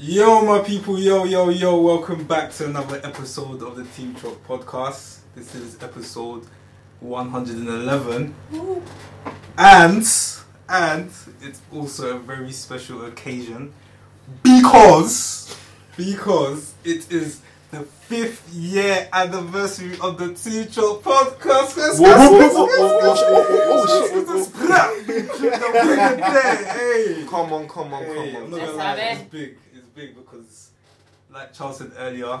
Yo, 0.00 0.42
my 0.42 0.60
people, 0.60 0.96
yo, 0.96 1.24
yo, 1.24 1.48
yo, 1.48 1.80
welcome 1.80 2.22
back 2.24 2.52
to 2.52 2.66
another 2.66 3.00
episode 3.02 3.60
of 3.64 3.74
the 3.74 3.82
Team 3.84 4.14
Chalk 4.14 4.46
podcast. 4.46 5.18
This 5.34 5.56
is 5.56 5.82
episode 5.82 6.46
111. 7.00 8.32
And, 9.58 10.06
and 10.68 11.10
it's 11.42 11.60
also 11.72 12.16
a 12.16 12.18
very 12.20 12.52
special 12.52 13.06
occasion 13.06 13.72
because, 14.44 15.56
because 15.96 16.74
it 16.84 17.10
is 17.10 17.40
the 17.72 17.82
fifth 17.82 18.48
year 18.54 19.08
anniversary 19.12 19.98
of 20.00 20.16
the 20.16 20.32
Team 20.32 20.68
Chalk 20.68 21.02
podcast. 21.02 21.98
Come 27.28 27.52
on, 27.52 27.68
come 27.68 27.92
on, 27.94 28.04
come 28.04 28.36
on. 28.36 28.50
Let's 28.52 28.78
have 28.78 28.98
it. 29.32 29.58
It's 29.98 30.06
big 30.06 30.16
because, 30.16 30.70
like 31.32 31.52
Charles 31.52 31.78
said 31.78 31.90
earlier, 31.98 32.40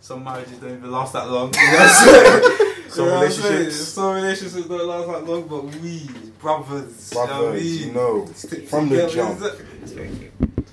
some 0.00 0.24
marriages 0.24 0.58
don't 0.58 0.78
even 0.78 0.90
last 0.90 1.12
that 1.12 1.28
long. 1.28 1.52
You 1.54 1.60
know 1.60 1.72
what 1.78 2.86
I'm? 2.86 2.90
Some 2.90 3.04
You 3.04 3.10
know 3.10 3.16
what 3.16 3.24
I'm 3.26 3.30
saying? 3.30 3.52
relationships. 3.52 3.88
some 3.88 4.14
relationships 4.14 4.66
don't 4.66 4.86
last 4.86 5.06
that 5.08 5.30
long, 5.30 5.46
but 5.46 5.64
we 5.82 6.08
brothers, 6.40 7.12
you 7.12 7.18
know 7.18 7.22
what 7.22 7.30
I 7.30 7.38
Brothers, 7.38 7.86
you 7.86 7.92
know, 7.92 8.26
Stick 8.34 8.68
from 8.68 8.88
the 8.88 9.08
jump. 9.08 9.40
exactly. 9.42 10.30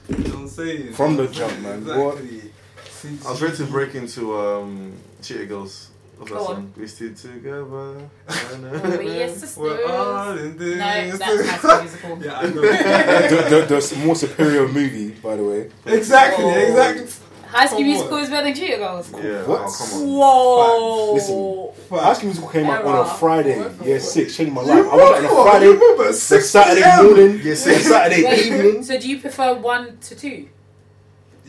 You 0.10 0.18
know 0.18 0.30
what 0.30 0.36
I'm 0.36 0.48
saying? 0.48 0.94
From 0.94 1.18
the 1.18 1.28
jump, 1.28 1.60
man. 1.60 1.86
What? 1.86 2.18
Exactly. 2.20 2.52
Since 2.90 3.26
I 3.26 3.32
was 3.32 3.42
ready 3.42 3.58
to 3.58 3.66
break 3.66 3.96
into 3.96 4.38
um, 4.38 4.94
Cheetah 5.22 5.46
Girls. 5.48 5.90
What's 6.18 6.32
that 6.32 6.38
Go 6.38 6.46
on. 6.46 6.56
song? 6.56 6.74
We 6.78 6.88
still 6.88 7.14
together. 7.14 7.64
Oh, 7.66 9.00
yes, 9.02 9.34
sisters. 9.40 9.58
We're 9.58 9.86
all 9.86 10.38
in 10.38 10.58
No, 10.58 10.64
this. 11.12 11.20
that's 11.20 11.50
High 11.50 11.58
School 11.58 11.80
Musical. 11.82 12.18
yeah, 12.24 12.40
I 12.40 12.44
know. 12.48 12.62
the, 12.62 13.66
the, 13.68 13.96
the 13.96 14.06
more 14.06 14.16
superior 14.16 14.68
movie, 14.68 15.10
by 15.12 15.36
the 15.36 15.44
way. 15.44 15.70
exactly, 15.86 16.46
Oh. 16.46 16.50
exactly. 16.50 17.08
High 17.48 17.68
School 17.68 17.82
Musical 17.82 18.18
is 18.18 18.30
better 18.30 18.46
than 18.46 18.56
Cheetah 18.56 18.78
Girls. 18.78 19.12
Yeah, 19.12 19.20
oh, 19.20 19.50
What? 19.50 19.62
oh, 19.66 19.76
come 19.78 20.00
on. 20.02 20.18
Whoa. 20.18 21.14
Listen. 21.14 22.00
High 22.00 22.14
School 22.14 22.26
Musical 22.26 22.50
came 22.50 22.66
out 22.68 22.84
on 22.86 23.06
a 23.06 23.10
Friday, 23.16 23.72
year 23.86 24.00
six, 24.00 24.36
changed 24.38 24.54
my 24.54 24.62
You 24.62 24.68
life. 24.70 24.88
I 24.92 24.96
watched 24.96 25.20
it 25.24 25.26
on 25.30 25.48
a 25.48 25.52
Friday, 25.52 25.66
you 25.66 25.74
remember 25.80 26.14
6 26.14 26.50
Saturday 26.50 27.04
morning, 27.04 27.40
Yes, 27.44 27.64
the 27.64 27.72
yes. 27.72 27.84
Saturday 27.88 28.24
Wait, 28.24 28.46
evening. 28.48 28.84
So 28.84 29.00
do 29.00 29.08
you 29.10 29.20
prefer 29.20 29.54
one 29.56 29.98
to 29.98 30.16
two? 30.16 30.50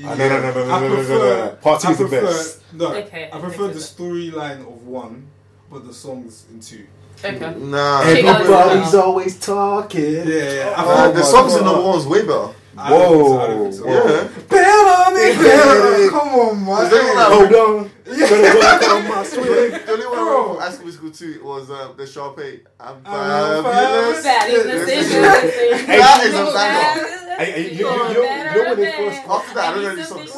Ah, 0.04 0.14
no, 0.14 0.28
no, 0.28 0.40
no, 0.40 0.52
no, 0.52 0.74
I 0.74 0.80
no, 0.80 0.88
no, 0.88 0.88
no, 0.88 0.94
prefer- 0.96 1.18
no, 1.18 1.44
no. 1.46 1.50
Part 1.62 1.80
two 1.82 1.88
I 1.88 1.90
is 1.92 1.98
the 1.98 2.08
best. 2.08 2.60
No, 2.72 2.94
Okay, 2.94 3.30
I 3.32 3.38
prefer 3.38 3.68
the 3.68 3.78
storyline 3.78 4.60
of 4.62 4.86
one, 4.86 5.26
but 5.70 5.86
the 5.86 5.94
songs 5.94 6.46
in 6.50 6.58
two. 6.60 6.84
Okay. 7.24 7.38
Nah, 7.58 8.02
Cheetah 8.02 8.22
Girls 8.22 8.34
is 8.34 8.50
Everybody's 8.50 8.84
better. 8.92 9.02
always 9.04 9.40
talking. 9.40 10.02
Yeah, 10.02 10.24
yeah. 10.24 10.74
I 10.76 10.82
uh, 10.84 11.10
the 11.12 11.22
songs 11.22 11.54
in 11.54 11.64
the 11.64 11.72
God. 11.72 11.84
one's 11.84 12.06
way 12.06 12.22
better. 12.22 12.48
I 12.76 12.90
don't 12.90 13.14
think 13.14 13.26
so, 13.28 13.40
I 13.40 13.46
don't 13.46 13.86
Whoa. 13.86 13.94
Yeah. 13.94 14.28
Better, 14.48 15.42
better. 15.42 16.10
Come 16.10 16.28
on, 16.28 16.64
man. 16.66 16.84
Is 16.84 16.90
there 16.90 17.14
like- 17.14 17.28
Hold 17.28 17.54
on. 17.54 17.90
Better 18.04 18.58
work 18.58 18.82
on 18.90 19.08
my 19.08 19.22
swing. 19.24 19.70
The 19.70 19.92
only 19.92 20.06
one 20.06 20.18
I 20.18 20.22
Bro. 20.22 20.24
remember 20.24 20.54
from 20.54 20.60
High 20.62 20.70
School 20.72 20.84
Musical 20.84 21.10
2 21.10 21.40
was 21.44 21.70
uh, 21.70 21.92
the 21.96 22.02
Sharpay. 22.04 22.60
I'm 22.78 22.96
I'm 23.06 23.64
fabulous. 23.64 24.22
That 24.24 24.48
is 24.50 24.62
the 24.64 24.68
Yes, 24.68 24.84
thing. 24.86 25.22
yes. 25.22 25.84
Hey, 25.86 25.98
That 25.98 26.20
is 26.26 26.34
a 26.34 26.36
banger. 26.52 27.08
Hey, 27.34 27.50
hey, 27.50 27.62
you- 27.62 27.68
you- 27.70 27.78
you 27.78 27.84
know- 27.84 28.10
you 28.12 28.22
know 28.22 28.64
when 28.68 28.76
they 28.78 28.92
first- 28.92 29.22
After 29.28 29.54
that, 29.54 29.64
I 29.64 29.66
don't 29.74 29.82
know 29.82 29.88
any 29.90 30.02
songs. 30.04 30.30
Hey, 30.32 30.36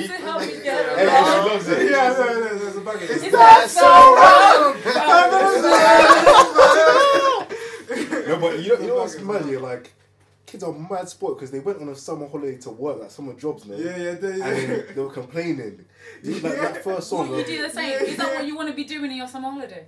she 0.00 0.06
Hey, 0.06 0.24
loves 0.24 0.46
it. 1.68 1.90
Yeah, 1.90 2.08
no, 2.16 2.24
no, 2.24 2.58
there's 2.58 2.76
a 2.76 2.80
banger. 2.80 3.02
Is 3.04 3.32
that 3.32 3.68
so 3.68 3.88
wrong? 4.14 4.74
No, 8.26 8.38
but 8.40 8.58
you 8.60 8.68
know, 8.74 8.80
you 8.80 8.86
know 8.88 8.96
what's 8.96 9.20
mad? 9.20 9.44
Yeah, 9.46 9.58
like 9.58 9.92
kids 10.54 10.62
are 10.62 10.72
mad 10.72 11.08
sport 11.08 11.36
because 11.36 11.50
they 11.50 11.58
went 11.58 11.80
on 11.82 11.88
a 11.88 11.96
summer 11.96 12.28
holiday 12.28 12.56
to 12.58 12.70
work, 12.70 13.00
like 13.00 13.10
summer 13.10 13.32
jobs, 13.34 13.66
man. 13.66 13.76
Yeah, 13.78 13.96
yeah, 13.96 14.12
they, 14.14 14.32
And 14.40 14.42
yeah. 14.42 14.82
they 14.94 15.00
were 15.00 15.10
complaining. 15.10 15.84
You- 16.22 16.34
Like 16.44 16.60
that 16.60 16.84
first 16.84 17.08
song. 17.10 17.28
Will 17.28 17.40
you 17.40 17.44
do 17.44 17.62
the 17.62 17.70
same? 17.70 18.00
Is 18.02 18.16
that 18.18 18.34
what 18.34 18.46
you 18.46 18.54
want 18.56 18.68
to 18.68 18.74
be 18.74 18.84
doing 18.84 19.10
in 19.10 19.16
your 19.16 19.26
summer 19.26 19.50
holiday? 19.50 19.86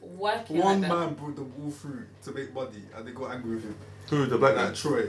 Working 0.00 0.58
One 0.58 0.80
like 0.80 0.90
man 0.90 1.14
brought 1.14 1.36
them 1.36 1.52
all 1.62 1.70
through 1.70 2.04
to 2.24 2.32
make 2.32 2.54
money, 2.54 2.82
and 2.96 3.06
they 3.06 3.12
got 3.12 3.32
angry 3.32 3.56
with 3.56 3.64
him. 3.64 3.76
Who, 4.08 4.26
the 4.26 4.38
black 4.38 4.56
Like 4.56 4.68
guy? 4.68 4.74
Troy. 4.74 5.04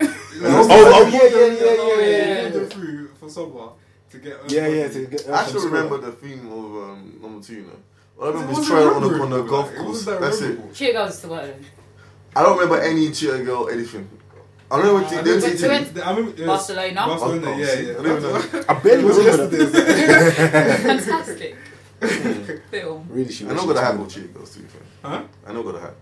Oh, 0.40 0.68
oh, 0.70 1.08
yeah, 1.08 1.22
yeah, 1.24 1.46
yeah, 1.46 1.74
yeah, 1.74 2.06
yeah, 2.06 2.44
He 2.44 2.50
brought 2.50 2.52
them 2.52 2.70
through 2.70 3.08
for 3.14 3.28
summer 3.28 3.70
to 4.10 4.18
get. 4.18 4.36
yeah, 4.50 4.68
yeah. 4.68 4.88
To 4.88 5.06
get, 5.06 5.28
I 5.28 5.42
actually 5.42 5.66
remember 5.66 5.98
the 5.98 6.12
theme 6.12 6.46
of 6.46 6.64
um, 6.64 7.18
number 7.20 7.44
two, 7.44 7.54
you 7.54 7.62
know. 7.62 8.22
I 8.22 8.28
remember 8.28 8.48
It 8.48 8.52
is 8.52 8.58
wasn't 8.58 8.66
Troy 8.68 8.94
on 8.94 9.02
the, 9.02 9.22
on 9.24 9.30
the 9.30 9.42
golf 9.42 9.74
course. 9.74 10.04
That's 10.04 10.40
it. 10.40 10.48
memorable. 10.50 10.72
Cheetah 10.74 10.92
Girls 10.92 11.14
is 11.14 11.20
the 11.22 11.28
word. 11.28 11.64
I 12.36 12.42
don't 12.42 12.58
remember 12.58 12.80
any 12.82 13.10
cheetah 13.10 13.42
girl 13.44 13.68
anything. 13.68 14.08
I 14.70 14.76
don't 14.76 14.84
know 14.86 14.94
what 14.94 15.06
I 15.12 15.22
they 15.22 15.32
remember- 15.32 15.56
did. 15.56 15.70
went- 15.70 15.94
to 15.94 16.06
I 16.06 16.10
remember 16.14 16.46
Barcelona. 16.46 16.94
Barcelona, 17.06 17.50
yeah, 17.58 17.74
yeah. 17.74 17.98
I 17.98 18.02
don't 18.02 18.22
know. 18.22 18.64
I 18.68 18.74
barely 18.74 19.04
remember 19.04 19.46
that. 19.46 20.80
Fantastic 20.82 21.56
film. 22.70 23.06
Really, 23.10 23.32
she 23.32 23.44
I 23.46 23.48
know 23.54 23.60
she 23.62 23.66
got 23.66 23.72
to 23.72 23.72
was 23.72 23.80
have 23.80 23.92
good. 23.92 23.98
more 24.00 24.08
cheetah 24.08 24.28
girls 24.28 24.50
to 24.54 24.58
be 24.60 24.68
fair. 24.68 24.82
Huh? 25.02 25.22
I 25.46 25.52
know 25.52 25.62
got 25.62 25.72
to 25.72 25.80
have. 25.80 25.94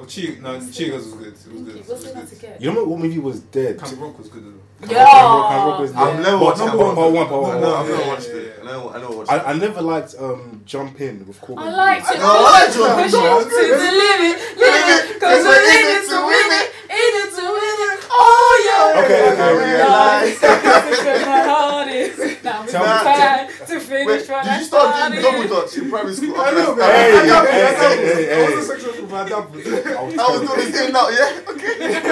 Oh, 0.00 0.06
Cheetah, 0.06 0.40
no, 0.40 0.58
Cheetah 0.58 0.94
was 0.94 1.06
good. 1.12 1.26
It 1.26 1.32
was 1.32 1.44
good. 1.44 1.76
It 1.76 1.88
was 1.88 2.32
it 2.32 2.40
good. 2.40 2.56
You 2.58 2.72
know 2.72 2.84
what 2.84 2.98
movie 3.00 3.18
was 3.18 3.40
dead? 3.40 3.78
Camp 3.78 4.00
Rock 4.00 4.18
was 4.18 4.28
good 4.28 4.44
though. 4.46 4.86
Yeah. 4.88 5.04
Camp 5.04 5.66
Rock 5.68 5.80
was 5.80 5.92
Yeah. 5.92 6.00
I've 6.00 6.14
dead. 6.16 6.22
never 6.22 6.38
watched 6.38 6.58
number 6.58 6.76
one, 6.78 6.86
one. 6.86 6.96
part 6.96 7.12
one, 7.12 7.26
part 7.28 7.42
one. 7.42 7.60
No, 7.60 7.68
no, 7.68 7.74
I've 7.76 7.88
never 7.88 8.08
watched 8.08 8.28
it. 8.28 8.58
I 8.62 8.64
know, 8.64 8.90
I 8.90 9.00
know 9.02 9.10
watched 9.10 9.30
it. 9.32 9.42
I 9.46 9.52
never 9.52 9.82
liked 9.82 10.14
um, 10.18 10.62
Jump 10.64 11.00
In 11.02 11.26
with 11.26 11.38
Corbin. 11.42 11.64
I 11.64 11.70
like 11.70 12.06
to 12.08 12.16
No, 12.18 12.24
I 12.24 12.40
like 12.40 12.72
to 12.72 12.78
push 12.78 13.12
push 13.12 13.12
it 13.12 13.20
it. 13.20 13.44
to 13.44 13.76
the 13.76 13.92
limit, 13.92 14.36
limit, 14.56 15.20
cause 15.20 15.44
we're 15.44 15.68
in 15.68 15.86
it 15.92 16.08
to 16.08 16.18
win 16.24 16.48
it, 16.60 16.68
in 16.88 17.12
it 17.20 17.30
to 17.36 17.44
win 17.44 17.78
it. 17.92 17.98
Oh 18.10 18.52
yeah. 18.64 19.04
Okay, 19.04 19.32
okay, 19.32 19.42
I 19.42 19.52
okay. 19.52 19.74
realize 19.76 20.40
that's 20.40 21.26
my 21.26 21.42
heart 21.44 21.88
is. 21.88 22.29
Now 22.50 22.60
I'm 22.62 22.68
Tell 22.68 23.46
me- 23.46 23.52
to 23.66 23.80
finish 23.80 24.06
Wait, 24.06 24.28
what 24.28 24.42
did 24.44 24.52
I 24.52 24.58
you 24.58 24.64
start 24.64 25.12
doing 25.12 25.22
double 25.22 25.46
started. 25.46 25.50
dutch 25.50 25.76
in 25.78 25.90
primary 25.90 26.14
school? 26.14 26.34
I 26.36 26.50
know, 26.50 26.74
man. 26.74 26.90
Hey, 26.90 27.18
I 27.18 27.26
doubled, 27.26 27.50
hey, 27.50 27.66
I 27.66 27.72
doubled. 27.72 27.98
hey, 27.98 28.24
hey, 28.26 28.44
I 28.44 28.50
was 28.56 28.64
a 28.64 28.68
sexual 28.72 28.92
for 28.94 29.06
my 29.06 29.28
double. 29.28 29.54
I 29.56 29.60
was 29.60 30.18
I 30.18 30.30
was 30.30 30.40
doing 30.40 30.50
you. 30.50 30.56
this 30.56 30.80
thing 30.80 30.92
now, 30.92 31.08
yeah? 31.08 31.40
Okay. 31.50 31.78
that 31.78 32.04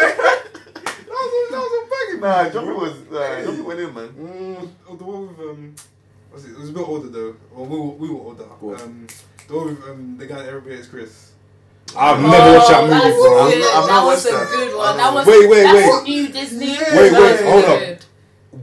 was 1.08 1.50
that 1.50 1.60
was 1.64 1.72
a 1.74 1.90
banging. 1.90 2.20
Nah, 2.20 2.48
Jumpy 2.50 2.72
was, 2.72 2.92
uh, 3.12 3.42
Jumpy 3.44 3.62
went 3.62 3.80
in, 3.80 3.94
man. 3.94 4.08
Mm, 4.08 4.68
oh, 4.88 4.96
the 4.96 5.04
one 5.04 5.28
with 5.28 5.38
um, 5.40 5.74
what's 6.30 6.44
it? 6.44 6.50
It 6.52 6.58
was 6.58 6.70
a 6.70 6.72
bit 6.72 6.88
older 6.88 7.08
though. 7.08 7.36
Well, 7.52 7.66
we 7.66 7.76
were, 7.78 7.86
we 7.96 8.08
were 8.10 8.20
older. 8.20 8.44
What? 8.44 8.80
Um, 8.82 9.06
the 9.46 9.56
one 9.56 9.66
with 9.66 9.84
um, 9.88 10.16
the 10.18 10.26
guy 10.26 10.36
that 10.36 10.46
everybody 10.48 10.76
hates 10.76 10.88
Chris. 10.88 11.32
I've 11.96 12.20
never 12.20 12.58
watched 12.58 12.68
that 12.68 12.80
Oh, 12.80 12.82
movie, 12.82 12.98
that's 13.00 13.16
bro. 13.16 13.48
good. 13.48 13.64
I've 13.64 13.86
That 13.86 13.94
never 13.94 14.06
was 14.06 14.26
a 14.26 14.30
good 14.30 14.76
one. 14.76 14.96
That 14.98 15.14
was 15.14 15.26
Wait, 15.26 15.48
wait, 15.48 15.62
that's 15.62 15.96
wait. 15.96 16.02
new 16.04 16.28
Disney. 16.28 16.66
Wait, 16.76 17.12
wait, 17.12 17.40
hold 17.48 17.64
up. 17.64 17.98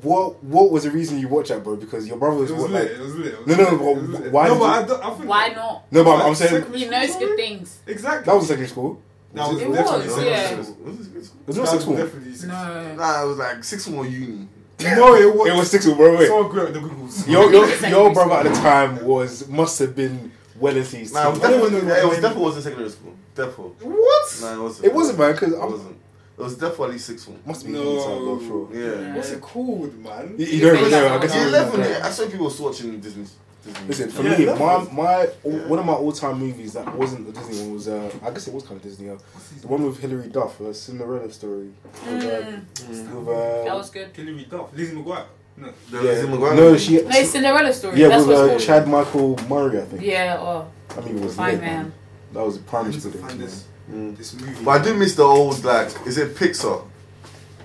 Good. 0.01 0.03
What 0.03 0.43
What 0.43 0.71
was 0.71 0.83
the 0.83 0.91
reason 0.91 1.19
you 1.19 1.27
watched 1.27 1.49
that, 1.49 1.63
bro? 1.63 1.75
Because 1.75 2.07
your 2.07 2.17
brother 2.17 2.37
It 2.37 2.41
was 2.41 2.51
was 2.53 2.61
what, 2.63 2.71
lit. 2.71 2.83
like. 2.91 2.99
It 2.99 3.01
was 3.01 3.15
lit. 3.15 3.33
It 3.33 3.39
was 3.45 3.47
No, 3.47 3.63
no, 3.63 3.69
lit, 3.69 3.79
but 3.79 3.85
it 3.85 3.95
was 4.11 4.19
lit. 4.21 4.31
why 4.31 4.47
No, 4.47 4.59
but 4.59 4.87
you- 4.89 4.95
I, 4.95 5.07
I 5.07 5.13
think 5.15 5.29
Why 5.29 5.47
not? 5.49 5.83
No, 5.91 6.03
but 6.03 6.11
I'm, 6.15 6.21
I'm 6.27 6.35
saying 6.35 6.51
secondary 6.51 6.79
He 6.79 6.89
knows 6.89 7.09
school, 7.13 7.19
good 7.27 7.37
things. 7.37 7.79
Exactly. 7.87 8.25
that 8.25 8.35
was 8.37 8.47
secondary 8.47 8.67
school. 8.69 9.01
That 9.33 9.47
was 9.49 9.61
It 9.61 9.71
definitely 9.73 10.07
was, 10.07 10.23
yeah. 10.23 10.61
school. 10.63 10.77
Was 10.85 10.97
this 10.97 11.07
good 11.07 11.25
school? 11.25 11.39
It 11.41 11.47
was 11.47 11.55
That 11.55 11.61
not 11.61 11.69
six 11.69 11.75
was 11.75 11.85
form. 11.85 11.97
definitely 11.97 12.31
six. 12.33 12.43
No. 12.45 12.95
Nah, 12.95 13.23
it 13.23 13.27
was 13.27 13.37
like 13.37 13.63
six 13.63 13.87
more 13.89 14.05
uni. 14.05 14.47
No, 14.81 15.15
it 15.15 15.35
was. 15.35 15.47
It 15.49 15.55
was 15.55 15.71
six 15.71 15.85
form, 15.85 15.97
bro. 15.97 16.17
Wait. 16.17 16.27
Someone 16.27 16.49
grew 16.51 16.67
up 16.67 16.73
the 16.73 16.79
Googles. 16.79 17.27
Your 17.27 17.51
your, 17.51 17.89
your 17.89 18.13
brother 18.13 18.33
at 18.49 18.53
the 18.53 18.61
time 18.61 19.05
was 19.05 19.47
must 19.47 19.79
have 19.79 19.95
been 19.95 20.31
well 20.59 20.75
into 20.75 20.95
his 20.97 21.13
Nah, 21.13 21.27
it 21.27 21.31
was 21.31 21.39
definitely, 21.39 21.81
know 21.81 21.87
yeah, 21.87 21.99
it 22.01 22.03
was 22.05 22.13
what 22.15 22.21
definitely 22.21 22.43
wasn't 22.43 22.63
secondary 22.63 22.89
school. 22.89 23.13
Defo. 23.35 23.73
What? 23.81 24.37
Nah, 24.41 24.53
it 24.59 24.63
wasn't. 24.63 24.85
It 24.85 24.93
wasn't, 24.93 25.19
man, 25.19 25.31
because 25.33 25.53
It 25.53 25.59
wasn't. 25.59 25.97
It 26.37 26.41
was 26.41 26.57
definitely 26.57 26.97
six 26.97 27.23
form. 27.23 27.39
must 27.45 27.65
be 27.65 27.71
No. 27.71 27.83
no. 27.83 28.03
time, 28.03 28.17
bro, 28.25 28.39
sure. 28.41 28.67
Yeah. 28.73 29.15
What's 29.15 29.31
it 29.31 29.41
called, 29.41 29.97
man? 30.03 30.35
You, 30.37 30.45
you 30.45 30.61
don't 30.61 30.77
even 30.79 30.91
know. 30.91 30.97
I 31.07 31.13
Yeah, 31.13 31.19
guess 31.21 31.33
Yeah, 31.35 31.41
it 31.41 31.45
was 31.45 31.53
eleven. 31.53 31.79
like 31.79 31.89
yeah. 31.89 32.07
I 32.07 32.09
saw 32.11 32.27
people 32.27 32.53
watching 32.59 32.99
Disney. 32.99 33.25
Disney. 33.63 33.87
Listen, 33.87 34.09
for 34.11 34.21
Yeah, 34.23 34.37
me, 34.37 34.45
my 34.45 34.53
was- 34.77 34.91
my 34.91 35.29
Yeah. 35.45 35.67
one 35.67 35.79
of 35.79 35.85
my 35.85 35.93
all 35.93 36.11
time 36.11 36.37
movies 36.39 36.73
that 36.73 36.93
wasn't 36.95 37.25
the 37.27 37.31
Disney 37.39 37.63
one 37.63 37.73
was 37.75 37.87
uh, 37.87 38.11
I 38.21 38.29
guess 38.31 38.47
it 38.49 38.53
was 38.53 38.63
kind 38.63 38.75
of 38.75 38.83
Disney. 38.83 39.09
Uh, 39.09 39.15
the 39.61 39.67
one 39.67 39.85
with 39.85 39.97
Hilary 39.99 40.27
Duff, 40.27 40.59
a 40.59 40.73
Cinderella 40.73 41.31
story. 41.31 41.69
With, 42.05 42.25
uh, 42.25 42.27
Mm, 42.27 42.89
with, 42.89 43.27
uh, 43.29 43.63
that 43.65 43.75
was 43.75 43.89
good. 43.89 44.09
Hilary 44.13 44.45
Duff. 44.51 44.67
Lizzie 44.75 44.93
McGuire. 44.95 45.23
No. 45.57 45.69
The 45.89 45.97
yeah. 45.97 46.03
Lizzie 46.03 46.27
McGuire 46.27 46.55
No, 46.57 46.61
movie. 46.71 46.79
she. 46.79 47.01
No, 47.01 47.09
it's 47.11 47.29
Cinderella 47.29 47.71
story. 47.73 47.97
yeah, 48.01 48.07
That's 48.09 48.25
with 48.25 48.37
uh. 48.37 48.59
Chad 48.59 48.87
Michael 48.89 49.39
Murray, 49.49 49.81
I 49.81 49.85
think. 49.85 50.01
Yeah, 50.03 50.37
oh, 50.39 50.67
I 50.97 50.99
mean, 51.01 51.17
it 51.17 51.23
was 51.23 51.35
fine 51.35 51.53
lit, 51.53 51.61
man. 51.61 51.93
That 52.33 52.45
was 52.45 52.57
I 52.57 52.61
primary 52.61 52.91
need 52.93 53.49
to 53.87 53.93
school 53.93 53.97
find 53.97 54.15
days. 54.17 54.17
this 54.17 54.33
Mm. 54.35 54.39
this 54.39 54.47
movie. 54.47 54.63
But 54.65 54.71
I 54.81 54.83
do 54.83 54.93
miss 54.95 55.15
the 55.15 55.23
old 55.23 55.63
like, 55.63 55.89
is 56.07 56.17
it 56.17 56.35
Pixar? 56.35 56.83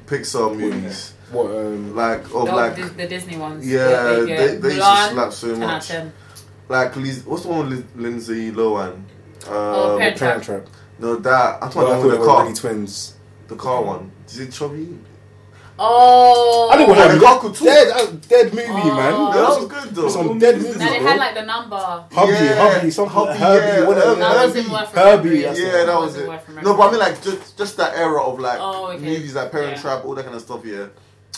Pixar 0.07 0.57
movies, 0.57 1.13
What? 1.31 1.47
Um, 1.47 1.95
like 1.95 2.25
of 2.25 2.47
The, 2.47 2.53
like, 2.53 2.75
the, 2.77 2.83
the 2.85 3.07
Disney 3.07 3.37
ones. 3.37 3.67
yeah, 3.67 3.87
the 4.15 4.27
big, 4.27 4.37
they, 4.39 4.57
they 4.57 4.75
used 4.75 4.81
to 4.87 5.09
slap 5.13 5.33
so 5.33 5.55
10 5.55 5.63
out 5.63 5.91
of 5.91 6.05
much. 6.05 6.13
Like, 6.69 6.97
Liz, 6.97 7.23
what's 7.27 7.43
the 7.43 7.49
one 7.49 7.69
with 7.69 7.79
Liz- 7.79 7.85
Lindsay 7.97 8.51
Lohan? 8.53 9.03
Oh, 9.49 9.93
Um, 9.95 9.99
Parent 10.01 10.19
Parent 10.19 10.45
Trap. 10.45 10.65
Trap. 10.65 10.75
no, 10.99 11.17
that 11.17 11.59
I'm 11.63 11.71
talking 11.71 11.83
Well, 11.83 11.93
I 11.93 11.97
about 11.99 12.11
the 12.11 12.19
they 12.19 12.25
car, 12.27 12.55
twins. 12.55 13.15
the 13.49 13.57
car 13.57 13.83
one. 13.83 14.11
Is 14.29 14.39
it 14.41 14.51
Chubby? 14.53 14.99
Oh. 15.83 16.69
I 16.71 16.77
didn't 16.77 16.91
watch 16.91 16.99
Oh, 16.99 17.09
that. 17.09 17.15
the 17.15 17.59
car. 17.59 17.65
Dead, 17.65 17.89
uh, 17.89 18.07
dead 18.29 18.53
movie, 18.55 18.69
Oh. 18.69 18.95
man. 18.97 19.13
No, 19.13 19.33
that 19.33 19.61
was 19.61 19.67
good 19.67 19.95
though. 19.95 20.09
Some 20.11 20.29
on 20.31 20.39
dead 20.39 20.57
movies, 20.59 20.77
No, 20.77 20.85
they 20.91 20.99
bro. 20.99 21.09
had 21.09 21.19
like 21.19 21.35
the 21.35 21.43
number. 21.43 22.05
Hubby, 22.13 22.33
Yeah, 22.33 22.55
Hubby, 22.71 22.91
something 22.91 23.15
Hubby, 23.15 23.31
like 23.31 23.39
Herbie, 23.39 23.67
yeah, 23.81 23.89
whatever. 23.89 24.07
Herbie. 24.09 24.21
That 24.21 24.31
Herbie. 24.31 24.47
wasn't 24.47 24.71
worth 24.73 24.95
Herbie, 24.95 25.39
yeah, 25.41 25.85
that 25.85 25.87
was 25.99 26.17
wasn't 26.19 26.59
it. 26.59 26.63
No, 26.65 26.77
but 26.77 26.83
I 26.89 26.91
mean 26.91 27.01
like 27.01 27.23
just 27.23 27.57
just 27.59 27.77
that 27.79 27.97
era 27.97 28.23
of 28.23 28.39
like 28.39 28.59
Oh, 28.61 28.87
okay. 28.93 28.99
movies 29.05 29.35
like 29.35 29.51
Parent 29.53 29.77
Yeah. 29.77 29.81
Trap, 29.83 30.05
all 30.05 30.15
that 30.15 30.25
kind 30.25 30.37
of 30.37 30.43
stuff. 30.43 30.61
Yeah, 30.65 30.87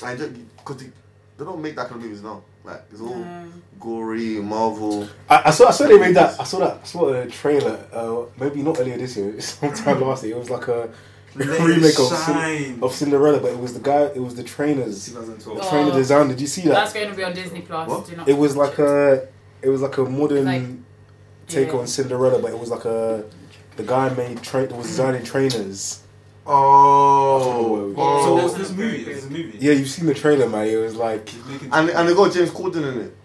I 0.05 0.13
enjoy 0.13 0.29
because 0.59 0.77
they, 0.79 0.91
they 1.39 1.45
don't 1.45 1.63
make 1.63 1.77
that 1.77 1.89
kind 1.89 1.97
of 2.01 2.03
movies 2.03 2.23
now. 2.23 2.43
Like 2.65 2.83
it's 2.93 3.01
all 3.01 3.09
Mm. 3.15 3.51
gory, 3.81 4.41
Marvel. 4.41 5.09
I, 5.29 5.43
I 5.47 5.51
saw. 5.51 5.69
I 5.69 5.71
saw 5.73 5.87
they 5.87 5.99
made 5.99 6.15
that. 6.17 6.41
I 6.41 6.45
saw 6.45 6.59
that. 6.61 6.79
I 6.83 6.87
saw 6.87 7.09
a 7.13 7.27
trailer. 7.27 7.79
Uh, 7.93 8.23
maybe 8.39 8.63
not 8.63 8.79
earlier 8.81 8.97
this 8.99 9.17
year. 9.17 9.41
Sometime 9.41 10.01
last 10.01 10.25
year. 10.25 10.37
It 10.37 10.39
was 10.39 10.51
like 10.51 10.69
a 10.69 10.89
remake 11.35 11.99
of, 11.99 12.07
Cin- 12.07 12.79
of 12.83 12.93
Cinderella, 12.95 13.41
but 13.41 13.53
it 13.53 13.59
was 13.59 13.75
the 13.75 13.81
guy. 13.81 14.03
It 14.15 14.21
was 14.23 14.35
the 14.35 14.43
trainers. 14.43 15.07
2012. 15.09 15.59
Oh. 15.63 15.71
Trainer 15.71 15.93
design. 15.93 16.29
Did 16.29 16.41
you 16.41 16.47
see 16.47 16.63
that? 16.63 16.71
That's 16.75 16.93
going 16.93 17.09
to 17.11 17.15
be 17.17 17.25
on 17.25 17.33
Disney 17.35 17.63
Plus. 17.63 17.89
What? 17.89 18.07
Do 18.07 18.17
not 18.17 18.29
It 18.29 18.37
was 18.37 18.57
like 18.57 18.79
a. 18.79 19.29
It 19.63 19.69
was 19.69 19.81
like 19.83 19.97
a 19.99 20.05
modern 20.05 20.45
Like, 20.45 20.63
take 21.47 21.69
yeah. 21.69 21.79
on 21.79 21.87
Cinderella, 21.87 22.41
but 22.41 22.51
it 22.53 22.59
was 22.59 22.71
like 22.71 22.85
a. 22.85 23.25
The 23.77 23.83
guy 23.85 24.09
made 24.15 24.43
train. 24.43 24.69
Was 24.77 24.87
designing 24.89 25.25
trainers. 25.25 26.01
Oh, 26.45 27.95
Oh, 27.97 28.25
So 28.25 28.37
Yeah. 28.37 28.43
what's 28.43 28.55
this 28.55 28.71
movie? 28.73 29.03
It's 29.11 29.27
a 29.27 29.31
movie. 29.31 29.57
Yeah, 29.61 29.73
you've 29.73 29.89
seen 29.89 30.07
the 30.07 30.15
trailer, 30.15 30.49
man. 30.49 30.67
It 30.67 30.77
was 30.77 30.97
like 30.97 31.31
and 31.71 31.91
and 31.91 32.09
they 32.09 32.15
got 32.15 32.33
James 32.33 32.51
Corden 32.51 32.93
in 32.93 33.01
it. 33.03 33.17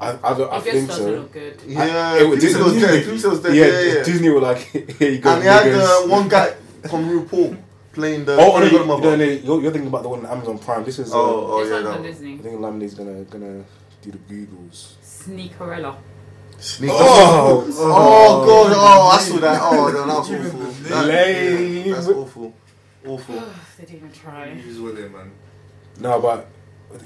I. 0.00 0.10
I, 0.10 0.32
I 0.32 0.58
It 0.58 0.64
just 0.64 0.64
think 0.70 0.90
so. 0.90 1.10
look 1.10 1.32
good. 1.32 1.60
Yeah, 1.66 2.16
it 2.20 2.28
was 2.28 2.42
Pixar 2.42 2.64
was 2.64 2.72
Disney. 2.74 3.28
was 3.30 3.42
there. 3.42 3.54
Yeah, 3.54 3.66
Yeah, 3.66 3.94
yeah. 3.98 4.02
Disney 4.02 4.28
were 4.30 4.40
like, 4.40 4.58
here 4.98 5.10
you 5.12 5.18
go. 5.18 5.30
And 5.34 5.42
they 5.42 5.46
had 5.46 5.72
uh, 5.72 6.00
one 6.08 6.28
guy 6.28 6.54
from 6.88 7.08
RuPaul 7.08 7.56
playing 7.92 8.24
the. 8.24 8.36
Oh, 8.36 8.58
no, 8.58 8.64
you, 8.66 8.78
godmother. 8.78 9.02
no, 9.02 9.16
no, 9.16 9.24
you're, 9.24 9.62
you're 9.62 9.72
thinking 9.72 9.88
about 9.88 10.02
the 10.02 10.08
one 10.08 10.24
on 10.24 10.30
Amazon 10.32 10.58
Prime. 10.58 10.84
This 10.84 10.98
is. 10.98 11.12
Uh, 11.12 11.16
Oh, 11.18 11.46
oh 11.52 11.60
this 11.60 11.68
yeah, 11.70 11.74
one's 11.76 11.96
on. 11.96 12.02
Disney. 12.02 12.34
I 12.34 12.38
think 12.38 12.60
Lamine's 12.60 12.94
gonna 12.94 13.22
gonna 13.24 13.64
do 14.02 14.10
the 14.10 14.18
Googles. 14.18 14.94
Sneakerella. 15.02 15.96
Sneakers. 16.58 16.96
Oh, 17.00 17.66
Oh 17.78 18.46
god! 18.46 18.72
Oh, 18.76 19.08
I 19.08 19.18
saw 19.20 19.36
that. 19.38 19.60
Oh, 19.62 19.88
no, 19.90 20.06
that 20.06 20.18
was 20.18 20.30
awful. 20.30 20.60
That- 20.88 21.06
Lame. 21.06 21.92
That's 21.92 22.08
awful. 22.20 22.54
Awful. 23.06 23.34
they 23.78 23.84
didn't 23.84 23.96
even 23.96 24.12
try. 24.12 24.54
He's 24.54 24.80
with 24.80 24.98
it, 24.98 25.12
man. 25.12 25.30
No, 26.00 26.20
but 26.20 26.48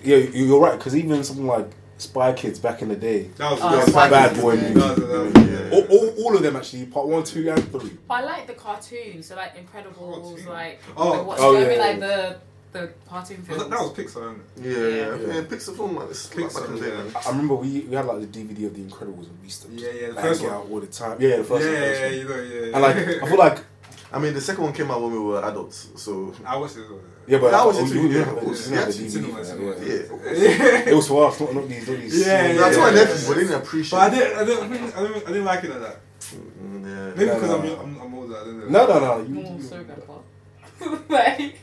yeah, 0.04 0.16
you're 0.16 0.60
right 0.60 0.76
because 0.78 0.94
even 0.96 1.22
something 1.24 1.46
like 1.46 1.70
Spy 1.98 2.32
Kids 2.32 2.58
back 2.58 2.80
in 2.82 2.88
the 2.88 2.96
day, 2.96 3.24
That 3.36 3.50
was 3.50 3.60
Oh, 3.62 3.70
that 3.70 3.76
was 3.84 3.86
Spy 3.92 4.08
Bad 4.10 4.28
Kids 4.30 4.40
Boy 4.40 4.50
is 4.52 4.62
movie. 4.62 4.74
That 4.80 4.98
was, 4.98 5.08
that 5.34 5.40
was, 5.40 5.48
yeah. 5.50 5.70
all, 5.72 5.98
all, 5.98 6.24
all 6.24 6.36
of 6.36 6.42
them 6.42 6.56
actually, 6.56 6.86
part 6.86 7.06
one, 7.08 7.24
two, 7.24 7.50
and 7.50 7.70
three. 7.72 7.90
But 8.06 8.14
I 8.14 8.20
like 8.24 8.46
the 8.46 8.54
cartoons, 8.54 9.26
so 9.26 9.36
like 9.36 9.54
Incredibles, 9.56 10.22
Cartoon. 10.36 10.46
like 10.46 10.80
Oh. 10.96 11.16
the, 11.16 11.22
what, 11.24 11.38
Oh, 11.40 11.52
you 11.58 11.64
know, 11.64 11.70
yeah, 11.72 11.78
like 11.80 12.00
the 12.00 12.36
the 12.70 12.92
cartoon 13.08 13.38
Was 13.38 13.46
films. 13.48 13.62
that, 13.62 13.70
that 13.70 13.80
was 13.80 13.92
Pixar, 13.92 14.20
wasn't 14.20 14.42
it? 14.58 14.62
Yeah, 14.62 14.78
yeah. 14.78 15.16
Yeah. 15.26 15.34
yeah. 15.36 15.42
Pixar 15.42 15.74
film, 15.76 15.94
man. 15.94 16.06
Like 16.06 16.10
Pixar, 16.14 16.54
back 16.60 16.68
in 16.68 16.74
the 16.76 16.80
day, 16.82 16.96
yeah. 17.12 17.20
I 17.26 17.30
remember 17.30 17.54
we, 17.56 17.80
we 17.80 17.96
had 17.96 18.04
like 18.06 18.20
the 18.20 18.26
DVD 18.44 18.66
of 18.66 18.74
The 18.74 18.82
Incredibles 18.82 19.26
and 19.26 19.38
we 19.40 19.44
used 19.44 19.62
to 19.62 19.68
Yeah, 19.72 19.90
yeah, 19.90 20.08
the 20.08 20.14
bang 20.14 20.24
first 20.24 20.42
one. 20.42 20.52
out 20.52 20.66
all 20.70 20.80
the 20.80 20.86
time. 20.86 21.16
Yeah, 21.20 21.36
the 21.38 21.44
first 21.44 21.64
yeah, 21.64 21.72
one. 21.72 21.80
first 21.80 22.00
yeah, 22.00 22.06
one. 22.06 22.16
you 22.16 22.28
know, 22.28 22.42
yeah. 22.42 22.72
And 22.74 22.82
like, 22.82 22.96
I 23.22 23.26
feel 23.28 23.38
like, 23.38 23.58
I 24.12 24.18
mean, 24.18 24.34
the 24.34 24.40
second 24.40 24.64
one 24.64 24.72
came 24.74 24.90
out 24.90 25.00
when 25.02 25.10
we 25.12 25.18
were 25.18 25.42
adults, 25.42 25.88
so 25.96 26.34
I 26.46 26.56
watched 26.58 26.76
it. 26.76 26.84
Yeah, 27.28 27.38
but 27.38 27.50
That 27.50 27.66
was 27.66 27.78
oh, 27.78 27.84
it 27.84 27.88
you, 27.88 27.92
too, 27.94 28.00
you 28.00 28.08
yeah, 28.08 28.18
have 28.24 28.28
of 28.28 28.34
the- 28.36 28.40
course. 28.46 28.70
you 28.70 28.76
have 28.76 28.86
the 28.88 28.92
Yeah, 28.94 29.08
DVD 29.08 29.10
cinema, 29.10 29.32
for 29.32 29.38
that, 29.38 29.46
cinema. 29.46 29.70
yeah. 29.86 30.74
yeah. 30.84 30.88
It 30.90 30.94
was 30.94 31.08
for 31.08 31.28
us, 31.28 31.40
not, 31.40 31.54
not 31.54 31.68
these, 31.68 31.88
not 31.88 31.98
these. 31.98 32.26
Yeah, 32.26 32.52
That's 32.54 32.76
yeah, 32.76 32.82
why 32.82 32.90
yeah. 32.90 33.04
Netflix, 33.04 33.28
but 33.28 33.34
they 33.36 33.40
didn't 33.42 33.62
appreciate. 33.62 33.98
But 33.98 34.00
I 34.00 34.14
didn't, 34.14 34.38
I 34.38 34.44
didn't, 34.44 34.62
I 34.64 34.68
didn't, 35.02 35.24
I 35.24 35.26
didn't, 35.28 35.44
like 35.44 35.64
it 35.64 35.70
like 35.70 35.80
that. 35.80 35.96
Mm, 36.20 36.84
Yeah. 36.84 37.14
Maybe 37.16 37.26
No, 37.26 37.34
because 37.34 37.50
no. 37.50 37.56
I'm, 37.58 37.80
I'm, 37.96 38.02
I'm 38.02 38.14
older. 38.14 38.36
I 38.36 38.44
don't 38.44 38.58
know. 38.72 38.86
No, 38.86 38.86
no, 38.86 38.98
no. 39.00 39.22
You, 39.40 39.54
you- 39.56 39.62
so 39.62 39.84
good, 39.84 40.02
but 40.08 41.10
like 41.10 41.58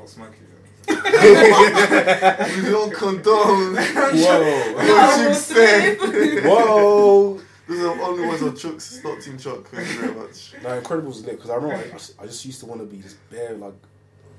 I'll 0.00 0.06
smack 0.06 0.30
you. 0.40 0.46
We 0.88 2.70
don't 2.70 2.92
condone 2.94 3.74
Whoa. 3.76 4.72
what 4.74 5.28
you 5.28 5.34
said. 5.34 5.98
Whoa. 6.44 7.40
These 7.68 7.80
are 7.80 7.94
the 7.96 8.02
only 8.02 8.26
ones 8.26 8.42
on 8.42 8.56
Chuck's, 8.56 8.94
it's 8.96 9.04
not 9.04 9.20
Team 9.20 9.36
Chuck. 9.36 9.68
Thank 9.68 9.88
you 9.92 10.00
very 10.00 10.14
much. 10.14 10.54
No, 10.62 10.80
Incredibles 10.80 11.16
is 11.16 11.24
lit 11.26 11.36
because 11.36 11.50
I 11.50 11.56
remember 11.56 11.76
I, 11.84 12.22
I 12.22 12.26
just 12.26 12.44
used 12.46 12.60
to 12.60 12.66
want 12.66 12.80
to 12.80 12.86
be 12.86 13.02
just 13.02 13.16
bare 13.28 13.52
like 13.54 13.74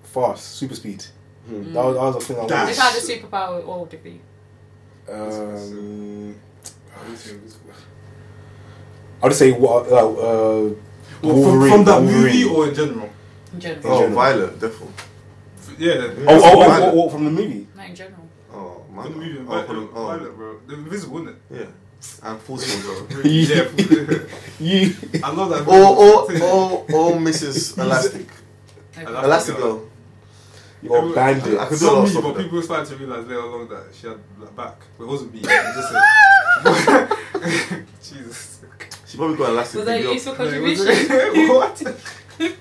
fast, 0.10 0.56
super 0.58 0.76
speed. 0.76 1.06
Hmm. 1.48 1.74
That 1.74 1.84
was 1.86 1.96
that 1.96 2.02
was 2.04 2.16
the 2.16 2.22
thing 2.22 2.38
I 2.38 2.42
which 2.42 2.50
Dash. 2.50 2.78
had 2.78 2.96
a 2.96 3.02
superpower 3.02 3.68
or 3.68 3.88
defeat. 3.88 4.22
Um, 5.12 6.36
I'll 9.22 9.30
just 9.30 9.40
say 9.40 9.52
what 9.52 9.88
uh, 9.92 9.96
uh, 9.96 10.70
Well, 11.22 11.44
from, 11.44 11.70
from 11.70 11.84
that 11.86 12.02
Wolverine. 12.02 12.24
movie 12.24 12.44
or 12.46 12.68
in 12.70 12.76
general? 12.76 13.10
In 13.54 13.60
general. 13.60 13.82
Oh, 13.94 14.00
general. 14.00 14.16
Violet, 14.16 14.60
definitely. 14.60 14.94
Yeah. 15.78 15.94
Oh, 15.94 16.26
oh, 16.28 16.42
oh, 16.44 16.68
Violet. 16.70 16.94
oh, 16.94 17.04
oh, 17.04 17.10
from 17.10 17.26
the 17.26 17.32
movie. 17.32 17.68
Not 17.76 17.90
in 17.90 17.96
general. 17.96 18.28
Oh, 18.54 18.86
man. 18.94 19.04
From 19.04 19.14
the 19.14 19.20
movie. 19.26 19.40
Oh, 19.40 19.44
Violet, 19.46 19.68
for 19.68 19.74
the- 19.74 19.90
oh, 19.94 20.06
Violet, 20.08 20.36
bro. 20.38 20.60
The 20.68 20.74
invisible, 20.76 21.18
isn't 21.18 21.30
it? 21.30 21.36
Yeah. 21.52 21.66
And 22.24 22.40
Full 22.42 22.58
Sword, 22.58 23.10
bro. 23.10 23.22
yeah. 23.24 23.68
You. 24.60 24.96
I 25.24 25.32
love 25.34 25.50
that. 25.50 25.68
Or, 25.68 25.98
or, 25.98 26.30
movie. 26.30 26.42
or, 26.42 26.86
or 26.94 27.12
Mrs. 27.18 27.78
Elastic. 27.78 28.28
Elastic 28.98 29.58
Girl. 29.58 29.89
Or 30.88 31.14
Bandit. 31.14 31.60
I 31.60 31.66
could 31.66 31.74
It's 31.74 31.82
do 31.82 31.88
a 31.88 31.92
lot 31.92 31.96
not 31.96 31.98
of 32.00 32.04
me, 32.06 32.10
stuff 32.12 32.24
but 32.24 32.34
with 32.36 32.44
people 32.46 32.62
started 32.62 32.90
to 32.90 32.96
realize 32.96 33.26
later 33.28 33.40
along 33.42 33.68
that 33.70 33.84
she 33.94 34.08
had 34.08 34.20
like, 34.40 34.56
back. 34.56 34.78
But 34.98 35.04
it 35.04 35.08
wasn't 35.08 35.34
me. 35.34 35.40
It 35.44 35.46
was 35.46 35.76
just 35.76 35.94
a, 36.64 37.86
Jesus. 38.02 38.62
She 39.08 39.18
probably 39.18 39.38
got 39.38 39.50
Elastic. 39.50 39.78
Was 39.80 39.86
that 39.88 40.00
a 40.06 40.14
useful 40.14 40.34
contribution? 40.36 40.86
wasn't- 41.50 41.50
what? 41.50 42.06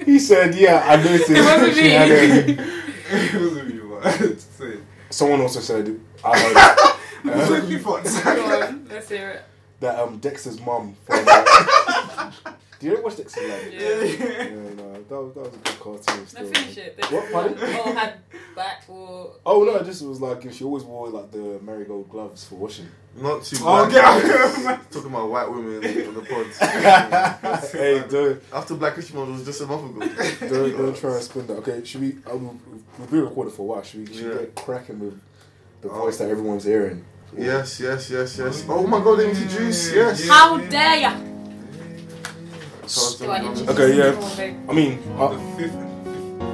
He 0.06 0.18
said, 0.18 0.54
"Yeah, 0.56 0.82
I 0.84 0.96
noticed." 0.96 1.30
It 1.30 1.44
wasn't 1.44 1.74
she 1.74 1.82
me. 1.82 1.90
had 1.90 2.10
a- 2.10 2.50
it 3.10 3.40
wasn't 3.40 3.68
me, 3.74 3.80
but 3.88 4.02
just 4.18 4.58
say 4.58 4.64
it. 4.66 4.80
Someone 5.10 5.40
also 5.42 5.60
said, 5.60 6.00
"I 6.24 6.38
heard 6.38 7.36
It's 7.40 7.50
like 7.50 7.68
you 7.68 7.78
thought. 7.78 8.02
Go 8.24 8.62
on, 8.62 8.88
let's 8.90 9.08
hear 9.08 9.28
it. 9.30 9.42
that 9.80 9.98
um, 10.00 10.18
Dexter's 10.18 10.60
mum." 10.60 10.96
From, 11.06 11.24
uh, 11.28 12.30
Do 12.80 12.86
you 12.86 12.92
ever 12.94 13.02
watch 13.02 13.16
Dexter? 13.18 13.46
Like? 13.46 13.72
Yeah. 13.72 14.02
Yeah, 14.02 14.48
no, 14.76 14.87
that 15.08 15.20
was, 15.20 15.34
that 15.34 15.40
was 15.44 15.54
a 15.54 15.56
good 15.58 15.80
cartoon. 15.80 16.26
No, 16.34 16.50
finish 16.52 16.76
it. 16.76 16.96
They 16.96 17.06
What, 17.16 17.32
pardon? 17.32 17.58
all 17.78 17.92
had 17.92 18.14
back 18.54 18.84
or. 18.88 19.32
Oh 19.46 19.64
no, 19.64 19.78
this 19.80 20.00
was 20.02 20.20
like 20.20 20.50
she 20.52 20.64
always 20.64 20.84
wore 20.84 21.08
like 21.08 21.30
the 21.30 21.58
marigold 21.62 22.08
gloves 22.10 22.44
for 22.44 22.56
washing. 22.56 22.88
Not 23.16 23.42
too 23.42 23.56
Oh, 23.62 23.88
black. 23.88 23.90
get 23.90 24.04
out. 24.66 24.90
Talking 24.92 25.10
about 25.10 25.30
white 25.30 25.50
women 25.50 25.76
on 26.08 26.14
the 26.14 26.20
pods. 26.20 27.72
hey, 27.72 28.04
don't, 28.08 28.40
After 28.52 28.74
Black 28.74 28.94
Christmas 28.94 29.28
was 29.28 29.44
just 29.44 29.60
a 29.62 29.66
month 29.66 29.96
ago. 30.02 30.48
don't 30.48 30.76
don't 30.76 30.96
try 30.96 31.14
and 31.14 31.22
spin 31.22 31.46
that. 31.48 31.54
Okay, 31.58 31.84
should 31.84 32.00
we? 32.00 32.16
Um, 32.30 32.60
we've 32.98 33.10
been 33.10 33.22
recording 33.24 33.52
for 33.52 33.62
a 33.62 33.64
while. 33.64 33.82
Should 33.82 34.08
we? 34.08 34.14
Should 34.14 34.24
we 34.26 34.30
Yeah. 34.32 34.38
get 34.40 34.54
cracking 34.54 35.00
with 35.00 35.20
the 35.80 35.88
Oh. 35.90 36.00
voice 36.02 36.18
that 36.18 36.28
everyone's 36.30 36.64
hearing? 36.64 37.04
Yes, 37.36 37.78
yes, 37.80 38.08
yes, 38.10 38.38
yes. 38.38 38.64
Oh 38.68 38.86
my 38.86 39.00
god, 39.02 39.16
they 39.18 39.28
introduced, 39.30 39.94
yes. 39.94 40.26
How 40.28 40.56
dare 40.58 40.96
ya? 41.00 41.12
So, 42.88 43.30
I 43.30 43.40
need 43.40 43.56
to 43.56 43.70
Okay, 43.72 43.96
yeah. 43.96 44.12
Come 44.12 44.24
on, 44.24 44.36
babe. 44.36 44.56
I 44.68 44.72
mean, 44.72 45.02
The 45.02 45.22
uh, 45.22 45.56
fifth, 45.56 45.72
fifth, 45.72 45.78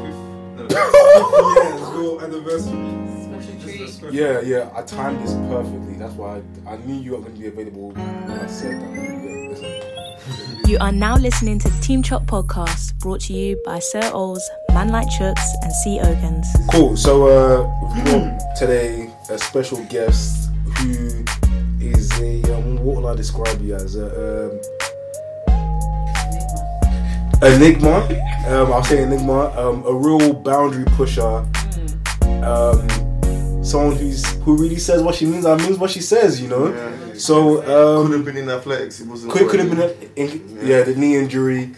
fifth, 0.03 0.21
no, 0.59 0.69
fifth 0.69 1.65
years 1.65 1.89
ago 1.89 2.21
anniversary. 2.21 3.23
Special 3.23 3.55
Just 3.55 3.65
a 3.65 3.77
treat. 3.79 3.89
special- 3.89 4.15
yeah, 4.15 4.41
yeah, 4.41 4.71
I 4.75 4.83
timed 4.83 5.23
this 5.23 5.33
perfectly. 5.49 5.95
That's 5.95 6.15
why 6.15 6.43
I, 6.67 6.73
I 6.73 6.77
knew 6.79 6.95
you 7.01 7.13
were 7.13 7.19
going 7.19 7.35
to 7.35 7.41
be 7.41 7.47
available 7.47 7.91
when 7.93 8.39
I 8.41 8.47
said 8.47 8.81
that. 8.81 9.81
You 10.67 10.79
are 10.81 10.93
now 10.93 11.17
listening 11.19 11.59
to 11.59 11.69
the 11.69 11.79
Team 11.83 12.03
Chop 12.03 12.25
podcast 12.25 12.99
brought 12.99 13.21
to 13.23 13.35
you 13.35 13.61
by 13.67 13.79
Sir 13.81 14.01
Ols, 14.01 14.41
Man 14.73 14.89
Like 14.89 15.07
Chooks, 15.09 15.45
and 15.61 15.71
C. 15.71 16.01
Ogans. 16.01 16.47
Cool. 16.71 16.97
So 16.97 17.29
uh, 17.29 17.93
we've 17.95 18.05
got 18.07 18.57
today 18.57 19.11
a 19.29 19.37
special 19.37 19.85
guest 19.85 20.49
who 20.79 21.23
is 21.81 22.11
a 22.19 22.43
um, 22.57 22.77
what 22.83 22.97
will 22.97 23.07
I 23.09 23.15
describe 23.15 23.61
you 23.61 23.75
as 23.75 23.97
a 23.97 24.07
um, 24.53 24.61
enigma. 27.47 28.07
Um, 28.49 28.73
I'll 28.73 28.85
say 28.85 29.03
enigma. 29.03 29.51
Um, 29.57 29.85
a 29.87 29.95
real 29.95 30.33
boundary 30.33 30.85
pusher. 30.97 31.47
Um, 32.43 33.65
someone 33.65 33.97
who's 33.97 34.25
who 34.43 34.57
really 34.57 34.79
says 34.79 35.03
what 35.03 35.15
she 35.15 35.27
means. 35.27 35.47
I 35.47 35.57
means 35.57 35.79
what 35.79 35.91
she 35.91 36.01
says. 36.01 36.41
You 36.41 36.49
know. 36.49 36.75
Yeah. 36.75 37.15
So 37.15 37.63
Could 37.63 38.05
um, 38.07 38.13
have 38.13 38.25
been 38.25 38.37
in 38.37 38.49
athletics. 38.51 39.01
It 39.01 39.09
wasn't. 39.09 39.33
could 39.33 39.49
could 39.49 39.61
have 39.61 39.71
been 39.71 39.81
a, 39.81 39.95
in, 40.17 40.59
yeah 40.63 40.83
the 40.83 40.95
knee 40.95 41.17
injury. 41.17 41.75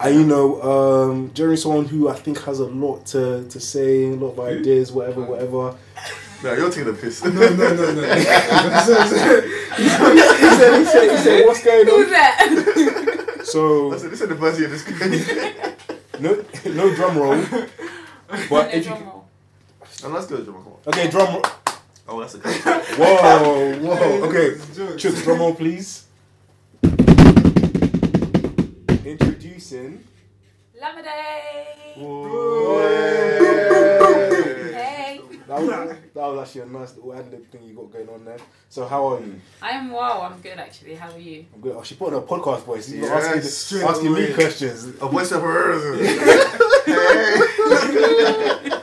And 0.00 0.14
you 0.14 0.24
know, 0.24 0.62
um, 0.62 1.30
Jerry, 1.34 1.58
someone 1.58 1.84
who 1.84 2.08
I 2.08 2.14
think 2.14 2.40
has 2.44 2.58
a 2.58 2.64
lot 2.64 3.04
to, 3.06 3.46
to 3.46 3.60
say, 3.60 4.04
a 4.04 4.12
lot 4.12 4.30
of 4.30 4.40
ideas, 4.40 4.90
whatever, 4.92 5.22
whatever. 5.24 5.76
No, 6.42 6.54
you're 6.54 6.70
taking 6.70 6.88
a 6.88 6.94
piss. 6.94 7.22
No, 7.22 7.30
no, 7.30 7.50
no, 7.50 7.74
no. 7.74 8.14
he 8.14 8.22
said, 8.22 9.44
he 9.76 9.88
said, 9.90 11.10
he 11.10 11.18
said, 11.18 11.44
what's 11.44 11.62
going 11.62 11.86
on? 11.86 11.98
Who's 11.98 12.08
that? 12.08 13.06
So, 13.50 13.88
Listen, 13.88 14.10
this 14.10 14.20
is 14.20 14.28
the 14.28 14.36
first 14.36 14.60
year 14.60 14.68
this 14.68 14.84
guy. 14.84 15.74
no, 16.20 16.44
no 16.72 16.94
drum 16.94 17.18
roll. 17.18 17.42
But 18.48 18.70
Yeah, 18.70 18.76
if 18.76 18.86
drum 18.86 19.04
roll. 19.04 19.28
And 20.04 20.14
let's 20.14 20.26
go, 20.26 20.36
Jama. 20.44 20.58
Come 20.62 20.72
on. 20.72 20.78
okay, 20.86 21.10
drum 21.10 21.34
roll. 21.34 21.42
Oh, 22.06 22.20
that's 22.20 22.34
a 22.34 22.38
good. 22.38 22.54
Whoa, 22.96 23.74
whoa. 23.80 24.28
Okay, 24.28 24.46
It's 24.54 24.76
jokes. 24.76 25.02
Chooks, 25.02 25.24
drum 25.24 25.38
roll, 25.40 25.54
please. 25.56 26.06
Introducing. 29.04 30.04
Lamade. 30.80 31.06
Hey. 31.96 33.39
That 35.50 35.60
was, 35.62 35.68
that 36.14 36.14
was 36.14 36.38
actually 36.48 36.60
a 36.60 36.66
nice 36.66 36.94
little 36.94 37.12
ad 37.12 37.28
lib 37.32 37.50
thing 37.50 37.64
you 37.64 37.74
got 37.74 37.92
going 37.92 38.08
on 38.08 38.24
there. 38.24 38.36
So, 38.68 38.86
how 38.86 39.04
are 39.08 39.18
you? 39.20 39.40
I 39.60 39.70
am 39.70 39.90
well. 39.90 40.22
I'm 40.22 40.40
good 40.40 40.56
actually. 40.58 40.94
How 40.94 41.10
are 41.10 41.18
you? 41.18 41.44
I'm 41.52 41.60
good. 41.60 41.74
Oh, 41.76 41.82
she 41.82 41.96
put 41.96 42.14
on 42.14 42.22
a 42.22 42.26
podcast 42.26 42.62
voice. 42.62 42.86
She's 42.86 43.00
Yes, 43.00 43.10
asking, 43.26 43.42
straight 43.42 43.82
asking 43.84 44.12
me 44.12 44.32
questions. 44.32 44.84
A 45.00 45.08
voice 45.08 45.32
of 45.32 45.42
hers. 45.42 46.00
hey. 46.86 48.70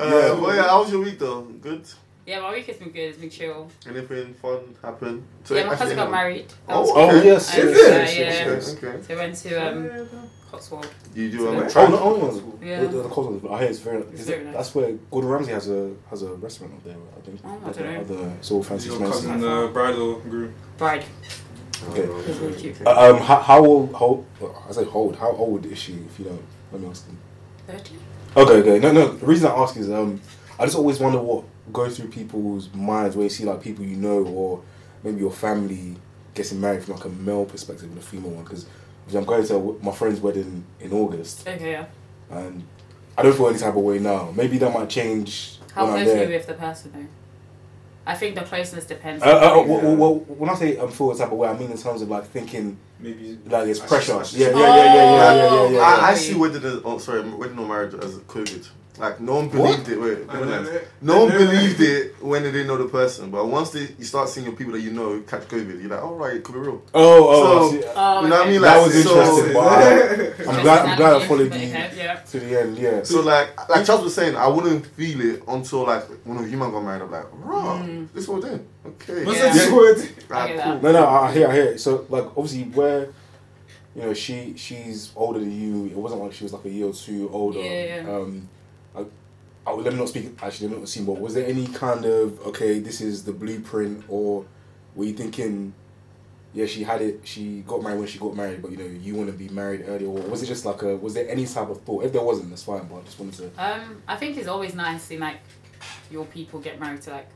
Yeah. 0.00 0.06
Uh, 0.06 0.40
but 0.40 0.54
yeah, 0.56 0.62
how 0.62 0.80
was 0.82 0.90
your 0.92 1.02
week 1.02 1.18
though? 1.18 1.42
Good. 1.42 1.84
Yeah, 2.26 2.40
my 2.40 2.52
week 2.52 2.66
has 2.68 2.76
been 2.78 2.88
good. 2.90 3.00
It's 3.10 3.18
been 3.18 3.28
chill. 3.28 3.68
Anything 3.86 4.32
fun 4.34 4.74
happen? 4.80 5.24
yeah, 5.50 5.56
my 5.56 5.60
actually, 5.72 5.76
cousin 5.76 5.96
got 5.96 6.04
no. 6.06 6.10
married. 6.10 6.48
That 6.48 6.76
Oh, 6.76 6.80
was 6.80 6.90
okay. 6.90 7.00
Oh 7.18 7.22
yes, 7.22 7.58
And, 7.58 7.68
yes, 7.70 7.76
uh, 7.76 7.80
yes, 7.90 8.16
yeah. 8.16 8.22
yes, 8.24 8.46
yes. 8.46 8.76
Okay, 8.76 8.86
okay. 8.86 9.02
So 9.02 9.14
we 9.14 9.16
went 9.20 9.34
to 9.36 9.54
um, 9.56 10.30
Cotswold. 10.50 10.86
You 11.14 11.30
do 11.30 11.38
So- 11.38 11.48
um, 11.50 11.56
Oh, 11.56 11.62
Oh 11.64 11.68
track. 11.68 11.90
no, 11.90 11.98
oh 11.98 12.16
no, 12.60 12.66
Yeah. 12.66 12.80
the, 12.80 12.88
the 12.88 13.02
Cotswolds, 13.08 13.44
I 13.50 13.58
hear 13.60 13.68
it's 13.70 13.78
very. 13.78 13.98
It's 14.12 14.24
very 14.24 14.40
it, 14.40 14.44
nice. 14.46 14.54
That's 14.54 14.74
where 14.74 14.92
Gordon 15.10 15.30
Ramsay 15.30 15.52
has 15.52 15.68
a 15.68 15.90
has 16.10 16.22
a 16.22 16.32
restaurant 16.34 16.74
up 16.74 16.84
there. 16.84 16.96
I 17.16 17.20
think. 17.24 17.40
Oh, 17.44 17.48
I 17.48 17.52
Like 17.52 17.76
don't 17.76 18.08
the 18.08 18.14
know. 18.14 18.20
Other 18.20 18.32
sort 18.40 18.64
of 18.64 18.68
fancy 18.68 18.88
Your 18.88 18.98
schmancy. 18.98 19.10
cousin, 19.10 19.44
uh, 19.44 19.66
bridal 19.68 20.14
groom. 20.20 20.52
Bride. 20.78 21.04
Okay. 21.90 22.00
It 22.02 22.08
was 22.28 22.38
really. 22.38 22.74
Uh, 22.84 23.10
um, 23.14 23.18
how, 23.22 23.36
how 23.40 23.64
old? 23.64 23.94
How 23.94 24.24
I 24.68 24.72
say 24.72 24.84
old? 24.86 25.16
How 25.16 25.30
old 25.30 25.64
is 25.66 25.78
she? 25.78 25.92
If 25.94 26.18
you 26.18 26.26
don't, 26.26 26.42
let 26.72 26.80
me 26.82 26.88
ask. 26.88 27.06
you. 27.08 27.16
30? 27.72 27.94
Okay, 28.36 28.52
okay. 28.60 28.78
No, 28.80 28.92
no. 28.92 29.12
The 29.12 29.26
reason 29.26 29.50
I 29.50 29.54
ask 29.54 29.76
is 29.76 29.90
um, 29.90 30.20
I 30.58 30.64
just 30.64 30.76
always 30.76 30.98
wonder 31.00 31.18
what 31.20 31.44
goes 31.72 31.96
through 31.96 32.08
people's 32.08 32.68
minds 32.74 33.16
when 33.16 33.24
you 33.24 33.30
see 33.30 33.44
like 33.44 33.62
people 33.62 33.84
you 33.84 33.96
know 33.96 34.24
or 34.24 34.60
maybe 35.04 35.20
your 35.20 35.30
family 35.30 35.96
getting 36.34 36.60
married 36.60 36.82
from 36.84 36.96
like 36.96 37.04
a 37.04 37.08
male 37.08 37.44
perspective 37.44 37.88
and 37.88 37.96
a 37.98 38.02
female 38.02 38.30
one. 38.32 38.44
Because 38.44 38.66
I'm 39.18 39.24
going 39.24 39.46
to 39.46 39.78
my 39.82 39.92
friend's 39.92 40.20
wedding 40.20 40.64
in 40.80 40.92
August, 40.92 41.46
Okay, 41.46 41.72
yeah. 41.72 41.86
and 42.30 42.64
I 43.16 43.22
don't 43.22 43.36
feel 43.36 43.48
any 43.48 43.58
type 43.58 43.76
of 43.76 43.82
way 43.82 43.98
now. 43.98 44.32
Maybe 44.34 44.58
that 44.58 44.72
might 44.72 44.88
change 44.88 45.58
How 45.74 45.84
when 45.86 45.94
I'm 45.98 46.04
close 46.04 46.16
are 46.16 46.22
you 46.24 46.28
with 46.30 46.46
the 46.46 46.54
person 46.54 46.92
though? 46.94 47.06
I 48.06 48.14
think 48.14 48.34
the 48.34 48.42
closeness 48.42 48.86
depends. 48.86 49.22
Uh, 49.22 49.26
uh, 49.26 49.60
on 49.60 49.68
well, 49.68 49.80
well, 49.82 49.96
well, 49.96 50.14
when 50.14 50.50
I 50.50 50.54
say 50.54 50.76
I'm 50.76 50.86
um, 50.86 50.90
feel 50.90 51.12
a 51.12 51.16
type 51.16 51.30
of 51.30 51.38
way, 51.38 51.48
I 51.48 51.56
mean 51.56 51.70
in 51.70 51.76
terms 51.76 52.02
of 52.02 52.08
like 52.08 52.24
thinking 52.26 52.78
Maybe. 52.98 53.38
like 53.46 53.68
it's 53.68 53.80
I 53.80 53.86
pressure. 53.86 54.24
should- 54.24 54.38
Yeah, 54.40 54.48
I 54.48 54.50
yeah, 54.50 54.58
yeah, 54.58 54.74
yeah, 54.74 54.94
yeah, 54.94 55.34
yeah, 55.34 55.62
yeah, 55.64 55.70
yeah. 55.70 55.80
I, 55.80 56.10
I 56.10 56.14
see 56.14 56.34
wedding 56.34 56.64
as 56.64 56.80
oh 56.84 56.98
sorry 56.98 57.28
wedding 57.28 57.58
or 57.58 57.66
marriage 57.68 57.94
as 57.94 58.16
COVID. 58.20 58.68
Like 59.00 59.18
no 59.18 59.36
one 59.36 59.44
What? 59.48 59.52
believed 59.52 59.88
it. 59.88 59.98
Wait, 60.00 60.28
I 60.28 60.38
wait, 60.40 60.46
know 60.48 60.62
wait. 60.62 60.72
that. 60.72 60.84
no 61.00 61.24
one 61.24 61.32
I 61.32 61.38
believed 61.38 61.78
that. 61.78 61.96
it 62.06 62.22
when 62.22 62.42
they 62.42 62.52
didn't 62.52 62.66
know 62.66 62.76
the 62.76 62.84
person. 62.88 63.30
But 63.30 63.46
once 63.46 63.70
they 63.70 63.88
you 63.98 64.04
start 64.04 64.28
seeing 64.28 64.44
your 64.46 64.54
people 64.54 64.74
that 64.74 64.80
you 64.82 64.90
know 64.92 65.20
catch 65.22 65.42
COVID, 65.48 65.80
you're 65.80 65.88
like, 65.90 66.02
all 66.02 66.16
right, 66.16 66.34
it 66.36 66.44
could 66.44 66.52
be 66.54 66.58
real. 66.60 66.82
Oh, 66.92 67.28
oh, 67.30 67.70
So- 67.70 67.80
see. 67.80 67.84
Oh, 67.96 68.22
you 68.22 68.28
know 68.28 68.30
what 68.30 68.32
I 68.32 68.40
okay. 68.42 68.50
mean? 68.52 68.60
That 68.60 68.76
Like, 68.76 68.86
was 68.86 69.02
so, 69.02 69.20
interesting, 69.20 69.54
but 69.54 69.66
I, 69.66 70.50
I'm 70.56 70.62
glad 70.62 70.86
I'm 70.86 70.96
glad 70.98 71.12
I 71.22 71.26
followed 71.26 71.54
you 71.54 71.60
yeah. 71.60 72.14
to 72.30 72.40
the 72.40 72.60
end. 72.60 72.78
Yeah. 72.78 73.02
So 73.02 73.20
like 73.22 73.68
like 73.70 73.86
Charles 73.86 74.04
was 74.04 74.14
saying, 74.14 74.36
I 74.36 74.46
wouldn't 74.48 74.84
feel 74.86 75.20
it 75.22 75.42
until 75.48 75.86
like 75.86 76.04
when 76.24 76.36
a 76.44 76.46
human 76.46 76.70
got 76.70 76.80
married. 76.84 77.02
I'm 77.02 77.10
like, 77.10 77.26
raw, 77.32 77.78
Mm. 77.78 78.12
this 78.12 78.24
is 78.24 78.28
what 78.28 78.42
we're. 78.42 78.60
Okay. 78.86 79.24
What's 79.24 79.38
Yeah. 79.38 79.52
that 79.54 79.72
word? 79.72 80.08
Ah, 80.30 80.46
cool. 80.62 80.80
No, 80.82 80.92
no, 80.92 81.06
I 81.08 81.32
hear, 81.32 81.48
I 81.48 81.54
hear. 81.54 81.78
So, 81.78 82.06
like, 82.10 82.26
obviously, 82.36 82.64
where 82.64 83.08
you 83.96 84.02
know 84.02 84.14
she 84.14 84.54
she's 84.56 85.10
older 85.16 85.38
than 85.38 85.50
you, 85.50 85.86
it 85.86 85.96
wasn't 85.96 86.20
like 86.22 86.32
she 86.32 86.44
was 86.44 86.52
like 86.52 86.64
a 86.66 86.70
year 86.70 86.86
or 86.86 86.92
two 86.92 87.28
older. 87.32 87.60
Yeah, 87.60 88.02
yeah. 88.02 88.10
Um, 88.16 88.48
I, 89.66 89.70
I 89.70 89.74
let 89.74 89.92
me 89.92 89.98
not 89.98 90.08
speak. 90.08 90.30
Actually, 90.42 90.68
let 90.68 90.72
me 90.74 90.78
not 90.80 90.84
assume. 90.84 91.06
But 91.06 91.20
was 91.20 91.34
there 91.34 91.46
any 91.46 91.66
kind 91.66 92.04
of 92.04 92.40
okay? 92.46 92.78
This 92.80 93.00
is 93.00 93.24
the 93.24 93.32
blueprint, 93.32 94.04
or 94.08 94.44
were 94.94 95.04
you 95.04 95.12
thinking? 95.14 95.74
Yeah, 96.52 96.66
she 96.66 96.82
had 96.82 97.00
it. 97.00 97.20
She 97.24 97.60
got 97.66 97.80
married 97.82 97.98
when 98.00 98.08
she 98.08 98.18
got 98.18 98.34
married, 98.34 98.60
but 98.60 98.72
you 98.72 98.76
know, 98.76 98.84
you 98.84 99.14
want 99.14 99.28
to 99.30 99.32
be 99.36 99.48
married 99.50 99.84
earlier, 99.86 100.08
or 100.08 100.20
was 100.28 100.42
it 100.42 100.46
just 100.46 100.64
like 100.64 100.82
a? 100.82 100.96
Was 100.96 101.14
there 101.14 101.28
any 101.28 101.46
type 101.46 101.68
of 101.68 101.80
thought? 101.82 102.04
If 102.04 102.12
there 102.12 102.22
wasn't, 102.22 102.50
that's 102.50 102.64
fine. 102.64 102.86
But 102.88 102.96
I 102.96 103.00
just 103.02 103.18
wanted 103.20 103.34
to. 103.54 103.64
Um, 103.64 104.02
I 104.08 104.16
think 104.16 104.36
it's 104.36 104.48
always 104.48 104.74
nice 104.74 105.02
seeing 105.04 105.20
like 105.20 105.36
your 106.10 106.24
people 106.26 106.58
get 106.58 106.80
married 106.80 107.02
to 107.02 107.10
like 107.10 107.28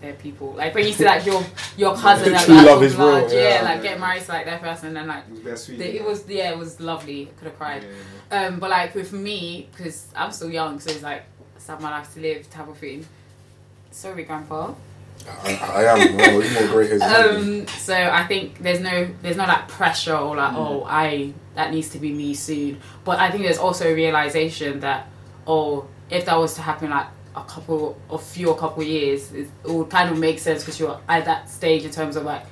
their 0.00 0.14
people. 0.14 0.52
Like 0.54 0.74
when 0.74 0.84
you 0.86 0.92
see 0.92 1.04
like 1.04 1.24
your 1.24 1.44
your 1.76 1.94
cousin 2.04 2.24
The 2.26 2.30
like 2.32 2.44
true 2.44 2.54
love 2.56 2.82
is 2.82 2.94
blood, 2.96 3.30
real, 3.30 3.40
yeah, 3.40 3.54
yeah. 3.56 3.62
like 3.62 3.82
get 3.82 4.00
married 4.00 4.22
to 4.24 4.32
like 4.32 4.46
their 4.46 4.58
person 4.58 4.88
and 4.88 4.96
then 4.96 5.06
like 5.06 5.24
It 5.32 5.44
was 5.44 5.62
sweet. 5.64 5.78
the, 5.78 5.96
it 5.96 6.04
was 6.04 6.28
yeah 6.28 6.50
it 6.50 6.58
was 6.58 6.80
lovely. 6.80 7.26
Could 7.38 7.46
have 7.48 7.56
cried. 7.58 7.82
Yeah, 7.84 7.88
yeah, 8.32 8.46
Um, 8.48 8.58
but 8.58 8.70
like 8.70 8.94
with 8.96 9.12
me, 9.12 9.68
because 9.70 10.08
I'm 10.16 10.32
still 10.32 10.50
young, 10.50 10.80
so 10.80 10.90
it's 10.90 11.02
like 11.04 11.22
have 11.68 11.80
my 11.80 11.90
life 11.90 12.12
to 12.14 12.20
live 12.20 12.48
type 12.50 12.68
of 12.68 12.78
thing. 12.78 13.06
Sorry, 13.90 14.24
grandpa. 14.24 14.74
I, 15.42 15.54
I 15.54 15.82
am. 15.84 16.16
More 16.16 16.42
hairs. 16.42 17.02
Um, 17.02 17.66
so 17.66 17.94
I 17.94 18.26
think 18.26 18.58
there's 18.58 18.80
no 18.80 19.08
there's 19.22 19.36
no 19.36 19.44
like 19.44 19.68
pressure 19.68 20.14
or 20.14 20.36
like 20.36 20.54
oh 20.54 20.84
I 20.86 21.32
that 21.54 21.72
needs 21.72 21.88
to 21.90 21.98
be 21.98 22.12
me 22.12 22.34
soon. 22.34 22.80
But 23.04 23.18
I 23.18 23.30
think 23.30 23.44
there's 23.44 23.58
also 23.58 23.90
a 23.90 23.94
realization 23.94 24.80
that 24.80 25.08
oh 25.46 25.88
if 26.10 26.26
that 26.26 26.38
was 26.38 26.54
to 26.54 26.62
happen 26.62 26.90
like 26.90 27.06
a 27.34 27.42
couple 27.44 27.98
a 28.10 28.18
few 28.18 28.50
a 28.50 28.56
couple 28.56 28.82
years 28.82 29.32
it, 29.32 29.48
it 29.64 29.70
would 29.70 29.90
kind 29.90 30.10
of 30.10 30.18
make 30.18 30.38
sense 30.38 30.62
because 30.62 30.80
you're 30.80 30.98
at 31.08 31.26
that 31.26 31.50
stage 31.50 31.84
in 31.84 31.90
terms 31.90 32.16
of 32.16 32.24
like 32.24 32.42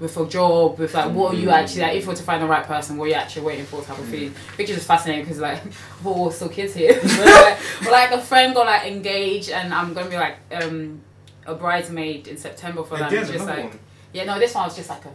with 0.00 0.16
a 0.16 0.26
job 0.26 0.78
with 0.78 0.92
like 0.94 1.12
what 1.12 1.34
are 1.34 1.36
you 1.38 1.50
actually 1.50 1.82
like 1.82 1.94
if 1.96 2.02
you 2.02 2.08
were 2.08 2.16
to 2.16 2.22
find 2.22 2.42
the 2.42 2.46
right 2.46 2.64
person 2.66 2.96
what 2.96 3.04
are 3.04 3.08
you 3.08 3.14
actually 3.14 3.42
waiting 3.46 3.64
for 3.64 3.80
to 3.80 3.86
type 3.86 3.98
of 3.98 4.04
thing 4.06 4.34
which 4.56 4.68
is 4.68 4.76
just 4.76 4.88
fascinating 4.88 5.24
because 5.24 5.38
like 5.40 5.60
oh 6.04 6.24
we're 6.26 6.32
still 6.32 6.48
kids 6.48 6.74
here 6.74 6.94
but 7.02 7.18
like, 7.26 7.58
but, 7.80 7.92
like 7.92 8.10
a 8.10 8.20
friend 8.20 8.54
got 8.54 8.66
like 8.66 8.84
engaged 8.90 9.50
and 9.50 9.72
I'm 9.72 9.94
gonna 9.94 10.10
be 10.10 10.16
like 10.16 10.36
um 10.52 11.00
a 11.46 11.54
bridesmaid 11.54 12.26
in 12.26 12.36
September 12.36 12.82
for 12.82 12.96
them 12.98 13.06
Again, 13.08 13.22
it's 13.22 13.30
just 13.30 13.46
like 13.46 13.64
one. 13.70 13.78
yeah, 14.12 14.24
no, 14.24 14.38
this 14.38 14.54
one 14.54 14.64
was 14.64 14.74
just 14.76 14.88
like 14.88 15.04
a 15.04 15.10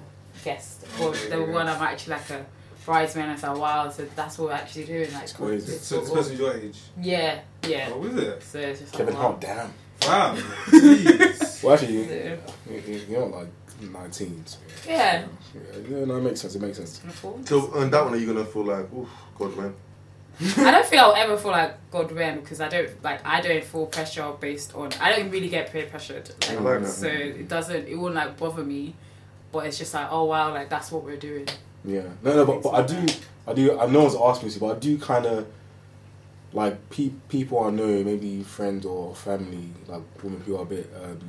guest. 0.45 0.85
Or 1.01 1.07
Okay, 1.09 1.27
the 1.29 1.39
yeah, 1.39 1.51
one. 1.51 1.67
I'm 1.67 1.81
actually 1.81 2.13
like 2.13 2.29
a 2.29 2.45
bridesmaid. 2.85 3.25
And 3.25 3.33
I 3.33 3.35
said, 3.35 3.57
wow, 3.57 3.89
so 3.89 4.05
that's 4.15 4.37
what 4.37 4.49
we're 4.49 4.53
actually 4.53 4.85
doing. 4.85 5.11
Like, 5.11 5.23
it's 5.23 5.33
crazy. 5.33 5.73
it's 5.73 5.85
So 5.87 5.99
this 6.01 6.07
sort 6.07 6.19
of- 6.19 6.25
person's 6.25 6.39
your 6.39 6.53
age. 6.55 6.77
yeah, 7.01 7.39
yeah. 7.67 7.89
Oh, 7.91 8.03
is 8.03 8.15
it? 8.15 8.43
So 8.43 8.59
it's 8.59 8.79
just 8.81 8.93
Kevin 8.93 9.15
like, 9.15 9.23
wow. 9.23 9.29
Hart, 9.29 9.41
damn. 9.41 9.73
Wow. 10.07 10.35
Jeez. 10.67 11.63
Well, 11.63 11.73
actually, 11.73 11.93
you, 11.93 12.05
So, 12.05 12.71
you- 12.71 13.05
you're 13.09 13.21
not 13.27 13.31
like 13.39 13.47
19. 13.81 14.43
So 14.45 14.57
Yeah. 14.87 15.25
yeah, 15.53 15.61
yeah, 15.89 16.05
no, 16.05 16.17
it 16.17 16.21
makes 16.21 16.41
sense. 16.41 16.55
It 16.55 16.61
makes 16.61 16.77
sense. 16.77 16.99
Can. 17.21 17.45
So 17.45 17.71
on 17.73 17.89
that 17.91 18.03
one, 18.03 18.13
are 18.13 18.17
you 18.17 18.27
gonna 18.27 18.45
feel 18.45 18.65
like, 18.65 18.91
oof, 18.93 19.07
God, 19.37 19.55
man? 19.57 19.73
I 20.57 20.71
don't 20.71 20.85
think 20.85 21.01
I'll 21.01 21.13
ever 21.15 21.35
feel 21.37 21.51
like 21.51 21.75
God 21.91 22.11
when 22.13 22.39
because 22.39 22.61
I 22.61 22.69
don't 22.69 23.03
like 23.03 23.25
I 23.25 23.41
don't 23.41 23.63
feel 23.63 23.85
pressure 23.87 24.31
based 24.39 24.73
on 24.73 24.89
I 25.01 25.13
don't 25.15 25.29
really 25.29 25.49
get 25.49 25.69
peer 25.69 25.85
pressured 25.87 26.29
like, 26.47 26.51
I 26.51 26.61
like 26.61 26.81
that. 26.83 26.87
so 26.87 27.07
it 27.07 27.49
doesn't 27.49 27.89
it 27.89 27.95
won't 27.97 28.15
like 28.15 28.37
bother 28.37 28.63
me 28.63 28.95
but 29.51 29.65
it's 29.65 29.77
just 29.77 29.93
like 29.93 30.07
oh 30.09 30.23
wow 30.25 30.53
like 30.53 30.69
that's 30.69 30.93
what 30.93 31.03
we're 31.03 31.17
doing 31.17 31.45
Yeah, 31.83 32.03
no, 32.23 32.35
no, 32.35 32.45
but, 32.45 32.63
but 32.63 32.69
I 32.69 32.83
do, 32.85 33.05
I 33.47 33.53
do. 33.53 33.77
I 33.79 33.87
know 33.87 34.03
one's 34.03 34.15
asked 34.15 34.43
me 34.43 34.49
to, 34.49 34.59
but 34.61 34.77
I 34.77 34.79
do 34.79 34.97
kind 34.97 35.25
of 35.25 35.45
like 36.53 36.89
pe- 36.89 37.11
people 37.27 37.59
I 37.59 37.69
know, 37.71 38.01
maybe 38.03 38.41
friends 38.43 38.85
or 38.85 39.13
family, 39.15 39.71
like 39.87 40.01
women 40.23 40.39
who 40.45 40.55
are 40.55 40.63
a 40.63 40.65
bit, 40.65 40.89
um, 41.03 41.19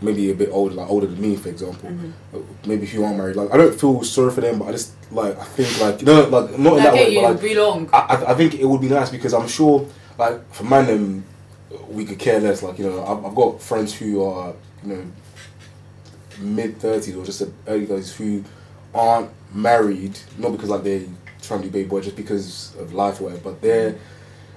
maybe 0.00 0.30
a 0.30 0.34
bit 0.34 0.50
older, 0.52 0.74
like 0.74 0.88
older 0.88 1.06
than 1.06 1.20
me, 1.20 1.36
for 1.36 1.48
example. 1.48 1.88
Mm-hmm. 1.88 2.36
Uh, 2.36 2.40
Maybe 2.66 2.86
who 2.86 3.04
aren't 3.04 3.16
married. 3.18 3.36
Like 3.36 3.52
I 3.52 3.56
don't 3.56 3.78
feel 3.78 4.02
sorry 4.02 4.32
for 4.32 4.40
them, 4.40 4.58
but 4.58 4.68
I 4.68 4.72
just 4.72 4.92
like 5.10 5.38
I 5.38 5.44
think 5.44 5.80
like 5.80 6.00
you 6.00 6.06
know, 6.06 6.28
like 6.28 6.58
not 6.58 6.76
in 6.78 6.82
that 6.84 6.92
way, 6.94 7.10
you 7.10 7.20
but 7.20 7.32
like 7.32 7.40
belong 7.40 7.90
I, 7.92 8.24
I- 8.28 8.34
think 8.34 8.54
it 8.54 8.64
would 8.66 8.80
be 8.80 8.88
nice 8.88 9.10
because 9.10 9.32
I'm 9.34 9.48
sure, 9.48 9.86
like, 10.18 10.52
for 10.52 10.64
man, 10.64 10.90
um, 10.90 11.24
we 11.88 12.04
could 12.04 12.18
care 12.18 12.40
less. 12.40 12.62
Like, 12.62 12.78
you 12.78 12.86
know, 12.88 13.04
I've, 13.04 13.24
I've 13.24 13.34
got 13.34 13.60
friends 13.60 13.94
who 13.94 14.22
are, 14.24 14.54
you 14.84 14.94
know, 14.94 15.04
mid 16.38 16.78
30s 16.78 17.16
or 17.20 17.24
just 17.24 17.42
early 17.66 17.86
30s 17.86 18.14
who 18.16 18.44
aren't 18.94 19.30
married, 19.54 20.18
not 20.38 20.52
because, 20.52 20.70
like, 20.70 20.82
they're 20.84 21.02
trying 21.42 21.60
to 21.60 21.66
be 21.66 21.70
baby 21.70 21.88
boy, 21.88 22.00
just 22.00 22.16
because 22.16 22.74
of 22.76 22.92
life 22.94 23.20
or 23.20 23.24
whatever, 23.24 23.42
but 23.42 23.60
they're 23.60 23.96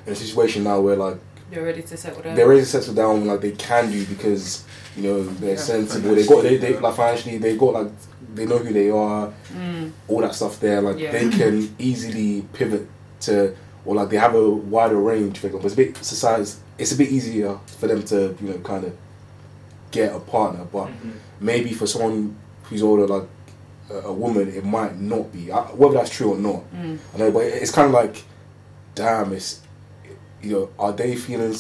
in 0.06 0.13
a 0.13 0.15
situation 0.15 0.63
now 0.63 0.79
where, 0.79 0.96
like, 0.96 1.17
they're 1.50 1.63
ready 1.63 1.82
to 1.82 1.96
settle 1.96 2.22
down 2.22 2.36
they're 2.36 2.48
ready 2.48 2.60
to 2.60 2.65
settle 2.65 2.94
down 2.94 3.25
like 3.25 3.39
they 3.39 3.51
can 3.53 3.89
do 3.89 4.06
because 4.08 4.65
you 4.98 5.04
know 5.04 5.24
they're 5.24 5.51
Yeah, 5.51 5.56
sensible. 5.56 6.16
They 6.16 6.25
got 6.25 6.42
they, 6.44 6.58
they 6.58 6.77
like 6.80 6.96
financially 6.96 7.38
they 7.38 7.56
got 7.56 7.74
like 7.74 7.92
they 8.34 8.46
know 8.46 8.58
who 8.58 8.74
they 8.74 8.89
are, 8.89 9.32
Mm. 9.56 9.92
all 10.08 10.22
that 10.22 10.36
stuff 10.36 10.60
there. 10.60 10.82
Like 10.82 10.98
Yeah. 11.00 11.12
they 11.12 11.30
can 11.30 11.74
easily 11.80 12.42
pivot 12.54 12.88
to 13.22 13.56
or 13.86 13.96
like 13.96 14.10
they 14.10 14.18
have 14.18 14.36
a 14.36 14.50
wider 14.50 14.98
range. 14.98 15.39
For 15.39 15.48
example, 15.48 15.66
it's 15.68 15.74
a 15.74 15.77
bit 15.77 15.98
society. 16.04 16.51
It's 16.77 16.92
a 16.92 16.98
bit 16.98 17.10
easier 17.10 17.58
for 17.80 17.88
them 17.88 18.04
to 18.04 18.36
you 18.42 18.50
know 18.50 18.58
kind 18.60 18.84
of 18.86 18.94
get 19.92 20.13
a 20.16 20.20
partner, 20.20 20.66
but 20.72 20.88
Mm-hmm. 20.88 21.12
maybe 21.39 21.72
for 21.74 21.88
someone 21.88 22.36
who's 22.63 22.84
older 22.84 23.08
like 23.08 23.27
a, 23.89 23.96
a 24.08 24.13
woman, 24.13 24.50
it 24.50 24.66
might 24.66 25.00
not 25.00 25.32
be. 25.32 25.51
I, 25.51 25.62
whether 25.80 25.94
that's 25.96 26.10
true 26.10 26.34
or 26.34 26.38
not, 26.38 26.62
Mm. 26.75 26.98
I 27.13 27.18
know, 27.20 27.32
but 27.32 27.44
it's 27.46 27.72
kind 27.72 27.88
of 27.88 27.94
like, 27.94 28.24
damn, 28.96 29.32
it's 29.34 29.62
you 30.42 30.51
know, 30.51 30.70
are 30.77 30.92
they 30.94 31.16
feeling? 31.16 31.56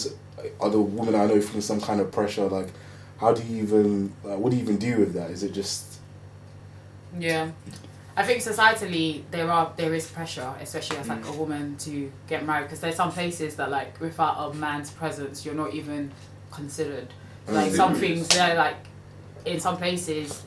Are 0.59 0.69
the 0.69 0.79
women 0.79 1.15
I 1.15 1.25
know 1.25 1.41
feeling 1.41 1.61
some 1.61 1.81
kind 1.81 1.99
of 1.99 2.11
pressure? 2.11 2.45
Like, 2.47 2.67
how 3.19 3.33
do 3.33 3.43
you 3.43 3.63
even? 3.63 4.13
Like, 4.23 4.37
what 4.39 4.49
do 4.51 4.57
you 4.57 4.63
even 4.63 4.77
do 4.77 4.99
with 4.99 5.13
that? 5.13 5.31
Is 5.31 5.43
it 5.43 5.53
just? 5.53 5.99
Yeah. 7.17 7.49
I 8.15 8.23
think 8.23 8.41
societally 8.41 9.21
there 9.31 9.49
are 9.51 9.71
there 9.77 9.93
is 9.93 10.09
pressure, 10.09 10.51
especially 10.61 10.97
as 10.97 11.07
like 11.07 11.23
Mm. 11.23 11.33
a 11.35 11.37
woman 11.37 11.75
to 11.79 12.11
get 12.27 12.45
married 12.45 12.63
because 12.63 12.79
there's 12.79 12.95
some 12.95 13.11
places 13.11 13.55
that 13.57 13.69
like 13.69 13.99
without 14.01 14.51
a 14.51 14.53
man's 14.55 14.89
presence 14.89 15.45
you're 15.45 15.53
not 15.55 15.73
even 15.73 16.11
considered. 16.51 17.07
Like 17.47 17.71
Mm. 17.71 17.75
some 17.75 17.95
things 17.95 18.27
they're 18.29 18.55
like 18.55 18.77
in 19.45 19.59
some 19.59 19.77
places 19.77 20.41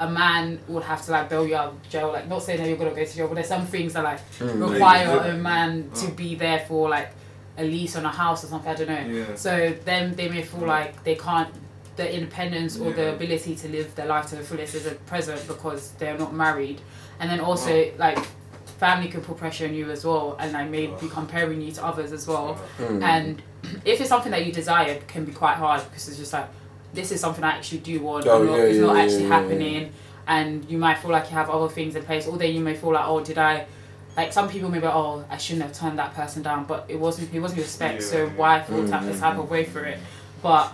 a 0.00 0.08
man 0.08 0.58
would 0.68 0.82
have 0.84 1.04
to 1.04 1.10
like 1.12 1.28
bail 1.28 1.46
you 1.46 1.56
out 1.56 1.72
of 1.72 1.88
jail. 1.90 2.08
Like 2.12 2.26
not 2.28 2.42
saying 2.42 2.58
that 2.60 2.68
you're 2.68 2.78
gonna 2.78 2.90
go 2.94 3.04
to 3.04 3.14
jail, 3.16 3.28
but 3.28 3.34
there's 3.34 3.48
some 3.48 3.66
things 3.66 3.92
that 3.92 4.04
like 4.04 4.20
Mm. 4.38 4.70
require 4.72 5.04
Yeah. 5.04 5.34
a 5.34 5.36
man 5.36 5.90
to 5.96 6.08
be 6.12 6.36
there 6.36 6.60
for 6.68 6.88
like 6.88 7.10
a 7.58 7.64
lease 7.64 7.96
on 7.96 8.04
a 8.06 8.08
house 8.10 8.44
or 8.44 8.46
something. 8.46 8.70
I 8.70 8.74
don't 8.74 8.88
know. 8.88 9.14
Yeah. 9.14 9.34
So 9.34 9.74
then 9.84 10.14
they 10.16 10.28
may 10.30 10.42
feel 10.42 10.66
like 10.66 11.04
they 11.04 11.16
can't 11.16 11.52
the 11.98 12.14
independence 12.14 12.78
or 12.78 12.92
the 12.92 13.12
ability 13.12 13.56
to 13.56 13.68
live 13.68 13.92
their 13.96 14.06
life 14.06 14.26
to 14.28 14.36
the 14.36 14.42
fullest 14.42 14.74
is 14.76 14.86
at 14.86 15.04
present 15.06 15.46
because 15.48 15.90
they're 15.98 16.16
not 16.16 16.32
married. 16.32 16.80
And 17.18 17.28
then 17.28 17.40
also 17.40 17.72
Wow. 17.76 17.90
like 17.98 18.18
family 18.78 19.08
can 19.08 19.20
put 19.20 19.36
pressure 19.36 19.66
on 19.66 19.74
you 19.74 19.90
as 19.90 20.04
well, 20.04 20.36
and 20.38 20.56
I 20.56 20.62
like 20.62 20.70
maybe 20.70 21.08
comparing 21.10 21.60
you 21.60 21.72
to 21.72 21.84
others 21.84 22.12
as 22.12 22.24
well. 22.28 22.56
Mm. 22.78 23.02
And 23.02 23.42
if 23.84 24.00
it's 24.00 24.08
something 24.08 24.30
that 24.30 24.46
you 24.46 24.52
desire, 24.52 24.90
it 24.92 25.08
can 25.08 25.24
be 25.24 25.32
quite 25.32 25.56
hard 25.56 25.82
because 25.90 26.08
it's 26.08 26.16
just 26.18 26.32
like 26.32 26.48
this 26.94 27.10
is 27.10 27.20
something 27.20 27.42
I 27.42 27.50
actually 27.50 27.78
do 27.80 28.00
want. 28.00 28.26
Oh, 28.28 28.44
not, 28.44 28.56
yeah, 28.58 28.62
it's 28.62 28.76
yeah, 28.78 28.86
not 28.86 28.96
yeah, 28.96 29.02
actually 29.02 29.22
yeah, 29.24 29.28
yeah. 29.28 29.40
happening, 29.40 29.92
and 30.28 30.70
you 30.70 30.78
might 30.78 30.98
feel 30.98 31.10
like 31.10 31.24
you 31.30 31.36
have 31.36 31.50
other 31.50 31.68
things 31.68 31.96
in 31.96 32.04
place. 32.04 32.28
Or 32.28 32.38
then 32.38 32.54
you 32.54 32.60
may 32.60 32.74
feel 32.76 32.92
like, 32.92 33.06
oh, 33.08 33.18
did 33.24 33.38
I? 33.38 33.66
Like 34.16 34.32
some 34.32 34.48
people 34.48 34.70
may 34.70 34.78
be, 34.78 34.86
oh, 34.86 35.24
I 35.28 35.36
shouldn't 35.36 35.62
have 35.66 35.72
turned 35.72 35.98
that 35.98 36.14
person 36.14 36.42
down, 36.42 36.64
but 36.64 36.84
it 36.88 36.98
wasn't. 37.00 37.34
It 37.34 37.40
wasn't 37.40 37.60
respect, 37.62 38.00
Yeah, 38.02 38.06
so 38.06 38.16
yeah. 38.24 38.32
why 38.36 38.62
feel 38.62 38.84
Mm, 38.84 38.90
type 38.90 39.02
this 39.04 39.16
mm, 39.16 39.20
type 39.20 39.38
of 39.38 39.50
way 39.50 39.64
for 39.64 39.82
it? 39.84 39.98
But 40.42 40.72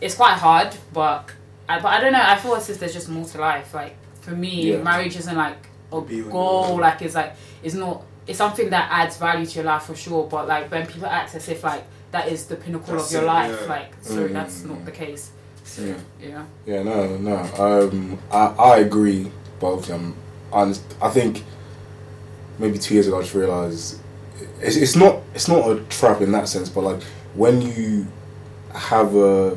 it's 0.00 0.14
quite 0.14 0.34
hard. 0.34 0.74
But 0.92 1.30
I, 1.68 1.80
but 1.80 1.88
I 1.88 2.00
don't 2.00 2.12
know. 2.12 2.22
I 2.22 2.36
feel 2.36 2.54
as 2.54 2.68
if 2.70 2.78
there's 2.80 2.92
just 2.94 3.08
more 3.08 3.24
to 3.24 3.38
life. 3.38 3.74
Like 3.74 3.96
for 4.20 4.32
me, 4.32 4.72
Yeah. 4.72 4.82
marriage 4.82 5.16
isn't 5.16 5.36
like 5.36 5.56
a 5.92 6.00
Be 6.00 6.22
goal. 6.22 6.68
your- 6.70 6.80
Like 6.80 7.02
it's 7.02 7.14
like 7.14 7.34
it's 7.62 7.74
not. 7.74 8.02
It's 8.26 8.38
something 8.38 8.70
that 8.70 8.88
adds 8.92 9.16
value 9.16 9.44
to 9.46 9.54
your 9.56 9.64
life 9.64 9.82
for 9.84 9.94
sure. 9.96 10.26
But 10.28 10.46
like 10.46 10.70
when 10.70 10.86
people 10.86 11.06
act 11.06 11.34
as 11.34 11.48
if 11.48 11.64
like 11.64 11.84
that 12.12 12.28
is 12.28 12.46
the 12.46 12.56
pinnacle 12.56 12.94
That's 12.96 13.06
of 13.06 13.12
your 13.12 13.22
it, 13.22 13.26
life, 13.26 13.58
yeah. 13.62 13.68
like 13.68 13.94
sorry, 14.02 14.30
Mm. 14.30 14.32
that's 14.32 14.62
not 14.64 14.84
the 14.84 14.90
case. 14.92 15.30
So 15.64 15.82
Yeah. 15.82 15.94
yeah. 16.20 16.44
Yeah, 16.66 16.82
no, 16.82 17.16
no. 17.16 17.36
Um, 17.58 18.18
I, 18.32 18.46
I 18.58 18.76
agree, 18.78 19.30
Both 19.60 19.88
obviously 19.90 19.94
I'm, 20.52 20.74
I, 21.00 21.06
I 21.06 21.10
think 21.10 21.44
maybe 22.58 22.78
two 22.78 22.94
years 22.94 23.06
ago 23.06 23.18
I 23.18 23.22
just 23.22 23.34
realised 23.34 24.00
it's, 24.60 24.76
it's 24.76 24.96
not 24.96 25.20
it's 25.34 25.48
not 25.48 25.70
a 25.70 25.80
trap 25.84 26.20
in 26.20 26.32
that 26.32 26.48
sense, 26.48 26.68
but 26.68 26.82
like 26.82 27.02
when 27.34 27.62
you 27.62 28.06
have 28.74 29.14
a 29.14 29.56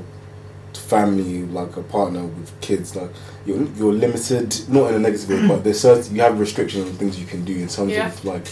family, 0.78 1.44
like 1.44 1.76
a 1.78 1.84
partner 1.84 2.24
with 2.26 2.60
kids, 2.62 2.96
like 2.96 3.10
you're 3.46 3.64
you're 3.76 3.94
limited, 3.94 4.56
not 4.70 4.90
in 4.90 4.96
a 4.96 5.00
negative 5.00 5.30
way, 5.30 5.48
but 5.48 5.64
there's 5.64 5.80
certain 5.80 6.16
you 6.16 6.22
have 6.22 6.40
restrictions 6.40 6.90
on 6.90 6.96
things 6.96 7.20
you 7.20 7.26
can 7.26 7.44
do 7.46 7.54
in 7.54 7.68
terms 7.68 7.92
Yeah. 7.92 8.08
of 8.08 8.26
like 8.26 8.48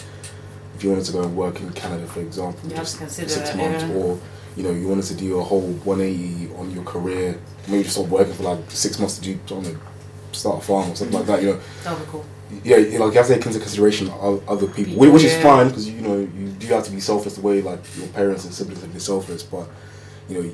if 0.76 0.84
you 0.84 0.90
wanted 0.92 1.06
to 1.06 1.12
go 1.14 1.22
and 1.24 1.36
work 1.36 1.60
in 1.60 1.70
Canada, 1.74 2.08
for 2.08 2.22
example, 2.22 2.62
You 2.70 2.76
have 2.76 2.86
just 2.86 2.94
to 2.96 3.00
consider 3.00 3.30
six 3.30 3.50
that, 3.50 3.58
months, 3.58 3.84
yeah. 3.84 3.94
or 3.96 4.20
you 4.58 4.64
know 4.64 4.72
you 4.72 4.88
wanted 4.88 5.06
to 5.06 5.14
do 5.16 5.40
a 5.40 5.44
whole 5.44 5.62
180 5.84 6.54
on 6.56 6.72
your 6.72 6.84
career, 6.84 7.38
maybe 7.68 7.84
just 7.84 7.96
stop 7.96 8.08
working 8.08 8.34
for 8.34 8.44
like 8.44 8.60
six 8.72 9.00
months 9.00 9.18
to 9.18 9.22
do 9.24 9.40
don't 9.48 9.78
start 10.32 10.60
a 10.64 10.66
farm 10.66 10.90
or 10.92 10.96
something 10.96 11.18
like 11.18 11.26
that. 11.28 11.42
You 11.42 11.54
know, 11.54 11.60
that 11.84 11.98
would 11.98 12.06
be 12.06 12.12
cool. 12.12 12.26
yeah, 12.64 12.78
like 12.78 13.14
you 13.14 13.18
have 13.20 13.28
to 13.28 13.36
take 13.36 13.46
into 13.46 13.60
consideration 13.60 14.10
other 14.12 14.68
people, 14.68 14.74
People, 14.74 14.96
which, 14.98 15.12
which 15.14 15.24
is 15.24 15.42
fine 15.42 15.68
because 15.70 15.88
you 15.90 16.02
know 16.02 16.18
you 16.20 16.48
do 16.60 16.68
have 16.68 16.84
to 16.86 16.92
be 16.92 17.00
selfless 17.00 17.36
the 17.36 17.42
way 17.42 17.62
like 17.62 17.80
your 17.98 18.08
parents 18.10 18.44
and 18.46 18.54
siblings 18.54 18.82
have 18.82 18.92
been 18.92 19.00
selfless. 19.00 19.44
But 19.44 19.68
you 20.30 20.42
know, 20.42 20.52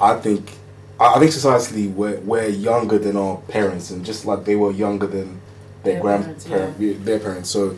I 0.00 0.16
think 0.16 0.52
I 1.00 1.14
I 1.14 1.18
think 1.18 1.30
societally 1.32 1.92
we're 1.92 2.18
we're 2.20 2.48
younger 2.48 2.98
than 2.98 3.16
our 3.16 3.36
parents, 3.48 3.90
and 3.90 4.04
just 4.04 4.24
like 4.26 4.44
they 4.44 4.56
were 4.56 4.70
younger 4.70 5.06
than 5.06 5.40
their, 5.82 5.94
Their 5.94 6.02
grandparents, 6.02 6.44
parents, 6.46 6.80
yeah, 6.80 6.94
their 7.00 7.18
parents. 7.18 7.50
So 7.50 7.76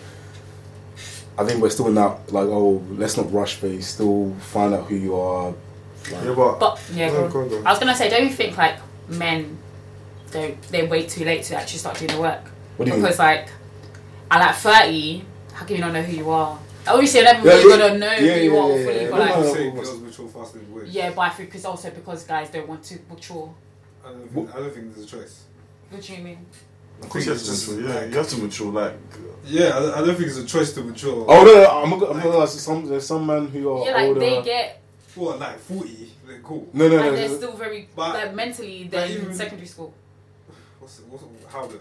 I 1.38 1.44
think 1.44 1.60
we're 1.62 1.70
still 1.70 1.88
in 1.88 1.94
that 1.96 2.32
like 2.32 2.46
oh 2.48 2.82
let's 2.90 3.16
not 3.16 3.32
rush 3.32 3.54
phase. 3.54 3.86
Still 3.86 4.34
find 4.40 4.74
out 4.74 4.84
who 4.86 4.94
you 4.96 5.16
are. 5.16 5.50
Like, 6.12 6.24
Yeah, 6.24 6.34
but 6.34 6.58
But 6.60 6.80
yeah, 6.92 7.08
Go 7.08 7.14
go 7.14 7.18
on, 7.18 7.24
on. 7.24 7.30
go 7.32 7.40
on, 7.40 7.48
go 7.48 7.58
on. 7.58 7.66
I 7.66 7.70
was 7.70 7.78
gonna 7.78 7.96
say, 7.96 8.08
don't 8.10 8.24
you 8.24 8.30
think 8.32 8.56
like 8.58 8.76
men 9.08 9.58
don't 10.30 10.60
they 10.70 10.86
wait 10.86 11.08
too 11.08 11.24
late 11.24 11.44
to 11.44 11.54
actually 11.56 11.78
start 11.78 11.96
doing 11.98 12.10
the 12.12 12.20
work? 12.20 12.42
what 12.76 12.84
do 12.86 12.90
you 12.90 12.96
mean? 12.96 13.02
Because 13.02 13.18
like 13.18 13.48
at 14.30 14.40
like 14.40 14.56
thirty, 14.56 15.24
how 15.52 15.64
can 15.64 15.76
you 15.76 15.80
not 15.82 15.92
know 15.92 16.02
who 16.02 16.16
you 16.16 16.30
are? 16.30 16.58
Obviously, 16.86 17.20
you're 17.20 17.32
never 17.32 17.46
Yeah, 17.48 17.54
really 17.54 17.70
yeah, 17.70 17.88
gonna 17.88 17.98
know 17.98 18.12
yeah, 18.12 18.18
who 18.18 18.24
you 18.40 18.54
yeah, 18.54 18.60
are 18.62 18.70
yeah, 18.78 18.84
fully, 18.84 19.02
yeah. 19.04 19.10
but 19.10 19.20
like 19.20 19.28
no, 19.30 19.34
I 19.34 19.40
no. 19.42 19.54
say 19.54 19.70
girls 19.70 20.00
mature 20.00 20.28
faster 20.28 20.58
than 20.58 20.72
boys. 20.72 20.88
yeah, 20.90 21.10
but 21.10 21.20
I 21.22 21.30
think 21.30 21.54
it's 21.54 21.64
also 21.64 21.90
because 21.90 22.24
guys 22.24 22.50
don't 22.50 22.68
want 22.68 22.82
to 22.84 22.98
mature. 23.08 23.54
I 24.04 24.08
don't 24.12 24.28
think, 24.28 24.54
I 24.54 24.58
don't 24.58 24.74
think 24.74 24.94
there's 24.94 25.06
a 25.12 25.16
choice. 25.16 25.44
What 25.90 26.02
do 26.02 26.12
you 26.14 26.22
mean? 26.24 26.46
of 27.02 27.08
course 27.08 27.26
you 27.26 27.32
have 27.32 27.42
to 27.42 27.50
mature. 27.50 27.88
Yeah, 27.88 28.04
you 28.04 28.16
have 28.16 28.28
to 28.28 28.36
mature. 28.38 28.72
Like, 28.72 28.94
Yeah, 29.46 29.68
I, 29.78 29.98
I 30.00 30.04
don't 30.06 30.14
think 30.14 30.28
it's 30.28 30.38
a 30.38 30.44
choice 30.46 30.72
to 30.74 30.82
mature. 30.84 31.24
Oh 31.28 31.44
no, 31.44 31.54
no 31.54 31.82
I'm 31.82 31.90
not. 31.98 32.10
I'm 32.24 32.30
not. 32.32 32.48
Some 32.48 32.86
there's 32.86 33.06
some 33.06 33.26
men 33.26 33.48
who 33.48 33.70
are 33.72 33.86
Yeah, 33.86 33.92
like 33.92 34.08
older. 34.08 34.20
they 34.20 34.42
get 34.42 34.80
What, 35.14 35.38
like 35.40 35.58
40? 35.58 36.10
They're 36.26 36.38
cool. 36.40 36.68
no, 36.72 36.88
no, 36.88 36.96
like 36.96 37.04
no. 37.06 37.16
they're 37.16 37.28
no. 37.28 37.36
still 37.36 37.52
very 37.56 37.88
But- 37.96 38.14
like 38.14 38.34
mentally 38.34 38.88
they're 38.90 39.02
but 39.02 39.10
in 39.10 39.22
even- 39.22 39.34
secondary 39.34 39.66
school. 39.66 39.92
What's, 40.80 41.00
what's, 41.00 41.24
how 41.52 41.66
the. 41.66 41.78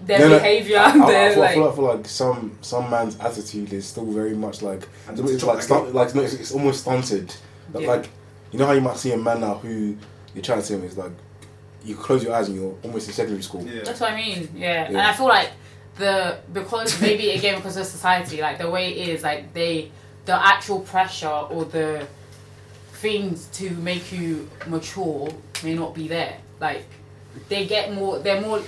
Their 0.00 0.18
No, 0.20 0.28
no, 0.28 0.38
behavior, 0.38 0.78
I, 0.78 0.82
I, 0.82 0.90
I, 0.90 1.10
their 1.10 1.30
feel, 1.32 1.40
like 1.40 1.50
I 1.50 1.74
feel 1.76 1.84
like 1.84 2.06
some 2.08 2.56
some 2.60 2.88
man's 2.90 3.18
attitude 3.18 3.72
is 3.72 3.86
still 3.86 4.06
very 4.06 4.34
much 4.34 4.62
like 4.62 4.86
it's 5.10 5.20
it's 5.20 5.42
like 5.42 5.56
like- 5.56 5.62
stunt, 5.64 5.94
like 5.94 6.14
no, 6.14 6.22
it's, 6.22 6.34
it's 6.34 6.52
almost 6.52 6.82
stunted. 6.82 7.34
But 7.72 7.82
Yeah. 7.82 7.88
Like 7.88 8.08
you 8.52 8.58
know 8.58 8.66
how 8.66 8.72
you 8.72 8.80
might 8.80 8.96
see 8.96 9.12
a 9.12 9.16
man 9.18 9.40
now 9.40 9.54
who 9.56 9.96
you're 10.34 10.42
trying 10.44 10.60
to 10.60 10.64
see 10.64 10.74
him 10.74 10.84
is 10.84 10.96
like 10.96 11.12
you 11.84 11.94
close 11.96 12.22
your 12.24 12.34
eyes 12.34 12.48
and 12.48 12.56
you're 12.56 12.74
almost 12.84 13.08
in 13.08 13.14
secondary 13.14 13.42
school. 13.42 13.62
Yeah. 13.66 13.82
That's 13.84 14.00
what 14.00 14.12
I 14.12 14.16
mean. 14.16 14.48
Yeah. 14.54 14.84
and 14.84 14.94
Yeah. 14.94 15.10
I 15.10 15.12
feel 15.14 15.26
like 15.28 15.50
the 15.96 16.38
because 16.52 17.00
maybe 17.00 17.30
again 17.30 17.56
because 17.56 17.76
of 17.76 17.84
society, 17.86 18.40
like 18.40 18.58
the 18.58 18.70
way 18.70 18.92
it 18.92 19.08
is, 19.08 19.22
like 19.22 19.52
they 19.52 19.90
the 20.26 20.34
actual 20.46 20.80
pressure 20.80 21.26
or 21.28 21.64
the 21.64 22.06
things 22.94 23.46
to 23.54 23.70
make 23.70 24.12
you 24.12 24.48
mature 24.66 25.28
may 25.64 25.74
not 25.74 25.94
be 25.94 26.08
there. 26.08 26.36
Like 26.60 26.84
they 27.48 27.66
get 27.66 27.92
more, 27.92 28.18
they're 28.20 28.40
more. 28.40 28.60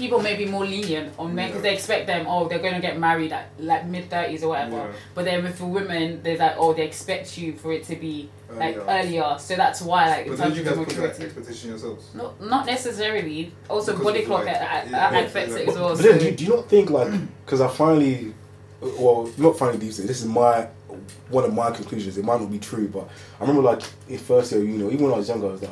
People 0.00 0.20
may 0.20 0.34
be 0.34 0.46
more 0.46 0.64
lenient 0.64 1.12
on 1.18 1.34
men 1.34 1.48
because 1.48 1.62
Yeah. 1.62 1.70
they 1.70 1.74
expect 1.76 2.06
them. 2.06 2.26
Oh, 2.26 2.48
they're 2.48 2.58
gonna 2.66 2.80
get 2.80 2.98
married 2.98 3.32
at 3.32 3.50
like 3.58 3.84
mid 3.86 4.08
thirties 4.08 4.42
or 4.42 4.48
whatever. 4.48 4.76
Yeah. 4.76 4.92
But 5.14 5.26
then 5.26 5.44
with 5.44 5.58
the 5.58 5.66
women, 5.66 6.20
there's 6.22 6.40
like, 6.40 6.54
oh, 6.56 6.72
they 6.72 6.84
expect 6.86 7.36
you 7.36 7.52
for 7.52 7.70
it 7.72 7.84
to 7.90 7.96
be 7.96 8.30
like 8.62 8.76
Earlier. 8.78 8.84
earlier. 8.88 9.36
So 9.38 9.54
that's 9.56 9.80
why, 9.82 10.08
like, 10.08 10.24
in 10.26 10.32
But 10.32 10.38
don't 10.38 10.46
terms 10.46 10.58
you 10.58 10.64
guys 10.64 10.74
the 10.78 10.84
put 10.84 10.96
that 10.96 11.20
expectation 11.20 11.70
yourselves? 11.70 12.04
No, 12.14 12.32
not 12.40 12.64
necessarily. 12.66 13.52
Also, 13.68 13.92
Because 13.92 14.04
body 14.06 14.22
clock 14.24 14.44
like, 14.46 14.56
a- 14.56 14.58
a- 14.58 14.90
yeah, 14.90 15.20
a- 15.20 15.24
affects 15.26 15.52
yeah, 15.52 15.58
it 15.58 15.66
but- 15.66 15.72
as 15.74 15.78
well. 15.80 15.88
But 15.90 15.96
So. 15.98 16.02
then, 16.08 16.18
do, 16.18 16.24
you- 16.24 16.30
do 16.32 16.44
you 16.44 16.50
not 16.56 16.68
think 16.68 16.90
like 16.90 17.10
because 17.44 17.60
I 17.60 17.68
finally, 17.68 18.34
well, 18.80 19.28
not 19.36 19.58
finally 19.58 19.78
these 19.78 19.98
days. 19.98 20.06
This 20.06 20.20
is 20.22 20.26
my 20.26 20.66
one 21.28 21.44
of 21.44 21.52
my 21.54 21.70
conclusions. 21.70 22.16
It 22.18 22.24
might 22.24 22.40
not 22.40 22.50
be 22.50 22.58
true, 22.58 22.88
but 22.88 23.06
I 23.38 23.42
remember 23.44 23.62
like 23.62 23.82
in 24.08 24.18
first 24.18 24.50
year, 24.52 24.62
you 24.64 24.78
know, 24.78 24.90
even 24.90 25.04
when 25.04 25.12
I 25.14 25.18
was 25.18 25.28
younger, 25.28 25.46
I 25.48 25.52
was 25.52 25.62
like, 25.62 25.70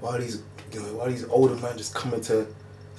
why 0.00 0.16
are 0.16 0.20
these, 0.20 0.42
you 0.72 0.80
know, 0.80 0.94
why 0.94 1.04
are 1.04 1.10
these 1.10 1.26
older 1.28 1.54
men 1.56 1.76
just 1.78 1.94
coming 1.94 2.20
to 2.22 2.46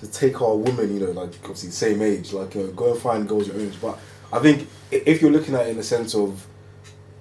to 0.02 0.08
take 0.08 0.42
our 0.42 0.56
women? 0.56 0.94
You 0.94 1.06
know, 1.08 1.12
like 1.12 1.34
obviously 1.44 1.70
the 1.70 1.76
same 1.76 2.02
age, 2.02 2.34
like 2.34 2.54
you 2.56 2.64
know, 2.64 2.72
go 2.74 2.92
and 2.92 3.02
find 3.02 3.28
girls 3.28 3.48
your 3.48 3.56
own 3.56 3.68
age. 3.68 3.78
But 3.82 3.98
I 4.34 4.40
think 4.40 4.68
if 4.92 5.22
you're 5.22 5.32
looking 5.32 5.56
at 5.56 5.68
it 5.68 5.70
in 5.72 5.78
the 5.78 5.84
sense 5.84 6.14
of 6.16 6.46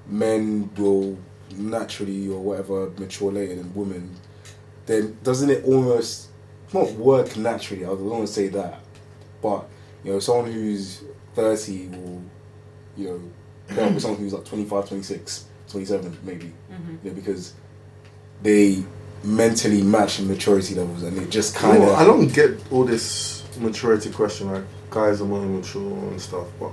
men 0.06 0.70
will 0.76 1.16
naturally 1.56 2.28
or 2.28 2.40
whatever 2.40 2.90
mature 2.98 3.32
later 3.32 3.56
than 3.56 3.74
women, 3.74 4.14
then 4.86 5.16
doesn't 5.22 5.50
it 5.50 5.64
almost 5.64 6.28
not 6.72 6.90
work 6.92 7.36
naturally? 7.36 7.84
I 7.84 7.88
don't 7.88 8.04
want 8.04 8.26
to 8.26 8.32
say 8.32 8.48
that, 8.48 8.80
but 9.42 9.68
you 10.04 10.12
know, 10.12 10.18
someone 10.18 10.50
who's 10.52 11.02
30 11.34 11.88
will, 11.88 12.22
you 12.96 13.08
know, 13.08 13.20
pair 13.68 13.86
up 13.86 13.92
with 13.92 14.02
someone 14.02 14.20
who's 14.20 14.32
like 14.32 14.44
25, 14.44 14.88
26, 14.88 15.44
27 15.68 16.18
maybe, 16.24 16.46
Mhm. 16.70 17.04
you 17.04 17.10
know, 17.10 17.14
because 17.14 17.52
they 18.42 18.82
mentally 19.22 19.82
matching 19.82 20.26
maturity 20.28 20.74
levels 20.74 21.02
and 21.02 21.16
it 21.18 21.30
just 21.30 21.54
you 21.54 21.60
kind 21.60 21.80
know, 21.80 21.90
of. 21.90 21.98
I 21.98 22.04
don't 22.04 22.28
get 22.28 22.58
all 22.70 22.84
this 22.84 23.44
maturity 23.58 24.10
question. 24.10 24.52
Like, 24.52 24.64
guys 24.90 25.20
are 25.20 25.24
more 25.24 25.42
immature 25.42 25.82
and 25.82 26.20
stuff. 26.20 26.46
But 26.58 26.70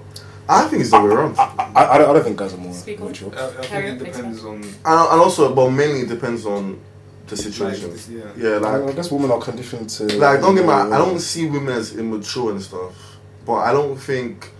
I 0.49 0.67
think 0.67 0.81
it's 0.81 0.91
the 0.91 1.01
way 1.01 1.07
around. 1.07 1.37
I, 1.37 1.71
I, 1.75 1.95
I 1.95 1.97
don't, 1.97 2.09
I 2.09 2.13
don't 2.13 2.23
think 2.23 2.37
guys 2.37 2.53
are 2.53 2.57
more 2.57 2.73
Speak 2.73 3.01
on. 3.01 3.07
mature. 3.07 3.31
I, 3.37 3.47
I 3.47 3.49
think 3.49 4.01
it 4.01 4.05
depends 4.05 4.45
on. 4.45 4.55
And, 4.55 4.65
and 4.65 4.85
also, 4.85 5.53
but 5.53 5.69
mainly 5.69 6.01
it 6.01 6.09
depends 6.09 6.45
on 6.45 6.79
the 7.27 7.37
situation. 7.37 7.91
Like, 7.91 8.07
yeah. 8.09 8.49
yeah, 8.49 8.57
like 8.57 8.89
I 8.89 8.93
guess 8.93 9.11
women 9.11 9.31
are 9.31 9.39
conditioned 9.41 9.89
to. 9.91 10.05
Like, 10.17 10.39
don't 10.39 10.55
get 10.55 10.63
me 10.63 10.69
wrong, 10.69 10.93
I 10.93 10.97
don't 10.97 11.19
see 11.19 11.47
women 11.47 11.75
as 11.75 11.95
immature 11.95 12.51
and 12.51 12.61
stuff, 12.61 13.17
but 13.45 13.55
I 13.55 13.73
don't 13.73 13.97
think. 13.97 14.53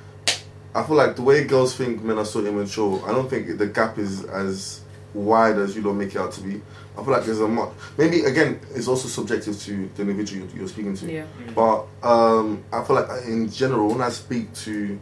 I 0.76 0.84
feel 0.84 0.96
like 0.96 1.16
the 1.16 1.24
way 1.24 1.44
girls 1.44 1.76
think 1.76 2.04
men 2.04 2.20
are 2.20 2.26
so 2.26 2.46
immature, 2.46 3.02
I 3.08 3.12
don't 3.12 3.28
think 3.28 3.58
the 3.58 3.66
gap 3.66 3.98
is 3.98 4.26
as 4.26 4.82
wide 5.18 5.58
as 5.58 5.76
you 5.76 5.82
don't 5.82 5.98
make 5.98 6.16
it 6.16 6.18
out 6.18 6.32
to 6.34 6.42
be. 6.42 6.62
I 6.98 7.04
feel 7.04 7.14
like 7.14 7.26
there's 7.26 7.42
a 7.42 7.48
much. 7.48 7.70
Maybe 7.98 8.24
again, 8.24 8.60
it's 8.74 8.88
also 8.88 9.08
subjective 9.08 9.60
to 9.62 9.90
the 9.96 10.02
individual 10.02 10.48
you're, 10.48 10.58
you're 10.58 10.68
speaking 10.68 10.96
to. 10.98 11.12
Yeah. 11.12 11.26
But 11.54 11.86
um, 12.04 12.64
I 12.72 12.84
feel 12.84 12.96
like 12.96 13.26
in 13.26 13.50
general, 13.50 13.90
when 13.90 14.02
I 14.02 14.10
speak 14.10 14.54
to 14.66 15.00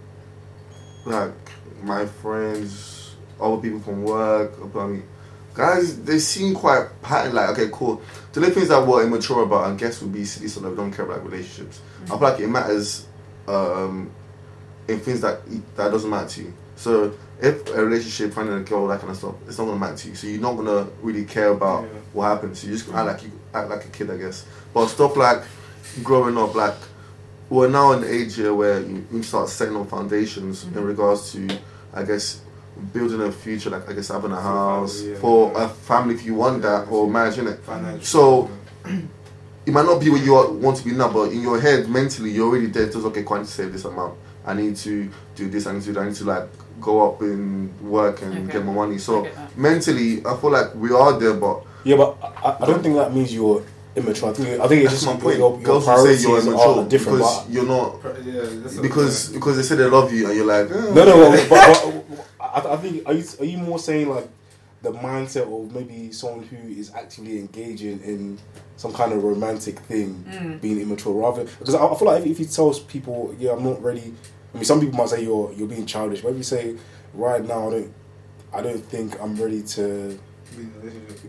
like 1.05 1.33
my 1.83 2.05
friends, 2.05 3.15
other 3.39 3.61
people 3.61 3.79
from 3.79 4.03
work, 4.03 4.53
I 4.75 4.87
mean, 4.87 5.03
guys, 5.53 6.01
they 6.01 6.19
seem 6.19 6.53
quite 6.53 6.87
pattern. 7.01 7.33
Like, 7.33 7.49
okay, 7.49 7.69
cool. 7.71 8.01
The 8.33 8.41
only 8.41 8.53
things 8.53 8.67
that 8.69 8.85
we're 8.85 9.05
immature 9.05 9.43
about, 9.43 9.71
I 9.71 9.75
guess, 9.75 10.01
would 10.01 10.11
be 10.11 10.25
silly 10.25 10.49
stuff 10.49 10.63
that 10.63 10.75
don't 10.75 10.91
care 10.91 11.05
about 11.05 11.23
relationships. 11.23 11.81
I 12.05 12.07
feel 12.09 12.19
like 12.19 12.39
it 12.39 12.47
matters 12.47 13.07
um, 13.47 14.11
in 14.87 14.99
things 14.99 15.21
that 15.21 15.41
that 15.77 15.91
doesn't 15.91 16.09
matter 16.09 16.29
to 16.29 16.41
you. 16.43 16.53
So 16.75 17.13
if 17.41 17.67
a 17.69 17.85
relationship, 17.85 18.33
finding 18.33 18.55
a 18.55 18.61
girl, 18.61 18.87
that 18.87 18.99
kind 18.99 19.11
of 19.11 19.17
stuff, 19.17 19.35
it's 19.47 19.57
not 19.57 19.65
gonna 19.65 19.79
matter 19.79 19.97
to 19.97 20.09
you. 20.09 20.15
So 20.15 20.27
you're 20.27 20.41
not 20.41 20.53
gonna 20.53 20.87
really 21.01 21.25
care 21.25 21.49
about 21.49 21.83
Yeah. 21.83 21.89
what 22.13 22.25
happens. 22.25 22.63
You 22.63 22.71
just 22.73 22.87
act 22.93 23.07
like 23.07 23.23
you 23.23 23.31
act 23.53 23.69
like 23.69 23.85
a 23.85 23.89
kid, 23.89 24.09
I 24.09 24.17
guess. 24.17 24.45
But 24.73 24.87
stuff 24.87 25.15
like 25.17 25.43
growing 26.03 26.37
up, 26.37 26.55
like 26.55 26.75
we're 27.49 27.69
now 27.69 27.91
in 27.91 28.01
the 28.01 28.11
age 28.13 28.35
here 28.35 28.53
where 28.53 28.79
you, 28.79 29.05
you 29.11 29.23
start 29.23 29.49
setting 29.49 29.75
up 29.75 29.89
foundations 29.89 30.63
in 30.63 30.71
mm-hmm. 30.71 30.83
regards 30.83 31.31
to, 31.33 31.47
I 31.93 32.03
guess, 32.03 32.41
building 32.93 33.21
a 33.21 33.31
future. 33.31 33.69
Like 33.69 33.89
I 33.89 33.93
guess 33.93 34.07
having 34.07 34.31
a 34.31 34.35
For 34.35 34.41
house 34.41 34.99
family, 34.99 35.11
yeah. 35.13 35.19
for 35.19 35.61
a 35.61 35.69
family 35.69 36.15
if 36.15 36.25
you 36.25 36.35
want 36.35 36.63
Yeah, 36.63 36.69
that, 36.83 36.89
or 36.89 37.09
marriage, 37.09 37.35
innit? 37.35 37.59
Financial. 37.59 38.03
So- 38.05 38.49
It 39.65 39.73
might 39.73 39.85
not 39.85 39.99
be 39.99 40.11
where 40.11 40.21
you 40.21 40.33
want 40.59 40.77
to 40.77 40.85
be 40.85 40.91
now, 40.91 41.11
but 41.11 41.31
in 41.31 41.41
your 41.41 41.59
head, 41.59 41.89
mentally, 41.89 42.29
you're 42.29 42.47
already 42.47 42.67
there. 42.67 42.85
Just 42.85 42.97
okay, 42.97 43.23
quite 43.23 43.39
to 43.39 43.45
save 43.47 43.73
this 43.73 43.83
amount. 43.85 44.15
I 44.45 44.53
need 44.53 44.75
to 44.77 45.09
do 45.35 45.49
this. 45.49 45.65
I 45.67 45.73
need 45.73 45.81
to. 45.81 45.87
do 45.87 45.93
that, 45.93 46.01
I 46.01 46.07
need 46.07 46.15
to 46.15 46.23
like 46.25 46.47
go 46.81 47.09
up 47.09 47.21
in 47.21 47.71
work 47.81 48.21
and 48.21 48.43
Okay. 48.49 48.53
get 48.53 48.65
my 48.65 48.73
money. 48.73 48.97
So 48.97 49.23
get 49.23 49.35
that. 49.35 49.57
mentally, 49.57 50.25
I 50.25 50.35
feel 50.37 50.51
like 50.51 50.75
we 50.75 50.91
are 50.91 51.17
there, 51.19 51.33
but 51.33 51.61
Yeah, 51.83 51.97
but 51.97 52.17
I, 52.21 52.57
I 52.61 52.65
don't 52.65 52.83
think 52.83 52.95
that 52.95 53.13
means 53.13 53.33
you're 53.33 53.63
immature. 53.95 54.29
I 54.29 54.33
think 54.33 54.59
I 54.61 54.67
think 54.67 54.83
it's 54.83 54.91
just 54.93 55.05
my 55.05 55.15
point. 55.15 55.37
Your, 55.37 55.51
your 55.53 55.61
Girls 55.61 55.85
priorities 55.85 56.23
say 56.23 56.29
you're 56.29 56.37
are 56.39 56.41
immature 56.47 56.85
different. 56.89 57.17
because 57.19 57.43
But, 57.43 57.49
you're 57.53 57.65
not 57.65 57.95
Yeah, 58.25 58.41
that's 58.61 58.77
because 58.77 59.29
because 59.29 59.55
they 59.57 59.63
say 59.63 59.75
they 59.75 59.85
love 59.85 60.11
you 60.13 60.27
and 60.27 60.35
you're 60.35 60.45
like 60.45 60.69
eh. 60.69 60.93
no, 60.93 61.05
no, 61.05 61.31
but, 61.31 61.49
but, 61.49 62.03
but 62.09 62.25
I, 62.69 62.73
I 62.73 62.77
think 62.77 63.07
are 63.07 63.13
you 63.13 63.23
are 63.39 63.45
you 63.45 63.57
more 63.57 63.79
saying 63.79 64.09
like 64.09 64.27
the 64.85 64.93
mindset 64.93 65.45
of 65.51 65.73
maybe 65.73 66.11
someone 66.11 66.43
who 66.51 66.57
is 66.81 66.93
actively 66.93 67.39
engaging 67.39 67.99
in 68.01 68.37
some 68.77 68.93
kind 68.93 69.11
of 69.13 69.23
romantic 69.23 69.79
thing 69.79 70.23
Mm. 70.29 70.61
being 70.61 70.79
immature 70.81 71.13
rather 71.13 71.43
because 71.59 71.75
I, 71.75 71.85
I 71.85 71.95
feel 71.97 72.07
like 72.07 72.21
if, 72.23 72.31
if 72.31 72.39
you 72.39 72.45
tell 72.45 72.71
people 72.95 73.35
yeah 73.39 73.51
I'm 73.53 73.63
not 73.63 73.81
ready 73.81 74.13
I 74.53 74.57
mean 74.57 74.65
some 74.65 74.79
people 74.79 74.97
might 74.97 75.09
say 75.09 75.23
you're 75.23 75.51
you're 75.53 75.67
being 75.67 75.85
childish 75.85 76.21
but 76.21 76.29
if 76.29 76.37
you 76.37 76.43
say 76.43 76.75
right 77.13 77.43
now 77.45 77.67
I 77.67 77.71
don't 77.71 77.93
I 78.53 78.61
don't 78.61 78.85
think 78.93 79.19
I'm 79.21 79.35
ready 79.35 79.61
to 79.75 80.19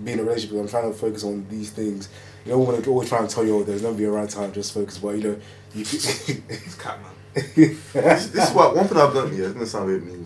be 0.05 0.13
in 0.13 0.19
a 0.21 0.23
relationship 0.23 0.59
I'm 0.59 0.69
trying 0.69 0.93
to 0.93 0.97
focus 0.99 1.25
on 1.25 1.47
these 1.49 1.71
things 1.71 2.09
you 2.45 2.53
know 2.53 2.59
when 2.59 2.81
I 2.83 2.87
always 2.87 3.09
try 3.09 3.19
and 3.21 3.31
tell 3.31 3.45
you 3.45 3.57
oh, 3.59 3.63
there's 3.63 3.83
never 3.83 3.97
be 3.97 4.05
a 4.05 4.11
right 4.11 4.29
time 4.29 4.53
just 4.53 4.75
focus 4.75 4.99
but 4.99 5.17
you 5.17 5.23
know 5.23 5.37
you 5.75 5.83
It's 5.83 6.75
cat 6.77 6.99
man. 7.03 7.13
this, 7.55 8.27
this 8.29 8.49
is 8.49 8.55
what 8.55 8.75
one 8.75 8.87
thing 8.89 8.97
I've 8.99 9.13
done 9.13 9.31
here. 9.31 9.45
It's 9.45 9.53
gonna 9.53 9.67
sound 9.67 9.91
a 9.91 9.99
bit 9.99 10.07
mean 10.07 10.25
here, 10.25 10.26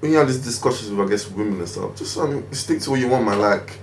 when 0.00 0.12
you 0.12 0.18
have 0.18 0.28
these 0.28 0.42
discussions 0.42 0.90
with 0.90 1.06
I 1.06 1.10
guess 1.10 1.28
women 1.30 1.58
and 1.58 1.68
stuff, 1.68 1.96
just 1.96 2.16
um, 2.18 2.50
stick 2.52 2.80
to 2.80 2.90
what 2.90 3.00
you 3.00 3.08
want, 3.08 3.24
man. 3.24 3.40
Like 3.40 3.78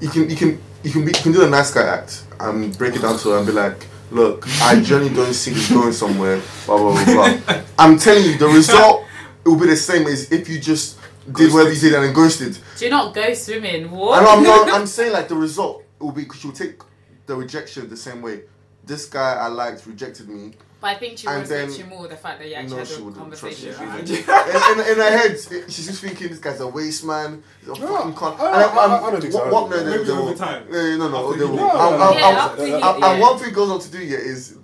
you 0.00 0.08
can 0.08 0.28
you 0.28 0.36
can 0.36 0.60
you 0.82 0.90
can 0.90 1.04
be 1.04 1.12
you 1.12 1.22
can 1.22 1.32
do 1.32 1.40
the 1.40 1.50
nice 1.50 1.72
guy 1.72 1.82
act 1.82 2.24
and 2.40 2.76
break 2.76 2.94
it 2.96 3.02
down 3.02 3.18
to 3.18 3.30
her 3.30 3.38
and 3.38 3.46
be 3.46 3.52
like, 3.52 3.86
look, 4.10 4.46
I 4.62 4.80
genuinely 4.80 5.14
don't 5.14 5.34
see 5.34 5.52
this 5.52 5.70
going 5.70 5.92
somewhere. 5.92 6.40
Blah 6.66 6.78
blah 6.78 7.04
blah 7.04 7.14
blah. 7.14 7.62
I'm 7.78 7.98
telling 7.98 8.24
you, 8.24 8.38
the 8.38 8.48
result 8.48 9.04
it 9.44 9.48
will 9.48 9.58
be 9.58 9.66
the 9.66 9.76
same 9.76 10.06
as 10.06 10.30
if 10.32 10.48
you 10.48 10.58
just 10.58 10.98
did 11.32 11.52
whatever 11.52 11.72
you 11.72 11.80
did 11.80 11.94
and 11.94 12.04
then 12.04 12.12
ghosted. 12.12 12.58
Do 12.76 12.84
you 12.84 12.90
not 12.90 13.14
go 13.14 13.32
swimming? 13.34 13.90
What? 13.90 14.18
And 14.18 14.26
I'm 14.26 14.42
not. 14.42 14.72
I'm 14.80 14.86
saying 14.86 15.12
like 15.12 15.28
the 15.28 15.36
result 15.36 15.84
it 16.00 16.02
will 16.02 16.12
be 16.12 16.22
because 16.22 16.42
you'll 16.42 16.52
take 16.52 16.80
the 17.26 17.36
rejection 17.36 17.88
the 17.88 17.96
same 17.96 18.22
way. 18.22 18.42
This 18.84 19.06
guy 19.06 19.34
I 19.34 19.48
liked 19.48 19.86
rejected 19.86 20.28
me. 20.28 20.54
But 20.80 20.86
I 20.90 20.94
think 20.94 21.18
she 21.18 21.26
And 21.26 21.40
was 21.40 21.48
then- 21.48 21.72
you 21.72 21.84
more 21.86 22.06
the 22.06 22.16
fact 22.16 22.38
that 22.38 22.48
you 22.48 22.54
actually 22.54 22.70
No, 22.70 22.76
had 22.78 22.86
she 22.86 22.94
a 22.94 22.98
wouldn't. 22.98 23.16
conversation. 23.16 23.74
Trust 23.74 23.92
me, 23.94 24.00
with 24.00 24.08
she 24.08 24.14
you. 24.14 24.20
in, 24.20 24.80
in, 24.80 24.92
in 24.92 24.96
her 24.98 25.18
head, 25.18 25.32
she's 25.68 25.86
just 25.86 26.00
thinking 26.00 26.28
this 26.28 26.38
guy's 26.38 26.60
a 26.60 26.68
waste 26.68 27.04
man. 27.04 27.42
He's 27.60 27.68
a 27.70 27.80
No, 27.80 27.96
fucking 27.96 28.12
cunt. 28.14 28.38
I- 28.38 28.46
And 28.46 28.56
I- 28.56 28.82
I'm- 28.82 29.04
I 29.04 29.10
don't 29.10 29.20
think 29.20 29.32
so. 29.32 29.44
What, 29.50 29.52
what, 29.52 29.70
no, 29.70 29.84
Maybe 29.84 29.98
they, 29.98 30.04
they 30.04 30.12
will- 30.12 30.34
time. 30.36 30.66
No, 30.70 30.96
no, 30.96 31.08
no. 31.08 31.32
They 31.32 31.44
will. 31.44 31.56
No, 31.56 31.68
I'm- 31.68 31.98
no, 31.98 32.04
I'm- 32.04 32.14
Yeah, 32.14 32.26
I'm- 32.26 32.36
after 32.36 32.66
he- 32.66 32.72
and, 32.74 33.20
one 33.20 33.38
thing 33.38 33.52
girls 33.52 33.70
have 33.70 33.90
to 33.92 33.98
do 33.98 34.04
here 34.04 34.20
is 34.20 34.56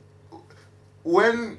when 1.03 1.59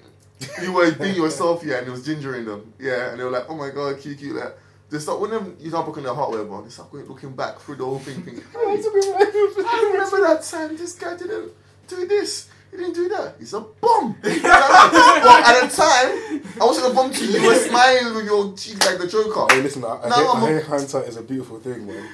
you 0.61 0.71
were 0.71 0.91
being 0.91 1.15
yourself, 1.15 1.63
yeah, 1.63 1.79
and 1.79 1.87
it 1.87 1.91
was 1.91 2.07
gingering 2.07 2.45
them, 2.45 2.73
yeah, 2.79 3.09
and 3.11 3.19
they 3.19 3.23
were 3.23 3.31
like, 3.31 3.45
oh 3.49 3.55
my 3.55 3.69
god, 3.69 3.99
cute, 3.99 4.17
cute, 4.19 4.35
like. 4.35 4.57
They 4.87 4.99
start 4.99 5.19
when 5.19 5.31
them 5.31 5.57
you 5.59 5.69
start 5.69 5.83
broken 5.85 6.03
their 6.03 6.13
heart, 6.13 6.29
whatever. 6.29 6.61
They 6.61 6.69
start 6.69 6.91
going, 6.91 7.07
looking 7.07 7.35
back 7.35 7.59
through 7.59 7.77
the 7.77 7.83
whole 7.85 7.97
thing, 7.99 8.21
thinking, 8.21 8.43
I 8.55 9.89
remember 9.91 10.21
that 10.21 10.43
time 10.49 10.77
this 10.77 10.93
guy 10.93 11.17
didn't 11.17 11.51
do 11.87 12.07
this. 12.07 12.47
He 12.75 12.81
didn't 12.83 12.93
do 12.95 13.09
that. 13.09 13.35
He's 13.39 13.53
a 13.53 13.61
bum. 13.61 14.15
but 14.21 14.31
at 14.35 15.61
the 15.69 15.75
time, 15.75 16.41
I 16.61 16.65
wasn't 16.65 16.91
a 16.91 16.95
bum 16.95 17.11
to 17.11 17.25
you. 17.25 17.39
You 17.39 17.47
were 17.47 17.55
smiling 17.55 18.15
with 18.15 18.25
your 18.25 18.53
cheek 18.55 18.85
like 18.85 18.97
the 18.97 19.07
Joker. 19.07 19.45
Hey, 19.53 19.61
listen, 19.61 19.83
I, 19.83 19.87
I, 20.03 20.09
No, 20.09 20.15
hear, 20.15 20.27
I'm 20.29 20.43
I 20.43 20.45
a- 20.45 20.49
hear 20.53 20.61
hindsight 20.63 21.07
is 21.07 21.17
a 21.17 21.21
beautiful 21.21 21.59
thing, 21.59 21.87
man. 21.87 22.07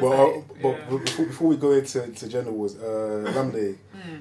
but 0.00 0.06
uh, 0.06 0.40
but 0.62 0.68
yeah. 0.68 0.86
but 0.90 1.04
before, 1.04 1.26
before 1.26 1.48
we 1.48 1.56
go 1.56 1.72
into 1.72 2.06
to 2.06 2.28
gender 2.28 2.50
wars, 2.52 2.76
uh, 2.76 3.32
Lamde, 3.34 3.76
Mm. 3.96 4.20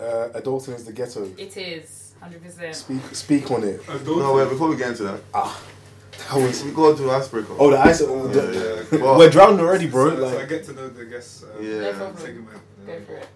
uh, 0.00 0.38
Adulting 0.40 0.74
is 0.74 0.84
the 0.84 0.92
ghetto. 0.92 1.30
It 1.36 1.56
is 1.56 2.14
hundred 2.20 2.42
percent. 2.42 2.74
Speak 2.74 3.02
speak 3.14 3.50
on 3.50 3.64
it. 3.64 3.80
No, 4.06 4.34
wait, 4.34 4.48
before 4.48 4.68
we 4.68 4.76
get 4.76 4.90
into 4.90 5.04
that, 5.04 5.20
That 5.32 6.36
was 6.36 6.62
we 6.64 6.70
go 6.70 6.94
to 6.96 7.10
icebreaker. 7.10 7.54
oh 7.58 7.70
the 7.70 7.78
ice. 7.78 8.00
yeah, 8.00 8.06
the, 8.06 8.86
yeah. 8.92 8.98
Well, 9.02 9.18
we're 9.18 9.30
drowning 9.30 9.60
already, 9.60 9.86
bro. 9.88 10.16
So, 10.16 10.30
so 10.30 10.38
I 10.40 10.44
get 10.46 10.64
to 10.66 10.72
know 10.72 10.88
the 10.88 11.04
guests. 11.04 11.42
Um, 11.44 11.64
Yeah. 11.64 11.80
No 11.80 11.92
problem. 11.92 12.16
segment. 12.24 12.48
Go 12.86 13.00
for 13.06 13.16
it. 13.16 13.28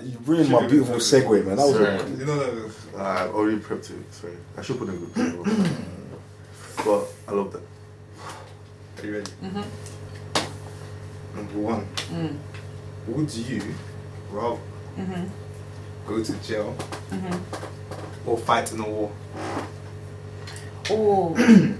You 0.00 0.16
ruined 0.24 0.48
my 0.50 0.66
beautiful 0.66 0.96
segue, 0.96 1.44
man. 1.44 1.56
That 1.56 1.66
was 1.66 1.76
Sorry. 1.76 2.10
You 2.18 2.24
know 2.26 2.36
that. 2.36 2.72
Uh, 2.96 3.02
I've 3.02 3.34
already 3.34 3.58
prepped 3.58 3.90
it. 3.90 4.12
Sorry, 4.12 4.36
I 4.56 4.62
should 4.62 4.78
put 4.78 4.88
in 4.88 4.96
good. 4.98 5.12
plan. 5.14 5.86
but 6.84 7.06
I 7.28 7.32
love 7.32 7.52
that. 7.52 7.62
Are 9.02 9.06
you 9.06 9.12
ready? 9.14 9.30
Mm-hmm. 9.42 11.36
Number 11.36 11.58
one. 11.58 11.86
Mm. 12.12 12.36
Would 13.08 13.34
you 13.34 13.62
rather 14.30 14.58
Mm-hmm. 14.98 15.24
go 16.06 16.22
to 16.22 16.32
jail 16.46 16.74
Mm-hmm. 17.10 18.28
or 18.28 18.36
fight 18.38 18.70
in 18.72 18.80
a 18.80 18.88
war? 18.88 19.10
Oh, 20.90 21.34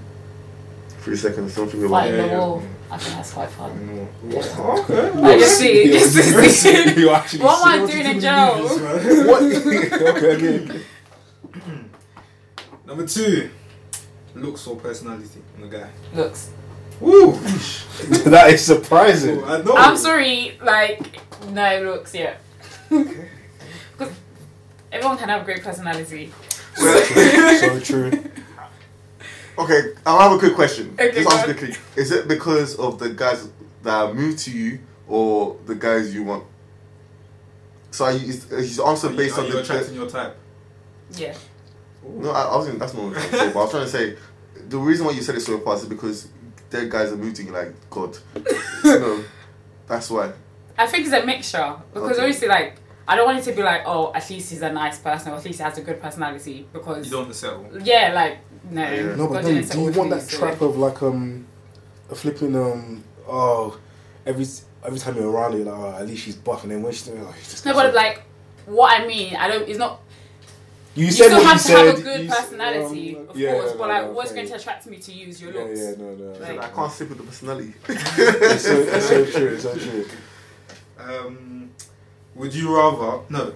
Three 1.01 1.15
seconds. 1.17 1.55
Don't 1.55 1.69
think 1.69 1.87
fight 1.89 2.07
about 2.07 2.07
in 2.07 2.13
it. 2.13 2.17
the 2.17 2.27
yeah, 2.27 2.37
wall. 2.39 2.61
yeah. 2.61 2.67
I 2.93 2.97
think 2.97 3.15
that's 3.15 3.33
quite 3.33 3.49
fun. 3.49 3.71
In 3.71 3.89
a 3.89 4.35
war. 4.35 4.79
Okay. 4.81 5.09
I 5.23 5.39
just 5.39 5.57
see. 5.57 5.89
Just 5.93 6.61
see. 6.61 6.99
you 6.99 7.09
actually. 7.09 7.39
What 7.43 7.65
am 7.65 7.89
I 7.89 7.91
doing 7.91 8.05
you 8.05 8.11
in 8.11 8.15
do 8.17 8.21
jail? 8.21 8.61
with 8.61 8.69
this, 8.69 9.15
man? 9.15 9.27
What? 9.27 10.15
okay, 10.15 10.35
okay. 10.35 10.81
Number 12.85 13.07
two. 13.07 13.49
Looks 14.35 14.67
or 14.67 14.75
personality 14.75 15.41
on 15.55 15.61
the 15.61 15.75
guy. 15.75 15.89
Looks. 16.13 16.51
Woo! 16.99 17.31
that 18.25 18.51
is 18.51 18.63
surprising. 18.63 19.43
Oh, 19.43 19.45
I 19.45 19.61
know. 19.63 19.75
I'm 19.75 19.97
sorry. 19.97 20.59
Like 20.61 21.19
no 21.49 21.81
looks 21.81 22.13
yet. 22.13 22.41
Because 22.89 24.13
everyone 24.91 25.17
can 25.17 25.29
have 25.29 25.41
a 25.41 25.45
great 25.45 25.63
personality. 25.63 26.31
so 26.75 27.79
true. 27.79 28.11
Okay, 29.57 29.93
I'll 30.05 30.19
have 30.19 30.31
a 30.31 30.39
quick 30.39 30.55
question. 30.55 30.93
Okay, 30.93 31.11
Just 31.11 31.29
go 31.29 31.35
ask 31.35 31.45
quickly. 31.45 31.75
Is 31.95 32.11
it 32.11 32.27
because 32.27 32.75
of 32.75 32.97
the 32.99 33.09
guys 33.09 33.47
that 33.83 34.15
moved 34.15 34.39
to 34.39 34.51
you 34.51 34.79
or 35.07 35.57
the 35.65 35.75
guys 35.75 36.13
you 36.13 36.23
want? 36.23 36.45
So 37.91 38.05
are 38.05 38.11
you, 38.13 38.27
is, 38.29 38.51
is 38.51 38.77
your 38.77 38.87
answer 38.89 39.07
Are 39.07 39.11
you, 39.11 39.17
based 39.17 39.37
are 39.37 39.41
on 39.41 39.47
you 39.47 39.53
the 39.53 39.59
attracting 39.61 39.93
your 39.95 40.09
type? 40.09 40.35
Yeah. 41.15 41.35
No, 42.03 42.31
I, 42.31 42.41
I 42.43 42.55
wasn't. 42.55 42.79
That's 42.79 42.93
not 42.95 43.03
what 43.05 43.15
I 43.15 43.19
was 43.19 43.29
trying 43.29 43.31
to 43.31 43.37
say. 43.37 43.53
But 43.53 43.59
I 43.59 43.63
was 43.63 43.71
trying 43.71 43.85
to 43.85 43.89
say 43.89 44.17
the 44.69 44.77
reason 44.79 45.05
why 45.05 45.11
you 45.11 45.21
said 45.21 45.35
it 45.35 45.41
so 45.41 45.59
fast 45.59 45.83
is 45.83 45.89
because 45.89 46.27
their 46.71 46.87
guys 46.87 47.11
are 47.11 47.17
moving 47.17 47.51
like 47.53 47.73
God. 47.91 48.17
you 48.83 48.99
know, 48.99 49.23
that's 49.87 50.09
why. 50.09 50.31
I 50.77 50.87
think 50.87 51.05
it's 51.05 51.13
a 51.13 51.23
mixture 51.25 51.75
because 51.93 52.13
Okay. 52.13 52.21
obviously, 52.21 52.47
like, 52.47 52.77
I 53.07 53.15
don't 53.15 53.25
want 53.25 53.37
it 53.37 53.43
to 53.43 53.51
be 53.55 53.61
like, 53.61 53.83
oh, 53.85 54.11
at 54.15 54.27
least 54.29 54.49
he's 54.49 54.61
a 54.63 54.71
nice 54.73 54.97
person, 54.97 55.31
or 55.31 55.35
at 55.35 55.45
least 55.45 55.59
he 55.59 55.63
has 55.63 55.77
a 55.77 55.81
good 55.81 56.01
personality. 56.01 56.67
Because 56.73 57.05
You 57.05 57.11
don't 57.11 57.21
want 57.21 57.33
to 57.33 57.37
settle. 57.37 57.67
yeah, 57.83 58.11
like 58.15 58.39
no, 58.69 58.81
Yeah. 58.81 59.15
No, 59.15 59.27
but 59.27 59.33
God 59.41 59.45
then 59.45 59.63
do 59.67 59.81
you 59.81 59.91
want 59.91 60.09
that 60.11 60.27
trap 60.29 60.61
of 60.61 60.77
like 60.77 61.01
um, 61.03 61.45
a 62.09 62.15
flipping 62.15 62.55
um, 62.55 63.03
oh, 63.27 63.77
every 64.25 64.45
every 64.85 64.99
time 64.99 65.15
you're 65.15 65.29
around 65.29 65.53
it, 65.55 65.65
like 65.65 65.75
oh, 65.77 65.97
at 65.99 66.07
least 66.07 66.23
she's 66.23 66.35
buff, 66.35 66.63
and 66.63 66.71
then 66.71 66.81
when 66.81 66.91
she's 66.93 67.03
doing, 67.07 67.23
like, 67.23 67.35
just 67.37 67.65
No, 67.65 67.73
but 67.73 67.93
like, 67.93 68.23
what 68.65 68.99
I 69.01 69.05
mean, 69.07 69.35
I 69.35 69.47
don't. 69.47 69.67
It's 69.67 69.79
not. 69.79 70.01
you 70.95 71.05
You 71.05 71.11
said 71.11 71.25
still 71.25 71.43
have 71.43 71.53
you 71.53 71.57
to 71.57 71.59
said. 71.59 71.85
have 71.87 71.97
a 71.97 72.01
good 72.01 72.21
you 72.25 72.29
s- 72.31 72.39
personality, 72.39 73.15
um, 73.17 73.29
of 73.29 73.37
yeah, 73.37 73.51
course. 73.53 73.71
no, 73.71 73.77
but 73.77 73.89
like, 73.89 74.03
no, 74.05 74.11
what's 74.11 74.31
okay. 74.31 74.39
going 74.41 74.49
to 74.49 74.55
attract 74.55 74.85
me 74.87 74.97
to 74.97 75.11
you 75.11 75.27
is 75.27 75.41
your 75.41 75.51
Yeah, 75.53 75.59
looks. 75.63 75.79
yeah, 75.79 75.89
yeah, 75.89 75.95
no, 75.97 76.15
no. 76.15 76.39
Like- 76.39 76.63
I 76.63 76.69
can't 76.69 76.91
sleep 76.91 77.09
with 77.09 77.17
the 77.19 77.23
personality. 77.25 77.73
it's, 77.89 78.63
so, 78.65 78.71
it's 78.79 79.07
so 79.07 79.25
true. 79.25 79.47
It's 79.55 79.63
so 79.63 79.75
true. 79.77 80.05
Um, 80.99 81.71
would 82.35 82.53
you 82.53 82.75
rather 82.75 83.21
no? 83.29 83.53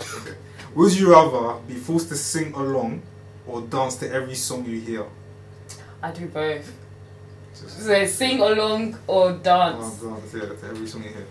Okay. 0.00 0.34
Would 0.74 0.94
you 0.94 1.12
rather 1.12 1.60
be 1.68 1.74
forced 1.74 2.08
to 2.08 2.16
sing 2.16 2.54
along 2.54 3.02
or 3.46 3.62
dance 3.62 3.96
to 3.96 4.12
every 4.12 4.34
song 4.34 4.64
you 4.66 4.80
hear? 4.80 5.04
I 6.02 6.10
do 6.10 6.26
both. 6.26 6.72
So 7.54 8.04
sing 8.06 8.40
along 8.40 8.98
or 9.06 9.32
dance. 9.32 10.00
Oh, 10.02 10.10
dance, 10.10 10.34
yeah, 10.34 10.40
to 10.40 10.66
every 10.70 10.86
song 10.86 11.02
you 11.04 11.10
hear. 11.10 11.26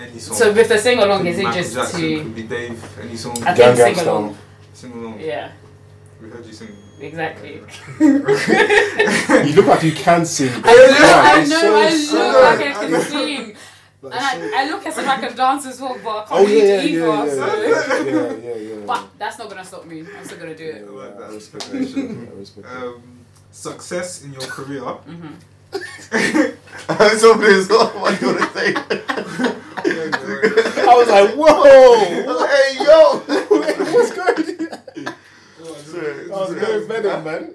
Any 0.00 0.18
song. 0.18 0.36
So 0.36 0.52
with 0.52 0.68
the 0.68 0.78
sing 0.78 0.98
along, 0.98 1.26
is 1.26 1.38
it 1.38 1.42
Michael 1.42 1.62
just 1.62 1.74
Jackson, 1.74 2.00
to? 2.00 2.22
Could 2.22 2.34
be 2.34 2.42
Dave. 2.44 2.98
Any 3.00 3.16
song. 3.16 3.42
I 3.42 3.54
Gang 3.54 3.74
think 3.76 3.96
sing 3.98 4.06
along. 4.08 4.38
Sing 4.72 4.92
along. 4.92 5.20
Yeah, 5.20 5.50
We 6.22 6.28
heard 6.30 6.46
you 6.46 6.52
sing. 6.52 6.68
exactly. 7.00 7.60
You 8.00 9.54
look 9.54 9.66
like 9.66 9.82
you 9.82 9.92
can 9.92 10.24
sing. 10.24 10.50
I 10.64 10.72
know, 10.74 11.12
I 11.34 11.40
It's 11.40 11.50
know, 11.50 11.60
so 11.60 11.76
I 11.76 11.90
sad. 11.90 12.32
look 12.32 12.42
like 12.42 12.76
I 12.76 12.88
can 12.88 13.00
sing. 13.02 13.56
Like, 14.10 14.34
And 14.34 14.50
so- 14.50 14.56
I, 14.56 14.62
I 14.62 14.70
look 14.70 14.86
as 14.86 14.98
if 14.98 15.08
I 15.08 15.16
can 15.20 15.36
dance 15.36 15.66
as 15.66 15.80
well, 15.80 15.98
but 16.02 16.10
I 16.10 16.24
can't 16.24 16.30
Oh 16.32 16.46
yeah, 16.46 16.64
yeah, 16.64 16.76
read 16.80 16.90
yeah, 16.94 17.24
yeah, 17.24 17.30
so. 17.30 17.62
yeah, 17.62 18.04
yeah, 18.04 18.32
yeah, 18.36 18.54
yeah. 18.76 18.86
But 18.86 19.08
that's 19.18 19.38
not 19.38 19.48
gonna 19.48 19.64
stop 19.64 19.84
me. 19.86 20.00
I'm 20.16 20.24
still 20.24 20.38
gonna 20.38 20.54
do 20.56 20.64
it. 20.64 20.86
I 20.86 20.90
like 20.90 21.18
that. 21.18 21.24
I 21.30 21.34
respect 21.34 21.70
that. 21.70 22.30
I 22.34 22.38
respect 22.38 22.66
that. 22.66 22.76
Um, 22.86 23.02
success 23.50 24.22
in 24.24 24.32
your 24.32 24.42
career. 24.42 24.80
hmm 24.82 25.34
I'm 26.88 27.18
so 27.18 27.38
pissed 27.38 27.70
off. 27.72 27.94
What 27.94 28.12
are 28.22 28.26
you 28.26 28.38
gonna 28.38 28.52
say? 28.52 28.74
I 29.84 30.94
was 30.96 31.08
like, 31.08 31.34
whoa, 31.34 32.46
hey 32.46 32.84
yo. 32.84 33.18
what's 33.92 34.12
going 34.12 34.72
on? 34.72 35.14
Sorry, 35.84 36.24
I 36.24 36.28
was 36.28 36.48
sorry. 36.48 36.60
going 36.60 36.88
better, 36.88 37.22
man. 37.22 37.54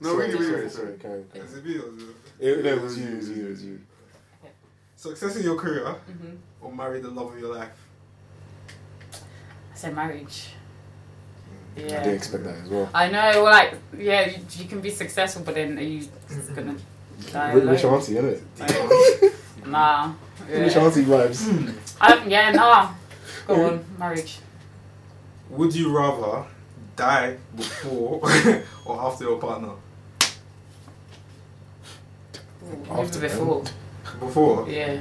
No, 0.00 0.14
really, 0.16 0.34
really, 0.34 0.44
sorry, 0.44 0.56
really, 0.56 0.70
sorry. 0.70 0.86
sorry. 0.86 0.98
Carry, 0.98 1.22
carry. 1.32 1.44
Is 1.46 1.54
it 1.56 1.64
me 1.64 1.74
or 1.78 1.88
is 1.96 2.02
it- 2.02 2.16
It, 2.58 2.64
no, 2.64 2.70
it 2.72 2.82
was 2.82 2.98
you, 2.98 3.08
it 3.08 3.16
was 3.16 3.28
you, 3.30 3.46
it 3.46 3.50
was 3.50 3.64
you. 3.64 3.80
Success 5.06 5.36
in 5.36 5.44
your 5.44 5.56
career 5.56 5.86
hmm 5.86 6.34
or 6.60 6.72
marry 6.74 7.00
the 7.00 7.08
love 7.10 7.32
of 7.32 7.38
your 7.38 7.54
life. 7.54 7.68
I 9.12 9.76
said 9.76 9.94
marriage. 9.94 10.48
I 11.76 11.80
Yeah. 11.80 12.02
didn't 12.02 12.14
expect 12.14 12.42
that 12.44 12.56
as 12.56 12.68
well. 12.68 12.88
I 12.94 13.08
know, 13.10 13.42
well, 13.44 13.44
like, 13.44 13.74
yeah, 13.96 14.26
you, 14.30 14.38
you 14.58 14.64
can 14.64 14.80
be 14.80 14.90
successful, 14.90 15.42
but 15.44 15.54
then 15.54 15.78
are 15.78 15.82
you 15.82 16.00
just 16.28 16.54
gonna 16.56 16.74
die 17.32 17.52
Rich, 17.52 17.64
rich 17.68 17.84
alone? 17.84 17.94
auntie, 18.00 18.14
innit? 18.14 18.40
Like, 18.58 19.66
nah. 19.66 20.12
Rich 20.48 20.74
Yeah. 20.74 20.82
auntie 20.84 21.04
vibes. 21.04 21.40
I, 22.00 22.24
yeah, 22.34 22.50
nah. 22.50 22.90
Go 23.46 23.66
on, 23.68 23.84
marriage. 23.98 24.40
Would 25.50 25.74
you 25.76 25.96
rather 25.96 26.44
die 26.96 27.36
before 27.54 28.20
or 28.84 29.00
after 29.06 29.24
your 29.24 29.38
partner? 29.38 29.74
Ooh, 32.64 32.84
After 32.90 33.20
maybe 33.20 33.32
before. 33.34 33.62
Before. 34.20 34.68
Yeah. 34.68 35.00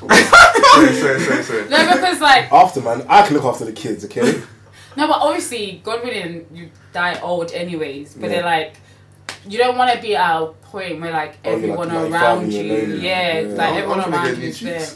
Sorry, 0.00 0.92
sorry, 0.94 1.20
sorry, 1.20 1.42
sorry. 1.42 1.68
No, 1.70 1.92
because 1.94 2.20
like, 2.20 2.52
After, 2.52 2.80
man, 2.80 3.06
I 3.08 3.22
can 3.26 3.34
look 3.36 3.44
after 3.44 3.64
the 3.64 3.72
kids, 3.72 4.04
okay? 4.06 4.32
no, 4.96 5.06
but 5.06 5.18
obviously, 5.20 5.80
God 5.84 6.02
willing, 6.04 6.46
you 6.52 6.70
die 6.92 7.18
old 7.20 7.52
anyways. 7.52 8.14
But 8.14 8.24
Yeah. 8.30 8.36
then 8.36 8.44
like, 8.44 8.76
you 9.48 9.58
don't 9.58 9.78
want 9.78 9.92
to 9.94 10.00
be 10.02 10.16
at 10.16 10.42
a 10.42 10.46
point 10.46 11.00
where 11.00 11.12
like 11.12 11.36
Oh, 11.44 11.50
everyone 11.52 11.88
like- 11.88 12.10
like 12.10 12.22
around 12.22 12.40
family 12.40 12.60
you, 12.68 12.76
alone, 12.86 13.00
yeah, 13.00 13.38
yeah. 13.40 13.48
like 13.48 13.60
I'm- 13.60 13.74
everyone 13.76 14.00
I'm 14.00 14.12
around 14.14 14.38
you 14.38 14.48
is 14.48 14.62
new 14.62 14.70
there. 14.70 14.88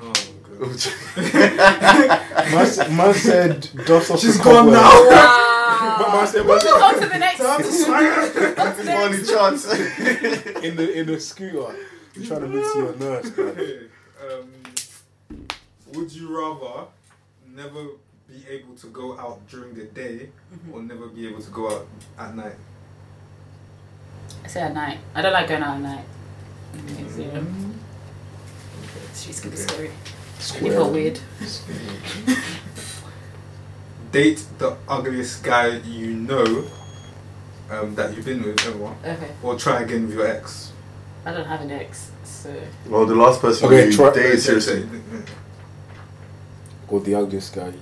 Oh, 0.00 0.12
God. 0.58 2.52
Man, 2.52 2.66
said- 2.66 2.92
man 2.92 3.14
said, 3.14 3.68
dust 3.86 4.10
off 4.10 4.20
She's 4.20 4.38
the 4.38 4.44
gone 4.44 4.72
cobweb. 4.72 4.74
now. 4.74 5.38
Wow. 5.82 6.12
Man 6.14 6.26
said, 6.26 6.46
man 6.46 6.60
said, 6.60 6.70
on 6.70 6.94
to 6.94 7.08
the 7.08 7.18
next. 7.18 7.38
Time 7.40 7.58
to 7.62 7.72
smile. 7.72 8.20
on 8.24 8.84
the 8.84 8.94
Only 8.94 9.22
chance. 9.24 9.64
in 10.62 10.76
the 10.76 10.92
in 11.00 11.06
the 11.06 11.18
scooter, 11.20 11.74
you're 12.14 12.26
trying 12.26 12.40
to 12.42 12.48
move 12.48 12.72
to 12.72 12.78
your 12.78 12.96
nurse, 12.96 13.36
man. 13.38 13.90
Um, 14.30 14.52
would 15.94 16.12
you 16.12 16.28
rather 16.38 16.86
never 17.54 17.84
be 18.28 18.44
able 18.48 18.74
to 18.76 18.86
go 18.88 19.18
out 19.18 19.46
during 19.48 19.74
the 19.74 19.84
day 19.84 20.28
Mm-hmm. 20.54 20.72
or 20.74 20.82
never 20.82 21.06
be 21.08 21.26
able 21.28 21.40
to 21.42 21.50
go 21.50 21.70
out 21.74 21.86
at 22.18 22.34
night? 22.34 22.54
I 24.44 24.48
say 24.48 24.60
at 24.62 24.74
night. 24.74 24.98
I 25.14 25.22
don't 25.22 25.32
like 25.32 25.48
going 25.48 25.62
out 25.62 25.76
at 25.76 25.80
night. 25.82 26.04
It's, 26.98 27.18
yeah. 27.18 27.40
Streets 29.12 29.40
can 29.40 29.50
be 29.50 29.56
scary. 29.56 29.90
People 30.58 30.82
are 30.84 30.90
weird. 30.90 31.18
Date 34.10 34.44
the 34.58 34.76
ugliest 34.88 35.42
guy 35.42 35.68
you 35.78 36.14
know 36.14 36.64
um, 37.70 37.94
that 37.94 38.14
you've 38.14 38.24
been 38.26 38.42
with 38.42 38.60
ever, 38.66 38.94
Okay. 39.04 39.30
or 39.42 39.56
try 39.58 39.80
again 39.82 40.06
with 40.06 40.14
your 40.16 40.26
ex. 40.26 40.71
I 41.24 41.32
don't 41.32 41.46
have 41.46 41.60
an 41.60 41.70
ex, 41.70 42.10
so 42.24 42.52
Well, 42.88 43.06
the 43.06 43.14
last 43.14 43.40
person 43.40 43.66
Okay, 43.66 43.86
you 43.86 43.92
try- 43.92 44.12
dated 44.12 44.40
seriously. 44.40 44.88
Or 46.88 47.00
the 47.00 47.14
ugliest 47.14 47.54
guy 47.54 47.68
you. 47.68 47.80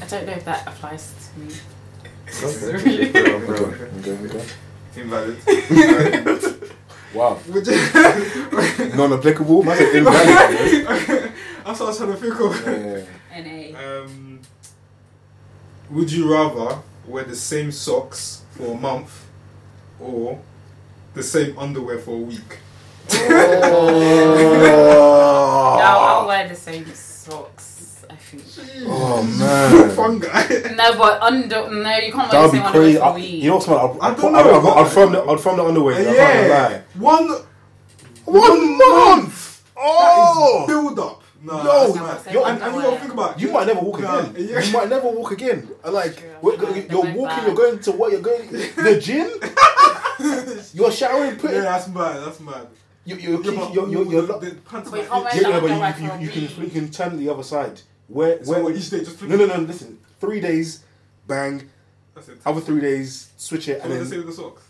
I 0.00 0.06
don't 0.06 0.26
know 0.26 0.32
if 0.32 0.44
that 0.44 0.66
applies 0.66 1.14
to 1.34 1.40
me. 1.40 1.54
Okay. 2.42 3.08
Okay, 3.08 3.64
okay, 4.00 4.26
okay. 4.26 4.44
Invalid. 4.96 5.36
Wow. 7.14 7.38
Non-applicable. 8.96 9.62
Man 9.62 9.76
said 9.78 9.94
invalid. 9.94 11.32
That's 11.64 11.78
what 11.78 11.80
I 11.80 11.84
was 11.84 11.96
trying 11.96 12.10
to 12.12 12.16
think 12.16 12.40
of. 12.40 12.66
Yeah. 12.66 13.72
NA. 13.72 14.02
Um, 14.02 14.40
would 15.90 16.10
you 16.10 16.30
rather 16.32 16.78
wear 17.06 17.22
the 17.22 17.36
same 17.36 17.70
socks 17.70 18.42
for 18.50 18.72
a 18.74 18.76
month 18.76 19.26
or 20.00 20.40
the 21.14 21.22
same 21.22 21.58
underwear 21.58 21.98
for 21.98 22.12
a 22.12 22.18
week? 22.18 22.58
Oh. 24.56 25.76
No, 25.78 25.84
I'll 25.84 26.26
wear 26.26 26.48
the 26.48 26.54
same 26.54 26.86
socks. 26.94 28.04
I 28.10 28.16
think. 28.16 28.42
Oh 28.86 29.22
man. 29.38 29.90
Fun 29.90 30.18
guy. 30.18 30.46
No, 30.76 30.98
but 30.98 31.22
under 31.22 31.70
no, 31.70 31.96
you 31.96 32.12
can't 32.12 32.30
That 32.30 32.32
wear 32.32 32.42
would 32.42 32.48
the 32.48 32.52
be 32.52 32.58
same 32.58 32.72
crazy. 32.72 32.98
underwear 32.98 32.98
for 32.98 33.04
I, 33.04 33.10
a 33.10 33.14
week. 33.14 33.42
you 33.42 33.48
know 33.48 33.54
what's 33.56 33.68
man? 33.68 33.78
I'd, 33.78 33.98
I 34.00 34.08
I'd, 34.10 34.16
don't 34.16 34.34
I'd, 34.34 34.44
know, 34.44 34.54
I'd, 34.58 34.62
but- 34.62 34.76
I'd 34.76 34.92
from 34.92 35.12
the 35.12 35.22
I'd 35.22 35.40
from 35.40 35.56
the 35.56 35.64
underwear. 35.64 35.94
I 35.94 36.04
can't 36.04 36.50
lie. 36.50 36.82
One 36.98 37.28
One 38.24 38.78
month. 38.78 39.62
Oh. 39.76 40.64
build 40.66 40.98
up. 40.98 41.22
No, 41.44 41.62
No, 41.62 41.92
that's 41.92 42.32
Yo, 42.32 42.42
and, 42.44 42.52
and 42.52 42.58
you 42.60 42.64
underwear. 42.66 42.82
gotta 42.84 43.00
think 43.00 43.12
about 43.12 43.36
it. 43.36 43.42
You 43.42 43.50
might 43.52 43.66
never 43.66 43.80
walk 43.80 44.00
Nah, 44.00 44.18
again. 44.20 44.34
yeah. 44.48 44.60
You 44.62 44.72
might 44.72 44.88
never 44.88 45.08
walk 45.10 45.30
again. 45.32 45.68
Like 45.84 46.16
True. 46.16 46.30
we're- 46.42 46.56
Yeah, 46.58 46.68
you're 46.74 47.02
they 47.04 47.12
walking, 47.12 47.24
back. 47.24 47.46
you're 47.46 47.54
going 47.54 47.78
to 47.80 47.92
what? 47.92 48.12
You're 48.12 48.20
going 48.22 48.50
the 48.50 49.00
gym. 49.02 49.30
you're 50.74 50.92
showering, 50.92 51.38
Yeah, 51.42 51.60
that's 51.60 51.88
mad. 51.88 52.24
That's 52.24 52.40
mad. 52.40 52.66
You, 53.04 53.16
you're, 53.16 53.44
Yeah, 53.44 53.50
you're, 53.52 53.72
you're, 53.74 53.88
you're, 54.04 54.12
you're, 54.12 54.22
the 54.40 54.56
pants 54.64 54.90
But 54.90 55.00
you 55.02 55.06
can't 55.06 55.24
wear 55.24 55.36
itch. 55.36 55.42
yeah, 55.42 55.48
yeah, 55.50 55.60
but 55.60 55.70
underwear 55.70 55.96
you, 55.98 56.26
you, 56.26 56.32
you 56.42 56.48
can 56.48 56.64
you 56.64 56.70
can 56.70 56.90
turn 56.90 57.18
the 57.18 57.28
other 57.28 57.42
side. 57.42 57.80
Where 58.08 58.42
So 58.42 58.50
where 58.52 58.62
what, 58.64 58.74
each 58.76 58.88
day 58.90 59.00
just 59.00 59.16
flip 59.18 59.30
no 59.30 59.36
no 59.36 59.46
no 59.46 59.56
listen. 59.60 59.98
Three 60.20 60.40
days, 60.40 60.82
bang. 61.26 61.68
That's 62.14 62.28
it. 62.28 62.38
Other 62.46 62.60
three 62.62 62.80
days, 62.80 63.30
switch 63.36 63.68
it, 63.68 63.78
So 63.78 63.82
and 63.82 63.90
what 63.92 63.98
does 63.98 64.06
it 64.06 64.10
say 64.10 64.16
then 64.16 64.26
with 64.26 64.36
the 64.36 64.42
socks? 64.42 64.62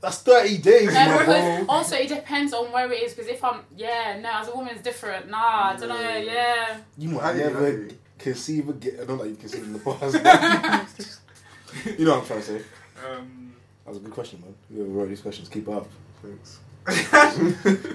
That's 0.00 0.18
thirty 0.22 0.58
days, 0.58 0.86
No, 0.94 1.06
my 1.06 1.18
because 1.18 1.58
bro. 1.58 1.66
also 1.68 1.96
it 1.96 2.08
depends 2.08 2.52
on 2.52 2.70
where 2.72 2.90
it 2.92 3.02
is. 3.02 3.14
Because 3.14 3.28
if 3.30 3.42
I'm, 3.44 3.60
yeah, 3.76 4.18
no, 4.20 4.30
as 4.32 4.48
a 4.48 4.52
woman 4.56 4.72
it's 4.74 4.82
different. 4.82 5.28
Nah, 5.30 5.70
I 5.72 5.76
don't 5.78 5.88
know. 5.88 6.00
Yeah, 6.18 6.76
You 6.96 7.08
might 7.10 7.22
I 7.24 7.32
didn't 7.34 7.52
never 7.54 7.72
know. 7.78 7.88
conceive 8.18 8.68
again. 8.68 8.98
I 9.00 9.04
don't 9.04 9.18
like 9.18 9.30
you 9.30 9.36
conceive 9.36 9.64
in 9.64 9.72
the 9.72 9.78
past. 9.80 10.14
you 11.98 12.04
know 12.04 12.12
what 12.12 12.20
I'm 12.20 12.26
trying 12.26 12.40
to 12.40 12.46
say. 12.46 12.60
Um, 13.06 13.52
That 13.84 13.90
was 13.90 13.98
a 13.98 14.00
good 14.00 14.12
question, 14.14 14.40
man. 14.42 14.54
You 14.70 14.84
wrote 14.84 15.08
these 15.08 15.20
questions. 15.20 15.48
Keep 15.48 15.68
up. 15.68 15.86
Thanks. 16.22 16.58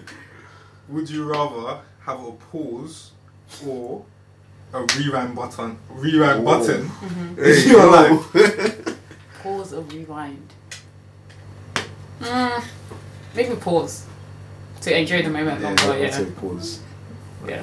would 0.89 1.09
you 1.09 1.23
rather 1.31 1.79
have 2.05 2.23
a 2.25 2.31
pause 2.31 3.11
or 3.67 4.03
a 4.73 4.81
rewind 4.97 5.35
button? 5.35 5.77
Rewind 5.89 6.39
Oh. 6.39 6.43
button. 6.43 6.87
Hey, 7.37 7.67
You're 7.67 7.81
alive. 7.81 8.97
pause 9.41 9.73
or 9.73 9.81
rewind. 9.81 10.53
Mm, 12.23 12.63
maybe 13.36 13.55
pause 13.55 14.05
to 14.81 14.97
enjoy 14.99 15.21
the 15.21 15.29
moment 15.29 15.59
Yeah, 15.62 15.67
longer. 15.67 15.83
I'd 15.93 16.01
Yeah, 16.01 16.09
say 16.12 16.25
pause. 16.31 16.79
yeah. 17.47 17.62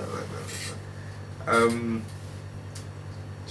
Um, 1.46 2.02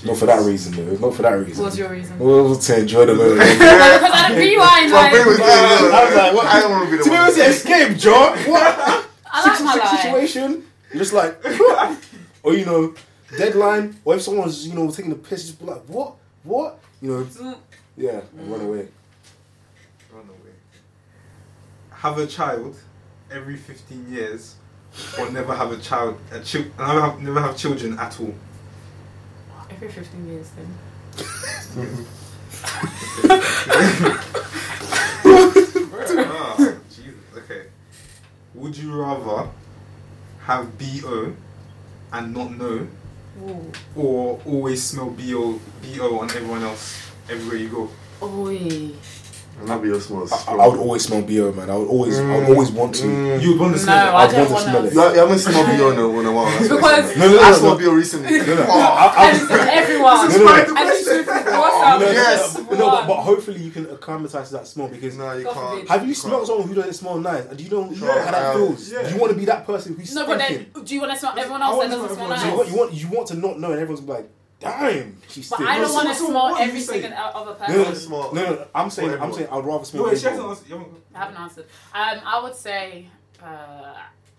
Not 0.05 0.15
for 0.17 0.25
that 0.27 0.41
reason, 0.45 0.73
though. 0.73 1.07
Not 1.07 1.15
for 1.15 1.23
that 1.23 1.31
reason. 1.33 1.63
What's 1.63 1.77
your 1.77 1.89
reason? 1.89 2.17
Well, 2.19 2.55
to 2.55 2.79
enjoy 2.79 3.05
the 3.05 3.15
moment. 3.21 3.39
Because 3.49 4.11
I 4.13 4.35
rewind. 4.37 4.91
Well, 4.91 5.09
bring 5.09 5.25
Like, 5.25 5.25
with 5.25 5.39
you, 5.39 5.45
yo. 5.45 5.91
I 5.91 6.05
was 6.05 6.15
like, 6.15 6.33
what? 6.33 6.45
I 6.45 6.59
don't 6.61 6.71
want 6.71 6.85
to 6.85 6.91
be 6.91 6.97
the 6.97 7.03
To 7.03 7.09
be 7.09 7.15
one. 7.15 7.21
honest, 7.21 7.39
escape, 7.39 7.97
John. 7.97 8.37
What? 8.47 9.05
I 9.31 9.47
like 9.47 9.61
my 9.63 9.73
Sick 9.73 9.83
life. 9.83 10.01
situation. 10.01 10.63
You're 10.93 10.99
just 11.03 11.13
like, 11.13 11.37
or 12.43 12.53
you 12.53 12.65
know, 12.65 12.95
deadline. 13.37 13.95
Or 14.05 14.15
if 14.15 14.21
someone's 14.21 14.67
you 14.67 14.73
know 14.73 14.89
taking 14.89 15.09
the 15.11 15.17
piss, 15.17 15.45
just 15.47 15.59
be 15.59 15.65
like, 15.65 15.83
what, 15.87 16.13
what? 16.43 16.79
You 17.01 17.09
know, 17.17 17.23
Mm, 17.25 17.57
yeah, 17.97 18.21
and 18.37 18.51
run 18.51 18.61
away. 18.61 18.87
run 20.13 20.23
away. 20.29 20.55
Have 21.99 22.17
a 22.17 22.27
child 22.27 22.75
every 23.29 23.57
15 23.57 24.11
years 24.11 24.55
or 25.19 25.29
never 25.31 25.55
have 25.55 25.71
a 25.71 25.77
child, 25.77 26.17
a 26.31 26.39
chi- 26.39 26.65
never, 26.77 27.01
have, 27.01 27.21
never 27.21 27.41
have 27.41 27.57
children 27.57 27.97
at 27.99 28.19
all. 28.19 28.33
Every 29.69 29.89
15 29.89 30.27
years 30.27 30.49
then. 30.55 30.67
Jesus. 36.89 37.13
Okay. 37.37 37.63
Would 38.55 38.77
you 38.77 39.01
rather 39.01 39.49
have 40.41 40.77
BO 40.77 41.33
and 42.11 42.33
not 42.33 42.51
know 42.51 42.87
Ooh. 43.43 43.71
or 43.95 44.41
always 44.45 44.83
smell 44.83 45.09
BO, 45.09 45.59
BO 45.81 46.19
on 46.19 46.29
everyone 46.31 46.63
else 46.63 47.11
everywhere 47.29 47.57
you 47.57 47.69
go? 47.69 47.89
Oi. 48.25 48.91
And 49.59 49.67
that'd 49.67 49.83
be 49.83 49.89
your 49.89 49.99
small. 49.99 50.27
I, 50.31 50.53
I 50.55 50.67
would 50.67 50.79
always 50.79 51.03
smell 51.05 51.21
bo, 51.21 51.51
man. 51.51 51.69
I 51.69 51.75
would 51.75 51.87
always, 51.89 52.17
I 52.17 52.37
would 52.39 52.49
always 52.49 52.71
want 52.71 52.95
to. 52.95 53.03
Mm. 53.03 53.41
You 53.41 53.51
would 53.51 53.59
want 53.59 53.73
to 53.73 53.79
No, 53.79 53.83
smell 53.83 54.07
it. 54.07 54.11
I 54.11 54.23
I'd 54.23 54.31
don't 54.31 54.51
want 54.51 54.63
to 54.65 54.69
smell 54.71 54.85
it. 54.85 54.89
to. 54.89 54.95
You, 54.95 55.01
you 55.01 55.19
haven't 55.19 55.39
smelled 55.39 55.67
BO 55.67 55.91
in 55.91 55.97
a, 55.99 56.19
in 56.19 56.25
a 56.25 56.31
while. 56.31 56.45
That's 56.45 56.69
what 56.69 56.79
Because- 56.79 57.17
No, 57.17 57.27
no, 57.27 57.35
no, 57.35 57.41
I 57.41 57.49
no, 57.51 57.57
smelled 57.57 57.79
no. 57.81 57.85
BO 57.85 57.93
recently. 57.95 58.37
No, 58.39 58.55
no, 58.55 58.65
Oh, 58.69 58.79
I, 58.79 59.05
I, 59.17 59.27
And 59.29 59.37
it's 59.37 59.45
for 59.47 59.53
everyone. 59.59 60.15
No, 60.15 60.21
no, 60.23 60.27
no. 60.27 60.29
Despite 60.29 60.67
the 60.67 60.75
And 60.79 60.89
it's 60.89 61.03
question. 61.03 61.25
no. 61.25 61.99
Yes. 62.19 62.57
no, 62.57 62.77
no, 62.77 62.89
but, 62.91 63.07
but 63.07 63.17
hopefully 63.21 63.59
you 63.61 63.71
can 63.71 63.85
acclimatize 63.89 64.47
to 64.49 64.53
that 64.55 64.67
smell 64.67 64.87
because 64.87 65.17
no, 65.17 65.33
you 65.33 65.45
can't. 65.45 65.87
have 65.89 66.07
you 66.07 66.13
smelled 66.13 66.47
someone 66.47 66.67
who 66.67 66.73
doesn't 66.75 66.93
smell 66.93 67.17
nice? 67.19 67.45
And 67.45 67.57
do 67.57 67.63
you 67.63 67.69
know 67.69 67.89
Yeah, 67.91 68.25
how 68.25 68.31
that 68.31 68.55
feels? 68.55 68.91
yeah. 68.91 69.03
Do 69.07 69.13
you 69.15 69.19
want 69.19 69.33
to 69.33 69.37
be 69.37 69.45
that 69.45 69.65
person 69.65 69.95
who's 69.95 70.13
No, 70.15 70.25
but 70.25 70.37
then 70.37 70.67
do 70.83 70.93
you 70.95 71.01
want 71.01 71.13
to 71.13 71.19
smell 71.19 71.33
everyone 71.37 71.61
else 71.61 71.81
that 71.83 71.89
doesn't 71.91 72.15
smell 72.15 72.27
smell 72.27 72.39
you 72.39 72.45
nice? 72.45 72.55
want, 72.57 72.69
you 72.71 72.77
want 72.77 72.93
you 72.93 73.07
want 73.09 73.27
to 73.27 73.33
not 73.35 73.59
know, 73.59 73.71
and 73.71 73.79
everyone's 73.81 74.07
like, 74.07 74.29
"Damn, 74.59 75.21
she 75.29 75.39
But 75.41 75.45
stinks." 75.45 75.63
I 75.71 75.77
don't 75.77 75.87
So- 75.87 75.93
want 75.95 76.09
to 76.09 76.15
so 76.15 76.25
smell 76.27 76.51
what 76.51 76.61
every 76.61 76.79
saying? 76.81 77.01
single 77.03 77.19
other 77.19 77.57
No, 77.67 77.75
no, 77.77 77.83
person. 77.85 77.95
Smell. 77.95 78.33
no, 78.33 78.43
no, 78.43 78.65
I'm 78.75 78.89
saying, 78.89 79.21
I'm 79.21 79.33
saying, 79.33 79.47
I'd 79.51 79.65
rather 79.65 79.85
smell. 79.85 80.03
No, 80.03 80.09
wait, 80.09 80.19
she 80.19 80.25
hasn't 80.27 80.47
answered. 80.47 80.67
You 80.69 80.77
haven't- 80.77 81.03
I 81.15 81.19
haven't 81.19 81.37
answered. 81.39 81.65
Um, 81.93 82.19
I 82.25 82.39
would 82.43 82.55
say, 82.55 83.07
uh, 83.41 83.93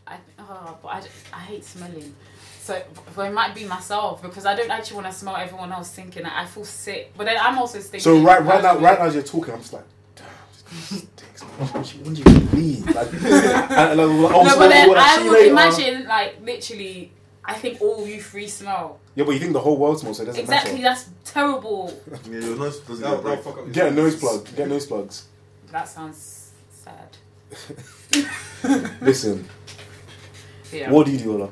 I, 0.06 0.16
oh, 0.38 0.76
but 0.82 0.88
I, 0.88 1.02
I 1.32 1.40
hate 1.40 1.64
smelling. 1.64 2.14
So, 2.62 2.80
but 3.16 3.26
it 3.28 3.32
might 3.32 3.54
be 3.54 3.64
myself 3.64 4.20
because 4.22 4.44
I 4.46 4.54
don't 4.54 4.70
actually 4.70 4.96
want 4.96 5.06
to 5.08 5.12
smell 5.18 5.36
everyone 5.36 5.72
else 5.72 5.90
thinking. 5.90 6.24
I 6.26 6.44
feel 6.46 6.64
sick, 6.64 7.12
but 7.16 7.24
then 7.24 7.36
I'm 7.40 7.58
also 7.58 7.78
stinking. 7.80 8.00
So 8.00 8.20
right, 8.20 8.44
right 8.44 8.62
now, 8.62 8.76
right 8.78 8.98
now, 8.98 9.06
as 9.06 9.14
you're 9.14 9.22
talking, 9.22 9.54
I'm 9.54 9.60
just 9.60 9.72
like, 9.72 9.84
damn, 10.14 10.26
this 10.90 11.08
stinks. 11.16 11.42
When 11.42 11.82
do 11.82 11.90
you- 11.98 12.04
when 12.04 12.14
do 12.14 12.22
you 12.22 12.38
leave? 12.52 12.94
Like, 12.94 13.12
and, 13.14 14.00
and 14.00 14.22
like, 14.22 14.34
oh, 14.34 14.42
no, 14.42 14.48
so 14.50 14.58
but 14.58 14.68
then 14.68 14.88
what, 14.88 14.98
I 14.98 15.16
see 15.22 15.28
would 15.30 15.46
imagine 15.46 16.06
like 16.06 16.36
literally. 16.42 17.12
I 17.50 17.54
think 17.58 17.80
all 17.80 18.06
you 18.06 18.22
three 18.22 18.46
smell. 18.48 19.00
Yeah, 19.14 19.24
but 19.24 19.32
you 19.32 19.38
think 19.40 19.52
the 19.52 19.60
whole 19.60 19.76
world 19.76 19.98
smells, 19.98 20.16
so 20.18 20.22
it 20.22 20.26
doesn't 20.26 20.40
Exactly, 20.40 20.72
matter. 20.80 20.82
that's 20.84 21.08
terrible. 21.24 21.92
Yeah, 22.30 22.38
your 22.40 22.56
nose 22.56 22.78
doesn't 22.80 23.00
That'll, 23.02 23.22
get 23.22 23.24
a 23.32 23.36
that'll 23.36 23.42
break. 23.42 23.44
fuck 23.44 23.58
up 23.58 23.72
Get 23.72 23.86
a 23.88 23.90
nose 23.90 24.16
plug. 24.16 24.56
Get 24.56 24.68
nose 24.68 24.86
plugs. 24.86 25.24
That 25.72 25.88
sounds 25.88 26.50
sad. 26.84 27.16
Listen, 29.00 29.48
Yeah. 30.72 30.90
what 30.90 31.06
do 31.06 31.12
you 31.12 31.18
do, 31.18 31.32
Ola? 31.34 31.48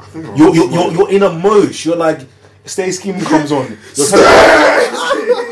I 0.00 0.04
think 0.06 0.26
I'm 0.26 0.36
You're, 0.36 0.54
you're, 0.54 0.70
you're, 0.70 0.92
you're 0.92 1.10
in 1.10 1.22
a 1.22 1.30
mosh. 1.32 1.84
You're 1.86 1.96
like, 1.96 2.20
stay 2.64 2.90
scheme 2.92 3.20
comes 3.20 3.50
on. 3.52 3.66
You're 3.96 4.06
telling- 4.08 5.43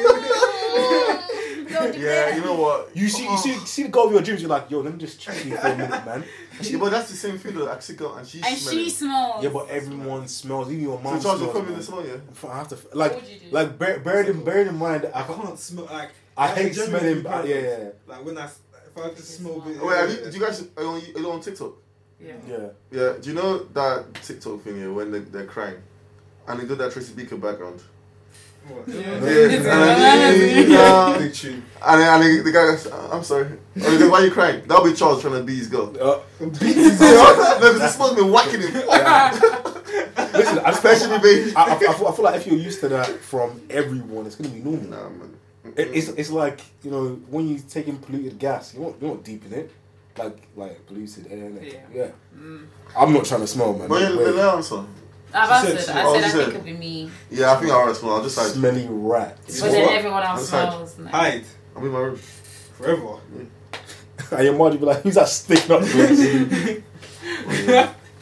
Yeah, 2.94 3.02
you 3.02 3.02
know 3.02 3.02
you 3.02 3.08
see, 3.08 3.24
you 3.52 3.58
see, 3.58 3.66
see 3.66 3.82
the 3.84 3.88
girl 3.88 4.04
of 4.06 4.12
your 4.12 4.22
dreams. 4.22 4.40
You're 4.42 4.50
like, 4.50 4.70
yo, 4.70 4.80
let 4.80 4.92
me 4.92 4.98
just 4.98 5.20
check 5.20 5.44
you 5.44 5.56
for 5.56 5.66
a 5.66 5.76
minute, 5.76 6.04
man. 6.06 6.24
Yeah, 6.62 6.78
but 6.78 6.90
that's 6.90 7.10
the 7.10 7.16
same 7.16 7.38
thing 7.38 7.54
though. 7.54 7.68
Actually, 7.70 7.96
girl, 7.96 8.14
and 8.14 8.26
she's 8.26 8.42
and 8.46 8.56
smelling. 8.56 8.84
she 8.84 8.90
smells. 8.90 9.42
Yeah, 9.44 9.50
but 9.50 9.68
everyone 9.68 10.28
smells. 10.28 10.70
Even 10.70 10.82
your 10.84 10.98
So 10.98 11.02
mom 11.02 11.12
Charles, 11.20 11.22
smells. 11.22 11.40
you're 11.42 11.52
filming 11.52 11.70
man. 11.70 11.78
the 11.78 11.84
smell, 11.84 12.06
yeah. 12.06 12.50
I 12.52 12.56
have 12.58 12.68
to 12.68 12.78
like, 12.96 13.12
What 13.12 13.22
would 13.22 13.30
you 13.30 13.38
do? 13.40 13.46
like 13.50 13.78
bear, 13.78 13.98
bear 14.00 14.20
in 14.30 14.44
bear 14.44 14.60
in 14.68 14.76
mind. 14.76 15.10
I 15.14 15.20
I, 15.20 15.22
can't 15.24 15.58
smell 15.58 15.86
like. 15.86 16.10
I 16.36 16.46
like, 16.48 16.56
hate 16.58 16.74
smelling. 16.74 17.22
bad. 17.22 17.48
yeah, 17.48 17.56
yeah, 17.56 17.88
Like 18.06 18.24
when 18.24 18.38
I 18.38 18.44
s- 18.44 18.58
if 18.94 19.02
I 19.02 19.08
can 19.08 19.16
smell. 19.22 19.60
a 19.60 19.64
bit- 19.64 19.78
Oh, 19.80 19.86
wait, 19.88 19.96
have 19.96 20.10
you, 20.10 20.30
do 20.30 20.38
you 20.38 20.44
guys 20.44 20.62
are 20.76 20.82
you 20.82 20.88
on, 20.88 20.96
are 21.16 21.18
you 21.20 21.32
on 21.32 21.40
TikTok? 21.40 21.72
Yeah. 22.20 22.32
yeah. 22.48 22.56
Yeah. 22.92 23.12
Do 23.20 23.28
you 23.30 23.34
know 23.34 23.58
that 23.64 24.14
TikTok 24.22 24.60
thing 24.62 24.76
here 24.76 24.92
when 24.92 25.10
they, 25.10 25.18
they're 25.20 25.46
crying, 25.46 25.82
and 26.46 26.60
they 26.60 26.66
do 26.66 26.74
that 26.76 26.92
Tracy 26.92 27.12
Beaker 27.14 27.36
background, 27.38 27.82
and 31.84 32.00
then, 32.00 32.14
and 32.14 32.22
then 32.22 32.44
the 32.44 32.52
guy 32.52 32.66
goes, 32.66 32.86
"I'm 32.86 33.24
sorry." 33.24 33.58
Oh, 33.80 33.98
goes, 33.98 34.10
Why 34.10 34.20
are 34.20 34.24
you 34.24 34.30
crying? 34.30 34.62
That'll 34.66 34.84
be 34.84 34.92
Charles 34.94 35.20
trying 35.20 35.34
to 35.34 35.42
be 35.42 35.56
his 35.56 35.68
girl. 35.68 35.88
Uh, 36.00 36.20
no, 36.40 36.48
because 36.48 36.98
the 36.98 37.88
smell's 37.88 38.14
been 38.14 38.30
whacking 38.30 38.60
him. 38.60 38.72
listen, 40.32 40.60
Especially 40.64 41.18
baby. 41.18 41.54
I, 41.56 41.62
I, 41.62 41.74
I, 41.74 41.78
feel, 41.78 42.06
I 42.06 42.12
feel 42.12 42.24
like 42.24 42.36
if 42.36 42.46
you're 42.46 42.56
used 42.56 42.80
to 42.80 42.88
that 42.88 43.08
from 43.20 43.60
everyone, 43.70 44.26
it's 44.26 44.36
gonna 44.36 44.50
be 44.50 44.60
normal. 44.60 44.90
Nah, 44.90 45.08
man. 45.08 45.36
It, 45.76 45.88
it's 45.94 46.08
it's 46.08 46.30
like 46.30 46.60
you 46.82 46.90
know 46.90 47.20
when 47.28 47.48
you 47.48 47.58
taking 47.58 47.96
polluted 47.98 48.38
gas, 48.38 48.74
you're 48.74 48.84
not 48.84 48.94
you're 49.00 49.14
not 49.14 49.24
deep 49.24 49.44
in 49.46 49.52
it, 49.52 49.70
like 50.18 50.48
like 50.56 50.86
polluted 50.86 51.30
air. 51.30 51.50
Yeah. 51.60 51.80
yeah. 51.92 52.10
I'm 52.96 53.12
not 53.12 53.24
trying 53.24 53.40
to 53.40 53.46
smell, 53.46 53.72
man. 53.74 53.88
Wait. 53.88 54.00
the 54.14 54.52
answer. 54.54 54.84
I've 55.34 55.66
She 55.66 55.76
said- 55.78 55.78
answered. 55.78 55.84
she- 55.84 55.98
I 55.98 56.04
said 56.04 56.24
I 56.24 56.28
said- 56.28 56.32
think 56.44 56.48
it'd 56.54 56.64
be 56.64 56.72
me. 56.74 57.10
Yeah, 57.30 57.52
I 57.52 57.56
think 57.56 57.70
I 57.70 57.74
already 57.74 57.98
smell. 57.98 58.14
I'll 58.16 58.22
just 58.22 58.36
like 58.36 58.46
smelly 58.48 58.86
rat. 58.90 59.38
But 59.46 59.54
then 59.72 59.88
everyone 59.90 60.22
else 60.22 60.48
smells. 60.48 60.98
No. 60.98 61.08
Hide 61.10 61.44
I'm 61.76 61.84
in 61.84 61.90
my 61.90 61.98
room. 61.98 62.16
forever. 62.76 63.14
and 64.32 64.44
your 64.44 64.52
mom 64.54 64.70
would 64.70 64.80
be 64.80 64.86
like, 64.86 65.02
"Who's 65.02 65.14
that 65.14 65.28
sticking 65.28 65.70
up?" 65.72 65.82
place?" 65.82 66.80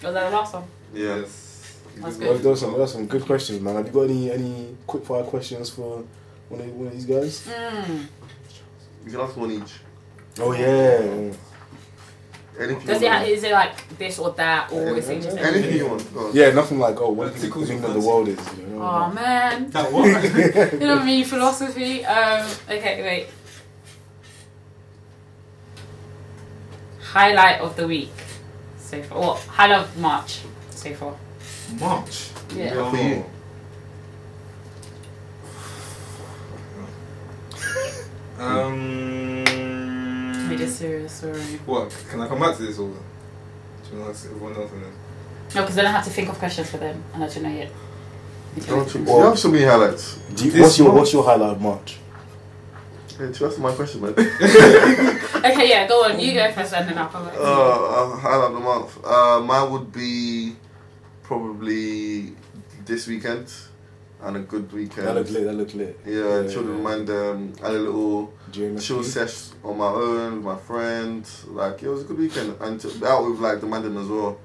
Was 0.02 0.14
that 0.14 0.30
the 0.30 0.36
last 0.36 0.54
one? 0.54 0.64
Yeah. 0.94 1.16
Yes. 1.16 1.76
That's 1.96 2.16
Well, 2.16 2.32
good. 2.34 2.42
those 2.42 2.60
some 2.60 2.72
those 2.72 2.92
some 2.92 3.06
good 3.06 3.24
questions, 3.26 3.60
man. 3.60 3.76
Have 3.76 3.86
you 3.86 3.92
got 3.92 4.02
any 4.02 4.30
any 4.30 4.76
quick 4.86 5.04
fire 5.04 5.22
questions 5.24 5.70
for 5.70 6.04
one 6.48 6.60
of 6.60 6.66
one 6.74 6.86
of 6.86 6.92
these 6.94 7.04
guys? 7.04 7.46
Mm. 7.46 8.06
You 9.04 9.10
can 9.12 9.20
ask 9.20 9.36
one 9.36 9.50
each. 9.52 9.72
Oh 10.40 10.52
yeah. 10.52 11.32
Anything. 12.60 12.86
Does 12.86 13.00
you 13.00 13.08
it? 13.08 13.10
want. 13.10 13.28
Is 13.28 13.42
it 13.44 13.52
like 13.52 13.98
this 13.98 14.18
or 14.18 14.30
that, 14.32 14.70
or 14.70 14.96
is 14.98 15.08
it 15.08 15.22
just 15.22 15.38
Anything 15.38 15.76
you 15.76 15.88
want. 15.88 16.14
Go 16.14 16.26
on. 16.26 16.34
Yeah, 16.34 16.50
nothing 16.50 16.78
like 16.78 17.00
oh, 17.00 17.10
what 17.10 17.28
do 17.28 17.34
you 17.34 17.38
think 17.38 17.54
tickles 17.54 17.68
the 17.68 17.74
your 17.74 17.82
meaning 17.82 17.96
of 17.96 18.02
the 18.02 18.08
world 18.08 18.28
is? 18.28 18.58
You 18.58 18.66
know? 18.66 18.82
Oh 18.82 19.12
man, 19.12 19.70
That 19.74 19.90
what? 19.90 20.04
you 20.74 20.78
know 20.80 20.96
what 20.96 21.02
I 21.02 21.06
mean? 21.06 21.24
Philosophy. 21.24 22.04
Um. 22.04 22.46
Okay, 22.68 23.02
wait. 23.02 23.28
Highlight 27.00 27.60
of 27.60 27.76
the 27.76 27.86
week. 27.86 28.12
So 28.78 29.02
far, 29.02 29.18
what? 29.18 29.38
Highlight 29.40 29.80
of 29.80 29.96
March. 29.98 30.40
So 30.70 30.92
far. 30.94 31.16
March. 31.78 32.30
Yeah. 32.54 32.74
Yeah, 32.74 32.90
for 32.90 32.96
you. 32.96 33.24
Um. 38.38 39.19
Made 40.60 40.68
it 40.68 40.72
serious. 40.72 41.12
Sorry. 41.12 41.40
What? 41.66 42.04
Can 42.10 42.20
I 42.20 42.28
come 42.28 42.40
back 42.40 42.56
to 42.56 42.62
this 42.62 42.78
or? 42.78 42.88
Do 42.88 43.96
you 43.96 44.02
want 44.02 44.14
to 44.14 44.18
ask 44.18 44.26
everyone 44.26 44.54
else 44.56 44.72
and 44.72 44.84
then? 44.84 44.92
No, 45.54 45.62
because 45.62 45.74
then 45.74 45.86
I 45.86 45.90
have 45.90 46.04
to 46.04 46.10
think 46.10 46.28
of 46.28 46.38
questions 46.38 46.70
for 46.70 46.76
them, 46.76 47.02
and 47.14 47.24
I 47.24 47.28
don't 47.28 47.42
know 47.42 47.50
yet. 47.50 47.72
Don't 48.66 48.94
you, 48.94 49.00
you 49.04 49.20
have 49.20 49.38
so 49.38 49.50
many 49.50 49.64
highlights. 49.64 50.18
Do 50.34 50.48
you, 50.48 50.60
what's 50.60 50.78
your 50.78 50.92
what's 50.92 51.12
your 51.12 51.24
highlight 51.24 51.50
of 51.52 51.60
March? 51.60 51.98
Hey, 53.18 53.32
to 53.32 53.44
answer 53.46 53.60
my 53.60 53.72
question, 53.72 54.02
man. 54.02 54.14
Okay, 55.40 55.70
yeah, 55.70 55.86
go 55.86 56.04
on. 56.04 56.20
You 56.20 56.34
go 56.34 56.52
first, 56.52 56.74
and 56.74 56.86
then 56.86 56.98
I'll 56.98 57.08
come 57.08 57.24
back. 57.24 57.34
Uh, 57.34 57.40
uh, 57.40 58.16
highlight 58.16 58.48
of 58.48 58.52
the 58.52 58.60
month. 58.60 59.04
Uh, 59.04 59.40
mine 59.40 59.70
would 59.72 59.90
be 59.90 60.54
probably 61.22 62.34
this 62.84 63.06
weekend 63.06 63.50
and 64.22 64.36
a 64.36 64.40
good 64.40 64.70
weekend. 64.72 65.06
That 65.06 65.14
looked 65.14 65.30
lit. 65.30 65.44
That 65.44 65.52
looked 65.54 65.74
lit. 65.74 66.00
Yeah, 66.06 66.46
children 66.48 66.82
mind 66.82 67.08
um, 67.10 67.52
had 67.60 67.70
a 67.72 67.78
little 67.78 68.32
During 68.50 68.74
the 68.76 68.80
chill 68.82 69.02
ski? 69.02 69.12
sesh 69.12 69.50
on 69.64 69.78
my 69.78 69.86
own 69.86 70.36
with 70.36 70.44
my 70.44 70.56
friends. 70.56 71.44
Like 71.46 71.82
it 71.82 71.88
was 71.88 72.02
a 72.02 72.04
good 72.04 72.18
weekend, 72.18 72.56
and 72.60 72.78
to 72.80 72.88
be 72.88 73.06
out 73.06 73.24
with 73.28 73.40
like 73.40 73.60
the 73.60 73.66
mandem 73.66 74.00
as 74.00 74.08
well. 74.08 74.38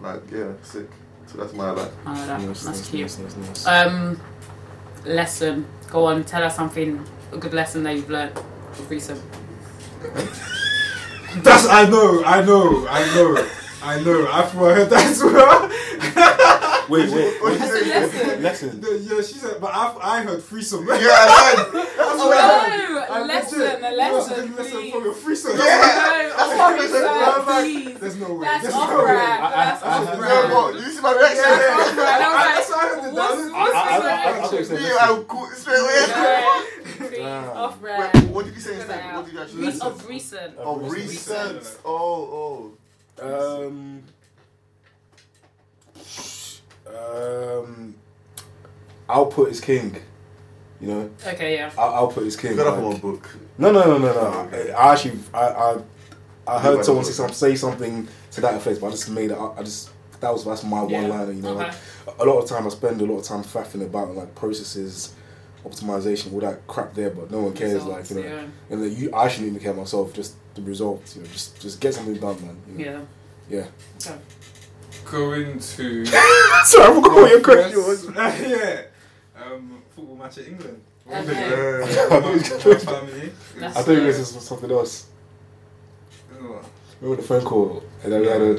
Like 0.00 0.22
yeah, 0.30 0.52
sick. 0.62 0.88
So 1.26 1.38
that's 1.38 1.52
my 1.52 1.64
highlight. 1.66 1.90
Oh, 2.06 2.26
that, 2.26 2.40
Nice, 2.40 2.62
that's 2.64 2.78
nice, 2.78 2.90
cute. 2.90 3.02
nice, 3.02 3.18
nice, 3.18 3.36
nice. 3.36 3.66
Um, 3.66 4.20
lesson. 5.04 5.66
Go 5.90 6.04
on, 6.06 6.24
tell 6.24 6.42
us 6.42 6.54
something, 6.56 7.04
a 7.32 7.36
good 7.38 7.52
lesson 7.54 7.82
that 7.82 7.96
you've 7.96 8.08
learned 8.10 8.38
recent. 8.88 9.20
That's 11.42 11.66
I 11.68 11.88
know, 11.88 12.22
I 12.24 12.42
know, 12.44 12.86
I 12.88 13.14
know, 13.14 13.48
I 13.82 14.00
know. 14.02 14.28
I 14.30 14.42
thought 14.42 14.70
I 14.70 14.74
heard 14.74 14.90
that 14.90 15.06
as 15.06 15.22
well. 15.22 15.68
wait, 16.88 17.10
wait. 17.10 17.42
What 17.42 17.52
wait. 17.52 17.58
did 17.60 17.86
you 17.86 18.08
say? 18.10 18.40
Lesson. 18.40 18.80
yeah, 18.82 19.22
she 19.22 19.34
said, 19.34 19.60
but 19.60 19.70
I, 19.74 19.96
I 20.00 20.22
heard 20.22 20.42
threesome. 20.42 20.86
Yeah, 20.86 20.94
I 20.96 21.54
heard. 21.72 21.72
That's 21.74 21.98
Oh, 22.20 22.28
what 22.28 22.36
I 22.38 22.70
heard. 22.70 22.88
no, 22.94 22.98
a 22.98 23.18
I'm 23.20 23.26
lesson, 23.28 23.58
legit. 23.60 23.82
a 23.82 23.90
You 23.90 23.96
must 23.96 24.30
lesson, 24.30 24.46
have 24.48 24.56
lesson 24.58 24.90
from 24.90 25.04
your 25.04 25.14
threesome. 25.14 25.52
No, 25.52 25.56
That's 25.58 26.34
oh, 26.38 26.56
what 26.58 26.78
I 26.78 26.80
said. 26.80 26.90
sir, 26.90 27.08
I'm 27.08 27.62
please. 27.62 27.98
There's 28.00 28.16
no 28.16 28.34
way. 28.34 28.46
That's 28.46 28.62
There's 28.62 28.74
off 28.74 28.90
no 28.90 29.00
brand. 29.02 29.18
I- 29.18 29.46
I- 29.46 29.64
That's 29.64 29.82
I- 29.82 29.86
off 29.88 30.08
I- 30.08 30.12
No, 30.12 30.18
brand. 30.18 30.52
but 30.52 30.74
you 30.74 30.90
see 30.92 31.00
my 31.00 31.12
reaction. 31.12 31.36
Yeah, 31.38 31.58
yeah, 31.58 31.66
yeah. 31.68 32.14
And 32.14 32.24
I 32.24 32.28
was 32.28 32.38
I- 32.38 32.46
like, 32.46 32.54
that's 32.56 32.70
why 32.70 32.76
I 32.78 32.88
heard 32.88 32.98
it. 32.98 33.14
what's- 33.14 33.52
what's 33.52 33.74
I- 33.74 33.78
I- 33.78 33.98
the 33.98 34.04
I- 34.04 34.08
I- 34.08 34.28
I- 34.28 34.50
reaction? 34.50 34.74
Me, 34.76 34.86
I 34.92 35.24
cool 35.28 35.46
straight 35.54 35.78
away. 35.78 36.06
No, 36.98 37.06
please, 37.08 37.20
off 37.22 37.80
brand. 37.80 38.14
Wait, 38.14 38.24
what 38.30 38.44
did 38.46 38.54
you 38.54 38.60
say 38.60 38.74
instead? 38.76 39.14
What 39.14 39.24
did 39.24 39.34
you 39.34 39.40
actually 39.40 39.72
say? 39.72 39.86
Of 39.86 40.08
recent. 40.08 40.54
Oh, 40.58 40.76
Recent. 40.76 41.54
recent. 41.54 41.78
Oh, 41.84 42.72
Um. 43.20 44.02
Um. 46.96 47.94
Output 49.08 49.48
is 49.50 49.60
king. 49.60 49.96
You 50.80 50.88
know, 50.88 51.10
Okay, 51.26 51.54
yeah. 51.54 51.70
Out- 51.78 51.94
output 51.94 52.24
is 52.24 52.36
king. 52.36 52.54
Got 52.56 52.66
up 52.68 52.76
like- 52.76 52.84
on 52.84 52.92
my 52.92 52.98
book. 52.98 53.28
No, 53.56 53.72
no, 53.72 53.82
no, 53.84 53.98
no, 53.98 54.12
no. 54.12 54.74
I 54.76 54.92
actually, 54.92 55.18
I, 55.34 55.40
I, 55.48 55.76
I 56.46 56.58
heard 56.60 56.76
but- 56.76 56.84
someone 56.84 57.04
say, 57.04 57.12
some, 57.12 57.32
say 57.32 57.56
something 57.56 58.06
to 58.32 58.40
that 58.42 58.54
effect, 58.54 58.80
but 58.80 58.88
I 58.88 58.90
just 58.90 59.10
made 59.10 59.30
it. 59.32 59.38
up. 59.38 59.58
I 59.58 59.62
just 59.64 59.90
that 60.20 60.32
was 60.32 60.44
that's 60.44 60.62
my 60.64 60.86
Yeah. 60.86 61.00
one 61.00 61.08
liner. 61.10 61.32
You 61.32 61.42
know, 61.42 61.54
Okay. 61.58 61.64
like, 62.06 62.18
a 62.20 62.24
lot 62.24 62.38
of 62.42 62.48
time 62.48 62.66
I 62.66 62.68
spend 62.70 63.00
a 63.00 63.04
lot 63.06 63.18
of 63.18 63.24
time 63.24 63.42
faffing 63.42 63.82
about 63.82 64.14
like 64.14 64.34
processes, 64.36 65.14
optimization, 65.66 66.32
all 66.32 66.40
that 66.40 66.64
crap 66.68 66.94
there, 66.94 67.10
but 67.10 67.30
no 67.30 67.40
one 67.40 67.54
cares. 67.54 67.74
Results, 67.74 68.10
like 68.10 68.10
you 68.10 68.16
know, 68.30 68.36
yeah. 68.36 68.44
and 68.70 68.82
then 68.84 68.94
you, 68.96 69.12
I 69.14 69.26
shouldn't 69.28 69.48
even 69.48 69.60
care 69.62 69.74
myself. 69.74 70.12
Just 70.12 70.34
the 70.54 70.62
results. 70.62 71.16
You 71.16 71.22
know, 71.22 71.28
just 71.28 71.60
just 71.60 71.80
get 71.80 71.94
something 71.94 72.14
done, 72.14 72.40
man. 72.42 72.56
You 72.78 72.84
know? 72.84 73.06
Yeah. 73.48 73.58
Yeah. 73.58 73.66
Okay. 74.12 74.18
Going 75.10 75.58
to. 75.58 76.06
Sorry, 76.06 76.84
I 76.84 76.94
forgot 76.94 77.14
what 77.14 77.30
your 77.30 77.40
question 77.40 77.78
was. 77.78 78.04
yeah. 78.16 78.82
Um, 79.42 79.82
football 79.94 80.16
match 80.16 80.38
at 80.38 80.48
England. 80.48 80.82
Okay. 81.10 81.32
Yeah. 81.32 82.08
My 82.10 82.74
family. 82.74 83.32
That's 83.56 83.76
I 83.76 83.82
thought 83.82 83.92
you 83.92 83.98
were 83.98 84.12
going 84.12 84.14
to 84.14 84.24
something 84.24 84.70
else. 84.70 85.06
Oh. 86.34 86.60
Remember 87.00 87.22
the 87.22 87.28
phone 87.28 87.44
call? 87.44 87.82
And 88.02 88.12
then 88.12 88.20
we 88.20 88.26
had 88.26 88.42
a, 88.42 88.58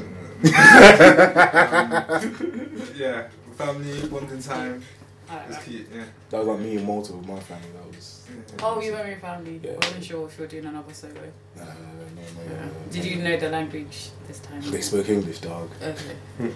Um, 2.00 2.96
yeah, 2.96 3.28
family 3.56 4.08
bonding 4.08 4.42
time. 4.42 4.84
Alright. 5.32 5.50
It's 5.50 5.64
cute. 5.64 5.88
Yeah. 5.94 6.04
that 6.30 6.38
was 6.38 6.48
like 6.48 6.60
me 6.60 6.78
and 6.78 6.86
Malta 6.86 7.14
with 7.14 7.28
my 7.28 7.40
family. 7.40 7.68
That 7.76 7.96
was. 7.96 8.28
Oh, 8.62 8.82
you 8.82 8.92
were 8.92 8.98
with 9.00 9.08
your 9.08 9.18
family. 9.20 9.60
Yeah. 9.64 9.72
I 9.72 9.76
wasn't 9.76 10.04
sure 10.04 10.28
if 10.28 10.38
you 10.38 10.44
were 10.44 10.48
doing 10.48 10.66
another 10.66 10.94
solo. 10.94 11.14
Nah, 11.56 11.64
no, 11.64 11.70
no, 11.70 11.74
no, 12.16 12.56
no, 12.56 12.66
no. 12.66 12.72
Did 12.92 13.06
you 13.06 13.16
know 13.18 13.38
the 13.38 13.50
language 13.50 14.10
this 14.28 14.40
time? 14.40 14.62
They 14.62 14.82
spoke 14.82 15.10
English, 15.10 15.40
dog. 15.40 15.70
Okay. 15.82 16.16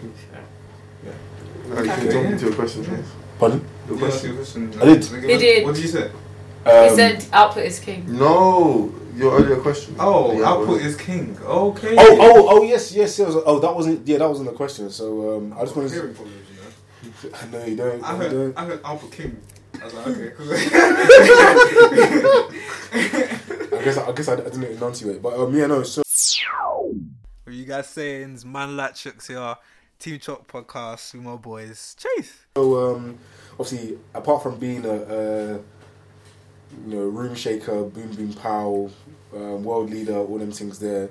No, 1.70 1.82
you 1.82 1.90
can 1.90 2.12
jump 2.12 2.28
into 2.30 2.46
your 2.46 2.56
question, 2.56 2.84
please. 2.86 3.06
Pardon? 3.40 3.66
Your 3.90 3.98
question. 3.98 4.28
your 4.30 4.38
question. 4.38 4.74
I 4.82 4.86
did. 4.86 5.04
What- 5.06 5.22
He 5.24 5.38
did. 5.38 5.66
What 5.66 5.76
did 5.76 5.84
you 5.84 5.90
say? 5.90 6.12
he 6.64 6.70
Um, 6.72 6.96
said 6.96 7.26
output 7.34 7.64
is 7.66 7.80
king. 7.80 8.06
No, 8.08 8.94
your 9.16 9.34
earlier 9.38 9.58
question. 9.58 9.96
Oh, 10.00 10.32
Yeah, 10.38 10.48
output 10.48 10.82
is 10.82 10.96
king. 10.96 11.38
Okay. 11.44 11.96
Oh, 11.98 12.18
oh, 12.22 12.48
oh, 12.50 12.64
yes, 12.64 12.94
yes, 12.94 13.20
yes. 13.20 13.34
Oh, 13.46 13.60
that 13.60 13.76
wasn't. 13.76 14.08
Yeah, 14.08 14.20
that 14.20 14.30
wasn't 14.30 14.50
the 14.50 14.56
question. 14.56 14.90
So 14.90 15.38
um, 15.38 15.54
I 15.58 15.62
just 15.62 15.76
wanted. 15.76 15.90
to... 15.90 15.96
Hearing 15.96 16.14
problems, 16.16 16.38
you 16.50 17.10
know. 17.10 17.13
I 17.34 17.46
know 17.48 17.66
you 17.66 17.76
don't. 17.76 18.04
I 18.04 18.16
heard, 18.16 18.32
don't. 18.32 18.58
I 18.58 18.66
heard 18.66 18.82
output 18.84 19.12
king. 19.12 19.38
I 19.82 19.86
was 19.86 19.94
like, 19.94 20.08
okay, 20.08 20.32
cool. 20.36 20.54
I 23.80 23.84
guess. 23.84 23.98
I 23.98 24.12
guess 24.12 24.28
I, 24.28 24.34
I 24.34 24.38
didn't 24.38 24.64
announce 24.64 25.02
you 25.02 25.12
enunciate. 25.12 25.22
But 25.22 25.34
um, 25.40 25.56
yeah, 25.56 25.68
no. 25.68 25.84
So 25.84 26.04
what 27.44 27.54
you 27.54 27.62
you 27.62 27.66
guys 27.66 27.88
saying? 27.88 28.34
It's 28.34 28.46
Man 28.46 28.70
Latchooks 28.70 29.28
here, 29.28 29.56
Team 30.00 30.20
Chalk 30.20 30.48
podcast 30.48 31.14
with 31.14 31.24
my 31.24 31.36
boys. 31.36 31.96
Chase. 32.00 32.46
So 32.56 32.96
um, 32.96 33.18
obviously, 33.60 33.98
apart 34.14 34.44
from 34.44 34.58
being 34.58 34.86
a, 34.86 34.94
a 34.94 35.54
you 35.54 35.62
know 36.88 37.04
room 37.08 37.36
shaker, 37.36 37.84
boom 37.84 38.12
boom 38.14 38.34
pow, 38.34 38.90
um, 39.36 39.64
world 39.64 39.90
leader, 39.90 40.18
all 40.18 40.38
them 40.38 40.52
things 40.52 40.80
there, 40.80 41.10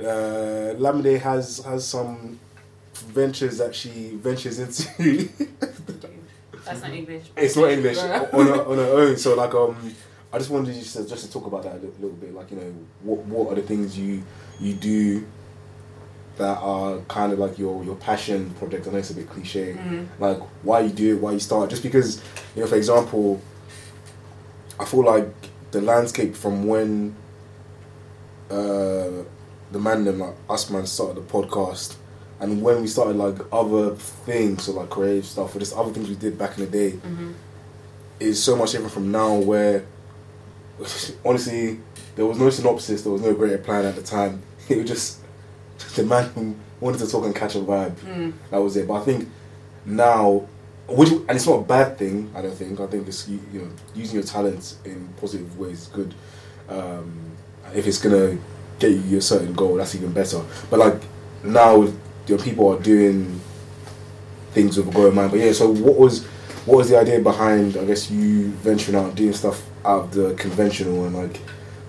uh, 0.00 0.74
Lamide 0.74 1.20
has 1.20 1.64
has 1.64 1.86
some 1.86 2.38
ventures 3.02 3.58
that 3.58 3.74
she 3.74 4.16
ventures 4.16 4.58
into. 4.58 5.28
That's 6.64 6.82
not 6.82 6.92
English. 6.92 7.24
it's 7.36 7.56
not 7.56 7.70
English 7.70 7.98
on 7.98 8.08
her, 8.08 8.64
on 8.64 8.78
her 8.78 8.90
own. 8.92 9.16
So 9.16 9.34
like 9.34 9.54
um, 9.54 9.94
I 10.32 10.38
just 10.38 10.50
wanted 10.50 10.74
you 10.74 10.82
to 10.82 11.06
just 11.06 11.26
to 11.26 11.32
talk 11.32 11.46
about 11.46 11.64
that 11.64 11.72
a 11.72 11.78
little, 11.78 11.94
little 12.00 12.16
bit. 12.16 12.34
Like 12.34 12.50
you 12.50 12.56
know, 12.58 12.74
what 13.02 13.18
what 13.26 13.52
are 13.52 13.60
the 13.60 13.66
things 13.66 13.98
you 13.98 14.22
you 14.60 14.74
do 14.74 15.26
that 16.36 16.58
are 16.58 16.98
kind 17.08 17.32
of 17.32 17.38
like 17.38 17.58
your 17.58 17.84
your 17.84 17.96
passion 17.96 18.50
project? 18.58 18.86
I 18.86 18.90
know 18.90 18.98
it's 18.98 19.10
a 19.10 19.14
bit 19.14 19.28
cliche. 19.28 19.74
Mm. 19.74 20.06
Like 20.18 20.38
why 20.62 20.80
you 20.80 20.90
do 20.90 21.16
it, 21.16 21.20
why 21.20 21.32
you 21.32 21.40
start. 21.40 21.70
Just 21.70 21.82
because 21.82 22.22
you 22.54 22.62
know, 22.62 22.68
for 22.68 22.76
example, 22.76 23.40
I 24.78 24.84
feel 24.84 25.04
like 25.04 25.28
the 25.72 25.80
landscape 25.80 26.36
from 26.36 26.66
when 26.66 27.16
uh, 28.50 29.24
the 29.72 29.78
man 29.78 30.04
them 30.04 30.20
like 30.20 30.34
us 30.48 30.70
man 30.70 30.86
started 30.86 31.16
the 31.16 31.32
podcast. 31.32 31.96
And 32.42 32.60
when 32.60 32.82
we 32.82 32.88
started 32.88 33.16
like 33.16 33.38
other 33.52 33.94
things, 34.26 34.64
so 34.64 34.72
like 34.72 34.90
creative 34.90 35.24
stuff, 35.24 35.54
or 35.54 35.60
just 35.60 35.74
other 35.76 35.92
things 35.92 36.08
we 36.08 36.16
did 36.16 36.36
back 36.36 36.58
in 36.58 36.64
the 36.66 36.70
day, 36.70 36.90
Mhm. 36.98 37.32
is 38.20 38.42
so 38.42 38.56
much 38.56 38.72
different 38.72 38.92
from 38.92 39.10
now 39.12 39.34
where 39.36 39.84
honestly 41.24 41.78
there 42.16 42.26
was 42.26 42.38
no 42.38 42.50
synopsis 42.50 43.02
there 43.02 43.12
was 43.12 43.22
no 43.22 43.32
greater 43.34 43.58
plan 43.58 43.84
at 43.84 43.94
the 43.94 44.02
time. 44.02 44.42
It 44.68 44.78
was 44.78 44.88
just 44.88 45.18
the 45.96 46.04
man 46.04 46.30
who 46.34 46.54
wanted 46.80 46.98
to 46.98 47.08
talk 47.08 47.24
and 47.24 47.34
catch 47.34 47.54
a 47.54 47.58
vibe. 47.60 47.94
Mm. 47.96 48.32
that 48.50 48.58
was 48.58 48.76
it. 48.76 48.86
But 48.88 48.94
i 48.94 49.04
think 49.04 49.28
now 49.86 50.46
which 50.88 51.10
and 51.10 51.30
it's 51.30 51.46
not 51.46 51.60
a 51.60 51.62
bad 51.62 51.96
thing 51.98 52.30
i 52.34 52.42
don't 52.42 52.54
think. 52.54 52.78
I 52.80 52.86
think 52.86 53.06
it's 53.08 53.28
you, 53.28 53.40
you 53.52 53.60
know 53.60 53.68
using 53.94 54.14
your 54.16 54.24
talents 54.24 54.76
in 54.84 55.08
positive 55.20 55.58
ways 55.58 55.82
is 55.82 55.86
good. 55.88 56.14
Um, 56.68 57.12
if 57.74 57.86
it's 57.86 57.98
gonna 57.98 58.36
get 58.78 58.90
you 58.92 59.18
a 59.18 59.20
certain 59.22 59.52
goal 59.54 59.76
that's 59.76 59.94
even 59.94 60.12
better. 60.12 60.40
But 60.70 60.78
like 60.80 61.00
now 61.44 61.86
you 62.26 62.36
know, 62.36 62.42
people 62.42 62.68
are 62.68 62.80
doing 62.80 63.40
things 64.52 64.76
with 64.76 64.88
a 64.88 64.92
goal 64.92 65.06
in 65.06 65.14
mind 65.14 65.30
but 65.30 65.40
yeah 65.40 65.52
so 65.52 65.70
what 65.70 65.96
was 65.96 66.24
what 66.66 66.76
was 66.76 66.90
the 66.90 66.98
idea 66.98 67.18
behind 67.20 67.76
I 67.76 67.84
guess 67.84 68.10
you 68.10 68.48
venturing 68.62 68.96
out 68.96 69.14
doing 69.14 69.32
stuff 69.32 69.62
out 69.84 70.04
of 70.04 70.14
the 70.14 70.34
conventional 70.34 71.04
and 71.06 71.16
like 71.16 71.40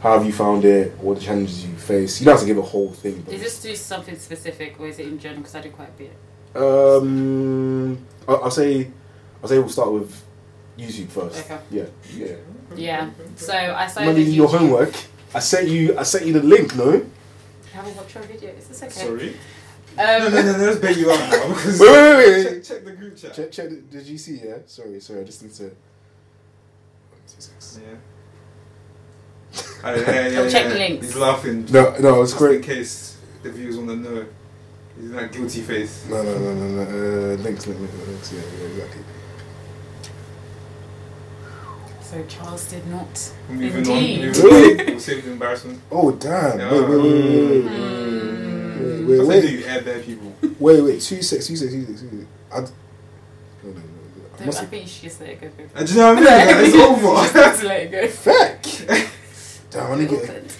how 0.03 0.17
have 0.17 0.25
you 0.25 0.33
found 0.33 0.65
it? 0.65 0.91
What 0.99 1.17
the 1.17 1.21
challenges 1.21 1.65
you 1.65 1.73
face? 1.75 2.19
You 2.19 2.25
don't 2.25 2.33
have 2.33 2.41
to 2.41 2.45
give 2.45 2.57
a 2.57 2.61
whole 2.61 2.91
thing. 2.91 3.21
But 3.21 3.35
Is 3.35 3.41
this 3.41 3.61
do 3.61 3.73
something 3.73 4.17
specific 4.19 4.77
or 4.77 4.87
is 4.87 4.99
it 4.99 5.07
in 5.07 5.17
general? 5.17 5.39
Because 5.39 5.55
I 5.55 5.61
did 5.61 5.71
quite 5.71 5.87
a 5.87 5.91
bit. 5.93 6.11
um, 6.61 7.97
I'll, 8.27 8.43
I'll 8.43 8.51
say 8.51 8.91
I'll 9.41 9.47
say 9.47 9.59
we'll 9.59 9.69
start 9.69 9.93
with 9.93 10.21
YouTube 10.77 11.07
first. 11.07 11.45
Okay. 11.45 11.57
Yeah, 11.71 11.85
yeah. 12.13 12.35
Yeah. 12.75 13.09
So 13.37 13.53
I 13.53 13.87
started. 13.87 14.11
Money, 14.11 14.23
a 14.23 14.25
your 14.25 14.49
homework. 14.49 14.93
I 15.33 15.39
sent 15.39 15.69
you. 15.69 15.97
I 15.97 16.03
sent 16.03 16.25
you 16.25 16.33
the 16.33 16.43
link. 16.43 16.75
No. 16.75 16.89
Wait, 16.89 17.05
I 17.73 17.77
haven't 17.77 17.95
watched 17.95 18.15
your 18.15 18.23
video. 18.25 18.49
Is 18.51 18.67
this 18.67 18.83
okay? 18.83 18.91
Sorry. 18.91 19.37
Um, 19.95 20.05
no, 20.05 20.29
no, 20.29 20.41
no, 20.41 20.57
no, 20.57 20.65
let's 20.65 20.79
bait 20.79 20.97
you 20.97 21.11
out 21.11 21.19
now. 21.31 21.47
Because 21.49 21.79
wait, 21.79 21.91
wait, 21.91 22.17
wait. 22.17 22.43
Check, 22.43 22.63
check 22.63 22.83
the 22.85 22.91
group 22.93 23.15
chat. 23.15 23.33
Check, 23.35 23.51
check. 23.51 23.69
the- 23.69 23.75
Did 23.75 24.07
you 24.07 24.17
see? 24.17 24.39
Yeah. 24.43 24.57
Sorry, 24.65 24.99
sorry. 24.99 25.21
I 25.21 25.23
just 25.23 25.43
need 25.43 25.53
to. 25.53 25.63
Yeah. 25.63 25.69
Uh, 29.83 29.95
yeah, 29.95 30.27
yeah, 30.29 30.39
I'll 30.39 30.49
check 30.49 30.63
yeah. 30.63 30.69
the 30.69 30.75
links. 30.75 31.05
He's 31.07 31.15
laughing. 31.15 31.65
No, 31.71 31.95
no, 31.99 32.21
it's 32.23 32.31
Just 32.31 32.37
great. 32.39 32.55
in 32.57 32.61
case 32.63 33.17
the 33.43 33.51
viewers 33.51 33.77
want 33.77 33.89
to 33.89 33.95
know. 33.97 34.25
He's 34.95 35.05
in 35.09 35.15
that 35.15 35.31
guilty 35.31 35.61
face. 35.61 36.05
No, 36.09 36.21
no, 36.23 36.37
no, 36.39 36.53
no, 36.53 36.67
no. 36.67 36.81
Uh, 36.81 37.35
links, 37.37 37.67
link, 37.67 37.79
link, 37.79 37.91
links. 38.07 38.31
Yeah, 38.33 38.41
yeah, 38.59 38.65
exactly. 38.67 39.01
so 42.01 42.23
Charles 42.27 42.65
did 42.69 42.85
not. 42.87 43.33
Moving 43.49 43.77
Indeed. 43.77 44.21
on. 44.21 44.25
Moving 44.27 44.79
on. 44.79 44.85
We'll 44.87 44.99
save 44.99 45.23
the 45.25 45.31
embarrassment. 45.31 45.79
Oh 45.91 46.11
damn! 46.11 46.59
Yeah. 46.59 46.71
Wait, 46.71 46.81
wait, 46.89 47.01
wait, 47.01 47.13
wait, 47.13 47.65
wait, 47.65 47.71
Hmm. 47.71 48.32
Wait, 49.07 49.17
That's 49.17 49.27
wait, 49.29 49.43
you 49.51 49.57
wait, 49.59 49.67
air 49.67 49.81
bare 49.81 49.99
people. 50.01 50.35
wait, 50.59 50.81
wait. 50.81 51.01
Two 51.01 51.21
six, 51.21 51.47
two 51.47 51.55
six, 51.55 51.71
two 51.71 51.85
six, 51.85 52.01
two 52.01 52.09
six. 52.09 52.25
I. 52.51 52.61
d- 52.61 52.67
No, 53.63 53.69
no, 53.71 53.79
no. 53.79 53.81
I 54.39 54.47
I 54.47 54.65
think 54.65 54.83
you 54.83 54.87
should 54.89 55.03
just 55.03 55.21
let 55.21 55.29
it 55.29 55.41
go. 55.41 55.47
babe. 55.49 55.69
Do 55.87 55.93
you 55.93 55.99
know 55.99 56.13
what 56.13 56.17
I 56.17 56.21
mean? 56.21 56.47
Like, 56.47 56.65
it's 56.67 56.75
over. 56.75 57.39
Just 57.39 57.63
let 57.63 57.81
it 57.81 57.91
go. 57.91 58.07
Fuck. 58.07 59.09
Damn, 59.71 59.91
I 59.91 59.95
need 59.99 60.09
to 60.09 60.15
get. 60.17 60.57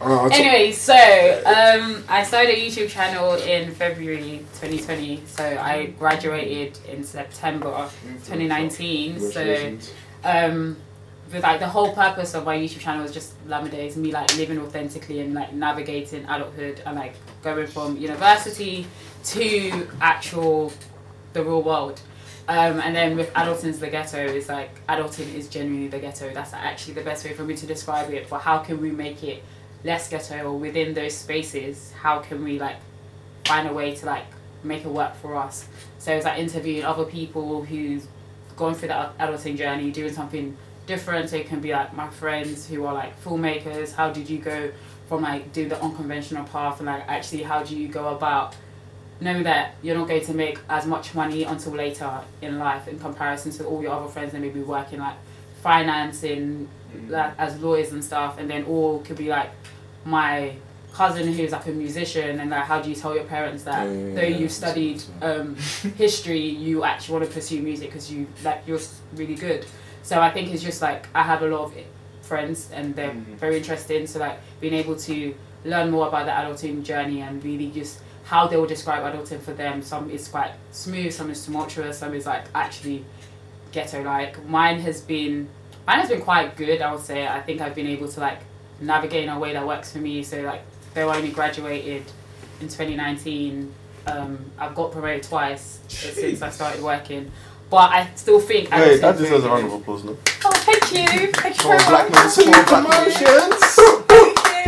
Uh, 0.00 0.28
Anyway, 0.30 0.72
so 0.72 0.92
um, 0.94 2.04
I 2.08 2.22
started 2.22 2.50
a 2.50 2.66
YouTube 2.66 2.88
channel 2.90 3.34
in 3.34 3.72
February 3.72 4.44
2020. 4.60 5.22
So 5.26 5.42
I 5.44 5.86
graduated 5.98 6.78
in 6.86 7.02
September 7.02 7.88
2019. 8.26 9.20
So 9.20 9.78
um, 10.24 10.76
with 11.32 11.42
like 11.42 11.60
the 11.60 11.68
whole 11.68 11.92
purpose 11.92 12.34
of 12.34 12.44
my 12.44 12.56
YouTube 12.56 12.80
channel 12.80 13.02
was 13.02 13.12
just 13.12 13.34
Lamades, 13.48 13.96
me 13.96 14.12
like 14.12 14.36
living 14.36 14.58
authentically 14.58 15.20
and 15.20 15.34
like 15.34 15.52
navigating 15.52 16.24
adulthood 16.24 16.82
and 16.86 16.96
like 16.96 17.14
going 17.42 17.66
from 17.66 17.96
university 17.96 18.86
to 19.24 19.88
actual 20.00 20.72
the 21.32 21.42
real 21.42 21.62
world. 21.62 22.00
Um, 22.48 22.78
and 22.80 22.94
then 22.94 23.16
with 23.16 23.32
adulting's 23.34 23.80
the 23.80 23.88
ghetto, 23.88 24.18
it's 24.18 24.48
like 24.48 24.86
adulting 24.86 25.34
is 25.34 25.48
genuinely 25.48 25.88
the 25.88 25.98
ghetto. 25.98 26.32
That's 26.32 26.52
actually 26.52 26.94
the 26.94 27.02
best 27.02 27.24
way 27.24 27.32
for 27.32 27.42
me 27.42 27.56
to 27.56 27.66
describe 27.66 28.10
it. 28.12 28.30
But 28.30 28.40
how 28.40 28.58
can 28.58 28.80
we 28.80 28.92
make 28.92 29.24
it 29.24 29.42
less 29.82 30.08
ghetto 30.08 30.44
or 30.44 30.56
within 30.56 30.94
those 30.94 31.14
spaces? 31.14 31.92
How 31.92 32.20
can 32.20 32.44
we 32.44 32.60
like 32.60 32.76
find 33.44 33.68
a 33.68 33.72
way 33.72 33.96
to 33.96 34.06
like 34.06 34.26
make 34.62 34.84
it 34.84 34.88
work 34.88 35.16
for 35.16 35.34
us? 35.34 35.68
So 35.98 36.12
it's 36.12 36.24
like 36.24 36.38
interviewing 36.38 36.84
other 36.84 37.04
people 37.04 37.64
who've 37.64 38.06
gone 38.54 38.74
through 38.74 38.88
that 38.88 39.18
adulting 39.18 39.56
journey, 39.56 39.90
doing 39.90 40.12
something 40.12 40.56
different. 40.86 41.30
So 41.30 41.36
it 41.36 41.46
can 41.46 41.60
be 41.60 41.72
like 41.72 41.94
my 41.94 42.08
friends 42.08 42.68
who 42.68 42.84
are 42.86 42.94
like 42.94 43.22
filmmakers. 43.22 43.92
How 43.94 44.10
did 44.10 44.28
you 44.30 44.38
go 44.38 44.70
from 45.08 45.22
like 45.22 45.52
doing 45.52 45.68
the 45.68 45.80
unconventional 45.82 46.44
path 46.44 46.78
and 46.80 46.86
like 46.86 47.04
actually 47.08 47.42
how 47.42 47.62
do 47.62 47.76
you 47.76 47.86
go 47.88 48.08
about 48.08 48.54
knowing 49.20 49.44
that 49.44 49.74
you're 49.82 49.96
not 49.96 50.08
going 50.08 50.24
to 50.24 50.34
make 50.34 50.58
as 50.68 50.84
much 50.84 51.14
money 51.14 51.44
until 51.44 51.72
later 51.72 52.20
in 52.42 52.58
life 52.58 52.88
in 52.88 52.98
comparison 52.98 53.52
to 53.52 53.64
all 53.64 53.80
your 53.80 53.92
other 53.92 54.08
friends 54.08 54.32
that 54.32 54.40
maybe 54.40 54.60
work 54.60 54.92
in 54.92 54.98
like 54.98 55.14
finance 55.62 56.24
in 56.24 56.68
like 57.08 57.32
as 57.38 57.56
lawyers 57.60 57.92
and 57.92 58.04
stuff 58.04 58.36
and 58.38 58.50
then 58.50 58.64
all 58.64 58.98
could 59.00 59.16
be 59.16 59.28
like 59.28 59.50
my 60.04 60.52
cousin 60.92 61.32
who's 61.32 61.52
like 61.52 61.66
a 61.66 61.70
musician 61.70 62.40
and 62.40 62.50
like 62.50 62.64
how 62.64 62.80
do 62.82 62.88
you 62.90 62.96
tell 62.96 63.14
your 63.14 63.24
parents 63.24 63.62
that 63.62 63.86
Yeah, 63.86 63.92
yeah, 63.92 64.14
though 64.14 64.20
yeah. 64.22 64.36
you've 64.38 64.52
studied 64.52 65.02
um, 65.22 65.54
history 65.96 66.40
you 66.40 66.84
actually 66.84 67.12
want 67.18 67.26
to 67.28 67.30
pursue 67.32 67.62
music 67.62 67.90
because 67.90 68.10
you 68.12 68.26
like 68.42 68.62
you're 68.66 68.80
really 69.14 69.34
good 69.36 69.64
so 70.08 70.14
i 70.20 70.30
think 70.34 70.44
it's 70.52 70.62
just 70.70 70.80
like 70.88 71.02
i 71.14 71.22
have 71.30 71.40
a 71.42 71.48
lot 71.54 71.62
of 71.66 71.72
friends 72.22 72.58
and 72.72 72.86
they're 72.96 73.10
Mhm. 73.10 73.36
very 73.44 73.56
interesting. 73.62 74.04
So 74.08 74.18
like 74.26 74.36
being 74.60 74.74
able 74.82 74.96
to 75.08 75.16
learn 75.64 75.86
more 75.92 76.08
about 76.08 76.24
the 76.26 76.32
adulting 76.42 76.82
journey 76.90 77.18
and 77.26 77.34
really 77.44 77.68
just 77.70 78.00
how 78.24 78.48
they 78.48 78.56
will 78.56 78.66
describe 78.76 79.02
adulting 79.10 79.40
for 79.40 79.52
them. 79.62 79.74
Some 79.92 80.10
is 80.10 80.26
quite 80.34 80.52
smooth 80.72 81.12
some 81.18 81.30
is 81.30 81.44
tumultuous 81.44 81.98
some 82.02 82.12
is 82.14 82.26
like 82.26 82.44
actually 82.52 83.04
ghetto. 83.74 84.02
Like 84.02 84.32
mine 84.56 84.80
has 84.80 85.00
been 85.12 85.34
mine 85.86 86.00
has 86.02 86.08
been 86.08 86.20
quite 86.30 86.56
good 86.56 86.78
i 86.82 86.88
would 86.92 87.04
say. 87.10 87.18
I 87.38 87.40
think 87.46 87.60
i've 87.60 87.76
been 87.80 87.86
able 87.96 88.08
to 88.08 88.18
like 88.28 88.40
navigate 88.80 89.22
in 89.26 89.30
a 89.30 89.38
way 89.38 89.52
that 89.52 89.64
works 89.74 89.92
for 89.92 89.98
me. 90.08 90.14
So 90.24 90.36
like 90.52 90.62
though 90.94 91.08
i 91.12 91.16
only 91.18 91.30
graduated 91.30 92.02
in 92.60 92.66
2019 92.68 93.72
um, 94.12 94.32
i've 94.58 94.74
got 94.80 94.90
promoted 94.92 95.22
twice 95.32 95.78
since 95.88 96.40
i 96.42 96.50
started 96.50 96.82
working 96.82 97.30
but 97.70 97.90
i 97.90 98.08
still 98.14 98.40
think 98.40 98.70
Wait, 98.70 98.78
adulting 98.78 99.00
that 99.00 99.14
is 99.16 99.20
deserves 99.20 99.44
a 99.44 99.48
round 99.48 99.62
good. 99.64 99.74
of 99.74 99.80
applause, 99.80 100.04
no? 100.04 100.16
oh 100.44 100.52
thank 100.52 100.92
you 100.92 101.32
thank 101.32 101.56
you 101.56 101.62
Small 101.62 101.78
very 101.78 101.90
black 101.90 102.10
much 102.10 102.18
man, 102.18 102.30
small 102.30 102.64
black 102.64 102.88
man. 102.88 103.10
thank 103.10 103.20
you 103.20 103.40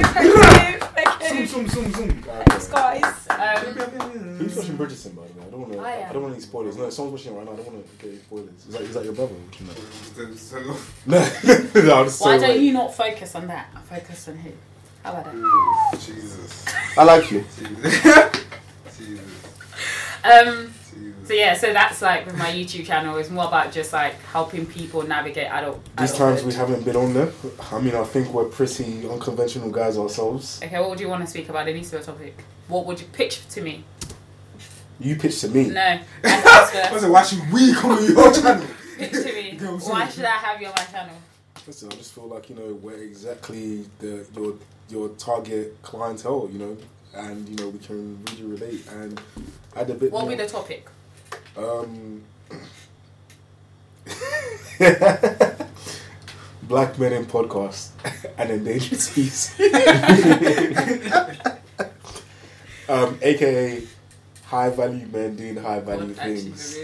thank 0.04 0.24
you 0.24 0.78
thank 0.94 1.34
you 1.38 1.46
Zoom, 1.46 1.68
zoom, 1.68 1.68
zoom, 1.68 1.92
zoom. 1.92 2.22
thanks 2.22 2.68
guys 2.68 3.26
um, 3.30 3.74
Who's 4.38 4.56
watching 4.56 4.76
Bridgerton, 4.78 5.14
by 5.16 5.22
the 5.26 5.32
way? 5.34 5.46
I 5.46 5.50
don't 5.50 5.60
want 5.60 5.72
to. 5.72 5.78
I 5.80 5.82
I, 5.82 5.92
am. 5.96 6.12
don't 6.12 6.22
want 6.22 6.34
any 6.34 6.42
spoilers. 6.42 6.76
No, 6.76 6.90
someone's 6.90 7.20
watching 7.20 7.34
it 7.34 7.38
right 7.38 7.44
now. 7.46 7.52
I 7.52 7.56
don't 7.56 7.66
want 7.72 7.86
to 7.86 8.04
get 8.04 8.08
any 8.12 8.18
spoilers. 8.20 8.48
Is 8.66 8.72
that, 8.72 8.82
is 8.82 8.94
that 8.94 9.04
your 9.04 9.12
brother? 9.14 9.34
watching 9.46 9.66
that? 9.66 9.76
No, 11.06 11.18
no, 11.82 11.94
I'm 11.96 12.04
just 12.06 12.20
why 12.20 12.36
so 12.38 12.40
don't 12.40 12.50
like- 12.50 12.60
you 12.60 12.72
not 12.72 12.94
focus 12.94 13.34
on 13.34 13.46
that 13.48 13.66
focus 13.88 14.28
on 14.28 14.36
him 14.38 14.52
how 15.02 15.10
about 15.12 15.24
that 15.26 16.00
Jesus. 16.00 16.64
I 16.96 17.02
like 17.04 17.30
you. 17.30 17.44
Jesus. 17.58 18.02
Jesus. 18.98 19.26
um 20.24 20.44
Jesus. 20.56 20.77
So 21.28 21.34
yeah, 21.34 21.52
so 21.52 21.74
that's 21.74 22.00
like 22.00 22.24
with 22.24 22.38
my 22.38 22.46
YouTube 22.46 22.86
channel. 22.86 23.14
It's 23.18 23.28
more 23.28 23.48
about 23.48 23.70
just 23.70 23.92
like 23.92 24.18
helping 24.32 24.64
people 24.64 25.02
navigate 25.02 25.48
adult. 25.48 25.84
These 25.98 26.14
times 26.14 26.42
we 26.42 26.54
haven't 26.54 26.86
been 26.86 26.96
on 26.96 27.12
there. 27.12 27.30
I 27.70 27.78
mean, 27.82 27.94
I 27.94 28.02
think 28.04 28.32
we're 28.32 28.46
pretty 28.46 29.06
unconventional 29.06 29.70
guys 29.70 29.98
ourselves. 29.98 30.58
Okay, 30.64 30.80
what 30.80 30.88
would 30.88 31.00
you 31.00 31.10
want 31.10 31.22
to 31.22 31.30
speak 31.30 31.50
about? 31.50 31.68
Any 31.68 31.82
sort 31.82 32.00
of 32.00 32.06
topic? 32.14 32.42
What 32.68 32.86
would 32.86 32.98
you 32.98 33.06
pitch 33.12 33.46
to 33.48 33.60
me? 33.60 33.84
You 35.00 35.16
pitch 35.16 35.42
to 35.42 35.48
me. 35.48 35.68
No, 35.68 35.80
and 35.82 36.02
ask 36.24 36.74
I 36.74 36.88
first. 36.88 37.02
said, 37.02 37.10
why 37.10 37.22
should 37.22 37.52
we 37.52 37.74
come 37.74 37.90
on 37.90 38.04
your 38.06 38.32
channel? 38.32 38.66
Pitch 38.96 39.12
to 39.12 39.24
me. 39.24 39.58
Why 39.84 40.08
should 40.08 40.24
I 40.24 40.30
have 40.30 40.58
you 40.62 40.68
on 40.68 40.72
my 40.78 40.84
channel? 40.84 41.14
Listen, 41.66 41.92
I 41.92 41.96
just 41.96 42.14
feel 42.14 42.26
like 42.26 42.48
you 42.48 42.56
know 42.56 42.72
we're 42.80 43.02
exactly 43.02 43.84
the 43.98 44.26
your 44.34 44.54
your 44.88 45.08
target 45.10 45.76
clientele, 45.82 46.48
you 46.50 46.58
know, 46.58 46.76
and 47.14 47.46
you 47.46 47.56
know 47.56 47.68
we 47.68 47.80
can 47.80 48.18
really 48.24 48.44
relate 48.44 48.86
and 48.92 49.20
add 49.76 49.90
a 49.90 49.94
bit. 49.94 50.10
What 50.10 50.22
more. 50.22 50.30
be 50.30 50.36
the 50.36 50.48
topic? 50.48 50.88
Um, 51.58 52.22
Black 56.62 56.98
men 56.98 57.12
in 57.14 57.24
podcast 57.26 57.88
and 58.38 58.50
endangered 58.50 59.00
species. 59.00 59.54
um, 62.88 63.18
AKA 63.22 63.82
high 64.44 64.70
value 64.70 65.06
men 65.12 65.36
doing 65.36 65.56
high 65.56 65.80
value 65.80 66.06
What 66.08 66.16
things. 66.16 66.76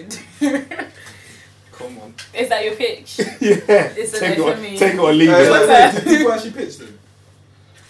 Come 1.73 1.99
on. 1.99 2.15
Is 2.33 2.49
that 2.49 2.65
your 2.65 2.75
pitch? 2.77 3.19
yeah, 3.19 3.27
It's 3.41 4.19
take, 4.19 4.39
it 4.39 4.41
or, 4.41 4.55
take 4.57 4.95
it 4.95 4.99
or 4.99 5.13
leave 5.13 5.29
it. 5.29 5.51
What's 5.51 5.61
wait, 5.61 5.67
that? 5.67 5.95
did 5.95 6.05
people 6.05 6.33
actually 6.33 6.53
pitch 6.53 6.79
them? 6.79 6.99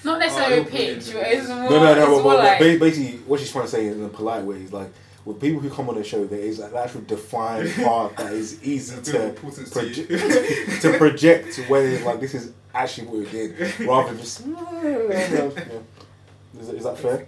Not 0.02 0.18
necessarily 0.18 0.60
Oh, 0.60 0.64
pitch. 0.64 1.08
yeah. 1.08 1.18
It's 1.20 1.48
more, 1.48 1.58
No, 1.58 1.68
no, 1.70 1.80
no. 1.80 1.90
it's 1.92 2.00
But, 2.00 2.10
more 2.10 2.22
but 2.22 2.38
like, 2.38 2.58
ba- 2.58 2.78
basically, 2.78 3.18
what 3.20 3.40
she's 3.40 3.52
trying 3.52 3.64
to 3.66 3.70
say 3.70 3.86
in 3.86 4.04
a 4.04 4.08
polite 4.08 4.42
way 4.44 4.56
is 4.56 4.72
like, 4.72 4.90
with 5.24 5.40
people 5.40 5.60
who 5.60 5.70
come 5.70 5.88
on 5.88 5.94
the 5.96 6.04
show, 6.04 6.24
there 6.26 6.38
is 6.40 6.58
an 6.58 6.74
actual 6.76 7.00
defined 7.02 7.72
part 7.84 8.16
that 8.16 8.32
is 8.32 8.62
easy 8.62 8.96
It's 8.96 9.08
a 9.08 9.12
bit 9.12 9.20
of 9.22 9.26
to 9.34 9.36
importance 9.36 9.70
to 9.70 10.80
to 10.92 10.98
project 10.98 11.56
where 11.68 11.86
it's 11.88 12.04
like 12.04 12.20
this 12.20 12.34
is 12.34 12.52
actually 12.74 13.06
what 13.06 13.16
we 13.18 13.24
did, 13.30 13.80
rather 13.88 14.08
than 14.10 14.18
just. 14.18 14.44
Yeah. 14.46 15.50
Is, 16.60 16.68
that- 16.68 16.76
is 16.76 16.84
that 16.84 16.98
fair? 16.98 17.26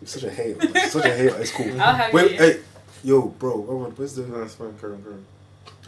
It's 0.00 0.12
such 0.12 0.24
a 0.24 0.30
hate. 0.30 0.56
It's 0.60 0.92
such 0.92 1.04
a 1.04 1.14
hate. 1.14 1.32
It's 1.34 1.52
cool. 1.52 1.80
I'll 1.80 1.94
have 1.94 2.12
Wait, 2.12 2.32
you. 2.32 2.36
hey, 2.38 2.60
yo, 3.04 3.22
bro. 3.22 3.64
Owen, 3.68 3.92
Where's 3.92 4.14
the? 4.14 4.22
No, 4.26 4.40
that's 4.40 4.54
fine. 4.56 4.74
Carry 4.80 4.94
on, 4.94 5.02
carry 5.02 5.14
on. 5.14 5.24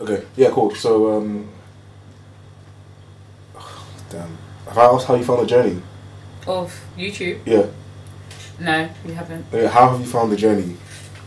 Okay. 0.00 0.24
Yeah. 0.36 0.50
Cool. 0.50 0.74
So, 0.74 1.16
um. 1.18 1.48
Damn. 4.11 4.36
Have 4.66 4.78
I 4.78 4.84
asked 4.84 5.07
how 5.07 5.14
you 5.14 5.24
found 5.24 5.40
the 5.42 5.46
journey? 5.46 5.80
Of 6.46 6.78
YouTube? 6.96 7.40
Yeah. 7.46 7.66
No, 8.61 8.88
we 9.05 9.12
haven't. 9.14 9.44
How 9.70 9.88
have 9.90 10.00
you 10.00 10.07
found 10.07 10.30
the 10.30 10.36
journey? 10.36 10.76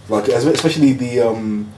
Like, 0.09 0.27
especially 0.29 0.93
the 0.93 1.19
um, 1.21 1.71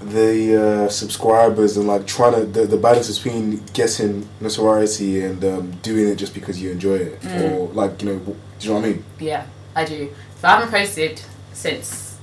the 0.00 0.84
uh, 0.84 0.88
subscribers 0.88 1.76
and 1.76 1.86
like 1.86 2.06
trying 2.06 2.34
to 2.34 2.44
the, 2.44 2.66
the 2.66 2.76
balance 2.76 3.16
between 3.18 3.62
getting 3.72 4.28
notoriety 4.40 5.22
and 5.24 5.42
um, 5.44 5.70
doing 5.82 6.08
it 6.08 6.16
just 6.16 6.34
because 6.34 6.60
you 6.60 6.70
enjoy 6.70 6.96
it, 6.96 7.20
Mm. 7.22 7.52
or 7.52 7.68
like 7.72 8.02
you 8.02 8.08
know, 8.10 8.18
do 8.18 8.36
you 8.60 8.68
know 8.70 8.80
what 8.80 8.84
I 8.84 8.88
mean? 8.88 9.04
Yeah, 9.18 9.46
I 9.74 9.84
do. 9.84 10.10
So 10.40 10.48
I 10.48 10.56
haven't 10.56 10.70
posted 10.70 11.20
since 11.52 12.18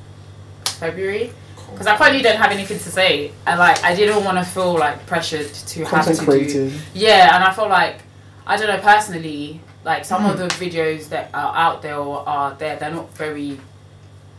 February 0.65 1.31
because 1.71 1.87
I 1.87 1.95
probably 1.95 2.21
didn't 2.21 2.39
have 2.41 2.51
anything 2.51 2.77
to 2.77 2.89
say, 2.91 3.31
and 3.47 3.57
like 3.59 3.83
I 3.83 3.95
didn't 3.95 4.23
want 4.23 4.37
to 4.37 4.43
feel 4.43 4.73
like 4.77 5.05
pressured 5.07 5.51
to 5.53 5.85
have 5.85 6.05
to 6.05 6.25
do. 6.25 6.71
Yeah, 6.93 7.35
and 7.35 7.43
I 7.43 7.51
feel 7.53 7.69
like 7.69 8.01
I 8.45 8.57
don't 8.57 8.67
know 8.67 8.79
personally, 8.79 9.61
like 9.83 10.05
some 10.05 10.25
of 10.25 10.37
the 10.37 10.47
videos 10.49 11.09
that 11.09 11.29
are 11.33 11.55
out 11.55 11.81
there 11.81 11.97
or 11.97 12.27
are 12.27 12.53
there, 12.55 12.75
they're 12.75 12.91
not 12.91 13.11
very 13.15 13.59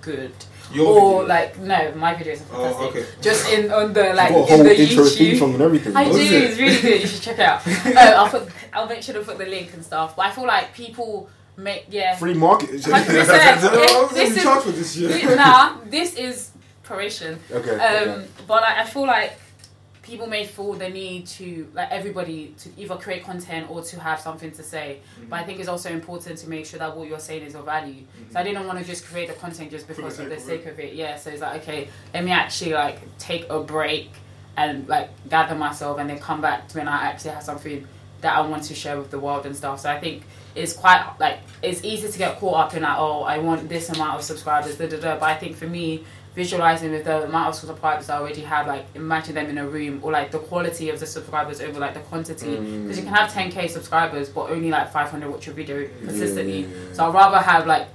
good. 0.03 0.33
Your 0.73 0.87
or 0.87 1.13
video. 1.23 1.29
like 1.35 1.59
no, 1.59 1.93
my 1.97 2.15
videos 2.15 2.41
are 2.41 2.55
Oh, 2.57 2.63
fantastic. 2.65 3.03
okay. 3.03 3.07
Just 3.21 3.49
in 3.53 3.71
on 3.73 3.93
the 3.93 4.15
like 4.15 4.31
You've 4.33 4.49
got 4.49 4.51
a 4.51 4.55
in 4.61 4.65
the 4.65 4.81
intro 4.81 5.05
theme 5.05 5.35
YouTube. 5.35 5.39
song 5.39 5.53
and 5.55 5.63
everything. 5.63 5.97
I 5.97 6.05
do. 6.05 6.17
it? 6.19 6.33
It's 6.33 6.59
really 6.59 6.81
good. 6.81 7.01
You 7.03 7.07
should 7.07 7.23
check 7.23 7.39
it 7.39 7.47
out. 7.51 7.67
uh, 7.67 8.01
I'll 8.19 8.29
put. 8.29 8.49
I'll 8.73 8.87
make 8.89 9.03
sure 9.03 9.15
to 9.15 9.21
put 9.23 9.37
the 9.39 9.47
link 9.47 9.73
and 9.75 9.85
stuff. 9.85 10.17
But 10.17 10.27
I 10.27 10.31
feel 10.31 10.47
like 10.47 10.73
people 10.75 11.29
make 11.57 11.87
yeah. 11.91 12.17
Free 12.17 12.35
market. 12.35 12.71
100%. 12.71 12.93
I 12.93 14.09
This 14.15 14.37
is- 14.37 14.43
charge 14.43 14.63
for 14.65 14.73
this 14.73 14.97
year. 14.97 15.37
Nah, 15.37 15.77
this 15.87 16.15
is 16.15 16.51
proration. 16.85 17.37
okay. 17.51 17.75
Um, 17.79 18.09
okay. 18.09 18.27
but 18.47 18.63
like, 18.63 18.79
I 18.79 18.85
feel 18.87 19.07
like 19.07 19.33
people 20.03 20.27
may 20.27 20.45
feel 20.45 20.73
the 20.73 20.89
need 20.89 21.27
to 21.27 21.69
like 21.75 21.91
everybody 21.91 22.55
to 22.59 22.71
either 22.77 22.97
create 22.97 23.25
content 23.25 23.71
or 23.71 23.83
to 23.83 24.01
have 24.01 24.21
something 24.21 24.51
to 24.51 24.63
say. 24.63 24.99
But 25.29 25.41
I 25.41 25.45
think 25.45 25.61
it's 25.61 25.69
also 25.69 25.91
important 25.91 26.39
to 26.39 26.49
make 26.49 26.67
sure 26.67 26.79
that 26.81 26.97
what 26.97 27.09
you're 27.09 27.21
saying 27.21 27.45
is 27.45 27.55
of 27.55 27.65
value. 27.65 28.03
So 28.31 28.41
I 28.41 28.43
didn't 28.43 28.67
want 28.67 28.79
to 28.81 28.85
just 28.85 29.07
create 29.07 29.29
the 29.29 29.35
content 29.35 29.71
just 29.71 29.87
because 29.87 30.17
the 30.17 30.25
of 30.25 30.31
the 30.31 30.41
sake 30.41 30.67
of 30.67 30.79
it. 30.81 30.95
Yeah. 30.95 31.17
So 31.17 31.31
it's 31.31 31.41
like 31.41 31.63
okay, 31.63 31.89
let 32.13 32.25
me 32.25 32.33
actually 32.33 32.73
like 32.73 33.01
take 33.19 33.49
a 33.49 33.61
break 33.61 34.11
and 34.57 34.89
like 34.89 35.11
gather 35.31 35.55
myself 35.55 35.99
and 35.99 36.11
then 36.11 36.19
come 36.19 36.41
back 36.41 36.69
to 36.69 36.79
when 36.79 36.89
I 36.89 37.05
actually 37.05 37.31
have 37.31 37.45
something 37.45 37.87
that 38.21 38.37
I 38.37 38.41
want 38.43 38.65
to 38.65 38.75
share 38.75 38.99
with 38.99 39.11
the 39.11 39.19
world 39.19 39.47
and 39.47 39.57
stuff. 39.57 39.81
So 39.81 39.91
I 39.91 40.01
think 40.01 40.25
it's 40.55 40.73
quite 40.73 41.15
like 41.21 41.41
it's 41.63 41.85
easy 41.85 42.11
to 42.11 42.19
get 42.19 42.39
caught 42.39 42.57
up 42.57 42.75
in 42.75 42.83
like 42.83 42.99
oh 42.99 43.23
I 43.23 43.39
want 43.39 43.69
this 43.69 43.89
amount 43.89 44.19
of 44.19 44.25
subscribers 44.25 44.77
da 44.77 44.89
da 44.89 44.99
da. 44.99 45.15
But 45.19 45.31
I 45.31 45.37
think 45.37 45.57
for 45.57 45.67
me 45.67 46.05
visualizing 46.35 46.91
with 46.93 47.05
the 47.05 47.25
amount 47.25 47.49
of 47.51 47.55
subscribers 47.55 48.09
I 48.09 48.19
already 48.19 48.41
have 48.41 48.67
like 48.67 48.87
imagine 48.95 49.35
them 49.35 49.51
in 49.51 49.59
a 49.59 49.67
room 49.69 50.01
or 50.03 50.13
like 50.13 50.31
the 50.31 50.39
quality 50.39 50.89
of 50.89 50.99
the 50.99 51.07
subscribers 51.07 51.61
over 51.61 51.79
like 51.79 51.93
the 51.95 52.01
quantity 52.01 52.47
mm. 52.47 52.83
because 52.83 52.99
you 52.99 53.05
can 53.05 53.13
have 53.13 53.31
10k 53.31 53.69
subscribers 53.69 54.31
but 54.31 54.51
only 54.51 54.71
like 54.71 54.91
500 54.91 55.31
watch 55.31 55.47
your 55.47 55.55
video 55.55 55.87
consistently. 56.05 56.61
Yeah, 56.61 56.67
yeah, 56.69 56.75
yeah. 56.89 56.95
So 56.95 57.09
I'd 57.09 57.15
rather 57.15 57.39
have 57.39 57.67
like 57.67 57.89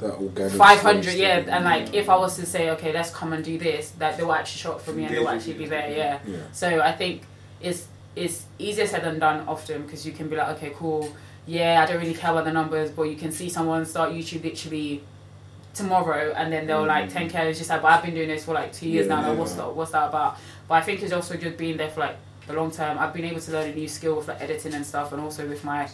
that 0.00 0.14
organic. 0.14 0.52
500 0.52 1.02
stuff. 1.04 1.16
yeah 1.16 1.44
and 1.48 1.64
like 1.64 1.94
if 1.94 2.08
I 2.08 2.16
was 2.16 2.36
to 2.36 2.44
say 2.46 2.70
okay 2.70 2.92
let's 2.92 3.10
come 3.10 3.32
and 3.32 3.44
do 3.44 3.56
this 3.56 3.90
that 3.98 4.16
they 4.16 4.24
will 4.24 4.32
actually 4.32 4.58
show 4.58 4.72
up 4.72 4.80
for 4.80 4.92
me 4.92 5.04
and 5.04 5.14
they 5.14 5.18
will 5.20 5.28
actually 5.28 5.54
be 5.54 5.66
there 5.66 5.88
yeah 5.90 6.18
Yeah. 6.26 6.38
so 6.52 6.80
I 6.80 6.92
think 6.92 7.22
it's 7.60 7.86
it's 8.16 8.46
easier 8.58 8.86
said 8.86 9.04
than 9.04 9.18
done 9.20 9.46
often 9.46 9.82
because 9.82 10.04
you 10.04 10.12
can 10.12 10.28
be 10.28 10.36
like 10.36 10.48
okay 10.56 10.72
cool 10.74 11.14
yeah 11.46 11.82
I 11.82 11.86
don't 11.90 12.00
really 12.00 12.14
care 12.14 12.32
about 12.32 12.44
the 12.46 12.52
numbers 12.52 12.90
but 12.90 13.04
you 13.04 13.16
can 13.16 13.30
see 13.30 13.48
someone 13.48 13.86
start 13.86 14.10
YouTube 14.10 14.42
literally 14.42 15.02
tomorrow 15.76 16.32
and 16.36 16.52
then 16.52 16.66
they'll 16.66 16.86
like 16.86 17.10
10k 17.12 17.50
is 17.50 17.58
just 17.58 17.70
like 17.70 17.82
but 17.82 17.88
I've 17.92 18.02
been 18.04 18.14
doing 18.14 18.28
this 18.28 18.44
for 18.44 18.54
like 18.54 18.72
two 18.72 18.88
years 18.88 19.06
Mm. 19.06 19.10
Yeah, 19.10 19.20
now 19.20 19.28
like, 19.28 19.38
what's 19.38 19.54
that 19.54 19.74
what's 19.74 19.90
that 19.92 20.08
about 20.08 20.38
but 20.68 20.74
I 20.74 20.80
think 20.80 21.02
it's 21.02 21.12
also 21.12 21.36
just 21.36 21.56
being 21.56 21.76
there 21.76 21.90
for 21.90 22.00
like 22.00 22.16
the 22.46 22.54
long 22.54 22.70
term 22.70 22.98
I've 22.98 23.12
been 23.12 23.24
able 23.24 23.40
to 23.40 23.52
learn 23.52 23.70
a 23.70 23.74
new 23.74 23.88
skill 23.88 24.16
with 24.16 24.28
like 24.28 24.40
editing 24.40 24.74
and 24.74 24.84
stuff 24.86 25.12
and 25.12 25.20
also 25.20 25.46
with 25.48 25.62
my 25.64 25.88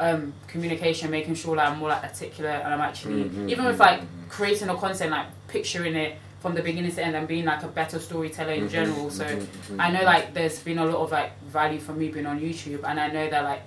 um, 0.00 0.32
communication, 0.48 1.08
making 1.10 1.34
sure 1.36 1.54
that 1.54 1.68
I'm 1.68 1.78
more 1.78 1.88
like 1.90 2.02
articulate 2.02 2.60
and 2.64 2.74
I'm 2.74 2.80
actually 2.80 3.24
Mhm, 3.24 3.48
even 3.48 3.64
with 3.64 3.78
like 3.78 4.00
mhm. 4.00 4.06
creating 4.28 4.68
a 4.68 4.74
content, 4.74 5.10
like 5.12 5.26
picturing 5.46 5.94
it 5.94 6.16
from 6.40 6.54
the 6.56 6.62
beginning 6.62 6.90
to 6.92 7.02
end 7.02 7.14
and 7.16 7.28
being 7.28 7.44
like 7.44 7.62
a 7.62 7.68
better 7.68 7.98
storyteller 8.00 8.52
in 8.54 8.64
Mhm, 8.64 8.70
general. 8.70 9.08
So 9.10 9.24
mhm, 9.24 9.38
mhm. 9.70 9.76
I 9.78 9.90
know 9.92 10.02
like 10.04 10.34
there's 10.34 10.58
been 10.58 10.78
a 10.78 10.84
lot 10.84 10.96
of 10.96 11.12
like 11.12 11.30
value 11.44 11.78
for 11.78 11.92
me 11.92 12.08
being 12.08 12.26
on 12.26 12.40
YouTube, 12.40 12.82
and 12.84 12.98
I 12.98 13.08
know 13.08 13.30
that 13.30 13.44
like 13.44 13.62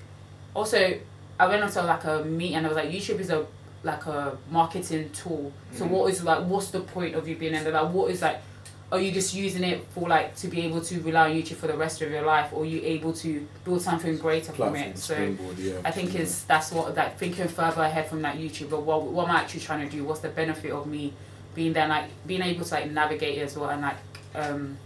also 0.54 0.96
I 1.40 1.48
went 1.48 1.64
onto 1.64 1.80
like 1.80 2.04
a 2.04 2.24
meet 2.26 2.54
and 2.56 2.66
I 2.66 2.70
was 2.70 2.76
like 2.78 2.90
YouTube 2.92 3.20
is 3.20 3.30
a 3.30 3.46
like 3.84 4.06
a 4.06 4.38
marketing 4.52 5.10
tool. 5.12 5.52
So 5.74 5.86
Mhm. 5.86 5.90
what 5.90 6.12
is 6.12 6.24
like 6.24 6.40
what's 6.46 6.72
the 6.72 6.80
point 6.82 7.16
of 7.16 7.28
you 7.28 7.36
being 7.36 7.54
in 7.54 7.64
there? 7.64 7.74
Like 7.74 7.94
what 7.94 8.12
is 8.12 8.22
like 8.22 8.42
are 8.90 9.00
you 9.02 9.12
just 9.12 9.34
using 9.34 9.66
it 9.66 9.86
for 9.94 10.08
like 10.08 10.34
to 10.38 10.48
be 10.48 10.62
able 10.62 10.80
to 10.80 11.02
rely 11.02 11.30
on 11.30 11.36
YouTube 11.36 11.58
for 11.58 11.68
the 11.68 11.76
rest 11.76 12.02
of 12.02 12.10
your 12.10 12.22
life, 12.22 12.52
or 12.54 12.64
are 12.64 12.66
you 12.66 12.80
able 12.84 13.12
to 13.12 13.46
build 13.66 13.82
something 13.82 14.18
greater 14.18 14.54
from 14.54 14.76
it? 14.78 14.98
So 14.98 15.14
yeah. 15.58 15.74
I 15.84 15.92
think 15.92 16.16
is 16.16 16.44
that's 16.46 16.72
what 16.72 16.96
like 16.96 17.18
thinking 17.18 17.50
further 17.50 17.82
ahead 17.82 18.08
from 18.08 18.22
that 18.22 18.38
YouTube. 18.38 18.70
But 18.70 18.84
what 18.84 19.04
what 19.04 19.28
am 19.28 19.36
I 19.36 19.40
actually 19.42 19.60
trying 19.62 19.88
to 19.90 19.94
do? 19.96 20.04
What's 20.06 20.22
the 20.22 20.30
benefit 20.30 20.72
of 20.72 20.88
me 20.88 21.14
being 21.54 21.74
there? 21.74 21.88
Like 21.90 22.06
being 22.26 22.42
able 22.42 22.64
to 22.64 22.74
like 22.74 22.90
navigate 22.92 23.38
it 23.40 23.42
as 23.42 23.58
well 23.58 23.70
and 23.70 23.82
like 23.82 23.98
um 24.36 24.78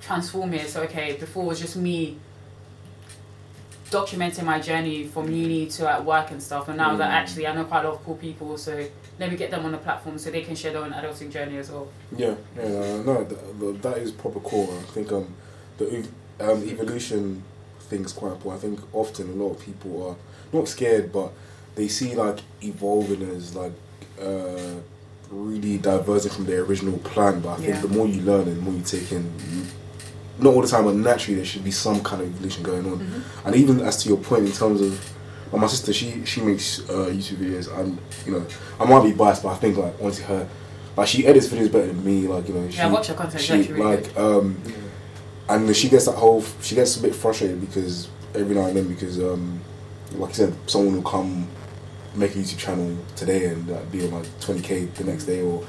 transform 0.00 0.54
it. 0.54 0.68
So 0.68 0.82
okay, 0.82 1.16
before 1.18 1.44
it 1.44 1.48
was 1.48 1.60
just 1.60 1.76
me 1.76 2.16
documenting 3.90 4.44
my 4.44 4.60
journey 4.60 5.04
from 5.04 5.30
uni 5.30 5.66
to 5.66 5.84
like 5.84 6.02
work 6.04 6.30
and 6.30 6.42
stuff, 6.42 6.68
and 6.68 6.76
now 6.76 6.96
that 6.96 7.08
Mm. 7.10 7.14
actually 7.14 7.46
I 7.46 7.54
know 7.54 7.64
quite 7.64 7.84
a 7.84 7.88
lot 7.88 7.94
of 7.98 8.04
cool 8.04 8.16
people, 8.16 8.58
so 8.58 8.84
let 9.18 9.30
me 9.30 9.36
get 9.36 9.50
them 9.50 9.64
on 9.64 9.72
the 9.72 9.78
platform 9.78 10.18
so 10.18 10.30
they 10.30 10.42
can 10.42 10.54
share 10.54 10.72
their 10.72 10.82
own 10.82 10.92
adulting 10.92 11.30
journey 11.30 11.58
as 11.58 11.70
well. 11.70 11.88
Yeah, 12.16 12.34
yeah, 12.56 13.02
no, 13.02 13.24
th- 13.24 13.40
th- 13.60 13.80
that 13.82 13.98
is 13.98 14.12
proper 14.12 14.40
core. 14.40 14.68
I 14.78 14.82
think 14.92 15.10
um, 15.12 15.34
the 15.78 16.06
um, 16.40 16.62
evolution 16.68 17.42
thing 17.80 18.04
is 18.04 18.12
quite 18.12 18.32
important. 18.32 18.62
I 18.62 18.66
think 18.66 18.80
often 18.94 19.28
a 19.30 19.42
lot 19.42 19.52
of 19.52 19.60
people 19.60 20.08
are 20.10 20.16
not 20.56 20.68
scared, 20.68 21.10
but 21.12 21.32
they 21.74 21.88
see 21.88 22.14
like 22.14 22.40
evolving 22.62 23.22
as 23.30 23.54
like 23.56 23.72
uh, 24.20 24.74
really 25.30 25.78
diverging 25.78 26.32
from 26.32 26.44
their 26.46 26.62
original 26.62 26.98
plan. 26.98 27.40
But 27.40 27.50
I 27.50 27.56
think 27.56 27.68
Yeah. 27.68 27.80
the 27.80 27.88
more 27.88 28.06
you 28.06 28.20
learn 28.22 28.48
and 28.48 28.56
the 28.58 28.62
more 28.62 28.74
you 28.74 28.82
take 28.82 29.10
in, 29.12 29.24
you, 29.52 29.62
not 30.40 30.54
all 30.54 30.60
the 30.62 30.68
time, 30.68 30.84
but 30.84 30.94
naturally 30.94 31.36
there 31.36 31.44
should 31.44 31.64
be 31.64 31.70
some 31.70 32.00
kind 32.02 32.22
of 32.22 32.28
evolution 32.28 32.62
going 32.62 32.86
on. 32.86 33.24
And 33.44 33.54
even 33.56 33.80
as 33.80 34.02
to 34.02 34.08
your 34.08 34.18
point 34.18 34.46
in 34.46 34.52
terms 34.52 34.80
of 34.80 34.92
like 35.52 35.60
my 35.62 35.66
sister, 35.68 35.92
she 35.92 36.24
she 36.24 36.40
makes 36.42 36.80
uh, 36.90 37.06
YouTube 37.10 37.36
videos, 37.38 37.76
and 37.78 37.98
you 38.26 38.32
know 38.32 38.46
I 38.78 38.84
might 38.84 39.02
be 39.04 39.12
biased, 39.12 39.42
but 39.42 39.50
I 39.50 39.56
think 39.56 39.76
like 39.76 39.94
honestly 40.00 40.24
her, 40.26 40.48
like 40.96 41.08
she 41.08 41.26
edits 41.26 41.48
videos 41.48 41.72
better 41.72 41.86
than 41.86 42.04
me. 42.04 42.26
Like 42.28 42.48
you 42.48 42.54
know, 42.54 42.68
she, 42.70 42.76
Yeah, 42.78 42.88
I 42.88 42.90
watch 42.92 43.06
her 43.08 43.14
content, 43.14 43.42
She 43.42 43.52
really 43.72 43.82
like 43.82 44.16
um, 44.18 44.60
and 45.48 45.66
then 45.66 45.74
she 45.74 45.88
gets 45.88 46.04
that 46.06 46.12
whole 46.16 46.44
she 46.60 46.74
gets 46.74 46.96
a 46.98 47.02
bit 47.02 47.14
frustrated 47.14 47.60
because 47.60 48.08
every 48.34 48.54
now 48.54 48.66
and 48.66 48.76
then 48.76 48.88
because 48.88 49.18
um, 49.18 49.60
like 50.12 50.30
I 50.30 50.32
said, 50.34 50.54
someone 50.66 50.96
will 50.96 51.10
come 51.10 51.48
make 52.14 52.34
a 52.34 52.38
YouTube 52.38 52.58
channel 52.58 52.96
today 53.16 53.46
and 53.46 53.70
uh, 53.70 53.80
be 53.92 54.04
on 54.04 54.10
like 54.12 54.40
twenty 54.40 54.60
k 54.60 54.84
the 54.84 55.04
next 55.04 55.24
day, 55.24 55.40
or 55.42 55.64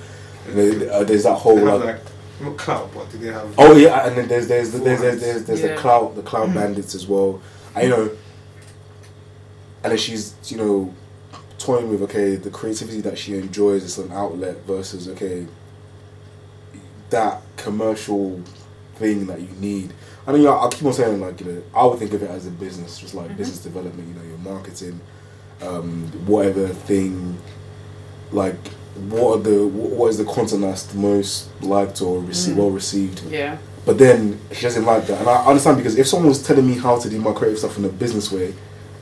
there- 0.48 0.92
uh, 0.92 1.04
there's 1.06 1.24
that 1.24 1.36
whole 1.36 1.56
They 1.56 1.62
have 1.66 1.80
like 1.86 1.96
like 1.96 2.02
not 2.42 2.58
clout, 2.58 2.94
but 2.94 3.10
do 3.12 3.18
they 3.18 3.28
have? 3.32 3.54
Oh 3.58 3.76
yeah, 3.76 4.08
and 4.08 4.18
then 4.18 4.28
there's 4.28 4.48
there's 4.48 4.72
there's 4.72 5.02
there's 5.02 5.22
there's, 5.22 5.46
there's 5.46 5.62
the 5.62 5.70
Yeah. 5.70 5.76
cloud 5.76 6.16
the 6.16 6.22
cloud 6.22 6.54
bandits 6.54 6.96
as 6.96 7.08
well. 7.08 7.42
I, 7.76 7.84
you 7.84 7.90
know, 7.90 8.10
and 9.84 9.92
then 9.92 9.98
she's 9.98 10.34
you 10.52 10.58
know 10.58 10.94
toying 11.58 11.90
with 11.90 12.02
okay 12.04 12.36
the 12.36 12.50
creativity 12.50 13.02
that 13.02 13.18
she 13.18 13.36
enjoys 13.38 13.84
is 13.84 13.98
an 13.98 14.12
outlet 14.12 14.58
versus 14.66 15.08
okay 15.10 15.46
that 17.10 17.42
commercial 17.58 18.42
thing 18.96 19.26
that 19.28 19.42
you 19.42 19.50
need. 19.60 19.94
I 20.28 20.32
mean, 20.32 20.46
I, 20.46 20.52
I 20.52 20.70
keep 20.70 20.86
on 20.86 20.94
saying 20.94 21.20
like 21.20 21.40
you 21.42 21.48
know 21.52 21.64
I 21.74 21.86
would 21.86 22.00
think 22.00 22.14
of 22.14 22.22
it 22.24 22.30
as 22.30 22.46
a 22.48 22.52
business, 22.52 22.98
just 23.00 23.14
like 23.16 23.30
Mhm. 23.32 23.38
business 23.38 23.60
development. 23.60 24.08
You 24.08 24.14
know, 24.16 24.28
your 24.28 24.38
marketing, 24.40 25.00
um, 25.62 26.08
whatever 26.28 26.68
thing, 26.68 27.38
like 28.32 28.56
what 29.10 29.40
are 29.40 29.42
the 29.42 29.68
what 29.68 30.08
is 30.10 30.18
the 30.18 30.26
content 30.26 30.62
that's 30.62 30.84
the 30.84 30.98
most 30.98 31.50
liked 31.62 32.02
or 32.02 32.22
rece- 32.22 32.50
Mm. 32.52 32.56
well 32.56 32.70
received. 32.72 33.22
Yeah. 33.30 33.58
But 33.86 33.98
then 33.98 34.40
she 34.52 34.62
doesn't 34.64 34.86
like 34.86 35.08
that, 35.08 35.20
and 35.20 35.30
I 35.30 35.46
understand 35.46 35.78
because 35.78 35.98
if 35.98 36.08
someone 36.08 36.30
was 36.30 36.44
telling 36.46 36.68
me 36.68 36.76
how 36.78 37.00
to 37.00 37.10
do 37.10 37.20
my 37.20 37.32
creative 37.34 37.60
stuff 37.60 37.78
in 37.78 37.86
a 37.86 37.90
business 37.90 38.32
way, 38.32 38.54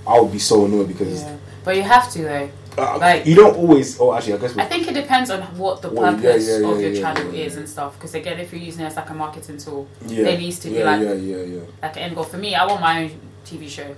I 0.05 0.19
would 0.19 0.31
be 0.31 0.39
so 0.39 0.65
annoyed 0.65 0.87
because 0.87 1.21
Yeah. 1.23 1.35
But 1.65 1.75
you 1.75 1.83
have 1.83 2.09
to 2.13 2.19
though. 2.21 2.49
uh, 2.77 2.97
Like- 2.99 3.25
you 3.25 3.35
don't 3.35 3.57
always. 3.57 3.99
Oh, 3.99 4.13
actually, 4.13 4.33
I 4.35 4.37
guess. 4.37 4.57
I 4.57 4.65
think 4.65 4.87
it 4.87 4.93
depends 4.93 5.29
on 5.29 5.41
what 5.57 5.81
the 5.81 5.89
purpose 5.89 6.47
yeah, 6.47 6.59
yeah, 6.59 6.67
of 6.71 6.79
your 6.81 6.93
channel 6.93 7.33
is 7.33 7.57
and 7.57 7.67
stuff. 7.67 7.95
Because 7.97 8.13
again, 8.15 8.39
if 8.39 8.53
you're 8.53 8.61
using 8.61 8.83
it 8.83 8.87
as 8.87 8.95
like 8.95 9.09
a 9.09 9.13
marketing 9.15 9.57
tool, 9.57 9.87
yeah, 10.05 10.23
there 10.25 10.37
needs 10.37 10.59
to 10.59 10.69
be 10.69 10.83
like 10.83 11.01
yeah, 11.01 11.13
yeah, 11.13 11.37
yeah. 11.55 11.59
like 11.81 11.95
an 11.97 12.03
end 12.03 12.15
goal. 12.15 12.23
For 12.23 12.37
me, 12.37 12.53
I 12.55 12.65
want 12.65 12.79
my 12.81 13.03
own 13.03 13.11
TV 13.45 13.67
show. 13.67 13.95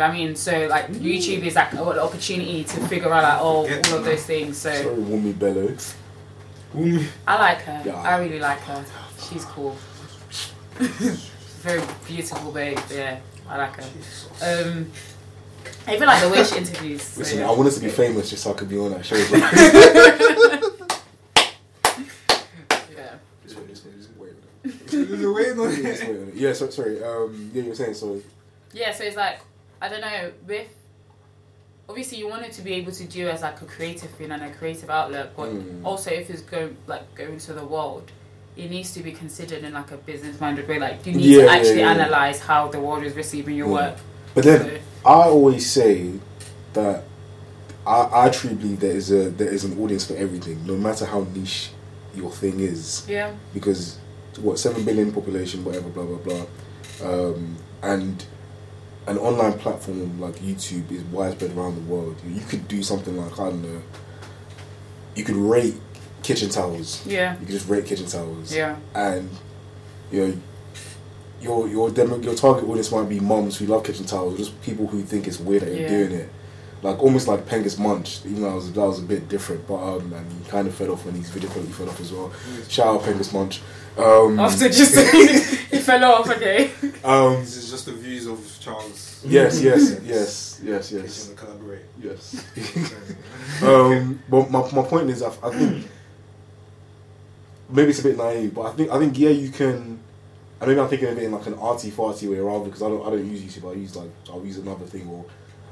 Do 0.00 0.06
you 0.06 0.12
know 0.12 0.14
I 0.14 0.18
mean? 0.18 0.34
So 0.34 0.66
like 0.66 0.88
YouTube 0.92 1.42
is 1.42 1.56
like 1.56 1.72
an 1.74 1.80
opportunity 1.80 2.64
to 2.64 2.80
figure 2.88 3.12
out 3.12 3.22
like 3.22 3.38
oh 3.42 3.68
all 3.92 3.98
of 3.98 4.04
those 4.04 4.24
things. 4.24 4.56
So 4.56 4.72
Sorry, 4.72 4.96
Wumi 4.96 5.38
Bello. 5.38 5.76
Ooh. 6.78 7.04
I 7.28 7.38
like 7.38 7.58
her. 7.58 7.82
Yeah. 7.84 8.00
I 8.00 8.18
really 8.18 8.40
like 8.40 8.60
her. 8.60 8.82
She's 9.28 9.44
cool. 9.44 9.76
Very 10.78 11.82
beautiful 12.06 12.50
babe. 12.50 12.78
Yeah, 12.90 13.20
I 13.46 13.58
like 13.58 13.76
her. 13.76 13.82
Um, 14.40 14.90
I 15.86 15.96
even 15.96 16.08
like 16.08 16.22
the 16.22 16.30
way 16.30 16.44
she 16.44 16.56
interviews. 16.56 17.02
So, 17.02 17.20
Listen, 17.20 17.40
yeah. 17.40 17.50
I 17.50 17.52
wanted 17.52 17.74
to 17.74 17.80
be 17.80 17.90
famous 17.90 18.30
just 18.30 18.42
so 18.42 18.54
I 18.54 18.54
could 18.54 18.70
be 18.70 18.78
on 18.78 18.92
that 18.92 19.04
show. 19.04 19.16
Yeah. 22.96 23.16
Just 23.42 23.58
wait, 23.58 23.68
just 23.68 23.84
wait, 23.84 23.96
just 23.98 24.16
wait. 24.16 24.32
Just 24.64 24.94
it. 24.94 25.28
wait 25.28 25.58
on 25.58 26.28
it. 26.28 26.34
Yeah, 26.34 26.54
so, 26.54 26.70
sorry. 26.70 27.04
Um, 27.04 27.50
yeah, 27.52 27.62
you 27.64 27.68
were 27.68 27.74
saying 27.74 27.92
so. 27.92 28.22
Yeah, 28.72 28.94
so 28.94 29.04
it's 29.04 29.16
like 29.16 29.40
I 29.80 29.88
don't 29.88 30.00
know 30.00 30.32
with 30.46 30.68
obviously 31.88 32.18
you 32.18 32.28
wanted 32.28 32.52
to 32.52 32.62
be 32.62 32.74
able 32.74 32.92
to 32.92 33.04
do 33.04 33.28
as 33.28 33.42
like 33.42 33.60
a 33.62 33.64
creative 33.64 34.10
thing 34.10 34.30
and 34.30 34.42
a 34.42 34.50
creative 34.50 34.90
outlet, 34.90 35.32
but 35.36 35.48
Mm. 35.48 35.84
also 35.84 36.10
if 36.10 36.30
it's 36.30 36.42
going 36.42 36.76
like 36.86 37.12
going 37.14 37.38
to 37.38 37.52
the 37.52 37.64
world, 37.64 38.10
it 38.56 38.70
needs 38.70 38.92
to 38.94 39.00
be 39.02 39.12
considered 39.12 39.64
in 39.64 39.72
like 39.72 39.90
a 39.90 39.96
business 39.96 40.40
minded 40.40 40.68
way. 40.68 40.78
Like 40.78 41.04
you 41.06 41.12
need 41.12 41.24
Yeah, 41.24 41.40
to 41.40 41.44
yeah, 41.46 41.52
actually 41.52 41.80
yeah. 41.80 41.90
analyze 41.90 42.40
how 42.40 42.68
the 42.68 42.78
world 42.80 43.02
is 43.04 43.14
receiving 43.16 43.56
your 43.56 43.68
Yeah. 43.68 43.74
work. 43.74 43.96
But 44.34 44.44
then 44.44 44.60
So, 44.62 44.70
I 45.06 45.28
always 45.28 45.68
say 45.70 46.12
that 46.74 47.02
I, 47.86 48.26
I 48.26 48.28
truly 48.28 48.54
believe 48.56 48.80
there 48.80 48.92
is 48.96 49.10
a 49.10 49.30
there 49.30 49.48
is 49.52 49.64
an 49.64 49.78
audience 49.80 50.04
for 50.06 50.14
everything, 50.16 50.64
no 50.66 50.76
matter 50.76 51.06
how 51.06 51.26
niche 51.34 51.70
your 52.14 52.30
thing 52.30 52.60
is. 52.60 53.04
yeah, 53.08 53.32
Because 53.54 53.96
what 54.40 54.58
seven 54.58 54.84
billion 54.84 55.10
population, 55.12 55.64
whatever, 55.64 55.88
blah 55.88 56.04
blah 56.04 56.18
blah, 56.18 56.44
um, 57.08 57.56
and 57.82 58.24
an 59.10 59.18
online 59.18 59.58
platform 59.58 60.20
like 60.20 60.36
YouTube 60.36 60.90
is 60.92 61.02
widespread 61.04 61.56
around 61.56 61.74
the 61.74 61.92
world. 61.92 62.16
You 62.26 62.40
could 62.42 62.68
do 62.68 62.82
something 62.82 63.16
like 63.16 63.32
I 63.38 63.50
don't 63.50 63.62
know. 63.62 63.82
You 65.16 65.24
could 65.24 65.36
rate 65.36 65.74
kitchen 66.22 66.48
towels. 66.50 67.04
yeah, 67.06 67.32
You 67.40 67.46
could 67.46 67.54
just 67.54 67.68
rate 67.68 67.86
kitchen 67.86 68.06
towels. 68.06 68.54
yeah, 68.54 68.76
and 68.94 69.28
you 70.12 70.26
know 70.28 70.34
your 71.40 71.68
your 71.68 71.90
demo, 71.90 72.18
your 72.18 72.34
target 72.34 72.64
audience 72.64 72.92
might 72.92 73.08
be 73.08 73.18
mums 73.18 73.56
who 73.58 73.66
love 73.66 73.82
kitchen 73.84 74.04
towels, 74.06 74.36
just 74.38 74.60
people 74.62 74.86
who 74.86 75.02
think 75.02 75.26
it's 75.26 75.40
weird 75.40 75.62
that 75.62 75.70
you're 75.72 75.80
Yeah. 75.82 75.88
doing 75.88 76.12
it. 76.12 76.28
Like 76.82 76.98
almost 77.02 77.28
like 77.28 77.46
Pengest 77.46 77.78
Munch, 77.78 78.20
even 78.24 78.40
though 78.42 78.48
that 78.50 78.54
was, 78.54 78.72
that 78.72 78.80
was 78.80 78.98
a 79.00 79.02
bit 79.02 79.28
different, 79.28 79.66
but 79.66 79.76
um, 79.76 80.12
and 80.14 80.26
he 80.32 80.48
kind 80.48 80.66
of 80.68 80.74
fed 80.74 80.88
off 80.88 81.04
when 81.04 81.14
his 81.14 81.28
video 81.28 81.50
quality 81.50 81.72
fell 81.72 81.88
off 81.88 82.00
as 82.00 82.10
well. 82.12 82.32
Shout 82.68 82.86
out 82.86 83.02
Pengest 83.02 83.34
Munch. 83.34 83.60
Um, 84.02 84.38
After 84.40 84.68
just 84.68 84.94
saying 84.94 85.28
it 85.72 85.80
fell 85.82 86.04
off, 86.04 86.28
okay. 86.30 86.70
um, 87.04 87.40
This 87.40 87.56
is 87.56 87.70
just 87.70 87.86
the 87.86 87.92
views 87.92 88.26
of 88.26 88.38
Charles. 88.60 89.22
yes, 89.26 89.60
yes, 89.62 89.90
yes, 90.04 90.04
yes, 90.04 90.60
Yes. 90.62 90.92
yes, 90.92 91.30
collaborate. 91.36 91.84
yes. 92.02 92.44
um, 93.62 94.22
but 94.28 94.50
my, 94.50 94.60
my 94.72 94.82
point 94.82 95.10
is, 95.10 95.22
I, 95.22 95.28
I 95.42 95.50
think 95.50 95.86
maybe 97.68 97.90
it's 97.90 98.00
a 98.00 98.02
bit 98.04 98.16
naive, 98.16 98.54
but 98.54 98.62
I 98.62 98.72
think 98.72 98.90
I 98.90 98.98
think 98.98 99.18
yeah, 99.18 99.30
you 99.30 99.50
can. 99.50 99.98
And 100.60 100.68
maybe 100.68 100.78
I'm 100.80 100.88
thinking 100.88 101.08
of 101.08 101.16
it 101.16 101.24
in 101.24 101.32
like 101.32 101.46
an 101.46 101.54
arty 101.54 101.90
farty 101.90 102.30
way 102.30 102.38
rather 102.38 102.66
because 102.66 102.82
I 102.82 102.88
don't 102.88 103.06
I 103.06 103.10
don't 103.10 103.26
use 103.30 103.40
YouTube. 103.42 103.70
I 103.70 103.74
use 103.78 103.96
like 103.96 104.10
I'll 104.30 104.44
use 104.44 104.58
another 104.58 104.84
thing 104.84 105.08
or 105.08 105.24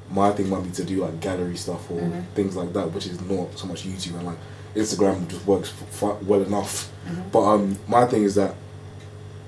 my 0.09 0.31
thing 0.31 0.49
might 0.49 0.63
be 0.63 0.71
to 0.71 0.83
do 0.83 1.01
like 1.01 1.19
gallery 1.19 1.55
stuff 1.57 1.91
or 1.91 2.01
Mhm. 2.01 2.23
things 2.33 2.55
like 2.55 2.73
that, 2.73 2.91
which 2.91 3.05
is 3.05 3.21
not 3.21 3.55
so 3.57 3.67
much 3.67 3.83
YouTube 3.85 4.15
and 4.17 4.25
like 4.25 4.37
Instagram 4.75 5.27
just 5.27 5.45
works 5.45 5.73
f- 6.01 6.21
well 6.23 6.41
enough. 6.43 6.91
Mhm. 7.07 7.31
But 7.31 7.41
um, 7.41 7.77
my 7.87 8.05
thing 8.05 8.23
is 8.23 8.35
that 8.35 8.55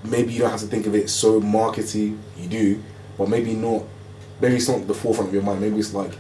maybe 0.03 0.34
you 0.34 0.39
don't 0.39 0.51
have 0.51 0.59
to 0.61 0.65
think 0.67 0.88
of 0.88 0.95
it 0.95 1.09
so 1.09 1.39
markety. 1.41 2.17
You 2.38 2.47
do, 2.49 2.84
but 3.17 3.30
maybe 3.30 3.53
not. 3.53 3.84
Maybe 4.41 4.55
it's 4.55 4.67
not 4.67 4.88
the 4.88 4.93
forefront 4.93 5.30
of 5.30 5.34
your 5.34 5.43
mind. 5.43 5.61
Maybe 5.61 5.78
it's 5.78 5.93
like 5.93 6.11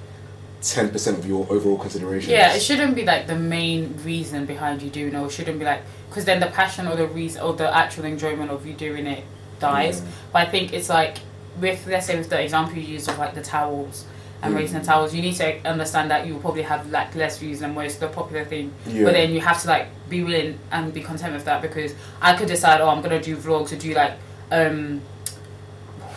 ten 0.61 0.89
percent 0.89 1.17
of 1.17 1.25
your 1.27 1.47
overall 1.49 1.77
consideration. 1.77 2.31
Yeah, 2.31 2.53
it 2.53 2.61
shouldn't 2.61 2.95
be 2.95 3.03
like 3.03 3.25
the 3.27 3.35
main 3.35 3.97
reason 4.03 4.45
behind 4.45 4.81
you 4.81 4.89
doing 4.89 5.13
it. 5.15 5.17
Or 5.17 5.25
it 5.25 5.31
shouldn't 5.31 5.57
be 5.59 5.65
like 5.65 5.81
because 6.09 6.25
then 6.25 6.39
the 6.39 6.47
passion 6.47 6.87
or 6.87 6.95
the 6.95 7.07
reason 7.07 7.41
or 7.41 7.53
the 7.53 7.75
actual 7.75 8.05
enjoyment 8.05 8.51
of 8.51 8.65
you 8.65 8.73
doing 8.73 9.07
it 9.07 9.23
dies. 9.59 10.01
Yeah. 10.01 10.07
But 10.33 10.47
I 10.47 10.51
think 10.51 10.73
it's 10.73 10.89
like 10.89 11.17
with 11.59 11.85
let's 11.87 12.05
say 12.05 12.17
with 12.17 12.29
the 12.29 12.39
example 12.41 12.77
you 12.77 12.83
used 12.83 13.09
of 13.09 13.17
like 13.17 13.33
the 13.33 13.41
towels 13.41 14.05
and 14.43 14.53
Mm. 14.53 14.57
raising 14.57 14.79
the 14.79 14.85
towels, 14.85 15.13
you 15.13 15.21
need 15.21 15.35
to 15.35 15.57
understand 15.67 16.09
that 16.11 16.25
you 16.25 16.33
will 16.33 16.41
probably 16.41 16.63
have 16.63 16.89
like 16.91 17.13
less 17.15 17.37
views 17.37 17.59
than 17.59 17.73
most 17.75 17.99
the 17.99 18.07
popular 18.07 18.43
thing. 18.45 18.71
Yeah. 18.87 19.03
But 19.05 19.13
then 19.13 19.31
you 19.33 19.39
have 19.41 19.61
to 19.61 19.67
like 19.67 19.87
be 20.09 20.23
willing 20.23 20.57
and 20.71 20.93
be 20.93 21.01
content 21.01 21.33
with 21.33 21.45
that 21.45 21.61
because 21.61 21.93
I 22.21 22.35
could 22.35 22.47
decide, 22.47 22.81
oh, 22.81 22.89
I'm 22.89 23.01
gonna 23.01 23.21
do 23.21 23.37
vlogs 23.37 23.71
or 23.71 23.75
do 23.77 23.93
like 23.93 24.13
um 24.51 25.01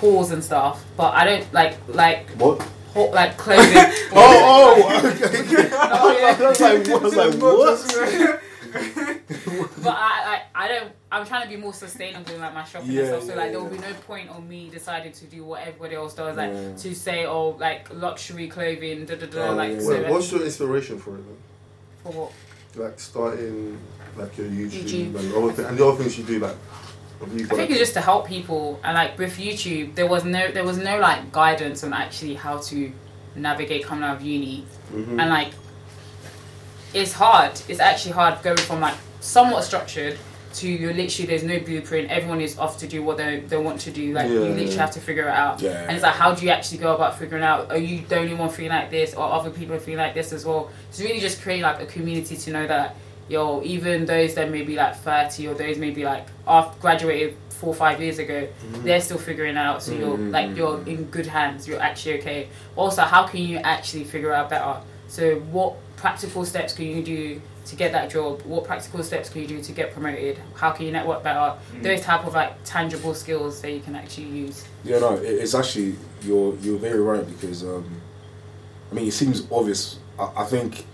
hauls 0.00 0.30
and 0.30 0.42
stuff, 0.42 0.84
but 0.96 1.14
I 1.14 1.24
don't 1.24 1.52
like 1.52 1.76
like 1.88 2.28
What? 2.30 2.66
like 2.94 3.36
clothing. 3.36 3.92
Oh, 4.16 4.74
oh, 4.86 5.08
okay. 5.08 5.68
Oh, 5.96 6.16
yeah. 6.18 6.36
I 6.40 6.48
was 6.48 6.60
like, 6.60 6.86
what? 6.86 7.02
I 7.02 7.04
was 7.04 7.16
like, 7.16 7.34
what? 7.42 8.40
But 9.84 9.94
I, 9.96 10.40
I, 10.54 10.64
I 10.64 10.68
don't. 10.68 10.90
I'm 11.12 11.26
trying 11.26 11.42
to 11.42 11.48
be 11.48 11.56
more 11.56 11.72
sustainable 11.74 12.32
in 12.34 12.40
like 12.40 12.54
my 12.54 12.64
shopping 12.64 12.90
Yeah, 12.90 13.00
and 13.02 13.08
stuff. 13.08 13.22
So 13.24 13.28
yeah, 13.30 13.36
like, 13.36 13.50
there 13.52 13.60
will 13.60 13.70
yeah. 13.72 13.80
be 13.82 13.88
no 13.88 13.94
point 14.06 14.30
on 14.30 14.48
me 14.48 14.68
deciding 14.70 15.12
to 15.12 15.24
do 15.26 15.44
what 15.44 15.60
everybody 15.66 15.94
else 15.94 16.14
does, 16.14 16.36
like 16.36 16.52
Yeah. 16.52 16.74
to 16.76 16.94
say, 16.94 17.26
oh, 17.26 17.50
like 17.50 17.92
luxury 17.92 18.48
clothing, 18.48 19.04
da 19.06 19.14
da 19.16 19.26
da. 19.26 19.48
Oh, 19.50 19.54
like, 19.54 19.72
yeah. 19.72 19.80
so 19.80 20.12
what's 20.12 20.32
your 20.32 20.42
inspiration 20.44 20.98
for 20.98 21.16
it 21.16 21.24
then? 21.26 21.36
for 22.02 22.12
what? 22.12 22.32
Like 22.76 22.98
starting 22.98 23.78
like 24.16 24.36
your 24.38 24.48
YouTube, 24.48 25.12
YouTube. 25.12 25.18
and 25.18 25.34
other 25.34 25.52
thi- 25.52 25.64
and 25.64 25.78
the 25.78 25.86
other 25.86 25.98
things 26.02 26.18
you 26.18 26.24
do 26.24 26.38
like. 26.40 26.56
I 27.22 27.26
think 27.26 27.70
it's 27.70 27.78
just 27.78 27.94
to 27.94 28.00
help 28.00 28.26
people, 28.26 28.80
and 28.84 28.94
like 28.94 29.16
with 29.18 29.36
YouTube, 29.38 29.94
there 29.94 30.06
was 30.06 30.24
no, 30.24 30.50
there 30.50 30.64
was 30.64 30.78
no 30.78 30.98
like 30.98 31.30
guidance 31.32 31.82
on 31.84 31.92
actually 31.92 32.34
how 32.34 32.58
to 32.58 32.92
navigate 33.36 33.84
coming 33.84 34.04
out 34.04 34.16
of 34.16 34.22
uni, 34.22 34.66
Mhm. 34.92 35.20
and 35.20 35.30
like 35.30 35.52
it's 36.94 37.12
hard. 37.12 37.60
It's 37.68 37.80
actually 37.80 38.12
hard 38.12 38.42
going 38.42 38.56
from 38.56 38.80
like 38.80 38.94
somewhat 39.20 39.64
structured 39.64 40.18
to 40.54 40.68
you're 40.68 40.92
literally 40.94 41.26
there's 41.26 41.42
no 41.42 41.58
blueprint. 41.58 42.10
Everyone 42.10 42.40
is 42.40 42.56
off 42.58 42.78
to 42.78 42.86
do 42.86 43.02
what 43.02 43.16
they, 43.16 43.40
they 43.40 43.56
want 43.56 43.80
to 43.80 43.90
do. 43.90 44.12
Like 44.12 44.28
you 44.30 44.40
literally 44.40 44.76
have 44.76 44.92
to 44.92 45.00
figure 45.00 45.24
it 45.24 45.28
out. 45.34 45.60
Yeah. 45.60 45.82
And 45.82 45.92
it's 45.92 46.02
like 46.04 46.14
how 46.14 46.32
do 46.34 46.44
you 46.44 46.50
actually 46.52 46.78
go 46.78 46.94
about 46.94 47.18
figuring 47.18 47.42
out? 47.42 47.70
Are 47.72 47.76
you 47.78 48.06
the 48.06 48.18
only 48.18 48.34
one 48.34 48.48
feeling 48.50 48.70
like 48.70 48.90
this, 48.90 49.14
or 49.14 49.24
other 49.24 49.50
people 49.50 49.76
feeling 49.78 49.98
like 49.98 50.14
this 50.14 50.32
as 50.32 50.44
well? 50.44 50.70
It's 50.90 51.00
really 51.00 51.18
just 51.20 51.42
create 51.42 51.62
like 51.62 51.80
a 51.80 51.86
community 51.86 52.36
to 52.36 52.50
know 52.52 52.66
that 52.68 52.94
yo, 53.28 53.62
even 53.62 54.04
those 54.04 54.34
that 54.34 54.50
may 54.50 54.62
be 54.62 54.76
like 54.76 54.94
thirty 54.96 55.48
or 55.48 55.54
those 55.54 55.76
maybe 55.78 56.04
like 56.04 56.26
after 56.46 56.78
graduated 56.80 57.36
four 57.48 57.70
or 57.70 57.74
five 57.74 58.00
years 58.00 58.18
ago, 58.18 58.46
they're 58.84 59.00
still 59.00 59.18
figuring 59.18 59.56
out. 59.56 59.82
So 59.82 59.92
you're 59.92 60.18
Mhm. 60.18 60.30
like 60.32 60.56
you're 60.56 60.80
in 60.86 61.04
good 61.06 61.26
hands. 61.26 61.66
You're 61.66 61.80
actually 61.80 62.20
okay. 62.20 62.48
Also, 62.76 63.02
how 63.02 63.26
can 63.26 63.40
you 63.40 63.56
actually 63.58 64.04
figure 64.04 64.32
out 64.32 64.50
better? 64.50 64.76
So 65.08 65.36
what 65.50 65.74
practical 66.04 66.44
steps 66.44 66.74
can 66.74 66.84
you 66.84 67.02
do 67.02 67.40
to 67.64 67.76
get 67.76 67.90
that 67.92 68.10
job? 68.10 68.42
What 68.42 68.64
practical 68.64 69.02
steps 69.02 69.30
can 69.30 69.40
you 69.40 69.46
do 69.48 69.62
to 69.62 69.72
get 69.72 69.90
promoted? 69.90 70.38
How 70.54 70.70
can 70.70 70.84
you 70.84 70.92
network 70.92 71.22
better? 71.24 71.56
Those 71.80 72.02
type 72.02 72.26
of 72.26 72.34
like 72.34 72.62
tangible 72.62 73.14
skills 73.14 73.62
that 73.62 73.72
you 73.72 73.80
can 73.80 73.96
actually 73.96 74.26
use. 74.26 74.66
Yeah, 74.84 74.98
no, 74.98 75.14
it's 75.14 75.54
actually 75.54 75.96
you're 76.20 76.56
you're 76.56 76.78
very 76.78 77.00
right 77.00 77.26
because 77.26 77.64
um, 77.64 77.88
I 78.90 78.94
mean 78.96 79.08
it 79.08 79.12
seems 79.12 79.50
obvious. 79.50 79.98
I, 80.18 80.30
I 80.42 80.44
think 80.44 80.84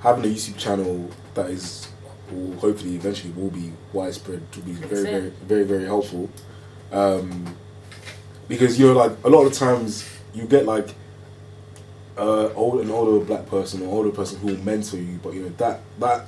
having 0.00 0.24
a 0.30 0.34
YouTube 0.34 0.58
channel 0.58 1.08
that 1.32 1.48
is 1.48 1.88
will 2.30 2.52
hopefully 2.58 2.94
eventually 2.94 3.32
will 3.32 3.48
be 3.48 3.72
widespread 3.94 4.42
will 4.54 4.64
be 4.64 4.72
very 4.72 5.04
very 5.04 5.30
very 5.52 5.64
very 5.64 5.86
helpful. 5.86 6.28
Um, 6.92 7.56
because 8.48 8.78
you're 8.78 8.94
like 8.94 9.12
a 9.24 9.30
lot 9.30 9.46
of 9.46 9.54
times 9.54 10.06
you 10.34 10.44
get 10.44 10.66
like 10.66 10.88
uh, 12.18 12.48
old 12.54 12.80
an 12.80 12.90
older 12.90 13.24
black 13.24 13.46
person 13.46 13.82
or 13.82 13.88
older 13.96 14.10
person 14.10 14.38
who 14.40 14.48
will 14.48 14.58
mentor 14.64 14.96
you, 14.98 15.18
but 15.22 15.34
you 15.34 15.42
know 15.42 15.52
that 15.58 15.80
that 16.00 16.26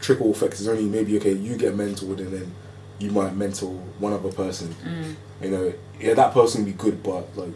trickle 0.00 0.30
effect 0.30 0.54
is 0.54 0.68
only 0.68 0.84
maybe 0.84 1.16
okay. 1.18 1.32
You 1.32 1.56
get 1.56 1.74
mentored 1.74 2.18
and 2.18 2.32
then 2.32 2.52
you 2.98 3.10
might 3.10 3.34
mentor 3.34 3.70
one 3.98 4.12
other 4.12 4.30
person 4.32 4.74
Mm. 4.84 5.14
you 5.42 5.50
know, 5.50 5.72
yeah, 6.00 6.14
that 6.14 6.32
person 6.34 6.64
would 6.64 6.70
be 6.76 6.76
good, 6.82 7.02
but 7.02 7.24
like 7.36 7.50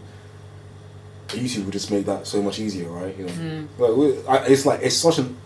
YouTube 1.28 1.64
would 1.64 1.72
just 1.72 1.90
make 1.90 2.04
that 2.06 2.26
so 2.26 2.42
much 2.42 2.58
easier, 2.58 2.88
right? 2.90 3.16
You 3.16 3.26
know, 3.26 3.32
Mm. 3.32 3.66
like 4.28 4.42
I- 4.42 4.46
it's 4.46 4.66
like 4.66 4.80
it's 4.82 4.96
such 4.96 5.18
an 5.18 5.36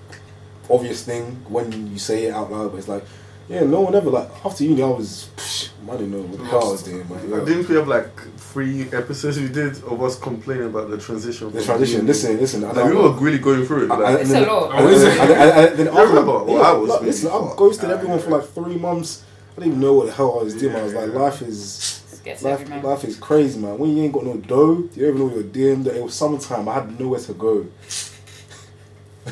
obvious 0.69 1.03
thing 1.05 1.43
when 1.49 1.93
you 1.93 1.99
say 1.99 2.25
it 2.25 2.35
out 2.35 2.51
loud, 2.51 2.73
but 2.73 2.79
it's 2.79 2.89
like 2.89 3.05
yeah, 3.49 3.61
no 3.65 3.81
one 3.81 3.95
ever 3.95 4.11
like 4.11 4.29
after 4.45 4.65
uni. 4.65 4.83
I 4.83 4.87
was, 4.87 5.29
psh, 5.37 5.71
I 5.89 5.93
didn't 5.93 6.11
know 6.13 6.23
what 6.23 6.39
the 6.39 6.45
hell 6.47 6.69
I 6.69 6.71
was 6.73 6.83
doing, 6.83 7.05
but 7.09 7.23
yeah. 7.29 7.45
Didn't 7.45 7.69
we 7.69 7.75
have 7.77 7.87
like 7.89 8.11
three 8.39 8.83
episodes 8.93 9.39
we 9.39 9.49
did 9.49 9.83
of 9.85 10.03
us 10.03 10.19
complaining 10.19 10.67
about 10.67 10.91
the 10.91 10.99
transition? 10.99 11.47
the 11.53 11.59
from 11.61 11.65
transition. 11.67 11.97
uni? 11.99 12.07
Listen, 12.09 12.37
listen. 12.39 12.65
I, 12.65 12.73
Like, 12.73 12.87
we 12.93 12.97
were 12.97 13.11
really 13.13 13.39
going 13.39 13.65
through 13.67 13.85
it. 13.87 13.91
I- 13.91 13.95
I- 13.95 13.99
Like, 13.99 14.21
It's 14.23 14.31
and 14.31 14.39
a 14.39 14.41
then- 14.41 14.49
lot. 14.49 14.75
and 14.79 14.89
then- 14.89 15.21
and 15.21 15.31
then- 15.31 15.69
and 15.69 15.79
then- 15.79 15.87
and 15.89 15.97
I 15.99 16.03
remember, 16.03 16.33
like, 16.33 16.47
well, 16.49 16.63
I 16.65 16.73
was 16.73 16.91
like, 16.91 17.01
really 17.01 17.13
listen, 17.13 17.31
I 17.31 17.53
ghosted 17.57 17.91
everyone 17.91 18.19
for 18.19 18.31
like 18.31 18.49
three 18.49 18.77
months. 18.77 19.23
I 19.57 19.61
didn't 19.61 19.69
even 19.73 19.81
know 19.81 19.93
what 19.95 20.07
the 20.07 20.13
hell 20.13 20.39
I 20.41 20.43
was 20.45 20.55
doing. 20.55 20.75
I 20.77 20.83
was 20.83 20.93
like, 20.95 21.13
Yeah. 21.13 21.19
life 21.19 21.43
is 21.43 22.03
It 22.25 22.43
life, 22.43 22.69
life 22.83 23.05
is 23.05 23.17
crazy, 23.17 23.59
man. 23.61 23.79
When 23.79 23.97
you 23.97 24.03
ain't 24.03 24.13
got 24.13 24.25
no 24.25 24.35
dough, 24.37 24.89
you 24.97 25.07
don't 25.07 25.09
even 25.15 25.19
know 25.19 25.25
what 25.27 25.35
you're 25.35 25.43
doing. 25.45 25.87
It 25.87 26.03
was 26.03 26.13
summertime. 26.15 26.69
I 26.69 26.75
had 26.75 26.99
nowhere 27.01 27.21
to 27.21 27.33
go. 27.35 27.67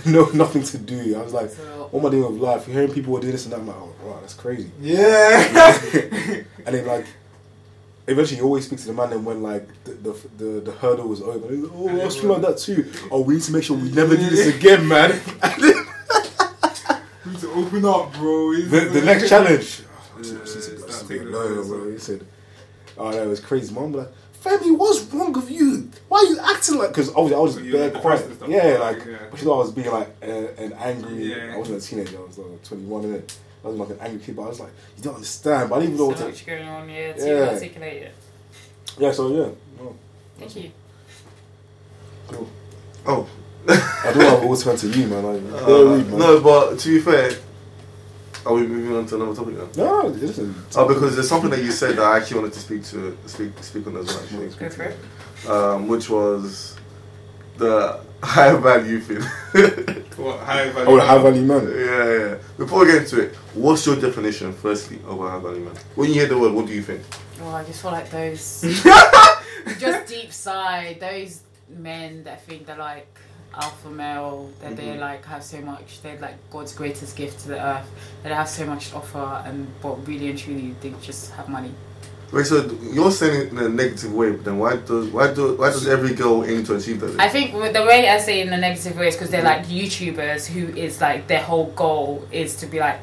No, 0.07 0.27
nothing 0.31 0.63
to 0.65 0.79
do. 0.79 1.17
I 1.17 1.23
was 1.23 1.33
like, 1.33 1.51
So, 1.51 1.89
what 1.91 2.01
am 2.01 2.07
I 2.07 2.11
doing 2.11 2.33
with 2.33 2.43
life? 2.43 2.67
You're 2.67 2.77
hearing 2.77 2.93
people 2.93 3.13
were 3.13 3.21
doing 3.21 3.33
this 3.33 3.45
and 3.45 3.53
that. 3.53 3.61
I'm 3.61 3.67
like, 3.67 3.77
oh, 3.77 3.93
wow, 4.05 4.19
that's 4.21 4.35
crazy. 4.35 4.71
Yeah. 4.81 6.43
And 6.67 6.75
then 6.75 6.87
like, 6.87 7.07
eventually 8.07 8.39
you 8.39 8.45
always 8.45 8.65
speak 8.67 8.79
to 8.81 8.87
the 8.87 8.93
man. 8.95 9.13
And 9.13 9.25
when 9.25 9.43
like 9.43 9.69
the 9.85 9.93
the, 9.93 10.13
the, 10.39 10.61
the 10.61 10.73
hurdle 10.73 11.09
was 11.09 11.21
over, 11.23 11.39
like, 11.47 11.71
oh, 11.75 11.89
I 11.89 12.05
was 12.05 12.17
feeling 12.17 12.41
like 12.43 12.51
that 12.53 12.59
too. 12.59 12.91
Oh, 13.11 13.21
we 13.21 13.35
need 13.35 13.43
to 13.45 13.53
make 13.53 13.65
sure 13.65 13.77
we 13.77 13.91
never 13.91 14.17
do 14.17 14.29
this 14.31 14.55
again, 14.55 14.87
man. 14.89 15.21
We 17.25 17.33
need 17.33 17.41
to 17.41 17.51
open 17.53 17.85
up, 17.85 18.13
bro. 18.15 18.55
the, 18.55 18.91
the 18.93 19.03
next 19.03 19.29
challenge. 19.29 19.83
Yeah, 20.23 20.45
Start 20.45 21.09
taking 21.09 21.31
no, 21.31 21.65
bro. 21.65 21.91
He 21.91 21.99
said, 21.99 22.25
"Oh, 22.97 23.11
that 23.13 23.27
was 23.27 23.41
crazy." 23.41 23.75
Mom, 23.75 23.93
like, 23.93 24.09
family, 24.45 24.71
what's 24.73 25.01
wrong 25.13 25.33
with 25.33 25.51
you? 25.51 25.91
Why 26.09 26.19
are 26.19 26.25
you 26.33 26.39
acting 26.41 26.77
like? 26.79 26.89
Because 26.91 27.09
obviously 27.11 27.35
I 27.35 27.39
was 27.41 27.55
So 27.55 27.61
you 27.61 27.73
bare 27.73 27.83
were 27.85 27.91
quiet. 27.91 28.03
depressed 28.03 28.25
and 28.27 28.35
stuff, 28.37 28.49
Yeah, 28.49 28.79
like, 28.79 28.99
like, 28.99 29.07
yeah. 29.07 29.17
but 29.31 29.41
you 29.41 29.47
know, 29.47 29.55
I 29.55 29.59
was 29.59 29.73
being 29.73 29.91
like 29.91 30.09
uh, 30.23 30.27
an 30.65 30.73
angry. 30.75 31.25
Yeah. 31.35 31.55
I 31.55 31.57
wasn't 31.59 31.83
a 31.83 31.87
teenager. 31.87 32.19
I 32.19 32.27
was 32.27 32.39
like 32.39 32.63
21, 32.65 33.03
innit? 33.05 33.37
I 33.65 33.69
was 33.69 33.77
like 33.79 33.91
an 33.91 33.99
angry 34.01 34.21
kid, 34.25 34.37
but 34.37 34.43
I 34.43 34.49
was 34.49 34.61
like, 34.61 34.73
you 34.97 35.03
don't 35.03 35.15
understand. 35.15 35.71
But 35.71 35.77
I 35.77 35.79
didn't 35.81 35.95
even 35.95 36.07
know 36.07 36.15
so 36.15 36.25
what 36.25 36.35
to. 36.35 36.37
much 36.37 36.47
going 36.47 36.69
on, 36.69 36.89
yeah, 36.91 37.13
to 37.15 37.27
Yeah. 37.27 37.49
articulate 37.55 38.03
it. 38.03 38.15
Yeah, 38.99 39.13
so 39.13 39.29
yeah, 39.29 39.49
no, 39.83 39.97
Thank 40.39 40.57
you. 40.57 40.71
cool. 42.29 42.49
oh, 43.07 43.27
I 43.69 44.13
don't 44.13 44.21
have 44.25 44.45
all 44.45 44.57
turn 44.57 44.77
to 44.77 44.89
you, 44.89 45.07
man. 45.09 45.25
Like, 45.25 45.63
uh, 45.63 45.67
man. 45.97 46.19
no, 46.19 46.41
but 46.41 46.79
to 46.79 46.89
be 46.89 47.01
fair, 47.01 47.33
are 48.47 48.55
we 48.55 48.67
moving 48.67 48.97
on 48.97 49.07
to 49.07 49.15
another 49.17 49.35
topic 49.35 49.55
now? 49.57 49.69
no, 49.77 50.07
listen. 50.09 50.55
Oh, 50.77 50.87
because 50.87 51.15
there's 51.15 51.29
something 51.29 51.51
that 51.51 51.63
you 51.63 51.71
said 51.73 51.97
that 51.97 52.05
I 52.05 52.19
actually 52.19 52.41
wanted 52.41 52.53
to 52.55 52.61
speak 52.61 52.85
to 52.85 53.17
speak 53.27 53.53
speak 53.63 53.87
on 53.87 53.97
as 53.97 54.07
well. 54.07 54.23
Actually, 54.23 54.49
Go 54.49 54.69
for 54.71 54.83
it. 54.85 54.97
um, 55.49 55.89
which 55.89 56.09
was 56.11 56.77
the 57.57 58.01
high 58.23 58.55
value 58.57 59.01
thing. 59.01 59.23
What 60.17 60.39
high 60.41 60.69
value? 60.71 60.91
Oh, 60.91 60.97
the 60.97 61.03
high 61.03 61.19
value 61.19 61.43
man. 61.43 61.67
yeah, 61.77 62.19
yeah. 62.29 62.35
Before 62.57 62.81
we 62.81 62.87
get 62.87 63.03
into 63.03 63.21
it, 63.21 63.35
what's 63.55 63.85
your 63.85 63.97
definition, 63.97 64.53
firstly, 64.53 65.01
of 65.09 65.21
a 65.21 65.29
high 65.29 65.41
value 65.41 65.65
man? 65.65 65.75
When 65.97 66.09
you 66.09 66.15
hear 66.15 66.29
the 66.29 66.39
word, 66.39 66.53
what 66.53 66.67
do 66.67 66.73
you 66.73 66.83
think? 66.83 67.01
Oh, 67.43 67.51
I 67.51 67.65
just 67.65 67.83
feel 67.83 67.91
like 67.91 68.09
those 68.11 68.61
just 69.81 70.07
deep 70.09 70.33
side, 70.33 71.01
those 71.01 71.43
men 71.69 72.23
that 72.25 72.45
think 72.47 72.65
they're 72.67 72.77
like 72.77 73.09
alpha 73.61 73.89
male, 73.89 74.51
that 74.63 74.77
they 74.77 74.89
Mhm. 74.97 75.01
like 75.01 75.25
have 75.27 75.43
so 75.45 75.59
much, 75.61 76.01
they're 76.03 76.19
like 76.21 76.35
God's 76.51 76.73
greatest 76.75 77.17
gift 77.17 77.41
to 77.43 77.49
the 77.49 77.61
earth, 77.65 77.87
that 78.23 78.29
they 78.31 78.35
have 78.35 78.49
so 78.49 78.65
much 78.67 78.91
to 78.91 78.97
offer, 78.97 79.43
and 79.47 79.67
but 79.83 80.07
really 80.07 80.29
and 80.31 80.39
truly 80.39 80.75
they 80.81 80.93
just 81.03 81.33
have 81.33 81.49
money. 81.49 81.71
Wait, 82.33 82.47
so 82.47 82.69
you're 82.93 83.13
saying 83.13 83.41
it 83.43 83.53
in 83.53 83.59
a 83.59 83.69
negative 83.69 84.13
way, 84.13 84.33
but 84.33 84.45
then 84.45 84.59
why 84.59 84.77
does 84.77 85.07
why 85.09 85.33
do 85.33 85.55
why 85.55 85.71
does 85.71 85.87
every 85.87 86.15
girl 86.15 86.45
aim 86.45 86.65
to 86.65 86.75
achieve 86.75 86.99
that? 87.01 87.15
I 87.21 87.29
think 87.29 87.53
the 87.53 87.85
way 87.85 88.09
I 88.09 88.19
say 88.19 88.41
it 88.41 88.47
in 88.49 88.53
a 88.53 88.59
negative 88.59 88.97
way 88.99 89.09
is 89.09 89.15
because 89.15 89.31
they're 89.31 89.43
like 89.45 89.67
YouTubers 89.67 90.47
who 90.47 90.75
is 90.77 91.01
like 91.01 91.29
their 91.29 91.43
whole 91.43 91.67
goal 91.77 92.25
is 92.33 92.57
to 92.57 92.67
be 92.67 92.81
like, 92.81 93.01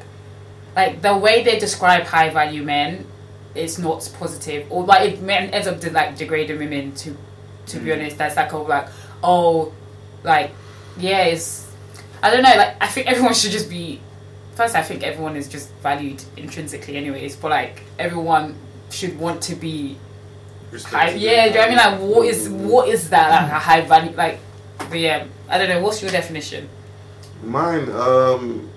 like 0.76 1.00
the 1.02 1.16
way 1.16 1.42
they 1.42 1.58
describe 1.58 2.02
high 2.04 2.28
value 2.30 2.62
men, 2.62 3.06
is 3.54 3.78
not 3.78 4.08
positive, 4.18 4.66
or 4.70 4.84
like 4.84 5.12
it 5.12 5.22
men 5.22 5.50
ends 5.50 5.66
up 5.66 5.80
de- 5.80 5.90
like 5.90 6.16
degrading 6.16 6.58
women 6.58 6.92
to, 6.92 7.16
to 7.66 7.78
be 7.78 7.90
Mm. 7.90 7.94
honest. 8.00 8.18
That's 8.18 8.36
like 8.36 8.52
oh 8.52 8.62
like 8.62 8.88
oh, 9.22 9.72
like 10.24 10.52
yeah, 10.98 11.24
it's 11.24 11.70
I 12.22 12.30
don't 12.30 12.42
know. 12.42 12.54
Like 12.54 12.76
I 12.80 12.86
think 12.86 13.06
everyone 13.06 13.34
should 13.34 13.52
just 13.52 13.68
be. 13.68 14.00
First, 14.54 14.74
I 14.74 14.82
think 14.82 15.02
everyone 15.02 15.36
is 15.36 15.48
just 15.48 15.72
valued 15.82 16.22
intrinsically, 16.36 16.96
anyways. 16.96 17.36
But 17.36 17.50
like 17.50 17.82
everyone 17.98 18.54
should 18.90 19.18
want 19.18 19.42
to 19.42 19.54
be 19.54 19.96
high, 20.80 21.10
yeah, 21.10 21.48
do 21.48 21.48
you 21.48 21.54
know 21.54 21.60
what 21.60 21.66
I 21.66 21.68
mean? 21.68 22.00
Like, 22.00 22.16
what 22.16 22.26
is 22.26 22.48
what 22.48 22.88
is 22.88 23.10
that? 23.10 23.30
Like 23.30 23.52
a 23.52 23.58
high 23.58 23.80
value, 23.82 24.12
like, 24.16 24.38
but 24.78 24.98
yeah, 24.98 25.26
I 25.48 25.58
don't 25.58 25.68
know. 25.68 25.80
What's 25.80 26.02
your 26.02 26.10
definition? 26.10 26.68
Mine, 27.42 27.90
um, 27.90 28.70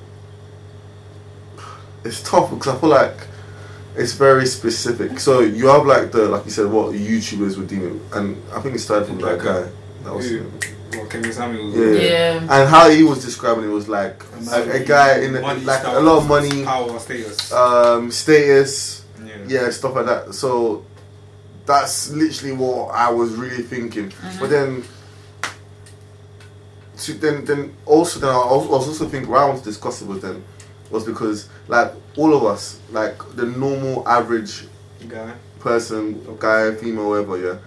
it's 2.04 2.24
tough 2.24 2.50
because 2.50 2.76
I 2.76 2.80
feel 2.80 2.90
like 2.90 3.28
it's 3.96 4.14
very 4.14 4.46
specific. 4.46 5.20
So 5.20 5.42
you 5.42 5.68
have 5.68 5.86
like 5.86 6.12
the 6.12 6.28
like 6.30 6.46
you 6.46 6.52
said, 6.52 6.72
what 6.72 6.94
YouTubers 6.94 7.58
would 7.58 7.68
deem 7.68 7.84
it, 7.84 8.18
and 8.18 8.42
I 8.54 8.62
think 8.62 8.76
it 8.76 8.80
started 8.80 9.08
from 9.08 9.20
that 9.20 9.40
guy. 9.40 9.70
That 10.04 10.14
was 10.14 10.30
Who? 10.30 10.50
What 10.94 11.10
Yeah. 11.74 12.00
Yeah, 12.00 12.40
and 12.40 12.70
how 12.70 12.90
he 12.90 13.04
was 13.04 13.24
describing 13.24 13.66
it 13.66 13.74
was 13.74 13.88
like 13.90 14.24
a, 14.52 14.82
a 14.82 14.86
guy 14.86 15.20
in 15.20 15.34
Money, 15.42 15.62
like 15.62 15.84
a 15.84 16.00
lot 16.00 16.20
of 16.20 16.28
money, 16.28 16.64
power, 16.64 17.00
status. 17.00 17.52
um, 17.52 18.12
status, 18.12 19.06
yeah. 19.24 19.38
yeah, 19.48 19.70
stuff 19.70 19.96
like 19.96 20.06
that. 20.06 20.34
So 20.34 20.86
that's 21.66 22.12
literally 22.12 22.56
what 22.56 22.90
I 22.90 23.10
was 23.10 23.34
really 23.34 23.64
thinking. 23.64 24.10
Mm-hmm. 24.10 24.40
But 24.40 24.50
then, 24.50 24.84
to 26.98 27.14
then 27.14 27.46
then 27.46 27.76
also 27.86 28.20
then 28.20 28.30
I 28.30 28.38
was, 28.38 28.68
I 28.68 28.72
was 28.72 28.88
also 28.88 29.10
thinking 29.10 29.30
why 29.30 29.44
I 29.44 29.46
want 29.46 29.60
to 29.60 29.66
discuss 29.66 30.02
it 30.02 30.08
with 30.08 30.22
them 30.22 30.44
was 30.92 31.06
because 31.06 31.50
like 31.68 31.92
all 32.18 32.34
of 32.34 32.44
us, 32.44 32.80
like 32.92 33.18
the 33.36 33.46
normal 33.46 34.08
average 34.08 34.68
Guy. 35.08 35.34
person, 35.60 36.38
guy, 36.40 36.74
female, 36.76 37.10
whatever, 37.10 37.38
yeah. 37.38 37.58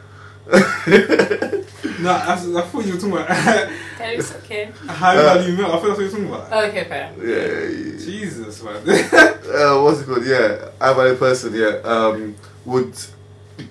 No, 2.00 2.10
I, 2.12 2.32
I 2.34 2.36
thought 2.36 2.84
you 2.86 2.92
were 2.94 2.98
talking 3.00 3.12
about 3.12 3.30
okay, 3.30 4.16
it's 4.16 4.32
okay. 4.36 4.64
high 4.86 5.16
Uh, 5.16 5.22
value 5.34 5.56
male. 5.56 5.66
I 5.66 5.70
thought 5.78 5.98
that's 5.98 5.98
what 5.98 5.98
you 5.98 6.04
were 6.04 6.10
talking 6.10 6.26
about. 6.28 6.68
Okay, 6.68 6.84
fair. 6.84 7.12
yeah, 7.18 7.98
Jesus, 8.04 8.62
man. 8.62 8.76
uh, 8.76 9.82
what's 9.82 10.00
it 10.00 10.06
called? 10.06 10.24
Yeah, 10.24 10.68
average 10.80 11.18
person, 11.18 11.54
yeah, 11.54 11.80
um, 11.84 12.36
would 12.64 12.94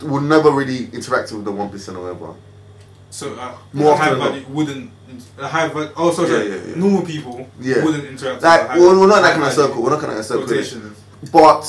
would 0.01 0.23
never 0.23 0.51
really 0.51 0.89
interact 0.91 1.31
with 1.31 1.45
the 1.45 1.51
one 1.51 1.69
percent 1.69 1.97
or 1.97 2.01
whatever. 2.13 2.33
so, 3.09 3.33
uh, 3.35 3.55
More 3.71 3.95
high 3.95 4.07
often 4.07 4.19
than 4.19 4.29
value 4.33 4.45
wouldn't. 4.49 4.91
A 5.39 5.47
high 5.47 5.69
value. 5.69 5.89
Oh, 5.95 6.11
sorry, 6.11 6.27
sorry. 6.27 6.49
Yeah, 6.49 6.55
yeah, 6.55 6.65
yeah. 6.67 6.75
Normal 6.75 7.01
people 7.03 7.49
Yeah. 7.61 7.83
wouldn't 7.85 8.05
interact. 8.05 8.41
Like, 8.43 8.73
with 8.73 8.81
well, 8.81 8.99
we're 8.99 9.07
not 9.07 9.17
in 9.19 9.23
that 9.23 9.33
kind 9.35 9.47
of 9.47 9.53
circle. 9.53 9.81
We're 9.81 9.91
not 9.91 10.01
kind 10.01 10.19
of 10.19 10.25
circle. 10.25 10.45
innit? 10.47 10.95
But 11.31 11.63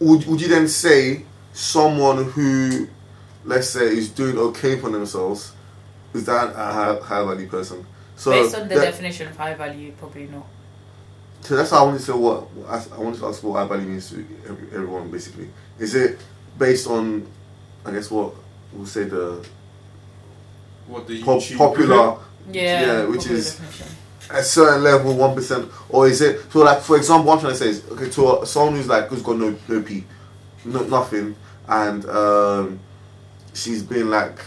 would 0.00 0.26
would 0.26 0.40
you 0.40 0.48
then 0.48 0.66
say 0.66 1.24
someone 1.52 2.24
who, 2.24 2.88
let's 3.44 3.68
say, 3.68 3.84
is 3.96 4.08
doing 4.10 4.38
okay 4.38 4.78
for 4.78 4.90
themselves, 4.90 5.52
is 6.12 6.24
that 6.26 6.50
a 6.50 6.72
high, 6.72 6.96
high 7.02 7.24
value 7.24 7.48
person? 7.48 7.84
So 8.16 8.30
Based 8.30 8.54
on 8.54 8.68
the 8.68 8.74
that- 8.76 8.84
definition 8.84 9.28
of 9.28 9.36
high 9.36 9.54
value, 9.54 9.92
probably 9.98 10.26
not. 10.28 10.46
So 11.40 11.56
that's 11.56 11.72
why 11.72 11.78
I 11.78 11.82
wanted 11.82 11.98
to 11.98 12.04
say 12.04 12.12
what 12.14 12.46
I, 12.68 12.82
I 12.94 12.98
wanted 12.98 13.18
to 13.20 13.26
ask 13.26 13.42
what 13.42 13.58
high 13.58 13.66
value 13.68 13.86
means 13.86 14.08
to 14.10 14.24
everyone. 14.72 15.10
Basically, 15.10 15.50
is 15.78 15.94
it 15.94 16.18
based 16.58 16.86
on, 16.86 17.26
I 17.84 17.90
guess 17.90 18.10
what 18.10 18.34
we'll 18.72 18.86
say 18.86 19.04
the 19.04 19.44
What 20.86 21.06
the 21.06 21.22
pop, 21.22 21.42
popular 21.58 22.16
Yeah, 22.50 22.80
Yeah, 23.00 23.04
which 23.06 23.18
popular 23.22 23.36
is- 23.38 23.56
definition. 23.56 23.86
a 24.30 24.42
certain 24.42 24.82
level, 24.82 25.14
one 25.16 25.34
percent, 25.34 25.70
or 25.90 26.08
is 26.08 26.22
it 26.22 26.40
so? 26.50 26.60
Like 26.60 26.80
for 26.80 26.96
example, 26.96 27.26
what 27.26 27.34
I'm 27.34 27.40
trying 27.40 27.52
to 27.52 27.58
say 27.58 27.68
is 27.68 27.82
okay 27.90 28.08
to 28.08 28.40
a, 28.42 28.46
someone 28.46 28.76
who's 28.76 28.88
like 28.88 29.08
who's 29.08 29.20
got 29.22 29.36
no 29.36 29.54
no 29.68 29.82
p, 29.82 30.02
no 30.64 30.82
nothing, 30.84 31.36
and 31.68 32.06
um, 32.06 32.80
she's 33.54 33.82
been 33.82 34.10
like, 34.10 34.38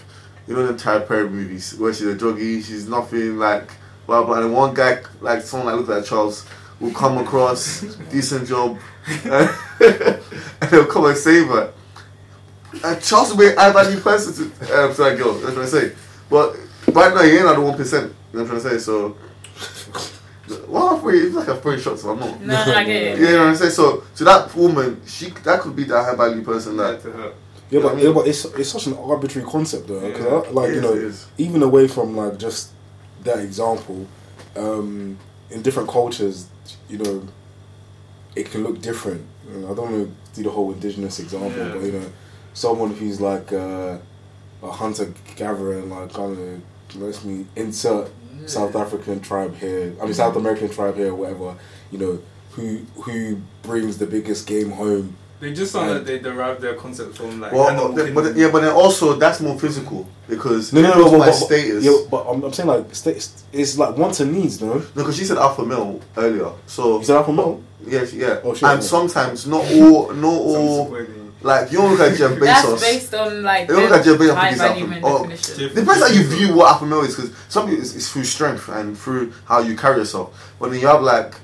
you 0.47 0.55
know, 0.55 0.67
the 0.67 0.77
Tyler 0.77 1.05
Perry 1.05 1.29
movies 1.29 1.75
where 1.77 1.93
she's 1.93 2.07
a 2.07 2.15
druggie, 2.15 2.63
she's 2.63 2.87
nothing 2.87 3.37
like 3.37 3.71
blah 4.05 4.23
blah. 4.23 4.41
And 4.41 4.53
one 4.53 4.73
guy 4.73 4.99
like 5.21 5.41
someone 5.41 5.67
like 5.67 5.87
look 5.87 5.97
like 5.97 6.05
Charles 6.05 6.45
will 6.79 6.93
come 6.93 7.17
across 7.17 7.81
decent 8.11 8.47
job, 8.47 8.77
and 9.25 9.49
they'll 10.69 10.85
come 10.85 11.05
and 11.05 11.17
save 11.17 11.47
her. 11.47 11.73
And 12.83 13.01
Charles 13.01 13.31
will 13.31 13.39
be 13.39 13.47
an 13.47 13.57
high 13.57 13.71
value 13.71 13.99
person 13.99 14.33
to, 14.33 14.83
um, 14.83 14.93
to 14.93 15.03
that 15.03 15.17
girl. 15.17 15.33
That's 15.33 15.55
what 15.55 15.65
I 15.65 15.67
say. 15.67 15.91
But 16.29 16.57
right 16.93 17.13
now 17.13 17.23
he 17.23 17.31
ain't 17.31 17.47
at 17.47 17.55
the 17.55 17.61
one 17.61 17.75
percent. 17.75 18.13
You 18.33 18.39
know 18.39 18.43
what 18.43 18.53
I'm 18.53 18.61
trying 18.61 18.73
to 18.73 18.79
say? 18.79 18.85
So. 18.85 19.17
Well, 20.67 20.95
I'm 20.95 21.01
free. 21.01 21.19
It's 21.19 21.35
like 21.35 21.49
a 21.49 21.57
free 21.57 21.77
shot, 21.77 21.99
so 21.99 22.11
I'm 22.11 22.19
not. 22.19 22.39
No, 22.39 22.65
no, 22.65 22.73
I 22.73 22.83
get 22.85 23.01
it. 23.03 23.19
you 23.19 23.25
know 23.25 23.39
what 23.39 23.47
I'm 23.47 23.55
saying. 23.57 23.71
So, 23.71 24.03
to 24.15 24.23
that 24.23 24.55
woman, 24.55 25.01
she 25.05 25.29
that 25.29 25.59
could 25.59 25.75
be 25.75 25.83
that 25.85 26.03
high 26.05 26.15
value 26.15 26.41
person 26.41 26.77
that. 26.77 27.03
Yeah, 27.03 27.31
that. 27.69 27.75
to 27.75 27.79
her. 27.79 27.79
Yeah, 27.79 27.79
I 27.79 27.83
but, 27.83 27.95
mean- 27.97 28.05
yeah, 28.05 28.13
but 28.13 28.27
it's 28.27 28.45
it's 28.45 28.69
such 28.69 28.87
an 28.87 28.93
arbitrary 28.97 29.47
concept 29.47 29.87
though, 29.87 29.99
because 29.99 30.25
Yeah. 30.47 30.51
like 30.53 30.69
you 30.73 30.79
is, 30.79 30.81
know, 31.27 31.43
even 31.45 31.63
away 31.63 31.87
from 31.87 32.15
like 32.15 32.37
just 32.37 32.71
that 33.23 33.39
example, 33.39 34.05
um, 34.55 35.17
in 35.49 35.61
different 35.61 35.89
cultures, 35.89 36.47
you 36.89 36.97
know, 36.99 37.23
it 38.35 38.51
can 38.51 38.63
look 38.63 38.81
different. 38.81 39.21
You 39.51 39.59
know, 39.59 39.71
I 39.71 39.75
don't 39.75 39.91
want 39.91 40.07
to 40.07 40.35
do 40.35 40.43
the 40.43 40.49
whole 40.49 40.71
indigenous 40.71 41.19
example, 41.19 41.51
Yeah. 41.57 41.73
but 41.73 41.83
you 41.83 41.91
know, 41.93 42.05
someone 42.53 42.91
who's 42.93 43.19
like 43.21 43.51
uh, 43.53 43.97
a 44.63 44.71
hunter 44.71 45.13
gatherer, 45.35 45.81
like 45.81 46.13
kind 46.13 46.37
of 46.37 46.95
let's 47.01 47.23
me 47.23 47.45
insert 47.55 48.09
South 48.45 48.75
African 48.75 49.19
tribe 49.19 49.55
here, 49.57 49.93
I 50.01 50.05
mean 50.05 50.13
South 50.13 50.35
American 50.35 50.69
tribe 50.69 50.95
here, 50.95 51.09
or 51.11 51.15
whatever, 51.15 51.55
you 51.91 51.97
know, 51.97 52.19
who 52.51 52.79
who 53.01 53.37
brings 53.63 53.97
the 53.97 54.05
biggest 54.05 54.47
game 54.47 54.71
home. 54.71 55.15
They 55.39 55.53
just 55.53 55.71
sound 55.71 55.87
Yeah. 55.89 55.93
like 55.97 56.05
they 56.05 56.19
derive 56.19 56.61
their 56.61 56.73
concept 56.73 57.15
from 57.17 57.39
like. 57.39 57.51
Well, 57.51 57.69
Animal 57.69 58.13
but 58.13 58.35
yeah, 58.35 58.49
but 58.49 58.61
then 58.61 58.71
also 58.71 59.13
that's 59.13 59.39
more 59.39 59.57
physical 59.59 60.07
because 60.27 60.73
No, 60.73 60.81
no, 60.81 60.87
it 60.91 60.95
no, 60.95 61.03
goes 61.03 61.11
but, 61.11 61.19
by 61.19 61.25
but, 61.27 61.31
status. 61.33 61.83
Yeah, 61.83 61.97
but 62.09 62.25
I'm, 62.27 62.43
I'm 62.43 62.53
saying 62.53 62.67
like 62.69 62.95
sta- 62.95 63.11
it's 63.53 63.77
like 63.77 63.95
wants 63.97 64.19
and 64.19 64.33
needs, 64.33 64.59
no? 64.61 64.73
No, 64.75 64.83
because 64.95 65.15
she 65.15 65.25
said 65.25 65.37
alpha 65.37 65.63
male 65.63 66.01
earlier. 66.17 66.51
So 66.65 66.97
You 66.99 67.05
said 67.05 67.17
alpha 67.17 67.31
male? 67.33 67.61
yeah, 67.85 68.03
she- 68.05 68.17
yeah. 68.17 68.39
Oh, 68.43 68.53
shit, 68.55 68.63
and 68.63 68.81
yeah. 68.81 68.87
sometimes 68.87 69.45
not 69.47 69.63
all, 69.71 70.11
not 70.13 70.27
all. 70.33 70.97
Like 71.39 71.71
you 71.71 71.77
don't 71.77 71.91
look 71.91 71.99
at 71.99 72.17
Jeff 72.17 72.31
Bezos. 72.39 72.39
That's 72.39 72.81
based 72.81 73.13
on 73.13 73.43
like 73.43 73.67
They 73.67 73.75
look 73.75 73.91
at 73.91 74.03
Jeff 74.03 74.17
Bezos 74.17 74.33
high 74.35 74.47
and 74.49 74.57
value 74.57 74.75
think 74.87 74.89
men 74.89 74.97
he's 75.03 75.05
alpha- 75.11 75.23
oh, 75.23 75.29
definition. 75.29 75.75
Depends 75.75 76.01
how 76.01 76.07
you 76.07 76.23
view 76.23 76.55
what 76.55 76.71
alpha 76.71 76.85
male 76.87 77.01
is, 77.01 77.15
because 77.15 77.31
some 77.47 77.67
people 77.67 77.83
it's, 77.83 77.95
it's 77.95 78.11
through 78.11 78.23
strength 78.23 78.69
and 78.69 78.97
through 78.97 79.31
how 79.45 79.59
you 79.59 79.75
carry 79.77 79.97
yourself. 79.99 80.51
But 80.59 80.71
then 80.71 80.79
you 80.81 80.87
have 80.87 81.03
like, 81.03 81.35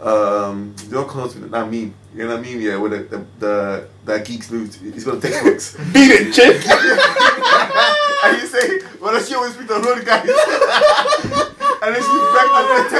um, 0.00 0.74
you 0.84 0.90
don't 0.92 1.06
call 1.08 1.26
it 1.26 1.50
that 1.50 1.70
meme. 1.70 1.94
You 2.18 2.24
know 2.26 2.30
what 2.36 2.40
I 2.40 2.42
mean? 2.42 2.60
Yeah, 2.60 2.76
where 2.78 2.90
the, 2.90 2.98
the, 2.98 3.24
the 3.38 3.88
that 4.06 4.24
geeks 4.24 4.50
moved. 4.50 4.74
He's 4.74 5.04
got 5.04 5.22
textbooks. 5.22 5.76
Beat 5.94 6.10
it, 6.10 6.34
chick! 6.34 6.56
and 8.24 8.42
you 8.42 8.46
say, 8.48 8.80
well, 9.00 9.20
she 9.22 9.34
always 9.36 9.54
speak 9.54 9.68
to 9.68 9.74
road 9.74 10.04
guys. 10.04 10.26
and 10.28 11.94
then 11.94 12.02
she's 12.02 12.24
pregnant. 12.34 12.90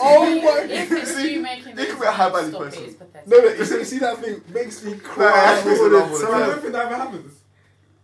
oh 0.00 0.40
my 0.42 0.66
If 0.66 0.92
it's 0.92 1.14
See, 1.14 1.34
you 1.34 1.40
making 1.42 1.74
they 1.74 1.84
those 1.84 1.92
could 1.92 2.00
be 2.00 2.06
a 2.06 2.10
high 2.12 2.30
claims, 2.30 2.48
value 2.52 2.70
stop 2.72 2.88
person. 2.88 3.06
It. 3.14 3.26
No, 3.28 3.36
no, 3.38 3.48
you 3.48 3.64
see, 3.66 3.84
see 3.84 3.98
that 3.98 4.16
thing 4.18 4.40
makes 4.48 4.82
me 4.82 4.94
cry 4.96 5.58
it 5.60 5.66
all 5.66 5.90
the 5.90 5.96
laugh 5.98 6.04
all 6.04 6.08
the 6.08 6.16
So 6.16 6.26
I 6.32 6.38
time. 6.38 6.48
don't 6.48 6.60
think 6.62 6.72
that 6.72 6.86
ever 6.86 6.96
happens. 6.96 7.34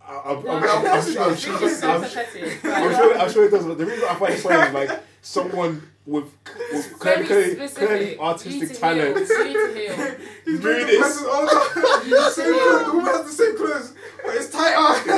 I- 0.07 0.21
I'm, 0.27 0.45
No, 0.45 0.51
I'm, 0.53 0.61
no, 0.61 0.69
I'm, 0.69 0.87
I'm, 0.87 0.99
it's 0.99 1.07
sure- 1.11 1.21
not. 1.21 1.27
I'm 1.29 1.33
It's 1.33 1.43
sure, 1.43 1.69
so 1.71 1.91
I'm, 1.91 2.01
pathetic. 2.03 2.65
I'm 2.67 2.95
sure, 2.95 3.19
I'm 3.19 3.31
sure 3.33 3.45
it 3.47 3.51
does. 3.51 3.65
But 3.65 3.79
the 3.79 3.87
reason 3.87 4.05
I 4.11 4.15
find 4.15 4.35
it 4.35 4.41
funny 4.41 4.63
is 4.69 4.75
like 4.75 5.01
someone 5.23 5.83
with, 6.07 6.25
with 6.73 7.03
Very 7.03 7.27
clearly, 7.27 7.55
specific. 7.55 7.77
clearly 7.89 8.05
You 8.05 8.11
need 8.13 8.19
artistic 8.21 8.69
to 8.69 8.75
talent. 8.75 9.17
heal. 9.17 9.39
You 9.39 9.45
need 9.45 9.53
to 9.55 9.75
heal. 9.75 10.17
He's 10.45 10.61
Doing 10.61 10.77
doing 10.77 10.87
this. 10.87 11.17
this. 11.17 11.21
You 11.21 11.27
no! 11.27 12.03
need 12.05 12.11
to 12.11 12.31
Same 12.31 12.55
clothes. 12.59 12.85
The 12.85 12.93
woman 12.93 13.07
has 13.07 13.25
the 13.25 13.33
same 13.33 13.57
clothes, 13.57 13.95
but 14.25 14.35
it's 14.37 14.51
tighter. 14.51 15.11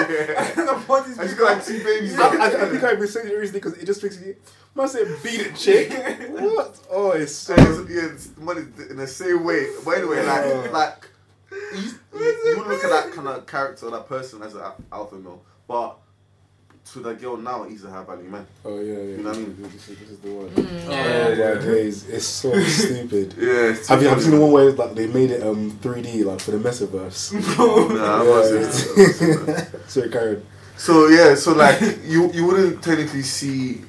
and 0.59 0.69
the 0.69 0.85
body's 0.87 1.19
And 1.19 1.29
she's 1.29 1.37
bigger. 1.37 1.45
got 1.47 1.57
like 1.57 1.65
two 1.67 1.85
babies. 1.85 2.19
I, 2.19 2.27
I, 2.29 2.47
I 2.47 2.69
think 2.71 2.85
I've 2.85 2.99
been 2.99 3.09
saying 3.09 3.29
it 3.29 3.33
recently 3.35 3.61
because 3.61 3.75
it 3.79 3.87
just 3.87 4.03
makes 4.03 4.21
me. 4.21 4.35
Man 4.75 4.89
said 4.89 5.09
beat 5.25 5.41
it, 5.41 5.57
chick. 5.57 5.91
what? 6.31 6.79
Oh, 6.91 7.11
it's 7.13 7.33
so. 7.35 7.55
And 7.55 7.89
it's, 7.89 7.91
yeah, 7.91 8.13
it's 8.13 8.37
money 8.37 8.63
in 8.91 8.97
the 8.97 9.07
same 9.07 9.43
way. 9.45 9.69
But 9.85 9.99
anyway, 9.99 10.25
like, 10.27 10.71
like 10.73 11.09
you, 11.75 11.91
you, 12.15 12.21
you 12.45 12.55
would 12.59 12.67
look 12.67 12.85
at 12.85 12.91
that 12.91 13.13
kind 13.13 13.27
of 13.27 13.47
character, 13.47 13.91
that 13.91 14.07
person 14.09 14.43
as 14.43 14.55
an 14.55 14.63
alpha 14.93 15.17
male, 15.17 15.43
but 15.67 15.97
to 16.93 17.01
the 17.01 17.15
girl 17.15 17.37
now, 17.37 17.65
he's 17.65 17.85
a 17.85 17.91
high 17.91 18.05
value 18.05 18.29
man. 18.29 18.47
Oh 18.65 18.79
yeah, 18.81 18.93
yeah. 18.95 18.99
You 19.03 19.17
know 19.19 19.31
what 19.31 19.37
I 19.39 19.41
mean? 19.41 19.57
This 19.73 19.89
is, 19.89 19.99
this 19.99 20.11
is 20.11 20.19
the 20.19 20.31
one. 20.33 20.49
Mm, 20.51 20.87
Oh 20.87 20.91
yeah. 20.91 21.55
my 21.55 21.61
days, 21.61 22.09
it's 22.09 22.25
so 22.27 22.53
stupid. 22.65 23.35
Yeah. 23.39 23.71
it's 23.71 23.89
Have 23.89 24.03
you, 24.03 24.09
have 24.09 24.19
you 24.19 24.25
seen 24.25 24.33
the 24.35 24.41
one 24.41 24.53
where 24.53 24.71
like 24.73 24.95
they 24.95 25.07
made 25.09 25.31
it 25.33 25.43
um 25.43 25.73
3D 25.83 26.25
like 26.25 26.41
for 26.41 26.53
the 26.53 26.59
metaverse? 26.59 27.33
Nah, 27.97 28.21
I'm 28.21 28.27
not 28.27 28.45
saying 28.45 29.47
that. 29.47 29.81
Sorry, 29.89 30.09
Karen. 30.11 30.47
So 30.77 31.09
yeah, 31.09 31.35
so 31.35 31.55
like 31.55 31.81
you 32.05 32.31
you 32.33 32.47
wouldn't 32.47 32.83
technically 32.83 33.23
see 33.23 33.83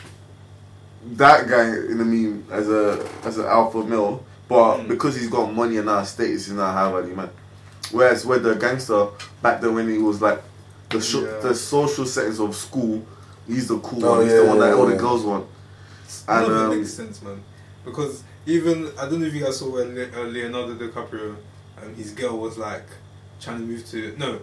that 1.13 1.47
guy 1.47 1.67
in 1.67 1.97
the 1.97 2.05
meme 2.05 2.45
as 2.51 2.69
a 2.69 3.07
as 3.23 3.37
an 3.37 3.45
alpha 3.45 3.83
male, 3.83 4.23
but 4.47 4.77
Mm. 4.77 4.87
because 4.87 5.15
he's 5.15 5.29
got 5.29 5.53
money 5.53 5.77
and 5.77 5.85
now 5.85 6.03
status, 6.03 6.45
he's 6.47 6.55
not 6.55 6.69
a 6.69 6.73
high 6.73 6.91
value 6.91 7.15
man. 7.15 7.29
Whereas 7.91 8.25
with 8.25 8.43
the 8.43 8.55
gangster 8.55 9.07
back 9.41 9.61
then 9.61 9.75
when 9.75 9.87
he 9.89 9.97
was 9.97 10.21
like 10.21 10.41
the 10.89 11.01
sho- 11.01 11.23
Yeah. 11.25 11.39
the 11.41 11.55
social 11.55 12.05
settings 12.05 12.39
of 12.39 12.55
school, 12.55 13.05
he's 13.47 13.67
the 13.67 13.77
cool 13.79 14.05
Oh, 14.05 14.11
one. 14.11 14.21
He's 14.23 14.31
yeah, 14.33 14.39
the 14.41 14.45
one 14.45 14.59
that 14.59 14.67
yeah, 14.69 14.75
all 14.75 14.85
the 14.87 14.95
girls 14.95 15.23
want. 15.23 15.45
None 16.27 16.43
And 16.43 16.51
of 16.51 16.57
it 16.57 16.63
um, 16.73 16.77
makes 16.77 16.93
sense, 16.93 17.21
man. 17.21 17.41
Because 17.85 18.23
even 18.45 18.89
I 18.97 19.09
don't 19.09 19.19
know 19.19 19.27
if 19.27 19.33
you 19.33 19.43
guys 19.43 19.57
saw 19.59 19.69
when 19.73 19.95
Le- 19.95 20.21
uh, 20.21 20.25
Leonardo 20.25 20.75
DiCaprio, 20.75 21.35
um, 21.81 21.95
his 21.95 22.11
girl 22.11 22.37
was 22.37 22.57
like 22.57 22.85
trying 23.41 23.59
to 23.59 23.65
move 23.65 23.85
to 23.91 24.15
no, 24.17 24.39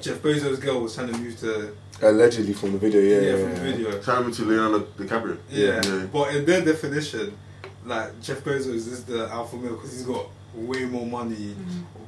Jeff 0.00 0.18
Bezos' 0.18 0.60
girl 0.60 0.80
was 0.80 0.94
trying 0.94 1.12
to 1.12 1.18
move 1.18 1.38
to 1.40 1.74
Allegedly 2.02 2.52
from 2.54 2.72
the 2.72 2.78
video, 2.78 3.00
yeah, 3.00 3.20
yeah, 3.20 3.36
yeah. 3.36 3.42
from 3.44 3.54
the 3.54 3.60
video. 3.60 4.02
trying 4.02 4.18
to 4.22 4.28
move 4.28 4.36
to 4.36 4.44
Leonardo 4.44 4.80
DiCaprio. 4.98 5.38
Yeah. 5.50 5.80
Yeah. 5.84 6.06
but 6.12 6.34
in 6.34 6.44
their 6.44 6.62
definition, 6.64 7.36
like 7.84 8.20
Jeff 8.20 8.42
Bezos 8.42 8.74
is 8.74 9.04
the 9.04 9.28
alpha 9.30 9.56
male 9.56 9.74
because 9.74 9.92
he's 9.92 10.02
got 10.02 10.26
way 10.54 10.84
more 10.86 11.06
money, 11.06 11.54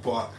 but 0.03 0.31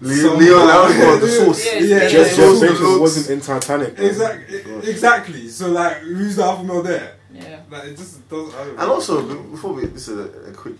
Le- 0.00 0.14
Somehow- 0.14 0.38
Leon 0.38 0.66
Leonardo 0.66 1.18
the 1.18 1.28
source. 1.28 1.66
Yeah, 1.66 1.72
Yeah, 1.80 1.80
Jeff, 1.80 2.12
yeah, 2.12 2.24
Jeff 2.24 2.36
those 2.36 2.62
Bezos 2.62 2.80
looks- 2.80 3.00
wasn't 3.00 3.30
in 3.30 3.40
Titanic. 3.40 3.98
man. 3.98 4.06
exactly, 4.06 4.90
exactly. 4.90 5.48
So 5.48 5.68
like, 5.70 5.96
who's 5.98 6.36
the 6.36 6.44
alpha 6.44 6.62
male 6.64 6.82
there? 6.82 7.16
Yeah. 7.32 7.60
Like, 7.70 7.84
it 7.84 7.96
just 7.96 8.28
doesn't. 8.28 8.54
I. 8.54 8.62
And 8.82 8.90
also, 8.90 9.22
before 9.50 9.72
we, 9.74 9.86
this 9.86 10.08
is 10.08 10.18
a, 10.18 10.50
a 10.50 10.52
quick 10.52 10.76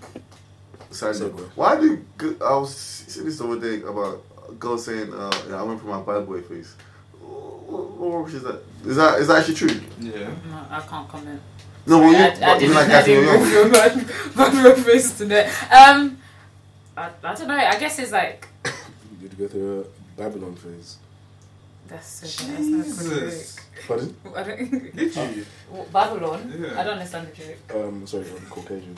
side 0.90 1.18
note. 1.20 1.50
Why 1.54 1.76
do 1.80 2.02
I 2.44 2.54
was 2.56 2.74
saying 2.74 3.26
this 3.26 3.38
the 3.38 3.46
other 3.48 3.60
day 3.60 3.82
about 3.84 4.22
a 4.48 4.52
girl 4.52 4.78
saying, 4.78 5.12
uh, 5.12 5.30
yeah, 5.48 5.60
"I 5.60 5.62
went 5.62 5.80
for 5.80 5.86
my 5.86 6.00
bad 6.00 6.26
boy 6.26 6.40
face." 6.40 6.74
What, 7.20 7.90
what 7.98 8.18
rubbish 8.18 8.34
is 8.34 8.42
that? 8.44 8.62
Is 8.86 8.96
that 8.96 9.18
is 9.20 9.26
that 9.28 9.38
actually 9.40 9.54
true? 9.56 9.80
yeah. 10.00 10.28
No, 10.50 10.66
I 10.70 10.80
can't 10.88 11.08
comment. 11.08 11.40
No, 11.86 12.00
but 12.00 12.08
you, 12.08 12.16
I, 12.16 12.26
I, 12.26 12.30
but 12.30 12.42
I 12.42 12.58
didn't, 12.58 12.74
like 12.74 12.86
I 12.88 12.90
Catherine 12.90 13.24
didn't 13.24 13.52
Young. 13.52 13.72
bad, 13.72 14.06
bad 14.36 14.64
reference 14.64 15.18
to 15.18 15.24
that. 15.26 15.46
Um, 15.72 16.18
I, 16.96 17.10
I 17.22 17.34
don't 17.34 17.48
know. 17.48 17.54
I 17.56 17.78
guess 17.78 17.98
it's 17.98 18.10
like 18.12 18.47
You'd 19.30 19.38
go 19.38 19.48
through 19.48 19.80
a 19.80 20.20
Babylon 20.20 20.54
phase. 20.56 20.96
that's 21.88 22.06
so 22.06 22.46
bad. 22.46 22.58
That's 22.58 23.04
not 23.04 23.16
a 23.16 23.20
good 23.20 23.44
Pardon? 23.86 24.16
joke. 24.24 24.36
I 24.38 24.42
don't. 24.42 24.96
Did 24.96 25.16
you? 25.36 25.46
What, 25.70 25.92
Babylon. 25.92 26.54
Yeah. 26.60 26.80
I 26.80 26.84
don't 26.84 26.94
understand 26.94 27.28
the 27.28 27.36
joke. 27.36 27.74
Um, 27.74 28.06
sorry, 28.06 28.24
I'm 28.30 28.46
Caucasian. 28.46 28.96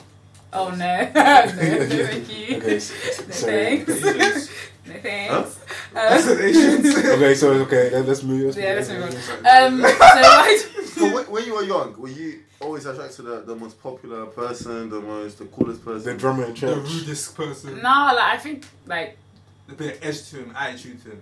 Oh 0.53 0.69
no, 0.69 0.75
no, 0.77 1.07
thank 1.47 2.49
you. 2.49 2.57
Okay, 2.57 2.75
s- 2.75 3.21
No 3.25 3.33
sorry. 3.33 3.77
thanks. 3.85 4.49
No 4.85 4.93
thanks. 5.01 5.59
I 5.95 6.07
Um, 6.07 7.15
okay, 7.15 7.35
so 7.35 7.51
okay, 7.51 7.89
then 7.89 8.05
let's 8.05 8.23
move. 8.23 8.45
Let's 8.55 8.57
Yeah, 8.57 8.75
move, 8.95 9.13
let's 9.13 9.29
move 9.29 9.45
on. 9.45 9.63
Um, 9.63 9.81
so 9.81 9.87
why? 9.87 10.61
So 10.85 11.13
when, 11.15 11.25
when 11.31 11.45
you 11.45 11.53
were 11.53 11.63
young, 11.63 11.95
were 11.97 12.09
you 12.09 12.41
always 12.59 12.85
attracted 12.85 13.15
to 13.17 13.21
the, 13.21 13.41
the 13.41 13.55
most 13.55 13.81
popular 13.81 14.25
person, 14.25 14.89
the 14.89 14.99
most 14.99 15.37
the 15.39 15.45
coolest 15.45 15.85
person? 15.85 16.13
The 16.13 16.19
drummer 16.19 16.43
in 16.45 16.53
the 16.53 16.75
rudest 16.75 17.33
person. 17.35 17.75
No, 17.75 18.11
like 18.13 18.17
I 18.19 18.37
think 18.37 18.65
like 18.87 19.17
A 19.71 19.73
bit 19.73 19.97
of 19.97 20.03
edge 20.05 20.29
to 20.29 20.37
him, 20.37 20.53
attitude 20.55 21.01
to 21.03 21.09
him. 21.11 21.21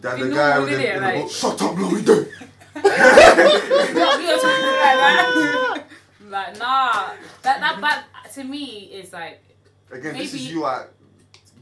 Than 0.00 0.18
You 0.18 0.28
the 0.30 0.34
guy 0.34 0.58
with 0.60 0.68
did 0.70 0.78
the, 0.78 0.88
it, 0.88 0.96
in 0.96 1.02
the 1.02 1.08
like- 1.22 1.30
Shut 1.30 1.62
up, 1.62 1.76
Louis. 1.76 2.02
Do. 2.02 2.26
not 2.74 4.18
me 4.20 4.32
or 4.32 4.38
something 4.38 6.30
like 6.30 6.58
nah, 6.58 7.10
that 7.42 7.60
that 7.60 7.80
that 7.80 8.04
to 8.34 8.44
me 8.44 8.64
is 8.92 9.12
like 9.12 9.42
Again, 9.90 10.16
this 10.16 10.32
is 10.34 10.50
you 10.52 10.64
at 10.64 10.88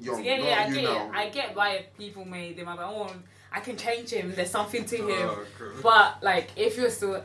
young, 0.00 0.22
yeah 0.22 0.36
yeah 0.36 0.64
I 0.64 0.68
you 0.68 0.74
get 0.74 0.84
now. 0.84 1.06
it. 1.06 1.10
I 1.14 1.28
get 1.30 1.56
why 1.56 1.86
people 1.96 2.24
made 2.26 2.56
them. 2.58 2.68
I'm 2.68 2.76
like 2.76 2.86
oh 2.86 3.10
I 3.50 3.60
can 3.60 3.78
change 3.78 4.10
him. 4.10 4.34
There's 4.34 4.50
something 4.50 4.84
to 4.84 4.96
him. 4.96 5.30
Oh, 5.30 5.44
But 5.82 6.22
like, 6.22 6.50
if 6.54 6.76
you're 6.76 6.90
still, 6.90 7.24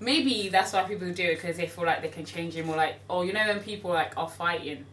maybe 0.00 0.48
that's 0.48 0.72
why 0.72 0.84
people 0.84 1.12
do 1.12 1.22
it 1.22 1.34
because 1.34 1.58
they 1.58 1.66
feel 1.66 1.84
like 1.84 2.00
they 2.00 2.08
can 2.08 2.24
change 2.24 2.54
him, 2.54 2.70
or 2.70 2.76
like, 2.76 2.94
oh, 3.10 3.20
you 3.22 3.34
know, 3.34 3.46
when 3.46 3.60
people 3.60 3.90
like 3.90 4.16
are 4.16 4.28
fighting, 4.28 4.86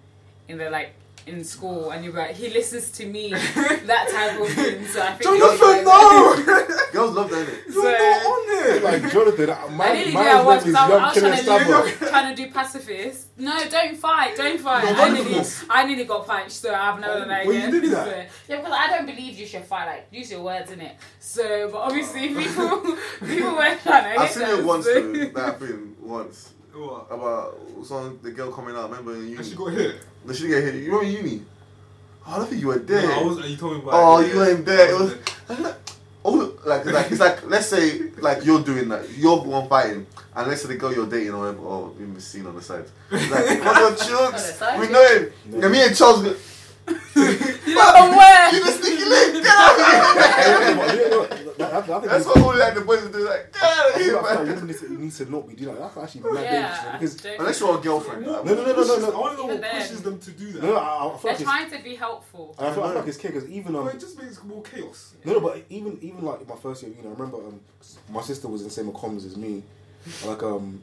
and 0.49 0.60
they're 0.60 0.70
like 0.70 0.91
in 1.28 1.43
school, 1.43 1.91
and 1.91 2.03
you're 2.03 2.13
like, 2.13 2.36
he 2.36 2.49
listens 2.49 2.91
to 2.91 3.05
me, 3.05 3.30
that 3.32 4.09
type 4.11 4.39
of 4.41 4.47
thing. 4.49 4.86
So 4.88 5.01
I 5.01 5.11
think 5.13 5.39
Jonathan, 5.39 5.86
no! 5.86 6.88
Girls 6.91 7.15
love 7.15 7.30
that. 7.30 7.47
innit? 7.47 7.65
You're 7.74 7.84
So- 7.84 7.91
not 7.91 8.26
on 8.26 8.76
it! 8.76 8.84
Like 8.84 9.11
Jonathan, 9.11 9.49
uh, 9.49 9.67
my, 9.72 9.88
I 9.89 9.93
nearly 9.93 10.11
my 10.13 10.24
did 10.24 10.32
at 10.34 10.45
once 10.45 10.65
is 10.65 10.76
I, 10.76 10.89
Young 10.89 11.01
I 11.01 11.05
was 11.05 11.17
trying 11.17 11.38
to, 11.38 11.99
do, 11.99 12.05
trying 12.09 12.36
to 12.36 12.43
do 12.45 12.51
pacifist. 12.51 13.28
No, 13.38 13.59
don't 13.69 13.95
fight, 13.97 14.36
don't 14.36 14.59
fight. 14.59 14.84
No, 14.86 14.89
I, 14.91 14.93
don't 15.09 15.13
nearly. 15.28 15.45
I 15.69 15.86
nearly 15.86 16.05
got 16.05 16.28
punched, 16.28 16.51
so 16.51 16.74
I've 16.74 16.99
never 16.99 17.19
done 17.19 17.28
that 17.30 17.45
Well, 17.45 17.55
you 17.55 17.80
did 17.82 17.91
that. 17.91 18.05
So- 18.05 18.26
yeah, 18.49 18.57
because 18.57 18.74
I 18.74 18.88
don't 18.89 19.05
believe 19.05 19.38
you 19.38 19.45
should 19.45 19.63
fight. 19.63 19.86
Like, 19.86 20.07
use 20.11 20.32
your 20.32 20.41
words 20.41 20.72
in 20.72 20.82
it. 20.82 20.95
So, 21.19 21.69
but 21.72 21.78
obviously, 21.80 22.34
people 22.34 22.80
people 23.26 23.51
were 23.51 23.76
trying 23.84 24.15
to. 24.15 24.19
I've 24.19 24.22
hit 24.22 24.32
seen 24.32 24.43
that, 24.43 24.59
it 24.59 24.65
once, 24.65 24.86
so- 24.86 24.93
though, 25.13 25.26
that 25.26 25.59
thing 25.59 25.95
once. 26.01 26.53
What? 26.74 27.07
Uh? 27.11 27.15
About 27.15 27.57
some 27.86 28.19
the 28.22 28.32
girl 28.32 28.51
coming 28.51 28.76
out, 28.76 28.89
remember 28.89 29.15
in 29.15 29.24
uni? 29.24 29.36
And 29.38 29.45
she 29.45 29.55
got 29.55 29.72
hit. 29.74 29.95
No, 30.26 30.34
she 30.34 30.43
didn't 30.47 30.63
get 30.63 30.74
hit. 30.74 30.84
You 30.84 30.97
remember 30.97 31.17
uni? 31.17 31.41
Oh, 32.26 32.34
I 32.34 32.38
don't 32.38 32.47
think 32.49 32.61
you 32.61 32.67
were 32.67 32.78
there. 32.80 33.01
No, 33.07 33.19
I 33.19 33.24
was, 33.24 33.39
uh, 33.39 33.45
you 33.45 33.57
told 33.57 33.74
me 33.74 33.80
about 33.82 33.93
Oh, 33.93 34.19
it, 34.19 34.28
you 34.28 34.34
yeah. 34.34 34.38
weren't 34.39 34.65
there. 34.65 34.88
I 34.88 34.91
It 34.91 34.99
was 34.99 35.15
oh, 36.26 36.53
like 36.65 36.86
like 36.86 37.11
it's 37.11 37.19
like 37.19 37.45
let's 37.47 37.67
say 37.67 38.11
like 38.19 38.45
you're 38.45 38.61
doing 38.61 38.89
that, 38.89 39.09
you're 39.17 39.38
the 39.41 39.49
one 39.49 39.67
fighting, 39.67 40.05
and 40.36 40.47
let's 40.47 40.61
say 40.61 40.67
the 40.69 40.76
girl 40.76 40.93
you're 40.93 41.07
dating 41.07 41.34
or 41.34 41.39
whatever, 41.39 41.59
oh, 41.65 41.93
or 41.97 42.01
even 42.01 42.19
seen 42.19 42.45
on 42.45 42.55
the 42.55 42.61
side. 42.61 42.86
It's 43.11 43.32
like, 43.32 43.59
come 43.59 43.76
on, 43.76 43.84
On 43.84 43.91
the 43.93 43.97
Chugs, 43.97 44.80
we 44.80 44.88
know 44.89 45.17
him. 45.17 45.63
And 45.63 45.72
me 45.72 45.84
and 45.84 45.95
Charles, 45.95 46.22
go, 46.24 46.30
You 47.15 47.76
know 47.76 47.91
from 47.91 48.15
where? 48.15 48.53
you 48.53 48.63
the 48.65 48.72
sneaky 48.72 49.05
link, 49.05 49.43
get 49.43 49.47
out 49.47 49.80
of 49.80 51.30
here. 51.32 51.41
That's 51.70 52.26
what 52.26 52.38
all 52.38 52.57
like 52.57 52.74
the 52.76 52.82
boys 52.82 53.01
do, 53.07 53.28
like 53.28 53.53
get 53.53 53.64
out 53.64 53.89
of 53.89 54.01
here, 54.01 54.05
feel 54.14 54.22
like 54.24 54.45
man. 54.45 54.59
you 54.59 54.66
need 54.68 54.78
to, 54.78 54.86
you 54.91 54.97
need 54.97 55.12
to 55.12 55.32
not 55.32 55.47
be 55.47 55.53
doing 55.55 55.76
that. 55.76 55.93
That's 55.95 55.97
actually 56.16 56.32
mad 56.34 56.43
Yeah, 56.43 56.91
dangerous 56.93 57.14
because 57.22 57.39
Unless 57.39 57.59
you're 57.59 57.78
a 57.80 57.82
girlfriend. 57.82 58.26
No, 58.26 58.43
no, 58.43 58.53
no, 58.53 58.64
no, 58.66 58.74
no, 58.84 58.97
no. 58.99 59.12
I 59.12 59.20
want 59.20 59.32
to 59.32 59.38
know 59.38 59.45
what 59.53 59.62
then. 59.62 59.82
pushes 59.82 60.01
them 60.01 60.20
to 60.20 60.32
do 60.32 60.51
that. 60.53 60.64
no, 60.64 60.70
no, 60.74 60.78
I, 60.78 60.82
I 60.82 61.09
feel 61.09 61.20
They're 61.24 61.34
like 61.34 61.43
trying 61.43 61.72
to 61.72 61.84
be 61.84 61.95
helpful. 61.95 62.55
and 62.57 62.68
I 62.68 62.74
feel 62.74 62.84
like 62.95 63.07
it's 63.07 63.18
kid 63.18 63.34
because 63.34 63.49
even 63.49 63.76
um, 63.76 63.86
Well, 63.86 63.93
it 63.95 63.99
just 63.99 64.18
makes 64.22 64.43
more 64.43 64.62
chaos. 64.64 65.14
No, 65.26 65.34
no, 65.34 65.39
but 65.41 65.64
even 65.70 65.97
even 66.01 66.24
like 66.24 66.47
my 66.47 66.55
first 66.55 66.84
year, 66.84 66.91
you 66.97 67.03
know, 67.03 67.09
I 67.09 67.14
remember 67.14 67.38
um, 67.38 67.59
my 68.09 68.22
sister 68.22 68.47
was 68.47 68.62
in 68.62 68.68
the 68.68 68.74
same 68.74 68.91
comms 68.91 69.26
as 69.26 69.38
me. 69.38 69.64
Like 70.26 70.41
um, 70.43 70.82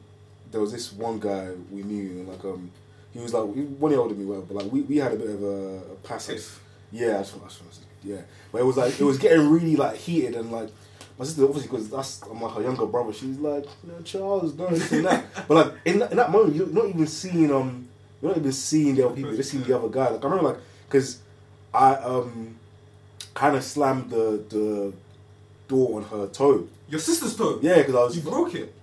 there 0.51 0.61
was 0.61 0.71
this 0.71 0.93
one 0.93 1.19
guy 1.19 1.51
we 1.71 1.83
knew, 1.83 2.09
and 2.21 2.27
like 2.29 2.43
um, 2.45 2.71
he 3.13 3.19
was 3.19 3.33
like 3.33 3.53
he- 3.55 3.61
one 3.63 3.91
year 3.91 3.99
older 3.99 4.13
than 4.13 4.23
me, 4.23 4.29
whatever, 4.29 4.45
but 4.53 4.63
like 4.63 4.71
we, 4.71 4.81
we 4.81 4.97
had 4.97 5.13
a 5.13 5.15
bit 5.17 5.29
of 5.29 5.43
a, 5.43 5.77
a 5.91 5.95
passive. 6.03 6.35
Tiff. 6.37 6.63
Yeah, 6.91 7.17
that's 7.17 7.33
what, 7.33 7.43
that's 7.43 7.59
what 7.59 7.65
I 7.65 7.69
was, 7.69 7.79
yeah. 8.03 8.21
But 8.51 8.61
it 8.61 8.65
was 8.65 8.77
like 8.77 8.99
it 8.99 9.03
was 9.03 9.17
getting 9.17 9.49
really 9.49 9.75
like 9.75 9.95
heated 9.95 10.35
and 10.35 10.51
like 10.51 10.69
my 11.17 11.25
sister 11.25 11.43
obviously 11.43 11.69
because 11.69 11.89
that's 11.89 12.21
I'm 12.23 12.41
like 12.41 12.53
her 12.55 12.61
younger 12.61 12.85
brother. 12.85 13.13
She's 13.13 13.37
like, 13.37 13.65
you 13.85 14.03
Charles, 14.03 14.55
no, 14.55 14.67
this 14.69 14.91
and 14.91 15.05
that. 15.05 15.25
but 15.47 15.55
like 15.55 15.73
in 15.85 15.99
that, 15.99 16.11
in 16.11 16.17
that 16.17 16.31
moment, 16.31 16.55
you're 16.55 16.67
not 16.67 16.87
even 16.87 17.07
seeing 17.07 17.53
um, 17.53 17.87
you're 18.21 18.31
not 18.31 18.37
even 18.37 18.51
seeing 18.51 18.95
the 18.95 19.05
other 19.05 19.15
people. 19.15 19.31
You're 19.31 19.37
just 19.37 19.51
seeing 19.51 19.63
the 19.63 19.77
other 19.77 19.89
guy. 19.89 20.09
Like 20.09 20.23
I 20.23 20.27
remember 20.27 20.51
like 20.51 20.59
because 20.87 21.19
I 21.73 21.95
um, 21.95 22.55
kind 23.33 23.55
of 23.55 23.63
slammed 23.63 24.09
the 24.09 24.43
the 24.49 24.93
door 25.67 25.97
on 25.97 26.03
her 26.05 26.27
toe. 26.27 26.67
Your 26.89 26.99
sister's 26.99 27.35
toe. 27.35 27.59
Yeah, 27.61 27.77
because 27.77 27.95
I 27.95 27.99
was. 27.99 28.15
You 28.15 28.23
broke 28.23 28.55
it. 28.55 28.73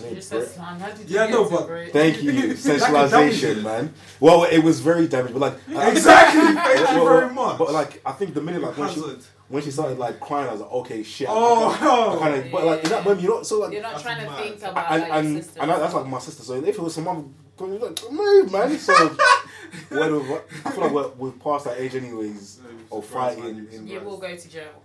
I 0.00 0.08
You 0.08 0.14
didn't 0.14 0.16
just 0.16 0.30
break- 0.30 0.42
said 0.44 0.54
slang. 0.54 0.80
How 0.80 0.90
did 0.90 1.10
you 1.10 1.16
Yeah, 1.16 1.26
no, 1.28 1.48
but- 1.48 1.66
break? 1.66 1.92
Thank 1.92 2.22
you, 2.22 2.32
That 2.32 2.40
could 2.40 2.62
damage 2.62 2.82
sensualization, 2.82 3.62
man. 3.62 3.94
Well, 4.18 4.44
it 4.44 4.58
was 4.58 4.80
very 4.80 5.06
damaged, 5.08 5.34
but 5.34 5.40
like 5.68 5.88
Exactly. 5.92 6.40
Thank 6.54 6.78
you 6.90 7.04
well, 7.04 7.04
very 7.06 7.26
well, 7.26 7.34
much. 7.34 7.58
But 7.58 7.72
like, 7.72 8.00
I 8.04 8.12
think 8.12 8.34
the 8.34 8.40
minute 8.42 8.62
like 8.62 8.76
when 8.76 8.88
she 8.90 9.02
when 9.48 9.62
she 9.62 9.70
started 9.72 9.98
like 9.98 10.20
crying, 10.20 10.48
I 10.48 10.52
was 10.52 10.60
like, 10.60 10.70
okay, 10.72 11.02
shit. 11.02 11.26
Oh, 11.28 11.70
I, 11.70 12.18
kind 12.18 12.34
of, 12.36 12.52
but 12.52 12.64
like 12.64 12.84
in 12.84 12.90
that 12.90 13.04
moment, 13.04 13.20
you're 13.22 13.34
not 13.34 13.46
so 13.46 13.58
like, 13.58 13.72
You're 13.72 13.82
not 13.82 14.00
trying 14.00 14.24
to 14.24 14.30
mad. 14.30 14.42
think 14.42 14.62
about 14.62 14.92
and 14.92 15.02
like, 15.02 15.12
and, 15.12 15.28
your 15.28 15.36
and, 15.36 15.44
sister. 15.44 15.66
that's 15.66 15.94
like 15.94 16.06
my 16.06 16.18
sister. 16.20 16.42
So 16.44 16.54
if 16.54 16.68
it 16.68 16.78
was 16.80 16.94
some 16.94 17.08
other, 17.08 17.24
you're 17.58 17.78
like, 17.78 18.00
move, 18.12 18.52
man. 18.52 18.78
So 18.78 18.94
whatever. 19.88 20.42
I 20.64 20.70
feel 20.70 20.80
like 20.84 20.92
we're, 20.92 21.08
we're 21.18 21.30
past 21.32 21.64
that 21.64 21.78
age 21.80 21.94
anyways 21.96 22.60
of 22.92 23.04
fighting. 23.06 23.66
In, 23.72 23.88
you 23.88 24.00
will 24.00 24.18
go 24.18 24.34
to 24.36 24.48
jail. 24.48 24.82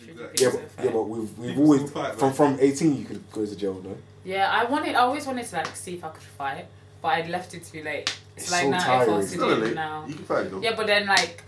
Exactly. 0.00 0.46
yeah, 0.46 0.52
but, 0.52 0.84
yeah, 0.84 0.90
but 0.90 1.02
we've 1.02 1.38
we've 1.38 1.48
People 1.50 1.64
always 1.64 1.90
fight, 1.90 2.14
from 2.14 2.32
from 2.32 2.56
18 2.60 2.96
you 2.96 3.04
could 3.04 3.30
go 3.30 3.44
to 3.44 3.56
jail, 3.56 3.82
no? 3.84 3.96
Yeah, 4.28 4.50
I 4.50 4.64
wanted. 4.64 4.94
I 4.94 5.00
always 5.00 5.26
wanted 5.26 5.46
to 5.46 5.56
like 5.56 5.74
see 5.74 5.94
if 5.94 6.04
I 6.04 6.10
could 6.10 6.22
fight, 6.22 6.66
but 7.00 7.08
I'd 7.08 7.28
left 7.30 7.54
it 7.54 7.64
too 7.64 7.82
late. 7.82 8.14
It's, 8.36 8.44
It's 8.44 8.52
like 8.52 8.64
so 8.64 8.70
now 8.70 8.76
if 8.78 8.82
I 8.84 8.86
tiring. 8.98 9.14
was 9.16 9.24
It's 9.24 9.32
to 9.32 9.38
do 9.38 9.50
it 9.54 9.58
late. 9.64 9.74
now. 9.74 10.04
You 10.06 10.14
can 10.14 10.24
fight 10.24 10.50
though. 10.50 10.60
Yeah, 10.60 10.74
but 10.76 10.86
then 10.86 11.06
like, 11.06 11.42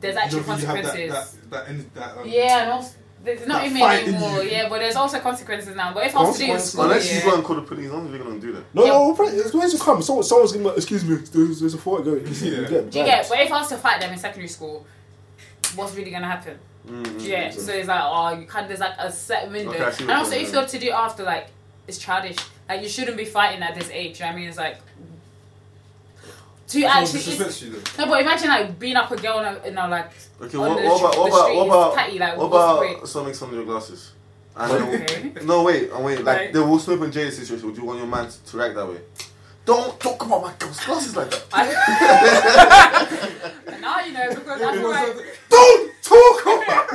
there's 0.00 0.16
actually 0.16 0.40
You 0.42 0.46
know, 0.46 0.54
you 0.56 0.66
have 0.66 0.76
that- 0.76 0.84
consequences. 0.84 1.38
That, 1.50 1.50
that, 1.66 1.94
that, 1.94 1.94
that, 1.94 2.18
um, 2.18 2.28
Yeah, 2.28 2.62
and 2.62 2.70
also, 2.72 2.94
there's 3.24 3.46
not 3.46 3.62
That 3.62 3.66
even 3.70 3.82
anymore. 4.14 4.42
Yeah, 4.44 4.68
but 4.68 4.78
there's 4.78 4.94
also 4.96 5.18
consequences 5.20 5.74
now. 5.76 5.92
But 5.94 6.06
if 6.06 6.16
I 6.16 6.22
was 6.22 6.32
to 6.38 6.38
do 6.38 6.44
it 6.44 6.46
in 6.46 6.52
Consequences? 6.56 6.72
school, 6.72 6.84
Unless 6.84 7.10
yeah. 7.10 7.16
you 7.18 7.22
go 7.30 7.34
and 7.36 7.44
call 7.44 7.56
the 7.56 7.62
police, 7.62 7.90
I'm 7.90 8.10
not 8.12 8.24
gonna 8.24 8.38
do 8.40 8.52
that. 8.52 8.64
No, 8.74 8.84
Yeah. 8.84 8.90
no, 8.92 9.12
no, 9.14 9.24
it's 9.26 9.50
going 9.50 9.70
to 9.70 9.78
come. 9.78 10.02
Someone, 10.02 10.24
someone's 10.24 10.52
going 10.52 10.64
to 10.64 10.70
excuse 10.74 11.04
me. 11.04 11.16
There's, 11.16 11.58
there's 11.60 11.74
a 11.74 11.78
fight 11.78 12.04
going. 12.04 12.24
You 12.26 12.32
Yeah. 12.62 12.68
get 12.68 12.90
Do 12.90 12.98
you 13.00 13.04
get? 13.04 13.16
bagged. 13.18 13.28
But 13.30 13.40
if 13.40 13.52
I 13.52 13.58
was 13.58 13.68
to 13.70 13.78
fight 13.78 14.00
them 14.00 14.12
in 14.12 14.18
secondary 14.18 14.48
school, 14.48 14.86
what's 15.74 15.94
really 15.96 16.10
gonna 16.12 16.26
happen? 16.28 16.56
Mm-hmm. 16.88 17.18
Do 17.18 17.24
you? 17.24 17.52
So 17.52 17.72
it's 17.72 17.88
like, 17.88 18.00
oh, 18.02 18.30
you 18.40 18.46
can't. 18.46 18.66
There's 18.68 18.80
like 18.80 18.94
a 18.98 19.10
set 19.10 19.50
window, 19.50 19.72
Okay, 19.72 20.02
and 20.02 20.10
also 20.12 20.34
if 20.36 20.52
you're 20.52 20.66
to 20.66 20.78
do 20.78 20.86
it 20.88 20.92
after, 20.92 21.22
like, 21.22 21.48
it's 21.92 21.98
childish. 22.02 22.36
Like 22.68 22.82
you 22.82 22.88
shouldn't 22.88 23.16
be 23.16 23.24
fighting 23.24 23.62
at 23.62 23.74
this 23.74 23.90
age. 23.90 24.18
you 24.18 24.24
know 24.24 24.30
what 24.30 24.36
I 24.36 24.38
mean, 24.40 24.48
it's 24.48 24.56
like 24.58 24.78
to 26.68 26.80
Someone 26.80 26.90
actually. 27.02 27.20
disrespects 27.20 27.46
It's, 27.46 27.62
you 27.62 27.70
though. 27.70 28.04
no, 28.04 28.10
but 28.10 28.20
imagine 28.22 28.48
like 28.48 28.78
being 28.78 28.96
up 28.96 29.10
a 29.10 29.16
girl 29.16 29.40
in 29.40 29.44
a, 29.44 29.62
in 29.68 29.76
a 29.78 29.88
like 29.88 30.10
Okay, 30.40 30.56
what, 30.58 30.76
the, 30.80 30.88
what 30.88 31.00
about 31.00 31.18
what 31.18 31.28
about 31.28 31.42
street 31.44 31.56
what 31.56 31.66
is 31.66 31.72
about 31.72 31.94
tatty, 31.94 32.18
like 32.18 32.36
what 32.38 32.44
about 32.46 32.78
point? 32.86 33.08
something 33.08 33.34
some 33.34 33.48
of 33.50 33.54
your 33.56 33.64
glasses? 33.64 34.12
And 34.56 34.70
then 34.70 34.82
Okay. 35.02 35.32
no 35.44 35.62
wait, 35.64 35.90
and 35.90 36.04
wait, 36.04 36.24
like 36.24 36.38
Right. 36.38 36.52
the 36.52 36.64
Will 36.64 36.78
Smith 36.78 37.02
and 37.02 37.12
Jada 37.12 37.30
situation. 37.30 37.66
Would 37.66 37.76
you 37.76 37.84
want 37.84 37.98
your 37.98 38.06
man 38.08 38.28
to, 38.30 38.44
to 38.44 38.56
react 38.56 38.74
that 38.76 38.86
way? 38.88 38.98
Don't 39.64 39.98
talk 40.00 40.24
about 40.24 40.42
my 40.42 40.52
girl's 40.58 40.80
glasses 40.84 41.14
like 41.16 41.30
that. 41.30 41.44
I, 41.52 41.64
now 43.80 44.00
you 44.00 44.12
know 44.12 44.28
because 44.30 44.60
I 44.62 44.72
feel 44.72 44.90
like 44.90 45.38
Don't 45.50 45.92
talk 46.02 46.42
about. 46.46 46.88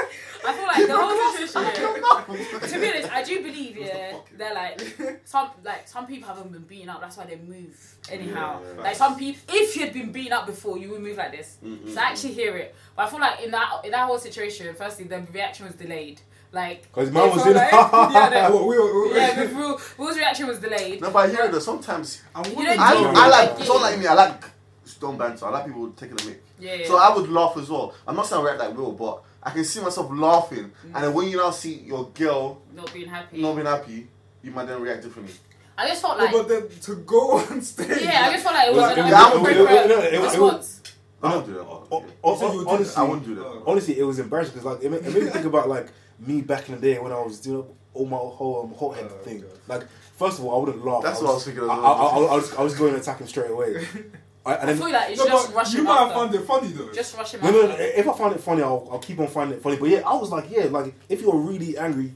I 0.46 0.52
feel 0.52 0.66
like 0.66 0.86
the 0.86 0.96
whole 0.96 1.32
situation. 1.32 2.68
to 2.68 2.80
be 2.80 2.88
honest, 2.88 3.12
I 3.12 3.22
do 3.22 3.42
believe 3.42 3.76
yeah 3.78 4.16
that 4.38 4.54
like 4.54 5.20
some 5.24 5.50
like 5.64 5.88
some 5.88 6.06
people 6.06 6.28
haven't 6.28 6.52
been 6.52 6.62
beaten 6.62 6.88
up. 6.88 7.00
That's 7.00 7.16
why 7.16 7.24
they 7.26 7.36
move 7.36 7.96
anyhow. 8.10 8.60
Yeah, 8.62 8.74
yeah. 8.76 8.82
Like 8.82 8.96
some 8.96 9.16
people, 9.16 9.40
if 9.48 9.76
you'd 9.76 9.92
been 9.92 10.12
beaten 10.12 10.32
up 10.32 10.46
before, 10.46 10.78
you 10.78 10.90
would 10.90 11.00
move 11.02 11.16
like 11.16 11.32
this. 11.32 11.58
Mm-mm. 11.64 11.92
So 11.92 12.00
I 12.00 12.04
actually 12.04 12.32
mm. 12.32 12.34
hear 12.36 12.56
it, 12.56 12.74
but 12.96 13.06
I 13.06 13.10
feel 13.10 13.20
like 13.20 13.42
in 13.42 13.50
that 13.52 13.84
in 13.84 13.90
that 13.92 14.06
whole 14.06 14.18
situation, 14.18 14.74
firstly 14.74 15.06
the 15.06 15.22
reaction 15.32 15.66
was 15.66 15.74
delayed. 15.74 16.20
Like 16.52 16.90
'Cause 16.92 17.10
man 17.10 17.28
they 17.28 17.34
was 17.34 17.46
in- 17.46 17.54
like, 17.54 17.72
yeah, 17.72 18.48
they- 18.48 18.56
we, 18.56 18.78
we, 18.78 19.08
we, 19.10 19.16
yeah, 19.16 19.40
with 19.40 19.54
Will, 19.56 19.80
Will's 19.98 20.16
reaction 20.16 20.46
was 20.46 20.60
delayed. 20.60 21.00
No, 21.00 21.10
but 21.10 21.28
I 21.28 21.32
hear 21.32 21.44
it. 21.52 21.60
Sometimes 21.60 22.22
I'm 22.34 22.44
You 22.44 22.56
willing 22.56 22.76
don't 22.76 22.80
I, 22.80 22.94
do. 22.94 23.20
I 23.20 23.28
like 23.28 23.58
Yeah. 23.58 23.64
don't 23.64 23.82
like 23.82 23.98
me. 23.98 24.06
I 24.06 24.14
like 24.14 24.44
stone 24.84 25.18
banter. 25.18 25.46
I 25.46 25.50
like 25.50 25.66
people 25.66 25.90
taking 25.90 26.16
a 26.20 26.24
mic. 26.24 26.42
Yeah, 26.60 26.74
yeah. 26.74 26.86
So 26.86 26.96
I 26.96 27.12
would 27.14 27.28
laugh 27.28 27.56
as 27.56 27.68
well. 27.68 27.92
I'm 28.06 28.14
not 28.14 28.26
saying 28.26 28.40
I 28.40 28.44
react 28.44 28.60
like 28.60 28.76
Will, 28.76 28.92
but 28.92 29.22
I 29.44 29.50
can 29.50 29.64
see 29.64 29.80
myself 29.80 30.08
laughing. 30.10 30.72
And 30.94 31.04
then 31.04 31.12
when 31.12 31.28
you 31.28 31.36
now 31.36 31.50
see 31.50 31.74
your 31.74 32.08
girl 32.10 32.62
not 32.74 32.92
being 32.92 33.08
happy. 33.08 33.40
not 33.42 33.54
being 33.54 33.66
happy, 33.66 34.08
you 34.42 34.50
might 34.50 34.66
then 34.66 34.80
react 34.80 35.02
differently. 35.02 35.34
I 35.76 35.88
just 35.88 36.02
felt 36.02 36.18
No, 36.18 36.24
like 36.24 36.32
but 36.32 36.48
then 36.48 36.68
to 36.82 36.96
go 36.96 37.38
on 37.38 37.60
stage. 37.62 38.02
yeah, 38.02 38.26
I 38.26 38.32
just 38.32 38.44
felt 38.44 38.54
like 38.54 38.68
it 38.68 38.70
It 38.70 38.74
was 38.76 38.82
was- 38.82 38.98
an 38.98 39.06
it 39.06 39.12
appropriate 39.12 40.12
no, 40.12 40.22
response. 40.24 40.80
I 41.22 41.30
don't 41.32 41.46
do 41.46 41.52
that. 41.54 41.60
Oh, 41.60 41.86
but, 41.90 42.02
oh, 42.22 42.32
You 42.34 42.38
said 42.38 42.52
you 42.52 42.58
would 42.58 42.64
do 42.64 42.70
honestly, 42.70 42.96
I 42.96 43.02
wouldn't 43.04 43.26
do 43.26 43.34
that. 43.36 43.44
Oh. 43.46 43.62
honestly, 43.66 43.98
it 43.98 44.02
was 44.04 44.18
embarrassing 44.18 44.54
because 44.54 44.66
like 44.66 44.82
it 44.84 44.90
made, 44.90 45.00
it 45.06 45.12
made 45.14 45.24
me 45.24 45.30
think 45.30 45.46
about 45.46 45.68
like 45.68 45.88
me 46.20 46.42
back 46.42 46.68
in 46.68 46.74
the 46.76 46.80
day 46.80 46.98
when 46.98 47.12
I 47.12 47.20
was 47.20 47.40
doing 47.40 47.64
all 47.94 48.06
my 48.06 48.16
whole 48.16 48.62
um, 48.64 48.74
hot 48.78 48.96
head 48.96 49.10
Oh, 49.10 49.16
thing. 49.24 49.40
God. 49.40 49.50
Like, 49.66 49.88
first 50.16 50.38
of 50.38 50.44
all, 50.44 50.56
I 50.56 50.64
wouldn't 50.64 50.84
laugh. 50.84 51.02
That's 51.02 51.20
I 51.20 51.22
what 51.24 51.30
I 51.30 51.34
was 51.34 51.44
thinking 51.44 51.64
as 51.64 51.70
I. 51.70 51.74
I, 51.74 51.78
I, 51.78 52.06
I 52.32 52.34
was, 52.36 52.54
I 52.56 52.62
was 52.62 52.74
going 52.76 52.92
to 52.94 53.00
attack 53.00 53.18
him 53.20 53.26
straight 53.26 53.50
away. 53.50 53.86
I, 54.46 54.52
and 54.54 54.62
I 54.62 54.66
then, 54.66 54.76
feel 54.76 54.92
like 54.92 55.10
you 55.10 55.16
No, 55.16 55.26
just 55.26 55.54
but 55.54 55.72
you 55.72 55.78
him 55.78 55.84
might 55.84 55.98
have 56.00 56.12
found 56.12 56.34
it 56.34 56.40
funny 56.42 56.68
though. 56.68 56.92
Just 56.92 57.16
rush 57.16 57.32
him 57.32 57.40
no, 57.42 57.50
no, 57.50 57.66
no, 57.66 57.74
if 57.78 58.06
I 58.08 58.12
find 58.18 58.34
it 58.34 58.40
funny, 58.40 58.62
I'll, 58.62 58.86
I'll 58.92 58.98
keep 58.98 59.18
on 59.18 59.26
finding 59.28 59.56
it 59.58 59.62
funny. 59.62 59.76
But 59.76 59.88
yeah, 59.88 60.00
I 60.06 60.14
was 60.14 60.30
like, 60.30 60.50
yeah, 60.50 60.64
like 60.64 60.94
if 61.08 61.22
you're 61.22 61.34
really 61.36 61.78
angry, 61.78 62.12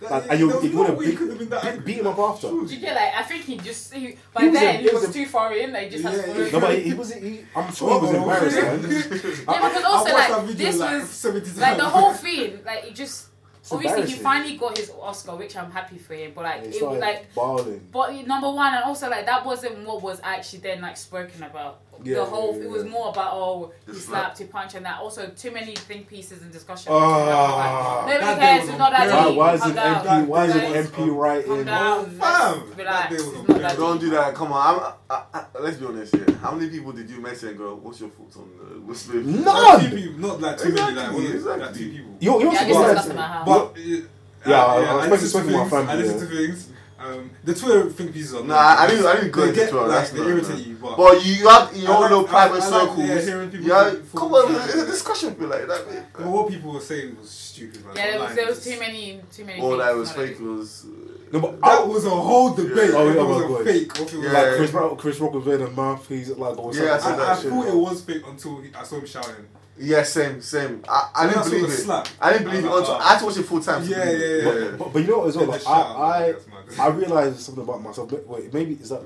That- 0.00 0.10
like, 0.10 0.30
and 0.30 0.38
you're, 0.40 0.62
you're 0.62 0.72
no 0.72 0.82
gonna 0.84 0.94
way 0.94 1.06
beat, 1.06 1.18
could 1.18 1.38
that 1.50 1.84
beat, 1.84 1.96
him 1.98 2.06
up 2.06 2.18
after. 2.18 2.46
Surely. 2.48 2.66
Did 2.68 2.74
you 2.74 2.80
get 2.80 2.94
like? 2.94 3.14
I 3.16 3.22
think 3.24 3.44
he 3.44 3.56
just 3.58 3.92
he, 3.92 4.16
by 4.32 4.42
He 4.42 4.48
was 4.50 4.58
then 4.60 4.74
a- 4.74 4.78
he 4.78 4.84
he 4.88 4.94
was, 4.94 5.00
was 5.06 5.10
a- 5.10 5.12
too 5.12 5.26
far 5.26 5.52
in. 5.54 5.72
Like 5.72 5.90
just 5.90 6.04
had 6.04 6.12
to 6.12 6.16
Yeah, 6.18 6.22
follow 6.26 6.38
yeah. 6.44 6.50
No, 6.52 6.60
but 6.60 6.66
through. 6.70 6.76
he, 6.76 6.82
he 6.90 6.94
was. 6.94 7.14
He, 7.14 7.40
I'm 7.56 7.72
sure 7.74 7.88
he 8.00 8.06
was 8.06 8.14
Oh, 8.14 8.22
embarrassed, 8.22 8.56
yeah. 8.56 8.76
because 9.08 9.48
I- 9.48 9.82
also 9.84 10.10
I 10.10 10.28
like 10.38 10.46
this 10.56 10.78
like 10.78 11.00
was 11.02 11.58
like 11.58 11.76
the 11.76 11.84
whole 11.84 12.12
thing. 12.12 12.60
Like 12.64 12.84
it 12.84 12.94
just 12.94 13.26
It's 13.26 13.30
obviously 13.70 14.06
he 14.06 14.14
finally 14.14 14.56
got 14.56 14.76
his 14.76 14.90
Oscar, 15.00 15.36
which 15.36 15.56
I'm 15.56 15.70
happy 15.70 15.98
for 15.98 16.14
him. 16.14 16.32
But 16.34 16.44
like 16.44 16.66
He 16.66 16.78
it 16.78 16.86
was 16.86 16.98
like. 16.98 17.34
balling. 17.34 17.80
But 17.92 18.26
number 18.26 18.50
one, 18.50 18.74
and 18.74 18.84
also 18.84 19.08
like 19.08 19.26
that 19.26 19.44
wasn't 19.44 19.86
what 19.86 20.02
was 20.02 20.20
actually 20.22 20.60
then 20.60 20.80
like 20.82 20.96
spoken 20.96 21.42
about. 21.42 21.80
Yeah, 22.04 22.16
the 22.16 22.24
whole 22.24 22.56
yeah, 22.56 22.64
it 22.64 22.70
was 22.70 22.84
more 22.84 23.08
about 23.08 23.32
oh 23.34 23.72
he 23.86 23.94
slapped, 23.94 24.38
he 24.38 24.44
punched, 24.44 24.74
and 24.74 24.84
that. 24.86 25.00
Also 25.00 25.26
too 25.28 25.50
many 25.50 25.74
think 25.74 26.06
pieces 26.08 26.42
and 26.42 26.52
discussion. 26.52 26.92
Ah. 26.94 28.04
Nobody 28.06 28.24
That 28.24 28.38
cares. 28.38 28.60
was 28.62 28.68
It's 28.70 28.78
not 28.78 28.92
that 28.92 29.10
on 29.10 29.16
Why, 29.24 29.28
deep. 29.28 29.36
why 29.38 29.54
is 29.54 29.60
Calm 29.60 29.70
an 29.70 29.76
down. 29.76 30.04
MP? 30.04 30.26
Why 30.28 30.44
is 30.46 30.54
an 30.54 30.84
MP 30.84 31.16
writing? 31.16 31.46
Calm 31.50 31.64
down. 31.64 32.04
fam, 32.10 32.60
Let's 32.66 32.78
Relax. 32.78 33.08
day 33.10 33.16
was 33.16 33.26
It's 33.50 33.74
on 33.74 33.76
Don't 33.80 34.00
do 34.00 34.10
that. 34.10 34.34
Come 34.34 34.52
on. 34.52 34.60
I'm, 34.76 34.92
I, 35.10 35.22
I, 35.34 35.44
let's 35.60 35.76
be 35.78 35.86
honest 35.86 36.14
here. 36.16 36.26
How 36.42 36.52
many 36.52 36.68
people 36.70 36.92
did 36.92 37.08
you 37.10 37.20
message 37.20 37.50
and 37.50 37.58
go, 37.58 37.74
"What's 37.76 38.00
your 38.00 38.10
thoughts 38.10 38.36
on 38.36 38.48
the 38.58 38.80
Will 38.80 38.94
Smith?" 38.94 39.24
None. 39.24 39.44
Like 39.44 39.90
two 39.90 39.96
people, 39.96 40.18
not 40.20 40.40
like 40.40 40.58
too 40.58 40.72
many, 40.74 40.94
like, 40.96 41.30
Exactly, 41.34 41.64
like 41.66 41.74
two 41.74 41.90
people. 41.90 42.12
You, 42.20 42.40
you're 42.40 42.52
Yeah, 42.52 42.58
I 42.60 42.64
guess 42.64 42.76
surprised. 42.76 42.90
it's 42.90 43.06
customer. 43.06 43.42
But 43.46 43.62
uh, 43.76 44.50
Yeah, 44.50 44.64
I- 44.64 44.74
I 44.74 44.82
I 44.84 44.94
was 45.08 45.22
listen 45.22 45.28
speaking 45.28 45.46
to 45.48 45.52
to 45.52 45.58
my 45.64 45.68
family, 45.70 45.92
I 45.92 45.96
listen 45.96 46.18
yeah. 46.18 46.24
to 46.24 46.36
things. 46.46 46.68
Um, 47.04 47.30
the 47.44 47.54
Twitter 47.54 47.90
think 47.90 48.12
pieces 48.14 48.34
are 48.34 48.42
Nah, 48.44 48.56
I 48.56 48.86
didn't. 48.86 49.04
I 49.06 49.16
didn't 49.16 49.30
go 49.32 49.42
into 49.42 49.54
get, 49.54 49.70
Twitter. 49.70 49.86
like, 49.86 49.96
That's 49.98 50.10
they 50.10 50.18
not. 50.20 50.28
irritate 50.28 50.50
no. 50.50 50.56
you, 50.64 50.76
but, 50.76 50.96
But 50.96 51.26
you 51.26 51.48
have 51.48 51.72
in 51.74 51.80
I 51.80 51.82
your 51.82 51.90
like- 52.00 52.10
little 52.10 52.24
private 52.24 52.62
I 52.62 52.68
like, 52.68 52.80
circles. 52.88 52.98
yeah, 53.08 53.20
hearing 53.20 53.50
people 53.50 53.66
yeah, 53.66 53.90
think- 53.90 54.12
come 54.14 54.32
on. 54.34 54.54
It's 54.54 54.74
a 54.74 54.86
discussion 54.86 55.34
feel 55.34 55.48
like 55.48 55.66
that. 55.66 55.90
man. 55.90 56.06
but 56.16 56.26
what 56.26 56.48
people 56.48 56.72
were 56.72 56.80
saying 56.80 57.16
was 57.20 57.28
stupid, 57.30 57.84
man. 57.84 57.94
Yeah, 57.96 58.06
there 58.12 58.20
was, 58.20 58.34
there 58.34 58.46
was 58.46 58.64
too 58.64 58.78
many 58.80 59.20
too 59.30 59.44
many. 59.44 59.60
All 59.60 59.76
that 59.76 59.94
was 59.94 60.12
fake 60.12 60.40
was. 60.40 60.86
No, 61.32 61.40
but 61.40 61.60
That 61.60 61.80
I, 61.80 61.82
was 61.84 62.04
a 62.06 62.10
whole 62.10 62.54
debate. 62.54 62.90
Yeah. 62.90 62.96
Oh, 62.96 63.04
yeah, 63.06 63.20
it 63.20 63.26
was 63.26 63.42
oh, 63.42 63.54
a 63.56 63.64
fake. 63.64 63.98
Or 63.98 64.02
if 64.04 64.12
it 64.14 64.16
was 64.16 64.24
Yeah. 64.26 64.32
like 64.32 64.46
like, 64.46 64.56
Chris 64.56 64.70
Rock, 64.72 64.98
Chris 64.98 65.20
Rock 65.20 65.32
was 65.34 65.44
wearing 65.44 65.66
a 65.66 65.70
mouthpiece, 65.70 66.28
like 66.30 66.56
or 66.58 66.72
Yeah, 66.74 66.94
I 66.94 66.98
something. 66.98 67.18
said 67.18 67.20
I, 67.28 67.32
I 67.32 67.34
shit, 67.42 67.50
thought 67.50 67.62
bro. 67.64 67.72
it 67.72 67.76
was 67.76 68.02
fake 68.02 68.22
until 68.26 68.60
he, 68.60 68.70
I 68.74 68.82
saw 68.84 68.96
him 68.98 69.06
shouting. 69.06 69.46
Yeah, 69.76 70.04
same, 70.04 70.40
same. 70.40 70.84
I, 70.88 71.10
I 71.12 71.26
When 71.26 71.34
didn't 71.34 71.50
believe 71.50 71.64
it. 71.64 71.70
slap, 71.72 72.06
I 72.20 72.32
didn't 72.34 72.44
believe 72.44 72.64
it 72.64 72.68
I 72.68 72.78
until 72.78 72.94
like, 72.94 73.02
I 73.02 73.08
had 73.08 73.18
to 73.18 73.24
watch 73.24 73.36
it 73.38 73.42
full 73.42 73.60
time. 73.60 73.82
Yeah, 73.88 74.08
yeah, 74.08 74.16
yeah. 74.16 74.44
But, 74.44 74.78
but, 74.78 74.92
but 74.92 75.02
you 75.02 75.08
know 75.08 75.18
what 75.18 75.28
as 75.30 75.36
well? 75.36 75.46
Then 75.46 75.54
Like, 75.64 75.66
I. 75.66 76.28
I 76.30 76.34
I 76.80 76.88
realized 76.88 77.40
something 77.40 77.62
about 77.64 77.82
myself. 77.82 78.10
But 78.10 78.26
Wait, 78.26 78.52
maybe 78.52 78.74
is 78.74 78.88
that 78.90 79.02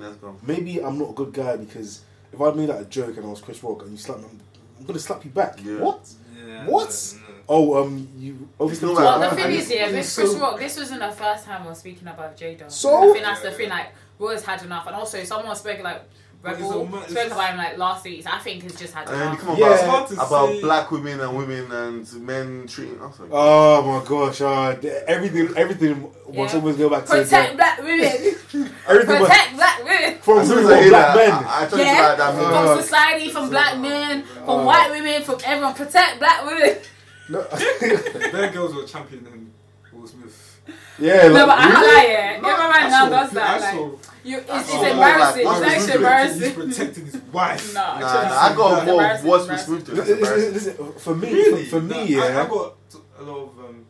maybe 0.46 0.82
I'm 0.82 0.98
not 0.98 1.10
a 1.10 1.14
good 1.14 1.32
guy 1.32 1.56
because 1.56 2.00
if 2.32 2.40
I 2.40 2.50
made 2.52 2.68
that 2.68 2.80
a 2.80 2.84
joke 2.84 3.16
and 3.16 3.26
I 3.26 3.28
was 3.28 3.40
Chris 3.40 3.62
Rock 3.62 3.82
and 3.82 3.92
you 3.92 3.96
slap 3.98 4.18
me, 4.18 4.24
I'm, 4.30 4.40
I'm 4.80 4.86
gonna 4.86 4.98
slap 4.98 5.24
you 5.24 5.30
back. 5.30 5.58
Yeah. 5.64 5.76
What? 5.80 6.08
Yeah, 6.46 6.66
What? 6.66 7.14
no, 7.16 7.20
no. 7.20 7.34
Oh, 7.50 7.82
um, 7.82 8.08
you 8.18 8.48
obviously. 8.60 8.92
Well, 8.94 9.20
the 9.20 9.34
thing 9.34 9.52
is, 9.52 9.70
yeah, 9.70 9.84
I- 9.84 9.92
with 9.92 9.94
Chris 9.94 10.32
so- 10.32 10.38
Rock, 10.38 10.58
this 10.58 10.76
wasn't 10.76 11.00
the 11.00 11.10
first 11.12 11.44
time 11.46 11.64
we're 11.64 11.74
speaking 11.74 12.06
about 12.08 12.36
Jada. 12.36 12.70
So? 12.70 13.08
I 13.10 13.12
think 13.12 13.24
that's 13.24 13.40
the 13.40 13.50
thing. 13.52 13.70
Like, 13.70 13.88
Roy's 14.18 14.44
had 14.44 14.62
enough, 14.62 14.86
and 14.86 14.94
also 14.96 15.22
someone 15.24 15.54
spoke 15.56 15.80
like 15.82 16.02
But 16.02 16.02
it's 16.02 16.27
Rebel 16.40 16.72
all 16.72 16.86
ma- 16.86 17.02
spoke 17.02 17.14
just- 17.14 17.32
about 17.32 17.50
him 17.50 17.56
like 17.58 17.78
last 17.78 18.04
week. 18.04 18.22
So 18.22 18.30
I 18.32 18.38
think 18.38 18.62
he's 18.62 18.76
just 18.78 18.94
had 18.94 19.08
And 19.08 19.16
enough. 19.20 19.38
come 19.40 19.50
on, 19.50 19.56
Yeah. 19.56 19.84
about, 19.84 20.08
to 20.08 20.14
about 20.14 20.60
black 20.60 20.90
women 20.92 21.20
and 21.20 21.36
women 21.36 21.72
and 21.72 22.12
men 22.24 22.66
treating. 22.68 22.94
us. 23.02 23.18
was 23.18 23.20
like, 23.20 23.30
Oh 23.32 23.82
my 23.82 24.04
gosh! 24.08 24.40
Uh, 24.40 24.76
everything, 25.08 25.48
everything. 25.56 26.02
Once 26.26 26.52
Yeah. 26.52 26.58
always 26.60 26.76
go 26.76 26.88
back 26.90 27.06
to 27.06 27.10
Protect 27.10 27.50
the, 27.50 27.56
black 27.56 27.78
women. 27.78 28.04
everything. 28.88 29.20
was- 29.20 29.28
Protect 29.28 29.56
black 29.56 29.78
women. 29.84 30.18
From 30.20 30.38
as 30.38 30.48
from 30.52 30.62
black 30.62 30.90
that, 30.90 31.16
men. 31.16 31.32
I, 31.32 31.58
I 31.60 31.66
Yeah. 31.78 32.10
to 32.12 32.16
that. 32.18 32.34
movie. 32.34 32.44
Uh, 32.46 32.66
From 32.74 32.82
society, 32.82 33.28
from 33.30 33.50
black 33.50 33.78
men, 33.78 34.22
from 34.22 34.48
uh, 34.60 34.64
white 34.64 34.90
women, 34.90 35.22
from 35.24 35.38
everyone. 35.44 35.74
Protect 35.74 36.18
black 36.20 36.44
women. 36.44 36.76
No. 37.30 37.42
Their 37.80 38.50
girls 38.52 38.74
were 38.74 38.84
championing 38.84 39.52
Will 39.92 40.06
Smith. 40.06 40.60
yeah, 40.98 41.28
no, 41.28 41.32
like, 41.34 41.46
but 41.46 41.58
I 41.58 41.62
can't 41.62 41.74
really? 41.78 41.96
lie, 41.96 42.06
yeah. 42.06 42.32
Everyone 42.36 42.60
I 42.72 42.88
now 42.88 43.04
saw- 43.04 43.08
does 43.10 43.30
I 43.30 43.34
that. 43.34 43.60
saw- 43.74 43.80
Like, 43.82 43.98
You, 44.28 44.38
it's, 44.38 44.50
I 44.50 44.60
it's 44.60 44.72
embarrassing. 44.72 45.44
like 45.46 45.62
it's 45.62 45.72
actually 45.74 45.94
embarrassing. 45.94 46.40
He's 46.42 46.52
protecting 46.52 47.04
his 47.06 47.16
wife. 47.32 47.74
Nah, 47.74 47.98
Nah, 47.98 48.00
nah, 48.00 48.06
I 48.06 48.54
got 48.54 48.78
it's 48.78 48.86
more 48.86 48.94
embarrassing, 48.94 49.28
worse 49.30 49.42
embarrassing. 49.42 49.74
with 49.74 49.86
Smooth 49.86 49.86
to 49.86 49.92
Listen, 49.94 50.20
that's 50.20 50.20
listen, 50.20 50.70
embarrassing. 50.72 50.84
listen, 50.86 51.00
for 51.00 51.14
me, 51.16 51.32
Really? 51.32 51.64
for, 51.64 51.70
for 51.70 51.80
me, 51.82 51.96
Nah, 51.96 52.02
yeah. 52.04 52.38
I, 52.38 52.44
I 52.44 52.48
got 52.48 52.74
a 53.18 53.22
lot 53.22 53.38
of. 53.42 53.58
Um, 53.64 53.84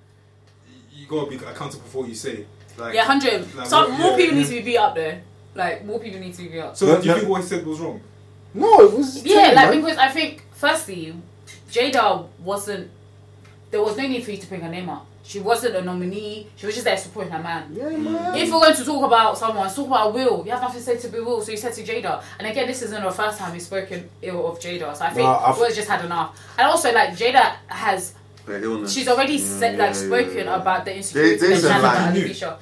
you 0.92 1.06
gotta 1.06 1.30
be 1.30 1.36
accountable 1.36 1.84
for 1.88 1.98
what 2.00 2.08
you 2.08 2.14
say. 2.14 2.46
Like, 2.76 2.94
Yeah, 2.94 3.04
hundred. 3.04 3.54
Like, 3.56 3.66
Some 3.66 3.90
what- 3.90 3.98
more 4.00 4.10
yeah. 4.12 4.16
people 4.16 4.36
need 4.36 4.46
to 4.46 4.50
be 4.52 4.60
beat 4.62 4.76
up 4.78 4.94
there. 4.94 5.22
Like 5.54 5.84
more 5.84 5.98
people 5.98 6.20
need 6.20 6.34
to 6.34 6.42
be 6.42 6.48
beat 6.48 6.60
up. 6.60 6.76
So 6.76 6.86
No, 6.86 7.00
do 7.00 7.08
you 7.08 7.12
no. 7.12 7.18
think 7.18 7.28
what 7.30 7.40
he 7.42 7.46
said 7.48 7.66
was 7.66 7.80
wrong? 7.80 8.00
no, 8.54 8.80
it 8.80 8.92
was. 8.96 9.24
Yeah, 9.24 9.34
ten, 9.46 9.54
like 9.56 9.70
man. 9.70 9.80
because 9.82 9.98
I 9.98 10.08
think 10.08 10.44
firstly, 10.52 11.14
Jada 11.70 12.26
wasn't. 12.38 12.90
There 13.70 13.82
was 13.82 13.96
no 13.96 14.06
need 14.06 14.22
for 14.24 14.30
you 14.30 14.36
to 14.38 14.46
bring 14.46 14.60
her 14.60 14.68
name 14.70 14.88
up. 14.88 15.06
She 15.28 15.40
wasn't 15.40 15.76
a 15.76 15.82
nominee. 15.82 16.46
She 16.56 16.64
was 16.64 16.74
just 16.74 16.86
there 16.86 16.96
supporting 16.96 17.30
her 17.30 17.42
man. 17.42 17.68
Yeah, 17.74 17.90
man. 17.90 18.34
If 18.34 18.50
we're 18.50 18.60
going 18.60 18.74
to 18.74 18.82
talk 18.82 19.04
about 19.04 19.36
someone, 19.36 19.68
talk 19.68 19.86
about 19.86 20.14
Will. 20.14 20.42
You 20.46 20.52
have 20.52 20.62
nothing 20.62 20.78
to 20.80 20.82
say 20.86 20.96
to 20.96 21.08
Bill 21.08 21.22
Will, 21.26 21.42
so 21.42 21.50
you 21.50 21.58
said 21.58 21.74
to 21.74 21.82
Jada. 21.84 22.22
And 22.38 22.48
again, 22.48 22.66
this 22.66 22.80
isn't 22.80 23.04
the 23.04 23.10
first 23.10 23.38
time 23.38 23.52
he's 23.52 23.66
spoken 23.66 24.08
ill 24.22 24.46
of 24.50 24.58
Jada. 24.58 24.96
So 24.96 25.04
I 25.04 25.10
think 25.10 25.26
Nah, 25.28 25.50
I've- 25.50 25.60
Will's 25.60 25.76
just 25.76 25.86
had 25.86 26.02
enough. 26.02 26.34
And 26.56 26.66
also, 26.66 26.90
like 26.94 27.10
Jada 27.10 27.56
has, 27.66 28.14
she's 28.90 29.06
already 29.06 29.36
said, 29.36 29.76
Yeah, 29.76 29.84
like 29.84 29.94
yeah, 29.96 30.00
spoken 30.00 30.36
yeah, 30.38 30.44
yeah. 30.44 30.56
about 30.62 30.86
the 30.86 30.96
insecurity 30.96 31.36
they 31.36 31.48
that 31.48 31.54
she 31.56 31.60
said, 31.60 31.82
like, 31.82 31.98
about 31.98 32.16
you. 32.16 32.24
Alicia. 32.24 32.58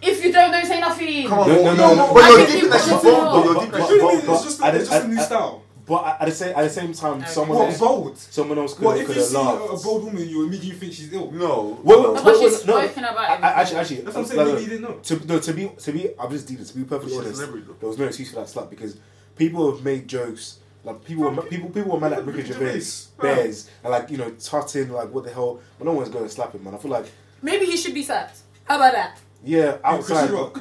If 0.00 0.24
you 0.24 0.32
don't 0.32 0.52
know, 0.52 0.62
say 0.62 0.78
nothing. 0.78 1.26
Come 1.28 1.38
on, 1.40 1.48
No, 1.48 1.54
no, 1.56 1.62
no, 1.64 1.74
no, 1.74 1.94
no, 1.96 2.14
But 2.14 2.20
no. 2.20 2.26
I 2.26 2.28
you're 2.28 2.38
think 2.38 2.48
deep 2.48 2.54
people 2.60 2.70
that 2.70 2.80
she's 2.80 2.92
should 2.92 3.02
bold, 3.02 3.24
know. 3.24 3.32
but 3.32 3.44
you're 3.44 3.54
deep 3.54 3.70
but- 3.72 3.72
that 3.72 3.80
What 3.80 3.88
she's 3.88 3.96
you 3.96 4.00
bold. 4.00 4.14
mean? 4.14 4.26
but- 4.26 4.34
It's 4.34 4.44
just, 4.44 4.60
it's 4.62 4.88
just 4.90 5.04
a 5.04 5.08
new 5.08 5.16
I- 5.18 5.20
I- 5.20 5.24
style. 5.26 5.62
But 5.88 6.18
at 6.20 6.26
the 6.26 6.32
same 6.32 6.54
at 6.56 6.62
the 6.62 6.70
same 6.70 6.92
time, 6.92 7.18
Okay. 7.22 7.26
someone 7.30 7.58
What 7.58 7.68
else, 7.68 7.78
bold? 7.78 8.18
someone 8.18 8.58
else 8.58 8.74
could 8.74 8.84
What 8.84 8.98
have 8.98 9.08
if 9.08 9.16
you 9.16 9.22
have 9.22 9.30
see 9.30 9.36
a 9.36 9.84
bold 9.84 10.04
woman, 10.04 10.28
you 10.28 10.44
immediately 10.44 10.78
think 10.78 10.92
she's 10.92 11.12
ill? 11.12 11.30
No. 11.32 11.80
Well, 11.82 12.02
no. 12.02 12.12
No, 12.14 12.22
Well, 12.22 12.40
she's 12.40 12.66
no, 12.66 12.78
spoken 12.86 13.04
about 13.04 13.16
I, 13.30 13.34
it. 13.36 13.42
Actually, 13.42 13.78
actually, 13.78 13.96
That's 14.02 14.16
what 14.16 14.16
I'm 14.16 14.24
uh, 14.24 14.28
saying. 14.28 14.38
no, 14.46 14.52
Maybe 14.52 14.62
you 14.64 14.68
didn't 14.68 14.82
know. 14.82 14.94
To, 15.02 15.26
no, 15.26 15.38
to 15.38 15.52
be 15.54 15.68
to 15.68 15.92
be, 15.92 16.10
I'm 16.20 16.30
just 16.30 16.46
deep. 16.46 16.64
To 16.66 16.74
be 16.76 16.84
perfectly 16.84 17.16
She's 17.16 17.40
honest, 17.40 17.80
there 17.80 17.88
was 17.88 17.98
no 17.98 18.04
excuse 18.04 18.30
for 18.30 18.36
that 18.40 18.48
slap 18.48 18.68
because 18.70 18.98
people 19.36 19.70
have 19.74 19.82
made 19.82 20.06
jokes. 20.06 20.58
Like 20.84 21.04
people, 21.04 21.24
were, 21.30 21.42
people, 21.42 21.70
people 21.70 21.90
were 21.92 22.00
mad 22.00 22.12
at 22.12 22.24
Ricky 22.24 22.38
Ricky 22.42 22.52
Gervais, 22.52 22.80
Gervais. 22.80 23.06
bears, 23.20 23.70
and 23.82 23.90
like 23.90 24.10
you 24.10 24.16
know, 24.16 24.30
tutting 24.30 24.90
like 24.90 25.12
what 25.12 25.24
the 25.24 25.30
hell. 25.32 25.60
But 25.78 25.86
no 25.86 25.92
one's 25.92 26.08
going 26.08 26.24
to 26.24 26.30
slap 26.30 26.54
him, 26.54 26.62
man. 26.64 26.74
I 26.74 26.78
feel 26.78 26.90
like 26.90 27.06
Maybe 27.42 27.66
he 27.66 27.76
should 27.76 27.94
be 27.94 28.02
sacked. 28.02 28.38
How 28.64 28.76
about 28.76 28.92
that? 28.92 29.18
yeah, 29.44 29.72
Chris 29.72 30.10
outside. 30.10 30.30
Rock. 30.30 30.60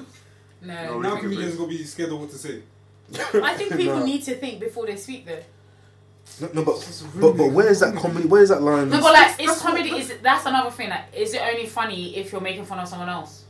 No. 0.61 0.73
No, 0.73 0.99
Now 0.99 1.09
Ricky 1.11 1.21
comedians 1.21 1.51
Gervais. 1.51 1.57
gonna 1.65 1.69
be 1.77 1.83
scared 1.83 2.11
of 2.11 2.19
what 2.19 2.29
to 2.31 2.37
say. 2.37 2.63
I 3.15 3.53
think 3.55 3.75
people 3.77 3.97
No. 3.99 4.05
need 4.05 4.23
to 4.23 4.35
think 4.35 4.59
before 4.59 4.85
they 4.85 4.95
speak, 4.97 5.25
though. 5.25 5.39
No, 6.41 6.49
no, 6.53 6.63
but 6.65 6.75
It's 6.75 7.01
but 7.15 7.37
but 7.37 7.51
where's 7.51 7.79
that 7.79 7.95
comedy? 7.95 8.27
Where's 8.27 8.49
that 8.49 8.61
line? 8.61 8.89
No, 8.89 8.97
but 9.01 9.13
like, 9.13 9.37
That's 9.37 9.51
it's 9.53 9.61
comedy. 9.61 9.89
Is 9.97 10.13
that's 10.21 10.45
another 10.45 10.71
thing? 10.71 10.89
Like, 10.89 11.05
is 11.15 11.33
it 11.33 11.41
only 11.41 11.65
funny 11.67 12.17
if 12.17 12.31
you're 12.31 12.41
making 12.41 12.65
fun 12.65 12.79
of 12.79 12.87
someone 12.87 13.07
else? 13.09 13.43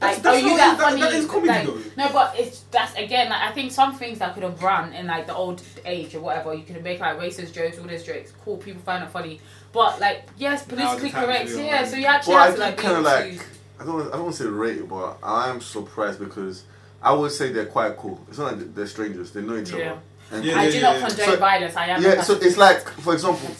That's- 0.00 0.16
Like, 0.18 0.22
that's 0.24 0.36
are 0.36 0.40
you 0.40 0.48
not- 0.48 0.56
that 0.56 0.78
that- 0.78 0.88
funny? 0.90 1.00
that 1.02 1.12
is 1.14 1.26
comedy, 1.26 1.48
like, 1.48 1.66
though. 1.66 1.78
No, 1.96 2.08
but 2.12 2.34
it's 2.36 2.64
that's 2.72 2.94
again. 2.96 3.30
Like, 3.30 3.40
I 3.42 3.52
think 3.52 3.70
some 3.70 3.94
things 3.96 4.18
that 4.18 4.34
could 4.34 4.42
have 4.42 4.60
run 4.62 4.92
in 4.92 5.06
like 5.06 5.26
the 5.28 5.34
old 5.34 5.62
age 5.86 6.14
or 6.16 6.20
whatever. 6.20 6.52
You 6.52 6.64
could 6.64 6.82
make 6.82 6.98
like 6.98 7.18
racist 7.20 7.52
jokes, 7.54 7.78
all 7.78 7.84
these 7.86 8.02
jokes. 8.02 8.32
Cool, 8.44 8.56
people 8.56 8.82
find 8.82 9.04
it 9.04 9.10
funny. 9.10 9.40
But 9.72 10.00
like, 10.00 10.24
yes, 10.36 10.64
politically 10.64 11.10
times 11.10 11.26
correct. 11.26 11.48
we 11.50 11.60
are 11.60 11.64
Yeah, 11.64 11.80
on. 11.82 11.86
so 11.86 11.96
you 11.96 12.06
actually 12.06 12.34
Well, 12.34 12.42
I 12.42 12.46
have 12.46 12.54
to 12.56 12.60
do 12.60 12.64
like 12.66 12.76
be 12.76 12.82
kind 12.82 12.96
of 12.96 13.06
able 13.06 13.30
like. 13.36 13.46
I 13.80 13.84
don't. 13.84 14.00
I 14.08 14.10
don't 14.16 14.22
want 14.24 14.34
to 14.36 14.42
say 14.42 14.48
rate 14.48 14.88
but 14.88 15.18
I 15.22 15.48
am 15.50 15.60
surprised 15.60 16.18
because 16.18 16.64
I 17.04 17.12
would 17.12 17.30
say 17.32 17.52
they're 17.52 17.66
quite 17.66 17.96
cool. 17.98 18.18
It's 18.28 18.38
not 18.38 18.56
like 18.56 18.74
they're 18.74 18.86
strangers. 18.86 19.30
They 19.30 19.42
know 19.42 19.56
each 19.58 19.70
Yeah. 19.70 19.76
other. 19.92 20.00
And 20.32 20.44
Yeah, 20.44 20.58
I 20.58 20.64
yeah, 20.64 20.70
do 20.70 20.76
yeah, 20.76 20.82
not 20.82 20.94
yeah. 21.00 21.06
condone 21.08 21.26
So- 21.26 21.36
violence. 21.36 21.76
I 21.76 21.86
am. 21.88 22.02
yeah. 22.02 22.22
So 22.22 22.32
it's 22.34 22.56
like, 22.56 22.88
for 22.88 23.12
example, 23.12 23.50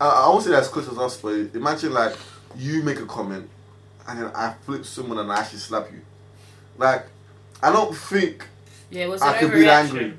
I, 0.00 0.08
I 0.08 0.28
won't 0.30 0.42
say 0.44 0.50
that's 0.50 0.68
close 0.68 0.88
as 0.88 0.98
us, 0.98 1.16
but 1.20 1.34
imagine 1.54 1.92
like 1.92 2.16
you 2.56 2.82
make 2.82 2.98
a 2.98 3.06
comment 3.06 3.48
and 4.08 4.18
then 4.22 4.30
I 4.34 4.54
flip 4.64 4.84
someone 4.86 5.18
and 5.18 5.30
I 5.30 5.40
actually 5.40 5.58
slap 5.58 5.90
you. 5.92 6.00
Like, 6.78 7.06
I 7.62 7.70
don't 7.70 7.94
think 7.94 8.46
yeah, 8.90 9.04
it 9.04 9.10
was 9.10 9.20
I 9.22 9.38
could 9.38 9.52
be 9.52 9.58
overreaction. 9.60 9.68
angry. 9.90 10.14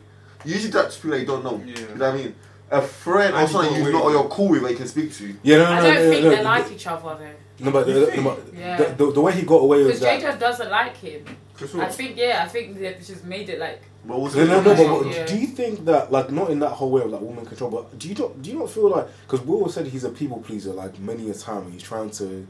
Usually 0.46 0.72
that's 0.72 0.96
people 0.98 1.12
that 1.12 1.20
you 1.22 1.26
don't 1.26 1.44
know. 1.44 1.62
Yeah. 1.66 1.80
You 1.80 1.96
know 1.96 2.06
what 2.12 2.14
I 2.14 2.18
mean? 2.18 2.36
A 2.70 2.82
friend 2.82 3.34
or 3.34 3.38
And 3.40 3.48
you 3.48 3.54
someone 3.54 3.70
got 3.70 3.78
you 3.78 3.84
away 3.84 3.92
know 3.94 4.04
or 4.04 4.12
you're 4.12 4.30
cool 4.30 4.50
with 4.50 4.62
that 4.62 4.72
you 4.72 4.78
can 4.78 4.88
speak 4.88 5.14
to. 5.16 5.28
You. 5.28 5.36
Yeah, 5.42 5.58
no, 5.58 5.64
no, 5.64 5.70
I 5.72 5.76
no, 5.76 5.82
don't 5.82 5.94
no, 6.04 6.10
think 6.12 6.24
no, 6.24 6.30
they 6.30 6.36
no, 6.38 6.44
like 6.44 6.72
each 6.72 6.88
other 6.88 7.16
though. 7.16 7.66
No, 7.66 7.72
but, 7.72 7.88
You 7.88 7.94
the, 8.02 8.06
think? 8.08 8.28
Yeah. 8.56 8.78
but 8.78 8.98
the, 8.98 9.12
the 9.14 9.22
way 9.22 9.32
he 9.34 9.42
got 9.44 9.56
away 9.62 9.84
with 9.84 10.00
that. 10.00 10.16
Because 10.18 10.22
that. 10.22 10.36
Jada 10.36 10.40
doesn't 10.40 10.70
like 10.70 10.96
him. 10.98 11.26
Chris 11.58 11.74
I 11.76 11.88
think 11.90 12.18
yeah, 12.18 12.44
I 12.46 12.48
think 12.48 12.80
that 12.80 13.04
she's 13.04 13.24
made 13.24 13.50
it 13.50 13.60
like 13.60 13.82
But 14.06 14.14
also, 14.14 14.46
No, 14.46 14.62
no, 14.62 14.74
no, 14.74 14.76
but, 14.76 15.04
but 15.04 15.14
Yeah. 15.14 15.26
do 15.26 15.38
you 15.38 15.48
think 15.48 15.86
that, 15.86 16.12
like, 16.12 16.32
not 16.32 16.50
in 16.52 16.60
that 16.60 16.70
whole 16.70 16.92
way 16.92 17.02
of 17.02 17.10
like 17.12 17.22
woman 17.22 17.46
control, 17.46 17.72
but 17.72 17.98
do 18.00 18.08
you 18.08 18.16
not, 18.16 18.42
do 18.42 18.50
you 18.52 18.60
not 18.60 18.70
feel 18.70 18.90
like, 18.90 19.08
because 19.26 19.42
Will 19.46 19.68
said 19.70 19.88
he's 19.88 20.04
a 20.04 20.10
people 20.10 20.40
pleaser, 20.40 20.72
like 20.72 20.98
many 21.00 21.30
a 21.30 21.34
time, 21.34 21.64
and 21.64 21.74
he's 21.74 21.84
trying 21.84 22.12
to 22.12 22.48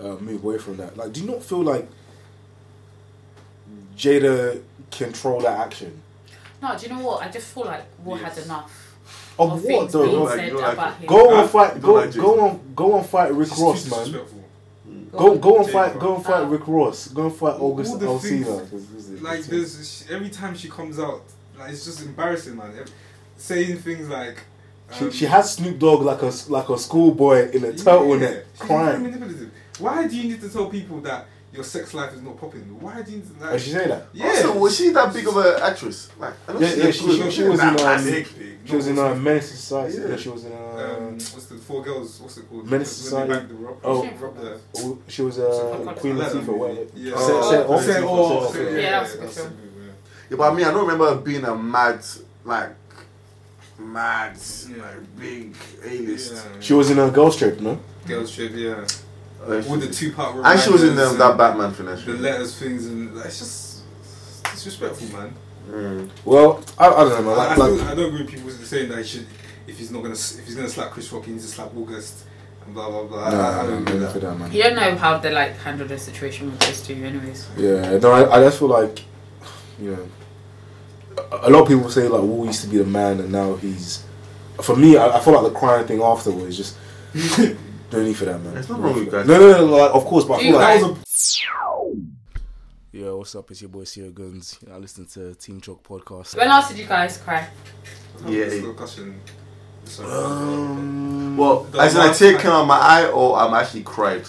uh, 0.00 0.16
move 0.16 0.42
away 0.44 0.58
from 0.58 0.76
that. 0.78 0.96
Like, 0.96 1.12
do 1.12 1.20
you 1.20 1.26
not 1.30 1.42
feel 1.42 1.62
like 1.62 1.88
Jada 3.96 4.62
control 4.90 5.40
that 5.40 5.58
action? 5.58 6.02
no. 6.62 6.76
Do 6.76 6.86
you 6.86 6.92
know 6.94 7.02
what? 7.04 7.22
I 7.22 7.28
just 7.28 7.48
feel 7.54 7.64
like 7.66 7.84
Will 8.04 8.18
Yes. 8.18 8.34
had 8.36 8.44
enough 8.46 8.96
Of 9.38 9.52
of 9.52 9.64
what 9.64 9.90
though? 9.92 10.22
Like, 10.24 10.34
said 10.36 10.46
you 10.46 10.52
don't 10.54 10.62
like 10.62 10.72
about 10.72 10.92
it. 10.94 10.98
him. 11.00 11.06
Go 11.06 11.28
Huh? 11.34 11.40
and 11.42 11.50
fight. 11.50 11.80
Go, 11.82 11.86
don't 11.86 12.06
like 12.06 12.14
go 12.14 12.40
on. 12.40 12.60
Go 12.74 12.98
and 12.98 13.06
fight 13.06 13.34
Rick 13.34 13.48
She's 13.48 13.60
Ross, 13.60 13.90
man. 13.90 14.20
Disrespectful. 15.10 15.38
Go, 15.38 15.38
go 15.38 15.56
and 15.58 15.66
Jada. 15.68 15.72
fight. 15.72 15.98
Go 16.00 16.14
and 16.16 16.24
fight 16.24 16.40
Oh. 16.42 16.46
Rick 16.46 16.62
Ross. 16.66 17.08
Go 17.08 17.22
and 17.26 17.34
fight 17.34 17.54
All 17.58 17.72
August 17.72 17.98
the 17.98 18.06
Alsina. 18.06 18.68
things- 18.68 18.86
this 19.10 19.22
Like 19.22 19.42
there's 19.44 20.04
every 20.10 20.28
time 20.30 20.54
she 20.56 20.68
comes 20.68 20.98
out, 20.98 21.22
like 21.58 21.72
it's 21.72 21.84
just 21.84 22.02
embarrassing, 22.02 22.56
man. 22.56 22.72
Ev- 22.78 22.90
Saying 23.36 23.78
things 23.78 24.08
like. 24.08 24.38
She, 24.98 25.04
um, 25.04 25.10
she 25.12 25.24
has 25.26 25.52
Snoop 25.52 25.78
Dogg 25.78 26.02
like 26.02 26.22
a 26.22 26.32
like 26.48 26.68
a 26.70 26.78
schoolboy 26.78 27.50
in 27.50 27.62
a 27.64 27.68
turtleneck 27.68 28.20
Yeah, 28.20 28.40
crying. 28.58 29.50
Why 29.78 30.06
do 30.08 30.16
you 30.16 30.28
need 30.30 30.40
to 30.40 30.48
tell 30.48 30.66
people 30.68 31.00
that 31.02 31.26
your 31.52 31.64
sex 31.64 31.94
life 31.94 32.12
is 32.12 32.22
not 32.22 32.38
popping? 32.38 32.60
Why 32.80 33.02
do 33.02 33.10
you 33.12 33.18
need? 33.18 33.40
Like, 33.40 33.52
Did 33.52 33.60
she 33.62 33.70
say 33.70 33.88
that? 33.88 34.06
yeah. 34.12 34.26
Also, 34.28 34.58
was 34.58 34.76
she 34.76 34.90
that 34.90 35.12
big 35.12 35.26
of 35.26 35.36
an 35.36 35.62
actress? 35.62 36.08
Like, 36.18 36.34
I 36.46 36.52
know 36.52 36.60
Yeah, 36.60 36.74
yeah, 36.74 36.90
she- 36.90 37.16
she- 37.22 37.30
she 37.30 37.42
was 37.44 37.60
in, 37.60 37.68
um, 37.68 37.76
classic. 37.76 38.28
She 38.66 38.76
was 38.76 38.86
in 38.86 38.98
uh, 38.98 39.14
Menace 39.14 39.50
Society. 39.50 39.96
Yeah. 39.98 40.08
Yeah. 40.08 40.16
She 40.16 40.28
was 40.28 40.44
in. 40.44 40.52
Uh, 40.52 40.56
Um, 40.98 41.12
what's 41.14 41.46
the 41.46 41.56
four 41.56 41.82
girls? 41.82 42.20
What's 42.20 42.36
it 42.36 42.48
called? 42.50 42.70
Menace 42.70 43.10
When 43.12 43.26
Society. 43.26 43.46
the 43.46 43.54
rock- 43.54 43.78
Oh. 43.82 44.04
rock 44.20 44.36
the- 44.36 44.60
oh, 44.78 44.98
she 45.08 45.22
was 45.22 45.38
uh, 45.38 45.92
Queen 45.96 46.16
I 46.16 46.18
like 46.20 46.32
that 46.32 46.42
Latifah. 46.42 46.46
movie. 46.46 46.52
Whatever. 46.58 46.80
Yeah. 46.94 47.12
Oh, 47.16 47.26
Say- 47.26 47.32
oh, 47.32 47.50
say 47.50 47.56
oh, 47.56 47.72
off, 47.72 47.80
Say 47.80 47.86
say 47.92 47.98
it 47.98 48.04
off, 48.04 48.10
all, 48.10 48.46
say 48.48 48.52
say 48.58 48.66
off. 48.66 48.72
it, 48.72 48.82
Yeah, 48.82 48.90
that 48.90 49.02
was 49.02 49.14
a 49.14 49.18
good 49.18 49.30
film. 49.30 49.52
yeah. 49.58 49.92
Yeah, 50.30 50.36
but 50.36 50.52
I 50.52 50.54
mean, 50.54 50.66
I 50.66 50.70
don't 50.70 50.86
remember 50.86 51.14
being 51.16 51.44
a 51.44 51.56
mad, 51.56 52.04
like, 52.44 52.70
mad, 53.78 54.36
Yeah. 54.68 54.82
like, 54.82 55.18
big 55.18 55.56
A-list. 55.84 56.32
Yeah. 56.34 56.40
She 56.60 56.72
was 56.74 56.90
in 56.90 56.98
a 56.98 57.10
Girls 57.10 57.36
Trip, 57.36 57.60
no? 57.60 57.78
Girls 58.06 58.30
Trip, 58.34 58.52
yeah. 58.54 58.84
With 59.46 59.80
the 59.80 59.92
two 59.92 60.12
part 60.12 60.36
and 60.44 60.60
she 60.60 60.70
was 60.70 60.82
in 60.82 60.90
reminders 60.90 61.16
that 61.16 61.36
Batman 61.38 61.72
finish. 61.72 62.04
The 62.04 62.12
letters, 62.14 62.58
things, 62.58 62.86
and 62.86 63.14
like, 63.16 63.26
it's 63.26 63.38
just 63.38 63.82
it's 64.40 64.64
disrespectful, 64.64 65.08
man. 65.18 65.34
Mm. 65.70 66.10
Well, 66.24 66.62
I, 66.78 66.86
I 66.88 66.90
don't 67.04 67.10
know, 67.10 67.22
man. 67.30 67.38
I, 67.38 67.44
I, 67.44 67.46
Like, 67.46 67.52
still, 67.54 67.76
like, 67.76 67.86
I 67.88 67.94
don't 67.94 68.06
agree 68.06 68.22
with 68.24 68.30
people 68.34 68.50
saying 68.50 68.88
that 68.88 68.98
he 68.98 69.04
should, 69.04 69.26
if 69.66 69.78
he's 69.78 69.90
not 69.90 70.02
gonna, 70.02 70.14
if 70.14 70.44
he's 70.44 70.54
gonna 70.54 70.68
slap 70.68 70.90
Chris 70.90 71.12
Rock, 71.12 71.24
he 71.24 71.32
needs 71.32 71.44
to 71.46 71.50
slap 71.50 71.74
August 71.76 72.24
and 72.64 72.74
blah 72.74 72.88
blah 72.90 73.04
blah. 73.04 73.30
no, 73.30 73.40
I, 73.40 73.60
I 73.60 73.62
don't 73.66 73.84
no, 73.84 73.90
agree 73.90 74.00
with 74.00 74.12
for 74.12 74.18
that. 74.18 74.26
that, 74.26 74.38
man. 74.38 74.52
You 74.52 74.62
don't 74.64 74.76
know 74.76 74.96
how 74.96 75.18
they 75.18 75.30
like 75.32 75.56
handle 75.58 75.86
the 75.86 75.98
situation 75.98 76.50
with 76.50 76.60
those 76.60 76.82
two, 76.86 76.94
anyways. 76.94 77.48
Yeah, 77.56 77.98
no, 77.98 78.10
I, 78.12 78.38
I 78.38 78.40
just 78.44 78.58
feel 78.58 78.68
like, 78.68 79.04
you 79.80 79.92
know, 79.92 80.08
a, 81.30 81.48
a 81.48 81.50
lot 81.50 81.62
of 81.62 81.68
people 81.68 81.90
say 81.90 82.08
like 82.08 82.22
Will 82.22 82.46
used 82.46 82.62
to 82.62 82.68
be 82.68 82.78
the 82.78 82.84
man 82.84 83.20
and 83.20 83.30
now 83.32 83.54
he's. 83.56 84.04
For 84.62 84.74
me, 84.74 84.96
I, 84.96 85.18
I 85.18 85.20
feel 85.20 85.34
like 85.40 85.52
the 85.52 85.58
crying 85.58 85.86
thing 85.86 86.02
afterwards 86.02 86.56
just 86.56 86.76
No 87.90 88.02
need 88.02 88.16
for 88.16 88.26
that, 88.26 88.40
man. 88.42 88.54
There's 88.54 88.68
nothing 88.68 88.84
wrong 88.84 88.94
with 88.94 89.10
guys. 89.10 89.26
No, 89.26 89.38
no, 89.38 89.52
no, 89.52 89.66
no 89.66 89.92
of 89.92 90.04
course, 90.04 90.24
but 90.24 90.34
I 90.34 90.42
feel 90.42 90.54
like 90.56 90.80
that. 90.80 90.96
Yo, 92.92 93.18
what's 93.18 93.34
up? 93.34 93.50
It's 93.50 93.60
your 93.60 93.70
boy 93.70 93.84
Sierra 93.84 94.10
Guns. 94.10 94.58
I 94.70 94.76
listen 94.76 95.06
to 95.06 95.34
Team 95.34 95.60
Chalk 95.60 95.82
podcast. 95.82 96.36
When 96.36 96.48
else 96.48 96.68
did 96.68 96.78
you 96.78 96.86
guys 96.86 97.16
cry? 97.18 97.48
Yeah. 98.26 98.46
Um, 100.00 101.36
well, 101.36 101.66
as 101.78 101.94
in 101.94 102.00
I 102.00 102.12
tear 102.12 102.38
came 102.38 102.50
out 102.50 102.66
my 102.66 102.78
eye, 102.78 103.06
or 103.10 103.38
I'm 103.38 103.54
actually 103.54 103.84
cried. 103.84 104.24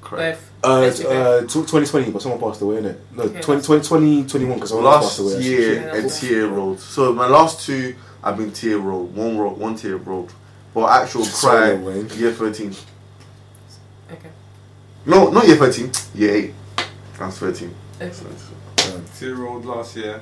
Cried. 0.00 0.38
Uh, 0.64 0.86
uh, 0.86 1.40
2020, 1.42 2.10
but 2.10 2.22
someone 2.22 2.40
passed 2.40 2.60
away, 2.60 2.76
innit? 2.76 2.98
No, 3.12 3.24
okay. 3.24 3.40
2021, 3.40 4.54
because 4.54 4.70
someone 4.70 4.86
last 4.86 5.04
passed 5.04 5.18
away. 5.20 5.34
Last 5.34 5.44
year, 5.44 5.90
a 5.90 6.08
tear 6.08 6.46
rolled. 6.48 6.80
So 6.80 7.12
my 7.12 7.28
last 7.28 7.64
two, 7.64 7.94
I've 8.22 8.36
been 8.36 8.52
tear 8.52 8.78
rolled. 8.78 9.14
One 9.14 9.38
rolled, 9.38 9.58
one 9.58 9.76
tear 9.76 9.96
rolled. 9.96 10.32
But 10.74 11.02
actual 11.02 11.24
cry, 11.26 11.72
year 12.16 12.32
13. 12.32 12.74
No, 15.06 15.30
not 15.30 15.46
year 15.46 15.56
thirteen. 15.56 15.90
Year 16.14 16.34
eight. 16.34 16.54
I 17.20 17.26
was 17.26 17.38
thirteen. 17.38 17.74
Okay. 18.00 18.10
Um, 18.94 19.04
Tear 19.18 19.34
rolled 19.36 19.64
last 19.64 19.96
year. 19.96 20.20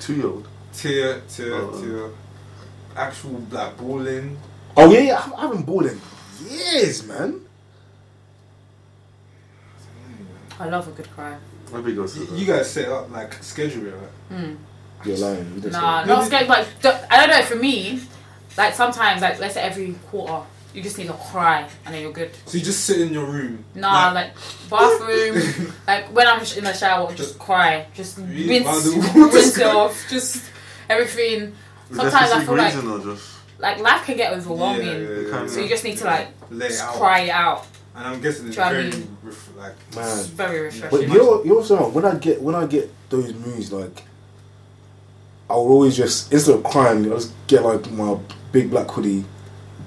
Two 0.00 0.14
year 0.14 0.26
old. 0.26 0.48
Tear, 0.72 1.20
tear, 1.28 1.54
Oh. 1.54 1.80
tear. 1.80 2.10
Actual 2.96 3.42
like 3.50 3.76
balling. 3.76 4.36
Oh, 4.76 4.90
yeah, 4.92 5.00
yeah, 5.00 5.32
I 5.36 5.40
haven't 5.42 5.62
bought 5.66 5.86
in 5.86 6.00
years, 6.48 7.06
man. 7.06 7.40
I 10.60 10.68
love 10.68 10.88
a 10.88 10.90
good 10.92 11.10
cry. 11.12 11.36
My 11.72 11.80
big 11.80 11.94
girl 11.96 12.08
You, 12.08 12.28
you 12.36 12.46
guys 12.46 12.70
set 12.70 12.88
up 12.88 13.10
like 13.10 13.34
schedule 13.42 13.86
it, 13.86 13.94
right? 13.94 14.36
Hmm. 14.36 14.54
You're 15.04 15.16
lying. 15.18 15.52
You 15.54 15.60
just 15.60 15.72
Nah, 15.72 16.04
not 16.04 16.18
this- 16.20 16.26
scared. 16.26 16.48
But 16.48 16.66
d- 16.82 16.88
I 17.10 17.26
don't 17.26 17.30
know. 17.38 17.44
For 17.44 17.56
me, 17.56 18.00
like 18.56 18.74
sometimes, 18.74 19.20
like 19.22 19.38
let's 19.38 19.54
say 19.54 19.62
every 19.62 19.94
quarter, 20.10 20.44
You 20.78 20.84
just 20.84 20.96
need 20.96 21.08
to 21.08 21.12
cry 21.14 21.68
and 21.84 21.92
then 21.92 22.02
you're 22.02 22.12
good. 22.12 22.30
So 22.46 22.56
you 22.56 22.62
just 22.64 22.84
sit 22.84 23.00
in 23.00 23.12
your 23.12 23.26
room. 23.26 23.64
Nah, 23.74 24.12
like, 24.12 24.32
bathroom, 24.70 25.72
like 25.88 26.04
when 26.14 26.28
I'm 26.28 26.38
in 26.56 26.62
the 26.62 26.72
shower, 26.72 27.12
just 27.14 27.36
cry, 27.36 27.86
just 27.94 28.16
Really? 28.18 28.60
rinse, 28.60 28.86
rinse 29.16 29.58
it 29.58 29.66
off, 29.66 30.06
just 30.08 30.44
everything. 30.88 31.52
Sometimes 31.92 32.30
there 32.30 32.38
a 32.38 32.42
I 32.42 32.44
feel 32.44 32.56
like 32.56 33.02
just 33.04 33.38
like 33.58 33.78
life 33.80 34.04
can 34.04 34.16
get 34.16 34.32
overwhelming, 34.34 34.86
Yeah, 34.86 34.94
yeah, 35.08 35.28
yeah. 35.42 35.46
so 35.48 35.60
you 35.60 35.68
just 35.68 35.82
need 35.82 35.98
to 35.98 36.04
like 36.04 36.28
Let 36.48 36.66
it 36.66 36.74
just 36.74 36.84
out. 36.84 36.94
cry 36.94 37.20
it 37.22 37.30
out. 37.30 37.66
And 37.96 38.06
I'm 38.06 38.20
guessing 38.20 38.46
it's 38.46 38.54
Do 38.54 38.62
you 38.62 38.68
know 38.68 38.72
what 38.72 38.76
I 38.86 38.90
very 38.90 39.02
mean? 39.02 39.18
ref- 39.24 39.56
like 39.56 39.94
Man. 39.96 40.18
It's 40.18 40.26
very 40.28 40.58
But 40.68 40.74
refreshing. 40.82 41.10
you 41.12 41.18
know, 41.18 41.42
you 41.42 41.48
know 41.50 41.60
what? 41.82 41.92
When 41.92 42.04
I 42.04 42.14
get 42.14 42.40
when 42.40 42.54
I 42.54 42.66
get 42.66 42.88
those 43.10 43.34
moods, 43.34 43.72
like 43.72 44.04
I 45.50 45.54
will 45.54 45.68
always 45.72 45.96
just 45.96 46.32
instead 46.32 46.54
of 46.54 46.62
crying, 46.62 47.04
I 47.10 47.16
just 47.16 47.32
get 47.48 47.64
like 47.64 47.90
my 47.90 48.16
big 48.52 48.70
black 48.70 48.88
hoodie, 48.90 49.24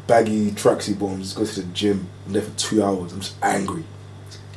baggy 0.07 0.51
tracksuit 0.51 0.99
bottoms, 0.99 1.33
go 1.33 1.45
to 1.45 1.61
the 1.61 1.67
gym. 1.73 2.07
I'm 2.25 2.33
there 2.33 2.41
for 2.41 2.57
two 2.57 2.83
hours. 2.83 3.13
I'm 3.13 3.21
just 3.21 3.35
angry. 3.41 3.83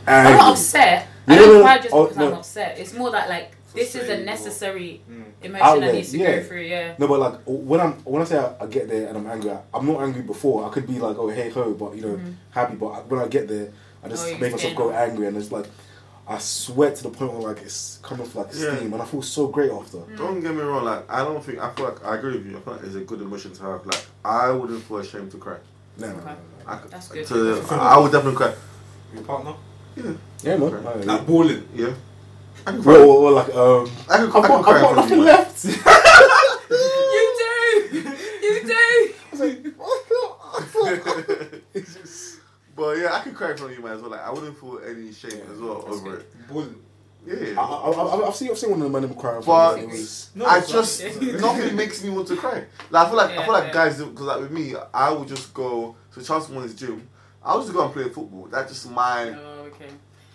I'm 0.07 0.37
not 0.37 0.53
upset. 0.53 1.09
I 1.27 1.37
don't 1.37 1.55
no, 1.55 1.63
cry 1.63 1.79
just 1.79 1.95
oh, 1.95 2.03
because 2.05 2.17
no. 2.19 2.27
I'm 2.29 2.35
upset. 2.35 2.79
It's 2.79 2.93
more 2.95 3.11
that 3.13 3.29
like 3.29 3.57
this 3.75 3.95
is 3.95 4.09
a 4.09 4.23
necessary 4.25 5.01
Mm. 5.11 5.25
emotion 5.43 5.67
Outlet, 5.67 5.89
that 5.89 5.95
needs 5.95 6.11
to 6.13 6.19
yeah. 6.19 6.37
go 6.37 6.43
through. 6.45 6.63
Yeah. 6.63 6.95
No, 6.99 7.09
but 7.09 7.21
like 7.21 7.35
when 7.47 7.81
I'm 7.81 7.93
when 8.05 8.23
I 8.23 8.25
say 8.25 8.39
I, 8.39 8.55
I 8.65 8.67
get 8.67 8.89
there 8.89 9.09
and 9.09 9.17
I'm 9.17 9.27
angry, 9.27 9.51
I'm 9.73 9.87
not 9.87 10.03
angry 10.03 10.23
before. 10.23 10.67
I 10.67 10.71
could 10.71 10.87
be 10.87 10.99
like, 10.99 11.17
oh 11.19 11.29
hey 11.29 11.49
ho, 11.51 11.73
but 11.73 11.97
you 11.97 12.03
know, 12.03 12.21
happy. 12.51 12.75
But 12.77 12.89
I- 12.89 13.01
when 13.01 13.21
I 13.21 13.29
get 13.29 13.49
there, 13.49 13.73
I 14.03 14.09
just. 14.09 14.27
Oh, 14.27 14.39
make 14.39 14.53
myself 14.53 14.75
go 14.77 14.91
angry. 14.91 15.11
angry, 15.13 15.27
and 15.29 15.37
it's 15.37 15.51
like 15.51 15.67
I 16.27 16.39
sweat 16.39 16.97
to 16.97 17.03
the 17.05 17.11
point 17.11 17.33
where 17.35 17.43
like 17.53 17.63
it's 17.63 17.99
coming 18.03 18.25
off 18.27 18.35
like 18.35 18.47
Yeah. 18.55 18.77
steam, 18.77 18.93
and 18.95 19.03
I 19.03 19.05
feel 19.05 19.21
so 19.23 19.47
great 19.49 19.71
after. 19.71 19.99
Mm. 19.99 20.17
Don't 20.17 20.41
get 20.41 20.55
me 20.55 20.63
wrong, 20.63 20.85
like 20.85 21.05
I 21.11 21.19
don't 21.25 21.45
think 21.45 21.59
I 21.59 21.71
feel 21.75 21.85
like 21.87 22.05
I 22.05 22.17
agree 22.17 22.39
with 22.39 22.47
you. 22.47 22.57
I 22.57 22.61
feel 22.61 22.73
like 22.75 22.83
it's 22.85 22.95
a 22.95 23.01
good 23.01 23.21
emotion 23.21 23.53
to 23.53 23.63
have. 23.63 23.85
Like 23.87 24.05
I 24.25 24.51
wouldn't 24.51 24.83
feel 24.85 24.99
ashamed 24.99 25.31
to 25.33 25.39
cry. 25.39 25.59
No, 25.99 26.07
no, 26.09 26.15
no, 26.15 26.21
Okay. 26.23 26.35
no. 26.67 26.73
I, 26.73 26.81
That's 26.91 27.09
good. 27.09 27.27
To, 27.27 27.63
I 27.75 27.99
would 27.99 28.11
definitely 28.11 28.37
cry. 28.37 28.55
Your 29.13 29.23
partner? 29.23 29.55
Yeah, 29.97 30.13
Yeah, 30.43 30.57
man. 30.57 30.73
Okay. 30.75 30.89
I- 30.89 31.05
Like 31.05 31.27
balling. 31.27 31.69
Yeah. 31.75 31.93
I 32.67 32.71
can 32.73 32.83
cry. 32.83 32.93
Well, 32.95 33.07
well, 33.09 33.23
well, 33.23 33.33
like 33.35 33.55
um, 33.55 33.91
I 34.11 34.17
can, 34.17 34.27
I've 34.29 34.37
I 34.37 34.41
can 34.41 34.49
got, 34.49 34.65
cry 34.65 34.75
I've 34.77 34.81
got 34.83 34.91
in 34.91 34.95
front 34.95 34.99
of 34.99 35.05
nothing 35.05 35.19
you, 35.19 35.25
left. 35.25 35.65
You 36.75 37.31
do. 37.41 37.99
You 38.43 38.55
do. 38.65 39.75
I 39.83 40.03
thought. 40.09 40.39
I 40.55 40.63
thought. 40.65 41.61
It's 41.75 41.95
just- 41.95 42.34
But 42.77 42.99
yeah, 42.99 43.15
I 43.15 43.21
could 43.21 43.35
cry 43.35 43.53
in 43.53 43.57
front 43.57 43.73
of 43.73 43.79
you, 43.79 43.85
man, 43.85 43.95
as 43.95 44.01
well. 44.03 44.11
Like 44.11 44.21
I 44.27 44.31
wouldn't 44.31 44.59
feel 44.59 44.81
any 44.87 45.13
shame 45.13 45.43
as 45.53 45.59
well 45.59 45.83
That's 45.83 45.97
over 45.99 46.11
good. 46.11 46.21
it. 46.21 46.49
Balling. 46.49 46.77
Yeah. 47.27 47.59
I, 47.59 47.63
I, 47.65 47.91
I, 47.91 48.27
I've 48.29 48.35
seen 48.35 48.51
I've 48.51 48.59
seen 48.59 48.71
one 48.71 48.83
of 48.83 48.93
the 48.93 49.01
men 49.01 49.15
cry. 49.15 49.41
But- 49.45 49.79
it 49.79 49.89
was 49.89 50.31
No, 50.35 50.45
I 50.45 50.61
just 50.61 51.03
nothing 51.23 51.75
makes 51.77 52.03
me 52.05 52.11
want 52.11 52.29
to 52.29 52.37
cry. 52.37 52.65
Like 52.91 53.07
I 53.07 53.09
feel 53.09 53.17
like 53.17 53.31
I 53.31 53.45
feel 53.45 53.53
like 53.53 53.65
yeah. 53.69 53.73
guys 53.73 53.99
because 54.03 54.21
like 54.27 54.41
with 54.41 54.51
me, 54.51 54.75
I 54.93 55.11
would 55.11 55.29
just 55.29 55.55
go 55.55 55.97
to 56.13 56.23
Charles 56.23 56.51
Morning's 56.51 56.75
gym. 56.75 57.09
I 57.43 57.55
would 57.55 57.63
just 57.63 57.73
go 57.75 57.85
and 57.85 57.93
play 57.93 58.05
football. 58.11 58.49
That's 58.51 58.73
just 58.73 58.91
my 58.91 59.31
Oh, 59.31 59.69
okay. 59.73 59.89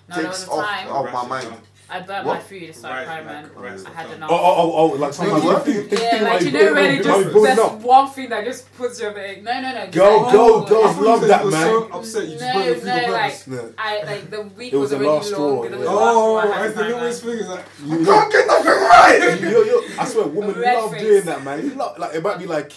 No, 0.10 0.16
takes 0.16 0.48
off, 0.48 0.57
off 0.90 1.06
my 1.14 1.38
Right, 1.38 1.44
mind. 1.49 1.61
Right. 1.90 2.02
I 2.03 2.06
burnt 2.06 2.26
What? 2.26 2.34
my 2.36 2.40
food. 2.40 2.64
It's 2.64 2.84
like 2.84 2.91
Right, 2.94 3.06
crying, 3.06 3.26
like, 3.26 3.61
man. 3.61 3.86
I 3.86 3.90
had 4.02 4.11
enough. 4.11 4.30
oh 4.32 4.36
oh 4.36 4.56
oh 4.57 4.72
oh 4.94 4.95
like 4.95 5.14
sometimes 5.14 5.44
what? 5.44 5.68
you 5.68 5.74
think- 5.74 5.90
think- 5.90 6.02
Yeah, 6.02 6.10
think 6.11 6.24
like 6.24 6.41
you 6.41 6.52
know 6.52 6.60
when 6.60 6.74
building- 6.74 7.03
just 7.03 7.24
building 7.34 7.44
that's 7.44 7.60
up. 7.60 7.80
one 7.82 8.10
thing 8.10 8.30
that 8.30 8.45
just 8.45 8.74
puts 8.78 8.99
your 9.02 9.18
egg. 9.20 9.44
No, 9.44 9.61
no, 9.61 9.72
no. 9.74 9.86
just 9.86 9.94
Go, 9.95 10.18
like, 10.22 10.34
go, 10.34 10.64
go. 10.66 10.84
I 10.84 10.99
love 10.99 11.22
that, 11.28 11.40
you 11.40 11.45
were 11.45 11.52
man. 11.52 11.68
So 11.68 11.84
upset, 11.98 12.24
you 12.28 12.38
just 12.38 12.41
No, 12.45 12.53
burnt 12.53 12.66
your 12.66 12.76
food 12.76 12.86
no, 12.86 12.94
on 12.94 13.11
like 13.11 13.22
purpose. 13.32 13.48
No. 13.48 13.74
I 13.78 14.03
like 14.03 14.30
the 14.30 14.41
week 14.41 14.74
It 14.74 14.76
was 14.78 14.82
was, 14.82 14.90
the 14.91 14.95
already 14.98 15.11
last 15.11 15.32
long. 15.32 15.40
straw, 15.40 15.64
It 15.64 15.72
was 15.72 15.80
yeah. 15.80 15.86
the 15.86 15.91
last 15.91 16.16
Oh, 16.16 16.40
straw 16.40 16.52
I 16.52 16.57
had 16.64 16.76
the 16.76 16.84
to 16.84 16.88
littlest 16.90 17.24
thing. 17.24 17.38
It's 17.40 17.48
like, 17.49 17.66
You 17.86 18.02
I 18.02 18.06
can't 18.06 18.32
get 18.32 18.48
nothing 18.48 18.72
right. 18.72 19.40
you 19.41 19.52
know, 19.98 20.02
I 20.02 20.06
swear, 20.06 20.28
women 20.28 20.61
love 20.61 20.98
doing 20.98 21.26
that, 21.26 21.44
man. 21.44 21.64
You 21.66 21.76
love, 21.76 21.98
like 21.99 22.14
it 22.16 22.24
might 22.24 22.38
be 22.40 22.45
like 22.45 22.72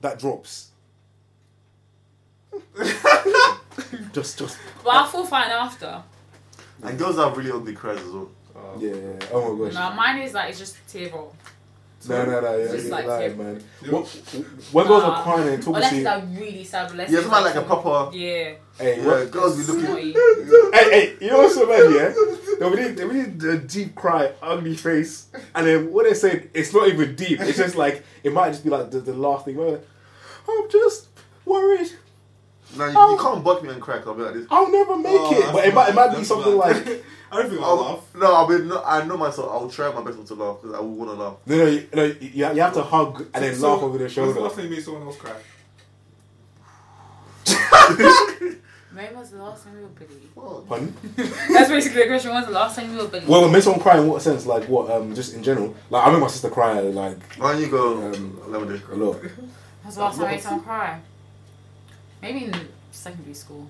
that 0.00 0.18
drops. 0.18 0.68
just, 4.12 4.38
just. 4.38 4.58
But 4.84 4.94
I 4.94 5.06
feel 5.08 5.26
fine 5.26 5.50
after. 5.50 6.02
And 6.82 6.98
girls 6.98 7.16
have 7.16 7.36
really 7.36 7.50
ugly 7.52 7.74
cries 7.74 7.98
as 7.98 8.10
well. 8.12 8.30
Oh. 8.54 8.76
yeah. 8.78 8.90
yeah. 8.94 9.26
Oh 9.32 9.54
my 9.54 9.64
gosh. 9.66 9.74
No, 9.74 9.92
mine 9.94 10.18
is 10.22 10.34
like 10.34 10.50
it's 10.50 10.58
just 10.58 10.76
tear 10.88 11.10
roll. 11.10 11.34
No, 12.08 12.24
no, 12.24 12.40
no. 12.40 12.56
Yeah, 12.56 12.66
Just 12.72 12.86
yeah, 12.86 12.94
like 12.94 13.06
lying, 13.06 13.30
tip. 13.30 13.38
man. 13.38 13.64
What, 13.90 14.06
when 14.72 14.86
girls 14.86 15.02
Nah. 15.02 15.08
are 15.10 15.22
crying 15.24 15.48
and 15.54 15.62
talking 15.62 15.74
Unless 15.76 15.92
it's 15.92 15.98
you, 15.98 16.04
like 16.04 16.24
really 16.38 16.64
sad. 16.64 16.90
Unless 16.92 17.10
Yeah, 17.10 17.18
it's 17.18 17.26
something 17.28 17.44
like 17.44 17.54
a 17.56 17.62
proper. 17.62 18.16
Yeah. 18.16 18.54
hey, 18.78 18.98
Yeah, 19.00 19.06
what, 19.06 19.30
girls 19.32 19.56
be 19.66 19.72
looking. 19.72 20.14
Hey, 20.72 20.90
hey, 20.90 21.16
you 21.20 21.30
know 21.30 21.38
what's 21.38 21.54
so 21.54 21.66
bad, 21.66 21.92
yeah? 21.92 22.14
They 22.60 22.68
really, 22.76 22.92
they 22.94 23.04
really 23.04 23.30
the 23.30 23.58
deep 23.58 23.94
cry, 23.96 24.30
ugly 24.40 24.76
face, 24.76 25.26
and 25.54 25.66
then 25.66 25.92
what 25.92 26.04
they 26.04 26.14
say, 26.14 26.48
it's 26.54 26.72
not 26.72 26.86
even 26.88 27.16
deep. 27.16 27.40
It's 27.40 27.58
just 27.58 27.74
like 27.76 28.04
it 28.22 28.32
might 28.32 28.50
just 28.50 28.62
be 28.62 28.70
like 28.70 28.90
the, 28.90 29.00
the 29.00 29.14
last 29.14 29.44
thing. 29.46 29.56
Where 29.56 29.72
like, 29.72 29.86
I'm 30.48 30.70
just 30.70 31.08
worried. 31.44 31.90
Now 32.76 32.86
you, 32.86 32.94
Oh. 32.96 33.10
you 33.12 33.18
can't 33.18 33.44
buck 33.44 33.62
me 33.62 33.68
and 33.70 33.80
crack. 33.80 34.06
I'll 34.06 34.14
be 34.14 34.22
like 34.22 34.34
this. 34.34 34.46
I'll 34.50 34.70
never 34.70 34.96
make 34.96 35.12
Oh, 35.14 35.32
it. 35.32 35.40
that's 35.40 35.52
But 35.52 35.66
it 35.66 35.74
might, 35.74 35.88
it 35.90 35.94
might 35.94 36.08
be 36.10 36.16
that's 36.16 36.28
something 36.28 36.58
bad. 36.58 36.86
like 36.86 37.04
I 37.32 37.36
don't 37.42 37.50
think 37.50 37.60
I'll 37.60 37.68
I'll, 37.70 37.92
laugh. 37.94 38.14
no, 38.14 38.34
I'll 38.34 38.46
be. 38.46 38.58
No, 38.64 38.82
I 38.84 39.04
know 39.04 39.16
myself. 39.16 39.50
I'll 39.50 39.68
try 39.70 39.92
my 39.92 40.02
best 40.02 40.16
not 40.18 40.26
to 40.28 40.34
laugh 40.34 40.58
because 40.62 40.76
I 40.76 40.80
will 40.80 40.94
want 40.94 41.10
to 41.10 41.16
laugh. 41.16 41.34
no, 41.46 41.56
no, 41.56 41.66
you, 41.66 41.88
no, 41.94 42.04
you, 42.04 42.28
you 42.30 42.44
have 42.62 42.74
to 42.74 42.82
hug 42.82 43.26
and 43.34 43.44
then 43.44 43.54
So, 43.54 43.74
laugh 43.74 43.82
over 43.82 43.98
their 43.98 44.06
When's 44.06 44.14
the 44.16 44.22
shoulder. 44.22 44.40
last 44.40 44.54
time 44.56 44.64
you 44.64 44.70
made 44.70 44.82
someone 44.82 45.02
else 45.02 45.16
cry? 45.16 45.32
When 48.96 49.14
was 49.14 49.30
the 49.30 49.42
last 49.42 49.64
time 49.64 49.74
we 49.76 49.82
were 49.82 49.88
bullied? 49.88 50.22
Fuck. 50.34 50.68
Pardon? 50.68 50.94
That's 51.52 51.68
basically 51.68 52.00
the 52.02 52.08
question. 52.08 52.30
When 52.30 52.38
was 52.40 52.46
the 52.46 52.52
last 52.52 52.76
time 52.76 52.90
we 52.92 52.96
were 52.96 53.08
bullied? 53.08 53.28
Well, 53.28 53.42
well, 53.42 53.50
make 53.50 53.62
someone 53.62 53.82
cry 53.82 53.98
in 54.00 54.08
what 54.08 54.22
sense? 54.22 54.46
Like 54.46 54.64
what? 54.70 54.90
Um, 54.90 55.14
just 55.14 55.34
in 55.34 55.42
general. 55.42 55.74
Like 55.90 56.06
I 56.06 56.12
made 56.12 56.20
my 56.20 56.28
sister 56.28 56.48
cry 56.48 56.80
like 56.80 57.18
Why 57.36 57.52
don't 57.52 57.60
you 57.60 57.68
go? 57.68 58.06
Um, 58.10 58.40
Eleven 58.46 58.68
days. 58.68 58.80
a 58.90 58.94
lot. 58.96 59.20
When 59.20 59.50
was 59.84 59.94
the 59.96 60.00
last 60.00 60.16
time 60.16 60.26
I 60.26 60.30
made 60.30 60.40
someone 60.40 60.64
cry? 60.64 61.00
Maybe 62.22 62.44
in 62.44 62.54
secondary 62.90 63.34
school. 63.34 63.68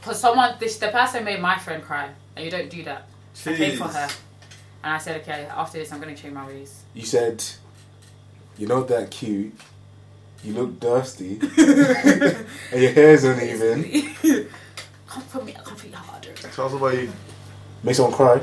Because 0.00 0.20
someone, 0.20 0.54
this, 0.58 0.78
the 0.78 0.88
person 0.88 1.24
made 1.24 1.40
my 1.40 1.58
friend 1.58 1.82
cry, 1.82 2.10
and 2.36 2.44
you 2.44 2.50
don't 2.50 2.70
do 2.70 2.82
that. 2.84 3.06
I 3.46 3.54
paid 3.54 3.78
for 3.78 3.84
her. 3.88 4.08
And 4.82 4.94
I 4.94 4.98
said, 4.98 5.20
okay, 5.20 5.46
after 5.50 5.78
this, 5.78 5.92
I'm 5.92 6.00
going 6.00 6.14
to 6.14 6.20
change 6.20 6.34
my 6.34 6.46
ways. 6.46 6.82
You 6.94 7.04
said, 7.04 7.44
"You're 8.56 8.68
not 8.70 8.88
that 8.88 9.10
cute. 9.10 9.52
You 10.42 10.54
look 10.54 10.80
dusty, 10.80 11.38
and 11.58 12.82
your 12.82 12.92
hair's 12.92 13.24
uneven." 13.24 13.82
Come 15.06 15.22
for 15.22 15.42
me, 15.44 15.54
I 15.54 15.60
come 15.60 15.76
for 15.76 15.86
you 15.86 15.94
harder. 15.94 16.32
Tell 16.32 16.66
us 16.66 16.72
about 16.72 16.94
you. 16.94 17.12
Make 17.82 17.94
someone 17.94 18.14
cry. 18.14 18.40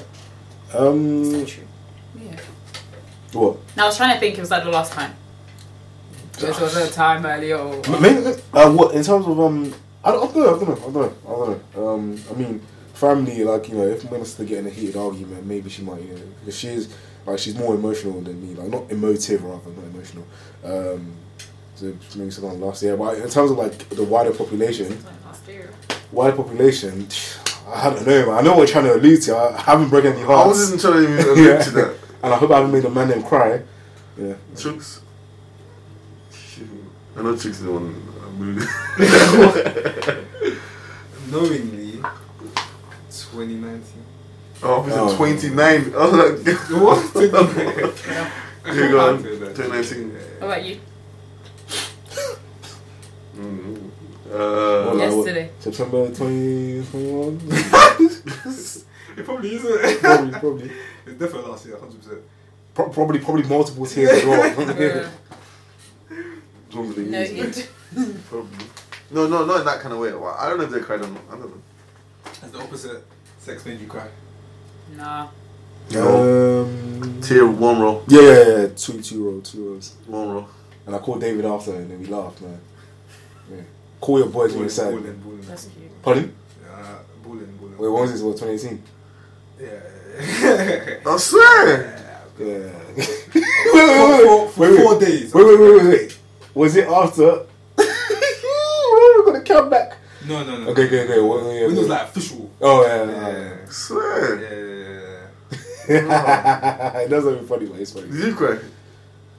Um, 0.73 1.45
true. 1.45 1.63
Yeah. 2.15 2.39
what? 3.33 3.57
Now, 3.75 3.83
I 3.83 3.85
was 3.87 3.97
trying 3.97 4.13
to 4.13 4.19
think, 4.19 4.37
it 4.37 4.41
was 4.41 4.51
like 4.51 4.63
the 4.63 4.69
last 4.69 4.91
time? 4.91 5.15
This 6.39 6.59
was 6.59 6.75
a 6.75 6.91
time 6.91 7.25
earlier. 7.25 7.57
Or... 7.57 7.99
Maybe, 7.99 8.39
uh, 8.53 8.71
what 8.71 8.93
in 8.95 9.03
terms 9.03 9.25
of 9.25 9.39
um, 9.39 9.73
I 10.03 10.11
don't, 10.11 10.29
I 10.29 10.33
don't 10.33 10.35
know, 10.35 10.55
I 10.55 10.59
don't 10.59 10.69
know, 10.69 10.75
I 10.75 10.79
don't 10.79 10.93
know, 10.93 11.13
I 11.25 11.45
don't 11.45 11.75
know. 11.75 11.89
Um, 11.89 12.23
I 12.29 12.33
mean, 12.33 12.61
family, 12.93 13.43
like 13.43 13.69
you 13.69 13.75
know, 13.75 13.87
if 13.87 14.09
my 14.09 14.19
sister 14.19 14.45
get 14.45 14.59
in 14.59 14.67
a 14.67 14.69
heated 14.69 14.95
argument, 14.95 15.45
maybe 15.45 15.69
she 15.69 15.81
might, 15.81 16.01
you 16.01 16.13
know, 16.13 16.21
because 16.39 16.57
she's 16.57 16.93
like 17.25 17.39
she's 17.39 17.55
more 17.55 17.75
emotional 17.75 18.21
than 18.21 18.41
me, 18.41 18.55
like 18.55 18.69
not 18.69 18.89
emotive 18.91 19.43
rather, 19.43 19.69
not 19.71 19.85
emotional. 19.85 20.25
Um, 20.63 21.13
so 21.75 21.93
maybe 22.15 22.31
someone 22.31 22.59
last 22.59 22.81
year, 22.83 22.97
but 22.97 23.17
in 23.17 23.29
terms 23.29 23.51
of 23.51 23.57
like 23.57 23.89
the 23.89 24.03
wider 24.03 24.31
population, 24.31 24.97
Last 25.25 25.47
year. 25.47 25.69
wider 26.11 26.35
population, 26.35 27.07
I 27.67 27.89
don't 27.89 28.07
know, 28.07 28.27
man. 28.27 28.37
I 28.37 28.41
know 28.41 28.51
what 28.51 28.59
you're 28.59 28.67
trying 28.67 28.85
to 28.85 28.95
allude 28.95 29.21
to. 29.23 29.35
I 29.35 29.61
haven't 29.61 29.89
broken 29.89 30.13
any 30.13 30.21
hearts. 30.21 30.31
I 30.31 30.43
hearts, 30.43 30.59
wasn't 30.59 30.81
trying 30.81 31.05
to 31.05 31.13
even 31.13 31.25
allude 31.25 31.61
to 31.65 31.71
that. 31.71 31.97
and 32.23 32.33
I 32.33 32.37
hope 32.37 32.51
I 32.51 32.57
haven't 32.57 32.71
made 32.71 32.85
a 32.85 32.89
man 32.89 33.09
them 33.09 33.23
cry. 33.23 33.61
Yeah. 34.17 34.33
Chooks. 34.55 35.01
Shoot. 37.17 37.19
I 37.19 37.23
know 37.23 37.33
Chooks 37.33 37.45
is 37.45 37.63
the 37.63 37.71
one. 37.71 37.95
I'm 38.23 38.33
moving. 38.39 38.67
Knowingly, 41.31 41.91
2019. 43.09 43.83
Oh, 44.63 44.81
he's 44.83 44.93
Oh. 44.95 45.11
at 45.11 45.17
29. 45.17 45.93
I 45.93 45.97
was 45.97 46.13
like, 46.13 46.59
What? 46.81 46.99
Here 48.73 48.85
you 48.85 48.91
go. 48.91 49.13
Yeah. 49.13 49.53
2019. 49.53 50.13
What 50.39 50.45
about 50.47 50.65
you? 50.65 50.75
Mm. 53.37 53.75
What, 53.75 54.39
Uh, 54.39 54.85
like, 54.85 54.93
what, 54.93 54.97
Yesterday. 54.99 55.49
September 55.59 56.07
2021? 56.07 57.41
It 59.17 59.25
probably 59.25 59.55
isn't. 59.55 59.99
probably, 59.99 60.31
probably. 60.31 60.71
It's 61.07 61.17
definitely 61.19 61.49
last 61.51 61.65
year, 61.65 61.75
100%. 61.77 62.21
Pro- 62.75 62.89
probably, 62.89 63.17
probably 63.17 63.43
multiple 63.43 63.85
tears 63.87 64.11
as 64.11 64.25
well. 64.25 64.43
Uh, 65.07 65.09
probably. 66.71 67.05
no, 67.05 67.19
it, 67.21 67.69
Probably. 68.29 68.65
No, 69.11 69.27
no, 69.27 69.45
not 69.45 69.59
in 69.61 69.65
that 69.65 69.79
kind 69.79 69.93
of 69.93 69.99
way. 69.99 70.13
Well, 70.13 70.35
I 70.37 70.49
don't 70.49 70.57
know 70.57 70.65
if 70.65 70.71
they 70.71 70.79
cried 70.81 70.99
or 71.01 71.07
not. 71.07 71.21
I 71.29 71.31
don't 71.31 71.41
know. 71.49 71.61
Has 72.41 72.51
the 72.51 72.59
opposite 72.59 73.03
sex 73.39 73.65
made 73.65 73.79
you 73.79 73.87
cry? 73.87 74.07
nah. 74.95 75.27
Um, 75.95 77.21
Tier 77.21 77.47
one 77.49 77.79
row. 77.79 78.03
yeah, 78.09 78.21
yeah, 78.21 78.57
yeah, 78.61 78.67
two, 78.75 79.01
two 79.01 79.23
row, 79.29 79.39
two 79.39 79.73
rows. 79.73 79.95
One 80.05 80.29
row. 80.29 80.47
And 80.85 80.93
I 80.95 80.99
called 80.99 81.21
David 81.21 81.45
after, 81.45 81.73
and 81.75 81.89
then 81.89 81.99
we 82.01 82.07
laughed, 82.07 82.41
man. 82.41 82.59
Yeah. 83.49 83.61
Call 84.01 84.19
your 84.19 84.27
boys 84.27 84.51
when 84.51 84.61
you're 84.61 84.69
sad. 84.69 84.91
Balling, 84.91 85.15
balling. 85.19 85.41
That's 85.41 85.65
cute. 85.65 86.01
Pardon? 86.01 86.35
Uh, 86.69 86.97
balling, 87.23 87.55
balling. 87.57 87.77
Wait, 87.77 87.87
when 87.89 88.01
was 88.01 88.11
this? 88.11 88.21
What, 88.21 88.37
2018? 88.37 88.83
Yeah. 89.61 91.11
I 91.13 91.17
swear. 91.17 92.03
Yeah. 92.39 92.69
for, 93.71 93.81
for, 93.81 94.49
for 94.49 94.61
Wait, 94.61 94.71
wait. 94.77 94.83
four 94.83 94.99
days. 94.99 95.33
Wait, 95.33 95.43
wait, 95.43 95.59
wait, 95.59 95.73
wait, 95.73 95.87
wait. 95.87 96.16
Was 96.57 96.75
it 96.75 96.87
after? 96.87 97.45
We're 97.77 99.25
gonna 99.25 99.41
come 99.41 99.69
back. 99.69 99.95
No, 100.27 100.43
no, 100.43 100.57
no. 100.57 100.69
Okay, 100.71 100.87
okay, 100.87 101.03
okay. 101.03 101.21
What, 101.21 101.43
yeah, 101.43 101.67
When 101.67 101.75
it 101.75 101.77
was 101.77 101.87
like 101.87 102.07
official. 102.07 102.49
Oh 102.59 102.83
yeah. 102.83 103.03
Yeah. 103.03 103.29
yeah. 103.29 103.69
Swear. 103.69 104.41
Yeah. 104.41 105.27
it 107.01 107.09
doesn't 107.11 107.33
even 107.35 107.47
funny, 107.47 107.67
but 107.67 107.79
it's 107.79 107.93
funny. 107.93 108.07
Did 108.07 108.25
you 108.25 108.33
cry? 108.35 108.57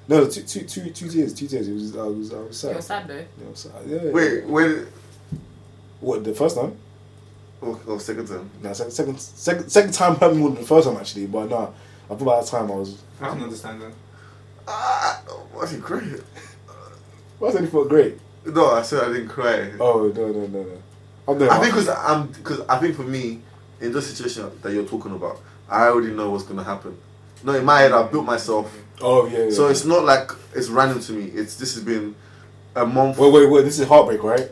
No, 0.07 0.28
two, 0.28 0.43
two, 0.43 0.61
two, 0.61 0.90
two 0.90 1.09
tears, 1.09 1.35
two 1.35 1.49
tears. 1.49 1.66
It 1.66 1.73
was, 1.74 1.97
I 1.97 2.03
was, 2.05 2.32
I 2.32 2.39
was 2.39 2.57
sad. 2.57 2.73
You're 2.73 2.82
sad 2.82 3.09
though. 3.09 3.16
Yeah, 3.16 3.47
I 3.47 3.51
was 3.51 3.59
sad. 3.59 3.73
Yeah. 3.85 4.11
Wait, 4.12 4.47
when? 4.47 4.86
What 5.99 6.23
the 6.23 6.35
first 6.35 6.55
time? 6.55 6.77
Oh, 7.61 7.81
oh 7.89 7.99
second 7.99 8.28
time. 8.28 8.49
No, 8.62 8.73
second, 8.73 8.93
second, 8.93 9.20
second, 9.20 9.69
second 9.70 9.93
time 9.93 10.15
hurt 10.15 10.35
me 10.35 10.39
more 10.39 10.51
than 10.51 10.61
the 10.61 10.69
first 10.69 10.86
time 10.86 10.97
actually. 10.97 11.27
But 11.27 11.51
no, 11.51 11.74
I 12.09 12.15
thought 12.15 12.24
by 12.24 12.40
that 12.40 12.47
time 12.47 12.70
I 12.70 12.77
was. 12.77 13.03
I 13.20 13.31
can 13.31 13.43
understand 13.43 13.82
that. 13.82 13.93
Ah, 14.69 15.20
I 15.61 15.66
didn't 15.66 15.82
cry. 15.82 16.15
Well, 17.40 17.51
I 17.51 17.55
said 17.55 17.65
it 17.65 17.70
felt 17.70 17.89
great. 17.89 18.19
No, 18.47 18.70
I 18.70 18.82
said 18.82 19.05
I 19.05 19.12
didn't 19.12 19.28
cry. 19.28 19.73
Oh 19.81 20.10
no, 20.15 20.27
no, 20.28 20.47
no, 20.47 20.62
no. 20.62 20.82
Oh, 21.27 21.32
I'm 21.32 21.39
there. 21.39 21.51
I 21.51 21.59
think 21.60 21.74
because 21.74 21.89
I'm 21.89 22.27
because 22.28 22.60
I 22.69 22.78
think 22.78 22.97
for 22.97 23.02
me, 23.02 23.40
in 23.81 23.93
this 23.93 24.09
situation 24.09 24.51
that 24.62 24.73
you're 24.73 24.85
talking 24.86 25.12
about, 25.15 25.40
I 25.69 25.86
already 25.89 26.12
know 26.12 26.31
what's 26.31 26.44
gonna 26.44 26.65
happen. 26.65 26.97
No, 27.44 27.52
in 27.55 27.65
my 27.65 27.81
head, 27.81 27.93
I 27.93 28.02
built 28.05 28.24
myself, 28.24 28.74
Oh 29.01 29.27
yeah. 29.28 29.44
yeah. 29.44 29.51
so 29.51 29.69
it's 29.69 29.85
not 29.85 30.05
like 30.05 30.31
it's 30.55 30.69
random 30.69 31.01
to 31.01 31.12
me. 31.12 31.27
It's 31.27 31.56
this 31.56 31.74
has 31.74 31.85
been 31.85 32.15
a 32.74 32.85
month. 32.86 33.19
Wait, 33.19 33.32
wait, 33.32 33.48
wait. 33.51 33.62
This 33.62 33.78
is 33.78 33.86
heartbreak, 33.86 34.23
right? 34.24 34.51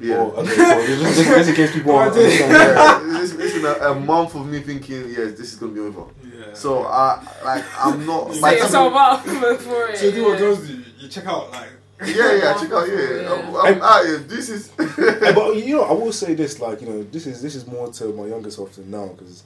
yeah. 0.00 0.16
Oh, 0.18 0.30
okay. 0.36 0.54
Cool. 0.54 0.86
just, 0.86 1.02
just, 1.16 1.28
just 1.28 1.48
in 1.48 1.54
case 1.56 1.72
people 1.72 1.92
Oh, 1.92 1.96
I 1.96 2.02
aren't 2.02 2.14
did. 2.14 2.42
understanding. 2.42 3.12
yeah, 3.14 3.22
it's, 3.22 3.32
it's 3.32 3.54
been 3.54 3.64
a, 3.66 3.90
a 3.90 3.94
month 3.98 4.34
of 4.36 4.46
me 4.46 4.60
thinking, 4.60 5.08
yes, 5.10 5.32
this 5.36 5.52
is 5.52 5.56
gonna 5.58 5.72
be 5.72 5.80
over. 5.80 6.04
Yeah. 6.22 6.52
So 6.54 6.84
I 6.84 7.20
like 7.44 7.64
I'm 7.84 8.06
not. 8.06 8.32
You 8.34 8.40
by 8.40 8.50
Set 8.56 8.68
the 8.68 8.72
time- 8.78 8.84
yourself 8.84 8.94
up 8.94 9.20
for 9.60 9.88
it. 9.88 9.96
So 9.98 10.06
you 10.06 10.12
do 10.12 10.24
what 10.24 10.32
yeah. 10.34 10.38
girls 10.38 10.68
do. 10.68 10.84
You 11.00 11.08
check 11.08 11.26
out 11.26 11.50
like. 11.50 11.70
Yeah, 12.04 12.34
yeah, 12.34 12.54
check 12.60 12.72
out. 12.72 12.88
Yeah, 12.88 13.22
Yeah. 13.22 13.32
I'm, 13.32 13.56
I'm 13.56 13.82
out 13.82 14.04
here. 14.06 14.18
This 14.18 14.48
is. 14.48 14.68
But 14.78 15.56
you 15.56 15.76
know, 15.76 15.82
I 15.84 15.92
will 15.92 16.12
say 16.12 16.34
this, 16.34 16.60
like 16.60 16.80
you 16.80 16.88
know, 16.88 17.02
this 17.04 17.26
is 17.26 17.42
this 17.42 17.54
is 17.54 17.66
more 17.66 17.92
to 17.92 18.12
my 18.12 18.26
younger 18.26 18.50
self 18.50 18.74
than 18.76 18.90
now, 18.90 19.08
because, 19.08 19.42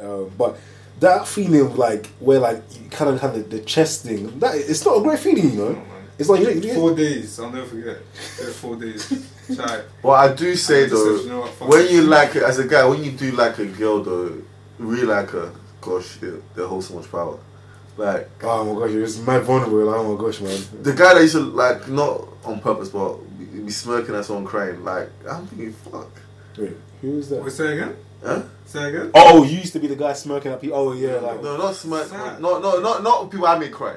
um, 0.00 0.30
but 0.36 0.58
that 1.00 1.26
feeling 1.28 1.60
of 1.60 1.78
like 1.78 2.06
where 2.20 2.38
like 2.40 2.62
you 2.72 2.88
kind 2.90 3.10
of 3.10 3.20
have 3.20 3.34
the, 3.34 3.40
the 3.40 3.60
chest 3.60 4.04
thing, 4.04 4.38
that 4.40 4.54
it's 4.54 4.84
not 4.84 4.98
a 4.98 5.02
great 5.02 5.18
feeling, 5.18 5.50
you 5.50 5.56
know. 5.56 5.72
man. 5.72 5.84
It's 6.18 6.28
like 6.28 6.40
you, 6.40 6.50
you, 6.50 6.74
Four 6.74 6.96
days. 6.96 7.38
I'll 7.38 7.50
never 7.50 7.66
forget. 7.66 7.98
Yeah, 8.40 8.50
four 8.50 8.74
days. 8.74 9.06
Try. 9.54 9.82
But 10.02 10.10
I 10.10 10.34
do 10.34 10.56
say 10.56 10.84
I 10.84 10.88
though, 10.88 11.20
you 11.20 11.28
know 11.28 11.40
what, 11.42 11.68
when 11.68 11.88
you 11.88 12.02
like 12.02 12.32
her, 12.32 12.44
as 12.44 12.58
a 12.58 12.66
guy, 12.66 12.84
when 12.86 13.04
you 13.04 13.12
do 13.12 13.30
like 13.32 13.58
a 13.58 13.66
girl 13.66 14.02
though, 14.02 14.42
really 14.78 15.06
like 15.06 15.30
her, 15.30 15.52
gosh, 15.80 16.16
they, 16.16 16.32
they 16.56 16.66
hold 16.66 16.82
so 16.84 16.94
much 16.94 17.10
power. 17.10 17.38
Like 17.98 18.28
oh 18.44 18.64
my 18.64 18.80
gosh, 18.80 18.92
you're 18.92 19.04
just 19.04 19.26
mad 19.26 19.42
vulnerable. 19.42 19.84
Like, 19.84 19.96
oh 19.96 20.14
my 20.14 20.20
gosh, 20.20 20.40
man. 20.40 20.58
the 20.82 20.92
guy 20.92 21.14
that 21.14 21.20
used 21.22 21.34
to 21.34 21.40
like 21.40 21.88
not 21.88 22.28
on 22.44 22.60
purpose, 22.60 22.88
but 22.90 23.16
be, 23.38 23.44
be 23.60 23.70
smirking 23.70 24.14
at 24.14 24.24
someone 24.24 24.44
crying. 24.46 24.82
Like 24.84 25.10
I'm 25.28 25.46
thinking, 25.48 25.72
fuck, 25.72 26.08
Wait, 26.56 26.76
who 27.02 27.18
is 27.18 27.28
that? 27.30 27.42
Wait, 27.42 27.52
say 27.52 27.72
again. 27.76 27.96
huh? 28.24 28.42
Say 28.66 28.88
again. 28.88 29.10
Oh, 29.14 29.42
you 29.42 29.58
used 29.58 29.72
to 29.72 29.80
be 29.80 29.88
the 29.88 29.96
guy 29.96 30.12
smirking 30.12 30.52
at 30.52 30.60
people. 30.60 30.78
Oh 30.78 30.92
yeah, 30.92 31.14
like 31.16 31.42
no, 31.42 31.56
not 31.56 31.74
smirk, 31.74 32.06
Sad. 32.06 32.40
no, 32.40 32.60
no, 32.60 32.80
not 32.80 33.02
not 33.02 33.30
people 33.30 33.46
I 33.46 33.58
make 33.58 33.72
cry. 33.72 33.96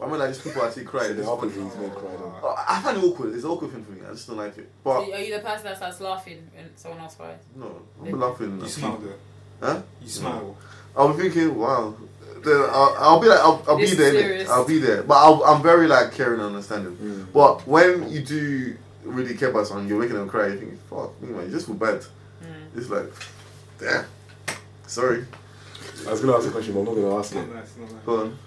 I 0.00 0.06
mean, 0.06 0.18
like 0.18 0.30
just 0.30 0.44
people 0.44 0.62
I 0.62 0.70
see 0.70 0.84
cry. 0.84 1.08
the 1.08 1.14
Just- 1.16 1.28
other 1.28 1.48
things 1.50 1.76
make 1.76 1.92
cry. 1.92 2.10
though. 2.16 2.34
Oh, 2.42 2.54
I 2.68 2.80
find 2.80 2.96
it 2.96 3.04
awkward. 3.04 3.34
It's 3.34 3.44
an 3.44 3.50
awkward 3.50 3.72
thing 3.72 3.84
for 3.84 3.92
me. 3.92 4.00
I 4.08 4.12
just 4.12 4.26
don't 4.28 4.36
like 4.38 4.56
it. 4.56 4.70
But 4.84 5.04
So 5.06 5.12
are 5.12 5.18
you 5.20 5.34
the 5.34 5.40
person 5.42 5.64
that 5.64 5.76
starts 5.76 6.00
laughing 6.00 6.48
when 6.54 6.74
someone 6.76 7.00
else 7.00 7.16
cries? 7.16 7.38
no, 7.54 7.82
I'm 8.02 8.18
laughing. 8.20 8.60
You 8.60 8.66
smile 8.68 8.96
though. 8.98 9.66
Huh? 9.66 9.82
You 10.00 10.08
smile. 10.08 10.56
I'll 10.96 11.12
be 11.12 11.22
thinking, 11.24 11.54
wow. 11.54 11.94
Then 12.44 12.60
I'll, 12.70 12.96
I'll 12.98 13.20
be 13.20 13.28
like, 13.28 13.38
I'll, 13.40 13.62
I'll 13.68 13.76
be 13.76 13.94
there. 13.94 14.12
innit? 14.12 14.48
I'll 14.48 14.66
be 14.66 14.78
there. 14.78 15.02
But 15.02 15.14
I'll, 15.14 15.42
I'm 15.44 15.62
very 15.62 15.86
like 15.86 16.12
caring 16.12 16.40
and 16.40 16.48
understanding. 16.48 16.96
Mm. 16.96 17.32
But 17.32 17.66
when 17.66 18.10
you 18.10 18.20
do 18.22 18.76
really 19.04 19.34
care 19.36 19.50
about 19.50 19.66
someone, 19.66 19.88
you're 19.88 20.00
making 20.00 20.16
them 20.16 20.28
cry. 20.28 20.48
You 20.48 20.58
think, 20.58 20.80
fuck 20.88 21.20
me, 21.20 21.28
man. 21.30 21.46
You 21.46 21.50
just 21.50 21.66
feel 21.66 21.76
bad. 21.76 22.00
Mm. 22.00 22.76
It's 22.76 22.88
like, 22.88 23.12
damn. 23.78 24.04
Sorry. 24.86 25.24
I 26.06 26.10
was 26.10 26.20
gonna 26.20 26.36
ask 26.36 26.48
a 26.48 26.50
question, 26.50 26.72
but 26.74 26.80
I'm 26.80 26.86
not 26.86 26.94
gonna 26.94 27.16
ask 27.18 27.32
it. 27.34 27.36
not 27.36 27.54
nice. 27.54 27.76
Nice. 27.76 27.90
Go 28.06 28.20
on. 28.20 28.38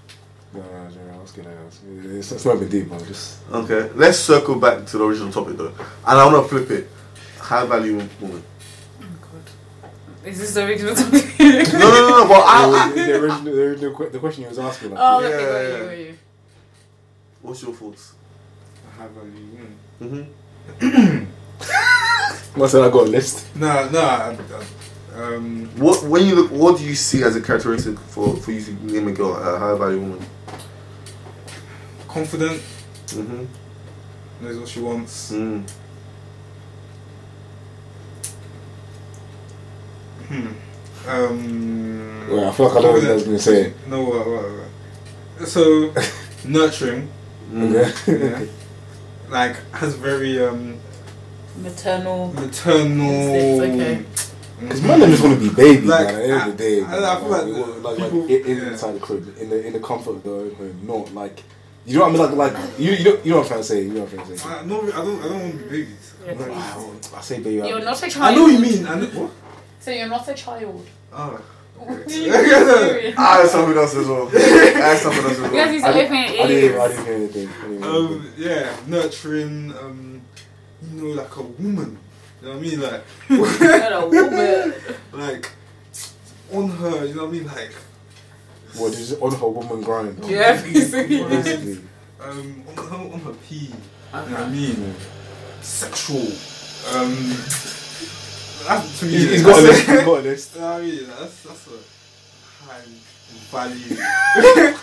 No, 0.53 0.59
no, 0.61 0.67
no, 0.67 1.17
I 1.17 1.21
was 1.21 1.31
gonna 1.31 1.49
ask. 1.67 1.81
It's, 1.87 2.31
it's 2.31 2.45
not 2.45 2.57
a 2.57 2.59
big 2.59 2.69
deal, 2.69 2.85
but 2.85 3.05
just 3.07 3.39
Okay. 3.51 3.89
Let's 3.95 4.19
circle 4.19 4.55
back 4.55 4.85
to 4.87 4.97
the 4.97 5.05
original 5.05 5.31
topic 5.31 5.57
though, 5.57 5.67
and 5.67 6.19
I 6.19 6.25
want 6.25 6.43
to 6.43 6.49
flip 6.49 6.69
it. 6.71 6.89
High 7.39 7.65
value 7.65 8.01
woman. 8.21 8.43
God. 10.23 10.31
Is 10.31 10.39
this 10.39 10.53
the 10.53 10.65
original 10.65 10.95
topic? 10.95 11.25
No, 11.73 11.79
no, 11.79 11.89
no, 12.09 12.09
no. 12.23 12.27
But 12.27 12.43
I, 12.45 12.67
the, 12.69 12.77
I, 12.77 13.05
the 13.05 13.19
original, 13.19 13.43
the, 13.55 13.61
original, 13.61 13.95
que- 13.95 14.09
the 14.09 14.19
question 14.19 14.43
you 14.43 14.49
was 14.49 14.59
asking. 14.59 14.91
Like, 14.91 14.99
oh, 15.01 15.19
Yeah, 15.21 15.27
okay, 15.27 15.37
got 15.45 15.51
yeah, 15.53 15.61
you, 15.61 15.73
yeah. 15.73 15.85
got 15.85 15.97
you. 15.97 16.17
what's 17.41 17.61
your 17.63 17.73
thoughts? 17.73 18.13
I 18.89 19.01
have 19.01 19.11
a 19.17 19.19
woman. 19.19 19.77
hmm 19.99 21.25
I 22.55 22.67
said 22.67 22.81
I 22.83 22.89
got 22.89 23.07
a 23.07 23.09
list. 23.09 23.55
No, 23.55 23.89
no. 23.89 23.99
I, 23.99 24.37
I, 25.15 25.35
um, 25.35 25.65
What 25.77 26.03
when 26.03 26.25
you 26.25 26.35
look, 26.35 26.51
what 26.51 26.77
do 26.77 26.83
you 26.83 26.95
see 26.95 27.23
as 27.23 27.35
a 27.35 27.41
characteristic 27.41 27.99
for 27.99 28.35
for 28.37 28.51
you 28.51 28.61
to 28.61 28.71
name 28.85 29.07
a 29.07 29.11
girl 29.11 29.35
a 29.35 29.59
high 29.59 29.77
value 29.77 29.99
woman? 29.99 30.25
confident. 32.07 32.61
hmm 33.11 33.45
Knows 34.41 34.57
what 34.59 34.67
she 34.67 34.79
wants. 34.81 35.31
Mm. 35.31 35.63
Hmm. 40.27 40.47
Um. 41.09 42.29
Well, 42.29 42.49
I 42.49 42.51
feel 42.53 42.67
like 42.67 42.77
I 42.77 42.81
know 42.81 42.91
what 42.93 43.03
I 43.03 43.13
was 43.13 43.23
gonna 43.23 43.39
say. 43.39 43.73
No, 43.87 44.03
what, 44.03 44.25
what, 44.27 44.43
what. 45.39 45.47
So, 45.47 45.93
nurturing. 46.47 47.09
Mm. 47.51 47.73
Yeah. 48.07 48.45
like 49.29 49.55
has 49.73 49.95
very 49.95 50.39
um 50.43 50.77
Maternal. 51.57 52.33
maternal. 52.33 53.11
Instincts, 53.11 53.81
okay. 53.81 54.05
Because 54.59 54.81
man, 54.81 54.99
they 55.01 55.07
just 55.07 55.23
want 55.23 55.39
to 55.41 55.49
be 55.49 55.53
babies. 55.55 55.85
Like, 55.89 56.07
man, 56.07 56.15
at 56.15 56.21
the 56.27 56.33
end 56.33 56.51
of 56.51 56.57
the 56.57 56.63
day, 56.63 56.83
I- 56.83 57.15
I 57.15 57.19
feel 57.19 57.27
like 57.29 57.45
we 57.45 57.51
want- 57.53 57.83
like, 57.83 57.97
people- 57.97 58.21
like 58.21 58.29
in, 58.31 58.45
in- 58.45 58.57
yeah. 58.57 58.71
inside 58.71 58.93
the 58.93 58.99
crib, 58.99 59.37
in 59.37 59.49
the 59.49 59.67
in 59.67 59.73
the 59.73 59.79
comfort 59.79 60.11
of 60.11 60.23
their 60.23 60.33
own 60.33 60.55
home, 60.55 60.79
not 60.83 61.13
like 61.13 61.43
you 61.85 61.99
know 61.99 62.07
what 62.07 62.15
I 62.21 62.27
mean. 62.29 62.37
Like 62.37 62.53
like 62.55 62.79
you 62.79 62.91
you 62.93 63.03
know 63.03 63.19
you 63.23 63.31
know 63.31 63.37
what 63.37 63.43
I'm 63.43 63.47
trying 63.49 63.59
to 63.59 63.63
say. 63.67 63.83
You 63.83 63.89
know 63.93 64.01
what 64.01 64.11
I'm 64.13 64.17
trying 64.19 64.29
to 64.31 64.37
say. 64.37 64.49
I, 64.49 64.65
no, 64.65 64.81
I 64.81 64.91
don't. 64.91 65.19
I 65.19 65.27
don't 65.27 65.41
want 65.41 65.51
to 65.51 65.57
be 65.57 65.69
babies. 65.69 66.13
Yeah, 66.25 66.33
please. 66.35 66.47
Wow, 66.47 66.91
I 67.17 67.21
say 67.21 67.39
baby. 67.39 67.67
You're 67.67 67.81
not 67.83 68.01
a 68.01 68.05
I 68.05 68.09
child. 68.09 68.35
know 68.37 68.43
what 68.43 68.53
you 68.53 68.59
mean. 68.59 68.87
I 68.87 68.99
know 68.99 69.05
what. 69.07 69.31
So 69.83 69.91
you're 69.91 70.07
not 70.07 70.25
a 70.29 70.33
child. 70.33 70.87
Oh. 71.11 71.41
Serious. 72.07 73.17
I 73.17 73.41
had 73.41 73.49
something 73.49 73.77
else 73.77 73.93
as 73.95 74.07
well. 74.07 74.29
I 74.33 74.39
had 74.39 74.97
something 74.97 75.25
else 75.25 75.39
as 75.39 75.39
You 75.39 75.43
guys 75.43 75.51
well. 75.51 75.71
need 75.73 75.83
I 75.83 75.91
to 75.91 75.93
didn't, 75.93 76.15
I 76.15 76.47
didn't, 76.47 76.79
I 76.79 76.87
didn't 76.87 77.03
hear 77.03 77.15
anything. 77.15 77.49
I 77.49 77.51
didn't 77.51 77.53
hear 77.59 77.65
anything. 77.65 77.83
Um. 77.83 78.33
Yeah. 78.37 78.77
Nurturing. 78.87 79.73
Um. 79.77 80.21
You 80.89 81.01
know, 81.01 81.21
like 81.21 81.35
a 81.35 81.41
woman. 81.41 81.97
You 82.41 82.47
know 82.47 82.53
what 82.53 82.57
I 82.57 82.61
mean? 82.61 82.79
Like. 82.79 83.03
You're 83.27 83.93
a 83.93 84.05
woman. 84.07 84.73
like. 85.11 85.51
On 86.53 86.69
her. 86.69 87.05
You 87.05 87.15
know 87.15 87.25
what 87.25 87.29
I 87.29 87.31
mean? 87.33 87.45
Like. 87.47 87.73
What 88.77 88.93
is 88.93 89.19
on 89.19 89.35
her 89.35 89.47
woman 89.49 89.81
grind? 89.81 90.23
Yeah, 90.23 90.61
basically. 90.61 91.23
Basically. 91.25 91.81
Um. 92.21 92.63
On 92.69 92.87
her. 92.87 92.95
On 93.15 93.19
her 93.19 93.33
pee. 93.33 93.65
You 93.65 93.69
know 94.13 94.21
what 94.21 94.39
I 94.39 94.49
mean? 94.49 94.95
Sexual. 95.59 96.27
Um. 96.95 97.35
That's, 98.67 98.99
to 98.99 99.05
me, 99.05 99.11
He's, 99.11 99.29
he's 99.31 99.43
got 99.43 99.59
a 99.59 99.61
list. 99.61 99.79
He's 99.87 99.99
got 99.99 100.07
a 100.07 100.21
list. 100.21 100.55
You 100.55 100.61
know 100.61 100.67
what 100.71 100.75
I 100.75 100.81
mean? 100.85 101.07
That's, 101.07 101.43
that's 101.43 101.67
a 101.67 102.65
high 102.65 102.81
value. 103.51 103.95
yeah, 103.95 104.77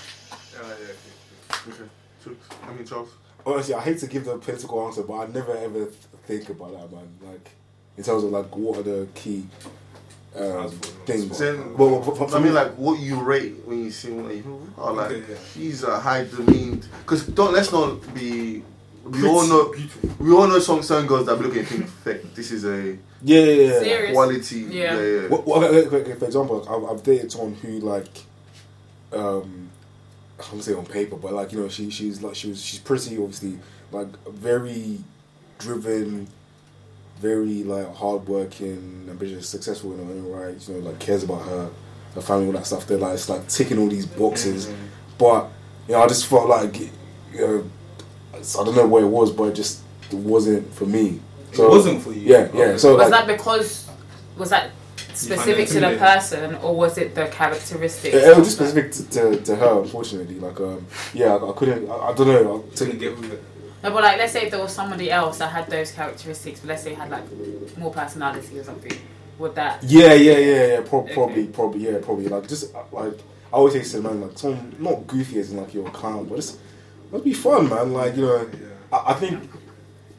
yeah, 0.55 1.69
Okay. 1.69 1.90
So, 2.24 2.31
I 2.62 2.73
mean, 2.73 2.86
Charles. 2.86 3.11
Honestly, 3.44 3.74
I 3.74 3.81
hate 3.81 3.98
to 3.98 4.07
give 4.07 4.24
the 4.27 4.36
political 4.39 4.86
answer, 4.86 5.02
but 5.02 5.15
I 5.15 5.27
never 5.27 5.57
ever 5.57 5.86
think 6.27 6.48
about 6.51 6.73
that, 6.73 6.93
man. 6.94 7.09
Like 7.23 7.51
in 7.97 8.05
terms 8.05 8.24
of 8.24 8.31
like 8.31 8.55
what 8.57 8.78
are 8.78 8.82
the 8.82 9.09
key 9.15 9.47
um, 10.36 10.70
things. 11.07 11.39
Then, 11.39 11.77
Well, 11.77 11.90
well, 11.90 12.02
for- 12.02 12.28
for- 12.28 12.36
I 12.36 12.40
mean, 12.40 12.55
like, 12.55 12.73
what 12.74 13.01
you 13.01 13.20
rate 13.20 13.57
when 13.66 13.85
you 13.85 13.90
see 13.90 14.11
one, 14.12 14.31
you 14.31 14.73
oh, 14.78 14.93
like, 14.93 15.11
Okay, 15.11 15.32
yeah. 15.32 15.39
she's 15.52 15.82
a 15.82 15.98
high 15.98 16.24
demeaned. 16.24 16.86
Because 17.02 17.27
don't 17.27 17.52
let's 17.52 17.73
not 17.73 18.15
be. 18.15 18.62
We 19.10 19.26
all 19.26 19.46
know. 19.46 19.72
beautiful. 19.72 20.10
We 20.18 20.32
all 20.32 20.46
know 20.46 20.58
some 20.58 20.82
certain 20.82 21.06
girls 21.06 21.26
that 21.26 21.40
look 21.40 21.56
and 21.56 21.66
think, 21.66 21.86
"Fake, 21.88 22.34
this 22.34 22.52
is 22.52 22.64
a 22.64 22.96
yeah, 23.22 23.40
yeah, 23.40 23.44
yeah. 23.44 23.78
Serious. 23.80 24.12
quality." 24.12 24.60
Yeah. 24.60 24.96
Yeah, 24.96 25.02
yeah. 25.02 25.28
Well, 25.28 25.42
well, 25.46 25.64
okay, 25.64 25.86
okay, 25.86 25.96
okay, 25.96 26.14
for 26.14 26.24
example, 26.26 26.66
I've, 26.68 26.90
I've 26.96 27.02
dated 27.02 27.32
someone 27.32 27.54
who 27.54 27.80
like, 27.80 28.08
um, 29.12 29.70
I 30.38 30.44
won't 30.52 30.64
say 30.64 30.74
on 30.74 30.86
paper, 30.86 31.16
but 31.16 31.32
like 31.32 31.52
you 31.52 31.60
know, 31.60 31.68
she 31.68 31.90
she's 31.90 32.22
like 32.22 32.34
she 32.34 32.48
was 32.48 32.62
she's 32.62 32.78
pretty, 32.78 33.18
obviously, 33.18 33.58
like 33.90 34.08
very 34.28 35.00
driven, 35.58 36.28
very 37.18 37.64
like 37.64 37.94
hardworking, 37.94 39.08
ambitious, 39.10 39.48
successful 39.48 39.92
in 39.92 39.98
her 40.06 40.12
own 40.12 40.30
right. 40.30 40.68
You 40.68 40.74
know, 40.74 40.90
like 40.90 40.98
cares 41.00 41.24
about 41.24 41.42
her, 41.42 41.70
her 42.14 42.20
family, 42.20 42.46
all 42.46 42.52
that 42.52 42.66
stuff. 42.66 42.86
They're 42.86 42.98
like 42.98 43.14
it's 43.14 43.28
like 43.28 43.48
ticking 43.48 43.78
all 43.78 43.88
these 43.88 44.06
boxes, 44.06 44.72
but 45.18 45.48
you 45.88 45.94
know, 45.94 46.02
I 46.02 46.06
just 46.06 46.26
felt 46.26 46.48
like, 46.48 46.78
you 46.78 46.90
know, 47.34 47.70
I 48.58 48.64
don't 48.64 48.76
know 48.76 48.86
what 48.86 49.02
it 49.02 49.06
was, 49.06 49.30
but 49.32 49.44
it 49.44 49.54
just 49.54 49.80
it 50.10 50.16
wasn't 50.16 50.72
for 50.74 50.86
me. 50.86 51.20
So, 51.52 51.66
it 51.66 51.70
wasn't 51.70 52.02
for 52.02 52.12
you. 52.12 52.20
Yeah, 52.32 52.48
yeah. 52.54 52.76
So 52.76 52.96
Was 52.96 53.10
like, 53.10 53.26
that 53.26 53.26
because 53.36 53.88
was 54.36 54.50
that 54.50 54.70
specific 55.14 55.68
to 55.68 55.80
the 55.80 55.96
person, 55.98 56.54
or 56.56 56.74
was 56.74 56.96
it 56.98 57.14
the 57.14 57.26
characteristics? 57.26 58.14
It, 58.14 58.22
it 58.22 58.36
was 58.36 58.46
just 58.46 58.56
specific 58.58 58.92
to, 58.92 59.10
to, 59.10 59.42
to 59.44 59.56
her, 59.56 59.82
unfortunately. 59.82 60.38
Like, 60.38 60.60
um, 60.60 60.86
yeah, 61.12 61.34
I, 61.34 61.50
I 61.50 61.52
couldn't. 61.52 61.90
I, 61.90 61.94
I 61.94 62.14
don't 62.14 62.26
know. 62.28 62.64
I, 62.72 62.76
Couldn't 62.76 62.98
get 62.98 63.16
with 63.18 63.32
it. 63.32 63.42
No, 63.82 63.90
but 63.92 64.02
like, 64.02 64.18
let's 64.18 64.32
say 64.32 64.44
if 64.44 64.50
there 64.50 64.60
was 64.60 64.72
somebody 64.72 65.10
else 65.10 65.38
that 65.38 65.50
had 65.50 65.66
those 65.68 65.90
characteristics, 65.90 66.60
but 66.60 66.68
let's 66.68 66.82
say 66.82 66.94
had 66.94 67.10
like 67.10 67.24
more 67.78 67.92
personality 67.92 68.58
or 68.58 68.64
something, 68.64 68.92
would 69.38 69.54
that? 69.54 69.82
Yeah, 69.82 70.12
yeah, 70.12 70.38
yeah, 70.38 70.66
yeah. 70.66 70.80
Pro- 70.82 71.00
Okay. 71.00 71.14
Probably, 71.14 71.46
probably, 71.46 71.80
yeah, 71.80 71.98
probably. 72.02 72.28
Like 72.28 72.46
just 72.46 72.74
like 72.92 73.14
I 73.52 73.56
always 73.56 73.72
say 73.74 73.98
to 73.98 74.02
man, 74.06 74.20
like 74.20 74.38
someone 74.38 74.76
not 74.78 75.06
goofy 75.06 75.38
as 75.40 75.50
in 75.50 75.56
like 75.56 75.72
you're 75.74 75.86
a 75.86 75.90
clown, 75.90 76.26
but 76.26 76.38
it's 76.38 76.58
must 77.12 77.24
be 77.24 77.32
fun, 77.34 77.68
man. 77.68 77.92
Like 77.92 78.16
you 78.16 78.22
know, 78.22 78.36
Yeah. 78.52 78.66
I, 78.92 79.12
I 79.12 79.14
think 79.14 79.50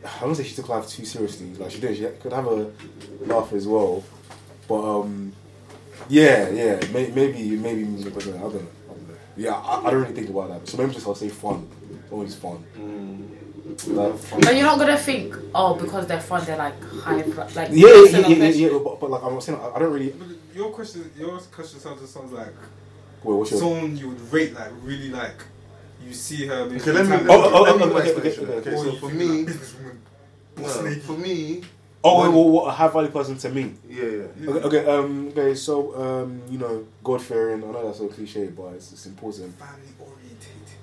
I 0.06 0.20
don't 0.22 0.36
say 0.36 0.44
she 0.44 0.56
took 0.56 0.70
life 0.70 0.88
too 0.88 1.06
seriously. 1.06 1.54
Like 1.56 1.72
she 1.72 1.80
did, 1.80 1.98
she 1.98 2.08
could 2.22 2.34
have 2.34 2.48
a 2.48 2.72
laugh 3.22 3.54
as 3.54 3.68
well. 3.68 4.04
But 4.68 5.00
um, 5.00 5.34
yeah, 6.10 6.50
yeah, 6.50 6.80
may, 6.92 7.12
maybe 7.12 7.52
maybe 7.58 7.84
music, 7.84 8.14
but 8.14 8.24
I 8.28 8.32
don't 8.32 8.40
know. 8.40 8.48
I 8.48 8.52
don't 8.52 9.08
know. 9.08 9.16
Yeah, 9.38 9.54
I, 9.54 9.88
I 9.88 9.92
don't 9.92 10.02
really 10.02 10.14
think 10.14 10.30
about 10.30 10.50
that. 10.50 10.68
So 10.68 10.78
maybe 10.78 10.94
just 10.94 11.08
I'll 11.08 11.16
say 11.16 11.30
fun. 11.30 11.68
Always 12.12 12.36
fun. 12.36 12.64
Like, 13.88 14.18
fun. 14.18 14.42
But 14.42 14.56
you're 14.56 14.66
not 14.66 14.80
gonna 14.80 14.98
think, 14.98 15.34
oh, 15.56 15.76
because 15.76 16.06
they're 16.08 16.20
fun, 16.20 16.44
they're 16.46 16.58
like 16.58 16.82
high, 16.84 17.22
like 17.22 17.70
Yeah, 17.72 17.88
yeah, 17.88 17.94
person 18.04 18.22
yeah, 18.32 18.38
yeah, 18.38 18.48
yeah, 18.50 18.80
but, 18.84 19.00
but 19.00 19.10
like 19.12 19.24
I'm 19.24 19.40
saying, 19.40 19.60
I, 19.60 19.76
I 19.76 19.80
don't 19.80 19.94
really. 19.94 20.10
But 20.10 20.28
your 20.54 20.72
question, 20.72 21.10
your 21.18 21.38
question 21.40 21.80
sounds 21.80 22.10
sounds 22.10 22.32
like 22.34 22.54
Wait, 23.24 23.34
what's 23.36 23.52
your? 23.52 23.60
someone 23.62 23.96
you 23.96 24.10
would 24.10 24.34
rate 24.34 24.54
like 24.54 24.72
really 24.84 25.10
like. 25.10 25.42
You 26.08 26.14
see 26.14 26.46
her. 26.48 26.66
Maybe 26.66 26.82
Okay, 26.82 26.92
let 26.92 27.06
me, 27.06 27.18
time- 27.18 27.28
Oh, 27.30 27.52
oh, 27.54 27.62
let 27.64 27.76
me 27.78 27.84
oh, 27.84 27.86
give 27.86 27.94
my 27.94 28.02
okay, 28.02 28.12
okay, 28.12 28.42
okay. 28.42 28.70
Okay, 28.70 28.76
so 28.76 28.96
for 28.98 29.10
me, 29.10 29.26
like 29.44 29.48
businesswoman, 29.48 29.98
no, 30.58 31.00
for 31.02 31.18
me, 31.18 31.62
oh, 32.04 32.22
wait, 32.22 32.28
one- 32.30 32.34
what, 32.36 32.48
what 32.48 32.68
a 32.68 32.72
high 32.72 32.88
value 32.88 33.10
person 33.10 33.38
to 33.38 33.50
me? 33.50 33.74
yeah, 33.90 34.04
yeah. 34.04 34.50
Okay, 34.50 34.60
okay, 34.68 34.86
um, 34.92 35.28
okay, 35.30 35.56
so 35.56 35.96
um, 36.02 36.42
you 36.50 36.58
know, 36.58 36.86
God 37.04 37.22
fearing. 37.22 37.64
I 37.64 37.68
know 37.68 37.86
that's 37.86 38.00
so 38.00 38.08
cliche, 38.08 38.48
but 38.48 38.74
it's, 38.76 38.92
it's 38.94 39.06
important. 39.06 39.56
family 39.58 39.88
orientated. 40.00 40.78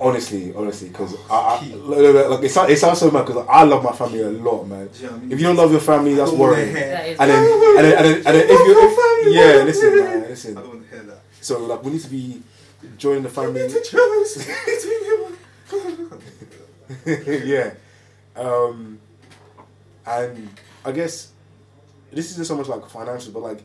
Honestly, 0.00 0.52
honestly, 0.54 0.88
because 0.90 1.14
I, 1.30 1.34
I 1.34 1.74
like, 1.74 2.14
like, 2.14 2.28
like, 2.28 2.44
it, 2.44 2.50
sounds, 2.50 2.70
it 2.70 2.78
sounds 2.78 2.98
so 2.98 3.10
mad 3.10 3.24
because 3.24 3.46
I 3.48 3.62
love 3.64 3.82
my 3.82 3.92
family 3.92 4.20
a 4.20 4.28
lot, 4.30 4.64
man. 4.64 4.86
Do 4.88 5.02
you 5.02 5.08
know 5.08 5.16
I 5.16 5.18
mean? 5.18 5.32
If 5.32 5.40
you 5.40 5.46
don't 5.46 5.56
love 5.56 5.70
your 5.72 5.80
family, 5.80 6.14
that's 6.14 6.30
I 6.30 6.34
worrying. 6.34 6.76
hear- 6.76 6.90
That 6.90 7.08
is- 7.08 7.18
And 7.18 7.30
then, 7.30 7.42
and 7.42 7.84
then, 7.84 7.96
and 7.96 8.04
then, 8.04 8.16
and 8.16 8.26
then 8.26 8.44
if 8.44 8.50
you, 8.50 8.74
if, 8.78 9.34
yeah, 9.58 9.64
listen, 9.64 9.98
man, 9.98 10.20
listen. 10.28 10.58
I 10.58 10.60
don't 10.60 10.68
want 10.68 10.90
to 10.90 10.94
hear 10.94 11.04
that. 11.04 11.20
So 11.40 11.64
like, 11.64 11.82
we 11.82 11.92
need 11.92 12.02
to 12.02 12.08
be 12.10 12.42
joining 12.96 13.22
the 13.22 13.28
family. 13.28 13.68
yeah. 17.44 17.74
Um, 18.36 18.98
and 20.06 20.48
I 20.84 20.92
guess 20.92 21.32
this 22.12 22.30
isn't 22.32 22.46
so 22.46 22.56
much 22.56 22.68
like 22.68 22.88
financial, 22.88 23.32
but 23.32 23.42
like 23.42 23.62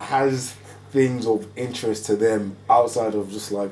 has 0.00 0.52
things 0.92 1.26
of 1.26 1.46
interest 1.56 2.06
to 2.06 2.16
them 2.16 2.56
outside 2.68 3.14
of 3.14 3.30
just 3.30 3.52
like 3.52 3.70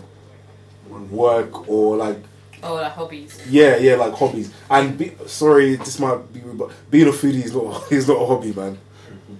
work 1.10 1.68
or 1.68 1.96
like 1.96 2.18
Oh, 2.62 2.74
like 2.74 2.92
hobbies. 2.92 3.40
yeah, 3.48 3.76
yeah, 3.76 3.94
like 3.94 4.14
hobbies. 4.14 4.52
And 4.68 4.98
be, 4.98 5.12
sorry, 5.26 5.76
this 5.76 6.00
might 6.00 6.32
be, 6.32 6.40
rude, 6.40 6.58
but 6.58 6.70
being 6.90 7.06
a 7.06 7.12
foodie 7.12 7.44
is 7.44 7.54
not 7.54 7.90
is 7.92 8.08
not 8.08 8.20
a 8.20 8.26
hobby, 8.26 8.52
man. 8.52 8.78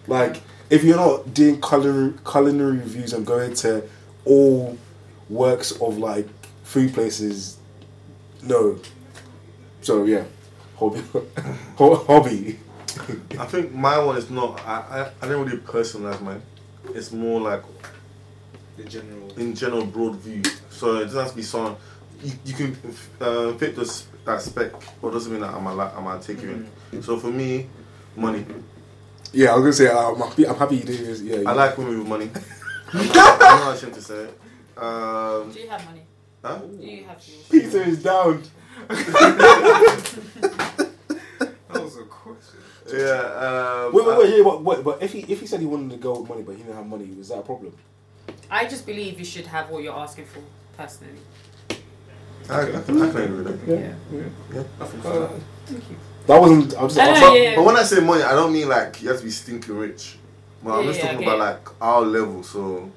Like 0.06 0.40
if 0.70 0.84
you're 0.84 0.96
not 0.96 1.34
doing 1.34 1.60
culinary 1.60 2.14
culinary 2.24 2.78
reviews 2.78 3.12
and 3.12 3.26
going 3.26 3.54
to 3.56 3.82
all 4.28 4.76
works 5.28 5.72
of 5.80 5.98
like 5.98 6.28
food 6.62 6.92
places, 6.94 7.56
no. 8.42 8.78
So 9.82 10.04
yeah, 10.04 10.24
hobby, 10.76 11.02
Ho- 11.76 12.04
hobby. 12.04 12.58
I 13.38 13.44
think 13.46 13.72
my 13.72 13.98
one 13.98 14.16
is 14.16 14.28
not. 14.30 14.60
I, 14.66 14.74
I, 14.90 15.10
I 15.22 15.28
don't 15.28 15.44
really 15.46 15.58
personalize 15.58 16.20
mine. 16.20 16.42
It's 16.94 17.12
more 17.12 17.40
like 17.40 17.62
The 18.76 18.84
general. 18.84 19.38
in 19.38 19.54
general 19.54 19.84
broad 19.84 20.16
view. 20.16 20.42
So 20.70 20.96
it 20.98 21.04
doesn't 21.04 21.18
have 21.20 21.30
to 21.30 21.36
be 21.36 21.42
someone 21.42 21.76
you, 22.22 22.32
you 22.44 22.54
can 22.54 22.76
uh, 23.20 23.52
fit 23.54 23.76
this 23.76 24.06
that 24.24 24.42
spec, 24.42 24.72
but 25.00 25.12
doesn't 25.12 25.30
mean 25.32 25.40
that 25.42 25.54
I'm 25.54 25.64
gonna 25.64 25.92
I'm 25.96 26.04
gonna 26.04 26.20
take 26.22 26.42
you 26.42 26.66
in. 26.92 27.02
So 27.02 27.18
for 27.18 27.30
me, 27.30 27.68
money. 28.16 28.44
Yeah, 29.32 29.52
I 29.52 29.56
was 29.58 29.62
gonna 29.78 29.90
say 29.90 29.90
I'm 29.96 30.16
happy. 30.16 30.46
I'm 30.46 30.56
happy 30.56 30.76
you 30.76 30.84
do 30.84 30.96
this. 30.96 31.20
Yeah, 31.22 31.48
I 31.48 31.52
like 31.52 31.78
women 31.78 31.98
with 32.00 32.08
money. 32.08 32.30
I'm 32.94 33.06
not, 33.08 33.42
I'm 33.42 33.60
not 33.60 33.76
ashamed 33.76 33.94
to 33.94 34.02
say 34.02 34.14
it. 34.24 34.40
Um, 34.76 35.50
Do 35.52 35.60
you 35.60 35.68
have 35.68 35.84
money? 35.84 36.02
huh? 36.44 36.56
Do 36.58 36.86
you 36.86 37.04
have 37.04 37.20
yours? 37.26 37.48
Peter 37.50 37.82
is 37.82 38.02
down. 38.02 38.42
That 41.68 41.82
was 41.82 41.98
a 41.98 42.04
question. 42.04 42.60
Yeah. 42.90 43.86
Um, 43.86 43.92
Wait, 43.92 44.06
wait, 44.06 44.18
wait, 44.18 44.36
yeah, 44.38 44.44
but, 44.44 44.64
but, 44.64 44.84
but 44.84 45.02
if 45.02 45.12
he 45.12 45.20
if 45.20 45.40
he 45.40 45.46
said 45.46 45.60
he 45.60 45.66
wanted 45.66 45.90
to 45.90 45.96
go 45.98 46.20
with 46.20 46.28
money, 46.28 46.42
but 46.42 46.52
he 46.56 46.62
didn't 46.62 46.76
have 46.76 46.86
money, 46.86 47.04
was 47.06 47.28
that 47.28 47.38
a 47.38 47.42
problem? 47.42 47.74
I 48.50 48.66
just 48.66 48.86
believe 48.86 49.18
you 49.18 49.24
should 49.24 49.46
have 49.46 49.68
what 49.68 49.82
you're 49.82 49.94
asking 49.94 50.24
for, 50.26 50.40
personally. 50.76 51.18
I, 52.48 52.62
I, 52.62 52.64
can, 52.64 53.02
I 53.02 53.10
can 53.10 53.22
agree 53.22 53.42
with 53.42 53.66
that. 53.66 53.68
Yeah. 53.68 54.62
I 54.80 54.84
think 54.86 55.04
Uh, 55.04 55.28
so. 55.28 55.40
That 56.28 56.40
wasn't. 56.40 56.74
I 56.76 56.82
was 56.84 56.94
just. 56.94 57.06
I 57.06 57.10
know, 57.10 57.10
I 57.10 57.12
was- 57.12 57.20
But, 57.30 57.40
yeah. 57.42 57.56
but 57.56 57.64
when 57.64 57.76
I 57.76 57.82
say 57.82 58.00
money, 58.00 58.22
I 58.22 58.32
don't 58.32 58.52
mean 58.52 58.68
like 58.68 59.02
you 59.02 59.08
have 59.10 59.18
to 59.18 59.24
be 59.24 59.30
stinking 59.30 59.76
rich. 59.76 60.17
Well, 60.62 60.76
I'm 60.76 60.84
Yeah, 60.84 60.90
just 60.90 61.00
talking 61.00 61.16
okay. 61.18 61.26
about 61.26 61.38
like 61.38 61.68
our 61.80 62.02
level, 62.02 62.42
so 62.42 62.90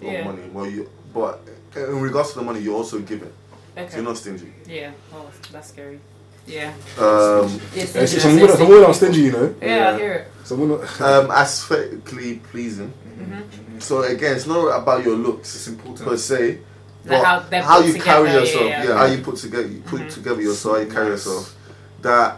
not 0.00 0.12
Yeah. 0.12 0.24
money. 0.24 0.42
Well, 0.52 0.66
you 0.66 0.88
but 1.14 1.40
in 1.74 2.00
regards 2.00 2.32
to 2.32 2.38
the 2.40 2.44
money, 2.44 2.60
you're 2.60 2.74
also 2.76 2.98
giving. 3.00 3.32
So 3.76 3.82
Okay. 3.82 3.96
you're 3.96 4.04
not 4.04 4.16
stingy. 4.18 4.52
Yeah. 4.66 4.90
Oh, 5.14 5.24
that's 5.52 5.68
scary. 5.68 6.00
Yeah. 6.46 6.72
Um, 6.98 7.60
Yes, 7.74 7.94
Yeah, 7.94 8.00
yes, 8.02 8.22
Someone 8.22 8.38
yes, 8.48 8.58
someone 8.58 8.78
yes. 8.78 8.86
not 8.86 8.96
stingy, 8.96 9.20
you 9.20 9.32
know. 9.32 9.54
Yeah, 9.62 9.90
I 9.94 9.98
hear 9.98 10.12
it. 10.12 10.26
Someone 10.44 10.68
not. 10.68 11.00
um, 11.00 11.30
aesthetically 11.30 12.36
pleasing. 12.50 12.92
Mm-hmm. 13.18 13.78
So 13.80 14.02
again, 14.02 14.36
it's 14.36 14.46
not 14.46 14.66
about 14.82 15.04
your 15.04 15.16
looks. 15.16 15.54
It's 15.54 15.66
important. 15.68 16.08
per 16.08 16.16
se, 16.16 16.58
Like 17.04 17.22
how 17.24 17.40
how 17.62 17.78
you 17.80 17.92
together, 17.92 18.04
carry 18.04 18.32
yourself. 18.32 18.64
yeah, 18.64 18.82
Yeah, 18.82 18.88
yeah. 18.90 18.96
how 18.98 19.04
you 19.06 19.18
put 19.22 19.36
together, 19.36 19.66
you 19.66 19.80
put 19.80 20.00
Mhm. 20.02 20.14
together 20.14 20.42
yourself, 20.42 20.76
how 20.76 20.82
you 20.82 20.90
carry 20.90 21.08
Nice. 21.10 21.24
yourself. 21.26 21.54
That 22.02 22.36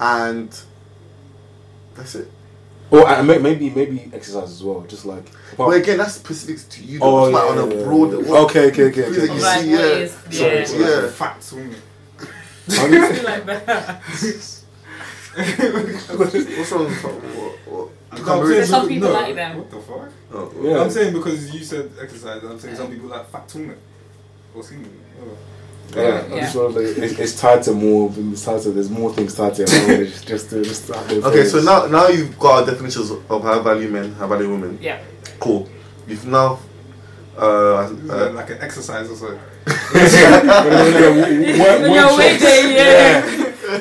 and 0.00 0.50
that's 1.96 2.14
it. 2.14 2.30
Or 2.90 3.06
uh, 3.06 3.22
maybe 3.22 3.68
maybe 3.70 4.10
exercise 4.14 4.50
as 4.50 4.62
well, 4.62 4.80
just 4.88 5.04
like. 5.04 5.24
But 5.56 5.68
again, 5.70 5.98
that's 5.98 6.14
specific 6.14 6.68
to 6.70 6.82
you. 6.84 7.00
Oh, 7.02 7.10
Though. 7.10 7.26
it's 7.26 7.34
like 7.34 7.50
on 7.50 7.58
a 7.58 7.74
yeah, 7.76 7.84
broad. 7.84 8.10
yeah. 8.12 8.30
what- 8.30 8.44
Okay, 8.50 8.68
okay, 8.70 8.84
okay. 8.84 9.02
Please, 9.04 9.18
okay. 9.24 9.34
you 9.34 9.40
like 9.42 9.60
see, 9.60 9.70
what 9.72 9.80
yeah. 9.80 9.86
is, 9.86 10.12
Sorry, 10.30 10.58
yeah. 10.58 10.64
sorry. 10.64 10.82
Yeah. 11.04 11.10
Facts 11.10 11.52
woman. 11.52 11.76
like 13.24 13.46
that. 13.46 14.02
What's 15.36 16.72
wrong 16.72 16.84
with 16.86 17.04
what, 17.04 17.14
what, 17.66 17.88
You 18.18 18.24
No, 18.24 18.32
I'm 18.32 18.40
believe- 18.40 18.56
saying 18.56 18.66
Some 18.66 18.88
because- 18.88 18.88
people 18.88 19.08
no, 19.08 19.14
like 19.14 19.34
them. 19.34 19.58
What 19.58 19.70
the 19.70 19.80
fuck? 19.80 20.08
Oh, 20.32 20.52
Yeah. 20.60 20.80
I'm 20.82 20.90
saying 20.90 21.12
because 21.14 21.54
you 21.54 21.64
said 21.64 21.90
exercise. 22.00 22.42
I'm 22.42 22.58
saying 22.58 22.76
some 22.76 22.90
people 22.90 23.08
like 23.08 23.28
fat 23.30 23.52
woman. 23.54 23.76
Or 24.54 24.62
skinny. 24.62 24.84
Oh. 25.20 25.36
Yeah, 25.96 26.26
Yeah. 26.28 26.40
Just 26.40 26.54
wanna 26.56 26.78
it's, 26.80 27.18
it's 27.18 27.40
tied 27.40 27.62
to 27.64 27.72
more. 27.72 28.12
It's 28.16 28.44
tied 28.44 28.60
to. 28.62 28.70
There's 28.70 28.90
more 28.90 29.12
things 29.12 29.34
tied 29.34 29.54
to 29.54 29.62
it. 29.62 29.70
I 29.70 29.78
don't 29.78 29.88
wanna 29.88 30.06
just 30.06 30.26
just 30.28 30.50
to, 30.50 30.62
just 30.62 30.86
to 30.88 31.26
Okay, 31.28 31.44
so 31.44 31.60
now 31.60 31.86
now 31.86 32.08
you've 32.08 32.38
got 32.38 32.60
our 32.60 32.66
definitions 32.70 33.10
of 33.10 33.42
high 33.42 33.58
value 33.60 33.88
men, 33.88 34.12
high 34.14 34.26
value 34.26 34.50
women. 34.50 34.78
Yeah. 34.82 35.00
Cool. 35.40 35.68
You've 36.06 36.26
now. 36.26 36.58
Uh, 37.36 37.86
uh, 38.10 38.30
like 38.34 38.50
an 38.50 38.58
exercise 38.60 39.08
or 39.08 39.14
something. 39.14 39.38
Work- 39.38 39.84
When 39.94 41.92
you're 41.92 41.92
workshops. 41.92 42.18
waiting, 42.18 42.72
yeah. 42.72 43.20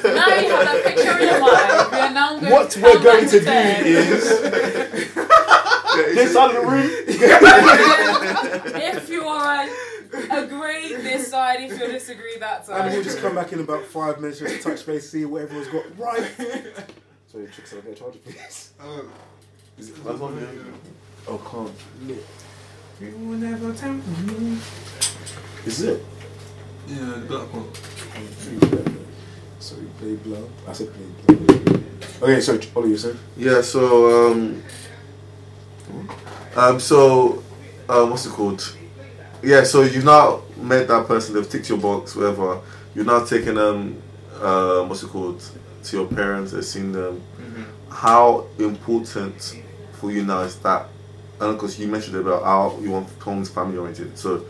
now 0.03 0.27
you 0.27 0.49
have 0.51 0.65
that 0.65 0.81
picture 0.85 1.17
in 1.17 1.21
your 1.27 1.39
mind. 1.39 1.91
You're 1.91 2.11
now 2.11 2.39
going 2.39 2.51
What 2.51 2.77
we're 2.77 3.01
going 3.01 3.27
to 3.27 3.39
do 3.39 3.49
is 3.49 4.29
this 6.15 6.33
side 6.33 6.55
the 6.55 6.61
room. 6.61 6.89
if 8.79 9.09
you 9.09 9.23
are 9.27 9.65
agree 10.31 10.95
this 10.95 11.29
side, 11.29 11.61
if 11.61 11.79
you 11.79 11.87
disagree 11.87 12.37
that 12.39 12.65
side. 12.65 12.81
And 12.85 12.93
we'll 12.93 13.03
just 13.03 13.19
come 13.19 13.35
back 13.35 13.51
in 13.53 13.59
about 13.59 13.83
five 13.85 14.19
minutes 14.19 14.39
just 14.39 14.57
to 14.57 14.61
touch 14.61 14.85
base, 14.85 15.09
see 15.09 15.25
what 15.25 15.43
everyone's 15.43 15.67
got 15.69 15.83
right. 15.97 16.23
Sorry, 17.31 17.47
tricks. 17.47 17.73
I'll 17.73 17.81
get 17.81 17.91
a 17.91 17.95
charger, 17.95 18.19
please. 18.19 18.73
Oh. 18.81 19.09
Is 19.77 19.89
it- 19.89 20.03
That's 20.03 20.19
one, 20.19 20.75
Oh, 21.29 21.37
can't. 21.39 22.21
You 23.01 23.15
will 23.17 23.37
never 23.37 23.73
tempt 23.73 24.07
me. 24.25 24.57
Is 25.65 25.81
it? 25.81 26.03
Yeah, 26.87 27.15
the 27.19 27.25
black 27.27 27.53
one. 27.53 27.67
Sorry, 29.59 29.85
play 29.99 30.15
blow. 30.15 30.49
I 30.67 30.71
said 30.71 30.89
play 30.93 31.35
blow. 31.35 31.81
Okay, 32.21 32.39
so 32.41 32.59
Ollie, 32.75 32.91
you 32.91 32.97
said? 32.97 33.17
yeah. 33.35 33.61
So 33.61 34.31
um, 34.31 34.63
um, 36.55 36.79
so 36.79 37.43
um, 37.89 38.09
what's 38.09 38.25
it 38.25 38.29
called? 38.29 38.76
Yeah. 39.43 39.63
So 39.63 39.81
you've 39.83 40.05
now 40.05 40.41
met 40.57 40.87
that 40.87 41.07
person. 41.07 41.35
They've 41.35 41.49
ticked 41.49 41.69
your 41.69 41.77
box, 41.77 42.15
whatever. 42.15 42.59
You've 42.95 43.05
now 43.07 43.23
taken 43.23 43.55
them. 43.55 44.01
Um, 44.41 44.89
what's 44.89 45.03
it 45.03 45.07
called? 45.09 45.41
To 45.83 45.97
your 45.97 46.07
parents. 46.07 46.51
They've 46.51 46.65
seen 46.65 46.91
them. 46.91 47.21
How 47.89 48.45
important 48.59 49.55
for 49.93 50.11
you 50.11 50.23
now 50.23 50.41
is 50.41 50.57
that? 50.59 50.87
And 51.39 51.53
because 51.55 51.79
you 51.79 51.87
mentioned 51.87 52.15
about 52.17 52.43
how 52.43 52.77
you 52.81 52.91
want 52.91 53.09
homes 53.21 53.49
family 53.49 53.77
oriented. 53.77 54.17
So 54.17 54.43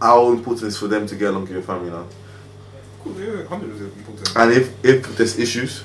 how 0.00 0.30
important 0.32 0.68
is 0.68 0.78
for 0.78 0.88
them 0.88 1.06
to 1.06 1.14
get 1.16 1.28
along 1.30 1.42
with 1.42 1.52
your 1.52 1.62
family 1.62 1.90
now? 1.90 2.06
Cool, 3.02 3.20
yeah, 3.20 3.44
100 3.44 3.70
is 3.74 3.80
important. 3.82 4.36
And 4.36 4.52
if 4.52 4.84
if 4.84 5.16
there's 5.16 5.38
issues, 5.38 5.84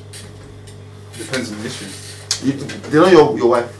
Depends 1.18 1.51
on 1.51 1.60
the 1.60 1.65
issues. 1.65 2.43
you, 2.45 2.53
they 2.53 2.97
know 2.99 3.07
your 3.07 3.38
your 3.38 3.49
wife. 3.49 3.77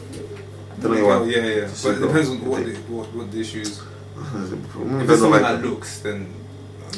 They 0.78 0.88
know 0.88 0.96
your 0.96 1.20
wife. 1.20 1.34
yeah, 1.34 1.42
yeah. 1.46 1.68
So 1.68 1.88
But 1.94 2.02
it 2.02 2.06
depends 2.06 2.28
on 2.30 2.44
what 2.44 2.64
the, 2.64 2.74
what, 2.92 3.14
what 3.14 3.32
the 3.32 3.40
issue 3.40 3.60
is. 3.60 3.80
If 4.20 4.32
they 4.32 4.56
it's 4.56 5.06
don't 5.06 5.08
something 5.08 5.30
like 5.30 5.42
that 5.42 5.62
them. 5.62 5.70
looks, 5.70 6.00
then. 6.00 6.32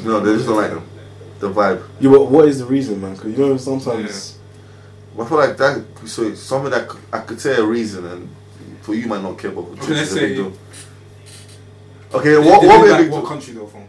No, 0.05 0.21
they 0.21 0.35
just 0.35 0.47
don't 0.47 0.57
like 0.57 0.71
them. 0.71 0.87
the 1.39 1.51
vibe. 1.51 1.83
Yeah, 2.01 2.11
but 2.11 2.31
what 2.31 2.49
is 2.49 2.59
the 2.61 2.67
reason, 2.67 3.01
man? 3.01 3.15
Because 3.15 3.33
you 3.33 3.39
know 3.39 3.57
sometimes. 3.57 4.39
I 5.19 5.25
feel 5.27 5.39
like 5.39 5.57
that. 5.59 5.85
So 6.07 6.35
something 6.35 6.71
that 6.71 6.89
I 7.13 7.19
could 7.21 7.41
say 7.41 7.57
a 7.57 7.65
reason, 7.65 8.07
and 8.07 8.29
for 8.81 8.95
you 8.95 9.07
might 9.07 9.23
not 9.23 9.39
care, 9.39 9.51
but 9.51 9.65
for 9.67 9.73
Okay, 9.73 9.81
Trish 9.83 9.89
let's 9.91 10.01
it's 10.03 10.13
a 10.13 10.15
big 10.15 10.29
say- 10.31 10.35
deal. 10.37 10.53
Okay, 12.15 12.31
They- 12.31 12.39
what 12.39 12.61
they 12.63 12.67
what 12.69 12.81
live 12.81 12.81
would 12.81 12.85
be 12.85 12.89
a 12.91 12.93
like 12.93 13.03
big 13.05 13.11
what 13.13 13.25
country 13.27 13.55
they're 13.55 13.67
from? 13.67 13.87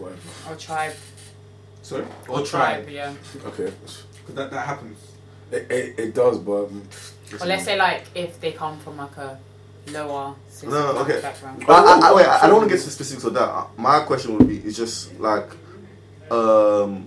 Whatever. 0.00 0.18
Or 0.50 0.56
tribe. 0.56 0.94
Sorry, 1.82 2.04
Or 2.28 2.42
tribe, 2.42 2.88
yeah. 2.88 3.12
Okay. 3.46 3.72
'Cause 3.84 4.04
that 4.34 4.50
that 4.50 4.66
happens. 4.66 4.98
It, 5.50 5.70
it, 5.70 5.98
it 5.98 6.14
does, 6.14 6.38
but 6.38 6.70
Or 7.40 7.46
let's 7.46 7.64
say 7.64 7.76
like 7.76 8.04
if 8.14 8.40
they 8.40 8.52
come 8.52 8.78
from 8.78 8.96
like 8.98 9.16
a 9.18 9.38
lower 9.88 10.34
No, 10.64 10.70
no, 10.70 10.98
okay. 11.00 11.20
background. 11.20 11.64
But 11.66 11.84
I, 11.86 12.10
I, 12.10 12.14
wait, 12.14 12.26
I 12.26 12.40
I 12.42 12.46
don't 12.46 12.56
want 12.56 12.68
to 12.68 12.74
get 12.74 12.80
to 12.80 12.86
the 12.86 12.92
specifics 12.92 13.24
of 13.24 13.34
that. 13.34 13.68
My 13.76 14.00
question 14.00 14.38
would 14.38 14.48
be: 14.48 14.58
is 14.58 14.76
just 14.76 15.18
like, 15.18 15.50
um, 16.30 17.06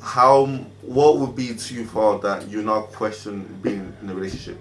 how 0.00 0.46
what 0.82 1.18
would 1.18 1.34
be 1.36 1.54
too 1.54 1.84
far 1.86 2.18
that 2.20 2.48
you 2.48 2.62
now 2.62 2.82
question 2.82 3.58
being 3.62 3.94
in 4.02 4.08
a 4.10 4.14
relationship? 4.14 4.58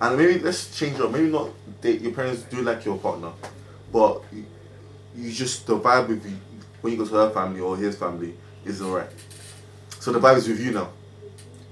And 0.00 0.16
maybe 0.18 0.38
let's 0.40 0.76
change 0.78 0.96
it 0.96 1.00
up. 1.02 1.10
Maybe 1.10 1.28
not 1.28 1.50
date 1.80 2.00
your 2.00 2.12
parents 2.12 2.42
do 2.42 2.62
like 2.62 2.84
your 2.84 2.98
partner, 2.98 3.32
but 3.92 4.22
you, 4.32 4.44
you 5.16 5.32
just 5.32 5.66
the 5.66 5.78
vibe 5.78 6.08
with 6.08 6.24
you 6.26 6.36
when 6.80 6.92
you 6.92 6.98
go 6.98 7.06
to 7.06 7.14
her 7.14 7.30
family 7.30 7.60
or 7.60 7.76
his 7.76 7.96
family 7.96 8.34
is 8.64 8.82
alright. 8.82 9.08
So 10.00 10.12
the 10.12 10.20
vibe 10.20 10.36
is 10.36 10.48
with 10.48 10.60
you 10.60 10.72
now. 10.72 10.88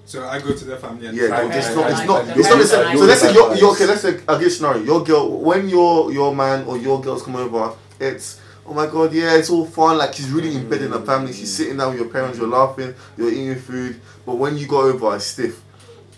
So 0.07 0.27
I 0.27 0.39
go 0.41 0.53
to 0.55 0.65
their 0.65 0.77
family 0.77 1.07
and 1.07 1.17
Yeah, 1.17 1.25
I- 1.35 1.45
it's 1.45 1.69
I- 1.69 1.75
not. 1.75 1.85
I- 1.85 1.91
It's 1.91 2.01
I- 2.01 2.05
not. 2.07 2.25
I- 2.29 2.35
It's 2.39 2.49
not 2.49 2.59
the 2.59 2.67
same. 2.67 2.99
So 2.99 3.05
let's 3.05 3.21
say 3.23 3.29
I- 3.29 3.33
your, 3.33 3.55
your 3.57 3.71
okay. 3.73 3.87
Let's 3.87 4.03
say 4.03 4.21
a 4.29 4.39
good 4.39 4.51
scenario. 4.53 4.83
Your 4.83 5.03
girl, 5.03 5.31
when 5.41 5.69
your 5.69 6.13
your 6.13 6.35
man 6.35 6.65
or 6.67 6.77
your 6.77 7.01
girls 7.01 7.23
come 7.23 7.37
over, 7.37 7.73
it's 7.99 8.39
oh 8.67 8.75
my 8.75 8.87
god, 8.87 9.13
yeah, 9.15 9.35
it's 9.35 9.49
all 9.51 9.65
fun. 9.67 9.97
Like 9.99 10.13
she's 10.13 10.31
really 10.31 10.55
embedded 10.57 10.87
in 10.87 10.93
her 10.93 11.01
family. 11.07 11.33
She's 11.33 11.55
sitting 11.55 11.79
down 11.79 11.91
with 11.93 12.01
your 12.01 12.11
parents. 12.11 12.39
You're 12.39 12.49
laughing. 12.49 12.95
You're 13.17 13.31
eating 13.31 13.59
food. 13.61 14.01
But 14.27 14.35
when 14.37 14.59
you 14.59 14.67
go 14.67 14.83
over, 14.83 15.17
it's 15.17 15.25
stiff. 15.25 15.63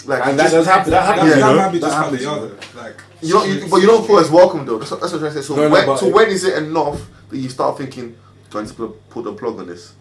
Like 0.04 0.26
and 0.26 0.38
that 0.38 0.44
just- 0.44 0.54
does 0.54 0.66
happen. 0.66 0.90
That 0.90 1.00
that, 1.06 1.14
happens. 1.14 1.30
Yeah. 1.30 1.36
you 1.36 1.42
that 1.42 1.52
know? 1.52 1.62
might 1.62 1.72
be 1.72 1.78
just 1.80 1.94
how 1.94 2.02
happens, 2.02 2.18
they 2.18 2.24
you 2.24 2.36
know? 2.36 2.50
Like 2.82 2.96
you 3.22 3.32
don't. 3.32 3.48
You, 3.48 3.68
but 3.70 3.76
you 3.76 3.86
don't 3.86 4.06
feel 4.06 4.18
as 4.18 4.30
welcome 4.30 4.66
though. 4.66 4.78
That's 4.78 4.90
what, 4.90 5.00
that's 5.00 5.12
what 5.12 5.18
I'm 5.22 5.24
trying 5.30 5.34
to 5.34 5.42
say. 5.42 5.46
So 5.46 5.54
No, 5.56 5.62
no, 5.62 5.70
when, 5.70 5.86
but 5.86 5.96
so 5.98 6.08
when 6.08 6.28
is 6.28 6.42
it 6.44 6.58
enough 6.58 7.00
that 7.30 7.38
you 7.38 7.48
start 7.48 7.78
thinking, 7.78 8.16
do 8.50 8.58
I 8.58 8.62
need 8.62 8.68
to 8.68 8.74
put, 8.74 9.10
put 9.10 9.26
a 9.28 9.32
plug 9.32 9.58
on 9.60 9.66
this? 9.68 9.92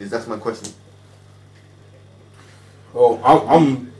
Is 0.00 0.10
that's 0.10 0.26
my 0.26 0.36
question. 0.36 0.72
Oh, 2.94 3.20
I'm, 3.24 3.48
I'm 3.48 3.92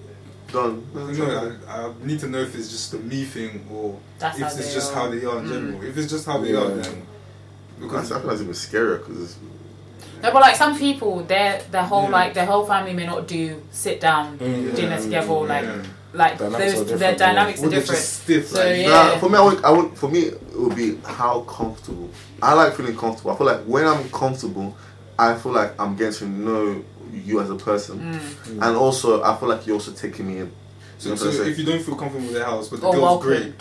Done. 0.53 0.83
No, 0.95 1.59
I, 1.69 1.77
I 1.89 1.93
need 2.03 2.21
to 2.21 2.27
know 2.29 2.39
if 2.39 2.55
it's 2.57 2.71
just 2.71 2.95
a 2.95 2.99
me 2.99 3.25
thing 3.25 3.69
or 3.71 3.99
That's 4.19 4.39
if 4.39 4.59
it's 4.59 4.73
just 4.73 4.93
are. 4.93 5.05
how 5.05 5.11
they 5.11 5.23
are 5.27 5.39
in 5.41 5.45
Mm. 5.45 5.49
general. 5.49 5.83
If 5.85 5.99
it's 5.99 6.11
just 6.11 6.25
how 6.25 6.39
they 6.39 6.53
Yeah. 6.53 6.61
are, 6.61 6.69
then 6.71 7.07
Because 7.79 8.09
because 8.09 8.13
I 8.13 8.19
feel 8.21 8.27
like 8.29 8.33
it's 8.35 8.43
even 8.43 8.55
scarier 8.55 8.99
because 9.07 9.37
No, 10.23 10.33
but 10.33 10.41
like 10.41 10.57
some 10.57 10.77
people, 10.79 11.21
their 11.25 11.61
their 11.71 11.83
whole 11.83 12.05
Yeah. 12.05 12.09
like 12.19 12.33
their 12.33 12.47
whole 12.47 12.65
family 12.65 12.95
may 12.95 13.05
not 13.05 13.27
do 13.29 13.61
sit 13.71 14.01
down 14.01 14.39
Mm, 14.39 14.75
dinner 14.75 14.95
yeah, 14.95 15.01
together. 15.03 15.33
Or, 15.33 15.47
like 15.47 15.65
yeah. 15.65 15.83
like 16.15 16.39
Dynamics 16.39 16.73
those 16.81 16.99
their 16.99 17.15
dynamics 17.15 17.61
Or 17.61 17.67
are 17.67 17.69
they're 17.71 17.81
different. 17.81 18.01
just 18.01 18.23
stiff. 18.23 18.49
So, 18.49 18.65
like, 18.67 18.79
yeah. 18.79 18.87
Nah, 18.89 19.19
for 19.19 19.29
me, 19.29 19.37
I 19.37 19.43
would, 19.43 19.65
I 19.65 19.71
would, 19.71 19.99
for 19.99 20.09
me, 20.09 20.21
it 20.21 20.41
would 20.57 20.75
be 20.75 20.97
how 21.05 21.41
comfortable. 21.41 22.09
I 22.43 22.55
like 22.55 22.73
feeling 22.75 22.97
comfortable. 22.97 23.33
I 23.33 23.37
feel 23.37 23.47
like 23.47 23.61
when 23.65 23.87
I'm 23.87 24.09
comfortable, 24.09 24.75
I 25.19 25.35
feel 25.35 25.53
like 25.53 25.79
I'm 25.79 25.95
getting 25.95 26.19
to 26.21 26.27
know 26.27 26.85
you 27.13 27.41
as 27.41 27.51
a 27.51 27.55
person, 27.57 27.99
Mm. 27.99 28.63
and 28.63 28.77
also 28.77 29.23
I 29.23 29.37
feel 29.37 29.49
like 29.49 29.67
you're 29.67 29.75
also 29.77 29.93
taking 29.93 30.27
me 30.29 30.39
in. 30.41 30.53
So, 30.99 31.11
You 31.11 31.15
know 31.15 31.17
so 31.17 31.25
what 31.27 31.31
I'm 31.33 31.39
saying? 31.39 31.51
if 31.53 31.59
you 31.59 31.65
don't 31.65 31.83
feel 31.83 31.95
comfortable 31.97 32.27
with 32.27 32.35
their 32.35 32.45
house, 32.45 32.69
but 32.69 32.81
the 32.81 32.87
Or 32.87 32.93
girl's 32.95 33.03
welcomed. 33.05 33.25
great, 33.37 33.55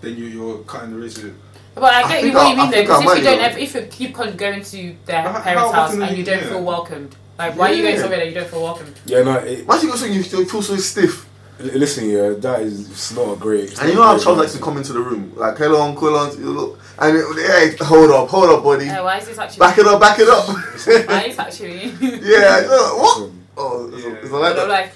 then 0.00 0.16
you 0.16 0.24
you're 0.26 0.58
cutting 0.58 0.90
the 0.90 0.96
relationship. 0.96 1.34
But 1.74 1.84
I 1.92 1.98
I 1.98 2.02
get 2.02 2.10
think 2.10 2.26
you 2.26 2.32
what 2.34 2.46
I- 2.46 2.50
you 2.50 2.56
mean 2.56 2.66
I 2.66 2.70
though, 2.70 2.80
because 2.82 2.98
if 3.02 3.04
you 3.18 3.24
don't, 3.24 3.32
you 3.34 3.38
know. 3.40 3.44
ever, 3.46 3.58
if 3.58 3.74
you 3.74 3.80
keep 3.90 4.20
on 4.20 4.36
going 4.36 4.62
to 4.62 4.94
their 5.06 5.22
How- 5.22 5.40
parents' 5.40 5.72
how 5.72 5.72
house 5.72 5.92
and 5.94 6.10
you 6.10 6.16
you 6.18 6.24
don't 6.24 6.40
do 6.40 6.48
feel 6.50 6.62
welcomed, 6.62 7.16
like 7.38 7.58
why 7.58 7.70
are 7.70 7.74
you 7.74 7.82
going 7.82 7.94
Yeah. 7.96 8.00
somewhere 8.02 8.18
that 8.20 8.28
you 8.28 8.34
don't 8.34 8.48
feel 8.48 8.62
welcomed? 8.62 8.94
yeah, 9.06 9.22
no. 9.24 9.34
It, 9.38 9.60
Imagine 9.60 9.88
you 9.88 9.96
somewhere 9.96 10.16
you 10.18 10.22
still 10.22 10.44
feel 10.44 10.62
so 10.62 10.76
stiff, 10.76 11.26
L- 11.60 11.66
Listen, 11.78 12.08
yeah, 12.10 12.30
that 12.38 12.62
is 12.62 12.90
it's 12.90 13.12
not 13.12 13.32
a 13.32 13.36
great. 13.36 13.64
it's 13.70 13.78
and 13.80 13.88
you 13.88 13.94
know 13.96 14.02
how 14.02 14.14
great 14.14 14.22
Charles 14.24 14.38
likes 14.40 14.52
to 14.52 14.58
come 14.58 14.76
into 14.76 14.92
the 14.92 15.00
room, 15.00 15.32
like 15.36 15.56
hello 15.58 15.82
uncle, 15.82 16.16
auntie, 16.16 16.38
you 16.38 16.50
look, 16.50 16.78
and 16.98 17.16
it, 17.16 17.76
hey, 17.78 17.84
hold 17.84 18.10
up, 18.10 18.28
hold 18.28 18.50
up, 18.50 18.62
buddy, 18.64 18.88
Uh, 18.88 19.02
why 19.04 19.18
is 19.18 19.26
this 19.26 19.38
actually? 19.38 19.58
back 19.60 19.78
it 19.78 19.86
up, 19.86 20.00
back 20.00 20.18
it 20.18 20.28
up. 20.28 20.48
Why 20.48 21.22
is 21.24 21.36
this 21.36 21.38
actually? 21.38 21.84
yeah, 22.00 22.62
uh, 22.68 22.90
what? 22.94 23.30
Oh, 23.56 23.90
it's, 23.92 24.04
Yeah. 24.04 24.12
it's 24.22 24.30
not 24.30 24.40
like 24.40 24.56
that. 24.56 24.68
like, 24.68 24.92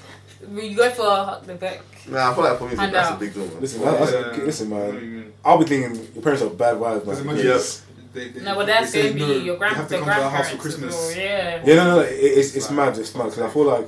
you 0.51 0.75
go 0.75 0.89
for 0.91 1.45
the 1.45 1.55
back. 1.55 1.81
Nah, 2.07 2.31
I 2.31 2.33
feel 2.35 2.43
like 2.43 2.57
for 2.57 2.69
me, 2.69 2.75
Hand 2.75 2.93
that's 2.93 3.11
a 3.11 3.15
big 3.15 3.33
deal. 3.33 3.45
Man. 3.47 3.61
Listen, 3.61 3.81
that, 3.81 3.99
that's, 3.99 4.11
Yeah. 4.37 4.43
listen, 4.43 4.67
I 4.73 4.75
know 4.77 4.85
what 4.85 4.93
man. 4.95 5.33
I'll 5.45 5.57
be 5.59 5.65
thinking 5.65 6.07
your 6.13 6.23
parents 6.23 6.41
are 6.43 6.49
bad 6.49 6.75
vibes, 6.77 7.05
man. 7.05 7.17
imagine 7.19 7.45
Yes. 7.45 7.81
they, 8.13 8.29
they, 8.29 8.41
No, 8.41 8.55
but 8.55 8.65
that's 8.67 8.91
say 8.91 9.01
going 9.01 9.13
to 9.13 9.19
be 9.19 9.19
no, 9.21 9.27
your 9.33 9.43
you 9.53 9.55
grand 9.57 9.75
have 9.75 9.87
to 9.87 9.93
the 9.93 9.99
come 9.99 10.07
to 10.09 10.23
our 10.23 10.29
house 10.31 10.49
for 10.49 10.57
Christmas. 10.57 10.93
well, 10.95 11.11
Yeah. 11.17 11.61
Yeah, 11.65 11.75
no, 11.75 11.83
no, 11.95 11.99
it, 12.01 12.11
it's 12.13 12.55
it's 12.55 12.71
mad, 12.71 12.97
it's 12.97 13.13
mad. 13.15 13.25
Because 13.25 13.39
I 13.41 13.49
feel 13.49 13.65
like 13.65 13.87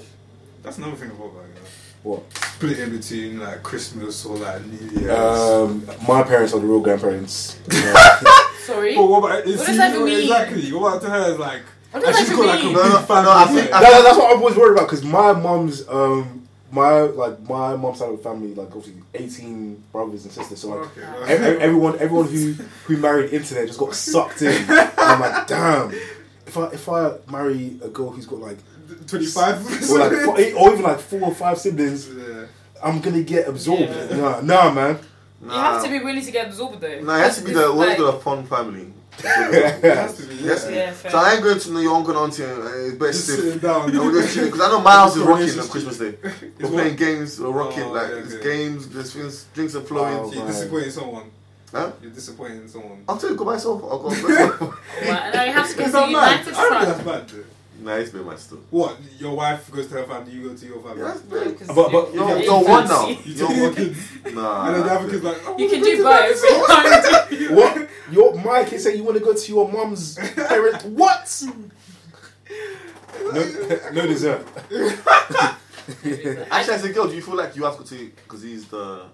That's 0.63 0.77
another 0.77 0.95
thing 0.95 1.09
about 1.11 1.33
that. 1.35 1.60
You 2.03 2.09
know? 2.11 2.15
what 2.17 2.37
Split 2.37 2.79
in 2.79 2.95
between 2.97 3.39
like 3.39 3.63
Christmas 3.63 4.25
or 4.25 4.37
like 4.37 4.63
New 4.65 5.01
Year's. 5.01 5.11
um, 5.11 5.85
my 6.07 6.21
parents 6.23 6.53
are 6.53 6.59
the 6.59 6.67
real 6.67 6.79
grandparents. 6.79 7.59
Sorry. 8.65 8.95
But 8.95 9.05
what 9.07 9.17
about 9.19 9.29
What 9.29 9.47
she- 9.47 9.51
does 9.55 9.77
that 9.77 9.91
even 9.93 10.05
mean? 10.05 10.19
Exactly. 10.21 10.71
What 10.73 10.87
about 10.89 11.01
to 11.01 11.09
her? 11.09 11.31
Is 11.31 11.39
like, 11.39 11.61
What 11.91 12.03
and 12.03 12.13
does 12.13 12.19
she's 12.19 12.29
that 12.29 12.35
got 12.37 12.45
like 12.45 12.59
a 12.61 12.63
mean? 12.65 12.73
big 12.75 12.83
No, 12.83 12.89
no, 13.15 13.21
no, 13.23 13.31
I 13.31 13.45
think- 13.45 13.71
like- 13.71 13.81
that, 13.81 14.03
that's 14.03 14.17
what 14.17 14.31
I'm 14.35 14.39
always 14.39 14.55
worried 14.55 14.73
about. 14.77 14.87
Because 14.87 15.03
my 15.03 15.33
mom's 15.33 15.87
um 15.89 16.47
my 16.71 16.99
like 17.01 17.41
my 17.49 17.75
mom's 17.75 17.99
side 17.99 18.09
of 18.11 18.17
the 18.17 18.23
family 18.23 18.53
like 18.53 18.67
obviously 18.67 18.93
18 19.15 19.83
brothers 19.91 20.23
and 20.25 20.31
sisters. 20.31 20.59
So 20.59 20.69
like 20.69 20.97
Okay, 20.97 21.01
ev- 21.33 21.41
ev- 21.43 21.59
everyone 21.59 21.97
everyone 21.99 22.27
who 22.27 22.53
who 22.85 22.97
married 22.97 23.33
internet 23.33 23.65
just 23.67 23.79
got 23.79 23.95
sucked 23.95 24.41
in. 24.43 24.53
And 24.69 24.91
I'm 24.97 25.19
like, 25.19 25.47
damn. 25.47 25.91
If 26.45 26.57
I 26.57 26.67
if 26.67 26.87
I 26.89 27.13
marry 27.31 27.77
a 27.83 27.87
girl 27.89 28.11
who's 28.11 28.25
got 28.27 28.39
like 28.39 28.57
25 29.07 29.91
or 29.91 29.97
like 29.99 30.11
four, 30.25 30.35
or 30.35 30.71
even 30.73 30.81
like 30.83 30.99
four 30.99 31.21
or 31.23 31.33
five 31.33 31.57
siblings, 31.59 32.07
yeah. 32.09 32.45
I'm 32.83 32.99
gonna 33.01 33.23
get 33.23 33.47
absorbed. 33.47 33.81
Yeah. 33.83 34.17
Nah, 34.17 34.41
nah, 34.41 34.71
man. 34.71 34.99
You 35.43 35.49
have 35.49 35.83
to 35.83 35.89
be 35.89 35.99
willing 35.99 36.23
to 36.23 36.31
get 36.31 36.47
absorbed 36.47 36.81
though. 36.81 36.99
Nah, 37.01 37.17
it 37.17 37.21
has 37.21 37.37
to 37.39 37.43
be 37.45 37.53
the 37.53 37.71
what's 37.73 37.89
like- 37.89 37.97
got 37.97 38.15
a 38.15 38.19
fun 38.19 38.45
family. 38.45 38.93
It 39.23 39.83
has 39.83 40.17
to 40.17 40.23
be, 40.25 40.35
yeah. 40.35 40.41
Yes. 40.47 40.67
Yeah. 40.71 40.93
So 41.11 41.17
I 41.17 41.33
ain't 41.33 41.43
going 41.43 41.59
to 41.59 41.71
know 41.73 41.79
your 41.79 41.95
uncle 41.95 42.11
and 42.15 42.31
auntie 42.31 42.43
and 42.43 42.63
uh, 42.63 42.65
it's 42.87 42.95
best 42.97 43.27
Just 43.27 43.39
stiff. 43.39 43.61
down. 43.61 43.89
And 43.89 43.99
we're 43.99 44.21
because 44.21 44.61
I 44.61 44.67
know 44.69 44.81
my 44.81 44.91
house 44.93 45.15
is 45.15 45.21
rocking 45.23 45.59
on 45.59 45.67
Christmas 45.67 45.97
Day. 45.97 46.15
We're 46.23 46.29
It's 46.31 46.69
playing 46.69 46.89
what? 46.91 46.97
games, 46.97 47.39
we're 47.39 47.49
rocking 47.51 47.83
Oh, 47.83 47.91
like 47.91 48.03
okay, 48.05 48.13
there's 48.13 48.33
okay. 48.35 48.43
games, 48.43 48.87
there's 48.89 49.13
things, 49.13 49.43
drinks 49.53 49.75
are 49.75 49.81
flowing. 49.81 50.17
Oh, 50.17 50.31
You're 50.31 50.43
man. 50.45 50.47
disappointing 50.53 50.91
someone. 50.91 51.31
Huh? 51.71 51.91
You're 52.01 52.11
disappointing 52.11 52.67
someone. 52.67 53.03
I'll 53.07 53.17
tell 53.17 53.29
you, 53.31 53.35
go 53.35 53.45
by 53.45 53.53
yourself. 53.53 53.83
I'll 53.83 53.99
go 53.99 54.09
by 54.09 54.15
myself. 54.15 54.59
Well, 55.01 55.33
no, 55.33 55.43
you 55.43 55.51
have 55.51 55.69
to 55.69 55.75
go 55.77 55.83
Is 55.83 55.85
to 55.87 55.91
that 55.91 55.93
bad? 55.93 56.09
United 56.09 56.53
I 56.53 56.69
don't 56.69 56.71
think 56.71 56.85
that's 56.85 57.03
bad. 57.03 57.29
Though. 57.29 57.43
Nah, 57.81 57.95
it's 57.95 58.11
been 58.11 58.25
my 58.25 58.35
still. 58.35 58.59
What? 58.69 58.97
Your 59.19 59.35
wife 59.35 59.71
goes 59.71 59.87
to 59.87 59.93
her 59.95 60.03
family, 60.03 60.31
you 60.33 60.49
go 60.49 60.55
to 60.55 60.65
your 60.65 60.81
family. 60.81 60.99
Yeah, 61.01 61.13
that's 61.13 61.67
No, 61.67 61.73
But- 61.75 61.91
but- 61.91 62.13
you- 62.13 62.19
No, 62.19 62.35
you 62.37 62.45
no 62.47 62.63
fancy. 62.63 62.71
one 62.71 62.87
now. 62.87 63.07
You 63.07 63.35
No 63.35 63.47
take 63.47 63.57
your 63.57 63.65
one. 63.67 63.75
kids, 63.75 63.97
Nah. 64.33 64.65
and 64.65 64.75
then 64.75 64.81
the 64.81 64.87
that's 64.87 64.99
other 65.03 65.11
kid's 65.11 65.23
like, 65.23 65.37
oh, 65.47 65.57
You 65.57 65.69
can 65.69 65.81
do 65.83 66.03
both. 66.03 66.41
that. 66.41 67.27
What? 67.51 67.89
Your 68.11 68.35
my 68.35 68.63
kid 68.65 68.79
say 68.81 68.95
you 68.95 69.03
want 69.03 69.17
to 69.17 69.23
go 69.23 69.33
to 69.33 69.47
your 69.51 69.71
mom's 69.71 70.15
parent? 70.35 70.85
What? 70.85 71.43
No, 73.33 73.91
no 73.93 74.07
dessert. 74.07 74.45
Actually, 76.51 76.73
as 76.73 76.83
a 76.85 76.93
girl, 76.93 77.07
do 77.07 77.15
you 77.15 77.21
feel 77.21 77.35
like 77.35 77.55
you 77.55 77.63
have 77.63 77.77
to 77.83 77.97
take 77.97 78.15
because 78.15 78.41
he's 78.41 78.67
the 78.67 79.05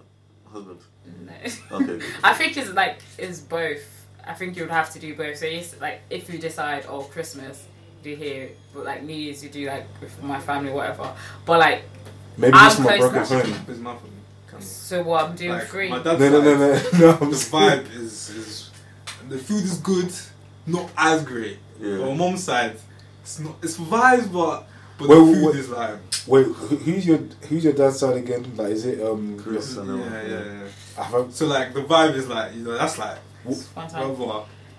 husband? 0.52 0.80
No. 1.26 1.78
Okay. 1.78 2.06
I 2.24 2.34
think 2.34 2.58
it's 2.58 2.72
like 2.72 3.00
it's 3.18 3.40
both. 3.40 3.84
I 4.26 4.34
think 4.34 4.56
you 4.58 4.64
would 4.64 4.72
have 4.72 4.92
to 4.94 5.00
do 5.00 5.16
both. 5.16 5.38
So 5.38 5.46
it's 5.46 5.80
like 5.80 6.02
if 6.10 6.30
you 6.32 6.38
decide, 6.40 6.86
oh, 6.90 7.02
Christmas, 7.04 7.66
do 8.04 8.16
here, 8.16 8.50
but 8.74 8.86
like 8.86 9.04
New 9.04 9.16
Year's, 9.16 9.44
you 9.44 9.50
do 9.50 9.68
like 9.68 9.86
with 10.02 10.22
my 10.24 10.40
family, 10.40 10.72
whatever. 10.72 11.14
But 11.46 11.60
like, 11.60 11.84
Maybe 12.38 12.54
I'm 12.54 12.70
just 12.70 12.80
my 12.80 12.98
close 12.98 13.00
broken 13.12 13.38
now. 13.38 13.44
home. 13.54 13.66
It's 13.70 13.80
my 13.80 13.96
family. 13.96 14.12
So 14.60 15.04
what 15.04 15.26
I'm 15.26 15.36
doing 15.36 15.52
Like, 15.52 15.68
free. 15.68 15.90
My 15.90 16.02
dad's 16.02 16.20
no, 16.20 16.30
no, 16.30 16.80
side, 16.80 16.94
no, 16.94 17.00
no. 17.00 17.18
I'm 17.22 17.30
The 17.30 17.36
vibe 17.38 17.96
is, 17.96 18.30
is 18.30 18.70
the 19.30 19.38
food 19.38 19.64
is 19.64 19.78
good, 19.80 20.12
not 20.66 20.90
as 20.98 21.24
great. 21.24 21.60
Yeah. 21.80 22.00
On 22.00 22.18
mom's 22.18 22.44
side, 22.44 22.78
it's 23.22 23.40
not. 23.40 23.56
It's 23.62 23.78
vibes, 23.78 24.32
but 24.32 24.68
but 24.98 25.10
Wait, 25.10 25.16
the 25.20 25.34
food 25.34 25.46
wait. 25.46 25.56
is 25.56 25.70
like 25.70 26.00
Wait, 26.26 26.46
who's 26.46 27.06
your 27.06 27.20
who's 27.48 27.64
your 27.64 27.74
dad's 27.74 28.00
side 28.00 28.18
again? 28.18 28.52
Like, 28.56 28.72
is 28.72 28.86
it 28.86 29.02
um? 29.06 29.40
Chris 29.40 29.76
yeah, 29.76 29.82
and 29.82 30.00
yeah, 30.00 30.24
yeah. 30.24 30.68
I 30.98 31.28
So 31.30 31.46
like 31.46 31.74
the 31.74 31.84
vibe 31.84 32.16
is 32.16 32.28
like 32.28 32.56
you 32.56 32.64
know 32.64 32.78
that's 32.78 32.98
like 32.98 33.20
It's 33.48 33.68
fun 33.68 33.90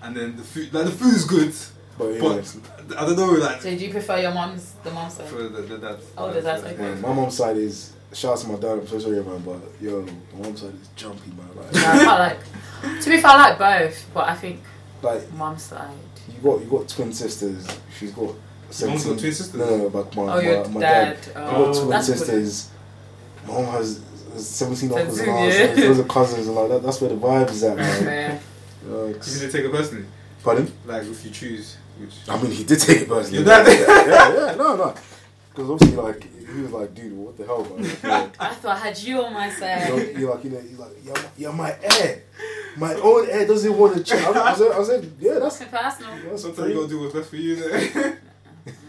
and 0.01 0.15
then 0.15 0.35
the 0.37 0.43
food 0.43 0.73
like 0.73 0.85
the 0.85 0.91
food 0.91 1.13
is 1.13 1.25
good, 1.25 1.53
but 1.99 2.07
yeah, 2.13 2.19
but 2.21 2.97
I 2.97 3.05
don't 3.05 3.15
know 3.17 3.31
like 3.33 3.61
So 3.61 3.69
do 3.69 3.85
you 3.85 3.91
prefer 3.91 4.17
your 4.17 4.31
mom's 4.33 4.73
the 4.83 4.89
mom's 4.91 5.13
side? 5.13 5.27
for 5.27 5.43
the, 5.43 5.61
the 5.61 5.77
dad's. 5.77 6.05
Oh, 6.17 6.31
the 6.31 6.41
dad's, 6.41 6.63
okay. 6.63 6.75
man, 6.81 7.01
my 7.01 7.13
mom's 7.13 7.35
side 7.37 7.57
is. 7.57 7.93
Shout 8.11 8.31
out 8.33 8.39
to 8.39 8.47
my 8.47 8.55
dad. 8.57 8.71
I'm 8.79 8.87
so 8.87 8.97
sorry, 8.97 9.23
man, 9.23 9.39
but 9.45 9.59
yo, 9.79 10.01
my 10.01 10.41
mom's 10.41 10.61
side 10.61 10.73
is 10.73 10.87
jumpy, 10.95 11.29
man. 11.29 11.47
Like, 11.55 11.73
No, 11.73 11.81
I 11.85 12.19
like. 12.19 13.01
To 13.03 13.09
be 13.11 13.21
fair, 13.21 13.29
I 13.31 13.49
like 13.49 13.59
both, 13.59 14.05
but 14.15 14.27
I 14.29 14.33
think 14.35 14.61
like 15.03 15.31
mom's 15.33 15.61
side. 15.63 15.91
you 16.27 16.41
got 16.41 16.59
you 16.61 16.65
got 16.67 16.87
twin 16.87 17.13
sisters. 17.13 17.67
She's 17.99 18.11
got. 18.11 18.23
Your 18.79 18.89
mom's 18.89 19.03
got 19.05 19.17
17 19.17 19.17
twin 19.19 19.33
sisters? 19.33 19.53
No, 19.55 19.77
no, 19.77 19.89
but 19.91 20.15
my, 20.15 20.21
Oh, 20.23 20.25
my, 20.27 20.41
your 20.41 20.67
my 20.69 20.79
dad. 20.81 21.21
dad. 21.21 21.33
Oh, 21.35 21.41
I 21.41 21.51
got 21.65 21.75
twin 21.75 21.89
that's 21.89 22.07
sisters. 22.07 22.69
My 23.47 23.53
mom 23.53 23.65
has, 23.65 24.01
has 24.33 24.47
17 24.47 24.91
uncles 24.91 25.19
and 25.19 25.29
aunts. 25.29 25.55
yeah. 25.57 25.73
Those 25.75 25.99
are 25.99 26.03
cousins 26.03 26.47
and 26.47 26.55
like 26.55 26.69
that. 26.69 26.83
That's 26.83 27.01
where 27.01 27.09
the 27.09 27.15
vibe 27.15 27.49
is 27.51 27.63
at, 27.63 27.77
man. 27.77 28.03
Fair. 28.03 28.39
Uh, 28.89 29.05
You 29.07 29.13
gonna 29.13 29.51
take 29.51 29.65
it 29.65 29.71
personally, 29.71 30.05
pardon? 30.43 30.71
like 30.85 31.03
if 31.03 31.25
you 31.25 31.31
choose. 31.31 31.77
Which 31.99 32.15
I 32.29 32.41
mean, 32.41 32.51
he 32.51 32.63
did 32.63 32.79
take 32.79 33.01
it 33.01 33.07
personally. 33.09 33.39
Your 33.43 33.45
dad? 33.45 33.67
yeah, 33.67 34.33
yeah, 34.49 34.55
no, 34.55 34.75
no. 34.75 34.93
Because 35.49 35.69
obviously, 35.71 35.97
like, 35.97 36.23
he 36.55 36.61
was 36.61 36.71
like, 36.71 36.93
dude, 36.95 37.13
what 37.17 37.37
the 37.37 37.45
hell, 37.45 37.63
man? 37.65 37.83
Like, 38.03 38.35
I 38.41 38.53
thought 38.53 38.77
I 38.77 38.79
had 38.79 38.97
you 38.99 39.23
on 39.23 39.33
my 39.33 39.47
you 39.47 39.53
know, 39.53 39.59
side. 39.59 40.17
you're 40.17 40.33
like, 40.35 40.43
you 40.45 40.49
know, 40.51 40.59
he's 40.61 40.79
like, 40.79 40.91
you're, 41.03 41.13
my- 41.15 41.29
you're 41.37 41.53
my 41.53 41.75
heir. 41.81 42.23
My 42.77 42.93
own 42.93 43.29
heir 43.29 43.45
doesn't 43.47 43.77
want 43.77 43.97
to 43.97 44.03
change. 44.03 44.23
I, 44.23 44.29
was- 44.29 44.37
I, 44.37 44.53
said, 44.55 44.71
I 44.71 44.83
said, 45.01 45.11
yeah, 45.19 45.39
that's. 45.39 45.59
Nothing 45.59 45.79
personal. 45.79 46.29
that's 46.29 46.41
sometimes 46.43 46.69
you 46.69 46.75
gotta 46.75 46.87
do 46.87 46.99
what's 47.01 47.13
best 47.13 47.29
for 47.29 47.35
you. 47.35 47.55
There. 47.57 47.69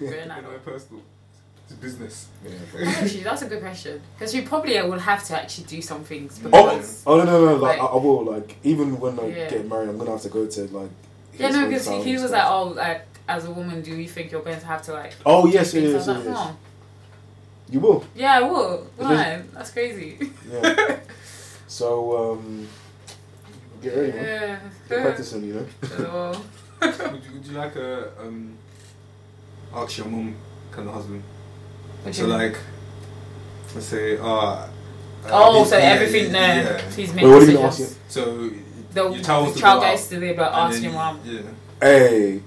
Very 0.00 0.20
you 0.22 0.26
nice. 0.28 0.44
personal. 0.64 1.02
It's 1.68 1.78
business. 1.78 2.26
Yeah. 2.44 2.86
Actually, 2.88 3.22
that's 3.22 3.42
a 3.42 3.46
good 3.46 3.60
question 3.60 4.00
because 4.18 4.34
you 4.34 4.42
probably 4.42 4.74
will 4.82 4.98
have 4.98 5.24
to 5.24 5.40
actually 5.40 5.64
do 5.66 5.80
some 5.80 6.02
things 6.04 6.38
Oh, 6.52 6.76
because 6.76 7.02
oh 7.06 7.16
no 7.18 7.24
no 7.24 7.44
no! 7.46 7.54
Like, 7.56 7.78
Like- 7.78 7.88
I, 7.88 7.92
I 7.92 7.96
will 7.96 8.24
like 8.24 8.56
even 8.64 8.98
when 9.00 9.18
I 9.20 9.26
Yeah. 9.28 9.48
get 9.50 9.68
married, 9.68 9.88
I'm 9.88 9.96
gonna 9.98 10.10
have 10.10 10.22
to 10.22 10.28
go 10.28 10.46
to 10.46 10.60
like. 10.76 10.90
Yeah, 11.40 11.46
his 11.48 11.56
no, 11.56 11.66
because 11.66 11.88
hometown 11.88 12.04
he 12.04 12.12
was 12.12 12.22
stuff. 12.22 12.32
like, 12.32 12.46
oh, 12.46 12.64
like 12.76 13.06
as 13.28 13.44
a 13.46 13.50
woman, 13.50 13.82
do 13.82 13.94
you 13.96 14.08
think 14.08 14.30
you're 14.32 14.42
going 14.42 14.60
to 14.60 14.66
have 14.66 14.82
to 14.82 14.92
like? 14.92 15.14
Oh 15.26 15.46
yes, 15.46 15.72
do 15.72 15.80
yes, 15.80 15.92
yes, 15.92 16.08
I 16.08 16.16
was 16.16 16.26
like, 16.26 16.34
yes. 16.34 16.36
"Oh, 16.38 16.56
You 17.70 17.80
will. 17.80 18.04
Yeah, 18.14 18.38
I 18.38 18.42
will. 18.42 18.86
But 18.96 19.04
Why? 19.06 19.42
That's 19.54 19.70
crazy. 19.70 20.30
Yeah. 20.50 20.98
so 21.68 22.32
um, 22.32 22.66
get 23.82 23.96
ready, 23.96 24.12
man. 24.12 24.24
Yeah. 24.24 24.58
Get 24.88 25.02
practicing, 25.02 25.44
you 25.44 25.54
know. 25.54 26.32
Would, 26.80 26.96
you, 27.24 27.32
would 27.34 27.46
you 27.46 27.52
like 27.58 27.76
a 27.76 28.08
um, 28.20 28.56
ask 29.74 29.98
your 29.98 30.06
mum 30.06 30.34
kind 30.72 30.88
of 30.88 30.94
husband? 30.94 31.22
what 32.02 32.12
do 32.14 32.18
So 32.20 32.26
you- 32.26 32.32
like, 32.32 32.56
let's 33.74 33.86
say, 33.86 34.16
uh, 34.16 34.22
oh, 34.22 34.66
uh, 35.60 35.64
so 35.66 35.76
yeah, 35.76 35.84
everything 35.84 36.32
yeah, 36.32 36.62
there, 36.62 36.78
yeah. 36.78 36.90
he's 36.90 37.08
Wait, 37.10 37.16
making 37.16 37.30
what 37.30 37.40
do 37.40 37.46
you 37.52 37.58
mean 37.58 37.66
decisions. 37.66 37.98
asking? 38.08 38.08
So 38.08 38.50
The, 38.92 39.08
your 39.10 39.22
child 39.22 39.42
wants 39.44 39.54
the 39.54 39.60
to 39.60 39.60
child 39.60 39.80
go 39.80 39.86
out, 39.86 39.92
goes 39.92 40.08
to 40.08 40.18
the 40.18 40.32
but 40.32 40.46
and 40.46 40.56
ask 40.56 40.72
then 40.74 40.82
your 40.82 40.92
mom. 40.92 41.20
Yeah. 41.24 41.40
Hey, 41.80 42.42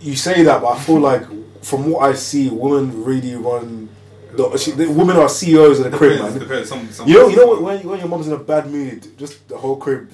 you 0.00 0.16
say 0.16 0.42
that, 0.42 0.60
but 0.60 0.68
I 0.68 0.78
feel 0.78 1.00
like 1.00 1.22
from 1.62 1.90
what 1.90 2.08
I 2.08 2.14
see, 2.14 2.48
women 2.50 3.04
really 3.04 3.34
run. 3.34 3.88
The, 4.32 4.56
she, 4.58 4.72
the 4.72 4.86
women 4.88 5.16
are 5.16 5.28
CEOs 5.28 5.80
of 5.80 5.90
the 5.90 5.96
crib, 5.96 6.20
man. 6.20 6.38
depends. 6.38 6.68
Some, 6.68 6.90
some 6.92 7.08
You 7.08 7.14
know, 7.14 7.28
you 7.28 7.36
know 7.36 7.46
what, 7.46 7.62
when 7.62 7.88
when 7.88 7.98
your 8.00 8.08
mom's 8.08 8.26
in 8.26 8.34
a 8.34 8.38
bad 8.38 8.70
mood, 8.70 9.16
just 9.18 9.48
the 9.48 9.56
whole 9.56 9.76
crib. 9.76 10.10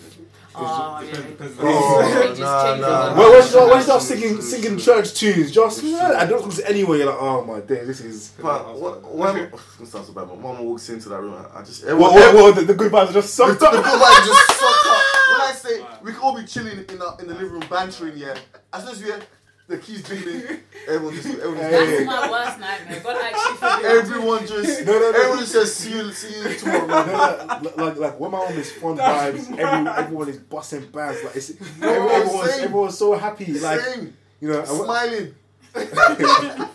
Oh, 0.54 1.00
Depends, 1.00 1.18
yeah. 1.22 1.30
depends. 1.30 1.58
Oh, 1.60 2.36
nah, 2.38 2.76
nah. 2.76 3.18
When, 3.18 3.32
when, 3.32 3.42
she, 3.42 3.56
when 3.56 3.78
she 3.78 3.82
starts 3.84 4.06
singing 4.06 4.40
singing 4.42 4.78
church 4.78 5.14
tunes, 5.14 5.50
just 5.50 5.82
yeah, 5.82 6.14
I 6.18 6.26
don't 6.26 6.42
go 6.44 6.62
anywhere. 6.64 6.98
You're 6.98 7.06
like, 7.06 7.18
oh 7.20 7.44
my 7.44 7.60
day, 7.60 7.84
this 7.84 8.00
is. 8.00 8.32
But 8.40 8.78
what, 8.78 9.02
when 9.14 9.36
it 9.36 9.58
sounds 9.86 10.08
so 10.08 10.12
bad, 10.12 10.28
but 10.28 10.38
mama 10.38 10.62
walks 10.62 10.88
into 10.90 11.08
that 11.08 11.20
room, 11.20 11.34
I 11.54 11.62
just 11.62 11.84
What, 11.84 11.92
everyone, 11.92 12.34
what, 12.34 12.34
what, 12.34 12.54
the, 12.56 12.62
the 12.62 12.74
good 12.74 12.92
vibes 12.92 13.10
are 13.10 13.14
just 13.14 13.34
sucked 13.34 13.60
the 13.60 13.66
up. 13.66 13.72
good 13.84 13.84
vibes 13.84 14.26
just 14.26 14.48
suck 14.58 14.86
up. 14.86 15.02
When 15.30 15.40
I 15.40 15.52
say 15.54 15.84
we 16.02 16.12
can 16.12 16.20
all 16.20 16.36
be 16.38 16.44
chilling 16.46 16.78
in 16.78 16.98
the 16.98 17.16
in 17.20 17.28
the 17.28 17.34
living 17.34 17.52
room, 17.52 17.64
bantering, 17.70 18.16
yeah. 18.16 18.36
As 18.72 18.82
soon 18.84 18.92
as 18.92 18.98
we 19.00 19.06
hear 19.06 19.20
the 19.72 19.78
keys 19.78 20.02
jingling, 20.02 20.60
everyone 20.86 21.14
just 21.14 21.28
everyone 21.28 21.56
just, 21.58 21.70
That's 21.72 22.06
my 22.06 22.30
worst 22.30 22.60
nightmare. 22.60 23.00
God 23.02 23.16
actually 23.22 23.88
everyone 23.88 24.46
just 24.46 24.86
No, 24.86 24.92
no, 24.92 24.98
no. 24.98 25.18
everyone 25.18 25.38
just 25.38 25.52
says 25.52 25.74
see 25.74 25.90
you 25.96 26.12
see 26.12 26.38
you 26.48 26.54
tomorrow. 26.58 26.86
No, 26.86 27.06
man." 27.06 27.62
no, 27.62 27.68
like, 27.68 27.76
like, 27.76 27.96
like 27.96 28.20
when 28.20 28.30
my 28.30 28.38
mom 28.38 28.52
is 28.52 28.70
fun 28.72 28.96
vibes, 28.96 29.58
every, 29.58 29.90
everyone 29.90 30.28
is 30.28 30.38
busting 30.38 30.86
bands. 30.90 31.24
Like, 31.24 31.36
it's, 31.36 31.52
No, 31.78 32.08
everyone's, 32.08 32.50
same. 32.52 32.64
everyone's 32.64 32.98
so 32.98 33.14
happy. 33.14 33.52
Like, 33.58 33.80
Same, 33.80 34.16
you 34.40 34.48
know, 34.48 34.64
smiling. 34.64 35.34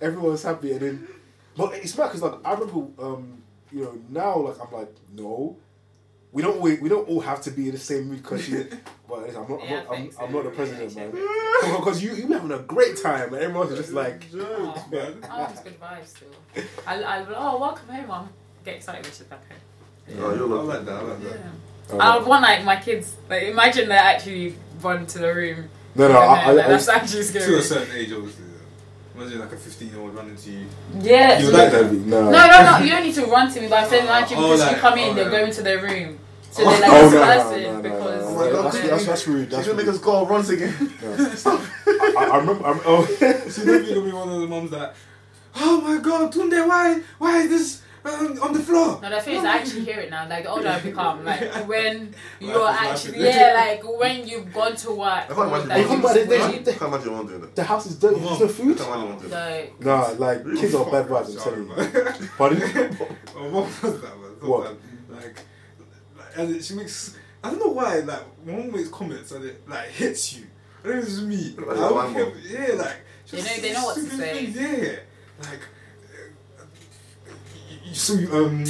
everyone's 0.00 0.42
happy, 0.42 0.72
and 0.72 0.80
then, 0.80 1.08
but 1.56 1.74
it's 1.74 1.96
mad 1.96 2.06
because 2.06 2.22
like 2.22 2.34
I 2.44 2.52
remember, 2.54 3.02
um, 3.02 3.42
you 3.72 3.82
know, 3.82 3.98
now 4.08 4.38
like 4.38 4.56
I'm 4.60 4.72
like, 4.72 4.94
no, 5.12 5.56
we 6.32 6.42
don't 6.42 6.56
always, 6.56 6.80
we 6.80 6.88
don't 6.88 7.08
all 7.08 7.20
have 7.20 7.40
to 7.42 7.50
be 7.50 7.66
in 7.66 7.72
the 7.72 7.78
same 7.78 8.08
mood 8.08 8.22
because 8.22 8.48
you. 8.48 8.66
But 9.08 9.22
listen, 9.22 9.42
I'm 9.42 9.50
not, 9.50 9.62
I'm, 9.62 9.70
not, 9.70 9.78
I'm, 9.78 9.86
thanks. 9.96 10.16
I'm 10.20 10.32
not 10.34 10.44
the 10.44 10.50
president, 10.50 10.94
man. 10.94 11.10
Because 11.10 12.02
you, 12.02 12.14
you 12.14 12.26
be 12.26 12.34
having 12.34 12.50
a 12.52 12.58
great 12.58 12.98
time, 13.02 13.32
and 13.32 13.42
everyone's 13.42 13.74
just 13.74 13.92
like, 13.94 14.22
Oh, 14.34 14.86
man. 14.92 15.24
oh, 15.30 15.48
it's 15.50 15.60
good 15.62 15.80
vibes 15.80 16.08
still. 16.08 16.28
I, 16.86 17.02
I, 17.02 17.26
oh, 17.34 17.58
welcome 17.58 17.88
home, 17.88 18.06
mom. 18.06 18.28
Get 18.66 18.76
excited 18.76 19.02
when 19.04 19.10
she's 19.12 19.22
back 19.22 19.40
home. 19.48 20.18
Oh, 20.22 20.34
you're 20.34 20.44
I 20.44 20.62
lucky. 20.62 20.68
like 20.68 20.84
that. 20.84 20.94
I 20.94 21.02
like 21.02 21.22
Yeah. 21.22 21.28
that. 21.30 21.40
oh, 21.92 21.98
I 21.98 22.18
would 22.18 22.26
want 22.26 22.42
like 22.42 22.64
my 22.64 22.76
kids. 22.76 23.16
Like, 23.30 23.44
imagine 23.44 23.88
they 23.88 23.94
actually 23.96 24.56
run 24.82 25.06
to 25.06 25.18
the 25.20 25.34
room. 25.34 25.70
no, 25.94 26.08
no, 26.08 26.20
and 26.20 26.30
I, 26.30 26.44
I, 26.50 26.54
then, 26.54 26.64
I, 26.66 26.68
that's 26.68 26.88
actually 26.88 27.24
To 27.24 27.56
a 27.56 27.62
certain 27.62 27.96
age, 27.96 28.12
obviously. 28.12 28.44
Yeah. 29.18 29.24
Imagine 29.24 29.40
like 29.40 29.52
a 29.52 29.56
15 29.56 29.88
year 29.90 29.98
old 30.00 30.14
running 30.14 30.36
to 30.36 30.50
you. 30.50 30.66
Yeah. 31.00 31.38
You 31.38 31.46
so- 31.46 31.52
like 31.52 31.72
that? 31.72 31.92
no, 31.92 32.30
No, 32.30 32.30
no, 32.30 32.78
no. 32.78 32.78
You 32.84 32.90
don't 32.90 33.02
need 33.04 33.14
to 33.14 33.26
run 33.26 33.52
to 33.52 33.60
me, 33.60 33.68
but 33.68 33.80
I'm 33.84 33.88
saying 33.88 34.04
imagine 34.04 34.38
Oh, 34.38 34.42
because 34.42 34.60
like- 34.60 34.70
you 34.72 34.76
come 34.78 34.98
in, 34.98 35.10
oh, 35.10 35.14
they 35.14 35.22
yeah. 35.24 35.30
go 35.30 35.44
into 35.44 35.62
their 35.62 35.82
room. 35.82 36.18
So 36.50 36.64
they're 36.64 36.80
like 36.80 36.90
Oh 36.90 37.02
this 37.02 37.12
no, 37.12 37.18
no, 37.20 37.26
person 37.26 37.62
no, 37.62 37.72
no, 37.76 37.82
because. 37.82 38.24
Oh 38.24 38.34
my 38.34 38.44
no, 38.46 38.52
God, 38.52 38.64
that's, 38.64 38.76
okay. 38.76 38.88
that's, 38.88 39.06
that's 39.06 39.28
rude. 39.28 39.44
She's 39.44 39.50
That's 39.50 39.66
gonna 39.68 39.78
make 39.78 39.88
us 39.88 39.98
go 39.98 40.22
once 40.24 40.48
again. 40.48 40.74
No. 41.02 41.14
I, 41.86 42.28
I 42.32 42.36
remember. 42.38 42.66
I'm, 42.66 42.80
oh, 42.84 43.04
So 43.48 43.64
maybe 43.64 43.84
you're 43.86 43.94
gonna 43.96 44.06
be 44.06 44.12
one 44.12 44.28
of 44.28 44.40
the 44.40 44.46
moms 44.46 44.70
that, 44.72 44.94
oh 45.56 45.80
my 45.82 45.98
god, 46.02 46.32
Tunde, 46.32 46.66
why, 46.66 47.00
why 47.18 47.38
is 47.42 47.48
this 47.50 47.82
um, 48.04 48.42
on 48.42 48.52
the 48.52 48.60
floor? 48.60 48.98
No, 49.02 49.10
the 49.10 49.20
thing 49.20 49.36
is, 49.36 49.44
I 49.44 49.56
actually 49.58 49.84
hear 49.84 49.98
it 50.00 50.10
now. 50.10 50.28
Like 50.28 50.44
the 50.44 50.50
older 50.50 50.68
I 50.68 50.80
become, 50.80 51.24
like 51.30 51.40
when 51.68 52.14
you're 52.40 52.68
actually, 52.68 53.20
yeah, 53.24 53.52
like 53.54 53.98
when 53.98 54.26
you've 54.26 54.52
gone 54.52 54.76
to 54.76 54.90
work. 54.92 55.08
I 55.08 55.26
can't 55.26 55.38
all 55.38 55.46
imagine. 55.48 55.68
that 55.68 55.78
Hey, 55.80 55.84
come 55.86 56.04
on, 56.06 56.14
they- 56.14 56.24
they- 56.24 56.40
I 56.40 56.50
you- 56.50 56.60
can't 56.64 56.82
imagine 56.82 57.12
mom 57.12 57.26
doing 57.26 57.40
that. 57.40 57.56
the 57.56 57.64
house 57.64 57.86
is 57.86 57.98
dirty. 57.98 58.20
There's 58.20 58.40
no 58.40 58.46
I 58.46 58.48
food. 58.48 58.78
can't 58.78 58.88
imagine 58.88 59.00
your 59.00 59.08
mom 59.08 59.18
doing 59.18 59.30
that. 59.30 59.50
like, 59.50 59.84
Nah, 59.84 60.26
like 60.26 60.44
kids 60.60 60.74
are 60.74 60.90
bad 60.90 61.06
vibes. 61.08 61.30
I'm 61.30 61.38
telling 61.38 61.68
you. 61.68 62.28
Pardon? 62.38 62.96
What 63.38 63.52
was 63.52 63.80
that, 63.80 64.20
man? 64.20 64.30
So 64.40 64.48
What? 64.48 64.64
bad. 64.64 64.76
Like, 65.16 65.40
like, 66.16 66.36
and 66.38 66.64
she 66.64 66.74
makes. 66.74 67.16
I 67.42 67.50
don't 67.50 67.60
know 67.60 67.72
why. 67.72 68.00
Like, 68.00 68.20
when 68.44 68.56
one 68.58 68.72
makes 68.72 68.88
comments 68.88 69.32
and 69.32 69.44
it 69.44 69.68
like 69.68 69.88
hits 69.88 70.34
you. 70.36 70.46
I 70.84 70.88
think 70.88 71.04
it's 71.04 71.20
me. 71.20 71.54
Like 71.58 71.76
I 71.76 71.80
don't 71.88 72.12
care- 72.14 72.32
yeah, 72.46 72.74
like. 72.74 72.96
They 73.30 73.38
know- 73.42 73.60
they 73.62 73.72
know 73.74 73.84
what 73.84 73.94
to 73.96 74.00
say. 74.02 74.46
things, 74.46 74.56
Yeah, 74.56 74.96
like. 75.42 75.60
Uh, 77.88 77.90
you- 77.90 77.90
you 77.90 77.94
so 77.94 78.44
um 78.44 78.64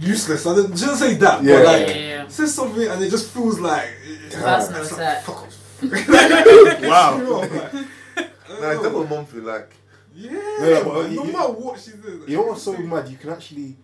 useless. 0.00 0.46
I 0.46 0.54
didn't 0.54 0.76
just 0.76 0.98
say 1.00 1.14
that. 1.14 1.42
Yeah. 1.42 1.56
But 1.56 1.64
like, 1.66 1.88
yeah, 1.88 1.94
yeah. 1.96 2.28
say 2.28 2.46
something 2.46 2.86
and 2.88 3.02
it 3.02 3.10
just 3.10 3.30
feels 3.30 3.58
like. 3.60 3.88
Personal 4.32 4.82
it's 4.82 4.96
like. 4.98 5.22
Fuck 5.22 5.36
off. 5.42 5.56
Wow. 6.82 7.16
You 7.18 7.34
like, 7.34 7.52
I 7.74 8.22
don't 8.48 8.60
Nah, 8.60 8.70
it's 8.70 8.82
know. 8.82 8.82
definitely 8.82 9.06
mom 9.16 9.26
feel 9.26 9.42
like. 9.42 9.72
Yeah, 10.14 10.30
no, 10.32 10.84
but 10.84 11.02
man, 11.02 11.10
you- 11.12 11.16
no 11.18 11.24
you- 11.24 11.32
matter 11.32 11.52
what 11.52 11.80
she 11.80 11.92
does. 11.92 12.28
You 12.28 12.36
know 12.36 12.42
what's 12.42 12.62
so 12.62 12.76
mad? 12.78 13.08
You 13.08 13.16
can 13.16 13.30
actually. 13.30 13.76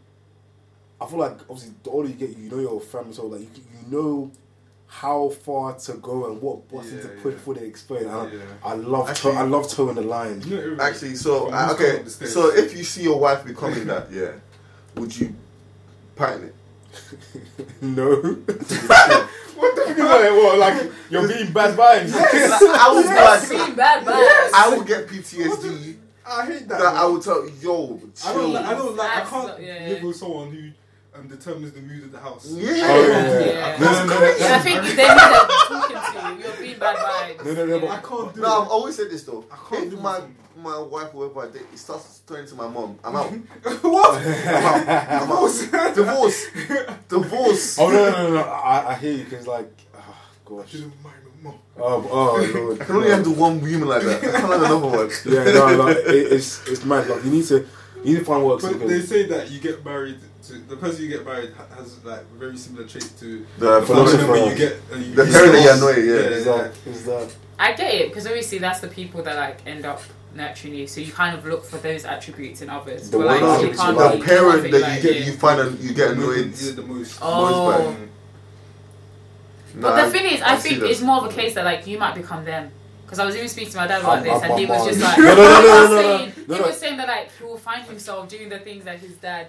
I 1.00 1.06
feel 1.06 1.18
like 1.18 1.38
obviously 1.50 1.74
the 1.82 1.90
older 1.90 2.08
you 2.08 2.14
get, 2.14 2.36
you 2.36 2.50
know 2.50 2.58
your 2.58 2.80
family, 2.80 3.12
so 3.12 3.26
like 3.26 3.40
you, 3.42 3.48
you 3.82 3.96
know 3.96 4.30
how 4.88 5.28
far 5.28 5.74
to 5.74 5.92
go 5.94 6.26
and 6.30 6.40
what 6.40 6.68
buttons 6.70 6.90
to 7.02 7.08
Yeah, 7.08 7.22
push 7.22 7.32
yeah. 7.32 7.38
before 7.38 7.54
they 7.54 7.66
explain. 7.66 8.02
And 8.04 8.10
I, 8.12 8.26
Yeah. 8.32 8.40
I 8.64 8.74
love 8.74 9.10
Actually- 9.10 9.32
to, 9.32 9.38
I 9.38 9.42
love 9.42 9.68
towing 9.68 9.94
the 9.96 10.02
line. 10.02 10.40
You 10.42 10.56
know 10.56 10.62
everybody- 10.62 10.90
Actually, 10.90 11.14
so 11.16 11.46
From 11.46 11.54
uh, 11.54 11.72
okay, 11.74 11.96
up 11.98 12.04
the 12.04 12.10
stairs. 12.10 12.32
so 12.32 12.54
if 12.54 12.76
you 12.76 12.82
see 12.84 13.02
your 13.02 13.18
wife 13.18 13.44
becoming 13.44 13.84
that, 13.88 14.10
yeah, 14.12 14.32
would 14.96 15.18
you 15.18 15.34
pattern 16.16 16.44
it? 16.44 16.54
no. 17.82 18.06
what 18.16 18.46
the 18.46 18.64
fuck? 19.96 19.98
What, 19.98 20.58
like 20.58 20.90
you're 21.10 21.28
being 21.28 21.52
bad 21.52 21.76
vibes? 21.76 22.12
I 22.14 22.92
would 22.92 23.02
be 23.02 23.08
That's 23.08 23.50
like, 23.52 23.64
being 23.66 23.76
bad 23.76 24.04
vibes. 24.04 24.50
I 24.54 24.74
would 24.76 24.86
get 24.86 25.06
PTSD. 25.06 25.96
I 26.28 26.46
hate 26.46 26.68
that. 26.68 26.78
That 26.80 26.94
I 26.94 27.02
man. 27.04 27.12
would 27.12 27.22
tell 27.22 27.48
yo, 27.60 28.00
I 28.24 28.32
don't 28.32 28.52
like. 28.52 28.64
I 28.64 28.74
don't 28.74 28.96
like. 28.96 29.10
I 29.16 29.20
can't 29.24 29.46
not- 29.48 29.62
yeah, 29.62 29.86
live 29.88 30.02
with 30.02 30.16
someone 30.16 30.50
who 30.50 30.70
um, 31.18 31.28
determines 31.28 31.72
the 31.72 31.80
mood 31.82 32.04
of 32.04 32.12
the 32.12 32.18
house. 32.18 32.46
Yeah. 32.50 32.70
Oh, 32.70 33.06
yeah, 33.08 33.40
yeah. 33.40 33.46
Yeah. 33.46 33.78
No, 33.78 33.92
no, 33.92 34.20
no, 34.20 34.34
And 34.34 34.44
I 34.54 34.58
think 34.58 34.82
they 34.82 34.96
know 35.06 35.14
that 35.14 35.48
talking 35.68 35.96
to 35.96 36.34
you. 36.36 36.48
You're 36.48 36.56
being 36.60 36.78
bad 36.78 36.96
vibes. 36.96 37.44
no, 37.44 37.52
no, 37.52 37.66
no, 37.66 37.76
I 37.88 37.96
but 38.00 38.08
can't 38.08 38.34
do 38.34 38.40
No, 38.40 38.62
I've 38.62 38.68
always 38.68 38.96
said 38.96 39.10
this 39.10 39.22
though. 39.22 39.44
I 39.52 39.56
can't 39.68 39.90
do 39.90 39.96
If 39.96 40.02
my 40.02 40.18
this. 40.20 40.28
My 40.66 40.78
wife 40.78 41.14
or 41.14 41.28
whoever 41.28 41.48
I 41.48 41.52
date, 41.52 41.66
it 41.72 41.78
starts 41.78 42.20
turning 42.26 42.46
to 42.48 42.54
my 42.54 42.68
mom, 42.68 42.98
I'm 43.04 43.16
out. 43.16 43.30
what? 43.82 44.26
I'm 44.26 44.88
out. 44.88 45.22
I'm 45.22 45.32
out. 45.32 45.94
Divorce. 45.94 46.46
Divorce. 47.08 47.78
Oh 47.78 47.88
no, 47.90 48.10
no, 48.10 48.28
no, 48.28 48.34
no! 48.34 48.42
I, 48.42 48.92
I 48.92 48.94
hear 48.94 49.12
you 49.12 49.24
because 49.24 49.46
like, 49.46 49.70
oh, 49.94 50.14
gosh, 50.44 50.70
She 50.70 50.78
didn't 50.78 51.02
mind 51.02 51.16
my 51.42 51.50
mom. 51.50 51.58
oh, 51.78 52.08
oh 52.10 52.50
lord. 52.54 52.80
I 52.80 52.84
can 52.84 52.96
only 52.96 53.10
handle 53.10 53.34
one 53.34 53.60
woman 53.60 53.86
like 53.88 54.02
that. 54.02 54.16
I 54.18 54.20
can't 54.20 54.36
have 54.36 54.50
another 54.50 54.78
one. 54.78 55.10
Yeah, 55.24 55.44
no, 55.44 55.84
like 55.84 55.96
it, 55.98 56.32
it's 56.32 56.66
it's 56.68 56.84
mad. 56.84 57.08
Like 57.08 57.24
you 57.24 57.30
need 57.30 57.44
to 57.46 57.66
you 58.04 58.12
need 58.14 58.18
to 58.20 58.24
find 58.24 58.44
work. 58.44 58.60
But 58.62 58.72
because- 58.74 58.90
they 58.90 59.00
say 59.00 59.26
that 59.28 59.50
you 59.50 59.60
get 59.60 59.84
married 59.84 60.18
to 60.44 60.52
the 60.54 60.76
person 60.76 61.02
you 61.04 61.08
get 61.08 61.24
married 61.24 61.52
has 61.76 62.04
like 62.04 62.24
very 62.32 62.56
similar 62.56 62.86
traits 62.86 63.10
to 63.20 63.44
The 63.58 63.80
the 63.80 63.86
philosopher. 63.86 64.36
you 64.36 64.54
get. 64.56 64.72
Uh, 64.92 64.96
you, 64.96 65.14
The 65.14 65.26
you 65.26 65.32
parent 65.32 65.52
that 65.52 65.62
you 65.62 65.68
lost. 65.70 65.82
annoy, 65.82 65.96
yeah. 66.02 66.36
is 66.38 66.44
that 66.44 66.72
is 66.86 67.04
that 67.06 67.28
I 67.58 67.72
get 67.72 67.94
it 67.94 68.08
because 68.08 68.26
obviously 68.26 68.58
that's 68.58 68.80
the 68.80 68.88
people 68.88 69.22
that 69.22 69.36
like 69.36 69.58
end 69.66 69.84
up 69.86 70.00
nurturing 70.36 70.74
you. 70.74 70.86
So 70.86 71.00
you 71.00 71.12
kind 71.12 71.36
of 71.36 71.44
look 71.46 71.64
for 71.64 71.78
those 71.78 72.04
attributes 72.04 72.62
in 72.62 72.70
others. 72.70 73.10
The 73.10 73.18
but 73.18 73.26
like 73.26 73.42
one 73.42 73.60
you 73.60 73.72
can't 73.72 73.96
the 73.96 74.24
parent 74.24 74.62
perfect, 74.62 74.72
that 74.72 74.80
like, 74.82 75.02
you 75.02 75.08
get, 75.10 75.20
yeah. 75.20 75.26
you 75.26 75.32
find 75.32 75.60
and 75.60 75.80
you 75.80 75.94
get 75.94 76.10
annoyed. 76.12 76.54
You're 76.60 76.72
the 76.72 76.82
most. 76.82 77.18
Oh. 77.20 77.50
most 77.50 77.78
by. 77.78 77.84
Oh. 77.84 77.96
But 79.78 79.96
Nah, 79.96 80.04
the 80.06 80.10
thing 80.10 80.32
is, 80.32 80.40
I, 80.42 80.56
see 80.56 80.70
think 80.70 80.82
it's 80.90 81.02
more 81.02 81.18
of 81.18 81.30
a 81.30 81.34
case 81.34 81.54
that 81.54 81.64
like 81.64 81.86
you 81.86 81.98
might 81.98 82.14
become 82.14 82.44
them. 82.44 82.70
Because 83.04 83.20
I 83.20 83.24
was 83.24 83.36
even 83.36 83.48
speaking 83.48 83.70
to 83.70 83.76
my 83.76 83.86
dad 83.86 84.00
about 84.00 84.18
I'm- 84.18 84.22
this, 84.24 84.42
I'm- 84.42 84.50
and 84.50 84.60
he 84.60 84.66
was 84.66 84.86
just 84.86 85.00
like, 85.00 85.18
No, 85.18 85.24
no, 85.24 85.36
no, 85.36 85.42
he 85.44 85.46
no, 85.46 85.60
no, 85.60 85.88
no, 85.88 86.02
saying, 86.02 86.32
no, 86.48 86.54
he 86.54 86.60
was 86.62 86.76
saying 86.76 86.96
that 86.96 87.08
like 87.08 87.30
he 87.38 87.44
will 87.44 87.58
find 87.58 87.84
himself 87.84 88.28
doing 88.28 88.48
the 88.48 88.58
things 88.58 88.84
that 88.84 88.98
his 88.98 89.16
dad 89.16 89.48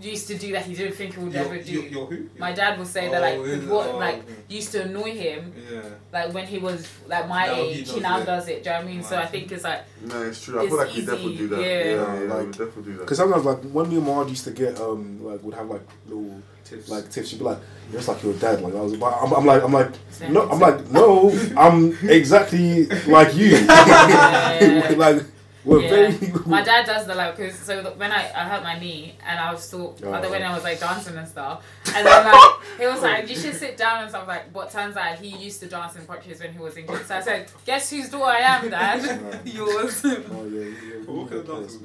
used 0.00 0.26
to 0.28 0.36
do 0.36 0.52
that 0.52 0.64
he 0.66 0.74
didn't 0.74 0.94
think 0.94 1.14
he 1.14 1.20
would 1.24 1.32
Your- 1.32 1.44
ever 1.44 1.58
do. 1.58 1.72
your- 1.72 1.84
your 1.84 2.06
who? 2.06 2.26
My 2.38 2.52
dad 2.52 2.78
would 2.78 2.86
say 2.86 3.08
that 3.08 3.20
like 3.22 3.36
Oh, 3.38 3.74
what 3.74 3.86
Oh, 3.88 3.96
like 3.98 4.22
used 4.48 4.72
to 4.72 4.82
annoy 4.82 5.12
him 5.12 5.52
Yeah. 5.72 5.80
like 6.12 6.34
when 6.34 6.46
he 6.46 6.58
was 6.58 6.86
like 7.08 7.26
my 7.28 7.46
Now 7.46 7.54
age, 7.54 7.76
he, 7.76 7.82
does 7.84 8.02
now 8.02 8.18
it. 8.20 8.26
does 8.26 8.48
it. 8.48 8.62
Do 8.62 8.68
you 8.70 8.74
know 8.76 8.82
what 8.82 8.88
I 8.88 8.92
mean? 8.92 9.02
So 9.02 9.16
I 9.16 9.26
think 9.26 9.50
it's 9.52 9.64
like 9.64 9.80
No, 10.04 10.22
it's 10.22 10.44
true. 10.44 10.60
I 10.60 10.64
It's 10.64 10.68
feel 10.70 10.78
like 10.78 10.88
we 10.88 10.92
easy, 10.94 11.06
definitely 11.06 11.36
do 11.36 11.48
that. 11.48 11.60
yeah. 11.60 11.66
Yeah, 11.66 11.84
Yeah, 11.84 11.90
yeah, 12.14 12.20
we 12.20 12.26
like- 12.26 12.50
definitely 12.52 12.82
do 12.84 12.92
that. 12.92 13.00
Because 13.00 13.16
sometimes, 13.18 13.44
like 13.46 13.62
when 13.72 13.88
me 13.88 13.96
and 13.96 14.06
my 14.06 14.12
aunt 14.12 14.28
used 14.28 14.44
to 14.44 14.50
get, 14.50 14.78
um, 14.80 15.24
like 15.24 15.42
would 15.42 15.54
have 15.54 15.68
like 15.70 15.82
little 16.06 16.42
Tips. 16.64 16.88
like 16.88 17.08
tips. 17.10 17.28
She'd 17.28 17.38
be 17.38 17.44
like, 17.44 17.58
"You're 17.92 18.00
just 18.00 18.08
like 18.08 18.22
your 18.24 18.34
dad." 18.34 18.60
Like 18.60 18.74
I 18.74 18.80
was, 18.80 18.96
but 18.96 19.06
I'm, 19.22 19.32
I'm 19.32 19.46
like, 19.46 19.62
I'm 19.62 19.72
like, 19.72 19.92
no, 20.28 20.42
I'm 20.50 20.58
like, 20.58 20.90
no, 20.90 21.30
I'm 21.56 21.96
exactly 22.02 22.86
like 23.06 23.34
you. 23.36 23.50
Yeah. 23.56 24.92
like 24.96 25.22
we're 25.66 25.82
Yeah. 25.82 26.10
very. 26.10 26.32
my 26.46 26.62
dad 26.62 26.86
does 26.86 27.06
the 27.06 27.14
like 27.14 27.36
because 27.36 27.56
so 27.58 27.82
the- 27.82 27.90
when 27.90 28.12
I, 28.12 28.22
I 28.40 28.44
hurt 28.50 28.62
my 28.62 28.78
knee 28.78 29.16
and 29.28 29.38
I 29.38 29.52
was 29.52 29.62
still 29.64 29.96
Oh. 30.04 30.12
other 30.14 30.30
when 30.30 30.42
I 30.42 30.54
was 30.54 30.62
like 30.64 30.78
dancing 30.80 31.16
and 31.16 31.28
stuff 31.28 31.64
and 31.94 32.06
then 32.06 32.24
like 32.24 32.50
he 32.80 32.86
was 32.86 33.02
like 33.02 33.28
you 33.28 33.36
should 33.36 33.54
sit 33.56 33.76
down 33.76 34.02
and 34.02 34.08
stuff 34.10 34.26
like 34.28 34.52
but 34.52 34.70
turns 34.70 34.96
out 34.96 35.18
he 35.18 35.30
used 35.36 35.58
to 35.60 35.66
dance 35.66 35.96
in 35.96 36.06
crutches 36.06 36.40
when 36.40 36.52
he 36.52 36.58
was 36.58 36.76
injured 36.76 37.04
so 37.06 37.16
I 37.16 37.20
said 37.20 37.50
guess 37.66 37.90
whose 37.90 38.08
daughter 38.08 38.24
I 38.38 38.38
am 38.40 38.70
dad 38.70 39.40
yours 39.58 40.02
Oh, 40.04 40.08
yeah, 40.50 40.60
yeah, 40.60 41.04
What 41.06 41.28
kind 41.30 41.40
of 41.40 41.46
dance 41.46 41.78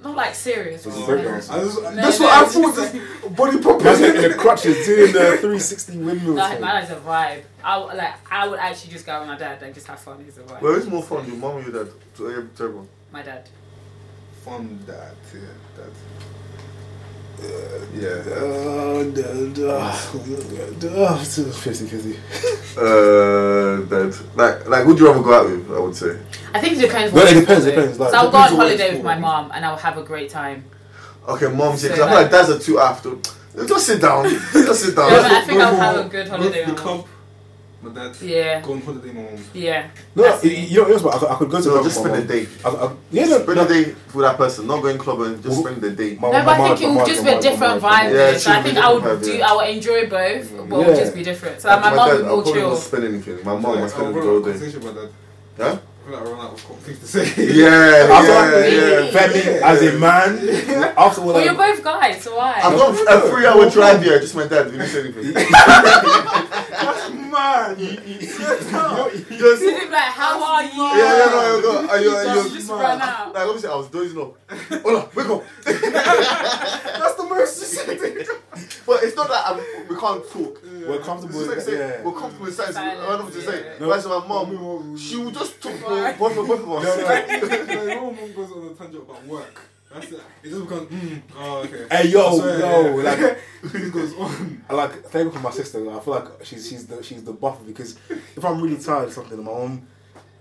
not 0.00 0.14
like 0.14 0.32
serious 0.32 0.86
It's 0.86 0.94
a 0.96 1.00
but- 1.00 1.06
break 1.08 1.24
dance. 1.24 1.50
I 1.50 1.58
was- 1.58 1.74
No, 1.82 1.90
that's 1.90 2.20
no, 2.20 2.26
what 2.26 2.34
I 2.36 2.44
it's 2.44 2.54
thought. 2.54 2.76
just- 2.76 2.92
this- 2.92 3.32
Body 3.36 3.58
proper. 3.58 3.88
In 3.88 4.22
the 4.30 4.34
crutches 4.38 4.86
doing 4.86 5.12
the 5.12 5.18
360 5.38 5.98
windmill. 5.98 6.34
No, 6.34 6.48
thing. 6.48 6.60
my 6.60 6.72
dad's 6.80 6.90
a 6.92 6.96
vibe. 6.96 7.42
I 7.64 7.78
would, 7.78 7.96
like 7.96 8.14
I 8.30 8.46
would 8.46 8.60
actually 8.60 8.92
just 8.92 9.04
go 9.04 9.18
with 9.18 9.28
my 9.28 9.36
dad 9.36 9.60
and 9.60 9.74
just 9.74 9.88
have 9.88 9.98
fun. 9.98 10.22
He's 10.24 10.38
a 10.38 10.42
vibe. 10.42 10.60
Well, 10.62 10.76
it's 10.76 10.86
more 10.86 11.02
fun, 11.02 11.26
your 11.26 11.34
mom 11.36 11.56
or 11.56 11.62
your 11.62 11.72
dad? 11.84 11.92
To, 12.18 12.48
to 12.56 12.62
everyone. 12.64 12.88
My 13.12 13.22
dad. 13.22 13.48
Fun 14.44 14.78
dad. 14.86 15.14
Yeah, 15.34 15.40
dad. 15.76 15.92
Yeah. 17.94 18.18
Uh, 18.38 19.02
d- 19.04 19.22
d- 19.52 19.68
uh, 19.68 21.16
50-50. 21.18 22.16
Uh, 22.76 23.84
dad. 23.86 24.14
Like, 24.34 24.68
like, 24.68 24.84
would 24.86 24.98
you 24.98 25.06
rather 25.06 25.22
go 25.22 25.32
out 25.34 25.46
with? 25.46 25.70
I 25.70 25.78
would 25.78 25.94
say. 25.96 26.18
I 26.52 26.60
think 26.60 26.76
it 26.78 26.80
depends. 26.80 27.14
No, 27.14 27.22
it 27.22 27.28
it's 27.30 27.40
depends, 27.40 27.64
for, 27.64 27.70
it 27.70 27.74
depends, 27.76 27.98
like, 28.00 28.10
so 28.10 28.16
I'll 28.18 28.30
go 28.30 28.38
on 28.38 28.42
depends 28.44 28.52
on 28.52 28.58
what 28.58 28.66
holiday 28.66 28.90
with 28.90 28.98
for. 29.00 29.04
my 29.04 29.18
mom 29.18 29.50
and 29.54 29.64
I'll 29.64 29.76
have 29.76 29.98
a 29.98 30.02
great 30.02 30.30
time. 30.30 30.64
Okay, 31.28 31.46
mom's 31.48 31.84
yeah. 31.84 31.90
'cause 31.90 31.98
So, 31.98 32.04
I 32.04 32.06
feel 32.08 32.14
like 32.16 32.22
like- 32.24 32.30
dads 32.32 32.50
are 32.50 32.58
too 32.58 32.78
after. 32.80 33.10
Just 33.66 33.86
sit 33.86 34.00
down. 34.00 34.24
Just 34.52 34.80
sit 34.84 34.96
down. 34.96 35.10
Yeah, 35.12 35.22
but 35.22 35.32
I 35.32 35.40
think 35.42 35.60
I'll 35.60 35.76
have 35.76 36.06
a 36.06 36.08
good 36.08 36.28
holiday 36.28 36.64
with 36.66 36.76
the 36.76 36.82
my 37.82 37.88
mom. 37.88 37.94
club. 37.94 37.94
My 37.94 38.02
dad. 38.12 38.16
Yeah, 38.22 38.60
Go 38.60 38.72
on 38.72 38.80
holiday, 38.82 39.12
my 39.12 39.22
mom. 39.22 39.44
yeah. 39.54 39.88
No, 40.14 40.22
That's 40.24 40.44
you, 40.44 40.50
know, 40.52 40.88
you 40.88 40.96
know 40.96 40.98
what, 41.02 41.14
I 41.14 41.18
could, 41.18 41.28
I 41.30 41.34
could 41.36 41.50
go 41.50 41.56
to 41.58 41.62
So 41.62 41.76
my- 41.76 41.82
just 41.82 41.96
spend 41.98 42.14
mom. 42.14 42.26
the 42.26 42.32
day. 42.34 42.46
I, 42.64 42.68
I, 42.68 42.92
yeah, 43.10 43.24
no, 43.26 43.38
Spend 43.42 43.56
no, 43.56 43.64
the 43.64 43.74
day 43.74 43.84
with 44.14 44.24
that 44.26 44.36
person. 44.36 44.66
Not 44.66 44.82
going 44.82 44.98
clubbing. 44.98 45.34
Just 45.42 45.48
Well, 45.48 45.62
spend 45.62 45.80
the 45.82 45.90
day. 45.90 46.16
my- 46.20 46.30
No, 46.30 46.44
but 46.44 46.44
my 46.44 46.52
I 46.52 46.56
think 46.56 46.80
mom- 46.80 46.82
it 46.82 46.86
would 46.88 46.98
my 46.98 47.04
just 47.06 47.16
mom- 47.18 47.24
be 47.26 47.30
a 47.30 47.34
my 47.34 47.40
different 47.40 47.82
mom- 47.82 47.90
vibe. 47.92 48.12
Yeah, 48.14 48.38
so 48.38 48.50
I 48.50 48.62
think 48.62 48.78
I 48.78 48.92
would 48.92 49.02
vibe, 49.02 49.22
do. 49.24 49.32
yeah. 49.36 49.46
I 49.50 49.56
would 49.56 49.68
enjoy 49.68 50.00
both, 50.08 50.68
but 50.68 50.80
it 50.80 50.86
would 50.86 50.96
just 50.96 51.14
be 51.14 51.22
different. 51.22 51.60
So 51.60 51.68
like, 51.68 51.80
my 51.80 51.90
dad, 51.90 51.96
mom 51.96 52.08
would 52.08 52.16
I'll 52.16 52.22
more 52.34 52.42
probably 52.42 52.60
chill. 52.60 52.70
not 52.70 52.78
spend 52.78 53.04
anything. 53.04 53.38
My 53.44 53.52
I 53.52 53.54
mom 53.54 53.62
feel 53.62 53.70
was 53.70 53.80
like 53.80 53.90
spending 53.90 54.06
I'll 54.08 54.12
the 54.12 54.18
run 54.18 54.26
whole 54.26 54.34
out 54.34 54.38
of 54.38 54.44
day. 54.44 54.50
conversation 54.52 54.82
about 54.82 54.94
that. 54.96 55.10
Huh? 55.64 55.78
I 56.08 56.10
feel 56.10 56.18
like 56.18 56.26
I 56.26 56.30
run 56.30 56.40
out 56.40 56.52
of 56.52 56.60
things 56.78 56.98
to 57.00 57.06
say. 57.06 57.24
Yeah, 57.52 58.08
After 58.16 58.68
yeah, 58.68 59.00
yeah. 59.00 59.10
Femi, 59.12 59.60
as 59.62 59.82
a 59.82 59.98
man, 59.98 60.94
after 60.98 61.20
what 61.20 61.34
well, 61.34 61.44
you're 61.44 61.54
both 61.54 61.82
guys, 61.84 62.22
so 62.22 62.36
why? 62.36 62.54
I've 62.64 62.72
got 62.72 63.24
a 63.24 63.28
three-hour 63.28 63.68
drive 63.70 64.02
here. 64.02 64.18
Just 64.18 64.34
my 64.34 64.46
dad. 64.46 64.70
Didn't 64.70 64.86
say 64.88 65.00
anything. 65.00 65.34
Man, 67.38 67.78
you, 67.78 67.86
you, 67.86 68.18
you 68.20 68.72
know, 68.72 69.08
you- 69.12 69.38
Just 69.38 69.62
He'd 69.62 69.90
like, 69.90 70.12
how 70.20 70.42
are 70.42 70.64
you? 70.64 70.82
yeah, 70.82 71.18
yeah, 71.18 71.30
no, 71.30 71.38
I 71.58 71.62
got. 71.62 71.90
Are 71.90 72.00
you? 72.00 72.10
Are 72.10 72.24
You 72.36 72.42
you? 72.42 72.54
just 72.56 72.70
ran 72.70 73.00
out. 73.00 73.32
Like 73.32 73.46
obviously, 73.46 73.70
I 73.70 73.76
was 73.76 73.88
dozing 73.88 74.18
off. 74.18 74.34
Hold 74.82 74.96
on, 74.96 75.08
wake 75.14 75.28
up. 75.28 75.44
that's 75.64 77.14
the 77.14 77.26
most 77.28 77.74
thing. 77.86 78.26
But 78.86 79.02
it's 79.04 79.14
not 79.16 79.28
that 79.28 79.42
I'm, 79.46 79.58
we 79.88 79.96
can't 79.96 80.28
talk. 80.30 80.62
we're 80.64 80.98
comfortable 81.00 81.46
like 81.46 81.60
say. 81.60 81.78
Yeah. 81.78 82.02
We're 82.02 82.12
comfortable 82.18 82.46
in 82.46 82.52
silence. 82.52 82.76
I 82.76 82.80
Silence, 82.80 83.06
don't 83.08 83.18
know 83.18 83.24
what 83.26 83.32
to 83.34 83.42
say. 83.42 83.64
yeah. 83.80 83.86
Whereas 83.86 84.06
my 84.06 84.26
mom, 84.26 84.96
she 84.98 85.16
would 85.16 85.34
just 85.34 85.60
talk 85.62 85.74
for 85.74 86.14
both 86.18 86.38
of 86.38 86.46
both 86.48 86.60
of 86.62 86.72
us. 86.72 86.84
No, 86.84 86.96
no. 86.96 87.64
no, 87.64 87.82
your 87.84 88.00
mom 88.12 88.32
goes 88.34 88.50
on 88.52 88.66
a 88.66 88.74
tangent 88.74 89.02
about 89.04 89.26
work. 89.26 89.60
That's 89.92 90.12
it. 90.12 90.20
It 90.42 90.50
just 90.50 90.62
becomes, 90.68 90.90
mm, 90.90 91.22
oh, 91.36 91.58
okay. 91.60 91.86
Hey 91.90 92.08
yo, 92.08 92.26
I 92.26 92.36
swear, 92.38 92.58
yo, 92.60 92.98
yeah. 92.98 93.02
like 93.10 93.38
it 93.74 93.92
goes 93.92 94.14
on. 94.14 94.64
I 94.68 94.74
like 94.74 95.04
thank 95.06 95.24
you 95.24 95.30
for 95.30 95.38
my 95.40 95.50
sister. 95.50 95.78
I 95.90 95.98
feel 96.00 96.14
like 96.14 96.44
she's 96.44 96.68
she's 96.68 96.86
the 96.86 97.02
she's 97.02 97.24
the 97.24 97.32
buffer 97.32 97.64
because 97.64 97.98
if 98.36 98.44
I'm 98.44 98.60
really 98.60 98.76
tired 98.76 99.04
of 99.08 99.12
something, 99.14 99.38
my 99.42 99.44
mom, 99.50 99.86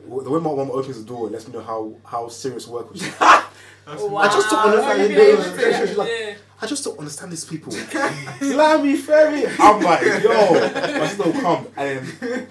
the 0.06 0.30
way 0.30 0.40
my 0.40 0.54
mom 0.54 0.70
opens 0.72 1.00
the 1.02 1.06
door, 1.08 1.30
lets 1.30 1.48
me 1.48 1.54
know 1.54 1.62
how 1.62 1.94
how 2.06 2.28
serious 2.28 2.68
work 2.68 2.92
was. 2.92 3.04
Wow. 3.88 4.18
I 4.18 4.28
just 4.28 4.50
don't 4.50 4.60
understand 4.68 5.00
You'd 5.02 5.08
be 5.16 5.22
it. 5.22 5.34
able 5.40 5.44
to- 5.44 5.88
She's 5.88 5.98
like- 5.98 6.10
yeah. 6.10 6.36
I 6.62 6.66
just 6.68 6.84
don't 6.84 7.00
understand 7.00 7.32
these 7.32 7.46
people. 7.46 7.72
Let 8.42 8.84
me 8.84 8.98
ferry. 8.98 9.46
I'm 9.58 9.82
like, 9.82 10.02
yo, 10.22 10.52
my 11.00 11.08
sister 11.08 11.24
will 11.24 11.32
come 11.42 11.68
and 11.78 12.06
then. 12.06 12.48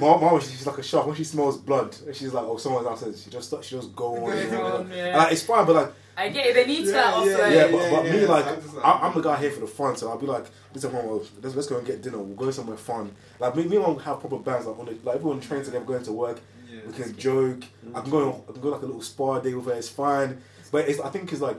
My 0.00 0.16
mom, 0.20 0.40
she's 0.40 0.66
like 0.66 0.78
a 0.78 0.82
shark. 0.82 1.06
When 1.06 1.16
she 1.16 1.24
smells 1.24 1.58
blood, 1.58 1.94
she's 2.12 2.32
like, 2.32 2.44
"Oh, 2.44 2.56
someone's 2.56 2.86
outside." 2.86 3.16
She 3.16 3.30
just, 3.30 3.50
she 3.64 3.76
just 3.76 3.94
go 3.94 4.16
on. 4.16 4.30
Goes 4.30 4.44
and 4.44 4.56
on. 4.56 4.72
on, 4.72 4.90
yeah. 4.92 5.16
Like, 5.18 5.32
it's 5.32 5.42
fine, 5.42 5.66
but 5.66 5.76
like, 5.76 5.92
I 6.16 6.28
get 6.30 6.46
it. 6.46 6.54
They 6.54 6.66
need 6.66 6.86
Yeah, 6.86 6.92
that 6.92 7.14
also. 7.14 7.28
yeah, 7.30 7.48
yeah, 7.48 7.70
but, 7.70 7.90
but 7.90 8.04
yeah, 8.04 8.12
me, 8.12 8.20
yeah. 8.22 8.28
like, 8.28 8.46
I'm 8.46 8.78
I, 8.84 9.06
I'm 9.06 9.14
the 9.14 9.20
guy 9.20 9.36
here 9.40 9.50
for 9.50 9.60
the 9.60 9.66
fun, 9.66 9.96
so 9.96 10.10
I'll 10.10 10.18
be 10.18 10.26
like, 10.26 10.46
listen, 10.74 10.92
mom, 10.92 11.06
well, 11.06 11.22
let's, 11.42 11.54
let's 11.54 11.68
go 11.68 11.78
and 11.78 11.86
get 11.86 12.02
dinner. 12.02 12.18
We'll 12.18 12.36
go 12.36 12.50
somewhere 12.50 12.76
fun. 12.76 13.14
Like, 13.38 13.56
me, 13.56 13.64
me 13.64 13.76
and 13.76 13.84
mom 13.86 13.98
have 14.00 14.20
proper 14.20 14.38
bands, 14.38 14.66
like, 14.66 14.78
on 14.78 14.86
the, 14.86 14.98
like 15.02 15.16
everyone 15.16 15.40
trains 15.40 15.66
together, 15.66 15.84
going 15.84 16.02
to 16.04 16.12
work. 16.12 16.40
Yeah. 16.70 16.80
We 16.86 16.92
can 16.92 17.16
joke. 17.16 17.64
I 17.94 18.00
can 18.00 18.10
go, 18.10 18.32
on, 18.32 18.42
I 18.48 18.52
can 18.52 18.60
go 18.60 18.68
like 18.68 18.82
a 18.82 18.86
little 18.86 19.02
spa 19.02 19.38
day 19.40 19.54
with 19.54 19.66
her. 19.66 19.72
It's 19.74 19.88
fine. 19.88 20.40
But 20.70 20.88
it's, 20.88 21.00
I 21.00 21.10
think 21.10 21.32
it's 21.32 21.40
like 21.40 21.56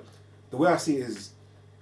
the 0.52 0.58
way 0.58 0.72
I 0.72 0.78
see 0.78 0.98
it 0.98 1.10
is 1.10 1.32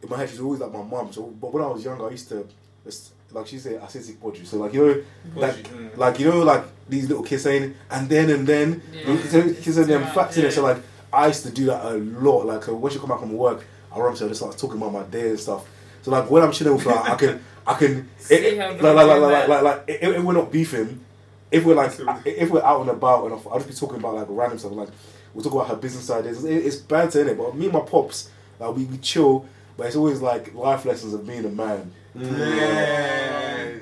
in 0.01 0.09
my 0.09 0.17
head. 0.17 0.29
She's 0.29 0.39
always 0.39 0.59
like 0.59 0.71
my 0.73 0.81
mom. 0.81 1.13
So, 1.13 1.23
but 1.23 1.53
when 1.53 1.63
I 1.63 1.67
was 1.67 1.85
younger, 1.85 2.07
I 2.07 2.11
used 2.11 2.27
to, 2.29 2.47
it's, 2.85 3.11
like 3.31 3.47
she 3.47 3.59
said, 3.59 3.81
I 3.81 3.87
said 3.87 4.03
podgy. 4.19 4.45
So 4.45 4.57
like 4.57 4.73
you 4.73 4.85
know, 4.85 5.03
like, 5.39 5.55
mm. 5.55 5.97
like 5.97 6.19
you 6.19 6.29
know, 6.29 6.43
like 6.43 6.63
these 6.87 7.07
little 7.07 7.23
kids 7.23 7.43
saying, 7.43 7.75
and 7.91 8.09
then 8.09 8.29
and 8.29 8.47
then, 8.47 8.81
Yeah. 8.91 9.01
you 9.01 9.07
know, 9.07 9.53
kids 9.53 9.75
saying 9.75 9.87
them 9.87 10.05
facts 10.07 10.37
in 10.37 10.45
it. 10.45 10.51
So 10.51 10.63
like 10.63 10.77
I 11.11 11.27
used 11.27 11.43
to 11.43 11.51
do 11.51 11.65
that 11.67 11.85
a 11.85 11.95
lot. 11.97 12.45
Like 12.45 12.63
so 12.63 12.75
when 12.75 12.91
she 12.91 12.99
come 12.99 13.09
back 13.09 13.19
from 13.19 13.33
work, 13.33 13.65
I 13.91 13.99
run 13.99 14.15
to 14.15 14.23
her 14.23 14.29
just 14.29 14.41
like 14.41 14.57
talking 14.57 14.77
about 14.77 14.93
my 14.93 15.03
day 15.03 15.29
and 15.29 15.39
stuff. 15.39 15.67
So 16.01 16.11
like 16.11 16.29
when 16.29 16.43
I'm 16.43 16.51
chilling 16.51 16.75
with 16.75 16.83
her, 16.85 16.91
I 16.91 17.15
can, 17.15 17.43
I 17.67 17.73
can, 17.73 18.09
it, 18.29 18.57
like, 18.57 18.81
like, 18.81 18.95
like, 18.95 19.21
like, 19.21 19.47
like, 19.47 19.63
like, 19.63 19.83
if, 19.87 20.23
we're 20.23 20.33
not 20.33 20.51
beefing, 20.51 21.03
if 21.51 21.65
we're 21.65 21.75
like, 21.75 21.91
if 22.25 22.49
we're 22.49 22.63
out 22.63 22.81
and 22.81 22.89
about, 22.89 23.25
and 23.25 23.33
I'll 23.33 23.57
just 23.57 23.67
be 23.67 23.73
talking 23.73 23.97
about 23.99 24.15
like 24.15 24.27
random 24.29 24.59
stuff, 24.59 24.71
like 24.71 24.89
we'll 25.33 25.43
talk 25.43 25.53
about 25.53 25.67
her 25.67 25.75
business 25.75 26.09
ideas. 26.09 26.43
It's, 26.43 26.65
it's 26.65 26.75
banter 26.77 27.21
in 27.21 27.29
it, 27.29 27.37
but 27.37 27.55
me 27.55 27.65
and 27.65 27.73
my 27.73 27.81
pops, 27.81 28.29
like 28.59 28.75
we, 28.75 28.85
we 28.85 28.97
chill, 28.97 29.45
but 29.77 29.87
it's 29.87 29.95
always 29.95 30.21
like 30.21 30.53
life 30.53 30.85
lessons 30.85 31.13
of 31.13 31.27
being 31.27 31.45
a 31.45 31.49
man. 31.49 31.91
Yeah. 32.15 33.75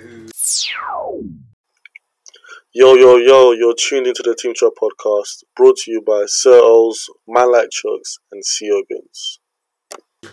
Yo, 2.74 2.94
yo, 2.94 3.16
yo, 3.18 3.52
you're 3.54 3.74
tuned 3.76 4.06
into 4.06 4.22
the 4.24 4.36
Team 4.36 4.54
Trap 4.54 4.74
podcast, 4.80 5.44
brought 5.56 5.78
to 5.78 5.92
you 5.92 6.02
by 6.06 6.24
Sir 6.28 6.60
O's, 6.62 7.06
Man 7.28 7.52
Like 7.52 7.70
Chugs, 7.70 8.20
and 8.32 8.44
CO 8.44 8.84
Bins. 8.88 9.40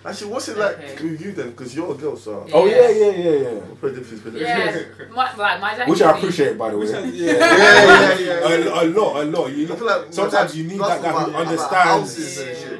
Actually, 0.04 0.30
what's 0.32 0.48
it 0.48 0.58
like 0.58 0.76
Okay. 0.78 1.10
with 1.10 1.20
you 1.24 1.32
then? 1.32 1.50
Because 1.50 1.74
you're 1.74 1.90
a 1.92 1.94
girl, 1.94 2.16
so. 2.16 2.46
Oh 2.52 2.66
Yeah. 2.66 2.88
yeah, 2.90 3.10
yeah, 3.10 3.10
yeah, 3.10 3.50
yeah. 3.50 3.88
Difference 3.90 4.24
with. 4.24 4.34
Yeah, 4.36 4.82
my, 5.14 5.34
like 5.36 5.60
my 5.60 5.74
dad. 5.76 5.88
Which 5.88 6.02
I 6.02 6.10
appreciate, 6.18 6.58
by 6.58 6.70
the 6.70 6.76
way. 6.78 6.84
Which 6.86 6.94
has- 6.94 7.14
yeah. 7.14 7.32
Yeah, 7.32 8.18
yeah, 8.18 8.18
yeah. 8.18 8.80
A, 8.80 8.84
a 8.84 8.86
lot, 8.88 9.22
a 9.22 9.24
lot. 9.26 9.52
You 9.52 9.72
I 9.72 9.76
feel 9.76 9.86
like 9.86 10.12
sometimes 10.12 10.56
you 10.56 10.64
need 10.64 10.80
that 10.80 11.00
guy 11.00 11.12
who 11.12 11.16
about- 11.16 11.28
about 11.30 11.46
understands. 11.46 11.72
houses 11.84 12.38
and 12.40 12.56
shit. 12.58 12.73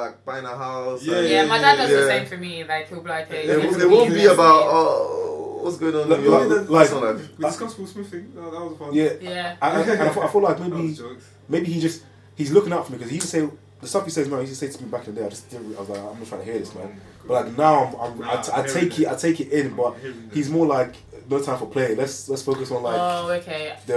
Huh? 0.00 0.06
I'm 0.06 0.12
like 0.12 0.24
buying 0.24 0.44
a 0.44 0.56
house. 0.56 1.02
Yeah, 1.04 1.18
and- 1.18 1.28
Yeah, 1.28 1.46
my 1.46 1.58
dad 1.58 1.76
does 1.76 1.90
the 1.90 1.96
Yeah. 2.00 2.06
same 2.08 2.26
for 2.26 2.36
me. 2.36 2.64
Like 2.64 2.88
he'll 2.88 3.00
be 3.02 3.08
like, 3.08 3.28
hey, 3.28 3.46
There, 3.46 3.60
here's 3.60 3.64
won't- 3.72 3.76
a 3.76 3.78
there 3.78 3.88
won't 3.88 4.08
be 4.08 4.14
business 4.14 4.32
about 4.32 4.60
name. 4.60 4.68
oh, 4.72 5.60
what's 5.62 5.76
going 5.76 5.94
on. 5.94 6.08
Like- 6.08 6.18
in 6.18 6.24
your 6.24 6.40
like- 6.46 6.68
like- 6.70 6.88
personal 6.88 7.12
life. 7.14 7.28
We 7.38 7.44
discussed 7.44 7.78
Will 7.78 7.86
Smith 7.86 8.10
thing. 8.10 8.32
That, 8.34 8.40
that 8.50 8.60
was 8.60 8.78
fun. 8.78 8.94
Yeah, 8.94 9.10
Yeah. 9.20 9.56
and, 9.62 9.80
and, 9.82 9.90
and 9.90 10.02
I, 10.02 10.12
feel, 10.12 10.22
I 10.22 10.28
feel 10.28 10.40
like 10.42 10.58
That 10.58 10.68
maybe 10.68 10.88
was 10.88 10.98
jokes. 10.98 11.24
maybe 11.48 11.66
he 11.72 11.80
just 11.80 12.02
he's 12.34 12.50
looking 12.52 12.72
out 12.72 12.86
for 12.86 12.92
me 12.92 12.98
because 12.98 13.10
he 13.10 13.16
used 13.16 13.30
to 13.30 13.36
say 13.40 13.48
the 13.80 13.86
stuff 13.86 14.04
he 14.04 14.10
says 14.10 14.28
now. 14.28 14.36
He 14.40 14.46
used 14.46 14.60
to 14.60 14.66
say 14.70 14.76
to 14.76 14.82
me 14.84 14.90
back 14.90 15.06
in 15.08 15.14
the 15.14 15.20
day. 15.20 15.26
I 15.26 15.30
just 15.30 15.48
didn't. 15.50 15.74
I 15.76 15.80
was 15.80 15.88
like, 15.88 15.98
I'm 15.98 16.18
not 16.18 16.26
trying 16.28 16.40
to 16.40 16.44
hear 16.44 16.58
this, 16.58 16.74
man. 16.74 17.00
Oh 17.00 17.28
but 17.28 17.46
like 17.46 17.56
now, 17.58 17.84
I'm, 18.00 18.22
I'm, 18.22 18.28
I, 18.28 18.42
t- 18.42 18.52
I 18.52 18.56
Nah, 18.58 18.62
take 18.66 18.92
hearing 18.92 19.12
it. 19.12 19.12
I 19.12 19.16
take 19.16 19.40
it 19.40 19.48
in. 19.52 19.74
But 19.76 19.96
he's 20.32 20.50
more 20.50 20.66
like 20.66 20.94
no 21.30 21.40
time 21.40 21.58
for 21.58 21.66
play. 21.66 21.94
Let's 21.94 22.28
let's 22.28 22.42
focus 22.42 22.70
on 22.72 22.82
like 22.82 22.96
oh, 22.98 23.30
okay. 23.32 23.74
the- 23.86 23.92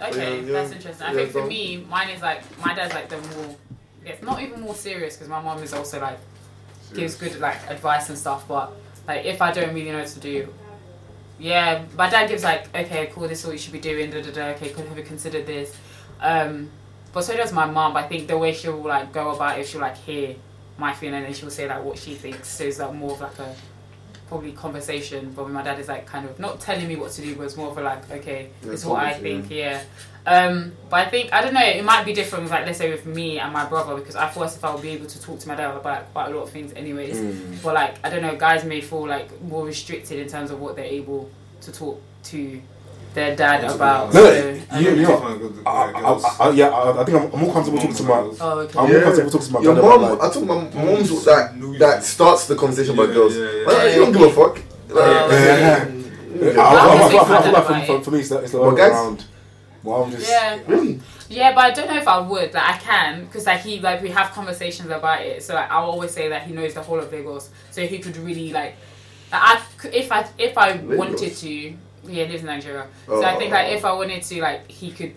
no, 0.00 0.08
okay, 0.08 0.40
Yeah, 0.40 0.42
yeah. 0.46 0.52
that's 0.52 0.72
interesting. 0.72 1.06
I 1.06 1.10
Yeah, 1.12 1.16
think 1.18 1.30
for 1.30 1.46
me, 1.46 1.86
mine 1.88 2.10
is 2.10 2.22
like 2.22 2.42
my 2.64 2.74
dad's 2.74 2.94
like 2.94 3.08
the 3.08 3.16
more, 3.18 3.56
it's 4.06 4.22
not 4.22 4.40
even 4.40 4.60
more 4.60 4.74
serious 4.74 5.16
because 5.16 5.28
my 5.28 5.42
mom 5.42 5.62
is 5.62 5.74
also 5.74 6.00
like 6.00 6.18
gives 6.94 7.16
good 7.16 7.38
like 7.40 7.58
advice 7.68 8.08
and 8.08 8.16
stuff. 8.16 8.46
But 8.48 8.72
like 9.06 9.24
if 9.24 9.42
I 9.42 9.52
don't 9.52 9.74
really 9.74 9.90
know 9.90 9.98
what 9.98 10.08
to 10.08 10.20
do, 10.20 10.52
yeah, 11.38 11.84
my 11.96 12.08
dad 12.08 12.28
gives 12.28 12.44
like, 12.44 12.74
okay, 12.74 13.10
cool, 13.12 13.28
this 13.28 13.40
is 13.40 13.46
what 13.46 13.52
you 13.52 13.58
should 13.58 13.72
be 13.72 13.80
doing. 13.80 14.10
Da 14.10 14.22
da 14.22 14.30
da. 14.30 14.46
Okay, 14.54 14.70
could 14.70 14.86
have 14.86 14.96
you 14.96 15.04
considered 15.04 15.46
this? 15.46 15.76
Um, 16.20 16.70
but 17.12 17.22
so 17.22 17.36
does 17.36 17.52
my 17.52 17.66
mom. 17.66 17.96
I 17.96 18.04
think 18.04 18.28
the 18.28 18.38
way 18.38 18.52
she'll 18.52 18.80
like 18.82 19.12
go 19.12 19.30
about 19.30 19.58
it, 19.58 19.66
she'll 19.66 19.80
like 19.80 19.96
hear 19.96 20.36
my 20.78 20.92
feeling 20.92 21.24
and 21.24 21.34
she'll 21.34 21.50
say 21.50 21.68
like 21.68 21.82
what 21.84 21.98
she 21.98 22.14
thinks. 22.14 22.48
So 22.48 22.64
it's 22.64 22.78
like 22.78 22.94
more 22.94 23.12
of 23.12 23.20
like 23.20 23.38
a 23.38 23.54
probably 24.28 24.52
conversation. 24.52 25.32
But 25.34 25.50
my 25.50 25.62
dad 25.62 25.80
is 25.80 25.88
like 25.88 26.06
kind 26.06 26.28
of 26.28 26.38
not 26.38 26.60
telling 26.60 26.86
me 26.86 26.96
what 26.96 27.10
to 27.12 27.22
do, 27.22 27.34
but 27.34 27.44
it's 27.44 27.56
more 27.56 27.70
of 27.70 27.78
a 27.78 27.82
like, 27.82 28.10
okay, 28.10 28.50
Yeah, 28.62 28.70
this 28.70 28.80
is 28.80 28.86
what 28.86 29.02
I 29.02 29.14
think. 29.14 29.50
Yeah. 29.50 29.82
Um, 30.26 30.72
but 30.90 31.06
I 31.06 31.08
think 31.10 31.32
I 31.32 31.40
don't 31.40 31.54
know. 31.54 31.62
It 31.64 31.84
might 31.84 32.04
be 32.04 32.12
different 32.12 32.42
with 32.44 32.50
like 32.52 32.66
let's 32.66 32.78
say 32.78 32.90
with 32.90 33.06
me 33.06 33.38
and 33.38 33.52
my 33.52 33.64
brother 33.64 33.94
because 33.94 34.16
I 34.16 34.26
thought 34.26 34.52
if 34.54 34.64
I 34.64 34.72
would 34.74 34.82
be 34.82 34.90
able 34.90 35.06
to 35.06 35.22
talk 35.22 35.38
to 35.38 35.48
my 35.48 35.54
dad 35.54 35.74
about 35.76 36.12
quite 36.12 36.30
a 36.32 36.34
lot 36.36 36.42
of 36.42 36.50
things, 36.50 36.72
anyways. 36.74 37.16
Mm. 37.16 37.62
But 37.62 37.74
like 37.74 37.94
I 38.04 38.10
don't 38.10 38.22
know, 38.22 38.34
guys 38.36 38.64
may 38.64 38.80
feel 38.80 39.06
like 39.06 39.40
more 39.42 39.64
restricted 39.64 40.18
in 40.18 40.28
terms 40.28 40.50
of 40.50 40.60
what 40.60 40.74
they're 40.74 40.84
able 40.84 41.30
to 41.60 41.72
talk 41.72 42.02
to 42.24 42.60
their 43.14 43.34
dad 43.36 43.62
Talk 43.62 43.74
about. 43.76 44.12
No, 44.12 44.24
so, 44.24 44.30
you- 44.48 44.62
and- 44.70 44.84
you 44.84 44.96
know, 44.96 45.06
Different 45.08 45.40
with 45.42 45.64
the- 45.64 45.68
I, 45.70 45.90
I. 45.92 46.48
I, 46.48 46.50
yeah, 46.50 46.68
I, 46.68 47.00
I 47.00 47.04
think 47.04 47.16
I'm, 47.22 47.32
I'm 47.32 47.40
more 47.40 47.52
comfortable 47.52 47.78
talking 47.78 47.94
to 47.96 48.02
my. 48.02 48.08
Girls. 48.20 48.38
oh, 48.40 48.58
okay. 48.58 48.78
I'm 48.78 48.86
Yeah. 48.88 48.92
more 48.94 49.02
comfortable 49.04 49.30
talking 49.30 49.46
to 49.46 49.52
my 49.54 49.60
Your 49.60 49.74
dad 49.76 49.82
mom, 49.82 50.04
about 50.04 50.18
I 50.20 50.24
talk 50.24 50.32
told 50.34 50.46
my 50.48 50.54
Moms 50.54 50.74
mom's 51.10 51.24
that 51.24 51.78
that 51.78 52.02
starts 52.04 52.46
the 52.48 52.56
conversation 52.56 52.94
about 52.94 53.14
girls. 53.14 53.36
yeah, 53.36 53.44
yeah. 53.44 53.64
Well, 53.66 53.88
you 53.94 54.00
don't 54.04 54.12
give 54.12 54.22
a 54.22 54.30
fuck. 54.32 54.58
Oh, 54.90 54.94
Like, 54.94 55.30
Yeah. 55.30 55.86
yeah. 55.86 56.60
I, 56.60 56.64
I, 56.64 56.74
I, 56.74 56.96
I, 57.02 57.06
I, 57.06 57.08
feel- 57.10 57.20
I 57.20 57.42
feel 57.42 57.52
like 57.52 57.86
for, 57.86 57.98
for, 57.98 58.02
for 58.04 58.10
me, 58.10 58.18
it's 58.20 58.28
the, 58.28 58.38
it's 58.40 58.50
the 58.52 58.58
Well, 58.58 58.68
other 58.70 58.76
way 58.76 58.82
guys- 58.82 58.92
around. 58.92 59.24
Well, 59.86 60.02
I'm 60.04 60.10
just. 60.10 60.28
Yeah. 60.28 60.58
Really? 60.66 61.00
Yeah, 61.28 61.54
but 61.54 61.64
I 61.64 61.70
don't 61.72 61.88
know 61.88 61.96
if 61.96 62.06
I 62.08 62.20
would. 62.20 62.52
Like 62.54 62.62
I 62.74 62.76
can, 62.78 63.24
because 63.24 63.46
like 63.46 63.60
he 63.60 63.80
like 63.80 64.02
we 64.02 64.10
have 64.10 64.30
conversations 64.32 64.90
about 64.90 65.22
it. 65.22 65.42
So 65.42 65.54
like, 65.54 65.70
I'll 65.70 65.90
always 65.90 66.10
say 66.10 66.28
that 66.28 66.42
he 66.44 66.52
knows 66.52 66.74
the 66.74 66.82
whole 66.82 66.98
of 66.98 67.10
Lagos, 67.12 67.50
so 67.70 67.86
he 67.86 67.98
could 67.98 68.16
really 68.18 68.52
like. 68.52 68.76
like, 69.32 69.42
I 69.42 69.62
if 69.92 70.12
I 70.12 70.28
if 70.38 70.56
I 70.58 70.72
Lagos? 70.72 70.98
wanted 70.98 71.34
to, 71.36 71.48
yeah, 71.50 71.74
he 72.04 72.26
lives 72.26 72.40
in 72.42 72.46
Nigeria. 72.46 72.86
So 73.06 73.22
I 73.24 73.36
think 73.36 73.52
Oh. 73.52 73.56
like 73.56 73.72
if 73.72 73.84
I 73.84 73.92
wanted 73.92 74.22
to, 74.22 74.40
like 74.42 74.70
he 74.70 74.90
could. 74.92 75.14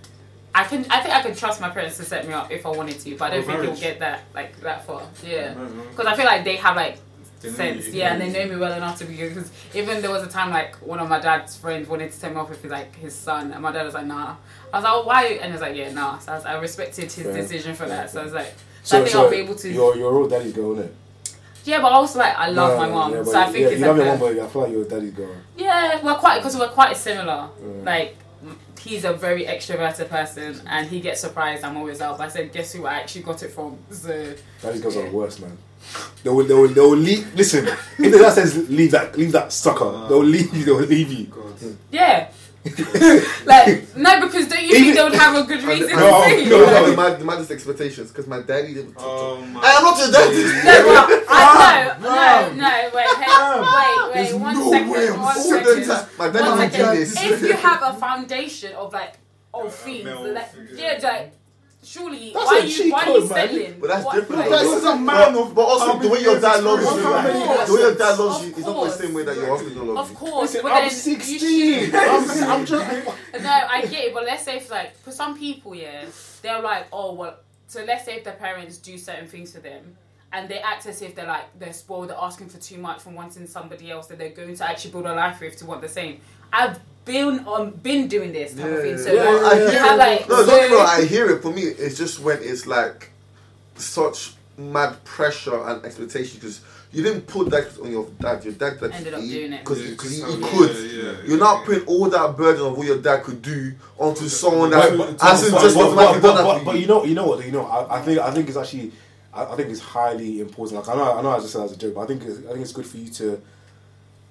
I 0.55 0.63
can. 0.63 0.83
I 0.89 0.99
think 1.01 1.13
I 1.15 1.21
could 1.21 1.37
trust 1.37 1.61
my 1.61 1.69
parents 1.69 1.97
to 1.97 2.03
set 2.03 2.27
me 2.27 2.33
up 2.33 2.51
if 2.51 2.65
I 2.65 2.69
wanted 2.69 2.99
to, 3.01 3.15
but 3.17 3.31
I 3.31 3.35
don't 3.35 3.43
Oh, 3.43 3.47
think 3.47 3.61
he'll 3.63 3.75
get 3.79 3.99
that 3.99 4.23
like 4.33 4.59
that 4.61 4.85
far. 4.85 5.03
Yeah, 5.23 5.53
oh, 5.55 5.65
because 5.91 6.07
I 6.07 6.15
feel 6.15 6.25
like 6.25 6.43
they 6.43 6.55
have 6.55 6.75
like 6.75 6.97
sense, 7.41 7.87
yeah, 7.89 8.13
and 8.13 8.21
they 8.21 8.31
know 8.31 8.53
me 8.53 8.59
well 8.59 8.73
enough 8.73 8.97
to 8.99 9.05
be 9.05 9.15
good. 9.15 9.33
Because 9.33 9.51
even 9.73 10.01
there 10.01 10.11
was 10.11 10.23
a 10.23 10.27
time 10.27 10.49
like 10.49 10.75
one 10.77 10.99
of 10.99 11.07
my 11.07 11.19
dad's 11.19 11.55
friends 11.55 11.87
wanted 11.87 12.11
to 12.11 12.19
take 12.19 12.31
me 12.33 12.37
off 12.37 12.49
with 12.49 12.61
his, 12.61 12.71
like 12.71 12.93
his 12.95 13.15
son, 13.15 13.51
and 13.53 13.61
my 13.61 13.71
dad 13.71 13.83
was 13.85 13.93
like, 13.93 14.05
"Nah." 14.05 14.35
I 14.73 14.77
was 14.77 14.83
like, 14.83 14.93
oh, 14.93 15.03
"Why?" 15.05 15.25
And 15.25 15.45
he 15.45 15.51
was 15.53 15.61
like, 15.61 15.75
"Yeah, 15.75 15.91
nah." 15.93 16.19
So 16.19 16.31
I, 16.31 16.35
was, 16.35 16.45
I 16.45 16.59
respected 16.59 17.11
his 17.11 17.23
Fair. 17.25 17.33
decision 17.33 17.75
for 17.75 17.87
that. 17.87 18.09
So 18.11 18.21
I 18.21 18.23
was 18.25 18.33
like, 18.33 18.53
so, 18.83 18.97
So, 18.97 18.97
I 18.97 18.99
think 19.01 19.11
so 19.13 19.23
I'll 19.23 19.29
be 19.31 19.37
able 19.37 19.55
to. 19.55 19.69
You're, 19.71 19.95
you're 19.97 20.13
all 20.13 20.27
daddy's 20.27 20.53
girl, 20.53 20.75
innit? 20.75 20.91
yeah, 21.65 21.81
but 21.81 21.91
also 21.91 22.19
like 22.19 22.35
I 22.37 22.49
love 22.49 22.77
my 22.77 22.89
mom, 22.89 23.13
Yeah, 23.13 23.23
so 23.23 23.39
I 23.39 23.45
think 23.45 23.57
yeah, 23.59 23.67
it's 23.67 23.79
you 23.79 23.85
like 23.85 23.87
love 23.87 23.97
your 23.97 24.05
mom, 24.05 24.19
but 24.19 24.39
I 24.39 24.47
feel 24.47 24.61
like 24.63 24.71
you're 24.71 24.81
a 24.81 24.85
daddy's 24.85 25.11
girl. 25.11 25.35
yeah, 25.57 26.03
we're 26.03 26.15
quite 26.15 26.39
because 26.39 26.57
we're 26.57 26.67
quite 26.69 26.97
similar. 26.97 27.49
Yeah. 27.61 27.83
Like 27.83 28.15
he's 28.79 29.03
a 29.03 29.11
very 29.13 29.43
extroverted 29.45 30.09
person, 30.09 30.61
and 30.67 30.87
he 30.87 31.01
gets 31.01 31.19
surprised. 31.21 31.63
I'm 31.65 31.75
always 31.77 31.99
out. 32.01 32.19
I 32.21 32.29
said, 32.29 32.51
guess 32.53 32.71
who 32.73 32.85
I 32.85 32.93
actually 32.95 33.23
got 33.23 33.43
it 33.43 33.49
from? 33.51 33.77
So 33.91 34.33
Daddy's 34.61 34.81
girls 34.81 34.95
are 34.97 35.03
the 35.09 35.11
worst, 35.15 35.41
man. 35.41 35.57
They 36.23 36.29
will, 36.29 36.43
they 36.45 36.53
will, 36.53 36.67
they 36.67 36.81
will 36.81 36.95
leave. 36.97 37.33
Listen, 37.35 37.67
if 37.67 38.11
the 38.11 38.17
dad 38.19 38.33
says 38.33 38.69
leave 38.69 38.91
that, 38.91 39.17
leave 39.17 39.31
that 39.31 39.51
sucker, 39.53 39.85
ah. 39.85 40.07
they'll 40.07 40.23
leave 40.23 40.53
you. 40.55 40.65
They'll 40.65 40.77
leave 40.81 41.11
you. 41.11 41.25
God. 41.27 41.43
Hmm. 41.59 41.71
yeah. 41.91 42.31
like 43.45 43.95
no, 43.95 44.19
because 44.21 44.49
don't 44.49 44.61
you 44.61 44.73
think 44.73 44.95
they 44.95 45.01
would 45.03 45.15
have 45.15 45.33
a 45.33 45.47
good 45.47 45.63
reason 45.71 45.91
and- 45.91 45.99
to 45.99 46.49
No. 46.49 46.59
No, 46.59 46.65
no, 46.65 46.71
no, 46.71 46.89
the, 46.91 46.95
mad, 46.97 47.23
maddest 47.23 47.51
expectations 47.51 48.09
because 48.11 48.27
my 48.27 48.41
daddy 48.41 48.73
didn't. 48.73 48.95
Oh 48.97 49.37
my. 49.45 49.61
I 49.61 49.71
am 49.77 49.83
not 49.83 49.97
your 49.97 50.11
daddy. 50.11 50.43
No, 50.43 50.83
but 50.85 51.25
I, 51.29 51.97
no, 52.01 52.09
Mom, 52.09 52.57
no, 52.57 52.63
no, 52.63 52.89
wait, 52.93 53.07
hey, 53.17 54.09
wait, 54.09 54.13
There's 54.13 54.33
wait, 54.33 54.41
one 54.41 54.53
no 54.55 54.71
second, 54.71 54.89
way 54.89 55.07
I'm 55.07 55.21
one 55.21 55.37
All 55.37 55.43
sitting 55.43 55.65
the 55.65 55.85
second. 55.85 55.87
time. 55.87 56.07
My 56.17 56.25
One 56.25 56.33
daddy 56.59 56.71
second. 56.71 56.95
did 56.95 57.01
this. 57.07 57.23
If 57.23 57.41
you 57.43 57.53
have 57.53 57.81
a 57.95 57.97
foundation 57.97 58.73
of 58.75 58.93
like 58.93 59.13
of 59.53 59.63
Yeah, 59.65 59.71
things, 59.71 60.03
male 60.05 60.33
like, 60.33 60.51
yeah, 60.75 60.99
like 61.01 61.33
surely 61.83 62.31
That's 62.33 62.45
why 62.45 62.57
a 62.57 62.61
are 62.61 62.65
you 62.65 62.73
cheat 62.73 62.91
why 62.93 62.99
are 63.03 63.07
you 63.07 63.13
code, 63.21 63.29
man. 63.29 63.29
settling? 63.47 63.79
But 63.79 63.87
that's 63.89 64.05
What- 64.05 64.15
different. 64.15 64.41
what- 64.41 64.49
though. 64.49 64.57
This 64.63 64.73
is 64.77 64.83
a 64.85 64.95
man 64.95 65.35
of 65.35 65.55
but 65.55 65.61
also 65.61 65.99
the 65.99 66.09
way 66.09 66.21
your 66.21 66.39
dad 66.39 66.63
loves 66.63 66.83
you, 66.83 66.89
you 67.01 67.09
like, 67.09 67.67
the 67.67 67.73
way 67.73 67.79
your 67.81 67.95
dad 67.95 68.19
loves 68.19 68.45
you, 68.45 68.51
is 68.51 68.57
not 68.59 68.65
the 68.65 68.73
course. 68.73 68.95
same 68.99 69.13
way 69.13 69.23
that 69.23 69.35
your 69.35 69.47
husband 69.47 69.75
will 69.75 69.85
love 69.93 69.97
Of 70.05 70.11
you. 70.11 70.17
course, 70.17 70.41
Listen, 70.53 70.61
but 70.63 70.71
I'm 70.73 70.81
then 70.81 70.89
16. 70.91 71.39
You 71.39 71.91
I'm, 71.99 72.27
should, 72.27 72.43
I'm 72.43 72.65
just. 72.65 73.05
no, 73.41 73.49
I 73.71 73.81
get 73.85 74.05
it, 74.05 74.13
but 74.13 74.23
let's 74.25 74.43
say 74.43 74.57
if 74.57 74.69
like 74.69 74.95
for 74.97 75.11
some 75.11 75.37
people, 75.37 75.73
yeah, 75.75 76.05
they're 76.41 76.61
like, 76.61 76.87
oh 76.91 77.13
well. 77.13 77.37
So 77.67 77.83
let's 77.85 78.03
say 78.05 78.15
if 78.15 78.23
the 78.23 78.31
parents 78.31 78.77
do 78.77 78.97
certain 78.97 79.27
things 79.27 79.51
for 79.53 79.59
them, 79.59 79.95
and 80.33 80.49
they 80.49 80.59
act 80.59 80.85
as 80.87 81.01
if 81.01 81.15
they're 81.15 81.27
like 81.27 81.45
they're 81.59 81.73
spoiled, 81.73 82.09
they're 82.09 82.17
asking 82.19 82.49
for 82.49 82.57
too 82.59 82.77
much 82.77 83.01
from 83.01 83.15
wanting 83.15 83.47
somebody 83.47 83.89
else 83.91 84.07
that 84.07 84.17
they're 84.17 84.29
going 84.29 84.55
to 84.55 84.67
actually 84.69 84.91
build 84.91 85.05
a 85.05 85.13
life 85.15 85.39
with 85.39 85.55
to 85.57 85.65
want 85.65 85.81
the 85.81 85.87
same. 85.89 86.19
I've 86.51 86.79
been 87.09 87.39
on 87.47 87.71
been 87.71 88.07
doing 88.07 88.31
this 88.31 88.53
type 88.53 88.65
of 88.65 88.81
thing. 88.81 88.97
So 88.97 89.11
Yeah, 89.13 89.23
like, 89.29 89.53
I 89.53 89.55
hear 89.57 89.71
yeah, 89.71 89.93
it. 89.93 89.97
like, 89.97 90.29
No, 90.29 90.35
so- 90.35 90.45
don't 90.47 90.59
get 90.59 90.69
me 90.71 90.75
wrong, 90.77 90.87
I 90.87 91.01
hear 91.05 91.29
it. 91.31 91.41
For 91.41 91.51
me, 91.51 91.61
it's 91.63 91.97
just 91.97 92.19
when 92.19 92.37
it's 92.41 92.65
like 92.67 93.11
such 93.75 94.33
mad 94.57 95.03
pressure 95.05 95.63
and 95.67 95.83
expectation 95.85 96.39
because 96.39 96.61
you 96.91 97.01
didn't 97.03 97.21
put 97.27 97.49
that 97.51 97.67
on 97.79 97.91
your 97.91 98.07
dad. 98.19 98.43
Your 98.43 98.53
dad 98.53 98.81
like, 98.81 98.93
Ended 98.93 99.13
up 99.13 99.21
he, 99.21 99.29
doing 99.29 99.53
it. 99.53 99.59
because 99.63 99.79
Yeah, 100.19 100.27
he, 100.27 100.35
he 100.35 100.41
could. 100.41 100.75
yeah, 100.75 100.81
yeah, 100.81 101.03
You're 101.25 101.25
yeah, 101.31 101.35
not 101.37 101.59
yeah. 101.59 101.65
putting 101.65 101.85
all 101.87 102.09
that 102.09 102.35
burden 102.37 102.65
of 102.65 102.77
what 102.77 102.85
your 102.87 103.01
dad 103.01 103.23
could 103.23 103.41
do 103.41 103.73
onto 103.97 104.27
someone 104.27 104.69
that 104.71 104.97
But- 104.97 105.17
but- 105.17 105.21
hasn't 105.21 105.51
but- 105.53 105.61
just 105.61 105.75
but, 105.75 105.85
automatically 105.87 106.21
but, 106.21 106.27
done 106.35 106.45
but, 106.45 106.53
that 106.53 106.65
but, 106.65 106.65
but 106.65 106.75
you. 106.75 106.81
you 106.81 106.87
know, 106.87 107.03
you 107.05 107.15
know 107.15 107.27
what? 107.27 107.45
You 107.45 107.51
know, 107.51 107.65
I, 107.65 107.99
I 107.99 108.01
think 108.01 108.19
I 108.19 108.31
think 108.31 108.47
it's 108.49 108.57
actually, 108.57 108.91
I, 109.33 109.45
I 109.45 109.55
think 109.55 109.69
it's 109.69 109.79
highly 109.81 110.41
important. 110.41 110.79
Like 110.85 110.89
I 110.95 110.97
know, 110.97 111.17
I 111.17 111.21
know, 111.21 111.29
I 111.29 111.39
just 111.39 111.53
said 111.53 111.63
as 111.63 111.71
a 111.71 111.77
joke, 111.77 111.93
but 111.95 112.01
I 112.01 112.07
think 112.07 112.23
it's, 112.23 112.39
I 112.39 112.51
think 112.51 112.61
it's 112.61 112.73
good 112.73 112.85
for 112.87 112.97
you 112.97 113.09
to, 113.13 113.41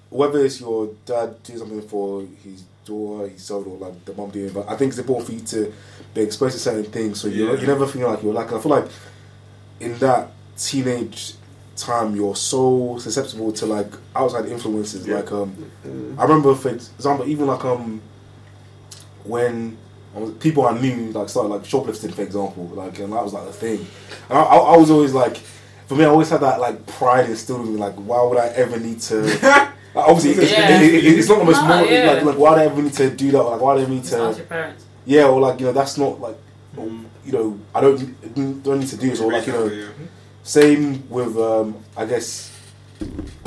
whether 0.09 0.43
it's 0.43 0.59
your 0.59 0.89
dad 1.05 1.41
doing 1.43 1.59
something 1.59 1.81
for 1.83 2.23
his 2.43 2.63
daughter, 2.85 3.27
his 3.29 3.43
son, 3.43 3.63
or 3.65 3.77
like 3.77 4.05
the 4.05 4.13
mom 4.13 4.29
doing. 4.31 4.51
But 4.51 4.67
I 4.69 4.75
think 4.75 4.89
it's 4.89 4.99
important 4.99 5.27
for 5.27 5.33
you 5.33 5.41
to 5.41 5.73
be 6.13 6.21
exposed 6.21 6.53
to 6.55 6.59
certain 6.59 6.91
things, 6.91 7.21
so 7.21 7.27
you 7.27 7.47
Yeah. 7.53 7.59
you 7.61 7.67
never 7.67 7.85
feel 7.87 8.07
like 8.09 8.23
you're 8.23 8.33
like. 8.33 8.51
I 8.51 8.59
feel 8.59 8.71
like 8.71 8.87
in 9.79 9.97
that 9.99 10.31
teenage 10.57 11.33
time, 11.75 12.15
you're 12.15 12.35
so 12.35 12.97
susceptible 12.99 13.51
to 13.53 13.65
like 13.65 13.91
outside 14.15 14.45
influences. 14.47 15.07
Yeah. 15.07 15.17
Like 15.17 15.31
um, 15.31 15.71
I 16.17 16.23
remember, 16.23 16.55
for 16.55 16.69
example, 16.69 17.27
even 17.29 17.47
like 17.47 17.63
um, 17.63 18.01
when 19.23 19.77
people 20.39 20.65
I 20.65 20.77
knew 20.79 21.11
like 21.11 21.29
started 21.29 21.49
like 21.49 21.65
shoplifting, 21.65 22.11
for 22.11 22.23
example, 22.23 22.65
like 22.73 22.97
and 22.99 23.13
that 23.13 23.23
was 23.23 23.33
like 23.33 23.47
a 23.47 23.53
thing. 23.53 23.85
And 24.29 24.37
I, 24.37 24.41
I, 24.41 24.57
I 24.73 24.77
was 24.77 24.89
always 24.89 25.13
like, 25.13 25.37
for 25.87 25.95
me, 25.95 26.03
I 26.03 26.07
always 26.07 26.29
had 26.29 26.41
that 26.41 26.59
like 26.59 26.85
pride 26.87 27.29
instilled 27.29 27.61
in 27.67 27.73
me. 27.75 27.79
Like, 27.79 27.93
why 27.95 28.21
would 28.23 28.37
I 28.39 28.47
ever 28.47 28.79
need 28.79 28.99
to? 29.01 29.71
like, 29.95 30.07
obviously, 30.07 30.43
it's, 30.43 30.51
Yeah. 30.51 30.81
it- 30.81 30.93
it- 30.95 31.17
it's 31.19 31.29
not 31.29 31.39
the 31.39 31.45
most 31.45 31.61
No, 31.61 31.67
moral. 31.67 31.85
yeah. 31.91 32.11
Like, 32.13 32.23
like, 32.23 32.37
why 32.37 32.55
do 32.55 32.61
I 32.61 32.65
ever 32.65 32.81
need 32.81 32.93
to 32.93 33.09
do 33.09 33.31
that? 33.31 33.43
Like, 33.43 33.61
why 33.61 33.77
do 33.77 33.83
I 33.83 33.89
need 33.89 34.01
Just 34.03 34.13
ask 34.13 34.31
to? 34.33 34.37
your 34.39 34.45
parents. 34.47 34.83
Yeah, 35.05 35.27
or 35.27 35.39
like 35.41 35.59
you 35.59 35.65
know, 35.65 35.71
that's 35.71 35.97
not 35.97 36.19
like, 36.21 36.37
you 36.77 37.31
know, 37.31 37.57
I 37.73 37.81
don't 37.81 38.63
don't 38.63 38.79
need 38.79 38.89
to 38.89 38.97
do 38.97 39.09
this. 39.09 39.19
Or 39.21 39.31
like 39.31 39.47
you 39.47 39.53
know, 39.53 39.71
same 40.43 41.03
with 41.09 41.37
um, 41.37 41.75
I 41.97 42.05
guess 42.05 42.51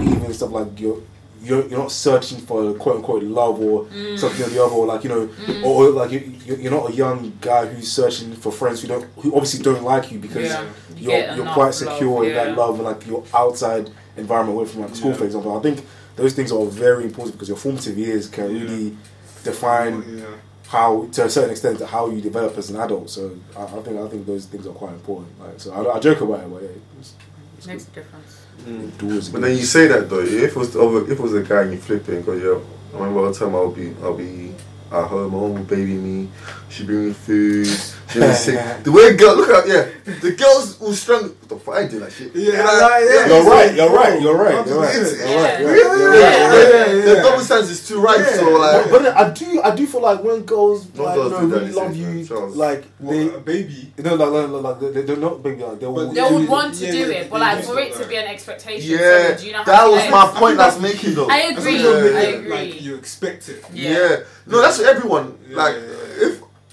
even 0.00 0.32
stuff 0.32 0.50
like 0.52 0.78
you're 0.80 0.98
you're, 1.44 1.66
you're 1.66 1.78
not 1.78 1.90
searching 1.90 2.38
for 2.38 2.72
quote 2.74 2.96
unquote 2.96 3.24
love 3.24 3.60
or 3.60 3.84
Mm. 3.86 4.16
something 4.18 4.46
or 4.46 4.48
the 4.48 4.62
other, 4.64 4.74
or 4.74 4.86
like 4.86 5.02
you 5.04 5.10
know, 5.10 5.28
or, 5.64 5.86
or 5.86 5.90
like 5.90 6.12
you, 6.12 6.32
you- 6.46 6.56
you're 6.56 6.70
not 6.70 6.90
a 6.90 6.92
young 6.94 7.32
guy 7.40 7.66
who's 7.66 7.90
searching 7.90 8.32
for 8.32 8.52
friends 8.52 8.80
who 8.80 8.88
don't 8.88 9.06
who 9.16 9.34
obviously 9.34 9.60
don't 9.62 9.82
like 9.82 10.12
you 10.12 10.18
because 10.20 10.50
Yeah. 10.50 10.62
You 10.96 11.10
you're 11.10 11.18
you're 11.18 11.32
enough 11.42 11.54
quite 11.54 11.64
love, 11.66 11.74
secure 11.74 12.24
in 12.24 12.34
that 12.34 12.56
love 12.56 12.76
and 12.76 12.84
like 12.84 13.04
your 13.08 13.24
outside 13.34 13.90
environment 14.16 14.56
away 14.56 14.66
from 14.68 14.82
like 14.82 14.94
school, 14.94 15.10
Yeah. 15.10 15.16
for 15.16 15.24
example. 15.24 15.58
I 15.58 15.60
think 15.62 15.84
those 16.16 16.32
things 16.34 16.52
are 16.52 16.64
very 16.66 17.04
important 17.04 17.32
because 17.34 17.48
your 17.48 17.56
formative 17.56 17.96
years 17.98 18.28
can 18.28 18.54
Yeah. 18.54 18.62
really 18.62 18.96
define 19.44 20.18
Yeah. 20.18 20.24
how 20.68 21.08
to 21.12 21.24
a 21.24 21.30
certain 21.30 21.50
extent 21.50 21.80
how 21.80 22.08
you 22.10 22.20
develop 22.20 22.56
as 22.58 22.70
an 22.70 22.76
adult. 22.76 23.10
So 23.10 23.32
I, 23.56 23.62
I 23.64 23.66
think 23.82 23.98
I 23.98 24.08
think 24.08 24.26
those 24.26 24.46
things 24.46 24.66
are 24.66 24.72
quite 24.72 24.92
important. 24.92 25.38
Like 25.40 25.58
so, 25.58 25.72
I, 25.72 25.96
I 25.96 25.98
joke 26.00 26.20
about 26.20 26.40
it, 26.40 26.50
but 26.52 26.62
yeah, 26.62 26.68
it's, 27.00 27.14
it's 27.58 27.66
Makes 27.66 27.84
a 27.84 27.90
difference. 27.90 28.38
good. 28.64 28.98
Doors 28.98 29.28
But 29.28 29.40
then 29.42 29.56
you 29.56 29.64
say 29.64 29.86
that 29.88 30.08
though, 30.10 30.20
if 30.20 30.52
it 30.52 30.56
was 30.56 30.72
the 30.72 30.80
other, 30.82 31.02
if 31.04 31.18
it 31.18 31.20
was 31.20 31.34
a 31.34 31.42
guy 31.42 31.62
and 31.62 31.72
you 31.72 31.78
flip 31.78 32.08
it 32.08 32.14
and 32.16 32.24
go, 32.26 32.32
yo, 32.34 32.62
I 32.94 32.96
remember 32.98 33.20
all 33.20 33.32
the 33.32 33.38
time 33.38 33.54
I'll 33.54 33.70
be, 33.70 33.92
I'll 34.02 34.16
be 34.16 34.52
at 34.92 35.06
home, 35.08 35.32
my 35.32 35.38
mom 35.38 35.54
will 35.54 35.62
baby 35.64 35.94
me, 35.94 36.28
she 36.72 36.84
bring 36.84 37.08
me 37.08 37.12
food, 37.12 37.66
she 37.66 38.18
bring 38.18 38.30
me 38.30 38.34
sick. 38.46 38.84
The 38.84 38.90
way 38.92 39.14
girl, 39.16 39.36
look 39.36 39.50
at 39.50 39.68
yeah, 39.68 39.88
the 40.20 40.32
girls 40.32 40.80
will 40.80 40.94
strong. 40.94 41.22
What 41.28 41.48
the 41.48 41.56
fuck 41.58 41.74
I 41.76 41.86
do 41.86 42.00
that 42.00 42.12
shit? 42.12 42.34
Yeah, 42.34 42.62
Like, 42.64 42.80
like, 42.80 43.04
yeah. 43.04 43.26
You're 43.26 43.44
right. 43.44 43.74
You're 43.76 43.90
right. 43.92 44.12
Oh, 44.14 44.18
you're 44.20 44.36
right. 44.36 44.66
You're 44.66 44.80
right. 44.80 44.94
It's- 44.96 45.18
You're 45.18 45.42
right. 45.42 45.60
Yeah. 45.60 45.60
Yeah, 45.60 45.66
right. 45.66 45.76
You're 45.76 46.10
right. 46.10 46.18
yeah, 46.18 46.52
yeah, 46.62 46.86
yeah, 46.94 47.04
The 47.14 47.22
double 47.22 47.40
sense 47.44 47.68
is 47.70 47.86
too 47.86 48.00
right. 48.00 48.24
So 48.24 48.50
like, 48.58 48.90
But, 48.90 49.02
but 49.02 49.16
I 49.16 49.30
do, 49.32 49.62
I 49.62 49.74
do 49.76 49.86
feel 49.86 50.00
like 50.02 50.22
when 50.24 50.42
girls 50.42 50.86
What 50.86 51.04
like, 51.06 51.14
girls 51.16 51.32
you 51.32 51.38
do 51.40 51.46
know, 51.46 51.48
that 51.48 51.60
really 51.60 51.72
love 51.72 51.92
days, 51.94 52.30
you, 52.30 52.36
man? 52.40 52.54
Like 52.56 52.84
What, 52.98 53.12
they, 53.12 53.34
a 53.34 53.38
baby. 53.38 53.92
you 53.98 54.04
know, 54.04 54.14
like, 54.14 54.30
like, 54.30 54.48
like, 54.50 54.80
like 54.82 54.94
they, 54.94 55.02
they're 55.02 55.16
not 55.16 55.42
baby, 55.42 55.62
like 55.62 55.80
they 55.80 55.86
will. 55.86 56.06
But 56.06 56.14
They 56.14 56.34
would 56.34 56.48
want 56.48 56.74
to 56.76 56.90
do 56.90 57.10
it, 57.10 57.30
but 57.30 57.40
like 57.40 57.64
for 57.64 57.78
it 57.78 57.92
to 57.94 58.06
be 58.06 58.16
an 58.16 58.26
expectation. 58.26 58.90
yeah, 58.98 59.36
so 59.36 59.40
do 59.42 59.46
you 59.46 59.52
know 59.52 59.58
how 59.58 59.64
that 59.64 59.86
was 59.90 60.10
my 60.10 60.26
point 60.40 60.58
I 60.58 60.66
was 60.66 60.80
making 60.80 61.14
though. 61.14 61.28
I 61.28 61.52
That's 61.52 61.58
agree. 61.66 61.84
what 61.84 61.96
I'm 61.96 62.04
I 62.04 62.20
saying, 62.22 62.34
agree. 62.40 62.50
Like 62.50 62.80
you 62.82 62.96
expect 62.96 63.48
it. 63.50 63.64
Yeah. 63.74 64.16
No, 64.46 64.60
that's 64.62 64.80
everyone. 64.80 65.38
Like, 65.50 65.74
yeah, 65.74 65.80
yeah. 65.80 65.86
if 66.01 66.01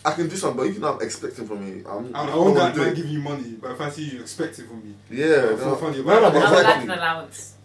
I 0.06 0.12
can 0.14 0.28
do 0.30 0.36
something, 0.38 0.58
but 0.58 0.68
if 0.68 0.74
you're 0.74 0.82
not 0.82 1.02
expecting 1.02 1.46
from 1.48 1.66
me, 1.66 1.84
I'm, 1.88 2.16
I 2.16 2.22
I'm 2.22 2.36
won't 2.38 2.56
that 2.56 2.74
gonna 2.76 2.86
do 2.86 2.92
it. 2.92 2.96
give 2.96 3.08
you 3.08 3.20
money, 3.20 3.58
but 3.62 3.72
if 3.72 3.82
I 3.82 3.90
see 3.90 4.06
you 4.12 4.22
expect 4.22 4.58
it 4.60 4.68
from 4.68 4.82
me, 4.84 4.94
Yeah, 5.10 5.52
I 5.54 5.56
feel 5.58 5.66
no. 5.66 5.76
funny 5.76 5.98
No, 6.02 6.04
about 6.04 6.22
no, 6.22 6.28
it. 6.30 6.34
but 6.34 6.44
I 6.44 6.52
would 6.52 6.64
like 6.64 6.78
Exactly. 6.78 6.94
an 6.94 7.00
allowance. 7.00 7.56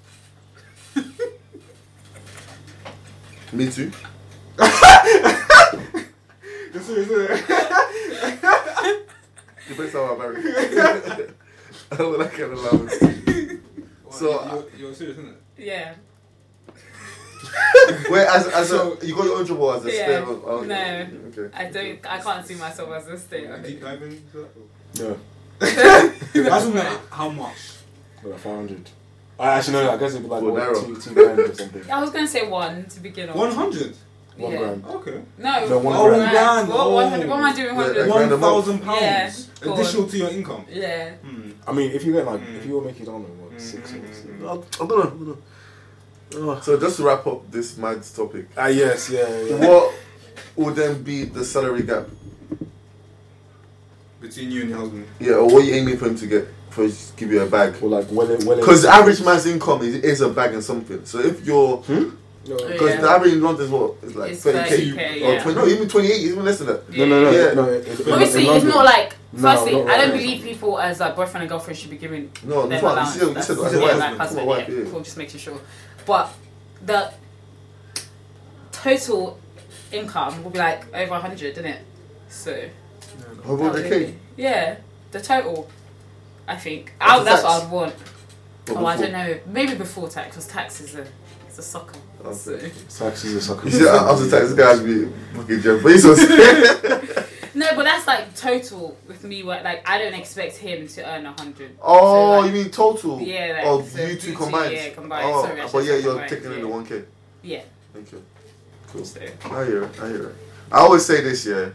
Me 3.53 3.71
too. 3.71 3.93
Yes, 6.75 6.87
sir, 6.87 6.97
yes, 6.99 7.09
sir. 7.09 7.27
Depends 9.69 9.93
how 9.93 10.03
I'm 10.13 10.19
married. 10.19 10.45
I 11.93 11.95
would 12.03 12.19
like 12.19 12.39
an 12.39 12.53
allowance. 12.53 12.95
So, 14.11 14.27
you're, 14.77 14.87
you're 14.87 14.95
serious, 14.95 15.19
isn't 15.19 15.29
it? 15.31 15.41
Yeah. 15.57 15.95
as, 18.15 18.47
as 18.49 18.69
So- 18.69 18.97
a, 19.01 19.05
you 19.07 19.15
got 19.15 19.25
your 19.25 19.39
own 19.39 19.47
job 19.47 19.59
or 19.61 19.77
as 19.77 19.85
a 19.85 19.89
Yeah. 19.93 20.05
stay 20.05 20.15
at 20.17 20.25
home? 20.25 20.43
Oh, 20.47 20.61
No. 20.63 21.07
Okay. 21.29 21.57
I 21.57 21.65
don't. 21.71 22.07
I 22.07 22.19
can't 22.19 22.47
see 22.47 22.55
myself 22.55 22.91
as 22.93 23.07
a 23.09 23.19
stay. 23.19 23.47
Deep 23.65 23.81
diving 23.81 24.13
into 24.13 24.49
No, 25.01 25.19
that? 25.59 26.15
I 26.37 26.41
was 26.41 26.65
wondering 26.67 26.99
how 27.11 27.29
much. 27.31 27.57
like 28.23 28.39
five 28.39 28.57
hundred. 28.57 28.91
I 29.39 29.49
actually 29.59 29.73
no, 29.75 29.91
I 29.91 29.97
guess 29.97 30.13
it'd 30.13 30.23
be 30.23 30.29
like 30.29 30.43
Well, 30.43 30.53
what, 30.53 30.59
narrow. 30.63 30.81
two, 30.85 30.97
two 31.01 31.13
grand 31.15 31.39
or 31.41 31.55
something. 31.55 31.91
I 31.91 32.01
was 32.01 32.11
gonna 32.11 32.29
say 32.29 32.49
one 32.49 32.85
to 32.87 33.01
begin 33.01 33.27
with. 33.29 33.37
One 33.37 33.51
hundred. 33.53 33.97
One 34.37 34.53
Yeah. 34.53 34.59
grand. 34.59 34.85
Okay. 34.87 35.23
No, 35.39 35.67
No, 35.69 35.79
one 35.79 35.85
one 35.99 36.11
grand. 36.11 36.31
grand. 36.31 36.69
What, 36.69 36.77
Oh. 36.81 36.95
what, 36.95 37.11
what 37.13 37.39
am 37.39 37.45
I 37.45 37.53
doing? 37.55 37.67
Yeah, 37.69 37.75
Hundred. 37.75 37.95
grand 37.95 38.11
One 38.11 38.23
a 38.23 38.27
month. 38.29 38.43
thousand 38.43 38.79
pounds 38.83 39.51
go 39.61 39.73
on. 39.73 39.79
additional 39.81 40.07
to 40.09 40.17
your 40.19 40.31
income. 40.31 40.65
Yeah. 40.71 41.11
Hmm. 41.17 41.51
I 41.67 41.73
mean, 41.73 41.91
if 41.93 42.05
you 42.05 42.13
get 42.13 42.27
like, 42.27 42.41
Mm. 42.41 42.57
if 42.59 42.67
you 42.67 42.75
were 42.79 42.85
making, 42.85 43.03
I 43.09 43.13
don't 43.13 43.23
know, 43.23 43.45
what, 43.45 43.61
six 43.61 43.93
or 43.93 43.97
Mm. 43.97 44.15
something. 44.15 44.47
I, 44.47 44.53
I 44.53 44.87
don't 44.87 44.89
know. 44.89 44.97
I 44.99 45.05
don't 45.05 45.29
know. 45.29 45.39
Oh, 46.37 46.61
So 46.63 46.79
just 46.79 46.97
to 46.97 47.05
wrap 47.05 47.27
up 47.27 47.51
this 47.51 47.77
mad 47.77 48.03
topic, 48.03 48.47
Ah, 48.57 48.67
yes, 48.69 49.11
yeah, 49.11 49.29
yeah. 49.43 49.57
what 49.67 49.95
would 50.57 50.75
then 50.77 51.03
be 51.03 51.25
the 51.25 51.45
salary 51.45 51.83
gap? 51.83 52.07
Between 54.21 54.51
you 54.51 54.63
and 54.63 54.71
your 54.71 54.79
husband. 54.79 55.07
Yeah, 55.21 55.35
or 55.35 55.47
what 55.47 55.63
are 55.63 55.67
you 55.67 55.75
aiming 55.75 55.97
for 55.99 56.07
him 56.07 56.17
to 56.17 56.27
get 56.27 56.49
for 56.71 56.85
him 56.85 56.93
give 57.17 57.31
you 57.31 57.43
a 57.43 57.47
bag? 57.47 57.75
Or 57.83 57.89
like, 57.91 58.07
well, 58.11 58.27
well, 58.45 58.57
Because 58.57 58.83
the 58.83 58.89
average 58.89 59.23
man's 59.23 59.47
income 59.47 59.83
is, 59.83 59.97
is 59.97 60.21
a 60.23 60.29
bag 60.31 60.55
and 60.55 60.65
something. 60.65 61.05
So 61.05 61.19
if 61.21 61.45
you're 61.45 61.83
no, 62.47 62.57
because 62.57 62.91
Yeah. 62.91 63.01
the 63.01 63.09
average 63.11 63.33
in 63.35 63.43
London 63.43 63.65
is 63.65 63.71
what 63.71 63.95
is 64.03 64.15
like 64.15 64.33
It's 64.33 64.45
30k 64.45 64.69
30K, 64.69 65.15
or 65.23 65.33
yeah. 65.35 65.43
20, 65.43 65.59
no 65.61 65.67
even 65.67 65.89
28 65.89 66.15
even 66.21 66.45
less 66.45 66.59
than 66.59 66.67
that. 66.69 66.91
no, 66.91 67.07
no, 67.07 67.23
no, 67.25 67.31
Yeah. 67.31 67.53
no. 67.55 67.65
it- 67.71 67.89
it- 67.89 68.09
Obviously, 68.09 68.47
it's 68.47 68.65
not 68.65 68.85
like. 68.85 69.15
No, 69.33 69.51
Firstly, 69.51 69.73
not 69.73 69.89
I 69.89 69.97
don't 69.97 70.11
right. 70.11 70.21
believe 70.21 70.43
people 70.45 70.79
as 70.79 71.01
like 71.01 71.17
boyfriend 71.17 71.43
and 71.43 71.51
girlfriend 71.51 71.77
should 71.79 71.91
be 71.91 71.97
giving 71.97 72.31
No, 72.45 72.63
them 72.63 72.71
that's 72.71 72.83
what 72.83 72.99
you 72.99 73.43
said. 73.43 73.59
You 73.59 73.69
said 73.69 73.81
yeah, 73.83 73.95
like 73.97 74.17
husband. 74.17 74.49
Yeah, 74.49 74.57
yeah. 74.69 74.91
cool. 74.91 75.01
Just 75.01 75.17
making 75.17 75.41
sure. 75.41 75.59
But 76.07 76.35
the 76.85 77.13
total 78.73 79.39
income 79.93 80.43
will 80.43 80.51
be 80.51 80.59
like 80.59 80.93
over 80.95 81.15
hundred, 81.15 81.53
isn't 81.53 81.65
it? 81.65 81.83
So. 82.29 82.69
How 83.45 83.55
about 83.55 83.75
the 83.75 83.89
cake? 83.89 84.15
Yeah, 84.37 84.77
the 85.11 85.21
total. 85.21 85.71
I 86.47 86.57
think. 86.57 86.93
After 87.01 87.21
I, 87.21 87.25
that's 87.25 87.43
tax? 87.43 87.45
what 87.45 87.63
I'd 87.65 87.71
want. 87.71 87.95
Or 88.71 88.79
Oh, 88.79 88.87
I 88.87 88.97
don't 88.97 89.13
know. 89.13 89.39
Maybe 89.47 89.75
before 89.75 90.09
tax, 90.09 90.29
because 90.31 90.47
tax 90.47 90.81
is 90.81 90.95
a, 90.95 91.07
it's 91.47 91.59
a 91.59 91.63
sucker. 91.63 91.99
Okay. 92.25 92.35
So. 92.89 93.05
Tax 93.05 93.25
is 93.25 93.35
a 93.35 93.41
sucker. 93.43 93.67
You 93.67 93.73
see, 93.73 93.89
after 93.89 94.31
tax, 94.31 94.49
this 94.49 94.55
guy 94.55 94.69
has 94.71 94.81
to 94.81 94.85
be 94.87 95.13
fucking 95.37 95.61
Jeff 95.61 95.81
Bezos. 95.83 97.21
No, 97.55 97.75
but 97.77 97.85
that's 97.85 98.07
like 98.07 98.35
total 98.37 98.97
with 99.07 99.23
me. 99.25 99.43
Where 99.43 99.63
like 99.63 99.89
I 99.89 99.99
don't 99.99 100.15
expect 100.15 100.57
him 100.57 100.89
to 100.89 101.09
earn 101.09 101.25
a 101.27 101.33
hundred. 101.33 101.77
oh, 101.81 101.99
So, 101.99 102.41
like, 102.41 102.47
you 102.55 102.63
mean 102.63 102.71
total? 102.71 103.21
Yeah, 103.21 103.53
like, 103.57 103.67
of 103.67 103.89
so 103.89 104.05
you 104.07 104.17
two 104.17 104.35
combined. 104.35 104.73
yeah, 104.75 104.89
combined. 104.91 105.27
Oh, 105.29 105.43
Sorry, 105.45 105.61
but 105.73 105.85
yeah, 105.85 105.97
you're 105.97 106.13
combined, 106.13 106.31
taking 106.31 106.53
in 106.53 106.61
the 106.63 106.69
one 106.69 106.85
k. 106.87 107.03
Yeah. 107.43 107.63
Thank 107.93 108.11
you. 108.13 108.25
cool. 108.89 109.05
So, 109.05 109.21
I 109.21 109.65
hear 109.65 109.85
it. 109.85 110.01
I 110.01 110.09
hear 110.09 110.31
it. 110.31 110.37
I 110.73 110.79
always 110.79 111.05
say 111.05 111.21
this, 111.21 111.47
yeah. 111.47 111.71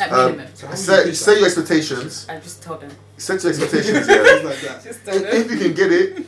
at 0.00 0.12
Um. 0.12 0.40
So 0.54 0.68
you 0.70 0.76
Set, 0.76 1.16
set 1.16 1.36
your 1.38 1.46
expectations. 1.46 2.26
I 2.28 2.38
just 2.38 2.62
told 2.62 2.82
him. 2.82 2.92
Set 3.16 3.42
your 3.42 3.52
expectations, 3.54 4.06
yeah. 4.06 4.16
Like 4.48 4.60
that. 4.60 4.84
Just 4.84 5.04
told 5.04 5.22
if, 5.22 5.32
him. 5.32 5.42
if 5.42 5.50
you 5.50 5.58
can 5.58 5.74
get 5.74 5.92
it, 5.92 6.26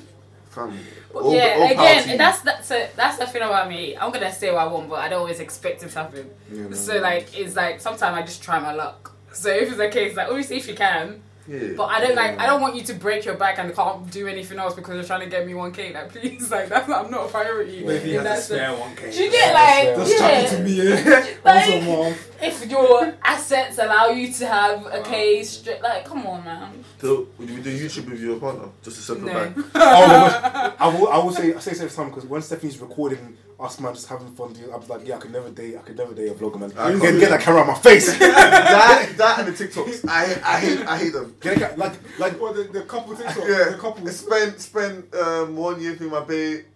fam. 0.58 0.78
all- 1.14 1.34
yeah, 1.34 1.56
all 1.58 1.70
again, 1.70 2.18
that's 2.18 2.40
that. 2.42 2.64
So 2.64 2.86
that's 2.96 3.18
the 3.18 3.26
thing 3.26 3.42
about 3.42 3.68
me. 3.68 3.96
I'm 3.96 4.10
gonna 4.12 4.32
say 4.32 4.50
what 4.52 4.60
I 4.60 4.66
want, 4.66 4.88
but 4.88 4.96
I 5.00 5.08
don't 5.08 5.20
always 5.20 5.40
expect 5.40 5.82
it 5.82 5.88
to 5.90 5.98
happen. 5.98 6.30
Yeah, 6.52 6.62
no, 6.68 6.72
So 6.72 6.94
no. 6.94 7.00
like, 7.00 7.38
it's 7.38 7.56
like 7.56 7.80
sometimes 7.80 8.16
I 8.16 8.22
just 8.22 8.42
try 8.42 8.58
my 8.58 8.72
luck. 8.72 9.12
So 9.32 9.48
if 9.50 9.68
it's 9.68 9.76
the 9.76 9.88
case, 9.88 10.16
like 10.16 10.28
obviously 10.28 10.56
if 10.56 10.68
you 10.68 10.74
can, 10.74 11.22
Yeah. 11.48 11.72
but 11.76 11.84
I 11.84 12.00
don't 12.00 12.14
like. 12.14 12.38
I 12.38 12.46
don't 12.46 12.60
want 12.60 12.76
you 12.76 12.82
to 12.84 12.94
break 12.94 13.24
your 13.24 13.34
back 13.34 13.58
and 13.58 13.74
can't 13.74 14.10
do 14.10 14.26
anything 14.28 14.58
else 14.58 14.74
because 14.74 14.94
you're 14.96 15.04
trying 15.04 15.20
to 15.20 15.26
get 15.26 15.46
me 15.46 15.54
one 15.54 15.72
k. 15.72 15.94
Like 15.94 16.10
please, 16.10 16.50
like 16.50 16.68
that's 16.68 16.86
not, 16.88 17.06
I'm 17.06 17.10
not 17.10 17.26
a 17.26 17.28
priority. 17.28 17.84
But 17.84 17.94
if 17.96 18.04
he 18.04 18.16
in 18.16 18.24
that 18.24 18.36
has 18.36 18.48
to 18.48 18.54
sense. 18.54 18.60
spare 18.60 18.78
one 18.78 18.94
K. 18.96 19.10
Do 19.10 19.24
you 19.24 19.30
get 19.30 19.54
like 19.54 19.96
Just 20.08 20.20
yeah. 20.20 20.46
to 20.46 20.62
me, 20.62 20.72
yeah. 20.88 21.26
Like- 21.44 21.68
Once 21.68 21.68
a 21.68 21.80
month. 21.86 22.36
if 22.42 22.70
your 22.70 23.14
assets 23.22 23.78
allow 23.78 24.08
you 24.08 24.32
to 24.34 24.46
have 24.46 24.86
a 24.86 25.02
k, 25.02 25.10
case 25.10 25.50
straight 25.50 25.82
like 25.82 26.04
come 26.04 26.26
on 26.26 26.44
man 26.44 26.84
So, 27.00 27.28
would 27.38 27.48
you 27.48 27.60
do 27.60 27.70
YouTube 27.86 28.10
with 28.10 28.20
your 28.20 28.38
partner 28.38 28.68
just 28.82 28.96
to 28.96 29.02
circle 29.02 29.24
no 29.26 29.32
back? 29.32 29.52
oh, 29.56 29.62
no, 29.74 30.74
I 30.78 30.88
will. 30.88 31.08
I 31.08 31.18
will 31.18 31.32
say. 31.32 31.54
I 31.54 31.58
say 31.60 31.70
this 31.70 31.80
every 31.80 31.96
time 31.96 32.08
because 32.10 32.26
when 32.26 32.42
Stephanie's 32.42 32.78
recording 32.78 33.36
us, 33.60 33.80
man, 33.80 33.92
just 33.94 34.06
having 34.08 34.30
fun. 34.34 34.54
I 34.72 34.76
was 34.76 34.88
like, 34.88 35.06
yeah, 35.06 35.16
I 35.16 35.18
could 35.18 35.32
never 35.32 35.50
date. 35.50 35.76
I 35.76 35.80
could 35.80 35.96
never 35.96 36.14
date 36.14 36.28
a 36.28 36.34
vlogger, 36.34 36.60
man. 36.60 36.72
I 36.78 36.92
Get, 36.92 37.00
can't- 37.00 37.20
get 37.20 37.30
that 37.30 37.40
camera 37.40 37.62
out 37.62 37.66
my 37.66 37.74
face. 37.74 38.06
that, 38.18 39.14
that 39.16 39.38
and 39.40 39.48
the 39.54 39.64
TikToks. 39.64 40.08
I, 40.08 40.22
I 40.44 40.60
hate, 40.60 40.80
I 40.86 40.96
hate 40.98 41.12
them. 41.12 41.34
Get 41.40 41.56
a, 41.56 41.60
ca- 41.68 41.74
like, 41.76 41.94
like. 42.20 42.40
What 42.40 42.54
the, 42.54 42.64
the 42.64 42.82
couple 42.82 43.16
TikTok? 43.16 43.36
Yeah. 43.38 43.70
The 43.70 43.78
couple. 43.80 44.06
Spend, 44.08 44.60
spend 44.60 45.14
um, 45.14 45.56
one 45.56 45.80
year 45.80 45.92
with 45.98 46.02
my 46.02 46.20
babe. 46.24 46.66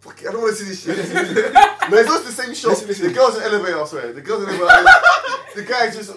Fuck, 0.00 0.22
it, 0.22 0.28
I 0.28 0.32
don't 0.32 0.42
want 0.42 0.56
to 0.56 0.64
see 0.64 0.68
this 0.70 0.84
shit. 0.84 1.52
no, 1.52 1.96
it's 1.98 2.08
not 2.08 2.24
the 2.24 2.30
same 2.30 2.54
shot. 2.54 2.68
Listen, 2.70 2.86
listen. 2.86 3.08
The 3.08 3.12
girl's 3.14 3.34
in 3.36 3.42
the 3.42 3.48
elevator, 3.48 3.82
I 3.82 3.84
swear. 3.86 4.12
The 4.12 4.20
girl's 4.20 4.44
in 4.44 4.50
the 4.50 4.64
elevator. 4.64 4.90
the 5.56 5.62
guy's 5.64 5.96
just. 5.96 6.12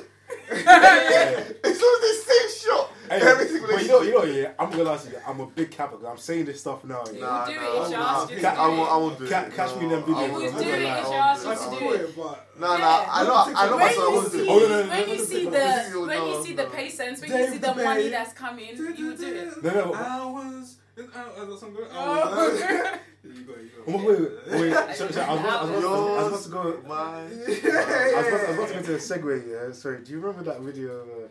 it's 1.63 1.81
not 1.81 2.01
the 2.01 2.13
same 2.27 2.49
shot. 2.71 2.91
Hey, 3.09 3.19
Every 3.21 3.47
single 3.47 3.67
but 3.71 3.81
you 3.81 3.87
know, 3.89 4.01
you 4.01 4.11
know, 4.13 4.23
yeah. 4.23 4.51
I'm 4.59 4.69
gonna 4.71 4.91
ask 4.91 5.09
you. 5.09 5.17
I'm 5.27 5.39
a 5.41 5.45
big 5.47 5.69
capper. 5.71 6.05
I'm 6.07 6.17
saying 6.17 6.45
this 6.45 6.61
stuff 6.61 6.83
now. 6.85 7.03
Yeah. 7.11 7.19
Nah, 7.19 7.45
would 7.45 7.53
do 7.53 7.59
nah, 7.59 7.61
it 7.61 7.81
if 7.85 7.91
you 7.91 7.97
nah. 7.97 8.21
asked 8.23 8.31
you 8.31 8.39
Ca- 8.39 8.55
do 8.55 8.61
I 8.61 8.65
it. 8.73 8.77
won't, 8.77 8.89
I 8.91 8.97
won't 8.97 9.19
do 9.19 9.27
Ca- 9.27 9.41
it. 9.43 9.53
catch 9.55 9.75
me 9.75 9.83
in 9.83 9.89
No, 9.89 9.95
them 10.01 10.03
videos. 10.03 10.15
I 10.17 10.25
You 10.25 10.31
won't 10.31 10.43
would 10.43 10.53
do 10.53 10.63
do 10.63 10.69
it 10.69 10.73
it. 10.73 10.81
if 10.81 10.81
you 10.81 10.87
I 10.87 11.17
asked 11.31 11.45
won't 11.45 11.57
us 11.57 11.65
do 11.69 11.79
to 11.79 11.85
it. 11.93 11.97
do 11.97 12.03
it. 12.05 12.15
But 12.15 12.47
Nah, 12.59 12.73
Yeah. 12.73 12.79
nah, 12.79 13.05
I 13.11 13.23
know, 13.23 13.53
I 13.55 13.65
know 13.65 13.75
when 13.77 13.85
myself. 13.85 14.03
I 14.03 14.07
you 14.09 14.15
won't 14.15 14.31
do 14.31 14.37
see, 14.37 14.43
it. 14.43 14.47
No, 14.47 14.59
no, 14.59 14.83
no, 14.83 14.89
when 14.89 15.09
you 15.09 15.25
see 15.25 15.45
the 15.45 16.05
when 16.07 16.27
you 16.27 16.43
see 16.45 16.53
the 16.53 16.63
no. 16.63 16.69
patience, 16.69 17.21
when 17.21 17.29
you 17.31 17.47
see 17.51 17.57
the 17.57 17.75
money 17.75 18.09
that's 18.09 18.33
coming, 18.33 18.67
you 18.77 18.93
do 18.95 19.11
it. 19.27 19.63
No, 19.63 19.69
no, 19.73 19.91
but- 19.91 20.01
Hours 20.01 20.75
and 20.97 21.09
hours. 21.15 21.49
That's 21.49 21.59
some 21.59 21.73
good 21.73 21.87
Oh. 21.91 22.97
hours. 23.25 23.37
You 23.37 23.43
go, 23.43 23.53
you 23.53 23.69
go. 23.69 23.83
Oh, 23.87 24.05
wait, 24.05 24.19
wait, 24.59 24.71
wait. 24.73 24.95
So, 24.95 25.09
so 25.09 25.21
I, 25.21 25.33
was, 25.33 25.41
I, 25.41 25.63
was, 25.63 25.83
I, 25.83 25.87
I 25.87 26.29
was 26.29 26.47
about 26.47 26.73
to 26.73 26.81
go. 26.81 26.87
My, 26.87 27.21
I 27.21 27.23
was, 27.23 27.59
about, 27.59 27.89
I 27.89 28.49
was 28.49 28.57
about 28.57 28.67
to 28.67 28.73
go 28.73 28.81
to 28.81 28.95
a 28.95 28.97
segue. 28.97 29.67
Yeah, 29.67 29.73
sorry. 29.73 30.03
Do 30.03 30.11
you 30.11 30.19
remember 30.19 30.43
that 30.51 30.61
video? 30.61 30.91
Of, 30.91 31.07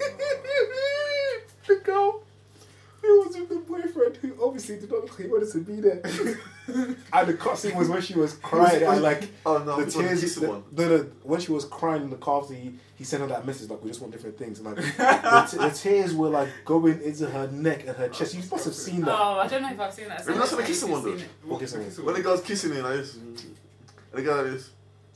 uh, 0.00 0.10
the 1.66 1.76
girl 1.84 2.22
who 3.02 3.20
was 3.20 3.36
with 3.36 3.48
the 3.48 3.56
boyfriend 3.56 4.16
who 4.16 4.34
obviously 4.44 4.78
did 4.78 4.90
not 4.90 5.02
look 5.02 5.10
like 5.10 5.26
he 5.26 5.32
wanted 5.32 5.50
to 5.52 5.58
be 5.60 5.80
there, 5.80 6.00
and 7.12 7.28
the 7.28 7.34
cutscene 7.34 7.74
was 7.76 7.88
when 7.88 8.02
she 8.02 8.14
was 8.14 8.34
crying 8.34 8.82
and 8.82 9.02
like 9.02 9.28
oh 9.46 9.58
no, 9.58 9.76
the 9.76 9.82
it's 9.82 9.96
on 9.96 10.02
the 10.02 10.08
tears. 10.08 10.34
The, 10.34 10.48
one. 10.48 10.64
no, 10.72 10.88
no, 10.88 11.10
when 11.22 11.40
she 11.40 11.52
was 11.52 11.64
crying 11.64 12.02
in 12.02 12.10
the 12.10 12.16
car 12.16 12.42
after 12.42 12.54
he, 12.54 12.74
he 12.96 13.04
sent 13.04 13.22
her 13.22 13.28
that 13.28 13.46
message 13.46 13.70
like 13.70 13.82
we 13.82 13.88
just 13.90 14.00
want 14.00 14.12
different 14.12 14.38
things, 14.38 14.58
and 14.58 14.66
like 14.66 14.76
the, 14.76 14.82
t- 15.50 15.56
the 15.56 15.70
tears 15.70 16.14
were 16.14 16.28
like 16.28 16.48
going 16.64 17.00
into 17.02 17.26
her 17.28 17.46
neck 17.48 17.86
and 17.86 17.96
her 17.96 18.04
oh, 18.04 18.08
chest. 18.08 18.34
You 18.34 18.42
must 18.50 18.64
have 18.64 18.74
seen 18.74 19.00
that. 19.02 19.18
Oh, 19.18 19.38
I 19.38 19.46
don't 19.48 19.62
know 19.62 19.70
if 19.70 19.80
I've 19.80 19.94
seen 19.94 20.08
that. 20.08 20.26
Maybe 20.26 20.38
that's 20.38 20.52
what 20.52 20.58
the 20.58 20.62
I've 20.64 20.68
kissing 20.68 20.90
one 20.90 21.02
seen 21.02 21.12
does. 21.12 21.22
it. 21.22 21.76
Okay, 21.76 21.90
so- 21.90 22.02
When 22.02 22.14
the 22.14 22.22
guy's 22.22 22.40
kissing 22.42 22.70
me 22.70 22.82
like 22.82 22.96
this, 22.96 23.16
and 23.16 23.42
the 24.12 24.22
guy 24.22 24.40
like 24.40 24.50
this. 24.52 24.70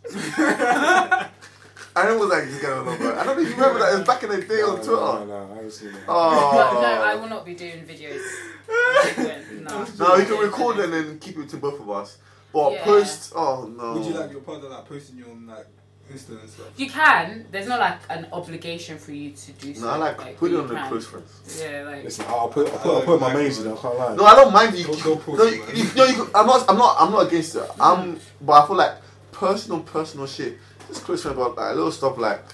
I 1.96 2.04
know 2.06 2.14
it 2.14 2.20
was 2.20 2.30
like 2.30 2.44
this 2.44 2.60
guy 2.60 2.72
on 2.72 2.86
number. 2.86 3.14
I 3.14 3.24
don't 3.24 3.40
even 3.40 3.52
remember 3.52 3.78
that. 3.78 3.94
It 3.94 3.98
was 3.98 4.06
back 4.06 4.22
in 4.24 4.30
the 4.30 4.42
day 4.42 4.62
on 4.62 4.76
Twitter. 4.76 4.90
No, 4.90 5.24
no, 5.24 5.52
I 5.52 5.54
haven't 5.54 5.70
seen 5.70 5.92
that. 5.92 6.00
Oh. 6.08 6.80
No, 6.82 7.02
I 7.02 7.14
will 7.14 7.28
not 7.28 7.44
be 7.44 7.54
doing 7.54 7.84
videos. 7.86 8.20
no. 9.62 9.86
No, 9.98 10.16
you 10.16 10.24
can 10.24 10.38
record 10.38 10.78
it 10.78 10.84
and 10.86 10.92
then 10.92 11.18
keep 11.20 11.38
it 11.38 11.48
to 11.50 11.56
both 11.56 11.80
of 11.80 11.88
us. 11.90 12.18
But 12.52 12.72
Yeah. 12.72 12.84
post, 12.84 13.32
oh 13.36 13.66
no. 13.66 13.94
Would 13.94 14.06
you 14.06 14.14
like 14.14 14.30
your 14.32 14.40
partner 14.40 14.68
like 14.68 14.88
posting 14.88 15.18
you 15.18 15.26
on 15.26 15.46
like 15.46 15.66
Insta 16.12 16.40
and 16.40 16.50
stuff? 16.50 16.66
You 16.76 16.90
can. 16.90 17.46
There's 17.50 17.66
not 17.68 17.78
like 17.78 17.98
an 18.10 18.26
obligation 18.32 18.98
for 18.98 19.12
you 19.12 19.30
to 19.30 19.52
do 19.52 19.74
so. 19.74 19.82
No, 19.82 19.90
I 19.90 19.96
like, 19.96 20.36
put 20.36 20.50
it 20.50 20.54
you 20.54 20.60
on 20.60 20.68
the 20.68 20.74
can. 20.74 20.88
close 20.88 21.06
friends. 21.06 21.60
Yeah, 21.60 21.82
like. 21.82 22.04
Listen, 22.04 22.24
I'll 22.28 22.48
put 22.48 22.72
I'll 22.72 22.78
put, 22.78 22.94
I'll 22.94 23.02
put 23.02 23.20
my 23.20 23.34
mains 23.34 23.60
in. 23.60 23.72
I 23.72 23.76
can't 23.76 23.98
lie. 23.98 24.16
No, 24.16 24.24
I 24.24 24.34
don't 24.34 24.52
mind 24.52 24.76
you. 24.76 24.84
Don't- 24.84 25.02
don't 25.02 25.22
post 25.22 25.38
no, 25.38 25.44
it, 25.46 25.76
you, 25.76 25.84
you, 25.84 25.94
no, 25.94 26.04
you, 26.06 26.30
I'm 26.34 26.46
not. 26.46 26.68
I'm 26.68 26.78
not. 26.78 26.96
I'm 26.98 27.12
not 27.12 27.26
against 27.26 27.54
it. 27.54 27.70
I'm, 27.80 28.16
mm. 28.16 28.20
but 28.40 28.52
I 28.52 28.66
feel 28.66 28.76
like 28.76 28.94
personal, 29.32 29.80
personal 29.80 30.26
shit. 30.26 30.58
Just 30.88 31.04
close 31.04 31.22
friend 31.22 31.36
about 31.36 31.56
like 31.56 31.74
little 31.74 31.92
stuff 31.92 32.18
like. 32.18 32.44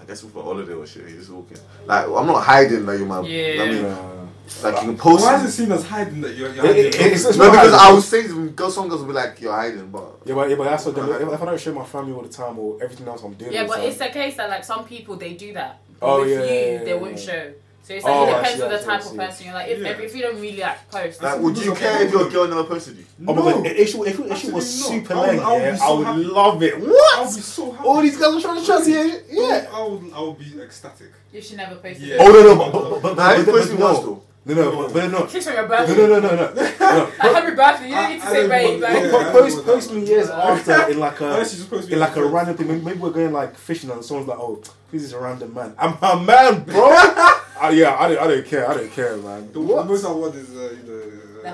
I 0.00 0.06
guess 0.06 0.20
for 0.20 0.42
holiday 0.42 0.74
or 0.74 0.86
shit, 0.86 1.06
He's 1.06 1.16
just 1.16 1.30
walking. 1.30 1.56
Like 1.86 2.04
I'm 2.06 2.26
not 2.26 2.42
hiding 2.42 2.84
that 2.86 2.98
you're 2.98 3.06
my. 3.06 3.20
Yeah. 3.22 3.62
I 3.62 3.66
mean, 3.70 3.84
Uh, 3.86 4.26
like 4.62 4.74
you 4.82 4.88
can 4.88 4.98
post. 4.98 5.24
Why 5.24 5.36
is 5.42 5.44
it 5.48 5.52
seen 5.52 5.72
as 5.72 5.82
hiding 5.86 6.20
that 6.20 6.34
you're, 6.36 6.52
you're 6.52 6.64
It- 6.66 6.68
hiding? 6.68 6.84
it- 6.86 6.94
it's- 6.94 7.24
it's 7.24 7.38
no, 7.38 7.50
because 7.50 7.72
hiding. 7.72 7.90
I 7.90 7.92
would 7.94 8.02
say 8.02 8.22
to 8.26 8.48
girls, 8.50 8.74
some 8.74 8.88
girls 8.88 9.00
will 9.00 9.08
be 9.08 9.14
like, 9.14 9.40
"You're 9.40 9.54
hiding," 9.54 9.86
but 9.88 10.18
yeah, 10.26 10.34
but 10.34 10.50
yeah, 10.50 10.56
but 10.56 10.64
that's 10.64 10.84
what 10.84 10.94
them- 10.96 11.08
if, 11.10 11.32
if 11.32 11.42
I 11.42 11.44
don't 11.46 11.58
show 11.58 11.72
my 11.72 11.84
family 11.86 12.12
all 12.12 12.20
the 12.20 12.28
time 12.28 12.58
or 12.58 12.76
everything 12.82 13.08
else 13.08 13.22
I'm 13.22 13.32
doing. 13.32 13.52
Yeah, 13.52 13.66
but 13.66 13.76
time, 13.76 13.86
it's 13.86 13.96
the 13.96 14.08
case 14.10 14.36
that 14.36 14.50
like 14.50 14.62
some 14.64 14.84
people 14.84 15.16
they 15.16 15.32
do 15.32 15.54
that. 15.54 15.78
Oh, 16.02 16.20
with 16.20 16.28
yeah, 16.30 16.34
you, 16.36 16.42
yeah, 16.42 16.50
yeah, 16.72 16.84
they 16.84 16.90
yeah, 16.90 16.94
won't 16.96 17.12
yeah. 17.24 17.32
show. 17.32 17.52
So 17.84 17.92
it's 17.92 18.02
like 18.04 18.14
Oh, 18.16 18.24
it 18.24 18.36
depends 18.36 18.62
on 18.62 18.70
the 18.70 18.78
type 18.78 19.04
of 19.04 19.14
person 19.16 19.44
you're 19.44 19.54
like. 19.54 19.68
If, 19.68 19.78
Yeah. 19.78 19.88
if, 19.90 20.00
if 20.00 20.16
you 20.16 20.22
don't 20.22 20.40
really 20.40 20.56
like 20.56 20.90
post, 20.90 21.22
like, 21.22 21.38
would 21.38 21.58
you 21.58 21.74
care 21.74 22.02
if 22.02 22.10
your 22.12 22.30
girl 22.30 22.48
never 22.48 22.64
posted 22.64 22.96
you? 22.96 23.04
Oh 23.28 23.34
my 23.34 23.42
No. 23.50 23.62
god, 23.62 23.66
if 23.66 23.88
she, 23.90 23.98
if, 23.98 24.18
if 24.18 24.38
she 24.38 24.50
was 24.50 24.64
Absolutely 24.64 25.00
super 25.06 25.14
not. 25.14 25.28
I 25.28 25.34
would- 25.34 25.42
I 25.44 25.52
would 25.52 25.62
yeah, 25.62 25.76
so 25.76 25.84
I 25.84 25.92
would 25.98 26.06
happy. 26.06 26.24
love 26.24 26.62
it. 26.62 26.80
What? 26.80 27.18
I 27.18 27.20
would 27.26 27.34
be 27.36 27.40
so 27.42 27.70
happy. 27.72 27.86
All 27.88 28.00
these 28.00 28.16
girls 28.16 28.36
are 28.36 28.40
trying 28.40 28.60
to 28.60 28.66
trust 28.66 28.88
you. 28.88 29.20
Yeah. 29.30 29.66
I 29.70 29.82
would, 29.86 30.12
I 30.14 30.20
would 30.22 30.38
be 30.38 30.60
ecstatic. 30.62 31.12
if 31.32 31.44
she 31.44 31.56
never 31.56 31.74
posted 31.76 32.02
Yeah. 32.08 32.16
Oh 32.20 32.28
no 32.32 32.42
no, 32.42 32.56
but 32.56 32.72
but 32.72 33.02
but, 33.02 33.16
Nah, 33.18 33.32
you 33.34 33.44
but, 33.44 33.54
posted 33.54 33.78
but, 33.78 33.84
once 33.84 33.98
no. 33.98 34.04
though. 34.06 34.22
No 34.46 34.54
no, 34.54 34.76
but, 34.82 34.92
but 34.92 35.10
no. 35.10 35.24
Kiss 35.24 35.46
on 35.46 35.52
your 35.54 35.62
No, 35.62 35.68
birthday. 35.68 35.96
no, 35.96 36.06
no, 36.06 36.20
no, 36.20 36.36
no. 36.36 36.52
no. 36.54 36.62
Like, 36.84 37.12
happy 37.18 37.54
birthday. 37.56 37.88
You 37.88 37.94
don't 37.94 38.04
I- 38.04 38.12
need 38.12 38.20
to 38.20 38.26
I 38.26 38.30
say 38.30 38.40
don't 38.40 38.48
babe. 38.50 38.68
want- 38.68 38.80
Like, 38.80 39.02
yeah. 39.04 39.10
Po- 39.10 39.32
post 39.40 39.64
post 39.66 39.92
me 39.92 40.04
years 40.06 40.28
after 40.30 40.90
in 40.90 41.00
like 41.00 41.20
a 41.20 41.24
Unless 41.24 41.52
you 41.52 41.58
just 41.58 41.70
post 41.70 41.86
me 41.88 41.92
in 41.94 41.98
like 42.00 42.10
as 42.10 42.16
a 42.16 42.20
friends. 42.20 42.34
random 42.34 42.56
thing. 42.56 42.68
Maybe, 42.68 42.80
maybe 42.84 42.98
we're 42.98 43.10
going 43.10 43.32
like 43.32 43.56
fishing 43.56 43.90
and 43.90 44.04
someone's 44.04 44.28
like, 44.28 44.38
"Oh, 44.38 44.62
this 44.92 45.02
is 45.02 45.12
a 45.12 45.18
random 45.18 45.52
man." 45.54 45.74
I'm 45.78 45.96
a 46.02 46.22
man, 46.22 46.62
bro. 46.64 47.40
Uh, 47.62 47.68
yeah, 47.68 47.96
I 47.98 48.08
didn't, 48.08 48.22
I 48.24 48.26
don't 48.28 48.46
care. 48.46 48.68
I 48.70 48.74
didn't 48.74 48.90
care, 48.92 49.16
man. 49.16 49.52
The, 49.52 49.60
What? 49.60 49.86
most 49.86 50.04
I 50.04 50.10
want 50.12 50.34
is 50.34 50.50
uh, 50.56 50.74
you 50.74 50.82
know, 50.88 51.00
The 51.44 51.50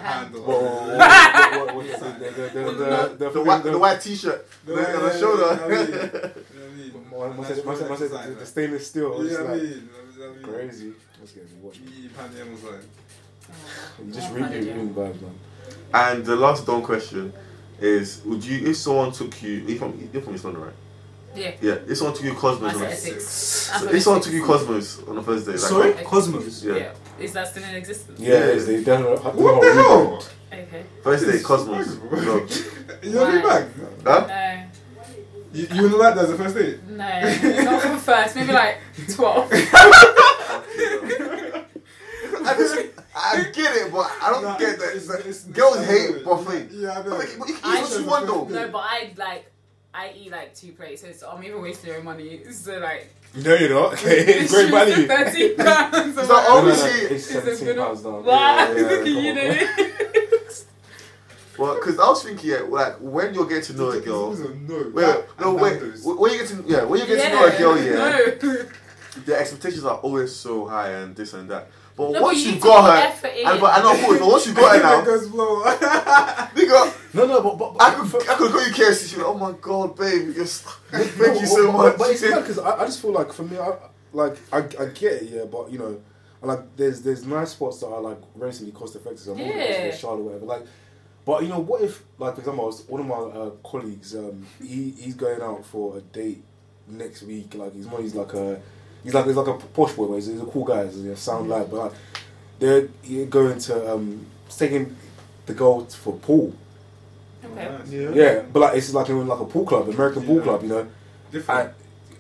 the, 2.20 2.30
the, 2.30 2.62
the, 2.62 2.84
the, 3.18 3.30
the, 3.30 3.30
The 3.70 3.78
white, 3.78 4.00
the 4.00 4.08
T-shirt, 4.10 4.46
the, 4.64 4.72
Yeah, 4.74 4.96
on 4.96 5.02
the 5.02 5.18
shoulder. 5.18 5.42
you 5.42 5.48
know 5.48 5.56
what 5.56 5.62
I 5.62 5.68
mean? 5.68 5.86
You 5.90 5.96
know 5.96 7.18
what 7.18 7.26
I 7.26 7.30
mean? 7.30 7.36
Man, 7.36 7.36
man 7.36 7.44
said- 7.44 7.56
That's 7.56 7.66
man 7.66 7.76
said- 7.76 7.88
man 7.88 7.98
said 7.98 8.08
design, 8.10 8.28
the- 8.30 8.34
the 8.40 8.46
stainless 8.46 8.86
steel. 8.86 9.24
Yeah, 9.24 9.30
It's 9.30 9.38
I 9.40 9.42
mean, 9.42 9.60
you 9.64 9.80
what 10.20 10.30
I 10.30 10.32
mean? 10.32 10.42
crazy. 10.42 10.92
Let's 11.18 11.32
get 11.32 11.44
me 11.44 11.50
watching. 11.60 11.82
You 11.84 12.04
eat 12.04 12.16
pan 12.16 12.30
yam 12.36 12.54
or 12.54 12.56
something. 12.58 12.88
You 14.06 14.12
just 14.14 14.30
Oh, 14.30 14.34
read 14.34 14.40
man, 14.42 14.52
it 14.52 14.94
vibes, 14.94 15.20
man. 15.22 15.34
And 15.92 16.24
the 16.24 16.36
last 16.36 16.66
dumb 16.66 16.82
question 16.82 17.32
is: 17.80 18.22
Would 18.24 18.44
you, 18.44 18.70
if 18.70 18.76
someone 18.76 19.10
took 19.12 19.42
you, 19.42 19.64
if 19.66 19.78
from, 19.80 20.08
you're 20.12 20.22
from 20.22 20.34
East 20.34 20.44
London, 20.44 20.62
right? 20.62 20.74
Yeah. 21.34 21.52
Yeah. 21.60 21.74
If 21.88 21.96
someone 21.98 22.14
took 22.16 22.24
you 22.24 22.34
Cosmos, 22.34 22.72
I 22.72 22.74
on 22.74 22.80
said 22.80 22.92
a, 22.92 22.96
six. 22.96 23.24
so 23.28 23.72
I 23.74 23.78
thought 23.78 23.94
if 23.94 24.02
someone 24.02 24.22
six. 24.22 24.26
took 24.26 24.34
you 24.40 24.44
Cosmos 24.46 25.02
on 25.08 25.14
the 25.16 25.22
first 25.22 25.46
day, 25.46 25.52
like, 25.52 25.60
Sorry? 25.60 25.90
Okay. 25.94 26.04
Cosmos. 26.04 26.64
Yeah. 26.64 26.74
Yeah. 26.76 26.92
Is 27.20 27.32
that 27.34 27.48
still 27.48 27.64
in 27.64 27.74
existence? 27.76 28.18
Yeah, 28.20 28.34
it 28.34 28.56
is. 28.56 28.66
They 28.66 28.82
definitely 28.82 29.22
have 29.22 29.34
to 29.36 29.40
What 29.42 29.60
do 29.62 29.68
the 29.68 29.74
hell? 29.82 30.24
Okay. 30.52 30.82
First 31.04 31.26
day, 31.26 31.40
Cosmos. 31.42 31.86
No. 32.10 32.46
You 33.02 33.12
know 33.14 33.30
me 33.32 33.38
Why? 33.38 33.42
back? 33.60 33.68
Huh? 34.04 34.26
No. 34.26 34.66
You, 35.52 35.66
you 35.72 35.82
wouldn't 35.82 36.00
like 36.00 36.14
that 36.14 36.24
as 36.24 36.30
a 36.30 36.36
first 36.36 36.54
date? 36.56 36.82
No. 36.88 37.64
Not 37.64 37.82
from 37.82 37.98
first. 37.98 38.36
Maybe 38.36 38.52
like 38.52 38.76
12. 39.14 39.50
I 42.42 42.54
just, 42.56 42.74
I 43.14 43.44
get 43.52 43.76
it, 43.76 43.92
but 43.92 44.10
I 44.22 44.30
don't 44.30 44.42
Nah, 44.44 44.56
get 44.58 44.78
that. 44.78 44.96
it's- 44.96 45.10
it's- 45.10 45.44
Girls 45.44 45.76
it's- 45.82 45.88
hate 46.14 46.24
buffet. 46.24 46.68
Yeah, 46.72 46.98
I 46.98 47.02
know. 47.04 47.18
But 47.18 47.28
you 47.48 47.54
can 47.54 47.58
I 47.64 47.82
eat 47.84 47.98
you 48.00 48.04
want 48.06 48.26
though. 48.26 48.44
No, 48.44 48.68
but 48.68 48.78
I 48.78 49.12
like. 49.16 49.46
I 49.92 50.12
eat 50.16 50.30
like 50.30 50.54
two 50.54 50.72
plates, 50.72 51.04
so 51.18 51.28
I'm 51.30 51.42
even 51.42 51.60
wasting 51.62 51.90
your 51.92 52.02
money. 52.02 52.42
So 52.52 52.78
like, 52.78 53.12
No, 53.34 53.54
you're 53.54 53.70
not. 53.70 53.94
it's 54.04 54.52
great 54.52 54.70
value. 54.70 55.06
Thirty 55.06 55.54
pounds. 55.56 56.14
So 56.14 56.22
No, 56.22 56.28
no, 56.28 56.34
no, 56.42 56.58
obviously- 56.58 56.90
it's 56.90 57.10
It's 57.10 57.30
a 57.30 57.32
seventeen 57.32 57.64
good 57.66 57.76
pounds 57.76 58.04
now. 58.04 58.20
Wow, 58.20 58.56
Yeah, 58.56 58.74
yeah, 58.74 58.90
yeah, 59.02 59.20
you 59.20 59.34
know. 59.34 59.66
Well, 61.58 61.74
because 61.74 61.98
I 61.98 62.08
was 62.08 62.22
thinking, 62.22 62.50
yeah, 62.50 62.60
like 62.68 62.96
when 63.00 63.34
you're 63.34 63.46
getting 63.46 63.64
to 63.64 63.72
know 63.74 63.90
a 63.90 64.00
girl. 64.00 64.30
This 64.30 64.40
is 64.40 64.46
a 64.50 64.54
no. 64.54 64.90
Wait, 64.94 65.06
wait, 65.06 65.24
no, 65.40 65.54
wait. 65.54 65.82
When 66.04 66.32
you 66.32 66.38
get 66.38 66.48
to 66.48 66.64
yeah, 66.66 66.84
when 66.84 67.00
you 67.00 67.06
get 67.06 67.22
to 67.22 67.28
know 67.34 67.44
a 67.46 67.58
girl, 67.58 67.76
yeah, 67.76 68.36
No. 68.40 68.64
the 69.26 69.36
expectations 69.36 69.84
are 69.84 69.98
always 69.98 70.34
so 70.34 70.66
high 70.66 70.88
and 70.90 71.14
this 71.14 71.34
and 71.34 71.50
that. 71.50 71.68
But 71.96 72.12
No, 72.12 72.22
once 72.22 72.22
but 72.22 72.36
you 72.38 72.46
you 72.46 72.52
need 72.54 72.62
got 72.62 72.76
to 72.76 72.82
put 72.82 72.90
her, 73.02 73.08
effort 73.08 73.38
in. 73.38 73.46
and, 73.46 73.60
but 73.60 73.78
I 73.78 73.82
know, 73.82 73.92
of 74.14 74.18
but 74.20 74.28
once 74.28 74.46
you 74.46 74.54
got 74.54 74.76
her 74.76 74.82
now, 74.82 75.00
Goes 75.04 75.28
blow. 75.28 75.62
nigga, 75.64 76.94
No, 77.12 77.26
no, 77.26 77.42
but, 77.42 77.58
but, 77.58 77.74
but 77.74 77.82
I 77.82 77.94
could, 77.94 78.28
I 78.28 78.34
could 78.34 78.50
call 78.52 78.66
you 78.66 78.72
KFC. 78.72 79.08
She's 79.10 79.16
like, 79.16 79.26
oh 79.26 79.34
my 79.34 79.52
god, 79.60 79.96
babe, 79.96 80.34
you're 80.34 80.46
st- 80.46 80.74
thank 80.90 81.40
you 81.40 81.46
so 81.46 81.72
but, 81.72 81.76
much. 81.78 81.98
But 81.98 82.10
it's 82.10 82.20
because 82.22 82.58
I, 82.58 82.82
I 82.82 82.84
just 82.86 83.00
feel 83.02 83.12
like 83.12 83.32
for 83.32 83.42
me, 83.42 83.58
I, 83.58 83.76
like 84.12 84.36
I, 84.52 84.58
I 84.58 84.86
get 84.86 85.22
it, 85.22 85.30
yeah, 85.30 85.44
but 85.44 85.70
you 85.72 85.78
know, 85.78 86.00
like 86.42 86.76
there's 86.76 87.02
there's 87.02 87.26
nice 87.26 87.50
spots 87.50 87.80
that 87.80 87.88
are 87.88 88.00
like 88.00 88.18
relatively 88.34 88.72
cost 88.72 88.94
effective. 88.96 89.20
So 89.20 89.32
I'm 89.32 89.38
Yeah. 89.40 89.90
to 89.90 89.96
Charlotte 89.96 90.22
whatever. 90.22 90.46
Like, 90.46 90.62
but 91.24 91.42
you 91.42 91.48
know, 91.48 91.58
what 91.60 91.82
if 91.82 92.02
like 92.18 92.34
for 92.34 92.40
example, 92.40 92.64
I 92.64 92.66
was, 92.66 92.82
one 92.88 93.00
of 93.00 93.06
my 93.06 93.14
uh, 93.16 93.50
colleagues, 93.64 94.14
um, 94.14 94.46
he 94.62 94.90
he's 94.92 95.14
going 95.14 95.40
out 95.42 95.64
for 95.66 95.98
a 95.98 96.00
date 96.00 96.42
next 96.88 97.22
week. 97.22 97.54
Like 97.54 97.74
he's 97.74 97.86
he's 97.98 98.14
like 98.14 98.32
a 98.34 98.60
he's 99.04 99.14
like 99.14 99.26
he's 99.26 99.36
like 99.36 99.48
a 99.48 99.54
posh 99.54 99.92
boy, 99.94 100.06
but 100.06 100.14
he's, 100.14 100.26
he's 100.28 100.40
a 100.40 100.46
cool 100.46 100.64
guy. 100.64 100.86
He's 100.86 101.04
a 101.04 101.16
sound 101.16 101.46
Mm. 101.46 101.50
lad, 101.50 101.70
but 101.70 101.76
like, 101.78 101.92
they're 102.58 103.26
going 103.26 103.58
to 103.58 103.92
um 103.94 104.26
taking 104.48 104.96
the 105.46 105.54
girl 105.54 105.84
for 105.86 106.14
pool. 106.14 106.54
Okay. 107.44 107.80
yeah. 107.88 108.10
Yeah, 108.10 108.42
but 108.52 108.60
like 108.60 108.76
it's 108.76 108.92
like 108.94 109.08
in 109.08 109.26
like 109.26 109.40
a 109.40 109.44
pool 109.44 109.64
club, 109.64 109.88
American 109.88 110.24
pool 110.24 110.40
club, 110.40 110.62
you 110.62 110.68
know. 110.68 110.86
Different. 111.32 111.72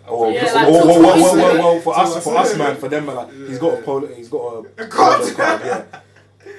And, 0.06 0.16
well, 0.18 0.30
Yeah, 0.32 0.44
like 0.52 0.68
well, 0.68 0.86
well, 0.86 1.02
well, 1.02 1.02
well, 1.02 1.36
well, 1.36 1.58
well, 1.58 1.80
for 1.80 1.98
us, 1.98 2.16
us, 2.16 2.24
for 2.24 2.36
us, 2.36 2.56
man, 2.56 2.76
for 2.76 2.88
them, 2.88 3.06
like 3.06 3.32
he's 3.32 3.58
got 3.58 3.78
a 3.78 3.82
polo, 3.82 4.06
he's 4.14 4.28
got 4.28 4.38
a, 4.38 4.58
A 4.84 4.86
polo 4.86 4.88
card. 4.88 5.36
card, 5.36 5.60
yeah. 5.64 6.00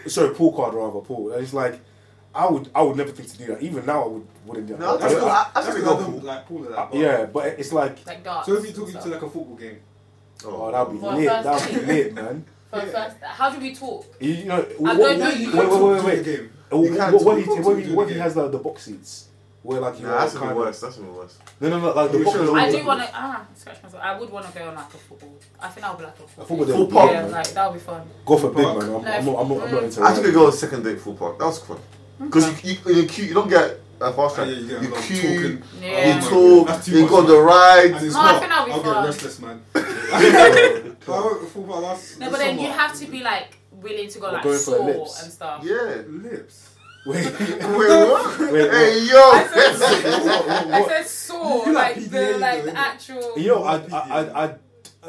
Sorry, 0.08 0.34
pool 0.34 0.54
card 0.54 0.74
rather, 0.74 1.00
pool. 1.02 1.32
And 1.34 1.44
it's 1.44 1.54
like, 1.54 1.80
I 2.34 2.48
would, 2.50 2.70
I 2.74 2.82
would 2.82 2.96
never 2.98 3.12
think 3.12 3.30
to 3.30 3.38
do 3.38 3.46
that. 3.48 3.62
Even 3.62 3.86
now, 3.86 4.04
I 4.04 4.08
would, 4.08 4.28
wouldn't 4.46 4.68
do 4.68 4.74
that. 4.76 4.80
No, 4.80 4.98
that's 4.98 5.14
I- 5.14 5.20
cool. 5.20 5.28
I- 5.30 5.52
That's 5.54 5.68
I 5.68 5.80
go 5.80 5.86
don't 5.86 6.04
pool. 6.12 6.20
like 6.22 6.46
pool 6.48 6.60
like 6.62 6.70
that. 6.76 6.92
but- 6.92 6.98
yeah, 7.00 7.26
but 7.26 7.46
it's 7.60 7.74
like, 7.74 8.06
Like 8.06 8.24
darts. 8.24 8.48
So 8.48 8.54
if 8.56 8.62
you 8.64 8.68
and 8.68 8.76
took 8.76 8.88
you 8.88 8.94
to 9.02 9.08
like 9.10 9.22
a 9.22 9.30
football 9.30 9.56
game, 9.56 9.80
oh, 10.46 10.50
oh, 10.68 10.72
that'd 10.72 10.94
be 10.94 11.00
For 11.00 11.12
a 11.12 11.16
lit. 11.16 11.44
That'd 11.44 11.68
be 11.68 11.80
date. 11.82 11.88
lit, 11.88 12.14
man. 12.14 12.46
For 12.72 12.82
first, 12.86 13.18
how 13.22 13.50
do 13.50 13.60
we 13.60 13.76
talk? 13.76 14.06
You, 14.22 14.32
you 14.34 14.46
know, 14.46 14.62
what, 14.78 14.98
don't 14.98 15.20
know 15.20 15.26
wait, 15.26 15.38
you. 15.40 15.58
wait, 15.58 15.70
wait, 15.70 16.04
wait, 16.06 16.26
wait. 16.28 16.50
Game. 16.72 16.80
What, 16.82 16.90
You 16.92 16.98
can't 16.98 17.14
what, 17.14 17.24
what, 17.26 17.46
talk- 17.46 17.56
he, 17.58 17.62
what, 17.64 17.78
he, 17.84 17.94
what 17.94 18.10
he 18.10 18.18
has 18.18 18.36
like 18.36 18.52
the 18.52 18.58
box 18.58 18.84
seats, 18.84 19.28
where 19.64 19.80
like 19.82 20.00
you 20.00 20.06
Nah, 20.06 20.12
know, 20.14 20.18
that's 20.20 20.36
even 20.36 20.48
kind 20.48 20.58
worse. 20.58 20.80
That's 20.82 20.98
even 20.98 21.16
worse. 21.16 21.38
no, 21.60 21.70
no, 21.70 21.80
no, 21.80 21.94
like 21.94 22.12
the 22.12 22.24
box. 22.24 22.38
should- 22.38 22.56
I 22.58 22.72
do 22.72 22.86
want 22.86 23.02
to. 23.02 23.10
Ah, 23.14 23.46
scratch 23.56 23.84
myself. 23.84 24.02
I 24.04 24.20
would 24.20 24.30
want 24.30 24.46
to 24.52 24.58
go 24.58 24.68
on 24.68 24.76
like 24.76 24.86
a 24.94 24.98
football. 24.98 25.34
I 25.60 25.68
think 25.70 25.86
I'll 25.86 25.98
be 25.98 26.04
like 26.04 26.20
a 26.20 26.24
A 26.24 26.28
football. 26.28 26.46
football 26.46 26.66
day 26.66 26.74
Full 26.74 26.88
park. 26.88 27.12
Yeah, 27.12 27.26
like 27.26 27.48
that 27.50 27.72
would 27.72 27.80
be 27.80 27.84
fun. 27.86 28.08
Go 28.26 28.38
for 28.38 28.50
big, 28.50 28.66
man. 28.66 28.76
I'm, 28.78 28.88
No, 28.90 28.96
I'm, 28.98 29.04
not, 29.04 29.18
I'm, 29.18 29.26
not, 29.26 29.42
I'm 29.68 29.72
not 29.72 29.84
into 29.84 30.04
I 30.04 30.14
took 30.16 30.26
a 30.26 30.32
girl 30.32 30.46
on 30.48 30.52
second 30.54 30.84
date 30.84 31.00
full 31.00 31.14
park. 31.16 31.38
That 31.40 31.46
was 31.46 31.60
fun. 31.60 31.78
Because 32.20 32.64
you, 32.64 32.78
you, 32.86 32.94
you, 33.02 33.08
queue, 33.08 33.26
you 33.26 33.34
don't 33.34 33.50
get 33.50 33.80
a 34.00 34.12
fast 34.14 34.18
Oh, 34.18 34.36
track. 34.36 34.48
yeah, 34.48 34.54
you 34.54 34.68
get 34.68 34.82
a 34.82 34.84
you 34.86 34.92
queue, 35.02 35.58
talking. 35.60 35.64
Yeah. 35.82 36.08
you 36.08 36.22
Oh 36.24 36.30
talk, 36.30 36.68
God, 36.68 36.76
that's 36.76 36.86
too 36.86 36.92
you 36.92 37.02
much, 37.02 37.10
go 37.10 37.18
on 37.18 37.26
the 37.28 37.40
ride. 37.40 37.86
And 37.92 38.06
it's 38.06 38.14
No, 38.16 38.22
I 38.22 38.24
hot. 38.28 38.40
think 38.40 38.50
that'll 38.52 38.66
be 38.66 38.72
I'll 38.72 38.84
fun. 38.84 38.94
get 38.94 39.06
restless, 39.06 39.40
man. 39.40 39.62
Yeah. 39.76 39.82
I 41.08 41.26
went 41.26 41.50
full 41.50 41.64
park 41.64 41.82
last. 41.84 42.20
No, 42.20 42.30
but 42.30 42.40
then 42.40 42.60
you 42.60 42.68
have 42.70 42.98
to 43.00 43.06
be 43.08 43.22
like 43.24 43.58
willing 43.82 44.10
to 44.10 44.20
go 44.20 44.28
Or 44.28 44.32
like 44.34 44.44
going 44.44 44.58
for 44.58 44.64
sore 44.64 44.86
lips. 44.86 45.24
and 45.24 45.32
stuff. 45.34 45.64
Yeah. 45.64 46.02
lips. 46.08 46.68
Wait, 47.06 47.26
Wait, 47.40 47.60
what? 47.62 48.40
Wait, 48.52 48.72
hey, 48.72 49.10
I 49.10 49.10
yo. 49.12 49.48
said 49.48 49.74
sore. 49.76 50.28
what, 50.28 50.48
what, 50.48 50.68
I 50.74 50.80
what? 50.82 50.90
said 50.90 51.08
sore, 51.08 51.66
You 51.68 51.74
like 51.74 51.96
like 51.96 52.10
the 52.10 52.18
PDA 52.18 52.40
like 52.40 52.60
though, 52.60 52.66
the 52.66 52.72
innit? 52.72 52.76
actual. 52.76 53.40
Yo, 53.40 53.64
I, 53.64 53.76
I, 53.92 54.00
I, 54.00 54.46
I 54.46 54.56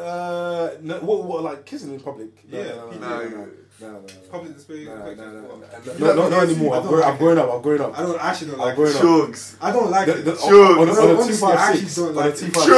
uh, 0.01 0.71
no, 0.81 0.99
what, 1.01 1.25
what, 1.25 1.43
like 1.43 1.67
kissing 1.67 1.93
in 1.95 2.01
public? 2.01 2.31
No, 2.51 2.59
Yeah, 2.59 2.65
no, 2.65 2.87
no, 2.87 2.93
PDA. 2.93 3.01
no, 3.01 3.09
no, 3.09 3.29
no, 3.29 3.47
no, 3.81 3.91
no, 3.93 4.01
no. 4.01 4.07
Public 4.31 4.55
display. 4.55 4.85
No, 4.87 4.97
no, 4.97 5.05
like, 5.05 5.17
no, 5.19 5.31
no, 5.33 5.43
what? 5.43 5.87
no, 5.87 5.93
You 5.93 5.99
no, 5.99 6.07
like 6.07 6.17
no, 6.17 6.29
not 6.31 6.43
PDA? 6.49 6.51
anymore. 6.51 6.75
I 6.75 6.79
I've 6.79 6.83
don't 6.85 6.89
grown, 6.93 7.01
like 7.03 7.13
I've 7.13 7.19
grown 7.19 7.39
up. 7.39 7.51
I've 7.51 7.63
grown 7.63 7.81
up. 7.83 7.99
I 7.99 8.03
don't 8.03 8.21
actually 8.25 8.51
don't 8.53 8.61
I've 8.61 8.67
like 8.69 8.77
grown 8.77 8.89
it. 8.89 8.97
up. 8.97 9.03
Chugs. 9.03 9.57
I 9.61 9.73
don't 9.73 9.91
like 9.91 10.07
The, 10.07 10.19
it. 10.19 10.25
the, 10.25 10.37
Sure. 10.37 10.73
on, 10.73 10.79
on, 10.79 10.87
No, 10.87 10.93
on 11.03 11.11
a 11.11 11.15
honestly, 11.21 11.37
two 11.37 11.45
I 11.45 11.51
five 11.51 11.59
actually 11.59 11.81
six, 11.81 11.97
don't 11.97 12.09
on 12.09 12.15
a 12.15 12.17
like 12.17 12.37
two 12.37 12.47
it. 12.47 12.55
five 12.55 12.65
I 12.69 12.71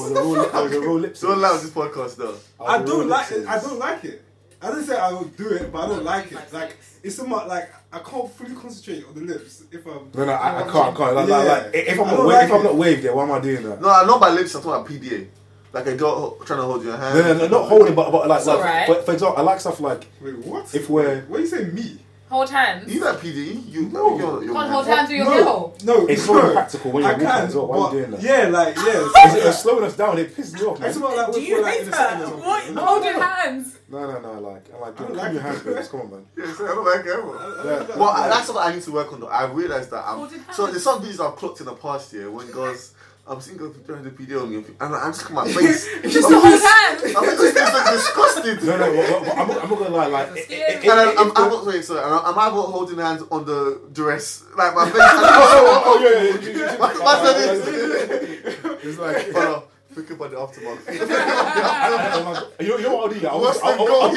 was 0.00 0.10
a 0.10 0.14
real, 0.14 0.50
I 0.54 0.62
was 0.62 0.72
a 0.72 0.80
real 0.80 0.98
lip. 1.00 1.20
Don't 1.20 1.38
laugh 1.40 1.60
this 1.60 1.70
podcast 1.70 2.16
though. 2.16 2.36
I 2.64 2.82
don't 2.82 3.08
like 3.08 3.30
it. 3.32 3.46
I 3.46 3.58
don't 3.60 3.78
like 3.78 4.04
it. 4.04 4.22
I 4.64 4.68
didn't 4.70 4.84
say 4.84 4.96
I 4.96 5.12
would 5.12 5.36
do 5.36 5.48
it, 5.50 5.72
but 5.72 5.84
I 5.84 5.88
don't 5.88 6.04
like 6.04 6.32
it. 6.32 6.52
Like 6.52 6.76
it's 7.02 7.16
somewhat 7.16 7.48
like 7.48 7.70
I 7.92 7.98
can't 7.98 8.30
fully 8.32 8.54
concentrate 8.54 9.04
on 9.06 9.14
the 9.14 9.20
lips 9.32 9.64
if 9.70 9.86
I'm. 9.86 10.10
No, 10.14 10.24
no, 10.24 10.32
I, 10.32 10.60
I 10.60 10.62
can't, 10.62 10.76
I 10.76 10.96
can't. 10.96 11.14
Like, 11.16 11.28
like, 11.28 11.48
like, 11.48 11.74
if 11.74 11.90
I'm 12.00 12.06
not, 12.06 12.10
don't 12.16 12.26
wa- 12.26 12.32
like 12.32 12.44
if 12.48 12.52
I'm 12.54 12.62
not 12.64 12.74
waved 12.76 13.02
there, 13.02 13.14
why 13.14 13.22
am 13.24 13.32
I 13.32 13.40
doing 13.40 13.62
that? 13.68 13.80
No, 13.80 13.90
I'm 13.90 14.06
not 14.06 14.20
by 14.20 14.30
lips. 14.30 14.54
I'm 14.54 14.62
talking 14.62 14.80
about 14.96 15.02
PDA. 15.02 15.26
Like 15.72 15.86
a 15.88 15.96
girl 15.96 16.36
trying 16.44 16.60
to 16.60 16.64
hold 16.66 16.84
your 16.84 16.96
hand. 16.96 17.18
No, 17.18 17.32
no, 17.34 17.38
no, 17.38 17.48
not 17.48 17.68
holding, 17.68 17.94
but, 17.96 18.10
but 18.12 18.28
like, 18.28 18.46
like 18.46 18.56
alright. 18.58 18.86
for, 18.86 19.02
for 19.02 19.12
example, 19.12 19.38
I 19.38 19.42
like 19.42 19.58
stuff 19.60 19.80
like 19.80 20.06
Wait, 20.20 20.38
what? 20.38 20.72
If 20.74 20.88
we're- 20.88 21.22
what 21.22 21.38
are 21.38 21.40
you 21.40 21.46
saying, 21.48 21.74
me? 21.74 21.98
Hold 22.30 22.48
hands. 22.50 22.92
You 22.92 23.04
like 23.04 23.18
PDE? 23.18 23.70
You 23.72 23.82
No. 23.90 24.16
You're, 24.18 24.44
you're 24.44 24.54
Can't 24.54 24.70
hold 24.70 24.86
hands 24.86 25.08
with 25.08 25.18
your 25.18 25.26
no, 25.26 25.44
girl. 25.44 25.76
no, 25.84 26.06
it's 26.06 26.26
no. 26.26 26.32
so 26.40 26.46
impractical 26.48 26.90
when 26.92 27.02
you're 27.02 27.10
I 27.10 27.14
walking 27.14 27.26
can, 27.28 27.46
as 27.46 27.54
well. 27.54 27.66
Why 27.66 27.76
are 27.76 27.80
but 27.80 27.92
you 27.92 27.98
doing 28.06 28.10
that? 28.12 28.22
yeah, 28.22 28.48
like 28.48 28.76
yeah. 28.76 29.08
It's, 29.26 29.34
it's 29.46 29.62
slowing 29.62 29.84
us 29.84 29.96
down. 29.96 30.18
It 30.18 30.34
pisses 30.34 30.54
me 30.54 30.60
off, 30.62 30.82
It's 30.82 30.96
man. 30.98 31.04
about 31.12 31.16
like 31.28 31.34
Do 31.34 31.42
you 31.42 31.54
we're 31.56 31.62
like 31.62 31.72
hate 31.74 31.80
in 31.82 31.90
the 31.90 31.96
setting 31.96 32.22
or 32.22 32.26
her? 32.28 32.36
What? 32.36 32.62
Holding 32.76 33.12
no, 33.12 33.64
no. 33.94 34.10
No, 34.12 34.20
no, 34.20 34.34
no. 34.34 34.40
Like, 34.48 34.66
I'm 34.74 34.80
like, 34.80 35.00
I 35.00 35.04
don't 35.04 35.16
like 35.16 35.32
your 35.32 35.40
it. 35.40 35.74
hands. 35.76 35.88
Come 35.88 36.00
on, 36.02 36.10
man. 36.10 36.26
Yeah, 36.36 36.44
I 36.44 36.74
don't 36.74 36.84
like 36.84 37.04
it. 37.06 37.10
I- 37.10 37.14
I 37.14 37.64
Yeah. 37.88 37.96
Well, 37.96 38.14
that. 38.14 38.28
that's 38.30 38.48
what 38.48 38.66
I 38.66 38.74
need 38.74 38.82
to 38.82 38.92
work 38.92 39.12
on 39.12 39.20
though. 39.20 39.28
I 39.28 39.44
realized 39.50 39.90
that 39.90 40.08
um, 40.08 40.22
I'm. 40.30 40.54
So 40.54 40.66
there's 40.66 40.82
some 40.82 41.02
videos 41.02 41.20
I've 41.26 41.36
clocked 41.36 41.60
in 41.60 41.66
the 41.66 41.74
past 41.74 42.12
year 42.12 42.30
when 42.30 42.46
girls. 42.50 42.94
I'm 43.26 43.40
seeing 43.40 43.56
girls 43.56 43.74
trying 43.86 44.04
to 44.04 44.10
do 44.10 44.16
PDA 44.26 44.42
on 44.42 44.50
me, 44.50 44.56
and 44.58 44.66
I'm 44.94 45.10
just 45.10 45.30
my 45.30 45.46
face. 45.50 45.88
Just 46.02 46.26
I'm 46.26 46.32
to 46.32 46.40
hold 46.40 46.60
hands. 46.60 47.16
I'm 47.16 47.24
just 47.24 47.54
this 47.54 47.72
like 47.72 47.92
disgusted. 47.94 48.62
No, 48.64 48.76
no, 48.76 48.92
but, 48.94 49.08
but, 49.10 49.24
but 49.24 49.38
I'm, 49.38 49.48
not- 49.48 49.62
I'm 49.64 49.70
not 49.70 49.78
gonna 49.78 49.96
lie. 49.96 50.06
Like, 50.08 50.28
it, 50.36 50.50
it, 50.50 50.50
it, 50.50 50.90
And 50.90 51.00
I'm, 51.00 51.08
I'm, 51.18 51.26
it- 51.28 51.32
I'm, 51.36 51.48
not- 51.50 51.64
wait, 51.66 51.82
sorry, 51.86 52.00
I'm, 52.04 52.12
I'm 52.26 52.38
either 52.38 52.54
holding 52.60 52.98
hands 52.98 53.22
on 53.30 53.46
the 53.46 53.80
dress, 53.94 54.44
like 54.58 54.74
my 54.74 54.84
face. 54.90 54.94
Oh 55.00 55.00
oh, 55.00 55.72
oh, 55.72 55.82
oh, 55.86 55.96
yeah, 56.04 56.22
yeah, 56.22 56.34
you- 56.34 56.40
you- 56.52 56.70
you- 56.70 56.78
My- 56.78 56.92
my- 56.92 58.78
It's 58.84 58.98
like, 58.98 59.32
Hold 59.32 59.46
on, 59.56 59.62
think 59.92 60.10
about 60.10 60.30
the 60.30 60.38
aftermath. 60.40 60.84
I'm 60.88 62.24
like, 62.32 62.44
you 62.60 62.68
know, 62.68 62.76
you 62.78 62.82
know 62.84 62.96
what 62.96 63.04
I'll 63.04 63.14
do? 63.14 63.20
Yeah, 63.20 63.28
I'll, 63.30 63.40
What's 63.40 63.60
the 63.60 63.66
I'll, 63.66 63.72
I'll, 63.72 63.86
goal 63.86 64.02
I'll. 64.02 64.16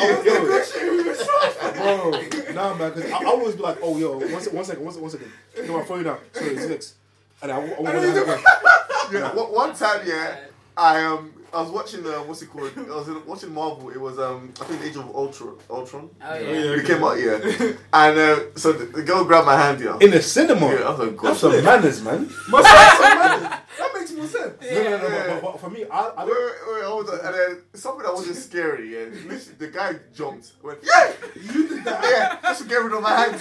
I'll, 1.78 2.12
bro, 2.12 2.54
nah, 2.54 2.74
man, 2.76 2.94
because 2.94 3.12
I, 3.12 3.18
I 3.18 3.26
always 3.26 3.56
be 3.56 3.62
like, 3.62 3.78
oh, 3.82 3.98
yo, 3.98 4.18
one 4.18 4.40
second, 4.42 4.54
one 4.56 4.66
second, 4.66 4.84
one 4.84 4.94
second, 4.94 5.02
one 5.02 5.12
second. 5.12 5.32
Get 5.56 5.70
my 5.70 5.84
phone 5.84 6.08
out. 6.08 6.22
Sorry, 6.34 6.56
it's 6.56 6.68
next. 6.68 6.96
And 7.42 7.52
I, 7.52 7.58
I, 7.58 7.60
I, 7.60 7.66
I, 7.86 9.10
Yeah, 9.12 9.34
one, 9.36 9.54
one 9.54 9.76
time, 9.76 10.02
yeah, 10.06 10.38
I 10.76 11.04
um, 11.04 11.34
I 11.36 11.37
was 11.62 11.72
watching 11.72 12.06
uh, 12.06 12.20
what's 12.24 12.42
it 12.42 12.50
called? 12.50 12.72
I 12.78 12.82
was 12.82 13.08
watching 13.26 13.54
Marvel. 13.54 13.90
It 13.90 14.00
was 14.00 14.18
um, 14.20 14.54
I 14.62 14.66
think 14.66 14.82
Age 14.84 14.96
of 14.96 15.10
Ultron. 15.16 15.56
Ultron. 15.70 16.10
Oh 16.22 16.34
yeah. 16.36 16.52
yeah. 16.52 16.76
It 16.78 16.86
came 16.86 17.04
out, 17.04 17.18
yeah. 17.20 17.38
And 17.94 18.18
uh, 18.20 18.40
so 18.56 18.72
the, 18.74 18.86
the 18.86 19.02
girl 19.04 19.24
grabbed 19.26 19.46
my 19.48 19.56
hand, 19.58 19.80
yeah. 19.80 19.98
in 20.02 20.12
the 20.12 20.22
cinema. 20.22 20.68
Yeah, 20.68 20.82
I 20.82 20.90
was 20.92 21.00
like, 21.00 21.08
Have 21.10 21.18
God. 21.18 21.38
some 21.38 21.64
manners, 21.64 22.02
man. 22.04 22.30
Must 22.50 22.68
have 22.68 22.98
some 22.98 23.20
money. 23.20 23.48
That 23.78 23.92
makes 23.94 24.12
more 24.14 24.28
sense. 24.28 24.54
No, 24.68 24.84
no, 24.84 24.90
no, 24.90 24.98
but, 25.00 25.28
but, 25.28 25.42
but 25.42 25.60
for 25.62 25.70
me, 25.70 25.86
I, 25.86 25.88
I 26.18 26.26
Wait, 26.26 26.34
don't. 26.34 26.68
wait, 26.68 26.76
wait, 26.76 26.84
hold 26.86 27.10
on. 27.10 27.20
And 27.26 27.34
then 27.36 27.62
something 27.74 28.04
that 28.04 28.14
wasn't 28.14 28.36
scary, 28.38 28.90
yeah. 28.94 29.06
Literally, 29.06 29.38
the 29.58 29.68
guy 29.68 29.96
jumped. 30.14 30.52
Went, 30.64 30.80
yeah! 30.84 31.14
You 31.36 31.68
did 31.70 31.84
that. 31.86 32.04
Yeah, 32.04 32.38
just 32.42 32.62
to 32.64 32.68
get 32.68 32.82
rid 32.84 32.94
of 32.94 33.02
my 33.02 33.16
hand. 33.16 33.38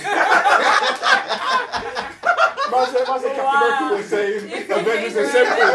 Man 2.70 2.86
said, 2.86 3.06
man 3.08 3.20
said 3.20 3.36
Captain 3.36 3.44
Wow. 3.44 3.78
America 3.78 3.96
was 3.96 4.06
saying 4.06 4.50
If 4.50 4.68
you 4.68 4.74
Avengers 4.74 5.14
hate 5.14 5.46
Assemble. 5.46 5.66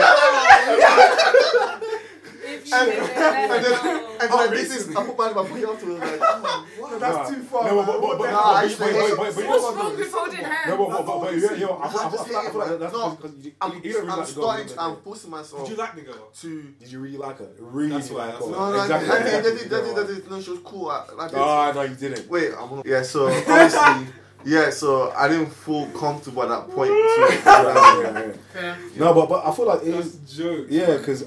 Her- 2.69 2.77
And 2.77 2.91
and 3.51 3.65
then, 3.65 4.05
and 4.21 4.29
then 4.31 4.31
I 4.31 4.47
did 4.53 4.69
this. 4.69 4.95
I 4.95 5.05
put 5.05 5.17
mine 5.17 5.29
in 5.31 5.35
my 5.35 5.43
pocket 5.47 5.69
afterwards. 5.69 5.99
Like, 6.01 6.19
oh, 6.21 6.67
what? 6.79 6.99
That's 6.99 7.29
too 7.29 7.43
far. 7.43 7.63
No, 7.65 7.75
man. 7.77 7.85
but, 7.85 7.91
but, 7.93 8.01
What 8.01 8.17
but, 8.19 8.25
the 8.25 8.31
Nah, 8.31 8.41
hell? 8.43 8.53
I 8.55 8.63
used 8.63 8.77
to 8.77 8.83
wait, 8.83 8.93
hate- 8.93 9.01
wait, 9.01 9.11
wait, 9.11 9.35
wait, 9.35 9.47
What's 9.47 9.63
wait, 9.63 9.75
wrong 9.75 9.97
with 9.97 10.11
holding 10.13 10.38
hands? 10.39 10.67
No, 10.67 10.77
but, 10.77 10.89
but, 10.89 11.05
but, 11.05 11.19
but 11.21 11.33
yeah, 11.38 11.53
yo, 11.53 11.79
I, 11.81 11.89
feel 11.89 12.01
like- 12.01 12.79
that's 12.79 12.93
man. 12.97 13.15
because 13.15 13.33
you, 13.45 13.51
I'm, 13.61 13.71
you 13.83 13.93
don't 13.93 14.01
really 14.01 14.11
I'm 14.11 14.17
like 14.19 14.27
the 14.27 14.33
girl. 14.33 14.43
starting. 14.43 14.67
did 14.67 14.77
I'm 14.77 14.91
you? 14.91 14.97
forcing 15.03 15.29
myself 15.31 15.61
Did 15.63 15.71
you 15.71 15.77
like 15.77 15.95
the 15.95 16.01
girl? 16.01 16.29
to. 16.41 16.61
Did 16.79 16.91
you 16.91 16.99
really 16.99 17.17
like 17.17 17.38
her? 17.39 17.49
Really 17.59 17.89
That's 17.91 18.09
why, 18.09 18.17
like 18.25 18.31
that's 18.33 18.45
her? 18.45 18.51
why. 18.51 18.57
No, 18.57 18.71
no, 18.75 18.81
exactly. 18.81 19.09
I 19.11 19.23
did, 19.23 19.27
I 19.27 19.41
did, 19.41 19.45
I 19.45 19.49
exactly. 19.51 19.69
did, 19.69 19.73
I 19.73 19.93
did, 19.93 19.97
I 19.97 20.13
did. 20.21 20.31
No, 20.31 20.41
she 20.41 20.51
was 20.51 20.59
cool. 20.63 20.89
I, 20.89 21.05
I 21.19 21.27
did. 21.27 21.38
Ah, 21.38 21.71
no, 21.73 21.81
you 21.83 21.95
didn't. 21.95 22.29
Wait, 22.29 22.51
I'm 22.57 22.81
yeah. 22.85 23.01
So 23.01 23.27
obviously, 23.27 24.07
yeah. 24.45 24.69
So 24.69 25.11
I 25.11 25.27
didn't 25.27 25.51
feel 25.51 25.85
comfortable 25.88 26.43
at 26.43 26.49
that 26.49 26.69
point. 26.76 26.89
To, 26.89 27.41
Yeah, 27.45 28.11
yeah, 28.13 28.34
yeah. 28.55 28.76
No, 28.97 29.13
but 29.13 29.30
but 29.30 29.45
I 29.45 29.53
feel 29.53 29.65
like 29.68 29.84
it 29.84 29.91
That's 29.91 30.07
is. 30.07 30.38
jokes. 30.38 30.72
Yeah, 30.72 30.97
because 30.97 31.26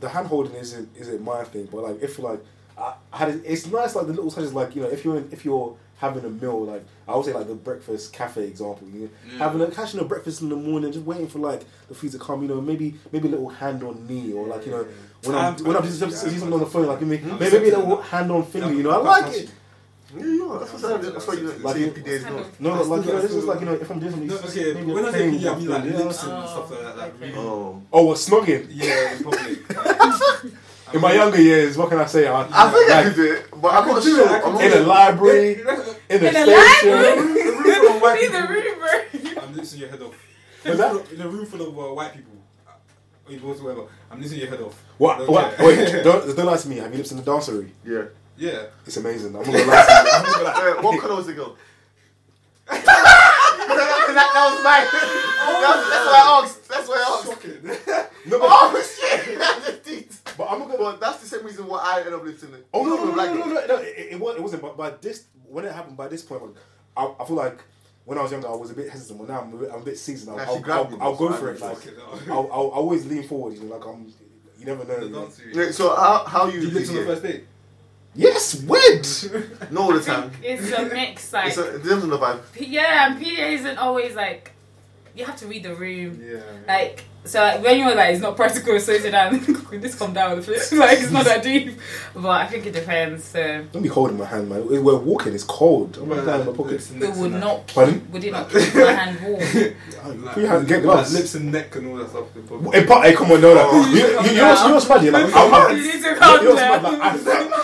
the 0.00 0.08
hand 0.08 0.26
holding 0.28 0.54
isn't 0.54 0.88
isn't 0.96 1.22
my 1.22 1.44
thing, 1.44 1.68
but 1.70 1.82
like 1.84 2.02
if 2.02 2.18
like 2.18 2.40
I 2.76 2.94
I 3.12 3.16
had 3.18 3.28
it, 3.30 3.42
it's 3.44 3.66
nice 3.66 3.94
like 3.94 4.06
the 4.06 4.12
little 4.12 4.30
touches 4.30 4.52
like 4.54 4.74
you 4.76 4.82
know 4.82 4.88
if 4.88 5.04
you're 5.04 5.16
in, 5.18 5.28
if 5.32 5.44
you're 5.44 5.76
having 5.96 6.24
a 6.24 6.30
meal 6.30 6.64
like 6.64 6.84
I 7.08 7.16
would 7.16 7.24
say 7.24 7.32
like 7.34 7.48
the 7.48 7.56
breakfast 7.56 8.12
cafe 8.12 8.44
example 8.44 8.86
you 8.86 9.00
know, 9.00 9.08
Yeah. 9.32 9.38
having 9.38 9.60
a 9.62 9.66
catching 9.68 9.98
a 9.98 10.04
breakfast 10.04 10.42
in 10.42 10.48
the 10.48 10.54
morning 10.54 10.92
just 10.92 11.04
waiting 11.04 11.26
for 11.26 11.40
like 11.40 11.62
the 11.88 11.94
food 11.96 12.12
to 12.12 12.20
come 12.20 12.40
you 12.42 12.46
know 12.46 12.60
maybe 12.60 12.94
maybe 13.10 13.26
a 13.26 13.30
little 13.32 13.48
hand 13.48 13.82
on 13.82 14.06
knee 14.06 14.32
or 14.32 14.46
like 14.46 14.64
you 14.64 14.70
know 14.70 14.86
when 15.24 15.34
I'm 15.34 15.56
Time 15.56 15.66
when 15.66 15.74
I'm 15.76 15.82
purpose, 15.82 15.98
just, 15.98 16.24
yeah. 16.26 16.32
just 16.34 16.44
on 16.44 16.60
the 16.60 16.66
phone 16.66 16.86
like 16.86 17.00
maybe 17.02 17.24
maybe 17.24 17.56
a 17.56 17.78
little 17.78 18.00
hand 18.00 18.30
on 18.30 18.44
finger 18.44 18.72
you 18.72 18.84
know 18.84 18.90
I 18.92 18.98
like 18.98 19.34
it 19.34 19.50
yeah, 20.16 20.24
yeah. 20.24 20.58
That's 20.60 20.72
what 20.72 20.84
I 20.92 21.00
did. 21.02 21.14
That's 21.14 21.26
what 21.26 21.38
you 21.38 21.46
Like, 21.48 21.64
like. 21.64 21.76
CP 21.76 22.04
days, 22.04 22.24
no. 22.24 22.44
no 22.60 22.82
like 22.82 23.04
you 23.06 23.12
know 23.12 23.20
this 23.20 23.32
is 23.32 23.44
like 23.44 23.60
you 23.60 23.66
know 23.66 23.72
if 23.74 23.90
I'm 23.90 23.98
doing 24.00 24.10
something 24.12 24.28
No, 24.28 24.36
okay, 24.36 24.74
maybe 24.74 24.92
when 24.92 25.04
I 25.04 25.08
a 25.08 25.12
say 25.12 25.30
pain 25.30 25.40
PE, 25.40 25.48
I 25.48 25.56
mean 25.56 25.68
like 25.68 25.84
yeah. 25.84 25.96
lips 25.98 26.22
and 26.24 26.32
Oh, 26.32 26.46
stuff 26.46 26.70
like 26.70 26.80
that. 26.80 26.96
Like, 26.96 27.14
okay. 27.14 27.26
really, 27.26 27.38
Oh. 27.38 27.82
oh 27.92 28.04
what 28.06 28.16
snogging 28.16 28.66
yeah, 28.70 29.16
in 29.16 29.24
public. 29.24 29.58
in 30.94 31.00
my 31.02 31.12
younger 31.12 31.40
years 31.42 31.76
what 31.76 31.90
can 31.90 31.98
I 31.98 32.06
say 32.06 32.26
I, 32.26 32.40
I 32.40 32.70
think 32.70 32.90
I 32.90 32.96
like, 32.96 33.04
could 33.06 33.16
do 33.16 33.32
it, 33.34 33.46
but 33.60 33.68
I'm 33.74 33.88
not 33.88 34.02
do 34.02 34.16
sure. 34.16 34.24
it, 34.24 34.30
I 34.30 34.40
I'm 34.42 34.52
not 34.54 34.64
in 34.64 34.72
a 34.72 34.80
library 34.86 35.60
in 35.60 35.66
a 35.68 35.72
In 36.08 36.24
a 36.24 36.30
station 36.30 36.90
library? 36.90 37.40
In 37.40 37.48
a 37.48 37.52
room 37.52 37.82
full 37.90 37.96
of 37.96 38.02
white 38.02 38.20
the 38.20 38.26
people. 38.28 38.48
room. 38.48 39.38
I'm 39.42 39.54
listening 39.56 39.80
your 39.82 39.90
head 39.90 40.02
off. 40.02 40.14
What's 40.62 40.78
that? 40.78 41.12
In 41.12 41.20
a 41.20 41.28
room 41.28 41.46
full 41.46 41.60
of 41.62 41.68
uh, 41.78 41.94
white 41.94 42.12
people. 42.14 42.32
Or 43.28 43.32
you. 43.32 43.88
I'm 44.10 44.20
listening 44.22 44.40
your 44.40 44.48
head 44.50 44.60
off. 44.62 44.82
What? 44.96 45.20
Okay. 45.20 45.32
What? 45.32 45.58
Wait, 45.58 45.92
don't, 46.04 46.34
don't 46.36 46.46
lie 46.46 46.56
to 46.56 46.68
me. 46.68 46.76
Have 46.76 46.90
you 46.92 46.98
lips 46.98 47.10
in 47.12 47.18
the 47.18 47.22
dancery? 47.22 47.68
Yeah. 47.84 48.04
Yeah. 48.38 48.66
It's 48.86 48.96
amazing. 48.96 49.34
I'm 49.36 49.42
not 49.42 49.46
gonna 49.46 49.58
lie 49.58 49.64
to 49.64 49.92
you. 49.92 50.10
I'm 50.12 50.22
not 50.22 50.32
gonna 50.34 50.44
lie. 50.44 50.74
Uh, 50.78 50.82
what 50.82 51.00
color 51.00 51.16
was 51.16 51.26
the 51.26 51.32
girl? 51.34 51.56
that, 52.68 52.84
that, 52.84 54.14
that 54.14 54.50
was 54.50 54.64
mine. 54.64 54.86
That 54.92 55.76
was- 55.76 55.90
that's 55.90 56.06
why 56.06 56.18
I 56.20 56.42
asked. 56.44 56.68
That's 56.68 56.88
why 56.88 56.96
I 56.96 57.18
asked. 57.18 57.26
Shocking. 57.26 58.30
No, 58.30 58.38
but, 58.38 58.48
Oh 58.50 58.82
shit! 59.00 59.38
I 59.40 59.60
just 59.84 60.36
but 60.36 60.46
I'm 60.50 60.58
not 60.60 60.68
gonna. 60.68 60.78
But 60.78 61.00
that's 61.00 61.18
the 61.20 61.26
same 61.26 61.44
reason 61.46 61.66
why 61.66 61.80
I 61.82 61.98
ended 61.98 62.14
up 62.14 62.24
listening. 62.24 62.52
to 62.52 62.58
it. 62.58 62.66
Oh 62.74 62.84
no, 62.84 62.96
no, 62.96 63.04
no, 63.06 63.12
Black 63.12 63.30
no, 63.30 63.36
no, 63.36 63.44
girl. 63.44 63.54
no, 63.54 63.66
no. 63.66 63.82
It, 63.82 63.94
it, 64.12 64.20
wa- 64.20 64.30
it 64.32 64.42
wasn't. 64.42 64.62
But 64.62 64.76
by 64.76 64.90
this, 64.90 65.24
when 65.48 65.64
it 65.64 65.72
happened, 65.72 65.96
by 65.96 66.08
this 66.08 66.22
point, 66.22 66.42
I, 66.96 67.12
I 67.18 67.24
feel 67.24 67.36
like 67.36 67.58
when 68.04 68.18
I 68.18 68.22
was 68.22 68.30
younger, 68.32 68.48
I 68.48 68.52
was 68.54 68.70
a 68.70 68.74
bit 68.74 68.88
hesitant. 68.90 69.18
But 69.18 69.28
now 69.28 69.40
I'm 69.40 69.52
a 69.54 69.56
bit, 69.56 69.70
I'm 69.72 69.80
a 69.80 69.84
bit 69.84 69.98
seasoned. 69.98 70.30
I'll, 70.32 70.36
Now 70.36 70.44
she 70.64 70.70
I'll, 70.70 70.86
I'll, 71.00 71.02
I'll 71.02 71.16
go 71.16 71.32
for 71.32 71.50
it. 71.50 71.60
Like, 71.60 71.76
Fucking 71.78 71.94
I'll. 72.30 72.32
I'll, 72.36 72.50
I'll 72.52 72.68
always 72.70 73.06
lean 73.06 73.22
forward. 73.26 73.54
You 73.54 73.64
know, 73.64 73.76
like 73.76 73.86
I'm. 73.86 74.12
You 74.58 74.66
never 74.66 74.84
know. 74.84 74.98
You 74.98 75.08
know. 75.10 75.28
Yeah, 75.52 75.70
so 75.70 75.94
how 75.96 76.24
how 76.24 76.46
you 76.46 76.60
Did 76.60 76.68
you 76.68 76.70
lips 76.78 76.88
on 76.90 76.94
the 76.96 77.04
first 77.04 77.22
date? 77.22 77.44
Yes, 78.18 78.60
wed. 78.64 79.06
Not 79.70 79.80
all 79.80 79.92
the 79.92 80.00
time. 80.00 80.32
it's 80.42 80.72
a 80.72 80.86
mix. 80.86 81.32
Like, 81.32 81.48
It's 81.48 81.56
a, 81.58 81.76
it 81.76 81.82
depends 81.84 82.02
on 82.02 82.10
the 82.10 82.18
vibe. 82.18 82.40
P- 82.52 82.66
yeah, 82.66 83.06
and 83.06 83.22
PA 83.22 83.42
isn't 83.44 83.78
always 83.78 84.14
like. 84.16 84.50
You 85.14 85.24
have 85.24 85.36
to 85.36 85.46
read 85.46 85.62
the 85.62 85.74
room. 85.74 86.20
Yeah. 86.22 86.40
Like, 86.66 87.04
so 87.24 87.40
like, 87.40 87.62
when 87.62 87.78
you're 87.78 87.94
like, 87.94 88.14
it's 88.14 88.22
not 88.22 88.36
practical, 88.36 88.78
so 88.80 88.96
sit 88.98 89.10
down, 89.10 89.38
could 89.44 89.82
this 89.82 89.94
come 89.94 90.14
down 90.14 90.36
with 90.36 90.46
the 90.46 90.54
flip? 90.54 90.78
like, 90.80 90.98
it's 91.00 91.10
not 91.10 91.24
that 91.26 91.42
deep. 91.42 91.78
But 92.14 92.28
I 92.30 92.46
think 92.46 92.64
it 92.66 92.72
depends. 92.72 93.24
So 93.24 93.64
Don't 93.72 93.82
be 93.82 93.88
holding 93.88 94.16
my 94.16 94.24
hand, 94.24 94.48
man. 94.48 94.66
We're 94.66 94.96
walking. 94.96 95.34
It's 95.34 95.44
cold. 95.44 95.98
I'm 95.98 96.08
Well, 96.08 96.18
not 96.18 96.26
down 96.26 96.40
in 96.40 96.46
my 96.46 96.52
pocket. 96.54 96.90
it 96.90 97.00
would 97.00 97.02
and 97.02 97.34
that. 97.34 97.38
not 97.40 97.66
Pardon? 97.66 98.00
keep, 98.00 98.10
would 98.10 98.24
it 98.24 98.32
not 98.32 98.50
keep 98.50 98.74
my 98.74 98.92
hand 98.92 99.20
warm? 99.22 99.42
Like, 100.08 100.32
Put 100.34 100.42
your 100.42 100.48
hand, 100.50 100.66
get 100.68 100.76
like 100.76 100.82
gloves. 100.84 101.12
lips 101.14 101.34
and 101.34 101.52
neck 101.52 101.76
and 101.76 101.86
all 101.88 101.96
that 101.98 102.08
stuff. 102.08 102.24
Hey, 102.72 102.86
pa- 102.86 103.02
hey, 103.02 103.14
come 103.14 103.30
on, 103.32 103.40
no, 103.42 103.52
no. 103.54 103.68
Oh. 103.70 103.90
You, 103.90 103.96
you, 103.96 104.02
you 104.06 104.36
know 104.36 104.48
what's, 104.48 104.62
you 104.62 104.68
know 104.68 104.74
what's 104.74 104.88
mad? 104.88 105.04
Yeah, 105.04 105.10
like, 105.10 105.34
I, 105.34 105.46
I, 105.48 105.70
you 105.72 105.82
need 105.82 105.92
to 105.92 105.98
you 105.98 106.02
know 106.14 106.18
calm 106.18 106.46
what's 106.46 106.54
mad? 106.60 106.82
down. 106.82 106.98
Like, 106.98 107.12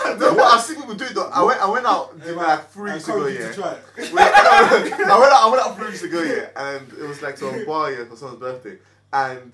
I, 0.05 0.15
No, 0.19 0.35
but 0.35 0.43
I've 0.43 0.61
seen 0.61 0.75
people 0.77 0.93
do 0.95 1.05
it 1.05 1.15
though. 1.15 1.29
I 1.33 1.43
went 1.43 1.59
I 1.61 1.69
went 1.69 1.85
out 1.87 2.15
Hey, 2.23 2.31
like 2.33 2.69
three 2.69 2.91
I 2.91 2.93
weeks 2.95 3.07
ago, 3.07 3.25
yeah. 3.25 3.47
to 3.47 3.53
try 3.53 3.77
I 3.97 5.19
went 5.19 5.33
out 5.33 5.43
I 5.43 5.49
went 5.49 5.63
out 5.65 5.75
three 5.77 5.87
weeks 5.87 6.03
ago, 6.03 6.21
yeah, 6.21 6.49
and 6.55 6.87
it 6.93 7.07
was 7.07 7.21
like 7.21 7.37
some 7.37 7.65
bar 7.65 7.91
yeah 7.91 8.05
for 8.05 8.15
someone's 8.15 8.39
birthday. 8.39 8.77
And 9.13 9.51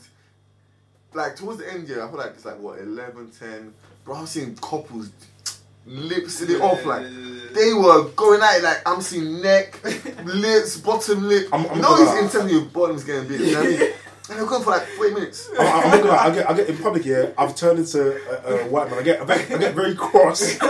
like 1.14 1.36
towards 1.36 1.60
the 1.60 1.72
end, 1.72 1.88
yeah, 1.88 2.06
I 2.06 2.10
feel 2.10 2.18
like 2.18 2.32
it's 2.32 2.46
like 2.46 2.60
what, 2.60 2.80
11, 2.80 3.32
10. 3.38 3.74
Bro, 4.06 4.16
I 4.16 4.22
was 4.22 4.30
seeing 4.32 4.56
couples 4.56 5.10
lips 5.88 6.42
it 6.42 6.62
off 6.62 6.86
like 6.86 7.02
they 7.54 7.74
were 7.74 8.04
going 8.10 8.40
at 8.40 8.58
it 8.60 8.64
like 8.64 8.82
I'm 8.88 9.02
seeing 9.02 9.42
neck, 9.42 9.80
lips, 10.26 10.78
bottom 10.78 11.28
lip. 11.28 11.48
I'm- 11.52 11.66
I'm 11.70 11.76
you 11.78 11.82
not 11.82 11.92
know 12.00 12.06
gonna- 12.06 12.22
he's 12.22 12.34
intending 12.36 12.56
your 12.56 12.66
bottom's 12.66 13.04
getting 13.04 13.28
big, 13.28 13.40
you 13.42 13.52
know 13.54 13.60
what 13.62 13.68
I 13.68 13.78
mean? 13.78 13.94
And 14.30 14.40
they're 14.40 14.46
going 14.48 14.64
for 14.64 14.70
like 14.70 14.84
40 14.84 15.14
minutes. 15.16 15.50
I'm, 15.60 15.66
I'm 15.68 15.90
not 15.90 15.98
gonna 15.98 16.06
lie, 16.12 16.26
I 16.28 16.30
get, 16.34 16.50
I 16.50 16.54
get 16.54 16.70
in 16.70 16.78
public 16.78 17.04
here. 17.04 17.34
I've 17.38 17.54
turned 17.56 17.80
into 17.80 18.16
a, 18.48 18.64
a 18.64 18.68
white 18.70 18.90
man. 18.90 19.00
I 19.00 19.02
get, 19.04 19.22
I 19.22 19.26
get, 19.26 19.52
I 19.52 19.58
get 19.58 19.74
very 19.76 19.94
cross 19.96 20.42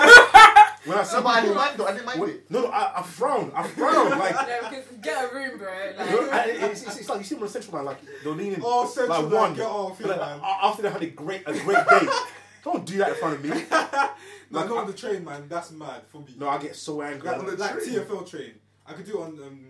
when 0.85 0.97
I 0.97 1.03
see 1.03 1.15
No, 1.17 1.21
but 1.23 1.29
I 1.29 1.41
people. 1.41 1.55
mind 1.55 1.77
though, 1.77 1.85
I 1.85 1.91
didn't 1.91 2.05
mind 2.05 2.19
when- 2.21 2.29
it. 2.29 2.51
no, 2.51 2.61
no, 2.61 2.67
I, 2.69 2.99
I 2.99 3.03
frown. 3.03 3.51
I 3.55 3.67
frown. 3.67 4.09
Like, 4.11 4.35
No, 4.71 4.81
get 5.01 5.31
a 5.31 5.35
room, 5.35 5.57
bro. 5.57 5.69
you 5.69 5.95
know, 6.21 6.29
I, 6.31 6.43
it's, 6.45 6.83
it's, 6.83 6.97
it's 6.99 7.09
like 7.09 7.19
you 7.19 7.23
see 7.25 7.35
them 7.35 7.43
on 7.43 7.49
Central 7.49 7.75
Man. 7.75 7.85
Like 7.85 7.97
they're 8.23 8.33
leaning. 8.33 8.61
Oh, 8.63 8.87
Central 8.87 9.21
like 9.23 9.31
Man, 9.31 9.41
one. 9.41 9.53
get 9.55 9.65
off 9.67 9.99
like, 10.01 10.17
man. 10.19 10.39
After 10.43 10.81
they 10.83 10.89
had 10.89 11.01
a 11.03 11.07
great, 11.07 11.43
a 11.45 11.53
great 11.53 11.87
date. 11.89 12.09
Don't 12.63 12.85
do 12.85 12.97
that 12.99 13.09
in 13.09 13.15
front 13.15 13.35
of 13.35 13.43
me. 13.43 13.63
No, 14.53 14.67
go 14.67 14.77
on 14.79 14.85
the 14.85 14.91
train, 14.91 15.23
man. 15.23 15.45
That's 15.47 15.71
mad 15.71 16.01
for 16.11 16.17
me. 16.19 16.35
No, 16.37 16.49
I 16.49 16.57
get 16.57 16.75
so 16.75 17.01
angry. 17.01 17.25
like, 17.29 17.39
on 17.39 17.45
the 17.45 17.55
like 17.55 17.71
train? 17.81 17.95
TFL 17.99 18.29
train. 18.29 18.51
I 18.85 18.91
could 18.91 19.05
do 19.05 19.17
it 19.19 19.21
on 19.21 19.27
um, 19.39 19.65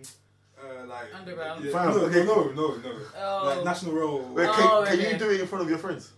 uh, 0.60 0.86
like 0.86 1.14
Underground. 1.14 1.64
Yeah, 1.64 1.70
no, 1.70 1.78
okay. 2.00 2.24
no, 2.24 2.34
no, 2.46 2.52
no, 2.52 2.76
no. 2.82 2.98
Oh. 3.16 3.42
Like 3.54 3.64
National 3.64 3.92
Rail. 3.92 4.18
Wait, 4.34 4.50
can, 4.50 4.54
Oh, 4.68 4.82
can 4.84 4.94
okay. 4.98 5.12
you 5.12 5.18
do 5.18 5.30
it 5.30 5.40
in 5.40 5.46
front 5.46 5.62
of 5.62 5.70
your 5.70 5.78
friends? 5.78 6.10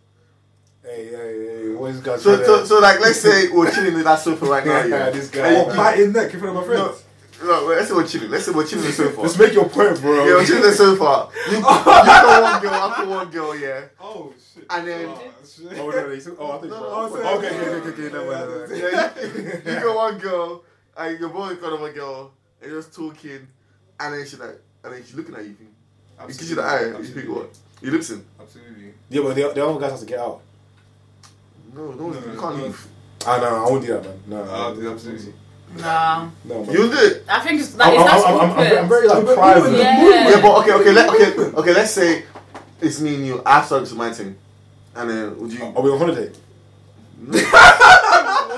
Hey, 0.85 1.07
hey, 1.07 1.15
hey, 1.17 1.69
what 1.75 1.91
is 1.93 2.03
this 2.03 2.23
So, 2.23 2.45
so, 2.45 2.65
so 2.67 2.79
like, 2.79 3.01
let's 3.01 3.19
say 3.21 3.49
we're 3.49 3.71
chilling 3.71 3.95
in 3.95 4.05
that 4.05 4.19
sofa 4.19 4.45
right 4.45 4.65
now, 4.67 4.85
yeah. 4.85 5.11
This 5.11 5.31
guy. 5.31 5.49
And 5.49 5.57
What, 5.57 5.67
oh, 5.69 5.71
you- 5.71 5.77
biting 5.79 6.13
neck 6.13 6.35
in 6.35 6.41
front 6.41 6.57
of 6.57 6.63
my 6.63 6.75
friends? 6.75 7.05
no, 7.43 7.67
wait, 7.67 7.77
let's 7.77 7.89
say 7.89 7.95
we're 7.95 8.07
chilling. 8.07 8.31
Let's 8.31 8.45
say 8.45 8.53
we're 8.53 8.67
chilling 8.67 8.85
on 8.85 8.91
the 8.91 8.97
sofa. 8.97 9.21
Let's 9.23 9.39
make 9.39 9.53
your 9.55 9.69
point, 9.69 10.01
bro. 10.03 10.25
Yeah, 10.27 10.35
we're 10.35 10.45
chilling 10.45 10.63
on 10.65 10.71
the 10.71 10.77
sofa. 10.77 11.29
You, 11.51 11.57
you 11.57 11.63
got 11.63 12.43
one 12.43 12.63
girl, 12.63 12.73
I 12.75 12.89
got 12.97 13.09
one 13.09 13.31
girl, 13.31 13.57
yeah. 13.59 13.85
Oh 13.99 14.35
shit. 14.55 14.67
And 14.69 14.87
then- 14.87 15.09
oh, 15.09 15.23
shit. 15.45 15.79
Oh, 15.79 15.91
no, 15.91 16.01
no, 16.07 16.13
you 16.13 16.21
said- 16.21 16.37
oh, 16.39 16.53
I 16.53 16.59
think. 16.59 16.73
No, 16.73 16.81
no, 16.81 16.87
oh, 16.87 17.09
no, 17.09 17.15
okay, 17.15 17.23
no, 17.23 17.39
okay, 17.39 17.49
okay, 17.49 17.69
okay, 17.69 17.89
okay, 17.89 18.03
never 18.15 18.31
mind, 18.31 18.71
never. 18.71 18.77
Yeah, 18.77 19.13
you, 19.21 19.75
you 19.75 19.81
got 19.81 19.97
one 19.97 20.19
girl, 20.19 20.65
and 20.99 21.19
your 21.19 21.29
boy 21.31 21.55
got 21.57 21.73
another 21.73 21.93
girl, 21.95 22.33
and 22.61 22.71
you're 22.71 22.81
just 22.83 22.95
talking, 22.95 23.49
and 24.01 24.15
then 24.15 24.27
she 24.27 24.37
like, 24.37 24.61
and 24.85 24.93
then 24.93 25.03
she's 25.03 25.15
looking 25.15 25.35
at 25.35 25.45
you. 25.45 25.57
You 26.21 26.27
gives 26.27 26.51
you 26.51 26.57
the 26.57 26.63
eye, 26.63 26.87
you 26.99 27.05
think 27.05 27.29
what? 27.31 27.51
You 27.81 27.91
lip 27.91 28.03
sync. 28.03 28.25
Absolutely. 28.41 28.95
Yeah, 29.11 29.23
but 29.23 29.35
the, 29.35 29.51
the 29.55 29.67
other 29.67 29.81
guys 29.81 29.91
have 29.91 30.01
to 30.01 30.07
get 30.07 30.21
out. 30.21 30.41
No, 31.75 31.91
no, 31.93 32.09
No, 32.09 32.15
you 32.33 32.39
can't 32.41 32.57
no. 32.59 32.65
leave. 32.65 32.87
Ah, 33.27 33.39
no, 33.39 33.47
I 33.47 33.71
won't 33.71 33.83
do 33.87 33.93
that, 33.95 34.05
man. 34.05 34.21
No, 34.27 34.47
Ah, 34.49 34.69
I 34.69 34.73
won't 34.73 34.87
absolutely. 34.87 35.33
nah. 35.77 36.29
No, 36.45 36.65
man. 36.65 36.73
You'll 36.75 36.91
do. 36.91 37.21
I 37.29 37.41
think 37.41 37.61
it's 37.61 37.75
like, 37.77 37.89
I'm, 37.89 37.95
it's 38.01 38.05
that's 38.11 38.25
I'm, 38.27 38.41
I'm, 38.41 38.51
I'm. 38.51 38.79
I'm 38.79 38.89
very 38.89 39.09
like 39.09 39.25
private. 39.35 39.71
you- 39.73 39.79
Yeah. 39.79 40.29
Yeah, 40.31 40.41
but 40.43 40.59
okay, 40.61 40.73
okay, 40.73 40.93
let, 40.93 41.09
okay, 41.11 41.31
okay. 41.61 41.75
Let's 41.75 41.91
say 41.93 42.25
it's 42.81 43.01
me 43.01 43.15
and 43.17 43.27
you. 43.27 43.43
I 43.47 43.63
started 43.65 43.89
to 43.89 43.95
my 43.95 44.13
thing, 44.13 44.37
and 44.95 45.11
then 45.11 45.39
would 45.41 45.53
you? 45.53 45.65
Are 45.65 45.83
we 45.83 45.91
on 45.91 45.99
holiday? 45.99 46.31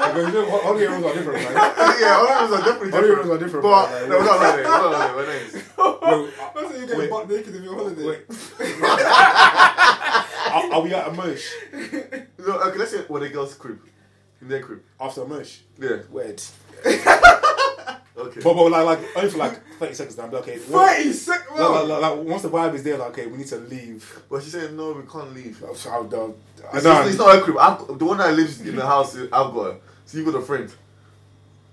Because 0.06 0.32
you 0.32 0.40
know, 0.40 0.50
holiday 0.60 0.86
rooms 0.86 1.04
are 1.04 1.14
different, 1.14 1.42
man. 1.44 1.52
yeah, 2.00 2.16
all 2.16 2.28
of 2.28 2.50
us 2.52 2.60
are 2.60 2.64
definitely 2.64 2.90
Holiday 2.90 3.08
different. 3.08 3.28
rooms 3.28 3.30
are 3.30 3.38
different. 3.44 3.62
But 3.64 3.90
man. 3.90 4.08
no, 4.08 4.18
we're 4.18 4.24
not 4.24 4.38
like 4.40 4.56
that. 4.56 4.64
We're 4.64 4.70
not 4.70 4.92
like 4.92 5.00
that. 5.00 5.16
We're 5.16 5.26
nice. 5.26 5.52
Wait, 5.54 5.62
That's 6.54 6.68
how 6.72 6.78
you 6.78 6.86
get 6.86 7.10
butt 7.10 7.24
naked 7.28 7.54
if 7.54 7.62
you're 7.62 7.72
on 7.72 7.78
holiday. 7.78 8.06
wait. 8.06 8.20
Are, 10.64 10.72
are 10.74 10.80
we 10.82 10.94
at 10.94 11.08
a 11.08 11.12
merch? 11.12 11.50
No, 12.38 12.60
okay, 12.60 12.78
let's 12.78 12.90
say 12.92 12.98
when 13.08 13.22
the 13.22 13.28
girls 13.28 13.54
crib, 13.54 13.80
in 14.40 14.48
their 14.48 14.62
crib. 14.62 14.80
After 15.00 15.22
a 15.22 15.26
merch? 15.28 15.60
Yeah. 15.78 15.98
Weird. 16.10 16.42
Okay. 18.18 18.40
But, 18.42 18.54
but 18.54 18.70
like, 18.70 18.86
like, 18.86 19.16
only 19.16 19.30
for 19.30 19.36
like 19.36 19.60
30 19.78 19.94
seconds, 19.94 20.16
then 20.16 20.24
I'll 20.24 20.30
be 20.30 20.36
okay. 20.38 20.56
Thirty 20.56 21.12
seconds. 21.12 21.50
Like, 21.60 21.68
like, 21.70 21.86
like, 21.88 22.00
like, 22.00 22.18
once 22.26 22.42
the 22.42 22.48
vibe 22.48 22.74
is 22.74 22.82
there, 22.82 22.96
like, 22.96 23.10
okay, 23.10 23.26
we 23.26 23.36
need 23.36 23.46
to 23.48 23.58
leave. 23.58 24.22
But 24.30 24.42
she 24.42 24.48
said 24.48 24.72
no, 24.72 24.92
we 24.92 25.02
can't 25.02 25.34
leave. 25.34 25.62
So 25.74 25.90
I'll, 25.90 26.14
I'll, 26.14 26.34
I 26.72 26.76
It's, 26.76 26.84
know. 26.84 27.00
it's, 27.02 27.10
it's 27.10 27.18
not 27.18 27.34
her 27.36 27.42
crib. 27.42 27.58
I've, 27.58 27.98
the 27.98 28.04
one 28.06 28.16
that 28.16 28.32
lives 28.34 28.60
in 28.62 28.74
the 28.74 28.86
house, 28.86 29.14
I've 29.16 29.30
got 29.30 29.64
her. 29.72 29.76
So 30.06 30.16
you 30.18 30.24
got 30.24 30.36
a 30.36 30.42
friend. 30.42 30.72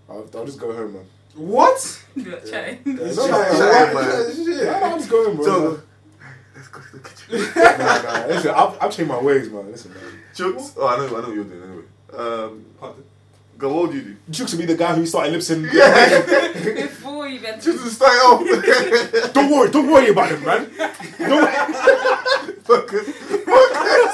I'll, 0.09 0.29
I'll 0.35 0.45
just 0.45 0.59
go 0.59 0.73
home, 0.73 0.93
man. 0.93 1.05
What? 1.35 2.03
You're 2.15 2.39
chatting. 2.41 2.79
No, 2.85 3.07
Shit, 3.07 3.15
no, 3.15 3.23
shit, 3.23 3.59
no, 3.59 3.93
man. 3.93 4.35
shit. 4.35 4.63
no, 4.65 4.73
I'm 4.83 4.97
just 4.99 5.09
going, 5.09 5.35
bro. 5.37 5.45
So, 5.45 5.81
let's 6.73 6.87
go 6.87 6.97
to 6.97 6.97
the 6.97 7.09
kitchen. 7.09 7.77
nah, 7.79 8.01
nah. 8.01 8.25
Listen, 8.27 8.51
I've, 8.51 8.77
I've 8.81 8.95
changed 8.95 9.11
my 9.11 9.21
ways, 9.21 9.49
man. 9.49 9.71
Listen, 9.71 9.93
man. 9.93 10.03
Jokes. 10.35 10.73
Oh, 10.77 10.87
I 10.87 10.97
know, 10.97 11.07
I 11.07 11.09
know 11.09 11.27
what 11.27 11.35
you're 11.35 11.43
doing 11.43 11.63
anyway. 11.63 11.83
Um, 12.13 12.65
Pardon? 12.79 13.03
go, 13.57 13.73
what 13.73 13.87
would 13.87 13.95
you 13.95 14.01
do? 14.01 14.15
Jukes 14.29 14.51
to 14.51 14.57
be 14.57 14.65
the 14.65 14.75
guy 14.75 14.93
who 14.93 15.05
started 15.05 15.31
lip 15.31 15.41
syncing. 15.41 15.71
Before 16.75 17.27
you 17.27 17.35
even. 17.35 17.59
Just 17.59 17.83
to 17.83 17.89
start 17.89 18.13
off. 18.25 18.43
Don't 19.33 19.51
worry, 19.51 19.69
don't 19.71 19.89
worry 19.91 20.09
about 20.09 20.29
him, 20.29 20.43
man. 20.43 20.69
Don't 21.19 21.49
Focus. 22.63 23.07
Focus. 23.09 24.13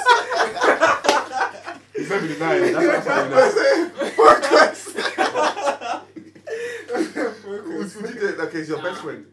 He's 1.95 2.07
very 2.07 2.35
29. 2.35 2.73
That's, 2.73 3.05
that's 3.05 3.07
how 3.07 3.23
you 3.23 3.29
know. 3.29 3.39
Would 7.49 7.95
would 7.95 8.13
you 8.15 8.19
get 8.19 8.39
okay? 8.39 8.63
So 8.63 8.75
your 8.75 8.83
best 8.83 9.01
friend, 9.01 9.25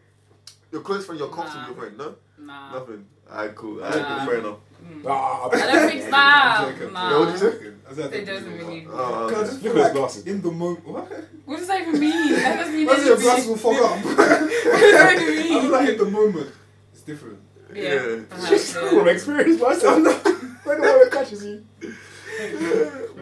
your 0.77 0.83
close 0.85 1.05
friend, 1.05 1.19
your 1.19 1.29
comfortable 1.29 1.73
Nah. 1.73 1.73
friend, 1.81 1.97
no, 1.97 2.15
Nah. 2.39 2.73
nothing. 2.79 3.05
Alright, 3.29 3.55
cool. 3.55 3.83
Alright, 3.83 4.01
Nah. 4.01 4.25
fair 4.25 4.37
enough. 4.37 4.57
Ah, 5.05 5.49
I 5.51 5.57
don't 5.57 5.89
think 5.89 6.09
nah. 6.11 6.17
I'm 6.17 6.73
joking. 6.77 6.93
nah. 6.93 7.09
Yeah, 7.09 7.19
what 7.19 7.25
did 7.25 7.33
you 7.33 7.39
say? 7.39 7.47
I 7.47 7.91
It 7.91 7.95
don't 7.95 8.25
doesn't 8.25 8.49
think 8.51 8.61
really. 8.61 8.79
it 8.79 8.87
Oh, 8.89 8.93
Cause 8.93 9.01
I 9.01 9.23
okay. 9.25 9.35
just 9.49 9.51
Look 9.53 9.61
feel 9.63 9.71
at 9.71 9.75
his 9.77 9.83
like 9.83 9.93
glasses. 9.93 10.27
in 10.31 10.41
the 10.41 10.51
moment. 10.51 10.87
What? 10.87 11.11
What 11.45 11.57
does 11.57 11.67
that 11.67 11.81
even 11.81 11.99
mean? 11.99 12.33
That 12.33 12.57
doesn't 12.59 12.75
mean 12.75 12.85
That's 12.85 13.05
your 13.05 13.13
anything. 13.15 13.25
glasses 13.27 13.47
will 13.47 13.57
fuck 13.57 13.81
up. 13.81 13.97
What 14.05 14.15
does 14.17 14.91
that 14.93 15.09
I 15.09 15.17
feel 15.17 15.61
mean? 15.61 15.71
like 15.71 15.89
in 15.89 15.97
the 15.97 16.05
moment, 16.05 16.51
it's 16.93 17.01
different. 17.01 17.39
Yeah. 17.73 17.83
Yeah. 17.83 18.21
perhaps, 18.29 18.75
yeah. 18.75 18.89
from 18.89 19.07
experience, 19.09 19.61
myself. 19.61 19.95
When 19.95 20.81
the 20.81 20.87
one 20.87 20.99
that 20.99 21.09
catches 21.11 21.43
you. 21.45 21.63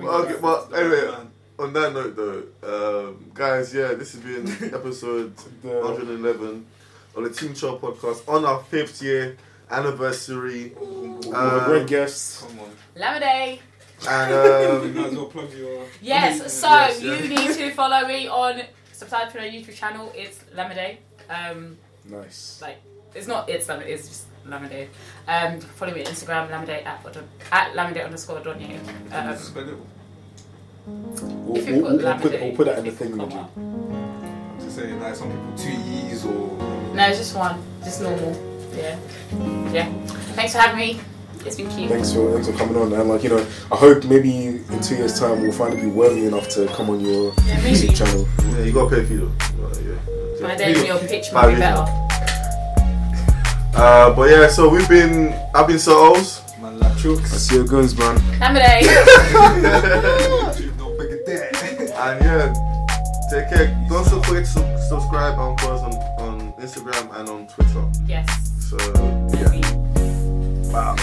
Well, 0.02 0.22
okay, 0.26 0.36
but 0.42 0.72
anyway, 0.76 1.16
on 1.58 1.74
that 1.74 1.94
note 1.94 2.16
though, 2.16 2.44
um, 3.10 3.32
guys, 3.34 3.74
yeah, 3.74 3.94
this 3.94 4.12
has 4.14 4.22
been 4.22 4.46
episode 4.74 5.34
111 5.64 6.66
on 7.16 7.24
the 7.24 7.30
Team 7.30 7.54
Chop 7.54 7.82
podcast 7.82 8.28
on 8.28 8.46
our 8.46 8.62
fifth 8.64 9.02
year 9.02 9.38
anniversary, 9.72 10.74
with 10.80 11.26
a 11.28 11.38
Um, 11.38 11.66
great 11.66 11.88
guest. 11.88 12.42
Come 12.42 12.60
on. 12.60 12.72
Lamade. 12.96 13.60
and 14.08 14.32
You 14.86 14.90
um, 14.90 14.96
might 14.96 15.06
as 15.08 15.16
well 15.16 15.26
plug 15.28 15.54
your. 15.54 15.86
Yes, 16.02 16.54
so 16.54 16.68
Yes, 16.70 17.02
you 17.02 17.18
need 17.30 17.52
to 17.54 17.72
follow 17.76 18.08
me 18.08 18.28
on 18.28 18.62
subscribe 18.92 19.32
to 19.32 19.38
my 19.40 19.46
YouTube 19.48 19.76
channel. 19.76 20.12
It's 20.16 20.40
Lamade. 20.56 20.98
Um, 21.30 21.78
Nice. 22.06 22.60
like 22.62 22.78
it's 23.14 23.28
not 23.28 23.50
it's 23.50 23.68
Lamade. 23.68 23.88
It's 23.88 24.08
just 24.08 24.26
Lamade. 24.46 24.88
Um, 25.28 25.60
follow 25.60 25.94
me 25.94 26.02
on 26.06 26.12
Instagram 26.12 26.50
Lamade 26.50 26.86
at 26.86 27.04
Don- 27.14 27.28
at 27.52 27.74
Lamade 27.74 28.06
underscore 28.06 28.40
Donye. 28.42 28.78
Um, 29.12 29.36
Spell 29.38 29.70
it. 29.70 29.76
We'll, 30.88 31.58
you 31.58 31.82
we'll, 31.82 31.98
put 31.98 32.04
we'll, 32.04 32.20
put, 32.20 32.32
we'll 32.42 32.56
put 32.56 32.66
that 32.68 32.78
in 32.80 32.86
the 32.86 32.92
thing 32.92 33.18
will 33.18 33.26
with 33.26 33.34
come 33.34 33.40
you. 33.40 33.44
up. 33.46 33.58
I'm 33.58 34.60
just 34.60 34.76
saying, 34.76 35.00
like 35.02 35.16
some 35.16 35.30
people 35.32 35.54
two 35.58 35.70
E's 35.72 36.26
or. 36.26 36.75
No, 36.96 37.08
it's 37.10 37.18
just 37.18 37.36
one, 37.36 37.62
just 37.84 38.02
normal. 38.02 38.32
Yeah, 38.76 38.98
yeah. 39.72 39.92
Thanks 40.36 40.54
for 40.54 40.60
having 40.60 40.78
me. 40.78 41.00
It's 41.46 41.58
been 41.58 41.70
cute. 41.70 41.90
Thanks 41.90 42.12
for 42.14 42.32
thanks 42.34 42.48
for 42.50 42.56
coming 42.58 42.76
on, 42.78 42.92
and 42.94 43.10
like 43.10 43.24
you 43.24 43.30
know, 43.30 43.46
I 43.72 43.76
hope 43.76 44.04
maybe 44.06 44.48
in 44.48 44.82
two 44.82 44.96
years' 44.96 45.20
time 45.20 45.42
we'll 45.42 45.52
finally 45.52 45.82
be 45.82 45.88
worthy 45.88 46.26
enough 46.26 46.48
to 46.50 46.68
come 46.70 46.90
on 46.90 47.00
your 47.02 47.34
Yeah, 47.46 47.62
maybe. 47.62 47.78
YouTube 47.78 47.96
channel. 47.98 48.28
yeah, 48.58 48.64
you 48.66 48.72
gotta 48.74 48.90
pay 48.96 49.02
a 49.02 49.06
fee 49.06 49.16
though. 49.18 49.32
Uh, 49.64 49.74
yeah. 49.80 50.48
My 50.48 50.56
then 50.56 50.86
your 50.86 50.98
pitch 51.00 51.32
Bye, 51.32 51.42
might 51.48 51.54
be 51.56 51.60
better. 51.60 51.86
Uh, 53.76 54.10
but 54.16 54.30
yeah, 54.30 54.48
so 54.48 54.70
we've 54.70 54.88
been, 54.88 55.34
I've 55.54 55.68
been 55.68 55.78
Sir 55.78 55.92
O's. 55.94 56.40
Man, 56.62 56.80
like 56.80 56.94
Chugs. 56.94 57.28
see 57.28 57.56
your 57.58 57.66
guns, 57.68 57.94
man. 57.98 58.16
Lamade. 58.40 58.86
Don't 60.78 60.96
forget 60.98 61.26
that. 61.26 61.92
And 61.98 62.24
yeah, 62.24 62.54
take 63.30 63.50
care. 63.50 63.68
Don't 63.90 64.06
forget 64.24 64.46
to 64.46 64.80
subscribe 64.88 65.38
and 65.38 65.60
follow 65.60 65.76
us 65.76 65.82
on, 65.82 65.92
on 65.94 66.15
Instagram 66.66 67.16
and 67.20 67.30
on 67.30 67.46
Twitter. 67.46 67.86
yes. 68.08 68.28
So 68.60 68.78
yeah, 69.38 70.72
wow. 70.72 70.96